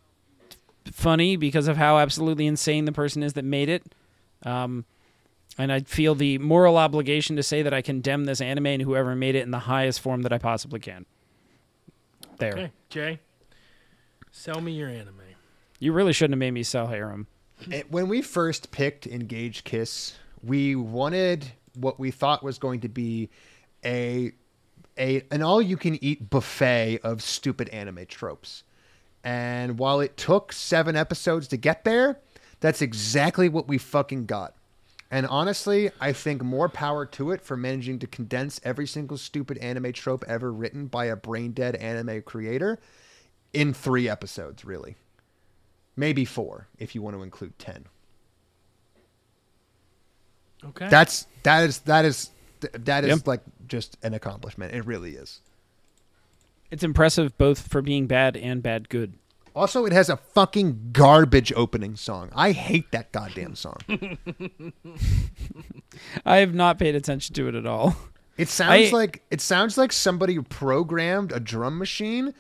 funny 0.92 1.36
because 1.36 1.68
of 1.68 1.78
how 1.78 1.98
absolutely 1.98 2.48
insane 2.48 2.86
the 2.86 2.92
person 2.92 3.24
is 3.24 3.34
that 3.34 3.46
made 3.46 3.70
it. 3.70 3.84
Um, 4.44 4.86
and 5.58 5.72
I 5.72 5.82
feel 5.82 6.16
the 6.16 6.38
moral 6.38 6.78
obligation 6.78 7.36
to 7.36 7.44
say 7.44 7.62
that 7.62 7.74
I 7.74 7.82
condemn 7.82 8.26
this 8.26 8.42
anime 8.42 8.68
and 8.68 8.82
whoever 8.82 9.16
made 9.16 9.36
it 9.36 9.44
in 9.44 9.52
the 9.52 9.60
highest 9.60 10.02
form 10.02 10.22
that 10.24 10.34
I 10.34 10.38
possibly 10.38 10.80
can. 10.80 11.06
There. 12.38 12.54
Okay, 12.54 12.72
Jay, 12.90 13.20
sell 14.32 14.62
me 14.62 14.74
your 14.74 14.90
anime. 14.90 15.22
You 15.80 15.94
really 15.94 16.14
shouldn't 16.14 16.34
have 16.34 16.40
made 16.40 16.52
me 16.52 16.64
sell 16.64 16.88
harem. 16.88 17.28
It- 17.70 17.92
when 17.92 18.08
we 18.08 18.22
first 18.22 18.72
picked 18.72 19.08
Engage 19.08 19.64
Kiss, 19.64 20.16
we 20.44 20.76
wanted 20.76 21.52
what 21.76 22.00
we 22.00 22.12
thought 22.12 22.44
was 22.44 22.58
going 22.58 22.82
to 22.82 22.90
be 22.90 23.30
a 23.84 24.32
a 24.98 25.24
an 25.32 25.42
all 25.42 25.62
you 25.62 25.76
can 25.76 26.02
eat 26.04 26.30
buffet 26.30 27.00
of 27.04 27.22
stupid 27.22 27.68
anime 27.70 28.06
tropes. 28.08 28.64
And 29.24 29.78
while 29.80 30.00
it 30.00 30.16
took 30.18 30.54
7 30.54 30.96
episodes 30.96 31.48
to 31.50 31.58
get 31.58 31.84
there, 31.84 32.20
that's 32.60 32.82
exactly 32.82 33.50
what 33.50 33.68
we 33.68 33.78
fucking 33.78 34.26
got. 34.28 34.54
And 35.12 35.28
honestly, 35.28 35.92
I 36.02 36.14
think 36.14 36.44
more 36.44 36.68
power 36.68 37.06
to 37.06 37.32
it 37.32 37.42
for 37.42 37.56
managing 37.56 38.00
to 38.00 38.08
condense 38.08 38.60
every 38.64 38.88
single 38.88 39.18
stupid 39.18 39.58
anime 39.60 39.94
trope 39.94 40.26
ever 40.28 40.52
written 40.52 40.88
by 40.88 41.06
a 41.06 41.16
brain 41.16 41.52
dead 41.52 41.76
anime 41.76 42.24
creator 42.24 42.80
in 43.54 43.74
3 43.74 44.10
episodes, 44.10 44.66
really. 44.66 44.96
Maybe 45.96 46.26
4 46.26 46.68
if 46.80 46.96
you 46.96 47.02
want 47.02 47.16
to 47.16 47.24
include 47.24 47.58
10. 47.60 47.86
Okay. 50.66 50.90
That's 50.90 51.28
that 51.44 51.64
is 51.64 51.80
that 51.82 52.06
is 52.06 52.32
that 52.74 53.04
is 53.04 53.10
Yep. 53.18 53.28
like 53.28 53.42
just 53.68 53.98
an 54.02 54.14
accomplishment. 54.16 54.74
It 54.74 54.86
really 54.86 55.12
is. 55.12 55.42
It's 56.72 56.84
impressive 56.84 57.38
both 57.38 57.68
for 57.68 57.82
being 57.82 58.08
bad 58.08 58.36
and 58.36 58.64
bad 58.64 58.90
good. 58.90 59.14
Also, 59.56 59.86
it 59.86 59.94
has 59.94 60.10
a 60.10 60.18
fucking 60.18 60.90
garbage 60.92 61.54
opening 61.56 61.96
song. 61.96 62.30
I 62.36 62.52
hate 62.52 62.92
that 62.92 63.12
goddamn 63.14 63.56
song. 63.56 63.78
I 66.26 66.38
have 66.38 66.54
not 66.54 66.78
paid 66.78 66.96
attention 66.96 67.34
to 67.36 67.48
it 67.48 67.56
at 67.56 67.66
all. 67.66 67.96
It 68.38 68.50
sounds 68.50 68.92
I- 68.94 68.96
like 68.96 69.24
it 69.32 69.40
sounds 69.40 69.78
like 69.78 69.94
somebody 69.94 70.40
programmed 70.40 71.32
a 71.32 71.40
drum 71.40 71.78
machine 71.78 72.34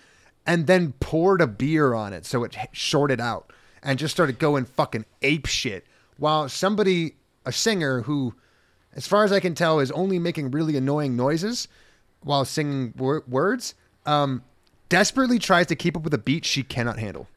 and 0.45 0.67
then 0.67 0.91
poured 0.99 1.41
a 1.41 1.47
beer 1.47 1.93
on 1.93 2.11
it 2.11 2.25
so 2.25 2.43
it 2.43 2.55
shorted 2.73 3.21
out 3.21 3.53
and 3.81 3.97
just 3.97 4.13
started 4.13 4.37
going 4.37 4.65
fucking 4.65 5.05
ape 5.21 5.45
shit 5.45 5.85
while 6.17 6.49
somebody 6.49 7.15
a 7.45 7.51
singer 7.53 8.01
who 8.01 8.35
as 8.93 9.07
far 9.07 9.23
as 9.23 9.31
I 9.31 9.39
can 9.39 9.55
tell 9.55 9.79
is 9.79 9.89
only 9.91 10.19
making 10.19 10.51
really 10.51 10.75
annoying 10.75 11.15
noises 11.15 11.67
while 12.21 12.43
singing 12.43 12.93
wor- 12.97 13.23
words 13.27 13.73
um 14.05 14.43
desperately 14.89 15.39
tries 15.39 15.67
to 15.67 15.75
keep 15.75 15.95
up 15.95 16.03
with 16.03 16.13
a 16.13 16.17
beat 16.17 16.45
she 16.45 16.63
cannot 16.63 16.99
handle. 16.99 17.27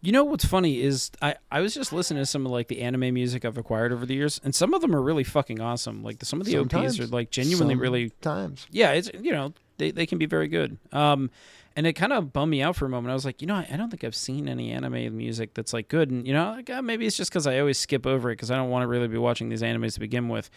You 0.00 0.12
know 0.12 0.24
what's 0.24 0.44
funny 0.44 0.82
is 0.82 1.10
I, 1.22 1.36
I 1.50 1.60
was 1.60 1.72
just 1.72 1.90
listening 1.90 2.22
to 2.22 2.26
some 2.26 2.44
of 2.44 2.52
like 2.52 2.68
the 2.68 2.82
anime 2.82 3.14
music 3.14 3.46
I've 3.46 3.56
acquired 3.56 3.90
over 3.90 4.04
the 4.04 4.14
years, 4.14 4.38
and 4.44 4.54
some 4.54 4.74
of 4.74 4.82
them 4.82 4.94
are 4.94 5.00
really 5.00 5.24
fucking 5.24 5.62
awesome. 5.62 6.02
Like 6.02 6.18
the, 6.18 6.26
some 6.26 6.42
of 6.42 6.46
the 6.46 6.58
OPs 6.58 7.00
are 7.00 7.06
like 7.06 7.30
genuinely 7.30 7.74
really 7.74 8.10
times. 8.20 8.66
yeah, 8.70 8.90
it's 8.90 9.10
you 9.18 9.32
know 9.32 9.54
they, 9.78 9.90
they 9.90 10.04
can 10.04 10.18
be 10.18 10.26
very 10.26 10.46
good. 10.46 10.76
Um, 10.92 11.30
and 11.74 11.86
it 11.86 11.94
kind 11.94 12.12
of 12.12 12.34
bummed 12.34 12.50
me 12.50 12.60
out 12.62 12.76
for 12.76 12.84
a 12.84 12.88
moment. 12.88 13.10
I 13.10 13.14
was 13.14 13.24
like, 13.24 13.40
you 13.40 13.48
know, 13.48 13.54
I, 13.54 13.66
I 13.72 13.76
don't 13.76 13.90
think 13.90 14.04
I've 14.04 14.14
seen 14.14 14.46
any 14.46 14.70
anime 14.72 15.16
music 15.16 15.54
that's 15.54 15.72
like 15.72 15.88
good, 15.88 16.10
and 16.10 16.26
you 16.26 16.34
know, 16.34 16.52
like, 16.52 16.68
uh, 16.68 16.82
maybe 16.82 17.06
it's 17.06 17.16
just 17.16 17.30
because 17.30 17.46
I 17.46 17.58
always 17.58 17.78
skip 17.78 18.06
over 18.06 18.30
it 18.30 18.34
because 18.34 18.50
I 18.50 18.56
don't 18.56 18.68
want 18.68 18.82
to 18.82 18.88
really 18.88 19.08
be 19.08 19.16
watching 19.16 19.48
these 19.48 19.62
animes 19.62 19.94
to 19.94 20.00
begin 20.00 20.28
with. 20.28 20.50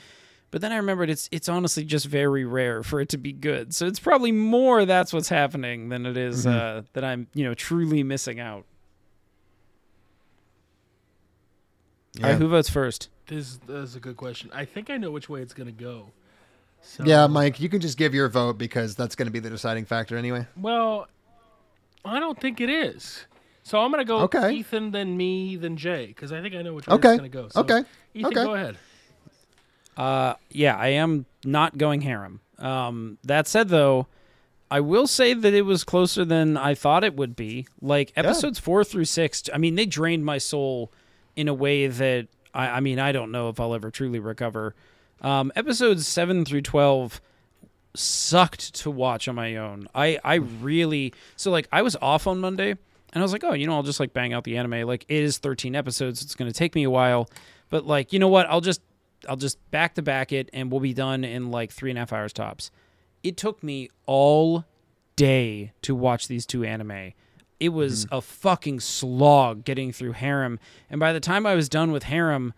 But 0.50 0.62
then 0.62 0.72
I 0.72 0.78
remembered 0.78 1.10
it's 1.10 1.28
it's 1.32 1.50
honestly 1.50 1.84
just 1.84 2.06
very 2.06 2.46
rare 2.46 2.82
for 2.84 3.02
it 3.02 3.10
to 3.10 3.18
be 3.18 3.34
good. 3.34 3.76
So 3.76 3.86
it's 3.86 4.00
probably 4.00 4.32
more 4.32 4.86
that's 4.86 5.12
what's 5.12 5.30
happening 5.30 5.90
than 5.90 6.06
it 6.06 6.16
is, 6.16 6.48
uh, 6.48 6.84
that 6.94 7.04
I'm 7.04 7.28
you 7.34 7.44
know 7.44 7.54
truly 7.54 8.02
missing 8.04 8.40
out. 8.40 8.66
All 12.20 12.24
Yeah. 12.24 12.28
right, 12.32 12.38
who 12.38 12.48
votes 12.48 12.70
first? 12.70 13.10
this, 13.28 13.58
this 13.68 13.90
is 13.90 13.96
a 13.96 14.00
good 14.00 14.16
question. 14.16 14.50
I 14.54 14.64
think 14.64 14.90
I 14.90 14.96
know 14.98 15.12
which 15.12 15.28
way 15.28 15.42
it's 15.42 15.54
gonna 15.54 15.72
go. 15.72 16.12
So, 16.82 17.04
Yeah, 17.06 17.28
Mike, 17.28 17.60
you 17.60 17.68
can 17.68 17.82
just 17.82 17.98
give 17.98 18.14
your 18.16 18.30
vote 18.30 18.58
because 18.58 18.96
that's 18.96 19.16
going 19.16 19.26
to 19.26 19.32
be 19.32 19.40
the 19.40 19.50
deciding 19.50 19.84
factor 19.84 20.16
anyway. 20.16 20.48
Well, 20.56 21.08
I 22.06 22.20
don't 22.22 22.40
think 22.40 22.62
it 22.62 22.70
is. 22.70 23.26
So 23.64 23.80
I'm 23.80 23.92
gonna 23.92 24.06
go 24.06 24.22
Okay. 24.22 24.54
Ethan, 24.54 24.92
then 24.92 25.18
me, 25.18 25.58
then 25.58 25.76
Jay, 25.76 26.06
because 26.08 26.32
I 26.32 26.42
think 26.42 26.56
I 26.56 26.62
know 26.62 26.74
which 26.74 26.88
way 26.88 26.96
Okay. 26.96 27.10
it's 27.10 27.18
gonna 27.18 27.28
go. 27.30 27.50
So, 27.50 27.62
Okay. 27.62 27.84
Ethan, 28.14 28.28
Okay. 28.32 28.44
go 28.44 28.54
ahead. 28.54 28.78
Uh, 29.98 30.36
yeah, 30.50 30.78
I 30.78 30.90
am 30.90 31.26
not 31.44 31.78
going 31.78 32.02
harem. 32.02 32.40
Um, 32.60 33.18
that 33.24 33.48
said, 33.48 33.70
though, 33.70 34.08
I 34.70 34.80
will 34.80 35.08
say 35.08 35.34
that 35.34 35.54
it 35.54 35.64
was 35.64 35.84
closer 35.84 36.24
than 36.24 36.58
I 36.58 36.76
thought 36.76 37.04
it 37.04 37.16
would 37.16 37.36
be. 37.36 37.68
Like 37.82 38.14
episodes 38.16 38.60
four 38.60 38.84
through 38.84 39.06
six, 39.06 39.44
I 39.54 39.58
mean, 39.58 39.76
they 39.76 39.86
drained 39.86 40.26
my 40.26 40.38
soul 40.38 40.92
in 41.36 41.48
a 41.48 41.54
way 41.54 41.88
that 41.88 42.28
I, 42.54 42.68
I 42.68 42.80
mean, 42.80 43.00
I 43.00 43.12
don't 43.12 43.32
know 43.32 43.50
if 43.50 43.60
I'll 43.60 43.74
ever 43.74 43.90
truly 43.92 44.20
recover. 44.20 44.76
Um, 45.22 45.52
episodes 45.56 46.08
seven 46.08 46.46
through 46.46 46.62
twelve 46.62 47.22
sucked 47.96 48.76
to 48.76 48.92
watch 48.92 49.28
on 49.28 49.36
my 49.36 49.56
own. 49.56 49.88
I 49.96 50.20
I 50.24 50.36
really 50.36 51.14
so 51.36 51.50
like 51.50 51.68
I 51.72 51.82
was 51.82 51.96
off 52.02 52.28
on 52.28 52.40
Monday 52.40 52.72
and 52.72 52.80
I 53.14 53.22
was 53.22 53.32
like, 53.32 53.44
oh, 53.44 53.54
you 53.54 53.66
know, 53.66 53.74
I'll 53.74 53.84
just 53.84 54.00
like 54.00 54.14
bang 54.14 54.34
out 54.34 54.44
the 54.44 54.58
anime. 54.58 54.86
Like 54.86 55.06
it 55.08 55.24
is 55.24 55.38
13 55.38 55.76
episodes. 55.76 56.22
It's 56.22 56.36
going 56.36 56.52
to 56.52 56.58
take 56.58 56.76
me 56.76 56.84
a 56.84 56.90
while, 56.90 57.30
but 57.70 57.88
like 57.88 58.14
you 58.14 58.20
know 58.20 58.28
what? 58.28 58.48
I'll 58.48 58.62
just 58.62 58.82
I'll 59.28 59.36
just 59.36 59.58
back 59.72 59.96
to 59.96 60.02
back 60.02 60.32
it 60.32 60.50
and 60.54 60.72
we'll 60.72 60.82
be 60.82 60.94
done 60.94 61.24
in 61.24 61.52
like 61.52 61.72
three 61.72 61.90
and 61.90 61.98
a 61.98 62.02
half 62.02 62.14
hours 62.14 62.34
tops. 62.34 62.72
It 63.24 63.38
took 63.38 63.64
me 63.64 63.90
all 64.06 64.66
day 65.16 65.74
to 65.82 65.96
watch 65.96 66.28
these 66.28 66.46
two 66.46 66.64
anime. 66.64 67.14
It 67.60 67.70
was 67.70 68.06
a 68.12 68.22
fucking 68.22 68.82
slog 68.82 69.66
getting 69.66 69.92
through 69.92 70.12
Harem, 70.12 70.60
and 70.92 71.00
by 71.00 71.12
the 71.12 71.20
time 71.20 71.48
I 71.48 71.56
was 71.56 71.68
done 71.68 71.92
with 71.92 72.04
Harem, 72.04 72.54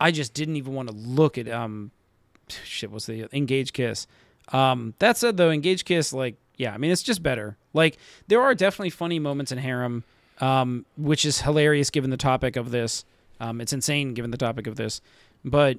I 0.00 0.12
just 0.12 0.32
didn't 0.32 0.56
even 0.56 0.74
want 0.74 0.88
to 0.88 0.94
look 0.94 1.36
at 1.36 1.48
um 1.48 1.90
shit 2.64 2.90
what's 2.90 3.06
the 3.06 3.28
engage 3.36 3.72
kiss. 3.72 4.06
Um 4.52 4.94
that 5.00 5.16
said 5.16 5.36
though 5.36 5.50
engage 5.50 5.84
kiss 5.84 6.12
like 6.12 6.36
yeah 6.56 6.72
i 6.72 6.78
mean 6.78 6.90
it's 6.92 7.02
just 7.02 7.22
better. 7.22 7.56
Like 7.72 7.98
there 8.28 8.40
are 8.42 8.54
definitely 8.54 8.90
funny 8.90 9.18
moments 9.18 9.50
in 9.50 9.58
harem 9.58 10.04
um 10.40 10.84
which 10.96 11.24
is 11.24 11.40
hilarious 11.40 11.90
given 11.90 12.10
the 12.10 12.16
topic 12.16 12.56
of 12.56 12.70
this. 12.70 13.04
Um 13.40 13.60
it's 13.60 13.72
insane 13.72 14.14
given 14.14 14.30
the 14.30 14.36
topic 14.38 14.66
of 14.66 14.76
this. 14.76 15.00
But 15.44 15.78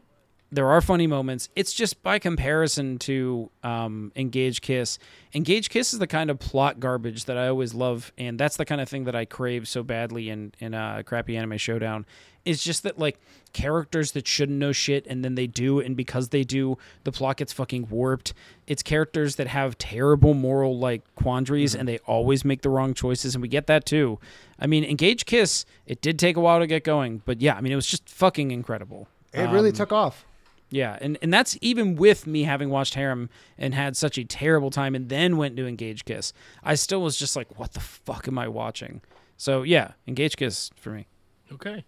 there 0.51 0.69
are 0.69 0.79
funny 0.79 1.07
moments. 1.07 1.49
It's 1.55 1.73
just 1.73 2.01
by 2.03 2.19
comparison 2.19 2.97
to 2.99 3.49
um 3.63 4.11
engage 4.15 4.61
kiss. 4.61 4.99
Engage 5.33 5.69
kiss 5.69 5.91
is 5.93 5.99
the 5.99 6.07
kind 6.07 6.29
of 6.29 6.39
plot 6.39 6.79
garbage 6.79 7.25
that 7.25 7.37
i 7.37 7.47
always 7.47 7.73
love 7.73 8.13
and 8.17 8.39
that's 8.39 8.55
the 8.55 8.63
kind 8.65 8.79
of 8.79 8.87
thing 8.87 9.03
that 9.03 9.15
i 9.15 9.25
crave 9.25 9.67
so 9.67 9.83
badly 9.83 10.29
in 10.29 10.53
in 10.59 10.73
uh 10.73 11.01
crappy 11.05 11.35
anime 11.35 11.57
showdown. 11.57 12.05
It's 12.45 12.63
just 12.63 12.83
that 12.83 12.99
like 12.99 13.19
characters 13.53 14.11
that 14.11 14.27
shouldn't 14.27 14.59
know 14.59 14.71
shit 14.71 15.07
and 15.07 15.25
then 15.25 15.33
they 15.35 15.47
do 15.47 15.79
and 15.79 15.97
because 15.97 16.29
they 16.29 16.43
do 16.43 16.77
the 17.03 17.11
plot 17.11 17.37
gets 17.37 17.51
fucking 17.51 17.87
warped. 17.89 18.33
It's 18.67 18.83
characters 18.83 19.37
that 19.37 19.47
have 19.47 19.77
terrible 19.79 20.33
moral 20.35 20.77
like 20.77 21.01
quandaries 21.15 21.73
and 21.73 21.87
they 21.87 21.97
always 22.05 22.45
make 22.45 22.61
the 22.61 22.69
wrong 22.69 22.93
choices 22.93 23.33
and 23.35 23.41
we 23.41 23.47
get 23.47 23.65
that 23.67 23.85
too. 23.85 24.19
I 24.59 24.67
mean 24.67 24.83
engage 24.83 25.25
kiss 25.25 25.65
it 25.87 26.01
did 26.01 26.19
take 26.19 26.37
a 26.37 26.39
while 26.39 26.59
to 26.59 26.67
get 26.67 26.83
going 26.83 27.23
but 27.25 27.41
yeah 27.41 27.55
i 27.55 27.61
mean 27.61 27.71
it 27.73 27.75
was 27.77 27.87
just 27.87 28.07
fucking 28.07 28.51
incredible. 28.51 29.07
It 29.33 29.49
really 29.49 29.69
Um, 29.71 29.75
took 29.75 29.91
off. 29.91 30.25
Yeah, 30.69 30.97
and, 31.01 31.17
and 31.21 31.33
that's 31.33 31.57
even 31.61 31.95
with 31.95 32.25
me 32.27 32.43
having 32.43 32.69
watched 32.69 32.95
Harem 32.95 33.29
and 33.57 33.73
had 33.73 33.95
such 33.95 34.17
a 34.17 34.23
terrible 34.25 34.71
time 34.71 34.95
and 34.95 35.09
then 35.09 35.37
went 35.37 35.55
to 35.57 35.67
Engage 35.67 36.05
Kiss. 36.05 36.33
I 36.63 36.75
still 36.75 37.01
was 37.01 37.17
just 37.17 37.35
like, 37.35 37.57
what 37.59 37.73
the 37.73 37.79
fuck 37.79 38.27
am 38.27 38.37
I 38.39 38.47
watching? 38.47 39.01
So 39.37 39.63
yeah, 39.63 39.91
Engage 40.07 40.37
Kiss 40.37 40.71
for 40.75 40.89
me. 40.91 41.07
Okay. 41.51 41.83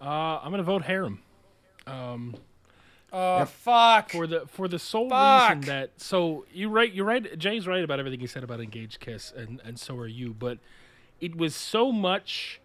Uh, 0.00 0.40
I'm 0.42 0.50
gonna 0.50 0.62
vote 0.62 0.82
Harem. 0.82 1.20
Um, 1.86 2.34
Oh 3.14 3.44
fuck. 3.44 4.10
for 4.10 4.26
the 4.26 4.46
for 4.46 4.68
the 4.68 4.78
sole 4.78 5.10
Fuck. 5.10 5.50
reason 5.50 5.60
that 5.66 5.90
so 5.98 6.46
you 6.50 6.70
right 6.70 6.90
you're 6.90 7.04
right 7.04 7.38
Jay's 7.38 7.66
right 7.66 7.84
about 7.84 7.98
everything 7.98 8.20
he 8.20 8.26
said 8.26 8.42
about 8.42 8.58
Engage 8.58 9.00
kiss 9.00 9.30
and 9.36 9.60
and 9.66 9.78
so 9.78 9.96
are 9.98 10.06
you 10.06 10.32
but 10.32 10.56
it 11.20 11.36
was 11.36 11.54
so 11.54 11.92
much 11.92 12.58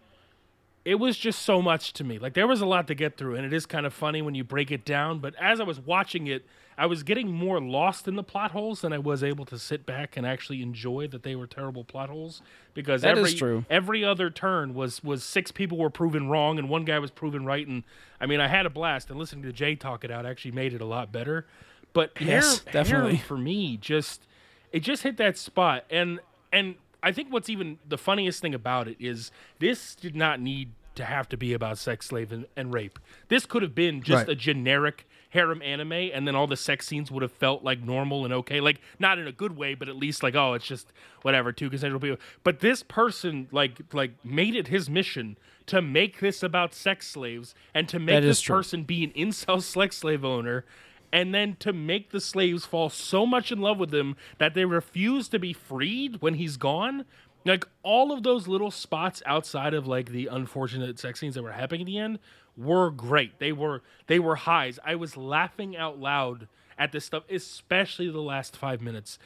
it 0.88 0.98
was 0.98 1.18
just 1.18 1.42
so 1.42 1.60
much 1.60 1.92
to 1.92 2.02
me 2.04 2.18
like 2.18 2.32
there 2.34 2.46
was 2.46 2.60
a 2.60 2.66
lot 2.66 2.86
to 2.86 2.94
get 2.94 3.16
through 3.16 3.34
and 3.36 3.44
it 3.44 3.52
is 3.52 3.66
kind 3.66 3.84
of 3.84 3.92
funny 3.92 4.22
when 4.22 4.34
you 4.34 4.42
break 4.44 4.70
it 4.70 4.84
down 4.84 5.18
but 5.18 5.34
as 5.40 5.60
I 5.60 5.64
was 5.64 5.78
watching 5.80 6.26
it 6.26 6.44
I 6.80 6.86
was 6.86 7.02
getting 7.02 7.32
more 7.32 7.60
lost 7.60 8.06
in 8.06 8.14
the 8.14 8.22
plot 8.22 8.52
holes 8.52 8.80
than 8.82 8.92
I 8.92 8.98
was 8.98 9.22
able 9.24 9.44
to 9.46 9.58
sit 9.58 9.84
back 9.84 10.16
and 10.16 10.24
actually 10.24 10.62
enjoy 10.62 11.08
that 11.08 11.24
they 11.24 11.34
were 11.34 11.46
terrible 11.48 11.82
plot 11.84 12.08
holes 12.08 12.40
because 12.72 13.02
That 13.02 13.18
is 13.18 13.26
every 13.28 13.38
true. 13.38 13.64
every 13.68 14.04
other 14.04 14.30
turn 14.30 14.74
was 14.74 15.02
was 15.04 15.22
six 15.24 15.50
people 15.52 15.76
were 15.78 15.90
proven 15.90 16.28
wrong 16.28 16.58
and 16.58 16.68
one 16.68 16.84
guy 16.84 16.98
was 17.00 17.10
proven 17.10 17.44
right 17.44 17.66
and 17.66 17.82
I 18.20 18.26
mean 18.26 18.40
I 18.40 18.48
had 18.48 18.64
a 18.64 18.70
blast 18.70 19.10
and 19.10 19.18
listening 19.18 19.42
to 19.44 19.52
Jay 19.52 19.74
talk 19.76 20.04
it 20.04 20.10
out 20.10 20.24
actually 20.24 20.52
made 20.52 20.72
it 20.72 20.80
a 20.80 20.86
lot 20.86 21.12
better 21.12 21.46
but 21.92 22.12
Yes, 22.20 22.60
Harem- 22.60 22.72
definitely. 22.72 23.16
For 23.18 23.36
me 23.36 23.76
just 23.76 24.26
it 24.72 24.80
just 24.80 25.02
hit 25.02 25.16
that 25.18 25.36
spot 25.36 25.84
and 25.90 26.20
and 26.52 26.76
I 27.02 27.12
think 27.12 27.32
what's 27.32 27.48
even 27.48 27.78
the 27.88 27.98
funniest 27.98 28.40
thing 28.40 28.54
about 28.54 28.88
it 28.88 28.96
is 28.98 29.30
this 29.60 29.94
did 29.94 30.16
not 30.16 30.40
need 30.40 30.70
to 30.98 31.04
have 31.04 31.28
to 31.30 31.36
be 31.36 31.52
about 31.54 31.78
sex 31.78 32.06
slave 32.06 32.30
and, 32.32 32.46
and 32.56 32.72
rape 32.74 32.98
this 33.28 33.46
could 33.46 33.62
have 33.62 33.74
been 33.74 34.02
just 34.02 34.26
Right. 34.26 34.28
a 34.30 34.34
generic 34.34 35.06
harem 35.30 35.60
anime 35.62 35.92
and 35.92 36.26
then 36.26 36.34
all 36.34 36.46
the 36.46 36.56
sex 36.56 36.86
scenes 36.86 37.10
would 37.10 37.22
have 37.22 37.32
felt 37.32 37.62
like 37.64 37.82
normal 37.82 38.24
and 38.24 38.32
okay 38.34 38.60
like 38.60 38.80
not 38.98 39.18
in 39.18 39.26
a 39.26 39.32
good 39.32 39.56
way 39.56 39.74
but 39.74 39.88
at 39.88 39.96
least 39.96 40.22
like 40.22 40.34
oh 40.34 40.54
it's 40.54 40.66
just 40.66 40.92
whatever 41.22 41.52
two 41.52 41.68
consensual 41.70 42.00
people 42.00 42.18
but 42.44 42.60
this 42.60 42.82
person 42.82 43.48
like 43.52 43.80
like 43.92 44.12
made 44.24 44.54
it 44.56 44.68
his 44.68 44.88
mission 44.90 45.36
to 45.66 45.82
make 45.82 46.20
this 46.20 46.42
about 46.42 46.72
sex 46.74 47.06
slaves 47.08 47.54
and 47.74 47.88
to 47.90 47.98
make 47.98 48.22
this 48.22 48.40
true. 48.40 48.56
person 48.56 48.84
be 48.84 49.04
an 49.04 49.10
incel 49.10 49.60
sex 49.62 49.98
slave 49.98 50.24
owner 50.24 50.64
and 51.12 51.34
then 51.34 51.56
to 51.58 51.72
make 51.72 52.10
the 52.10 52.20
slaves 52.20 52.64
fall 52.66 52.90
so 52.90 53.24
much 53.24 53.50
in 53.52 53.60
love 53.60 53.78
with 53.78 53.94
him 53.94 54.14
that 54.38 54.52
they 54.54 54.64
refuse 54.66 55.28
to 55.28 55.38
be 55.38 55.52
freed 55.54 56.20
when 56.20 56.34
he's 56.34 56.56
gone 56.58 57.04
like 57.48 57.66
all 57.82 58.12
of 58.12 58.22
those 58.22 58.46
little 58.46 58.70
spots 58.70 59.22
outside 59.26 59.74
of 59.74 59.86
like 59.86 60.10
the 60.10 60.26
unfortunate 60.26 60.98
sex 60.98 61.20
scenes 61.20 61.34
that 61.34 61.42
were 61.42 61.52
happening 61.52 61.82
at 61.82 61.86
the 61.86 61.98
end 61.98 62.18
were 62.56 62.90
great. 62.90 63.38
They 63.38 63.52
were 63.52 63.82
they 64.06 64.18
were 64.18 64.36
highs. 64.36 64.78
I 64.84 64.94
was 64.94 65.16
laughing 65.16 65.76
out 65.76 65.98
loud 65.98 66.48
at 66.78 66.92
this 66.92 67.04
stuff 67.04 67.24
especially 67.28 68.08
the 68.08 68.20
last 68.20 68.56
five 68.56 68.80
minutes 68.80 69.18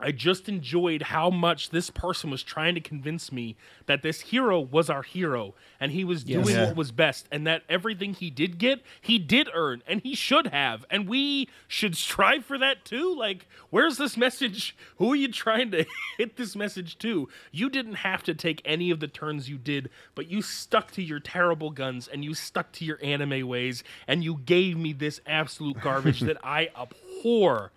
I 0.00 0.12
just 0.12 0.48
enjoyed 0.48 1.02
how 1.02 1.28
much 1.28 1.70
this 1.70 1.90
person 1.90 2.30
was 2.30 2.44
trying 2.44 2.76
to 2.76 2.80
convince 2.80 3.32
me 3.32 3.56
that 3.86 4.02
this 4.02 4.20
hero 4.20 4.60
was 4.60 4.88
our 4.88 5.02
hero 5.02 5.54
and 5.80 5.90
he 5.90 6.04
was 6.04 6.22
doing 6.22 6.46
Yeah. 6.46 6.66
what 6.66 6.76
was 6.76 6.92
best 6.92 7.26
and 7.32 7.44
that 7.48 7.64
everything 7.68 8.14
he 8.14 8.30
did 8.30 8.58
get, 8.58 8.80
he 9.00 9.18
did 9.18 9.48
earn 9.52 9.82
and 9.88 10.00
he 10.02 10.14
should 10.14 10.46
have. 10.48 10.84
And 10.88 11.08
we 11.08 11.48
should 11.66 11.96
strive 11.96 12.44
for 12.44 12.56
that 12.58 12.84
too. 12.84 13.12
Like, 13.12 13.48
where's 13.70 13.96
this 13.96 14.16
message? 14.16 14.76
Who 14.98 15.12
are 15.12 15.16
you 15.16 15.32
trying 15.32 15.72
to 15.72 15.84
hit 16.16 16.36
this 16.36 16.54
message 16.54 16.96
to? 16.98 17.28
You 17.50 17.68
didn't 17.68 17.94
have 17.96 18.22
to 18.22 18.34
take 18.34 18.62
any 18.64 18.92
of 18.92 19.00
the 19.00 19.08
turns 19.08 19.48
you 19.48 19.58
did, 19.58 19.90
but 20.14 20.30
you 20.30 20.42
stuck 20.42 20.92
to 20.92 21.02
your 21.02 21.18
terrible 21.18 21.70
guns 21.70 22.06
and 22.06 22.24
you 22.24 22.34
stuck 22.34 22.70
to 22.74 22.84
your 22.84 23.00
anime 23.02 23.48
ways 23.48 23.82
and 24.06 24.22
you 24.22 24.36
gave 24.44 24.76
me 24.76 24.92
this 24.92 25.20
absolute 25.26 25.80
garbage 25.80 26.20
that 26.28 26.36
I 26.44 26.68
abhor. 26.80 27.72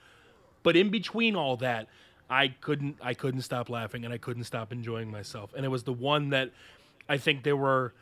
But 0.61 0.75
in 0.75 0.91
between 0.91 1.35
all 1.35 1.57
that, 1.57 1.87
I 2.31 2.47
couldn't 2.47 2.95
I 3.01 3.13
couldn't 3.13 3.41
stop 3.41 3.69
laughing 3.69 4.05
and 4.05 4.13
I 4.13 4.17
couldn't 4.17 4.45
stop 4.45 4.71
enjoying 4.71 5.11
myself. 5.11 5.53
And 5.55 5.65
it 5.65 5.69
was 5.69 5.83
the 5.83 5.93
one 5.93 6.29
that 6.29 6.51
I 7.09 7.17
think 7.17 7.43
there 7.43 7.57
were 7.57 7.93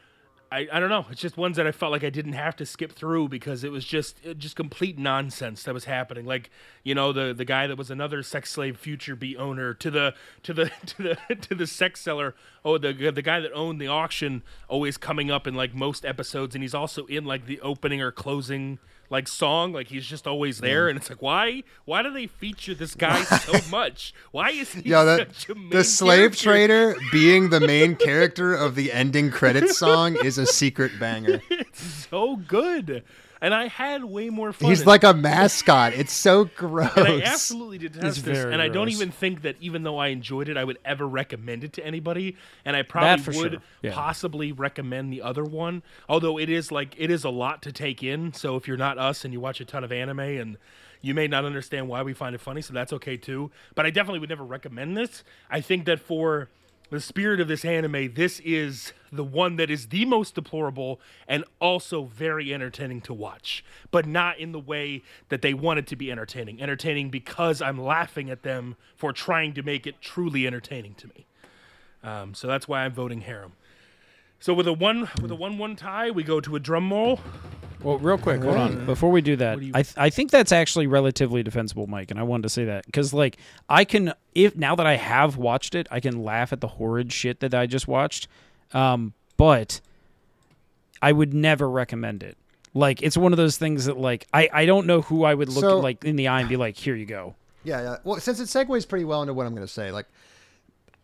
I, 0.52 0.68
I 0.72 0.80
don't 0.80 0.90
know. 0.90 1.06
It's 1.12 1.22
just 1.22 1.38
ones 1.38 1.58
that 1.58 1.68
I 1.68 1.72
felt 1.72 1.92
like 1.92 2.04
I 2.04 2.10
didn't 2.10 2.34
have 2.34 2.56
to 2.56 2.66
skip 2.66 2.92
through 2.92 3.30
because 3.30 3.64
it 3.64 3.72
was 3.72 3.86
just 3.86 4.24
it 4.24 4.38
just 4.38 4.56
complete 4.56 4.98
nonsense 4.98 5.64
that 5.64 5.74
was 5.74 5.86
happening. 5.86 6.26
Like 6.26 6.52
you 6.84 6.94
know 6.94 7.12
the 7.12 7.34
the 7.34 7.46
guy 7.46 7.66
that 7.66 7.78
was 7.78 7.90
another 7.90 8.22
sex 8.22 8.52
slave 8.52 8.78
future 8.78 9.16
be 9.16 9.36
owner 9.36 9.74
to 9.76 9.92
the 9.92 10.14
to 10.44 10.54
the 10.54 10.72
to 10.86 11.04
the 11.04 11.36
to 11.36 11.56
the 11.56 11.68
sex 11.68 12.00
seller. 12.00 12.36
Oh 12.66 12.78
the 12.78 12.94
the 13.12 13.22
guy 13.22 13.40
that 13.40 13.52
owned 13.54 13.80
the 13.80 13.88
auction 13.88 14.44
always 14.68 14.98
coming 14.98 15.32
up 15.32 15.48
in 15.48 15.56
like 15.56 15.74
most 15.74 16.06
episodes, 16.06 16.56
and 16.56 16.64
he's 16.64 16.74
also 16.74 17.06
in 17.06 17.26
like 17.26 17.46
the 17.46 17.60
opening 17.62 18.02
or 18.02 18.12
closing 18.12 18.80
like 19.10 19.28
song. 19.28 19.72
Like 19.74 19.88
he's 19.88 20.06
just 20.06 20.28
always 20.28 20.60
there, 20.60 20.90
and 20.90 20.98
it's 20.98 21.10
like 21.10 21.22
why 21.22 21.64
why 21.86 22.04
do 22.04 22.12
they 22.12 22.28
feature 22.28 22.74
this 22.76 22.96
guy 22.96 23.24
so 23.24 23.54
much? 23.70 24.14
Why 24.32 24.50
is 24.52 24.74
he 24.74 24.82
Yo, 24.90 25.06
that 25.06 25.36
such 25.36 25.50
a 25.50 25.56
main 25.56 25.70
the 25.70 25.84
slave 25.84 26.36
character? 26.36 26.96
trader 26.96 26.96
being 27.12 27.50
the 27.50 27.60
main 27.62 27.96
character 28.08 28.54
of 28.54 28.76
the 28.76 28.92
ending 28.92 29.32
credits 29.32 29.78
song 29.78 30.18
is 30.24 30.38
a 30.38 30.46
secret 30.46 30.92
banger. 31.00 31.42
It's 31.50 32.08
so 32.10 32.36
good. 32.36 33.04
And 33.42 33.54
I 33.54 33.68
had 33.68 34.04
way 34.04 34.30
more 34.30 34.52
fun. 34.52 34.70
He's 34.70 34.82
in 34.82 34.88
like 34.88 35.04
a 35.04 35.14
mascot. 35.14 35.94
It's 35.94 36.14
so 36.14 36.46
gross. 36.46 36.92
And 36.98 37.08
I 37.08 37.22
absolutely 37.22 37.78
detest 37.78 38.26
this, 38.26 38.38
very 38.38 38.52
and 38.52 38.62
I 38.62 38.68
don't 38.68 38.90
even 38.90 39.12
think 39.12 39.44
that 39.44 39.56
even 39.62 39.84
though 39.84 39.98
I 39.98 40.08
enjoyed 40.08 40.50
it, 40.50 40.58
I 40.58 40.64
would 40.64 40.78
ever 40.84 41.08
recommend 41.08 41.64
it 41.64 41.74
to 41.74 41.86
anybody. 41.86 42.36
And 42.66 42.76
I 42.76 42.82
probably 42.82 43.38
would 43.38 43.52
sure. 43.54 43.62
Yeah. 43.82 43.94
possibly 43.94 44.52
recommend 44.52 45.14
the 45.14 45.22
other 45.22 45.44
one, 45.44 45.84
although 46.10 46.38
it 46.38 46.50
is 46.50 46.72
like 46.72 46.96
it 46.98 47.10
is 47.10 47.24
a 47.24 47.30
lot 47.30 47.62
to 47.64 47.72
take 47.72 48.04
in. 48.04 48.34
So 48.34 48.56
if 48.58 48.68
you're 48.68 48.78
not 48.78 48.98
us 48.98 49.24
and 49.24 49.34
you 49.34 49.40
watch 49.40 49.62
a 49.62 49.66
ton 49.66 49.84
of 49.84 49.92
anime 49.92 50.20
and 50.20 50.58
you 51.02 51.14
may 51.14 51.28
not 51.28 51.46
understand 51.46 51.88
why 51.88 52.02
we 52.04 52.14
find 52.14 52.36
it 52.36 52.42
funny, 52.42 52.62
so 52.62 52.74
that's 52.74 52.92
okay 52.94 53.16
too. 53.16 53.52
But 53.76 53.86
I 53.86 53.90
definitely 53.90 54.20
would 54.20 54.30
never 54.30 54.44
recommend 54.44 54.98
this. 54.98 55.24
I 55.50 55.62
think 55.62 55.86
that 55.86 56.00
for 56.00 56.50
the 56.90 57.00
spirit 57.00 57.40
of 57.40 57.48
this 57.48 57.64
anime, 57.64 58.14
this 58.14 58.40
is 58.44 58.94
the 59.12 59.24
one 59.24 59.56
that 59.58 59.70
is 59.70 59.88
the 59.88 60.06
most 60.06 60.36
deplorable 60.36 61.00
and 61.28 61.44
also 61.60 62.04
very 62.04 62.54
entertaining 62.54 63.02
to 63.02 63.14
watch, 63.14 63.64
but 63.92 64.06
not 64.06 64.40
in 64.40 64.52
the 64.52 64.60
way 64.60 65.04
that 65.30 65.42
they 65.42 65.54
want 65.54 65.80
it 65.80 65.88
to 65.88 65.96
be 65.96 66.12
entertaining. 66.12 66.62
Entertaining 66.62 67.10
because 67.10 67.62
I'm 67.62 67.80
laughing 67.80 68.30
at 68.30 68.44
them 68.44 68.76
for 68.96 69.14
trying 69.14 69.54
to 69.54 69.64
make 69.64 69.86
it 69.86 70.02
truly 70.02 70.48
entertaining 70.48 70.96
to 70.96 71.08
me. 71.08 71.26
Um, 72.04 72.34
so 72.34 72.48
that's 72.48 72.68
why 72.68 72.86
I'm 72.86 72.94
voting 72.94 73.22
Harem. 73.22 73.54
So 74.40 74.54
with 74.54 74.68
a 74.68 74.74
one 74.74 75.10
with 75.22 75.32
a 75.32 75.36
one 75.36 75.58
one 75.58 75.76
tie, 75.76 76.12
we 76.12 76.24
go 76.24 76.40
to 76.42 76.56
a 76.56 76.60
drum 76.60 76.92
roll. 76.92 77.20
Well, 77.82 77.98
real 77.98 78.18
quick, 78.18 78.44
hold 78.44 78.58
on. 78.58 78.86
Before 78.86 79.10
we 79.10 79.22
do 79.22 79.38
that, 79.38 79.58
do 79.60 79.66
you- 79.68 79.72
I 79.74 79.84
th- 79.84 79.96
I 79.98 80.10
think 80.10 80.32
that's 80.32 80.52
actually 80.52 80.88
relatively 80.88 81.44
defensible, 81.44 81.88
Mike, 81.88 82.12
and 82.12 82.20
I 82.20 82.24
wanted 82.24 82.44
to 82.44 82.50
say 82.50 82.66
that 82.66 82.86
because 82.86 83.14
like 83.14 83.38
I 83.70 83.86
can 83.86 84.14
if 84.36 84.56
now 84.56 84.76
that 84.76 84.86
I 84.86 84.96
have 84.98 85.38
watched 85.38 85.76
it, 85.76 85.88
I 85.92 86.00
can 86.00 86.24
laugh 86.24 86.52
at 86.52 86.60
the 86.62 86.68
horrid 86.68 87.14
shit 87.14 87.40
that 87.40 87.54
I 87.54 87.66
just 87.68 87.88
watched, 87.88 88.28
um, 88.74 89.14
but 89.38 89.80
I 91.02 91.12
would 91.14 91.34
never 91.34 91.70
recommend 91.70 92.22
it. 92.24 92.38
Like 92.74 93.02
it's 93.02 93.18
one 93.18 93.32
of 93.34 93.38
those 93.38 93.58
things 93.58 93.86
that 93.86 93.98
like 93.98 94.28
I 94.34 94.50
I 94.54 94.66
don't 94.66 94.86
know 94.86 95.02
who 95.02 95.24
I 95.24 95.34
would 95.34 95.50
look 95.50 95.62
So- 95.64 95.80
like 95.80 96.04
in 96.04 96.16
the 96.18 96.28
eye 96.28 96.42
and 96.42 96.50
be 96.50 96.58
like, 96.58 96.76
here 96.78 96.96
you 96.96 97.06
go. 97.06 97.36
Yeah, 97.64 97.82
yeah. 97.82 97.96
Well, 98.06 98.20
since 98.22 98.40
it 98.40 98.46
segues 98.46 98.88
pretty 98.88 99.04
well 99.06 99.22
into 99.22 99.34
what 99.34 99.46
I'm 99.46 99.54
going 99.54 99.68
to 99.68 99.72
say, 99.72 99.92
like, 99.92 100.06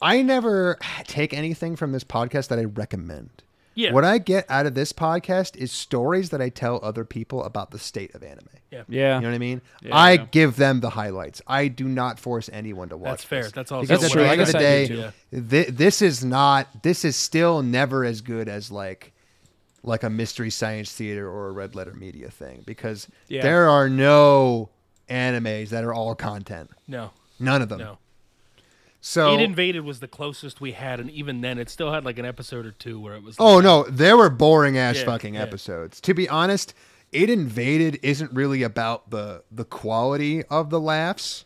I 0.01 0.21
never 0.21 0.77
take 1.05 1.33
anything 1.33 1.75
from 1.75 1.91
this 1.91 2.03
podcast 2.03 2.47
that 2.49 2.59
I 2.59 2.65
recommend. 2.65 3.29
Yeah. 3.77 3.91
What 3.91 4.05
I 4.05 4.19
get 4.19 4.45
out 4.49 4.65
of 4.65 4.73
this 4.73 4.93
podcast 4.93 5.57
is 5.57 5.69
stories 5.69 6.29
that 6.29 6.41
I 6.41 6.47
tell 6.47 6.79
other 6.81 7.03
people 7.03 7.43
about 7.43 7.71
the 7.71 7.79
state 7.79 8.15
of 8.15 8.23
anime. 8.23 8.47
Yeah. 8.71 8.83
Yeah, 8.87 9.15
You 9.17 9.21
know 9.23 9.27
what 9.29 9.35
I 9.35 9.39
mean? 9.39 9.61
Yeah, 9.81 9.93
I 9.95 10.11
yeah. 10.13 10.25
give 10.31 10.55
them 10.55 10.79
the 10.79 10.91
highlights. 10.91 11.41
I 11.45 11.67
do 11.67 11.85
not 11.85 12.17
force 12.17 12.49
anyone 12.53 12.87
to 12.89 12.95
watch. 12.97 13.09
That's 13.11 13.23
fair. 13.25 13.43
this. 13.43 13.51
That's 13.51 13.71
also 13.73 13.81
because 13.81 14.01
That's 14.01 14.15
at 14.15 14.17
the 14.17 14.25
I 14.25 14.31
end 14.31 14.41
of 14.41 14.47
guess 14.47 14.53
the 14.53 14.59
day, 14.59 14.87
too. 14.87 15.41
thi- 15.65 15.71
this 15.71 16.01
is 16.01 16.23
not. 16.23 16.83
This 16.83 17.03
is 17.03 17.17
still 17.17 17.61
never 17.63 18.05
as 18.05 18.21
good 18.21 18.47
as 18.47 18.71
like, 18.71 19.11
like 19.83 20.03
a 20.03 20.09
mystery 20.09 20.51
science 20.51 20.93
theater 20.93 21.29
or 21.29 21.49
a 21.49 21.51
red 21.51 21.75
letter 21.75 21.93
media 21.93 22.29
thing 22.31 22.63
because 22.65 23.09
Yeah. 23.27 23.41
there 23.41 23.67
are 23.69 23.89
no 23.89 24.69
animes 25.09 25.67
that 25.69 25.83
are 25.83 25.93
all 25.93 26.15
content. 26.15 26.69
No, 26.87 27.11
None 27.39 27.61
of 27.61 27.67
them. 27.67 27.79
no. 27.79 27.97
So 29.07 29.35
Id 29.35 29.41
Invaded 29.41 29.85
was 29.85 29.99
the 29.99 30.07
closest 30.07 30.59
we 30.59 30.71
had, 30.71 30.99
and 30.99 31.11
even 31.11 31.41
then, 31.41 31.59
it 31.59 31.69
still 31.69 31.93
had 31.93 32.03
like 32.03 32.17
an 32.17 32.25
episode 32.25 32.65
or 32.65 32.71
two 32.71 32.99
where 32.99 33.13
it 33.13 33.21
was. 33.21 33.35
Oh 33.37 33.59
no, 33.59 33.83
there 33.83 34.17
were 34.17 34.31
boring 34.31 34.79
ass 34.79 34.97
Yeah, 34.97 35.05
fucking 35.05 35.35
yeah. 35.35 35.43
episodes. 35.43 36.01
To 36.01 36.15
be 36.15 36.27
honest, 36.27 36.73
Id 37.13 37.29
Invaded 37.29 37.99
isn't 38.01 38.31
really 38.33 38.63
about 38.63 39.11
the 39.11 39.43
the 39.51 39.63
quality 39.63 40.43
of 40.45 40.71
the 40.71 40.79
laughs. 40.79 41.45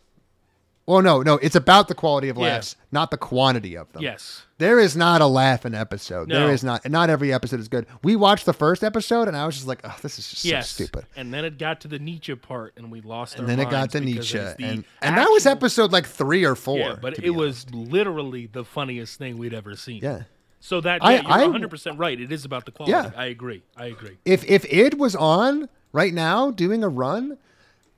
Well, 0.90 1.04
no, 1.04 1.22
no, 1.22 1.36
it's 1.36 1.56
about 1.56 1.88
the 1.88 1.94
quality 1.94 2.30
of 2.30 2.38
Yeah. 2.38 2.46
laughs, 2.56 2.76
not 2.92 3.12
the 3.12 3.18
quantity 3.18 3.76
of 3.76 3.92
them. 3.94 4.02
Yes. 4.02 4.42
There 4.58 4.80
is 4.80 4.98
not 4.98 5.22
a 5.22 5.28
laugh 5.28 5.64
in 5.64 5.76
episode. 5.76 6.28
No. 6.30 6.40
There 6.40 6.52
is 6.52 6.64
not. 6.64 6.90
Not 6.90 7.12
every 7.12 7.32
episode 7.32 7.60
is 7.60 7.68
good. 7.68 7.86
We 8.04 8.16
watched 8.16 8.48
the 8.48 8.54
first 8.54 8.84
episode, 8.84 9.28
and 9.28 9.38
I 9.38 9.46
was 9.46 9.54
just 9.56 9.68
like, 9.68 9.82
"Oh, 9.84 9.96
this 10.02 10.18
is 10.18 10.28
just 10.30 10.44
Yes. 10.44 10.70
so 10.72 10.84
stupid." 10.84 11.06
And 11.16 11.32
then 11.32 11.46
it 11.46 11.60
got 11.60 11.80
to 11.82 11.88
the 11.88 12.00
Nietzsche 12.00 12.34
part, 12.34 12.74
and 12.76 12.92
we 12.92 13.02
lost. 13.02 13.36
And 13.36 13.42
our 13.44 13.48
then 13.48 13.60
it 13.60 13.70
got 13.70 13.92
to 13.92 14.00
Nietzsche, 14.02 14.40
and 14.40 14.84
and 15.02 15.18
that 15.18 15.30
was 15.30 15.46
episode 15.46 15.92
like 15.92 16.08
three 16.08 16.44
or 16.44 16.56
four. 16.56 16.80
Yeah, 16.80 16.96
but 17.00 17.20
it 17.20 17.30
was 17.30 17.66
honest. 17.72 17.92
literally 17.92 18.48
the 18.52 18.66
funniest 18.66 19.20
thing 19.20 19.38
we'd 19.38 19.54
ever 19.54 19.76
seen. 19.76 20.02
yeah. 20.02 20.24
So 20.60 20.82
that 20.82 21.02
I- 21.06 21.14
yeah, 21.14 21.22
you're 21.22 21.32
I- 21.32 21.44
100 21.44 21.70
percent 21.70 22.00
right. 22.00 22.20
It 22.20 22.32
is 22.32 22.44
about 22.44 22.66
the 22.66 22.72
quality. 22.72 22.92
Yeah. 22.92 23.12
I 23.16 23.28
agree. 23.28 23.62
I 23.78 23.86
agree. 23.86 24.18
If 24.26 24.44
if 24.50 24.66
id 24.74 24.96
was 24.96 25.16
on 25.16 25.70
right 25.94 26.14
now 26.14 26.50
doing 26.52 26.84
a 26.84 26.90
run, 26.90 27.38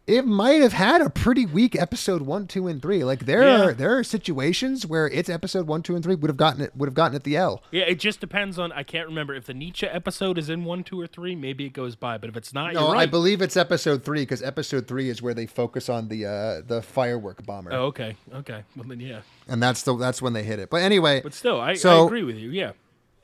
it 0.08 0.26
might 0.26 0.62
have 0.62 0.74
had 0.74 1.00
a 1.02 1.10
pretty 1.10 1.46
weak 1.46 1.76
episode 1.80 2.24
one, 2.24 2.48
two, 2.48 2.68
and 2.68 2.82
three. 2.82 3.04
Like 3.04 3.26
there 3.26 3.44
Yeah. 3.44 3.62
are 3.66 3.74
there 3.74 3.98
are 3.98 4.04
situations 4.04 4.86
where 4.86 5.08
its 5.08 5.30
episode 5.30 5.68
one, 5.68 5.84
two, 5.84 5.96
and 5.96 6.04
three 6.04 6.16
would 6.16 6.30
have 6.30 6.38
gotten 6.38 6.62
it 6.62 6.76
would 6.76 6.88
have 6.88 6.94
gotten 6.96 7.16
it 7.16 7.24
the 7.24 7.38
L. 7.38 7.64
Yeah, 7.72 7.84
it 7.84 8.00
just 8.00 8.20
depends 8.20 8.58
on. 8.60 8.72
I 8.72 8.84
can't 8.84 9.08
remember 9.08 9.34
if 9.36 9.46
the 9.46 9.54
Nietzsche 9.54 9.86
episode 9.88 10.38
is 10.38 10.50
in 10.50 10.66
one, 10.66 10.84
two, 10.84 11.00
or 11.00 11.08
three. 11.08 11.36
Maybe 11.36 11.66
it 11.66 11.74
goes 11.74 11.96
by. 11.96 12.18
But 12.18 12.30
if 12.30 12.38
it's 12.38 12.54
not, 12.54 12.74
No, 12.74 12.82
you're 12.88 12.94
right. 12.94 13.02
I 13.02 13.06
believe 13.06 13.42
it's 13.42 13.56
episode 13.56 14.04
three 14.04 14.22
because 14.22 14.42
episode 14.42 14.88
three 14.88 15.10
is 15.10 15.22
where 15.22 15.34
they 15.34 15.46
focus 15.46 15.88
on 15.88 16.08
the 16.08 16.26
uh, 16.26 16.62
the 16.68 16.82
firework 16.82 17.46
bomber, 17.46 17.72
Oh, 17.74 17.86
okay. 17.86 18.16
Okay. 18.34 18.64
Well 18.76 18.86
then, 18.88 19.00
yeah. 19.00 19.22
and 19.48 19.62
that's 19.62 19.84
the 19.84 19.96
that's 19.96 20.22
when 20.22 20.34
they 20.34 20.44
hit 20.44 20.60
it. 20.60 20.70
But 20.70 20.82
anyway, 20.82 21.22
But 21.22 21.34
still, 21.34 21.62
I, 21.62 21.76
So- 21.76 22.04
I 22.04 22.06
agree 22.08 22.24
with 22.24 22.38
you. 22.38 22.50
Yeah. 22.50 22.72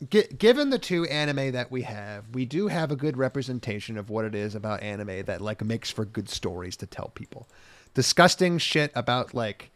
Gi- 0.10 0.28
given 0.38 0.70
the 0.70 0.78
two 0.80 1.06
anime 1.06 1.52
that 1.54 1.72
we 1.72 1.82
have, 1.84 2.26
we 2.34 2.46
do 2.46 2.68
have 2.68 2.92
a 2.92 2.96
good 2.96 3.18
representation 3.18 3.98
of 3.98 4.10
what 4.10 4.26
it 4.26 4.36
is 4.36 4.54
about 4.54 4.84
anime 4.84 5.24
that 5.26 5.42
like 5.42 5.64
makes 5.64 5.90
for 5.90 6.06
good 6.06 6.30
stories 6.30 6.76
to 6.78 6.86
tell 6.86 7.12
people. 7.16 7.48
Disgusting 7.96 8.60
shit 8.60 8.92
about 8.94 9.34
like 9.34 9.72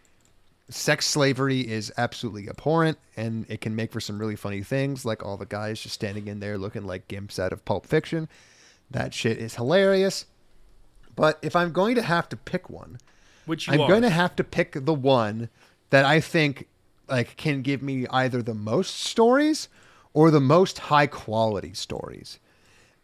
sex 0.70 1.08
slavery 1.08 1.62
is 1.62 1.92
absolutely 1.98 2.48
abhorrent 2.48 2.98
and 3.18 3.46
it 3.50 3.62
can 3.62 3.76
make 3.76 3.92
for 3.92 4.00
some 4.00 4.20
really 4.20 4.36
funny 4.36 4.62
things 4.62 5.04
like 5.06 5.26
all 5.26 5.38
the 5.38 5.46
guys 5.46 5.82
just 5.82 5.96
standing 5.96 6.28
in 6.28 6.40
there 6.40 6.58
looking 6.58 6.86
like 6.86 7.08
gimps 7.08 7.40
out 7.40 7.52
of 7.52 7.66
pulp 7.66 7.86
fiction. 7.88 8.30
That 8.92 9.14
shit 9.14 9.38
is 9.40 9.56
hilarious. 9.56 10.26
But 11.16 11.40
if 11.42 11.56
I'm 11.56 11.72
going 11.72 11.96
to 11.96 12.02
have 12.04 12.30
to 12.30 12.38
pick 12.38 12.70
one, 12.70 13.00
Which 13.48 13.68
you 13.68 13.74
I'm 13.74 13.82
are. 13.82 13.88
going 13.88 14.04
to 14.04 14.10
have 14.10 14.36
to 14.36 14.44
pick 14.44 14.86
the 14.86 14.94
one 14.94 15.50
that 15.90 16.06
I 16.06 16.20
think 16.22 16.68
like 17.10 17.36
can 17.38 17.64
give 17.64 17.82
me 17.82 18.06
either 18.12 18.42
the 18.44 18.54
most 18.54 18.96
stories 19.02 19.68
or 20.14 20.32
the 20.32 20.40
most 20.42 20.80
high 20.80 21.08
quality 21.08 21.74
stories. 21.74 22.40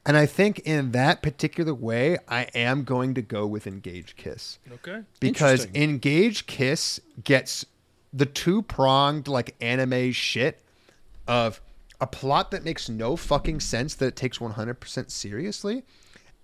And 0.06 0.16
I 0.16 0.26
think 0.26 0.60
in 0.60 0.92
that 0.92 1.22
particular 1.22 1.74
way, 1.74 2.18
I 2.30 2.44
am 2.56 2.84
going 2.86 3.14
to 3.16 3.22
go 3.22 3.46
with 3.46 3.68
Engage 3.68 4.16
Kiss 4.16 4.58
Okay. 4.76 5.02
because 5.20 5.68
Engage 5.76 6.46
Kiss 6.48 7.02
gets 7.24 7.66
the 8.14 8.26
two 8.26 8.62
pronged 8.62 9.28
like 9.28 9.56
anime 9.60 10.12
shit 10.14 10.62
of 11.28 11.60
a 12.00 12.08
plot 12.08 12.52
that 12.52 12.64
makes 12.64 12.88
no 12.88 13.16
fucking 13.18 13.60
sense 13.60 13.96
that 13.96 14.06
it 14.08 14.16
takes 14.16 14.38
100% 14.38 15.12
seriously, 15.12 15.84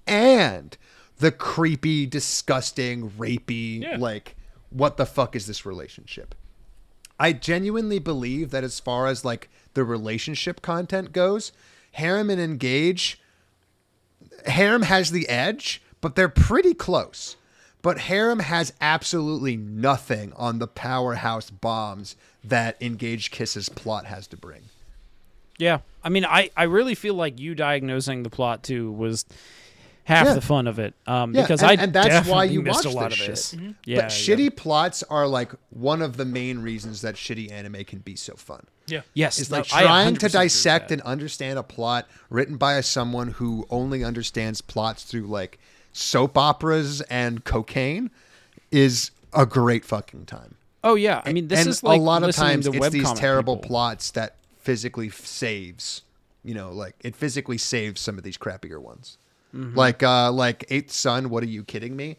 and 0.06 0.78
the 1.20 1.32
creepy, 1.32 2.06
disgusting, 2.06 3.12
rapey, 3.12 3.82
Yeah. 3.84 3.98
like, 3.98 4.36
what 4.72 4.98
the 4.98 5.06
fuck 5.06 5.36
is 5.36 5.46
this 5.48 5.66
relationship? 5.66 6.36
I 7.20 7.32
genuinely 7.34 8.00
believe 8.00 8.50
that 8.50 8.64
as 8.64 8.80
far 8.80 9.08
as 9.08 9.24
like 9.24 9.50
the 9.74 9.84
relationship 9.84 10.62
content 10.62 11.12
goes, 11.12 11.52
Harem 11.94 12.30
and 12.30 12.40
Engage, 12.42 13.20
Harem 14.46 14.84
has 14.84 15.12
the 15.12 15.28
edge, 15.30 15.82
but 16.02 16.16
they're 16.16 16.30
pretty 16.30 16.74
close. 16.74 17.36
But 17.82 18.00
Harem 18.00 18.40
has 18.40 18.74
absolutely 18.80 19.58
nothing 19.58 20.32
on 20.38 20.60
the 20.60 20.68
powerhouse 20.68 21.50
bombs 21.50 22.16
that 22.44 22.82
Engage 22.82 23.30
Kiss's 23.32 23.68
plot 23.70 24.06
has 24.06 24.26
to 24.28 24.38
bring. 24.38 24.64
Yeah. 25.58 25.80
I 26.04 26.10
mean, 26.10 26.26
I, 26.26 26.50
I 26.56 26.64
really 26.64 26.96
feel 26.96 27.14
like 27.14 27.40
you 27.40 27.56
diagnosing 27.56 28.24
the 28.24 28.30
plot 28.30 28.64
too 28.64 28.92
was 28.92 29.26
half 30.06 30.28
Yeah. 30.28 30.34
the 30.34 30.42
fun 30.42 30.68
of 30.68 30.80
it. 30.80 30.94
Um, 31.06 31.34
Yeah, 31.36 31.42
because 31.42 31.62
and- 31.62 31.72
I 31.80 31.84
and 31.84 31.94
that's 31.94 32.28
why 32.28 32.46
you 32.46 32.62
missed 32.62 32.86
a 32.86 32.90
lot 32.90 33.10
this 33.12 33.20
of 33.20 33.26
shit. 33.26 33.28
this. 33.30 33.54
Mhm. 33.56 33.76
Yeah, 33.86 33.96
but 33.98 34.04
yeah. 34.28 34.36
shitty 34.36 34.56
plots 34.56 35.04
are 35.04 35.28
like 35.28 35.52
one 35.70 36.02
of 36.02 36.16
the 36.18 36.26
main 36.26 36.60
reasons 36.60 37.02
that 37.02 37.16
shitty 37.16 37.52
anime 37.52 37.84
can 37.84 38.00
be 38.00 38.16
so 38.16 38.34
fun. 38.36 38.66
Yeah. 38.86 39.02
Yes, 39.14 39.40
It's 39.40 39.50
like 39.52 39.72
I 39.74 39.84
trying 39.84 40.16
to 40.18 40.30
dissect 40.30 40.92
and 40.92 41.02
understand 41.04 41.58
a 41.58 41.64
plot 41.64 42.08
written 42.30 42.58
by 42.58 42.80
someone 42.82 43.30
who 43.30 43.66
only 43.70 44.04
understands 44.04 44.62
plots 44.62 45.04
through 45.04 45.28
like 45.28 45.60
soap 45.94 46.38
operas 46.38 47.02
and 47.02 47.44
cocaine 47.44 48.12
is 48.72 49.12
a 49.34 49.46
great 49.46 49.86
fucking 49.86 50.26
time. 50.26 50.56
Oh 50.84 50.96
yeah, 50.96 51.22
I 51.24 51.32
mean 51.32 51.48
this 51.48 51.62
and 51.62 51.70
is 51.70 51.84
like 51.84 52.00
a 52.00 52.04
lot 52.04 52.24
of 52.24 52.36
times 52.36 52.68
to 52.68 52.74
it's 52.74 52.90
these 52.90 53.14
terrible 53.14 53.56
people. 53.56 53.70
plots 53.70 54.12
that 54.12 54.36
physically 54.60 55.08
f- 55.08 55.26
saves, 55.26 56.02
you 56.44 56.54
know, 56.54 56.72
like 56.72 56.96
it 57.02 57.16
physically 57.16 57.58
saves 57.58 58.02
some 58.02 58.18
of 58.18 58.24
these 58.24 58.38
crappier 58.38 58.82
ones. 58.82 59.18
Mm-hmm. 59.56 59.78
Like 59.78 60.04
uh 60.04 60.32
like 60.32 60.66
Eighth 60.70 60.92
Son, 60.92 61.30
what 61.30 61.42
are 61.44 61.48
you 61.48 61.64
kidding 61.64 61.96
me? 61.96 62.18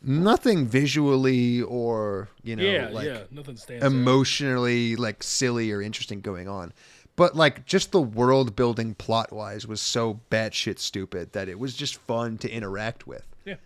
Nothing 0.00 0.66
visually 0.66 1.60
or, 1.62 2.28
you 2.42 2.54
know, 2.56 2.62
yeah, 2.62 2.88
like 2.90 3.06
yeah. 3.06 3.22
Nothing 3.30 3.56
stands 3.56 3.84
out. 3.84 3.90
emotionally 3.90 4.94
like 4.96 5.22
silly 5.22 5.72
or 5.72 5.82
interesting 5.82 6.20
going 6.20 6.48
on. 6.48 6.72
But 7.16 7.34
like 7.34 7.66
just 7.66 7.90
the 7.90 8.00
world 8.00 8.54
building 8.54 8.94
plot 8.94 9.32
wise 9.32 9.66
was 9.66 9.80
so 9.80 10.20
batshit 10.30 10.78
stupid 10.78 11.32
that 11.32 11.48
it 11.48 11.58
was 11.58 11.74
just 11.74 11.96
fun 11.96 12.38
to 12.38 12.48
interact 12.50 13.08
with. 13.08 13.26
Yeah. 13.44 13.56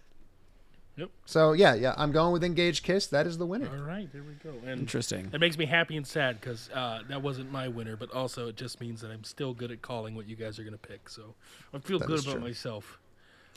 Yep. 0.97 1.11
So 1.27 1.52
yeah, 1.52 1.75
yeah, 1.75 1.94
I'm 1.99 2.12
going 2.12 2.33
with 2.33 2.43
Engage 2.44 2.83
Kiss. 2.83 3.07
That 3.09 3.27
is 3.27 3.36
the 3.36 3.44
winner. 3.47 3.69
All 3.69 3.83
right, 3.85 4.11
there 4.12 4.23
we 4.23 4.33
go. 4.43 4.57
And 4.67 4.81
Interesting. 4.81 5.31
It 5.35 5.41
makes 5.41 5.59
me 5.59 5.67
happy 5.67 5.99
and 5.99 6.07
sad 6.07 6.41
because 6.41 6.70
uh, 6.73 7.01
that 7.11 7.20
wasn't 7.23 7.52
my 7.52 7.69
winner, 7.69 7.97
but 7.97 8.11
also 8.12 8.49
it 8.49 8.57
just 8.57 8.81
means 8.81 9.02
that 9.02 9.11
I'm 9.11 9.25
still 9.25 9.52
good 9.52 9.70
at 9.70 9.83
calling 9.83 10.15
what 10.15 10.27
you 10.28 10.36
guys 10.36 10.59
are 10.59 10.62
going 10.65 10.73
to 10.73 10.78
pick. 10.78 11.11
So 11.11 11.35
I 11.75 11.78
feel 11.78 11.99
That 11.99 12.09
good 12.09 12.20
about 12.20 12.33
true. 12.33 12.41
myself. 12.41 12.99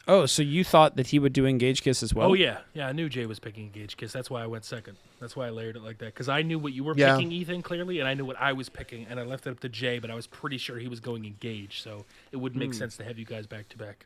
Oh, 0.08 0.28
so 0.28 0.44
you 0.44 0.64
thought 0.64 0.98
that 0.98 1.08
he 1.08 1.18
would 1.18 1.34
do 1.34 1.48
Engage 1.48 1.82
Kiss 1.82 2.04
as 2.04 2.14
well? 2.14 2.30
oh 2.30 2.34
yeah, 2.36 2.60
yeah. 2.74 2.88
I 2.88 2.92
knew 2.92 3.10
Jay 3.10 3.26
was 3.26 3.40
picking 3.40 3.64
Engage 3.66 3.98
Kiss. 3.98 4.14
That's 4.14 4.30
why 4.30 4.44
I 4.44 4.46
went 4.46 4.64
second. 4.64 4.98
That's 5.20 5.36
why 5.36 5.48
I 5.48 5.50
layered 5.50 5.76
it 5.76 5.82
like 5.82 5.98
that 5.98 6.06
because 6.08 6.30
I 6.30 6.44
knew 6.44 6.60
what 6.60 6.74
you 6.74 6.84
were 6.84 6.94
Yeah. 6.96 7.16
picking, 7.16 7.32
Ethan, 7.32 7.64
clearly, 7.64 8.00
and 8.00 8.08
I 8.08 8.14
knew 8.14 8.26
what 8.26 8.40
I 8.40 8.54
was 8.54 8.70
picking, 8.70 9.08
and 9.10 9.20
I 9.20 9.24
left 9.24 9.48
it 9.48 9.50
up 9.52 9.60
to 9.62 9.70
Jay, 9.70 9.98
but 9.98 10.12
I 10.12 10.16
was 10.16 10.28
pretty 10.28 10.58
sure 10.60 10.78
he 10.78 10.88
was 10.88 11.00
going 11.00 11.26
Engage, 11.26 11.82
so 11.82 12.06
it 12.32 12.38
would 12.38 12.56
make 12.56 12.74
sense 12.76 12.98
to 12.98 13.04
have 13.04 13.18
you 13.18 13.26
guys 13.26 13.48
back 13.48 13.68
to 13.70 13.78
back. 13.78 14.06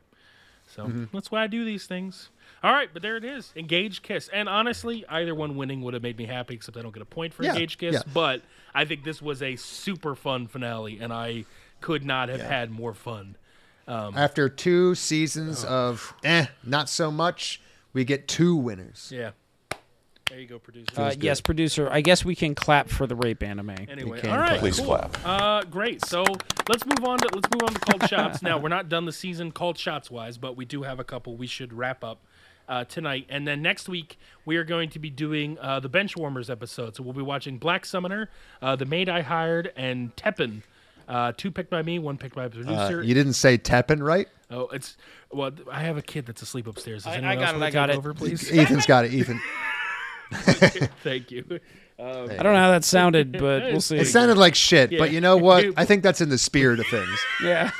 So 0.68 0.86
Mm-hmm. 0.86 1.06
that's 1.12 1.32
why 1.32 1.44
I 1.44 1.48
do 1.48 1.66
these 1.66 1.86
things. 1.88 2.30
All 2.64 2.72
right, 2.72 2.90
but 2.94 3.02
there 3.02 3.18
it 3.18 3.26
is. 3.26 3.52
Engage 3.56 4.02
Kiss. 4.02 4.30
And 4.32 4.48
honestly, 4.48 5.04
either 5.10 5.34
one 5.36 5.58
winning 5.58 5.82
would 5.82 5.94
have 5.96 6.04
made 6.04 6.18
me 6.18 6.26
happy, 6.28 6.54
except 6.54 6.78
I 6.78 6.82
don't 6.82 6.94
get 6.94 7.02
a 7.02 7.06
point 7.06 7.34
for 7.34 7.44
Yeah, 7.44 7.54
Engage 7.54 7.78
Kiss. 7.78 7.94
yeah. 7.96 8.02
But 8.14 8.42
I 8.74 8.86
think 8.86 9.04
this 9.04 9.22
was 9.22 9.42
a 9.42 9.56
super 9.58 10.16
fun 10.16 10.48
finale, 10.48 11.00
and 11.02 11.12
I 11.12 11.46
could 11.82 12.06
not 12.06 12.30
have 12.30 12.42
had 12.42 12.70
more 12.72 12.94
fun. 12.94 13.36
After 13.90 14.50
two 14.50 14.96
seasons 14.96 15.64
of 15.64 16.14
eh, 16.24 16.46
not 16.64 16.90
so 16.90 17.12
much, 17.12 17.62
we 17.94 18.06
get 18.06 18.28
two 18.28 18.56
winners. 18.56 19.12
Yeah. 19.14 19.32
There 20.30 20.40
you 20.40 20.46
go, 20.46 20.60
producer. 20.60 20.92
Uh, 20.96 21.16
yes, 21.20 21.42
producer. 21.42 21.90
I 21.92 22.02
guess 22.02 22.24
we 22.24 22.36
can 22.36 22.54
clap 22.54 22.88
for 22.88 23.08
the 23.08 23.16
rape 23.16 23.42
anime. 23.42 23.72
Anyway, 23.90 24.20
can 24.20 24.30
all 24.30 24.38
right, 24.38 24.60
please 24.60 24.78
cool. 24.78 24.98
clap. 24.98 25.18
Uh, 25.26 25.64
great. 25.64 26.06
So 26.06 26.24
let's 26.70 26.86
move 26.86 27.04
on 27.04 27.18
to 27.18 27.30
let's 27.34 27.50
move 27.52 27.64
on 27.64 27.74
to 27.74 27.80
called 27.80 28.08
shots. 28.10 28.44
Now 28.44 28.60
we're 28.60 28.70
not 28.70 28.90
done 28.90 29.06
the 29.06 29.12
season 29.12 29.52
called 29.52 29.80
shots 29.80 30.12
wise, 30.12 30.38
but 30.38 30.56
we 30.56 30.66
do 30.66 30.84
have 30.84 31.00
a 31.00 31.04
couple 31.04 31.36
we 31.36 31.48
should 31.48 31.74
wrap 31.74 32.04
up 32.04 32.20
uh, 32.68 32.84
tonight, 32.84 33.26
and 33.28 33.48
then 33.48 33.64
next 33.64 33.90
week 33.90 34.20
we 34.46 34.56
are 34.58 34.64
going 34.64 34.90
to 34.92 35.00
be 35.00 35.10
doing 35.10 35.58
uh, 35.60 35.80
the 35.80 35.90
Benchwarmers 35.90 36.52
episode. 36.52 36.96
So 36.96 37.02
we'll 37.02 37.14
be 37.14 37.24
watching 37.24 37.58
Black 37.58 37.84
Summoner, 37.84 38.30
uh, 38.62 38.76
The 38.76 38.86
Maid 38.86 39.10
I 39.10 39.22
Hired, 39.22 39.74
and 39.76 40.16
Teppen. 40.16 40.62
Uh, 41.10 41.34
two 41.36 41.50
picked 41.52 41.70
by 41.72 41.82
me, 41.82 41.98
one 42.00 42.18
picked 42.18 42.36
by 42.36 42.48
the 42.48 42.60
Uh, 42.62 42.64
producer. 42.64 43.04
you 43.04 43.14
didn't 43.16 43.34
say 43.34 43.58
Teppen, 43.58 44.00
right? 44.02 44.28
oh, 44.52 44.68
it's 44.68 44.96
well, 45.32 45.52
I 45.72 45.82
have 45.82 45.98
a 45.98 46.02
kid 46.02 46.26
that's 46.28 46.42
asleep 46.42 46.68
upstairs. 46.68 47.04
Does 47.04 47.14
I- 47.14 47.18
anyone 47.18 47.32
I 47.32 47.36
got 47.36 47.42
else 47.42 47.50
it, 47.50 47.54
wanna 47.56 47.66
I 47.66 47.72
got 47.72 47.86
take 47.88 47.96
it. 47.96 47.98
Over, 47.98 48.14
please. 48.14 48.52
Ethan's 48.52 48.86
got 48.86 49.06
it. 49.06 49.14
Ethan. 49.14 49.42
Thank 51.04 51.32
you. 51.32 51.60
I 52.00 52.04
don't 52.04 52.28
know 52.54 52.56
how 52.56 52.72
that 52.72 52.84
sounded, 52.86 53.34
but 53.34 53.64
we'll 53.64 53.82
see. 53.82 53.98
It 53.98 54.06
sounded 54.06 54.38
like 54.38 54.56
shit, 54.56 54.98
but 54.98 55.12
you 55.12 55.20
know 55.20 55.36
what? 55.36 55.66
I 55.78 55.84
think 55.86 56.02
that's 56.04 56.22
in 56.22 56.30
the 56.30 56.38
spirit 56.38 56.80
of 56.80 56.86
things. 56.88 57.20
yeah. 57.44 57.72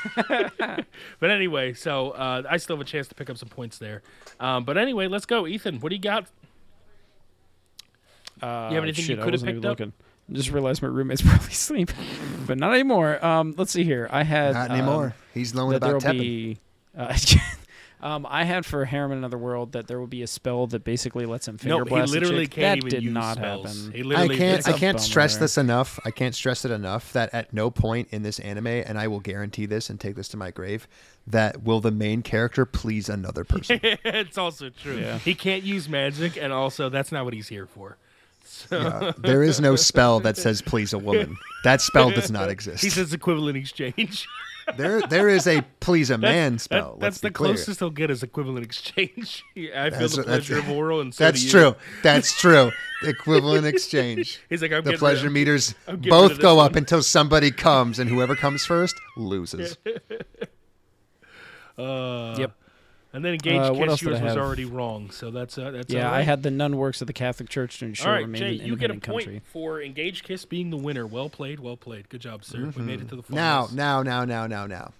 But 1.20 1.30
anyway, 1.30 1.72
so 1.72 2.10
uh, 2.10 2.42
I 2.50 2.56
still 2.58 2.76
have 2.76 2.82
a 2.82 2.88
chance 2.88 3.08
to 3.08 3.14
pick 3.14 3.30
up 3.30 3.38
some 3.38 3.48
points 3.48 3.78
there. 3.78 4.02
Um, 4.38 4.64
but 4.64 4.76
anyway, 4.76 5.06
let's 5.06 5.24
go, 5.26 5.46
Ethan. 5.46 5.80
What 5.80 5.88
do 5.90 5.94
you 5.96 6.02
got? 6.02 6.26
Uh, 8.42 8.68
You 8.70 8.74
have 8.76 8.84
anything 8.84 9.04
shit, 9.04 9.18
I 9.20 9.24
could 9.24 9.32
have 9.34 9.42
picked 9.44 9.64
up? 9.64 9.78
looking. 9.78 9.92
Just 10.32 10.50
realized 10.50 10.82
my 10.82 10.88
roommate's 10.88 11.22
probably 11.26 11.48
asleep, 11.48 11.90
but 12.46 12.58
not 12.58 12.72
anymore. 12.72 13.24
Um, 13.24 13.54
let's 13.56 13.72
see 13.72 13.84
here. 13.84 14.08
I 14.10 14.22
had 14.22 14.54
Not 14.54 14.70
um, 14.70 14.76
anymore. 14.76 15.14
He's 15.34 15.54
knowing 15.54 15.72
that 15.72 15.80
there 15.82 15.96
about 15.96 16.04
will 16.04 16.14
Teppen. 16.14 16.20
be. 16.20 16.58
Uh, 16.96 17.16
um, 18.02 18.26
I 18.28 18.44
had 18.44 18.64
for 18.64 18.84
Harem 18.84 19.12
in 19.12 19.18
Another 19.18 19.38
World 19.38 19.72
that 19.72 19.86
there 19.88 19.98
will 19.98 20.06
be 20.06 20.22
a 20.22 20.26
spell 20.26 20.66
that 20.68 20.84
basically 20.84 21.26
lets 21.26 21.46
him 21.48 21.58
finger 21.58 21.78
No, 21.78 21.84
he 21.84 21.88
blast 21.90 22.10
a 22.10 22.14
literally 22.14 22.46
chick. 22.46 22.52
can't 22.52 22.80
that 22.80 22.86
even 22.86 22.90
did 22.90 23.02
use 23.04 23.12
not 23.12 23.36
spells. 23.36 23.86
happen. 23.86 23.92
He 24.04 24.14
I 24.14 24.28
can't. 24.28 24.58
it's 24.58 24.68
I 24.68 24.70
a 24.70 24.74
can't 24.74 24.96
bummer. 24.98 25.04
stress 25.06 25.36
this 25.36 25.58
enough. 25.58 25.98
I 26.04 26.10
can't 26.10 26.34
stress 26.34 26.64
it 26.64 26.70
enough 26.70 27.12
that 27.12 27.32
at 27.34 27.52
no 27.52 27.70
point 27.70 28.08
in 28.10 28.22
this 28.22 28.38
anime, 28.40 28.66
and 28.68 28.98
I 28.98 29.08
will 29.08 29.20
guarantee 29.20 29.66
this 29.66 29.90
and 29.90 29.98
take 30.00 30.14
this 30.16 30.28
to 30.28 30.36
my 30.36 30.50
grave, 30.50 30.86
that 31.26 31.62
will 31.62 31.80
the 31.80 31.90
main 31.92 32.22
character 32.22 32.64
please 32.64 33.08
another 33.08 33.44
person. 33.44 33.80
it's 33.82 34.38
also 34.38 34.70
true. 34.70 34.98
Yeah. 34.98 35.18
He 35.18 35.34
can't 35.34 35.62
use 35.64 35.88
magic, 35.88 36.36
and 36.36 36.52
also 36.52 36.88
that's 36.88 37.10
not 37.12 37.24
what 37.24 37.34
he's 37.34 37.48
here 37.48 37.66
for. 37.66 37.96
Uh, 38.70 39.12
there 39.18 39.42
is 39.42 39.60
no 39.60 39.76
spell 39.76 40.20
that 40.20 40.36
says 40.36 40.62
please 40.62 40.92
a 40.92 40.98
woman. 40.98 41.36
That 41.64 41.80
spell 41.80 42.10
does 42.10 42.30
not 42.30 42.48
exist. 42.50 42.82
He 42.82 42.90
says 42.90 43.12
equivalent 43.12 43.56
exchange. 43.56 44.26
there, 44.76 45.00
there 45.02 45.28
is 45.28 45.46
a 45.46 45.62
please 45.80 46.10
a 46.10 46.18
man 46.30 46.54
That- 46.54 46.60
spell. 46.60 46.96
that's 47.00 47.20
the 47.20 47.30
clear. 47.30 47.54
closest 47.54 47.78
he'll 47.80 47.90
get 47.90 48.10
is 48.10 48.22
equivalent 48.22 48.64
exchange. 48.64 49.42
I 49.56 49.60
feel 49.60 49.72
That's- 49.72 50.10
the 50.16 50.22
that's- 50.22 50.46
pleasure 50.46 50.58
of 50.58 50.68
oral, 50.70 51.00
and 51.00 51.14
so 51.14 51.24
That's 51.24 51.48
true. 51.50 51.74
That's 52.02 52.38
true. 52.40 52.70
Equivalent 53.02 53.66
exchange. 53.66 54.40
He's 54.48 54.62
like, 54.62 54.72
I'm 54.72 54.78
the 54.84 54.90
getting 54.90 54.98
pleasure 54.98 55.22
rid 55.22 55.26
of- 55.28 55.32
meters 55.32 55.74
I'm 55.88 55.96
getting 56.00 56.12
rid 56.18 56.28
both 56.28 56.40
go 56.40 56.56
this 56.56 56.64
up 56.64 56.76
until 56.76 57.02
somebody 57.02 57.50
comes, 57.50 57.98
and 57.98 58.08
whoever 58.10 58.36
comes 58.36 58.64
first 58.66 58.94
loses. 59.16 59.76
Uh, 61.78 62.34
Yep. 62.38 62.52
And 63.12 63.24
then 63.24 63.32
engage 63.32 63.58
Uh, 63.60 63.74
kiss 63.74 64.02
yours 64.02 64.20
was 64.20 64.36
already 64.36 64.64
wrong, 64.64 65.10
so 65.10 65.30
that's 65.32 65.58
uh, 65.58 65.72
that's 65.72 65.92
Yeah, 65.92 66.08
all 66.08 66.14
I 66.14 66.22
had 66.22 66.44
the 66.44 66.50
nun 66.50 66.76
works 66.76 67.00
of 67.00 67.08
the 67.08 67.12
Catholic 67.12 67.48
Church 67.48 67.78
to 67.80 67.86
ensure 67.86 68.06
All 68.08 68.14
right, 68.14 68.22
remain 68.22 68.40
Jay, 68.40 68.58
an 68.60 68.66
you 68.66 68.76
get 68.76 68.90
a 68.90 68.94
independent 68.94 69.02
point 69.02 69.24
country. 69.24 69.42
for 69.52 69.82
Engage 69.82 70.22
Kiss 70.22 70.44
being 70.44 70.70
the 70.70 70.76
winner. 70.76 71.06
Well 71.06 71.28
played, 71.28 71.58
well 71.58 71.76
played. 71.76 72.08
Good 72.08 72.20
job, 72.20 72.44
sir. 72.44 72.72
We 72.76 72.82
made 72.82 73.00
it 73.00 73.08
to 73.08 73.16
the 73.16 73.22
Mm-hmm. 73.22 73.34
Now, 73.34 73.68
now, 73.72 74.02
now, 74.02 74.24
now, 74.24 74.46
now, 74.46 74.66
now. 74.66 74.92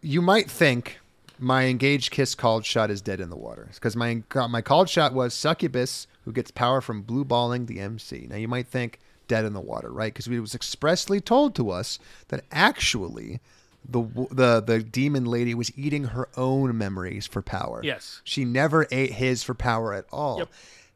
You 0.00 0.20
might 0.20 0.50
think 0.50 0.98
my 1.38 1.64
engaged 1.66 2.10
kiss 2.10 2.34
called 2.34 2.64
shot 2.64 2.90
is 2.90 3.00
dead 3.00 3.20
in 3.20 3.30
the 3.30 3.36
water 3.36 3.68
because 3.74 3.96
my 3.96 4.22
my 4.48 4.60
called 4.60 4.88
shot 4.88 5.14
was 5.14 5.32
succubus 5.34 6.06
who 6.24 6.32
gets 6.32 6.50
power 6.50 6.80
from 6.80 7.02
blue 7.02 7.24
balling 7.24 7.66
the 7.66 7.80
MC. 7.80 8.26
Now 8.28 8.36
you 8.36 8.48
might 8.48 8.66
think 8.66 8.98
dead 9.28 9.44
in 9.44 9.52
the 9.52 9.60
water, 9.60 9.90
right? 9.90 10.12
Because 10.12 10.28
it 10.28 10.38
was 10.40 10.54
expressly 10.54 11.20
told 11.20 11.54
to 11.56 11.70
us 11.70 11.98
that 12.28 12.44
actually 12.52 13.40
the 13.88 14.02
the 14.30 14.60
the 14.60 14.82
demon 14.82 15.24
lady 15.24 15.54
was 15.54 15.70
eating 15.76 16.04
her 16.04 16.28
own 16.36 16.76
memories 16.78 17.26
for 17.26 17.42
power. 17.42 17.80
Yes. 17.84 18.20
she 18.24 18.44
never 18.44 18.86
ate 18.90 19.12
his 19.12 19.42
for 19.42 19.54
power 19.54 19.92
at 19.92 20.06
all. 20.12 20.38
Yep. 20.38 20.48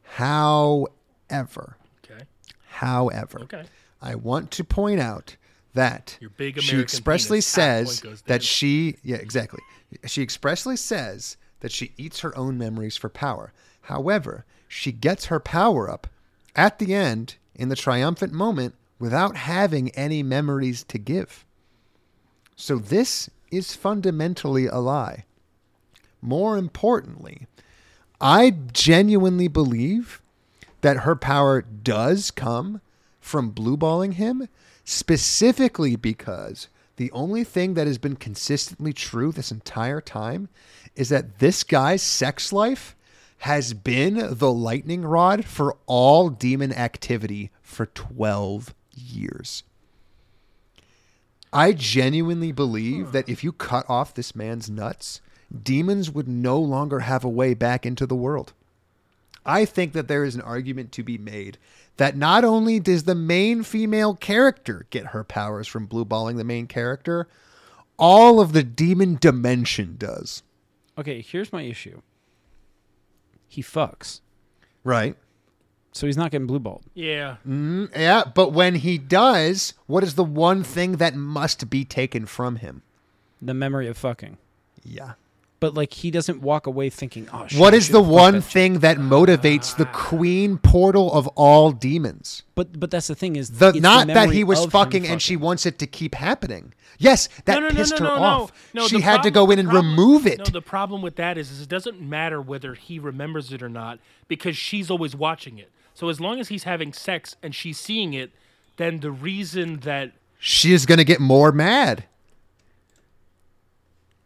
However, 0.03 1.77
Okay. 2.03 2.23
however, 2.67 3.39
Okay. 3.41 3.63
I 4.01 4.15
want 4.15 4.51
to 4.51 4.63
point 4.63 4.99
out 4.99 5.35
that 5.73 6.17
she 6.59 6.79
expressly 6.79 7.41
says 7.41 8.01
that 8.25 8.41
she 8.43 8.95
yeah 9.03 9.17
exactly 9.17 9.59
she 10.05 10.21
expressly 10.23 10.75
says 10.75 11.37
that 11.59 11.71
she 11.71 11.91
eats 11.97 12.21
her 12.21 12.35
own 12.37 12.57
memories 12.57 12.97
for 12.97 13.07
power 13.09 13.53
however 13.81 14.45
she 14.67 14.91
gets 14.91 15.25
her 15.25 15.39
power 15.39 15.89
up 15.89 16.07
at 16.55 16.79
the 16.79 16.93
end 16.95 17.35
in 17.53 17.69
the 17.69 17.75
triumphant 17.75 18.33
moment 18.33 18.73
without 18.97 19.35
having 19.35 19.89
any 19.91 20.23
memories 20.23 20.83
to 20.85 20.97
give 20.97 21.45
so 22.59 22.77
this 22.77 23.29
is 23.51 23.73
fundamentally 23.73 24.67
a 24.67 24.77
lie 24.77 25.23
more 26.21 26.57
importantly 26.57 27.47
i 28.19 28.49
genuinely 28.73 29.47
believe 29.47 30.21
that 30.81 30.97
her 30.97 31.15
power 31.15 31.61
does 31.61 32.31
come 32.31 32.81
from 33.19 33.51
blueballing 33.53 34.13
him 34.13 34.47
specifically 34.83 35.95
because 35.95 36.67
the 36.97 37.11
only 37.11 37.45
thing 37.45 37.75
that 37.75 37.87
has 37.87 37.97
been 37.97 38.17
consistently 38.17 38.91
true 38.91 39.31
this 39.31 39.51
entire 39.51 40.01
time 40.01 40.49
is 40.95 41.07
that 41.07 41.39
this 41.39 41.63
guy's 41.63 42.03
sex 42.03 42.51
life 42.51 42.95
has 43.39 43.73
been 43.73 44.35
the 44.37 44.51
lightning 44.51 45.03
rod 45.03 45.45
for 45.45 45.77
all 45.85 46.29
demon 46.29 46.73
activity 46.73 47.51
for 47.61 47.85
12 47.85 48.73
years. 48.93 49.63
I 51.51 51.73
genuinely 51.73 52.51
believe 52.51 53.07
hmm. 53.07 53.11
that 53.11 53.29
if 53.29 53.43
you 53.43 53.51
cut 53.51 53.89
off 53.89 54.13
this 54.13 54.35
man's 54.35 54.69
nuts, 54.69 55.21
demons 55.63 56.11
would 56.11 56.27
no 56.27 56.59
longer 56.59 56.99
have 56.99 57.23
a 57.23 57.29
way 57.29 57.53
back 57.53 57.85
into 57.85 58.05
the 58.05 58.15
world. 58.15 58.53
I 59.45 59.65
think 59.65 59.93
that 59.93 60.07
there 60.07 60.23
is 60.23 60.35
an 60.35 60.41
argument 60.41 60.91
to 60.93 61.03
be 61.03 61.17
made 61.17 61.57
that 61.97 62.15
not 62.15 62.45
only 62.45 62.79
does 62.79 63.03
the 63.03 63.15
main 63.15 63.63
female 63.63 64.15
character 64.15 64.85
get 64.89 65.07
her 65.07 65.23
powers 65.23 65.67
from 65.67 65.85
blue 65.85 66.05
balling 66.05 66.37
the 66.37 66.43
main 66.43 66.67
character, 66.67 67.27
all 67.97 68.39
of 68.39 68.53
the 68.53 68.63
demon 68.63 69.17
dimension 69.19 69.95
does. 69.97 70.43
Okay, 70.97 71.21
here's 71.21 71.51
my 71.51 71.63
issue. 71.63 72.01
He 73.47 73.63
fucks, 73.63 74.21
Right. 74.83 75.15
So 75.91 76.05
he's 76.05 76.17
not 76.17 76.31
getting 76.31 76.47
blue 76.47 76.59
balled. 76.59 76.83
Yeah. 76.93 77.37
Mm, 77.47 77.95
yeah, 77.95 78.23
but 78.33 78.53
when 78.53 78.75
he 78.75 78.97
does, 78.97 79.73
what 79.87 80.03
is 80.03 80.15
the 80.15 80.23
one 80.23 80.63
thing 80.63 80.93
that 80.97 81.15
must 81.15 81.69
be 81.69 81.83
taken 81.83 82.25
from 82.25 82.57
him? 82.57 82.83
The 83.41 83.53
memory 83.53 83.87
of 83.87 83.97
fucking. 83.97 84.37
Yeah. 84.83 85.13
But 85.59 85.73
like 85.73 85.93
he 85.93 86.09
doesn't 86.09 86.41
walk 86.41 86.67
away 86.67 86.89
thinking, 86.89 87.27
"Oh 87.33 87.45
shit." 87.47 87.59
What 87.59 87.73
I 87.73 87.77
is 87.77 87.87
should've 87.87 88.05
the 88.05 88.13
one 88.13 88.39
thing 88.39 88.79
that 88.79 88.97
motivates 88.97 89.75
the 89.75 89.87
ah. 89.87 89.91
queen 89.91 90.57
portal 90.57 91.11
of 91.11 91.27
all 91.29 91.71
demons? 91.71 92.43
But 92.55 92.79
but 92.79 92.91
that's 92.91 93.07
the 93.07 93.15
thing 93.15 93.35
is 93.35 93.49
The 93.51 93.69
it's 93.69 93.81
not 93.81 94.07
that 94.07 94.29
he 94.29 94.45
was 94.45 94.59
of 94.59 94.65
him 94.65 94.71
fucking 94.71 95.07
and 95.07 95.21
she 95.21 95.35
wants 95.35 95.65
it 95.65 95.77
to 95.79 95.87
keep 95.87 96.15
happening. 96.15 96.73
Yes, 96.97 97.27
that 97.43 97.55
no, 97.55 97.59
no, 97.59 97.67
no, 97.69 97.75
pissed 97.75 97.99
no, 97.99 98.07
her 98.07 98.15
no, 98.15 98.23
off. 98.23 98.51
No, 98.73 98.87
she 98.87 98.97
the 98.97 99.03
had 99.03 99.23
to 99.23 99.31
go 99.31 99.51
in 99.51 99.59
and 99.59 99.69
problem- 99.69 99.91
remove 99.91 100.25
it. 100.25 100.39
No, 100.39 100.45
the 100.45 100.61
problem 100.61 101.01
with 101.01 101.17
that 101.17 101.37
is, 101.37 101.51
is 101.51 101.61
it 101.61 101.69
doesn't 101.69 102.01
matter 102.01 102.41
whether 102.41 102.73
he 102.73 102.99
remembers 102.99 103.51
it 103.51 103.61
or 103.61 103.69
not 103.69 103.99
because 104.27 104.55
she's 104.55 104.89
always 104.89 105.15
watching 105.15 105.57
it. 105.57 105.71
So 105.99 106.07
as 106.07 106.21
long 106.21 106.39
as 106.39 106.47
he's 106.47 106.63
having 106.63 106.93
sex 106.93 107.35
and 107.43 107.53
she's 107.53 107.77
seeing 107.77 108.13
it, 108.13 108.31
then 108.77 109.01
the 109.01 109.11
reason 109.11 109.81
that 109.81 110.13
she 110.39 110.71
is 110.71 110.85
going 110.85 110.97
to 110.97 111.03
get 111.03 111.19
more 111.19 111.51
mad. 111.51 112.05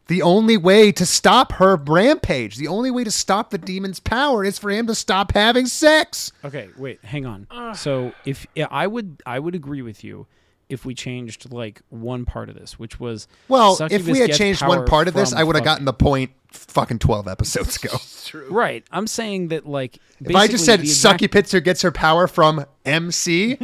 The 0.05 0.21
only 0.21 0.55
way 0.55 0.91
to 0.91 1.03
stop 1.03 1.53
her 1.53 1.75
rampage, 1.75 2.57
the 2.57 2.67
only 2.67 2.91
way 2.91 3.03
to 3.03 3.09
stop 3.09 3.49
the 3.49 3.57
demon's 3.57 3.99
power 3.99 4.45
is 4.45 4.59
for 4.59 4.69
him 4.69 4.85
to 4.85 4.93
stop 4.93 5.31
having 5.31 5.65
sex. 5.65 6.31
Okay, 6.45 6.69
wait, 6.77 7.03
hang 7.03 7.25
on. 7.25 7.47
Ah. 7.49 7.71
so 7.71 8.13
if 8.23 8.45
yeah, 8.53 8.67
I 8.69 8.85
would 8.85 9.23
I 9.25 9.39
would 9.39 9.55
agree 9.55 9.81
with 9.81 10.03
you 10.03 10.27
if 10.69 10.85
we 10.85 10.93
changed 10.95 11.51
like 11.51 11.81
one 11.89 12.25
part 12.25 12.49
of 12.49 12.55
this, 12.55 12.79
which 12.79 12.99
was 12.99 13.27
Well, 13.47 13.77
if 13.91 14.07
we 14.07 14.19
had 14.19 14.33
changed 14.33 14.65
one 14.65 14.85
part 14.85 15.07
of 15.07 15.13
this, 15.13 15.33
I 15.33 15.43
would 15.43 15.55
have 15.55 15.65
gotten 15.65 15.85
the 15.85 15.93
point 15.93 16.31
fucking 16.51 16.99
12 16.99 17.27
episodes 17.27 17.77
ago. 17.77 17.97
Right. 18.49 18.83
I'm 18.91 19.05
saying 19.05 19.49
that 19.49 19.67
like 19.67 19.99
If 20.19 20.35
I 20.35 20.47
just 20.47 20.65
said 20.65 20.79
basically 20.79 21.13
exact- 21.13 21.21
Sucky 21.21 21.59
Pitzer 21.59 21.63
gets 21.63 21.81
her 21.83 21.91
power 21.91 22.27
from 22.27 22.65
MC, 22.85 23.55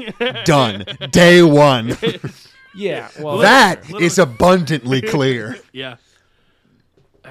done. 0.45 0.85
Day 1.11 1.41
one. 1.41 1.97
Yeah, 2.75 3.09
well 3.19 3.39
that 3.39 3.83
Little- 3.89 4.03
is 4.03 4.19
abundantly 4.19 5.01
clear. 5.01 5.57
yeah. 5.73 5.95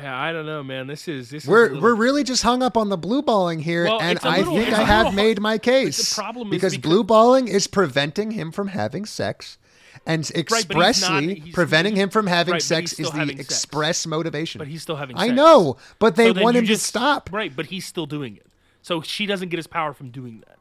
Yeah, 0.02 0.18
I 0.20 0.33
don't 0.33 0.47
know, 0.47 0.62
man. 0.62 0.86
This 0.86 1.09
is 1.09 1.31
this 1.31 1.44
is 1.44 1.49
We're 1.49 1.65
little- 1.68 1.83
we're 1.83 1.94
really 1.94 2.25
just 2.25 2.43
hung 2.43 2.62
up 2.62 2.77
on 2.77 2.89
the 2.89 2.97
blue 2.99 3.23
balling 3.23 3.59
here, 3.60 3.85
Well, 3.85 4.01
and 4.01 4.18
I 4.23 4.39
little- 4.39 4.57
think 4.57 4.73
I 4.73 4.85
have 4.85 5.15
made 5.15 5.41
my 5.41 5.59
case. 5.59 6.10
The 6.15 6.20
problem 6.23 6.49
is 6.49 6.51
because, 6.52 6.73
because- 6.73 6.83
blue 6.91 7.05
balling 7.05 7.49
is 7.49 7.67
preventing 7.67 8.33
him 8.33 8.52
from 8.52 8.68
having 8.68 9.05
sex, 9.05 9.59
and 10.07 10.23
but 10.23 10.28
he's 10.28 10.36
expressly 10.36 11.27
not- 11.27 11.36
he's- 11.36 11.55
preventing 11.55 11.97
him 11.97 12.10
from 12.10 12.27
having 12.27 12.52
Right, 12.52 12.62
sex 12.62 12.93
is 12.99 13.10
the 13.10 13.17
having 13.17 13.36
sex. 13.39 13.49
express 13.51 14.07
motivation. 14.07 14.59
but 14.59 14.68
he's 14.68 14.83
still 14.83 14.97
having 14.97 15.17
Sex. 15.17 15.31
I 15.31 15.35
know, 15.35 15.77
but 15.99 16.17
they 16.17 16.33
So 16.33 16.41
want 16.43 16.57
him 16.57 16.65
just- 16.67 16.83
to 16.83 16.89
stop. 16.89 17.31
Right, 17.33 17.55
but 17.55 17.67
he's 17.67 17.86
still 17.86 18.07
doing 18.07 18.36
it. 18.36 18.47
So 18.83 19.01
she 19.02 19.27
doesn't 19.27 19.49
get 19.49 19.57
his 19.59 19.67
power 19.67 19.93
from 19.93 20.10
doing 20.10 20.43
that. 20.47 20.58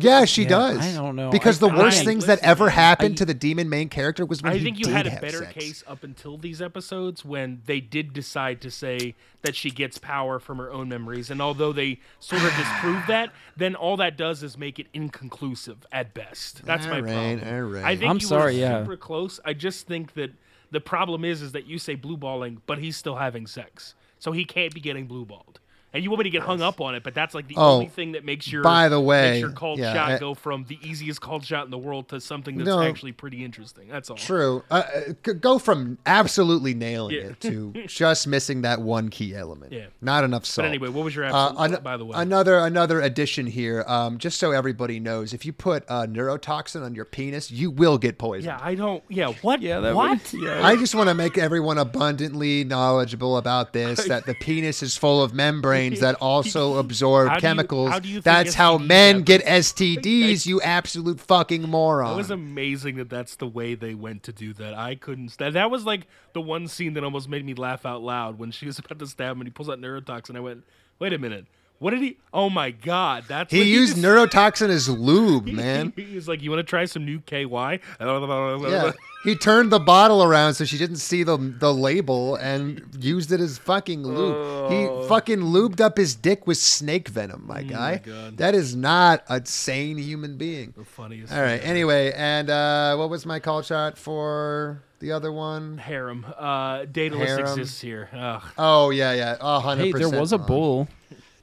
Yeah, 0.00 0.24
she 0.24 0.42
Yeah, 0.42 0.48
does. 0.48 0.78
I 0.78 0.92
don't 0.94 1.16
know. 1.16 1.30
Because 1.30 1.62
I- 1.62 1.68
the 1.68 1.74
worst 1.76 2.00
I- 2.02 2.04
things 2.04 2.26
that 2.26 2.38
ever 2.40 2.70
happened 2.70 3.14
I- 3.14 3.16
to 3.16 3.24
the 3.24 3.34
demon 3.34 3.68
main 3.68 3.88
character 3.88 4.24
was 4.26 4.42
when 4.42 4.52
I 4.52 4.56
he 4.58 4.64
think 4.64 4.78
you 4.78 4.84
did 4.84 4.94
had 4.94 5.06
a 5.06 5.20
better 5.20 5.38
sex. 5.38 5.52
case 5.52 5.84
up 5.86 6.04
until 6.04 6.36
these 6.38 6.60
episodes 6.62 7.24
when 7.24 7.62
they 7.66 7.80
did 7.80 8.12
decide 8.12 8.60
to 8.62 8.70
say 8.70 9.14
that 9.42 9.54
she 9.56 9.70
gets 9.70 9.98
power 9.98 10.38
from 10.38 10.58
her 10.58 10.70
own 10.72 10.88
memories. 10.88 11.30
And 11.30 11.40
although 11.40 11.72
they 11.72 12.00
sort 12.20 12.42
of 12.42 12.54
disprove 12.56 13.02
that, 13.08 13.32
then 13.56 13.74
all 13.74 13.96
that 13.98 14.16
does 14.16 14.42
is 14.42 14.56
make 14.56 14.78
it 14.78 14.86
inconclusive 14.94 15.86
at 15.92 16.14
best. 16.14 16.64
That's 16.64 16.86
my 16.86 16.96
All 16.96 17.02
right, 17.02 17.38
problem. 17.40 17.54
all 17.54 17.62
right. 17.70 17.84
I 17.84 17.96
think 17.96 18.10
I'm 18.10 18.16
you 18.16 18.26
sorry, 18.26 18.54
were 18.54 18.60
yeah. 18.60 18.82
super 18.82 18.96
close. 18.96 19.40
I 19.44 19.52
just 19.54 19.86
think 19.86 20.14
that 20.14 20.30
the 20.70 20.80
problem 20.80 21.24
is 21.24 21.42
is 21.42 21.52
that 21.52 21.66
you 21.66 21.78
say 21.78 21.94
blue 21.94 22.16
balling, 22.16 22.60
but 22.66 22.78
he's 22.78 22.96
still 22.96 23.16
having 23.16 23.46
sex. 23.46 23.94
So 24.18 24.32
he 24.32 24.44
can't 24.44 24.74
be 24.74 24.80
getting 24.80 25.06
blue 25.06 25.24
balled. 25.24 25.60
And 25.94 26.04
you 26.04 26.10
want 26.10 26.18
me 26.18 26.24
to 26.24 26.30
get 26.30 26.42
hung 26.42 26.60
up 26.60 26.82
on 26.82 26.94
it, 26.94 27.02
but 27.02 27.14
that's 27.14 27.34
like 27.34 27.48
the 27.48 27.54
Oh, 27.56 27.76
only 27.76 27.86
thing 27.88 28.12
that 28.12 28.22
makes 28.22 28.52
your 28.52 28.62
by 28.62 28.90
the 28.90 29.00
way, 29.00 29.30
makes 29.30 29.40
your 29.40 29.50
called 29.52 29.78
yeah, 29.78 29.94
shot 29.94 30.10
I- 30.12 30.18
go 30.18 30.34
from 30.34 30.64
the 30.68 30.78
easiest 30.82 31.22
called 31.22 31.46
shot 31.46 31.64
in 31.64 31.70
the 31.70 31.78
world 31.78 32.08
to 32.10 32.20
something 32.20 32.58
that's 32.58 32.66
No. 32.68 32.82
actually 32.82 33.12
pretty 33.12 33.42
interesting. 33.42 33.88
That's 33.88 34.10
all. 34.10 34.16
True. 34.18 34.62
Uh, 34.70 34.82
uh, 35.26 35.32
go 35.32 35.58
from 35.58 35.96
absolutely 36.04 36.74
nailing 36.74 37.14
Yeah. 37.14 37.20
it 37.28 37.40
to 37.40 37.72
just 37.86 38.26
missing 38.26 38.60
that 38.62 38.82
one 38.82 39.08
key 39.08 39.34
element. 39.34 39.72
Yeah. 39.72 39.86
Not 40.02 40.24
enough 40.24 40.44
salt. 40.44 40.64
But 40.64 40.68
anyway, 40.68 40.88
what 40.90 41.04
was 41.06 41.16
your 41.16 41.24
Uh, 41.24 41.54
an- 41.56 41.78
by 41.82 41.96
the 41.96 42.04
way? 42.04 42.12
Another 42.18 42.58
another 42.58 43.00
addition 43.00 43.46
here, 43.46 43.82
um, 43.88 44.18
just 44.18 44.38
so 44.38 44.52
everybody 44.52 45.00
knows, 45.00 45.32
if 45.32 45.46
you 45.46 45.54
put 45.54 45.84
uh, 45.88 46.06
neurotoxin 46.06 46.84
on 46.84 46.94
your 46.94 47.06
penis, 47.06 47.50
you 47.50 47.70
will 47.70 47.96
get 47.96 48.18
poisoned. 48.18 48.44
Yeah, 48.44 48.58
I 48.62 48.74
don't. 48.74 49.02
Yeah, 49.08 49.32
what? 49.40 49.62
Yeah, 49.62 49.80
that 49.80 49.94
what? 49.94 50.32
would- 50.32 50.42
yeah. 50.42 50.66
I 50.66 50.76
just 50.76 50.94
want 50.94 51.08
to 51.08 51.14
make 51.14 51.38
everyone 51.38 51.78
abundantly 51.78 52.62
knowledgeable 52.64 53.38
about 53.38 53.72
this 53.72 54.04
that 54.08 54.26
the 54.26 54.34
penis 54.34 54.82
is 54.82 54.94
full 54.94 55.22
of 55.22 55.32
membranes 55.80 56.00
that 56.00 56.14
also 56.16 56.76
absorb 56.78 57.28
How 57.28 57.34
do 57.34 57.36
you- 57.38 57.40
chemicals. 57.40 57.90
how 57.90 57.98
do 57.98 58.08
you 58.08 58.20
that's 58.20 58.54
how 58.54 58.78
men 58.78 59.16
happen? 59.16 59.24
get 59.24 59.44
STDs, 59.44 60.46
you 60.46 60.60
absolute 60.60 61.20
fucking 61.20 61.62
moron. 61.62 62.14
It 62.14 62.16
was 62.16 62.30
amazing 62.30 62.96
that 62.96 63.10
that's 63.10 63.36
the 63.36 63.46
way 63.46 63.74
they 63.74 63.94
went 63.94 64.22
to 64.24 64.32
do 64.32 64.52
that. 64.54 64.74
I 64.74 64.94
couldn't. 64.94 65.30
St- 65.30 65.52
that 65.54 65.70
was 65.70 65.84
like 65.84 66.06
the 66.32 66.40
one 66.40 66.68
scene 66.68 66.94
that 66.94 67.04
almost 67.04 67.28
made 67.28 67.44
me 67.44 67.54
laugh 67.54 67.86
out 67.86 68.02
loud 68.02 68.38
when 68.38 68.50
she 68.50 68.66
was 68.66 68.78
about 68.78 68.98
to 68.98 69.06
stab 69.06 69.32
him 69.32 69.40
and 69.40 69.48
he 69.48 69.52
pulls 69.52 69.68
out 69.68 69.78
neurotoxin. 69.80 70.36
I 70.36 70.40
went, 70.40 70.64
"Wait 70.98 71.12
a 71.12 71.18
minute, 71.18 71.46
what 71.78 71.90
did 71.90 72.00
he? 72.02 72.16
Oh 72.32 72.50
my 72.50 72.70
god, 72.70 73.24
that's 73.28 73.52
he 73.52 73.58
what 73.58 73.66
used 73.66 73.96
just- 73.96 74.04
neurotoxin 74.04 74.68
as 74.68 74.88
lube, 74.88 75.46
man. 75.52 75.92
He 75.96 76.14
was 76.14 76.26
like, 76.28 76.42
"You 76.42 76.50
want 76.50 76.60
to 76.60 76.68
try 76.68 76.84
some 76.84 77.04
new 77.04 77.20
KY?" 77.20 77.80
Yeah, 78.00 78.92
he 79.24 79.34
turned 79.36 79.70
the 79.70 79.78
bottle 79.78 80.22
around 80.22 80.54
so 80.54 80.64
she 80.64 80.76
didn't 80.78 80.96
see 80.96 81.22
the 81.22 81.36
the 81.36 81.72
label 81.72 82.34
and 82.36 82.82
used 82.98 83.32
it 83.32 83.40
as 83.40 83.58
fucking 83.58 84.02
lube. 84.04 84.70
He 84.70 85.08
fucking 85.08 85.38
lubed 85.40 85.80
up 85.80 85.96
his 85.96 86.14
dick 86.14 86.46
with 86.46 86.58
snake 86.58 87.08
venom, 87.08 87.44
my 87.46 87.62
guy. 87.62 87.98
God. 87.98 88.36
that 88.38 88.54
is 88.54 88.74
not 88.76 89.22
a 89.28 89.44
sane 89.46 89.98
human 89.98 90.36
being. 90.36 90.74
The 90.76 90.84
funniest. 90.84 91.32
All 91.32 91.40
right. 91.40 91.60
thing. 91.60 91.70
Anyway, 91.70 92.12
and 92.14 92.50
uh, 92.50 92.96
what 92.96 93.08
was 93.10 93.24
my 93.24 93.38
call 93.40 93.62
shot 93.62 93.96
for 93.98 94.82
the 95.00 95.12
other 95.12 95.30
one? 95.32 95.78
harem. 95.78 96.26
Uh, 96.36 96.84
Daedalus 96.86 97.28
Harem. 97.28 97.42
exists 97.42 97.80
here. 97.80 98.08
Ugh. 98.12 98.42
Oh 98.58 98.90
yeah, 98.90 99.12
yeah, 99.12 99.36
a 99.40 99.60
hundred 99.60 99.84
Hey, 99.84 99.92
there 99.92 100.20
was 100.20 100.32
a 100.32 100.38
bull. 100.38 100.88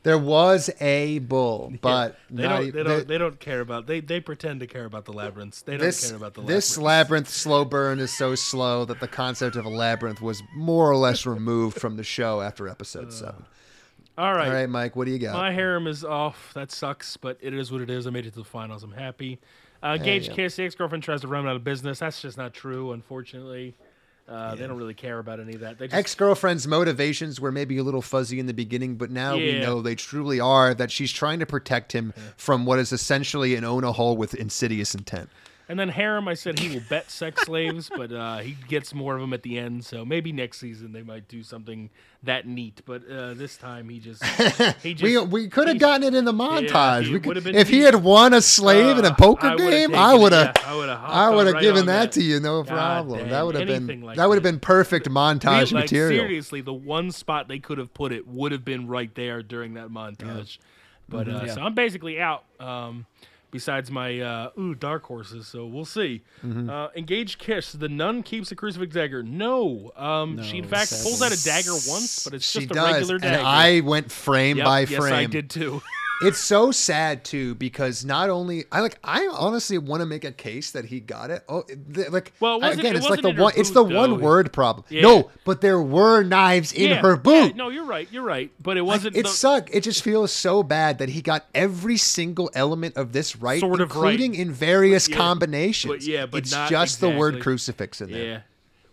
There 0.06 0.18
was 0.20 0.70
a 0.80 1.18
bull, 1.20 1.74
but 1.82 2.18
They 2.30 2.44
not- 2.44 2.50
don't. 2.62 2.66
They 2.66 2.72
the- 2.72 2.84
don't. 2.84 3.08
They 3.08 3.18
don't 3.18 3.40
care 3.40 3.60
about. 3.60 3.88
They 3.88 4.00
they 4.00 4.20
pretend 4.20 4.60
to 4.62 4.68
care 4.68 4.86
about 4.86 5.06
the 5.06 5.12
labyrinths. 5.14 5.64
They 5.64 5.74
don't 5.74 5.82
this 5.82 6.08
care 6.08 6.16
about 6.16 6.36
the 6.36 6.42
labyrinths. 6.42 6.68
this 6.70 6.78
labyrinth 6.78 7.28
slow 7.28 7.66
burn 7.66 8.00
is 8.00 8.16
so 8.16 8.36
slow 8.36 8.86
that 8.86 9.00
the 9.00 9.08
concept 9.08 9.56
of 9.56 9.66
a 9.66 9.70
labyrinth 9.70 10.22
was 10.22 10.44
more 10.56 10.90
or 10.90 10.96
less 10.96 11.26
removed 11.26 11.82
from 11.82 11.98
the 11.98 12.04
show 12.04 12.42
after 12.42 12.70
episode 12.70 13.12
seven. 13.12 13.46
All 14.18 14.34
right. 14.34 14.48
All 14.48 14.54
right, 14.54 14.70
Mike, 14.70 14.96
what 14.96 15.06
do 15.06 15.12
you 15.12 15.20
got? 15.20 15.34
My 15.34 15.52
harem 15.52 15.88
is 15.88 16.06
off. 16.06 16.52
That 16.54 16.72
sucks, 16.72 17.18
but 17.18 17.38
it 17.42 17.54
is 17.54 17.72
what 17.72 17.82
it 17.82 17.90
is. 17.90 18.06
I 18.08 18.12
made 18.12 18.26
it 18.28 18.32
to 18.34 18.40
the 18.40 18.46
finals. 18.46 18.84
I'm 18.84 18.92
happy. 18.94 19.40
Uh, 19.84 19.98
Gage 19.98 20.30
yeah. 20.30 20.36
Kiss, 20.36 20.56
the 20.56 20.64
ex 20.64 20.74
girlfriend 20.76 21.04
tries 21.04 21.22
to 21.22 21.28
run 21.28 21.48
out 21.48 21.56
of 21.56 21.64
business. 21.64 22.00
That's 22.00 22.22
just 22.22 22.38
not 22.38 22.54
true, 22.54 22.92
unfortunately. 22.92 23.76
Uh, 24.28 24.56
They 24.56 24.66
don't 24.66 24.78
really 24.78 24.94
care 24.96 25.20
about 25.20 25.40
any 25.40 25.54
of 25.54 25.60
that. 25.62 25.78
Just, 25.78 25.94
Ex 25.94 26.16
girlfriend's 26.16 26.68
motivations 26.68 27.40
were 27.40 27.52
maybe 27.52 27.78
a 27.78 27.84
little 27.84 28.02
fuzzy 28.02 28.40
in 28.40 28.48
the 28.48 28.54
beginning, 28.54 28.96
but 28.96 29.12
now 29.12 29.36
we 29.36 29.60
know 29.60 29.82
they 29.82 29.94
truly 29.96 30.40
are 30.40 30.74
that 30.74 30.92
she's 30.92 31.12
trying 31.12 31.40
to 31.40 31.46
protect 31.46 31.92
him 31.92 32.12
from 32.36 32.66
what 32.66 32.80
is 32.80 32.92
essentially 32.92 33.56
an 33.56 33.64
own 33.64 33.84
a 33.84 33.92
hole 33.92 34.18
with 34.18 34.34
insidious 34.34 34.96
intent. 34.96 35.30
And 35.68 35.80
then 35.80 35.90
harem, 35.90 36.28
I 36.28 36.34
said 36.36 36.60
he 36.60 36.74
will 36.74 36.84
bet 36.90 37.10
sex 37.10 37.42
slaves, 37.46 37.90
but 37.96 38.12
uh, 38.12 38.38
he 38.38 38.56
gets 38.68 38.94
more 38.94 39.16
of 39.16 39.22
them 39.22 39.34
at 39.34 39.42
the 39.44 39.58
end. 39.58 39.84
So 39.86 40.06
maybe 40.06 40.32
next 40.32 40.60
season 40.60 40.92
they 40.92 41.02
might 41.02 41.28
do 41.28 41.42
something 41.44 41.90
that 42.24 42.48
neat. 42.48 42.82
But 42.86 43.10
uh, 43.10 43.34
this 43.34 43.58
time 43.58 43.90
he 43.90 44.00
just 44.00 44.24
he 44.84 44.94
just 44.96 45.04
We, 45.04 45.18
we 45.20 45.48
could 45.48 45.68
have 45.68 45.80
gotten 45.80 46.04
it 46.04 46.16
in 46.16 46.26
the 46.26 46.32
montage. 46.34 47.12
we 47.12 47.20
could, 47.20 47.38
if 47.48 47.68
he 47.70 47.82
had 47.82 47.96
won 47.96 48.34
a 48.34 48.42
slave 48.42 48.98
in 48.98 49.06
a 49.06 49.10
Uh, 49.10 49.16
poker 49.16 49.48
I 49.48 49.56
game, 49.56 49.96
I 49.96 50.14
would 50.14 50.32
have. 50.34 50.56
yeah, 50.56 50.72
I 50.72 50.76
would've 50.76 50.98
hopped 50.98 51.14
I 51.14 51.30
would 51.30 51.46
have 51.48 51.56
right 51.56 51.62
given 51.64 51.86
that, 51.88 52.12
that. 52.12 52.20
to 52.20 52.24
you, 52.24 52.40
no 52.40 52.64
problem. 52.64 53.20
dang, 53.20 53.30
that 53.30 53.46
would 53.46 53.56
have 53.56 53.68
been 53.88 54.02
like 54.02 54.18
that 54.18 54.28
would 54.30 54.36
have 54.36 54.44
been 54.44 54.60
perfect 54.60 55.10
montage 55.10 55.72
like, 55.72 55.86
material. 55.86 56.24
Seriously, 56.26 56.62
the 56.62 56.74
one 56.74 57.12
spot 57.12 57.48
they 57.48 57.60
could 57.60 57.78
have 57.78 57.94
put 57.94 58.12
it 58.12 58.28
would 58.28 58.52
have 58.52 58.64
been 58.66 58.88
right 58.88 59.14
there 59.16 59.42
during 59.42 59.74
that 59.76 59.90
montage. 59.90 60.58
But 61.10 61.28
uh, 61.28 61.44
Yeah. 61.46 61.54
so 61.56 61.62
I'm 61.62 61.76
basically 61.76 62.20
out. 62.20 62.44
Um, 62.60 63.06
besides 63.56 63.90
my 63.90 64.20
uh, 64.20 64.50
ooh 64.60 64.76
dark 64.76 65.06
horses. 65.06 65.48
So 65.48 65.66
we'll 65.66 65.86
see. 65.86 66.24
Mm-hmm. 66.46 66.70
Uh, 66.70 66.90
engaged 66.94 67.40
kiss. 67.40 67.72
The 67.72 67.88
nun 67.88 68.22
keeps 68.22 68.52
a 68.52 68.56
crucifix 68.56 68.94
dagger. 68.94 69.24
No, 69.24 69.94
um, 69.96 70.44
she 70.44 70.58
in 70.58 70.66
fact 70.66 70.92
pulls 71.02 71.22
out 71.22 71.32
a 71.32 71.42
dagger 71.42 71.72
once, 71.88 72.26
but 72.26 72.34
it's 72.34 72.50
she 72.50 72.60
just 72.60 72.72
a 72.72 72.74
does, 72.74 72.94
regular 72.94 73.16
and 73.16 73.24
dagger. 73.24 73.44
I 73.46 73.80
went 73.80 74.12
frame 74.12 74.58
Yep, 74.58 74.66
by 74.66 74.80
yes, 74.82 75.00
frame. 75.00 75.14
I 75.14 75.26
did 75.26 75.50
too. 75.50 75.82
It's 76.22 76.40
so 76.40 76.72
sad 76.72 77.26
too 77.26 77.56
because 77.56 78.06
not 78.06 78.30
only 78.30 78.64
I 78.72 78.80
like 78.80 78.98
I 79.04 79.28
honestly 79.32 79.78
want 79.78 80.00
to 80.00 80.06
make 80.06 80.24
a 80.24 80.32
case 80.32 80.72
that 80.72 80.86
he 80.86 81.02
got 81.02 81.30
it. 81.30 81.44
Oh, 81.50 81.64
the, 81.90 82.10
like 82.10 82.32
Well, 82.40 82.64
it 82.64 82.80
again, 82.80 82.96
it 82.96 83.00
it's 83.00 83.10
like 83.10 83.22
the 83.22 83.34
one. 83.34 83.52
It's 83.58 83.72
the 83.72 83.84
though. 83.84 83.96
one 84.00 84.22
word 84.22 84.54
problem. 84.54 84.86
Yeah. 84.90 85.02
No, 85.02 85.32
but 85.44 85.60
there 85.60 85.82
were 85.82 86.24
knives 86.24 86.72
in 86.72 86.92
yeah, 86.92 87.02
her 87.02 87.18
boot. 87.18 87.50
yeah, 87.52 87.56
no, 87.56 87.68
you're 87.70 87.84
right. 87.86 88.08
You're 88.12 88.24
right. 88.24 88.50
But 88.62 88.78
it 88.78 88.82
wasn't. 88.86 89.18
it 89.18 89.24
the- 89.24 89.30
sucked. 89.30 89.70
It 89.74 89.82
just 89.84 90.04
feels 90.04 90.32
so 90.32 90.64
bad 90.64 91.00
that 91.00 91.10
he 91.10 91.22
got 91.22 91.46
every 91.54 91.98
single 91.98 92.50
element 92.54 92.96
of 92.96 93.12
this 93.12 93.36
right, 93.36 93.60
Sort 93.60 93.82
of 93.82 93.94
right. 93.96 94.14
including 94.14 94.36
in 94.36 94.54
various 94.54 95.10
yeah, 95.10 95.18
combinations. 95.18 95.94
but 95.94 96.02
yeah, 96.04 96.26
but 96.26 96.38
it's 96.40 96.52
just 96.52 97.02
the 97.02 97.10
word 97.10 97.42
crucifix 97.42 98.00
in 98.00 98.12
there. 98.12 98.26
Yeah. 98.26 98.40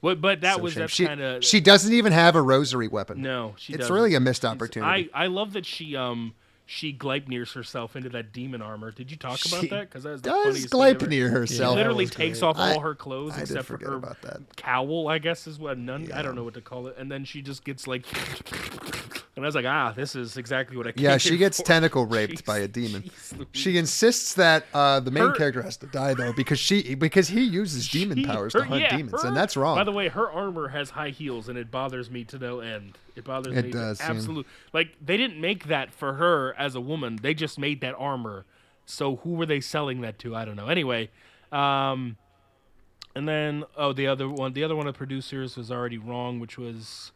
But, 0.03 0.21
but 0.21 0.41
that 0.41 0.57
So 0.57 0.63
was 0.63 0.77
she, 0.91 1.07
kind 1.07 1.21
of 1.21 1.45
she 1.45 1.61
doesn't 1.61 1.93
even 1.93 2.11
have 2.13 2.35
a 2.35 2.43
rosary 2.43 2.89
weapon. 2.89 3.23
no. 3.23 3.55
She 3.57 3.75
it's 3.75 3.83
doesn't. 3.83 3.95
really 3.95 4.15
a 4.17 4.21
missed 4.21 4.45
opportunity. 4.45 5.09
I 5.15 5.25
I 5.25 5.27
love 5.29 5.53
that 5.53 5.65
she 5.65 5.95
um 5.95 6.35
she 6.73 6.91
Gleipnirs 6.95 7.53
herself 7.53 7.97
into 7.97 8.09
that 8.09 8.33
demon 8.33 8.63
armor. 8.63 8.91
Did 8.91 9.11
you 9.11 9.19
talk 9.19 9.45
about 9.45 9.61
She 9.61 9.69
that? 9.69 9.91
Because 9.91 10.05
that 10.05 10.13
was 10.13 10.23
the 10.23 10.31
does 10.31 10.45
funniest 10.45 10.71
thing 10.71 10.83
ever. 10.83 10.99
Gleipnir 11.07 11.31
herself. 11.31 11.73
She 11.73 11.77
literally 11.77 12.07
takes 12.07 12.41
great. 12.41 12.49
off 12.49 12.57
I- 12.57 12.73
all 12.73 12.81
her 12.81 12.95
clothes 12.95 13.33
I 13.35 13.41
did 13.41 13.43
except 13.51 13.67
for 13.67 13.77
her 13.79 13.97
about 13.97 14.23
that. 14.23 14.41
cowl. 14.57 15.07
I 15.09 15.19
guess 15.19 15.47
is 15.47 15.59
what 15.59 15.77
nun. 15.77 16.11
I 16.13 16.23
don't 16.23 16.35
know 16.35 16.45
what 16.45 16.55
to 16.55 16.63
call 16.63 16.87
it. 16.87 16.97
And 16.97 17.13
then 17.13 17.27
she 17.27 17.43
just 17.43 17.65
gets 17.65 17.87
like, 17.87 18.07
and 19.35 19.45
I 19.45 19.49
was 19.49 19.55
like, 19.55 19.65
ah, 19.65 19.93
this 19.97 20.15
is 20.15 20.37
exactly 20.37 20.77
what 20.77 20.87
I. 20.87 20.93
Yeah, 20.97 21.17
she 21.17 21.37
gets 21.39 21.59
for. 21.59 21.65
tentacle 21.65 22.05
raped 22.17 22.43
Jeez, 22.43 22.45
by 22.45 22.59
a 22.59 22.69
demon. 22.69 23.11
She 23.53 23.79
insists 23.79 24.35
that 24.35 24.67
uh, 24.75 25.01
the 25.01 25.11
main 25.11 25.25
Her- 25.29 25.33
character 25.33 25.63
has 25.63 25.77
to 25.79 25.87
die 25.87 26.13
though 26.15 26.33
because 26.35 26.59
she 26.59 26.95
because 26.95 27.29
he 27.29 27.43
uses 27.43 27.89
demon 27.89 28.25
powers 28.25 28.53
her- 28.53 28.61
to 28.61 28.67
hunt 28.67 28.81
yeah, 28.83 28.97
demons 28.97 29.23
her- 29.23 29.29
and 29.29 29.37
that's 29.37 29.57
wrong. 29.57 29.77
By 29.77 29.85
the 29.85 29.93
way, 29.93 30.09
her 30.09 30.31
armor 30.31 30.69
has 30.69 30.91
high 30.91 31.11
heels, 31.11 31.49
and 31.49 31.57
it 31.57 31.71
bothers 31.71 32.11
me 32.11 32.25
to 32.25 32.39
no 32.39 32.61
end. 32.61 32.99
It 33.17 33.25
bothers 33.25 33.57
It 33.57 33.67
me. 33.67 33.71
does, 33.73 34.01
yeah. 34.01 34.11
Absolutely. 34.11 34.51
Like 34.73 34.97
they 35.05 35.17
didn't 35.17 35.41
make 35.41 35.65
that 35.67 35.93
for 35.95 36.15
her 36.15 36.55
as 36.59 36.75
a 36.75 36.81
woman. 36.81 37.17
They 37.23 37.33
just 37.35 37.59
made 37.59 37.81
that 37.81 37.95
armor. 37.99 38.45
So 38.85 39.17
who 39.17 39.31
were 39.31 39.47
they 39.47 39.61
selling 39.61 40.01
that 40.03 40.19
to? 40.21 40.35
I 40.37 40.45
don't 40.45 40.57
know. 40.57 40.69
Anyway, 40.69 41.09
um, 41.53 42.17
and 43.15 43.29
then 43.29 43.65
oh, 43.77 43.93
the 43.93 44.07
other 44.09 44.29
one, 44.29 44.53
the 44.53 44.65
other 44.65 44.77
one 44.77 44.87
of 44.87 44.95
the 44.95 44.99
producers 44.99 45.57
was 45.57 45.71
already 45.71 45.99
wrong, 45.99 46.41
which 46.41 46.59
was 46.59 47.13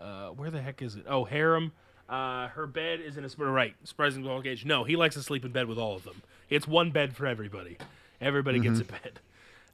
uh, 0.00 0.28
where 0.30 0.50
the 0.50 0.60
heck 0.60 0.82
is 0.82 0.94
it? 0.96 1.04
Oh, 1.08 1.24
harem. 1.24 1.72
Uh, 2.08 2.48
her 2.48 2.66
bed 2.66 3.00
is 3.00 3.16
in 3.16 3.24
a 3.24 3.28
sp- 3.28 3.50
right. 3.50 3.74
Surprising 3.84 4.22
Paul 4.22 4.40
cage. 4.42 4.64
No, 4.64 4.84
he 4.84 4.94
likes 4.96 5.16
to 5.16 5.22
sleep 5.22 5.44
in 5.44 5.50
bed 5.52 5.66
with 5.66 5.78
all 5.78 5.96
of 5.96 6.04
them. 6.04 6.22
It's 6.48 6.68
one 6.68 6.90
bed 6.92 7.16
for 7.16 7.26
everybody. 7.26 7.78
Everybody 8.20 8.60
gets 8.60 8.78
a 8.80 8.84
Mm-hmm. 8.84 8.92
bed. 9.02 9.20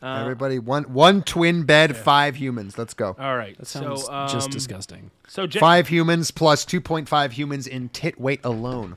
Everybody 0.02 0.58
one 0.58 0.84
one 0.92 1.22
twin 1.22 1.62
bed, 1.64 1.96
five 1.96 2.34
humans. 2.34 2.76
Let's 2.76 2.92
go. 2.94 3.14
All 3.18 3.36
right. 3.36 3.56
That 3.58 3.66
sounds 3.66 4.06
so, 4.06 4.12
um, 4.12 4.28
just 4.28 4.50
disgusting. 4.50 5.12
So 5.28 5.46
Jay, 5.46 5.60
Five 5.60 5.86
humans 5.86 6.32
plus 6.32 6.64
two 6.64 6.80
point 6.80 7.08
five 7.08 7.32
humans 7.32 7.68
in 7.68 7.88
tit 7.90 8.18
weight 8.20 8.40
alone. 8.42 8.96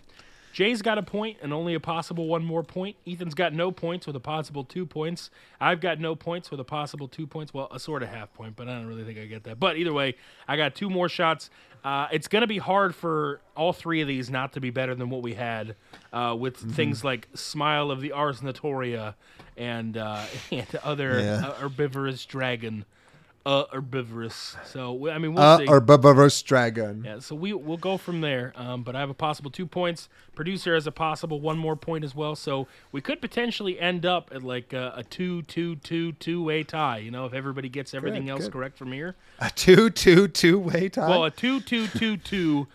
Jay's 0.55 0.81
got 0.81 0.97
a 0.97 1.03
point 1.03 1.37
and 1.41 1.51
only 1.51 1.73
a 1.73 1.81
possible 1.81 2.27
one 2.29 2.41
more 2.45 2.63
point. 2.63 2.95
Ethan's 3.05 3.33
got 3.33 3.51
no 3.51 3.73
points 3.73 4.07
with 4.07 4.15
a 4.15 4.21
possible 4.21 4.63
two 4.63 4.85
points. 4.85 5.29
I've 5.59 5.81
got 5.81 5.99
no 5.99 6.15
points 6.15 6.49
with 6.49 6.61
a 6.61 6.63
possible 6.63 7.09
two 7.09 7.27
points. 7.27 7.53
Well, 7.53 7.67
a 7.71 7.79
sort 7.79 8.03
of 8.03 8.07
half 8.07 8.33
point, 8.33 8.55
but 8.55 8.69
I 8.69 8.75
don't 8.75 8.85
really 8.87 9.03
think 9.03 9.19
I 9.19 9.25
get 9.25 9.43
that. 9.43 9.59
But 9.59 9.75
either 9.75 9.91
way, 9.91 10.15
I 10.47 10.55
got 10.55 10.73
two 10.73 10.89
more 10.89 11.09
shots. 11.09 11.49
Uh, 11.83 12.07
it's 12.09 12.29
going 12.29 12.39
to 12.39 12.47
be 12.47 12.57
hard 12.57 12.95
for 12.95 13.41
all 13.57 13.73
three 13.73 13.99
of 13.99 14.07
these 14.07 14.29
not 14.29 14.53
to 14.53 14.61
be 14.61 14.69
better 14.69 14.95
than 14.95 15.09
what 15.09 15.21
we 15.23 15.33
had 15.33 15.75
uh, 16.13 16.33
with 16.39 16.55
Mm-hmm. 16.59 16.69
things 16.69 17.03
like 17.03 17.27
Smile 17.33 17.91
of 17.91 17.99
the 17.99 18.13
Ars 18.13 18.39
Notoria 18.39 19.15
and, 19.57 19.97
uh, 19.97 20.23
and 20.53 20.73
other 20.85 21.19
Yeah. 21.19 21.47
uh, 21.49 21.53
herbivorous 21.55 22.25
dragon. 22.25 22.85
Uh, 23.45 23.65
herbivorous. 23.71 24.55
So, 24.65 25.07
I 25.07 25.19
mean, 25.19 25.35
we'll 25.35 25.43
Uh, 25.43 25.57
see. 25.59 25.67
or 25.67 25.79
Barbaros 25.79 26.41
Dragon. 26.41 27.03
Yeah, 27.05 27.19
so 27.19 27.35
we 27.35 27.53
we'll 27.53 27.77
go 27.77 27.95
from 27.97 28.21
there. 28.21 28.51
Um, 28.55 28.81
but 28.81 28.95
I 28.95 29.01
have 29.01 29.11
a 29.11 29.13
possible 29.13 29.51
two 29.51 29.67
points. 29.67 30.09
Producer 30.33 30.73
has 30.73 30.87
a 30.87 30.91
possible 30.91 31.39
one 31.39 31.57
more 31.59 31.75
point 31.75 32.03
as 32.03 32.15
well. 32.15 32.35
So 32.35 32.67
we 32.91 33.01
could 33.01 33.21
potentially 33.21 33.79
end 33.79 34.03
up 34.03 34.31
at 34.33 34.41
like 34.41 34.73
a, 34.73 34.93
a 34.97 35.03
two 35.03 35.43
two 35.43 35.75
two 35.75 36.13
two 36.13 36.43
way 36.43 36.63
tie. 36.63 36.97
You 36.97 37.11
know, 37.11 37.25
if 37.27 37.33
everybody 37.33 37.69
gets 37.69 37.93
everything 37.93 38.25
Good, 38.25 38.31
else 38.31 38.43
good. 38.45 38.53
correct 38.53 38.77
from 38.79 38.91
here. 38.91 39.15
A 39.37 39.51
two 39.51 39.91
two 39.91 40.27
two 40.27 40.57
way 40.57 40.89
tie. 40.89 41.07
Well, 41.07 41.25
a 41.25 41.29
two 41.31 41.59
two 41.59 41.85
two 41.87 42.17
two 42.17 42.65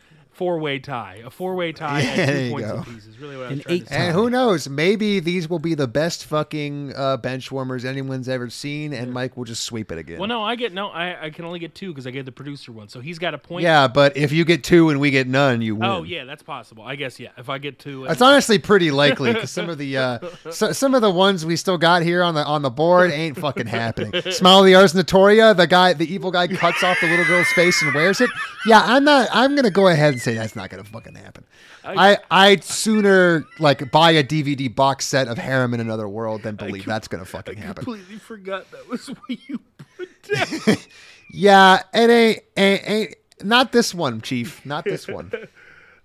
four 0.41 0.59
way 0.59 0.79
tie. 0.79 1.21
A 1.23 1.29
four 1.29 1.55
way 1.55 1.71
tie 1.71 2.01
Yeah, 2.01 2.09
at 2.09 2.17
there 2.27 2.37
two 2.37 2.45
you 2.45 2.51
points 2.53 2.69
go. 2.71 2.77
apiece 2.79 3.07
is 3.07 3.19
really 3.19 3.37
what 3.37 3.47
I 3.47 3.49
was 3.51 3.59
An 3.59 3.65
trying 3.65 3.81
to 3.81 3.87
say. 3.87 3.95
and 3.97 4.15
who 4.15 4.31
knows? 4.31 4.69
Maybe 4.71 5.21
these 5.21 5.51
will 5.51 5.59
be 5.59 5.75
the 5.75 5.87
best 5.87 6.25
fucking 6.25 6.95
uh, 6.97 7.19
bench 7.19 7.53
warmers 7.53 7.85
anyone's 7.85 8.27
ever 8.27 8.49
seen, 8.49 8.95
and 8.95 9.13
Mike 9.13 9.37
will 9.37 9.45
just 9.45 9.65
sweep 9.65 9.93
it 9.93 9.99
again. 9.99 10.19
Well, 10.19 10.29
no, 10.29 10.43
I 10.43 10.55
get 10.57 10.73
no. 10.73 10.89
I, 10.89 11.27
I 11.27 11.31
can 11.31 11.45
only 11.45 11.59
get 11.59 11.75
two 11.75 11.89
because 11.89 12.07
I 12.07 12.11
gave 12.11 12.25
the 12.25 12.33
producer 12.33 12.73
one. 12.73 12.89
So 12.89 13.01
he's 13.01 13.19
got 13.19 13.35
a 13.35 13.39
point. 13.39 13.65
Yeah, 13.65 13.87
but 13.87 14.17
if 14.17 14.33
you 14.33 14.47
get 14.47 14.65
two 14.65 14.89
and 14.89 14.99
we 14.99 15.11
get 15.11 15.27
none, 15.27 15.61
you 15.61 15.77
win. 15.77 15.85
Oh 15.91 16.03
yeah, 16.05 16.25
that's 16.25 16.43
possible. 16.43 16.83
I 16.85 16.97
guess 16.97 17.21
yeah. 17.21 17.29
If 17.37 17.51
I 17.51 17.59
get 17.59 17.79
two, 17.79 18.07
It's 18.07 18.23
honestly 18.23 18.59
pretty 18.59 18.91
likely 18.91 19.35
because 19.35 19.51
some 19.51 19.69
of 19.69 19.77
the 19.77 19.99
uh, 19.99 20.19
so, 20.51 20.73
some 20.73 20.95
of 20.95 21.03
the 21.03 21.11
ones 21.11 21.45
we 21.45 21.57
still 21.57 21.77
got 21.77 22.01
here 22.03 22.23
on 22.23 22.35
the 22.35 22.45
on 22.47 22.63
the 22.63 22.71
board 22.71 23.11
ain't 23.11 23.39
fucking 23.39 23.67
happening. 23.81 24.23
Smile 24.33 24.61
of 24.61 24.65
the 24.67 24.75
Ars 24.75 24.95
Notoria, 24.95 25.55
the 25.55 25.67
guy, 25.67 25.93
the 25.93 26.11
evil 26.11 26.31
guy 26.31 26.47
cuts 26.49 26.83
off 26.83 26.99
the 27.03 27.09
little 27.11 27.27
girl's 27.27 27.49
face 27.49 27.83
and 27.83 27.93
wears 27.95 28.23
it. 28.23 28.31
Yeah, 28.65 28.81
I'm 28.83 29.05
not. 29.05 29.29
I'm 29.33 29.55
gonna 29.55 29.71
go 29.71 29.89
ahead 29.89 30.15
and 30.15 30.23
say 30.23 30.30
that's 30.35 30.55
not 30.57 30.71
gonna 30.71 30.85
fucking 30.85 31.15
happen. 31.15 31.45
I 31.85 32.19
I'd 32.31 32.65
sooner 32.65 33.45
like 33.59 33.91
buy 33.91 34.13
a 34.13 34.25
DVD 34.25 34.75
box 34.75 35.07
set 35.07 35.29
of 35.29 35.39
Harem 35.39 35.75
in 35.75 35.81
Another 35.81 36.09
World 36.09 36.43
than 36.43 36.57
believe 36.57 36.85
that's 36.85 37.09
gonna 37.09 37.25
fucking 37.25 37.57
happen. 37.57 37.85
completely 37.85 38.17
forgot 38.19 38.71
that 38.71 38.89
was 38.89 39.07
what 39.27 39.49
you 39.49 39.61
put 39.97 40.09
down. 40.23 40.77
Yeah, 41.33 41.83
it 41.95 42.11
ain't, 42.11 42.43
ain't 42.57 42.89
ain't 42.91 43.15
not 43.45 43.71
this 43.71 43.95
one, 43.95 44.21
Chief. 44.21 44.67
Not 44.67 44.85
this 44.85 45.07
one. 45.07 45.31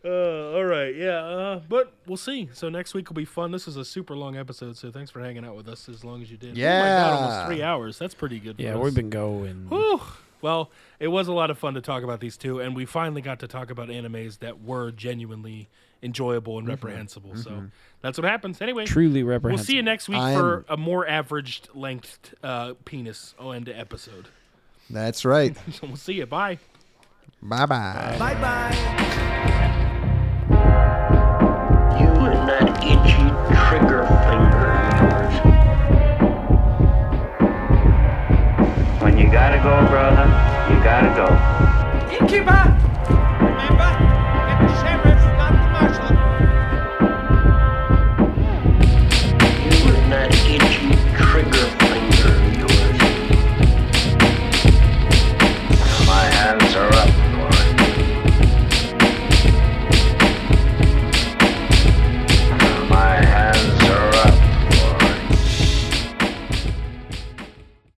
Uh, 0.07 0.53
all 0.53 0.63
right, 0.63 0.95
yeah, 0.95 1.17
uh, 1.17 1.61
but 1.67 1.91
we'll 2.05 2.15
see. 2.15 2.47
So 2.53 2.69
next 2.69 2.93
week 2.93 3.09
will 3.09 3.15
be 3.15 3.25
fun. 3.25 3.49
This 3.49 3.67
is 3.67 3.75
a 3.75 3.83
super 3.83 4.15
long 4.15 4.37
episode, 4.37 4.77
so 4.77 4.91
thanks 4.91 5.09
for 5.09 5.19
hanging 5.19 5.43
out 5.43 5.55
with 5.55 5.67
us 5.67 5.89
as 5.89 6.03
long 6.03 6.21
as 6.21 6.29
you 6.29 6.37
did. 6.37 6.51
oh 6.51 6.61
my 6.61 6.85
God, 6.85 7.13
almost 7.13 7.31
Yeah. 7.37 7.45
three 7.47 7.63
hours. 7.63 7.97
That's 7.97 8.13
pretty 8.13 8.39
good. 8.39 8.57
For 8.57 8.61
Yeah, 8.61 8.75
us. 8.75 8.83
we've 8.83 8.93
been 8.93 9.09
going. 9.09 9.65
Whew. 9.67 9.99
Well, 10.45 10.69
it 10.99 11.07
was 11.07 11.27
a 11.27 11.33
lot 11.33 11.49
of 11.49 11.57
fun 11.57 11.74
to 11.74 11.82
talk 11.82 12.03
about 12.03 12.19
these 12.19 12.38
two, 12.38 12.59
and 12.59 12.75
we 12.75 12.85
finally 12.85 13.24
got 13.24 13.40
to 13.40 13.48
talk 13.48 13.72
about 13.72 13.88
animes 13.90 14.38
that 14.40 14.61
were 14.61 14.91
genuinely 14.91 15.69
enjoyable 16.03 16.53
Mm-hmm. 16.53 16.59
and 16.59 16.67
reprehensible. 16.69 17.35
So 17.35 17.64
that's 18.01 18.19
what 18.19 18.30
happens. 18.30 18.61
Anyway, 18.61 18.85
Truly 18.85 19.24
reprehensible. 19.24 19.56
we'll 19.57 19.65
see 19.65 19.75
you 19.75 19.82
next 19.82 20.07
week 20.07 20.19
I 20.19 20.35
for 20.35 20.64
a 20.69 20.77
more 20.77 21.07
averaged 21.07 21.69
length 21.74 22.35
uh, 22.43 22.74
penis 22.85 23.33
end 23.41 23.69
episode. 23.69 24.27
That's 24.88 25.25
right. 25.25 25.57
So 25.72 25.88
we'll 25.88 25.95
see 25.95 26.14
you. 26.14 26.27
Bye. 26.27 26.59
Bye 27.41 27.65
bye. 27.65 28.15
You 31.99 32.07
and 32.07 32.48
that 32.49 32.83
itchy 32.83 33.05
When 39.15 39.27
you 39.27 39.31
gotta 39.31 39.55
go, 39.59 39.87
brother, 39.87 40.25
you 40.69 40.83
gotta 40.83 41.07
go. 41.15 41.25
Innkeeper! 42.11 42.75
Remember. 43.39 44.05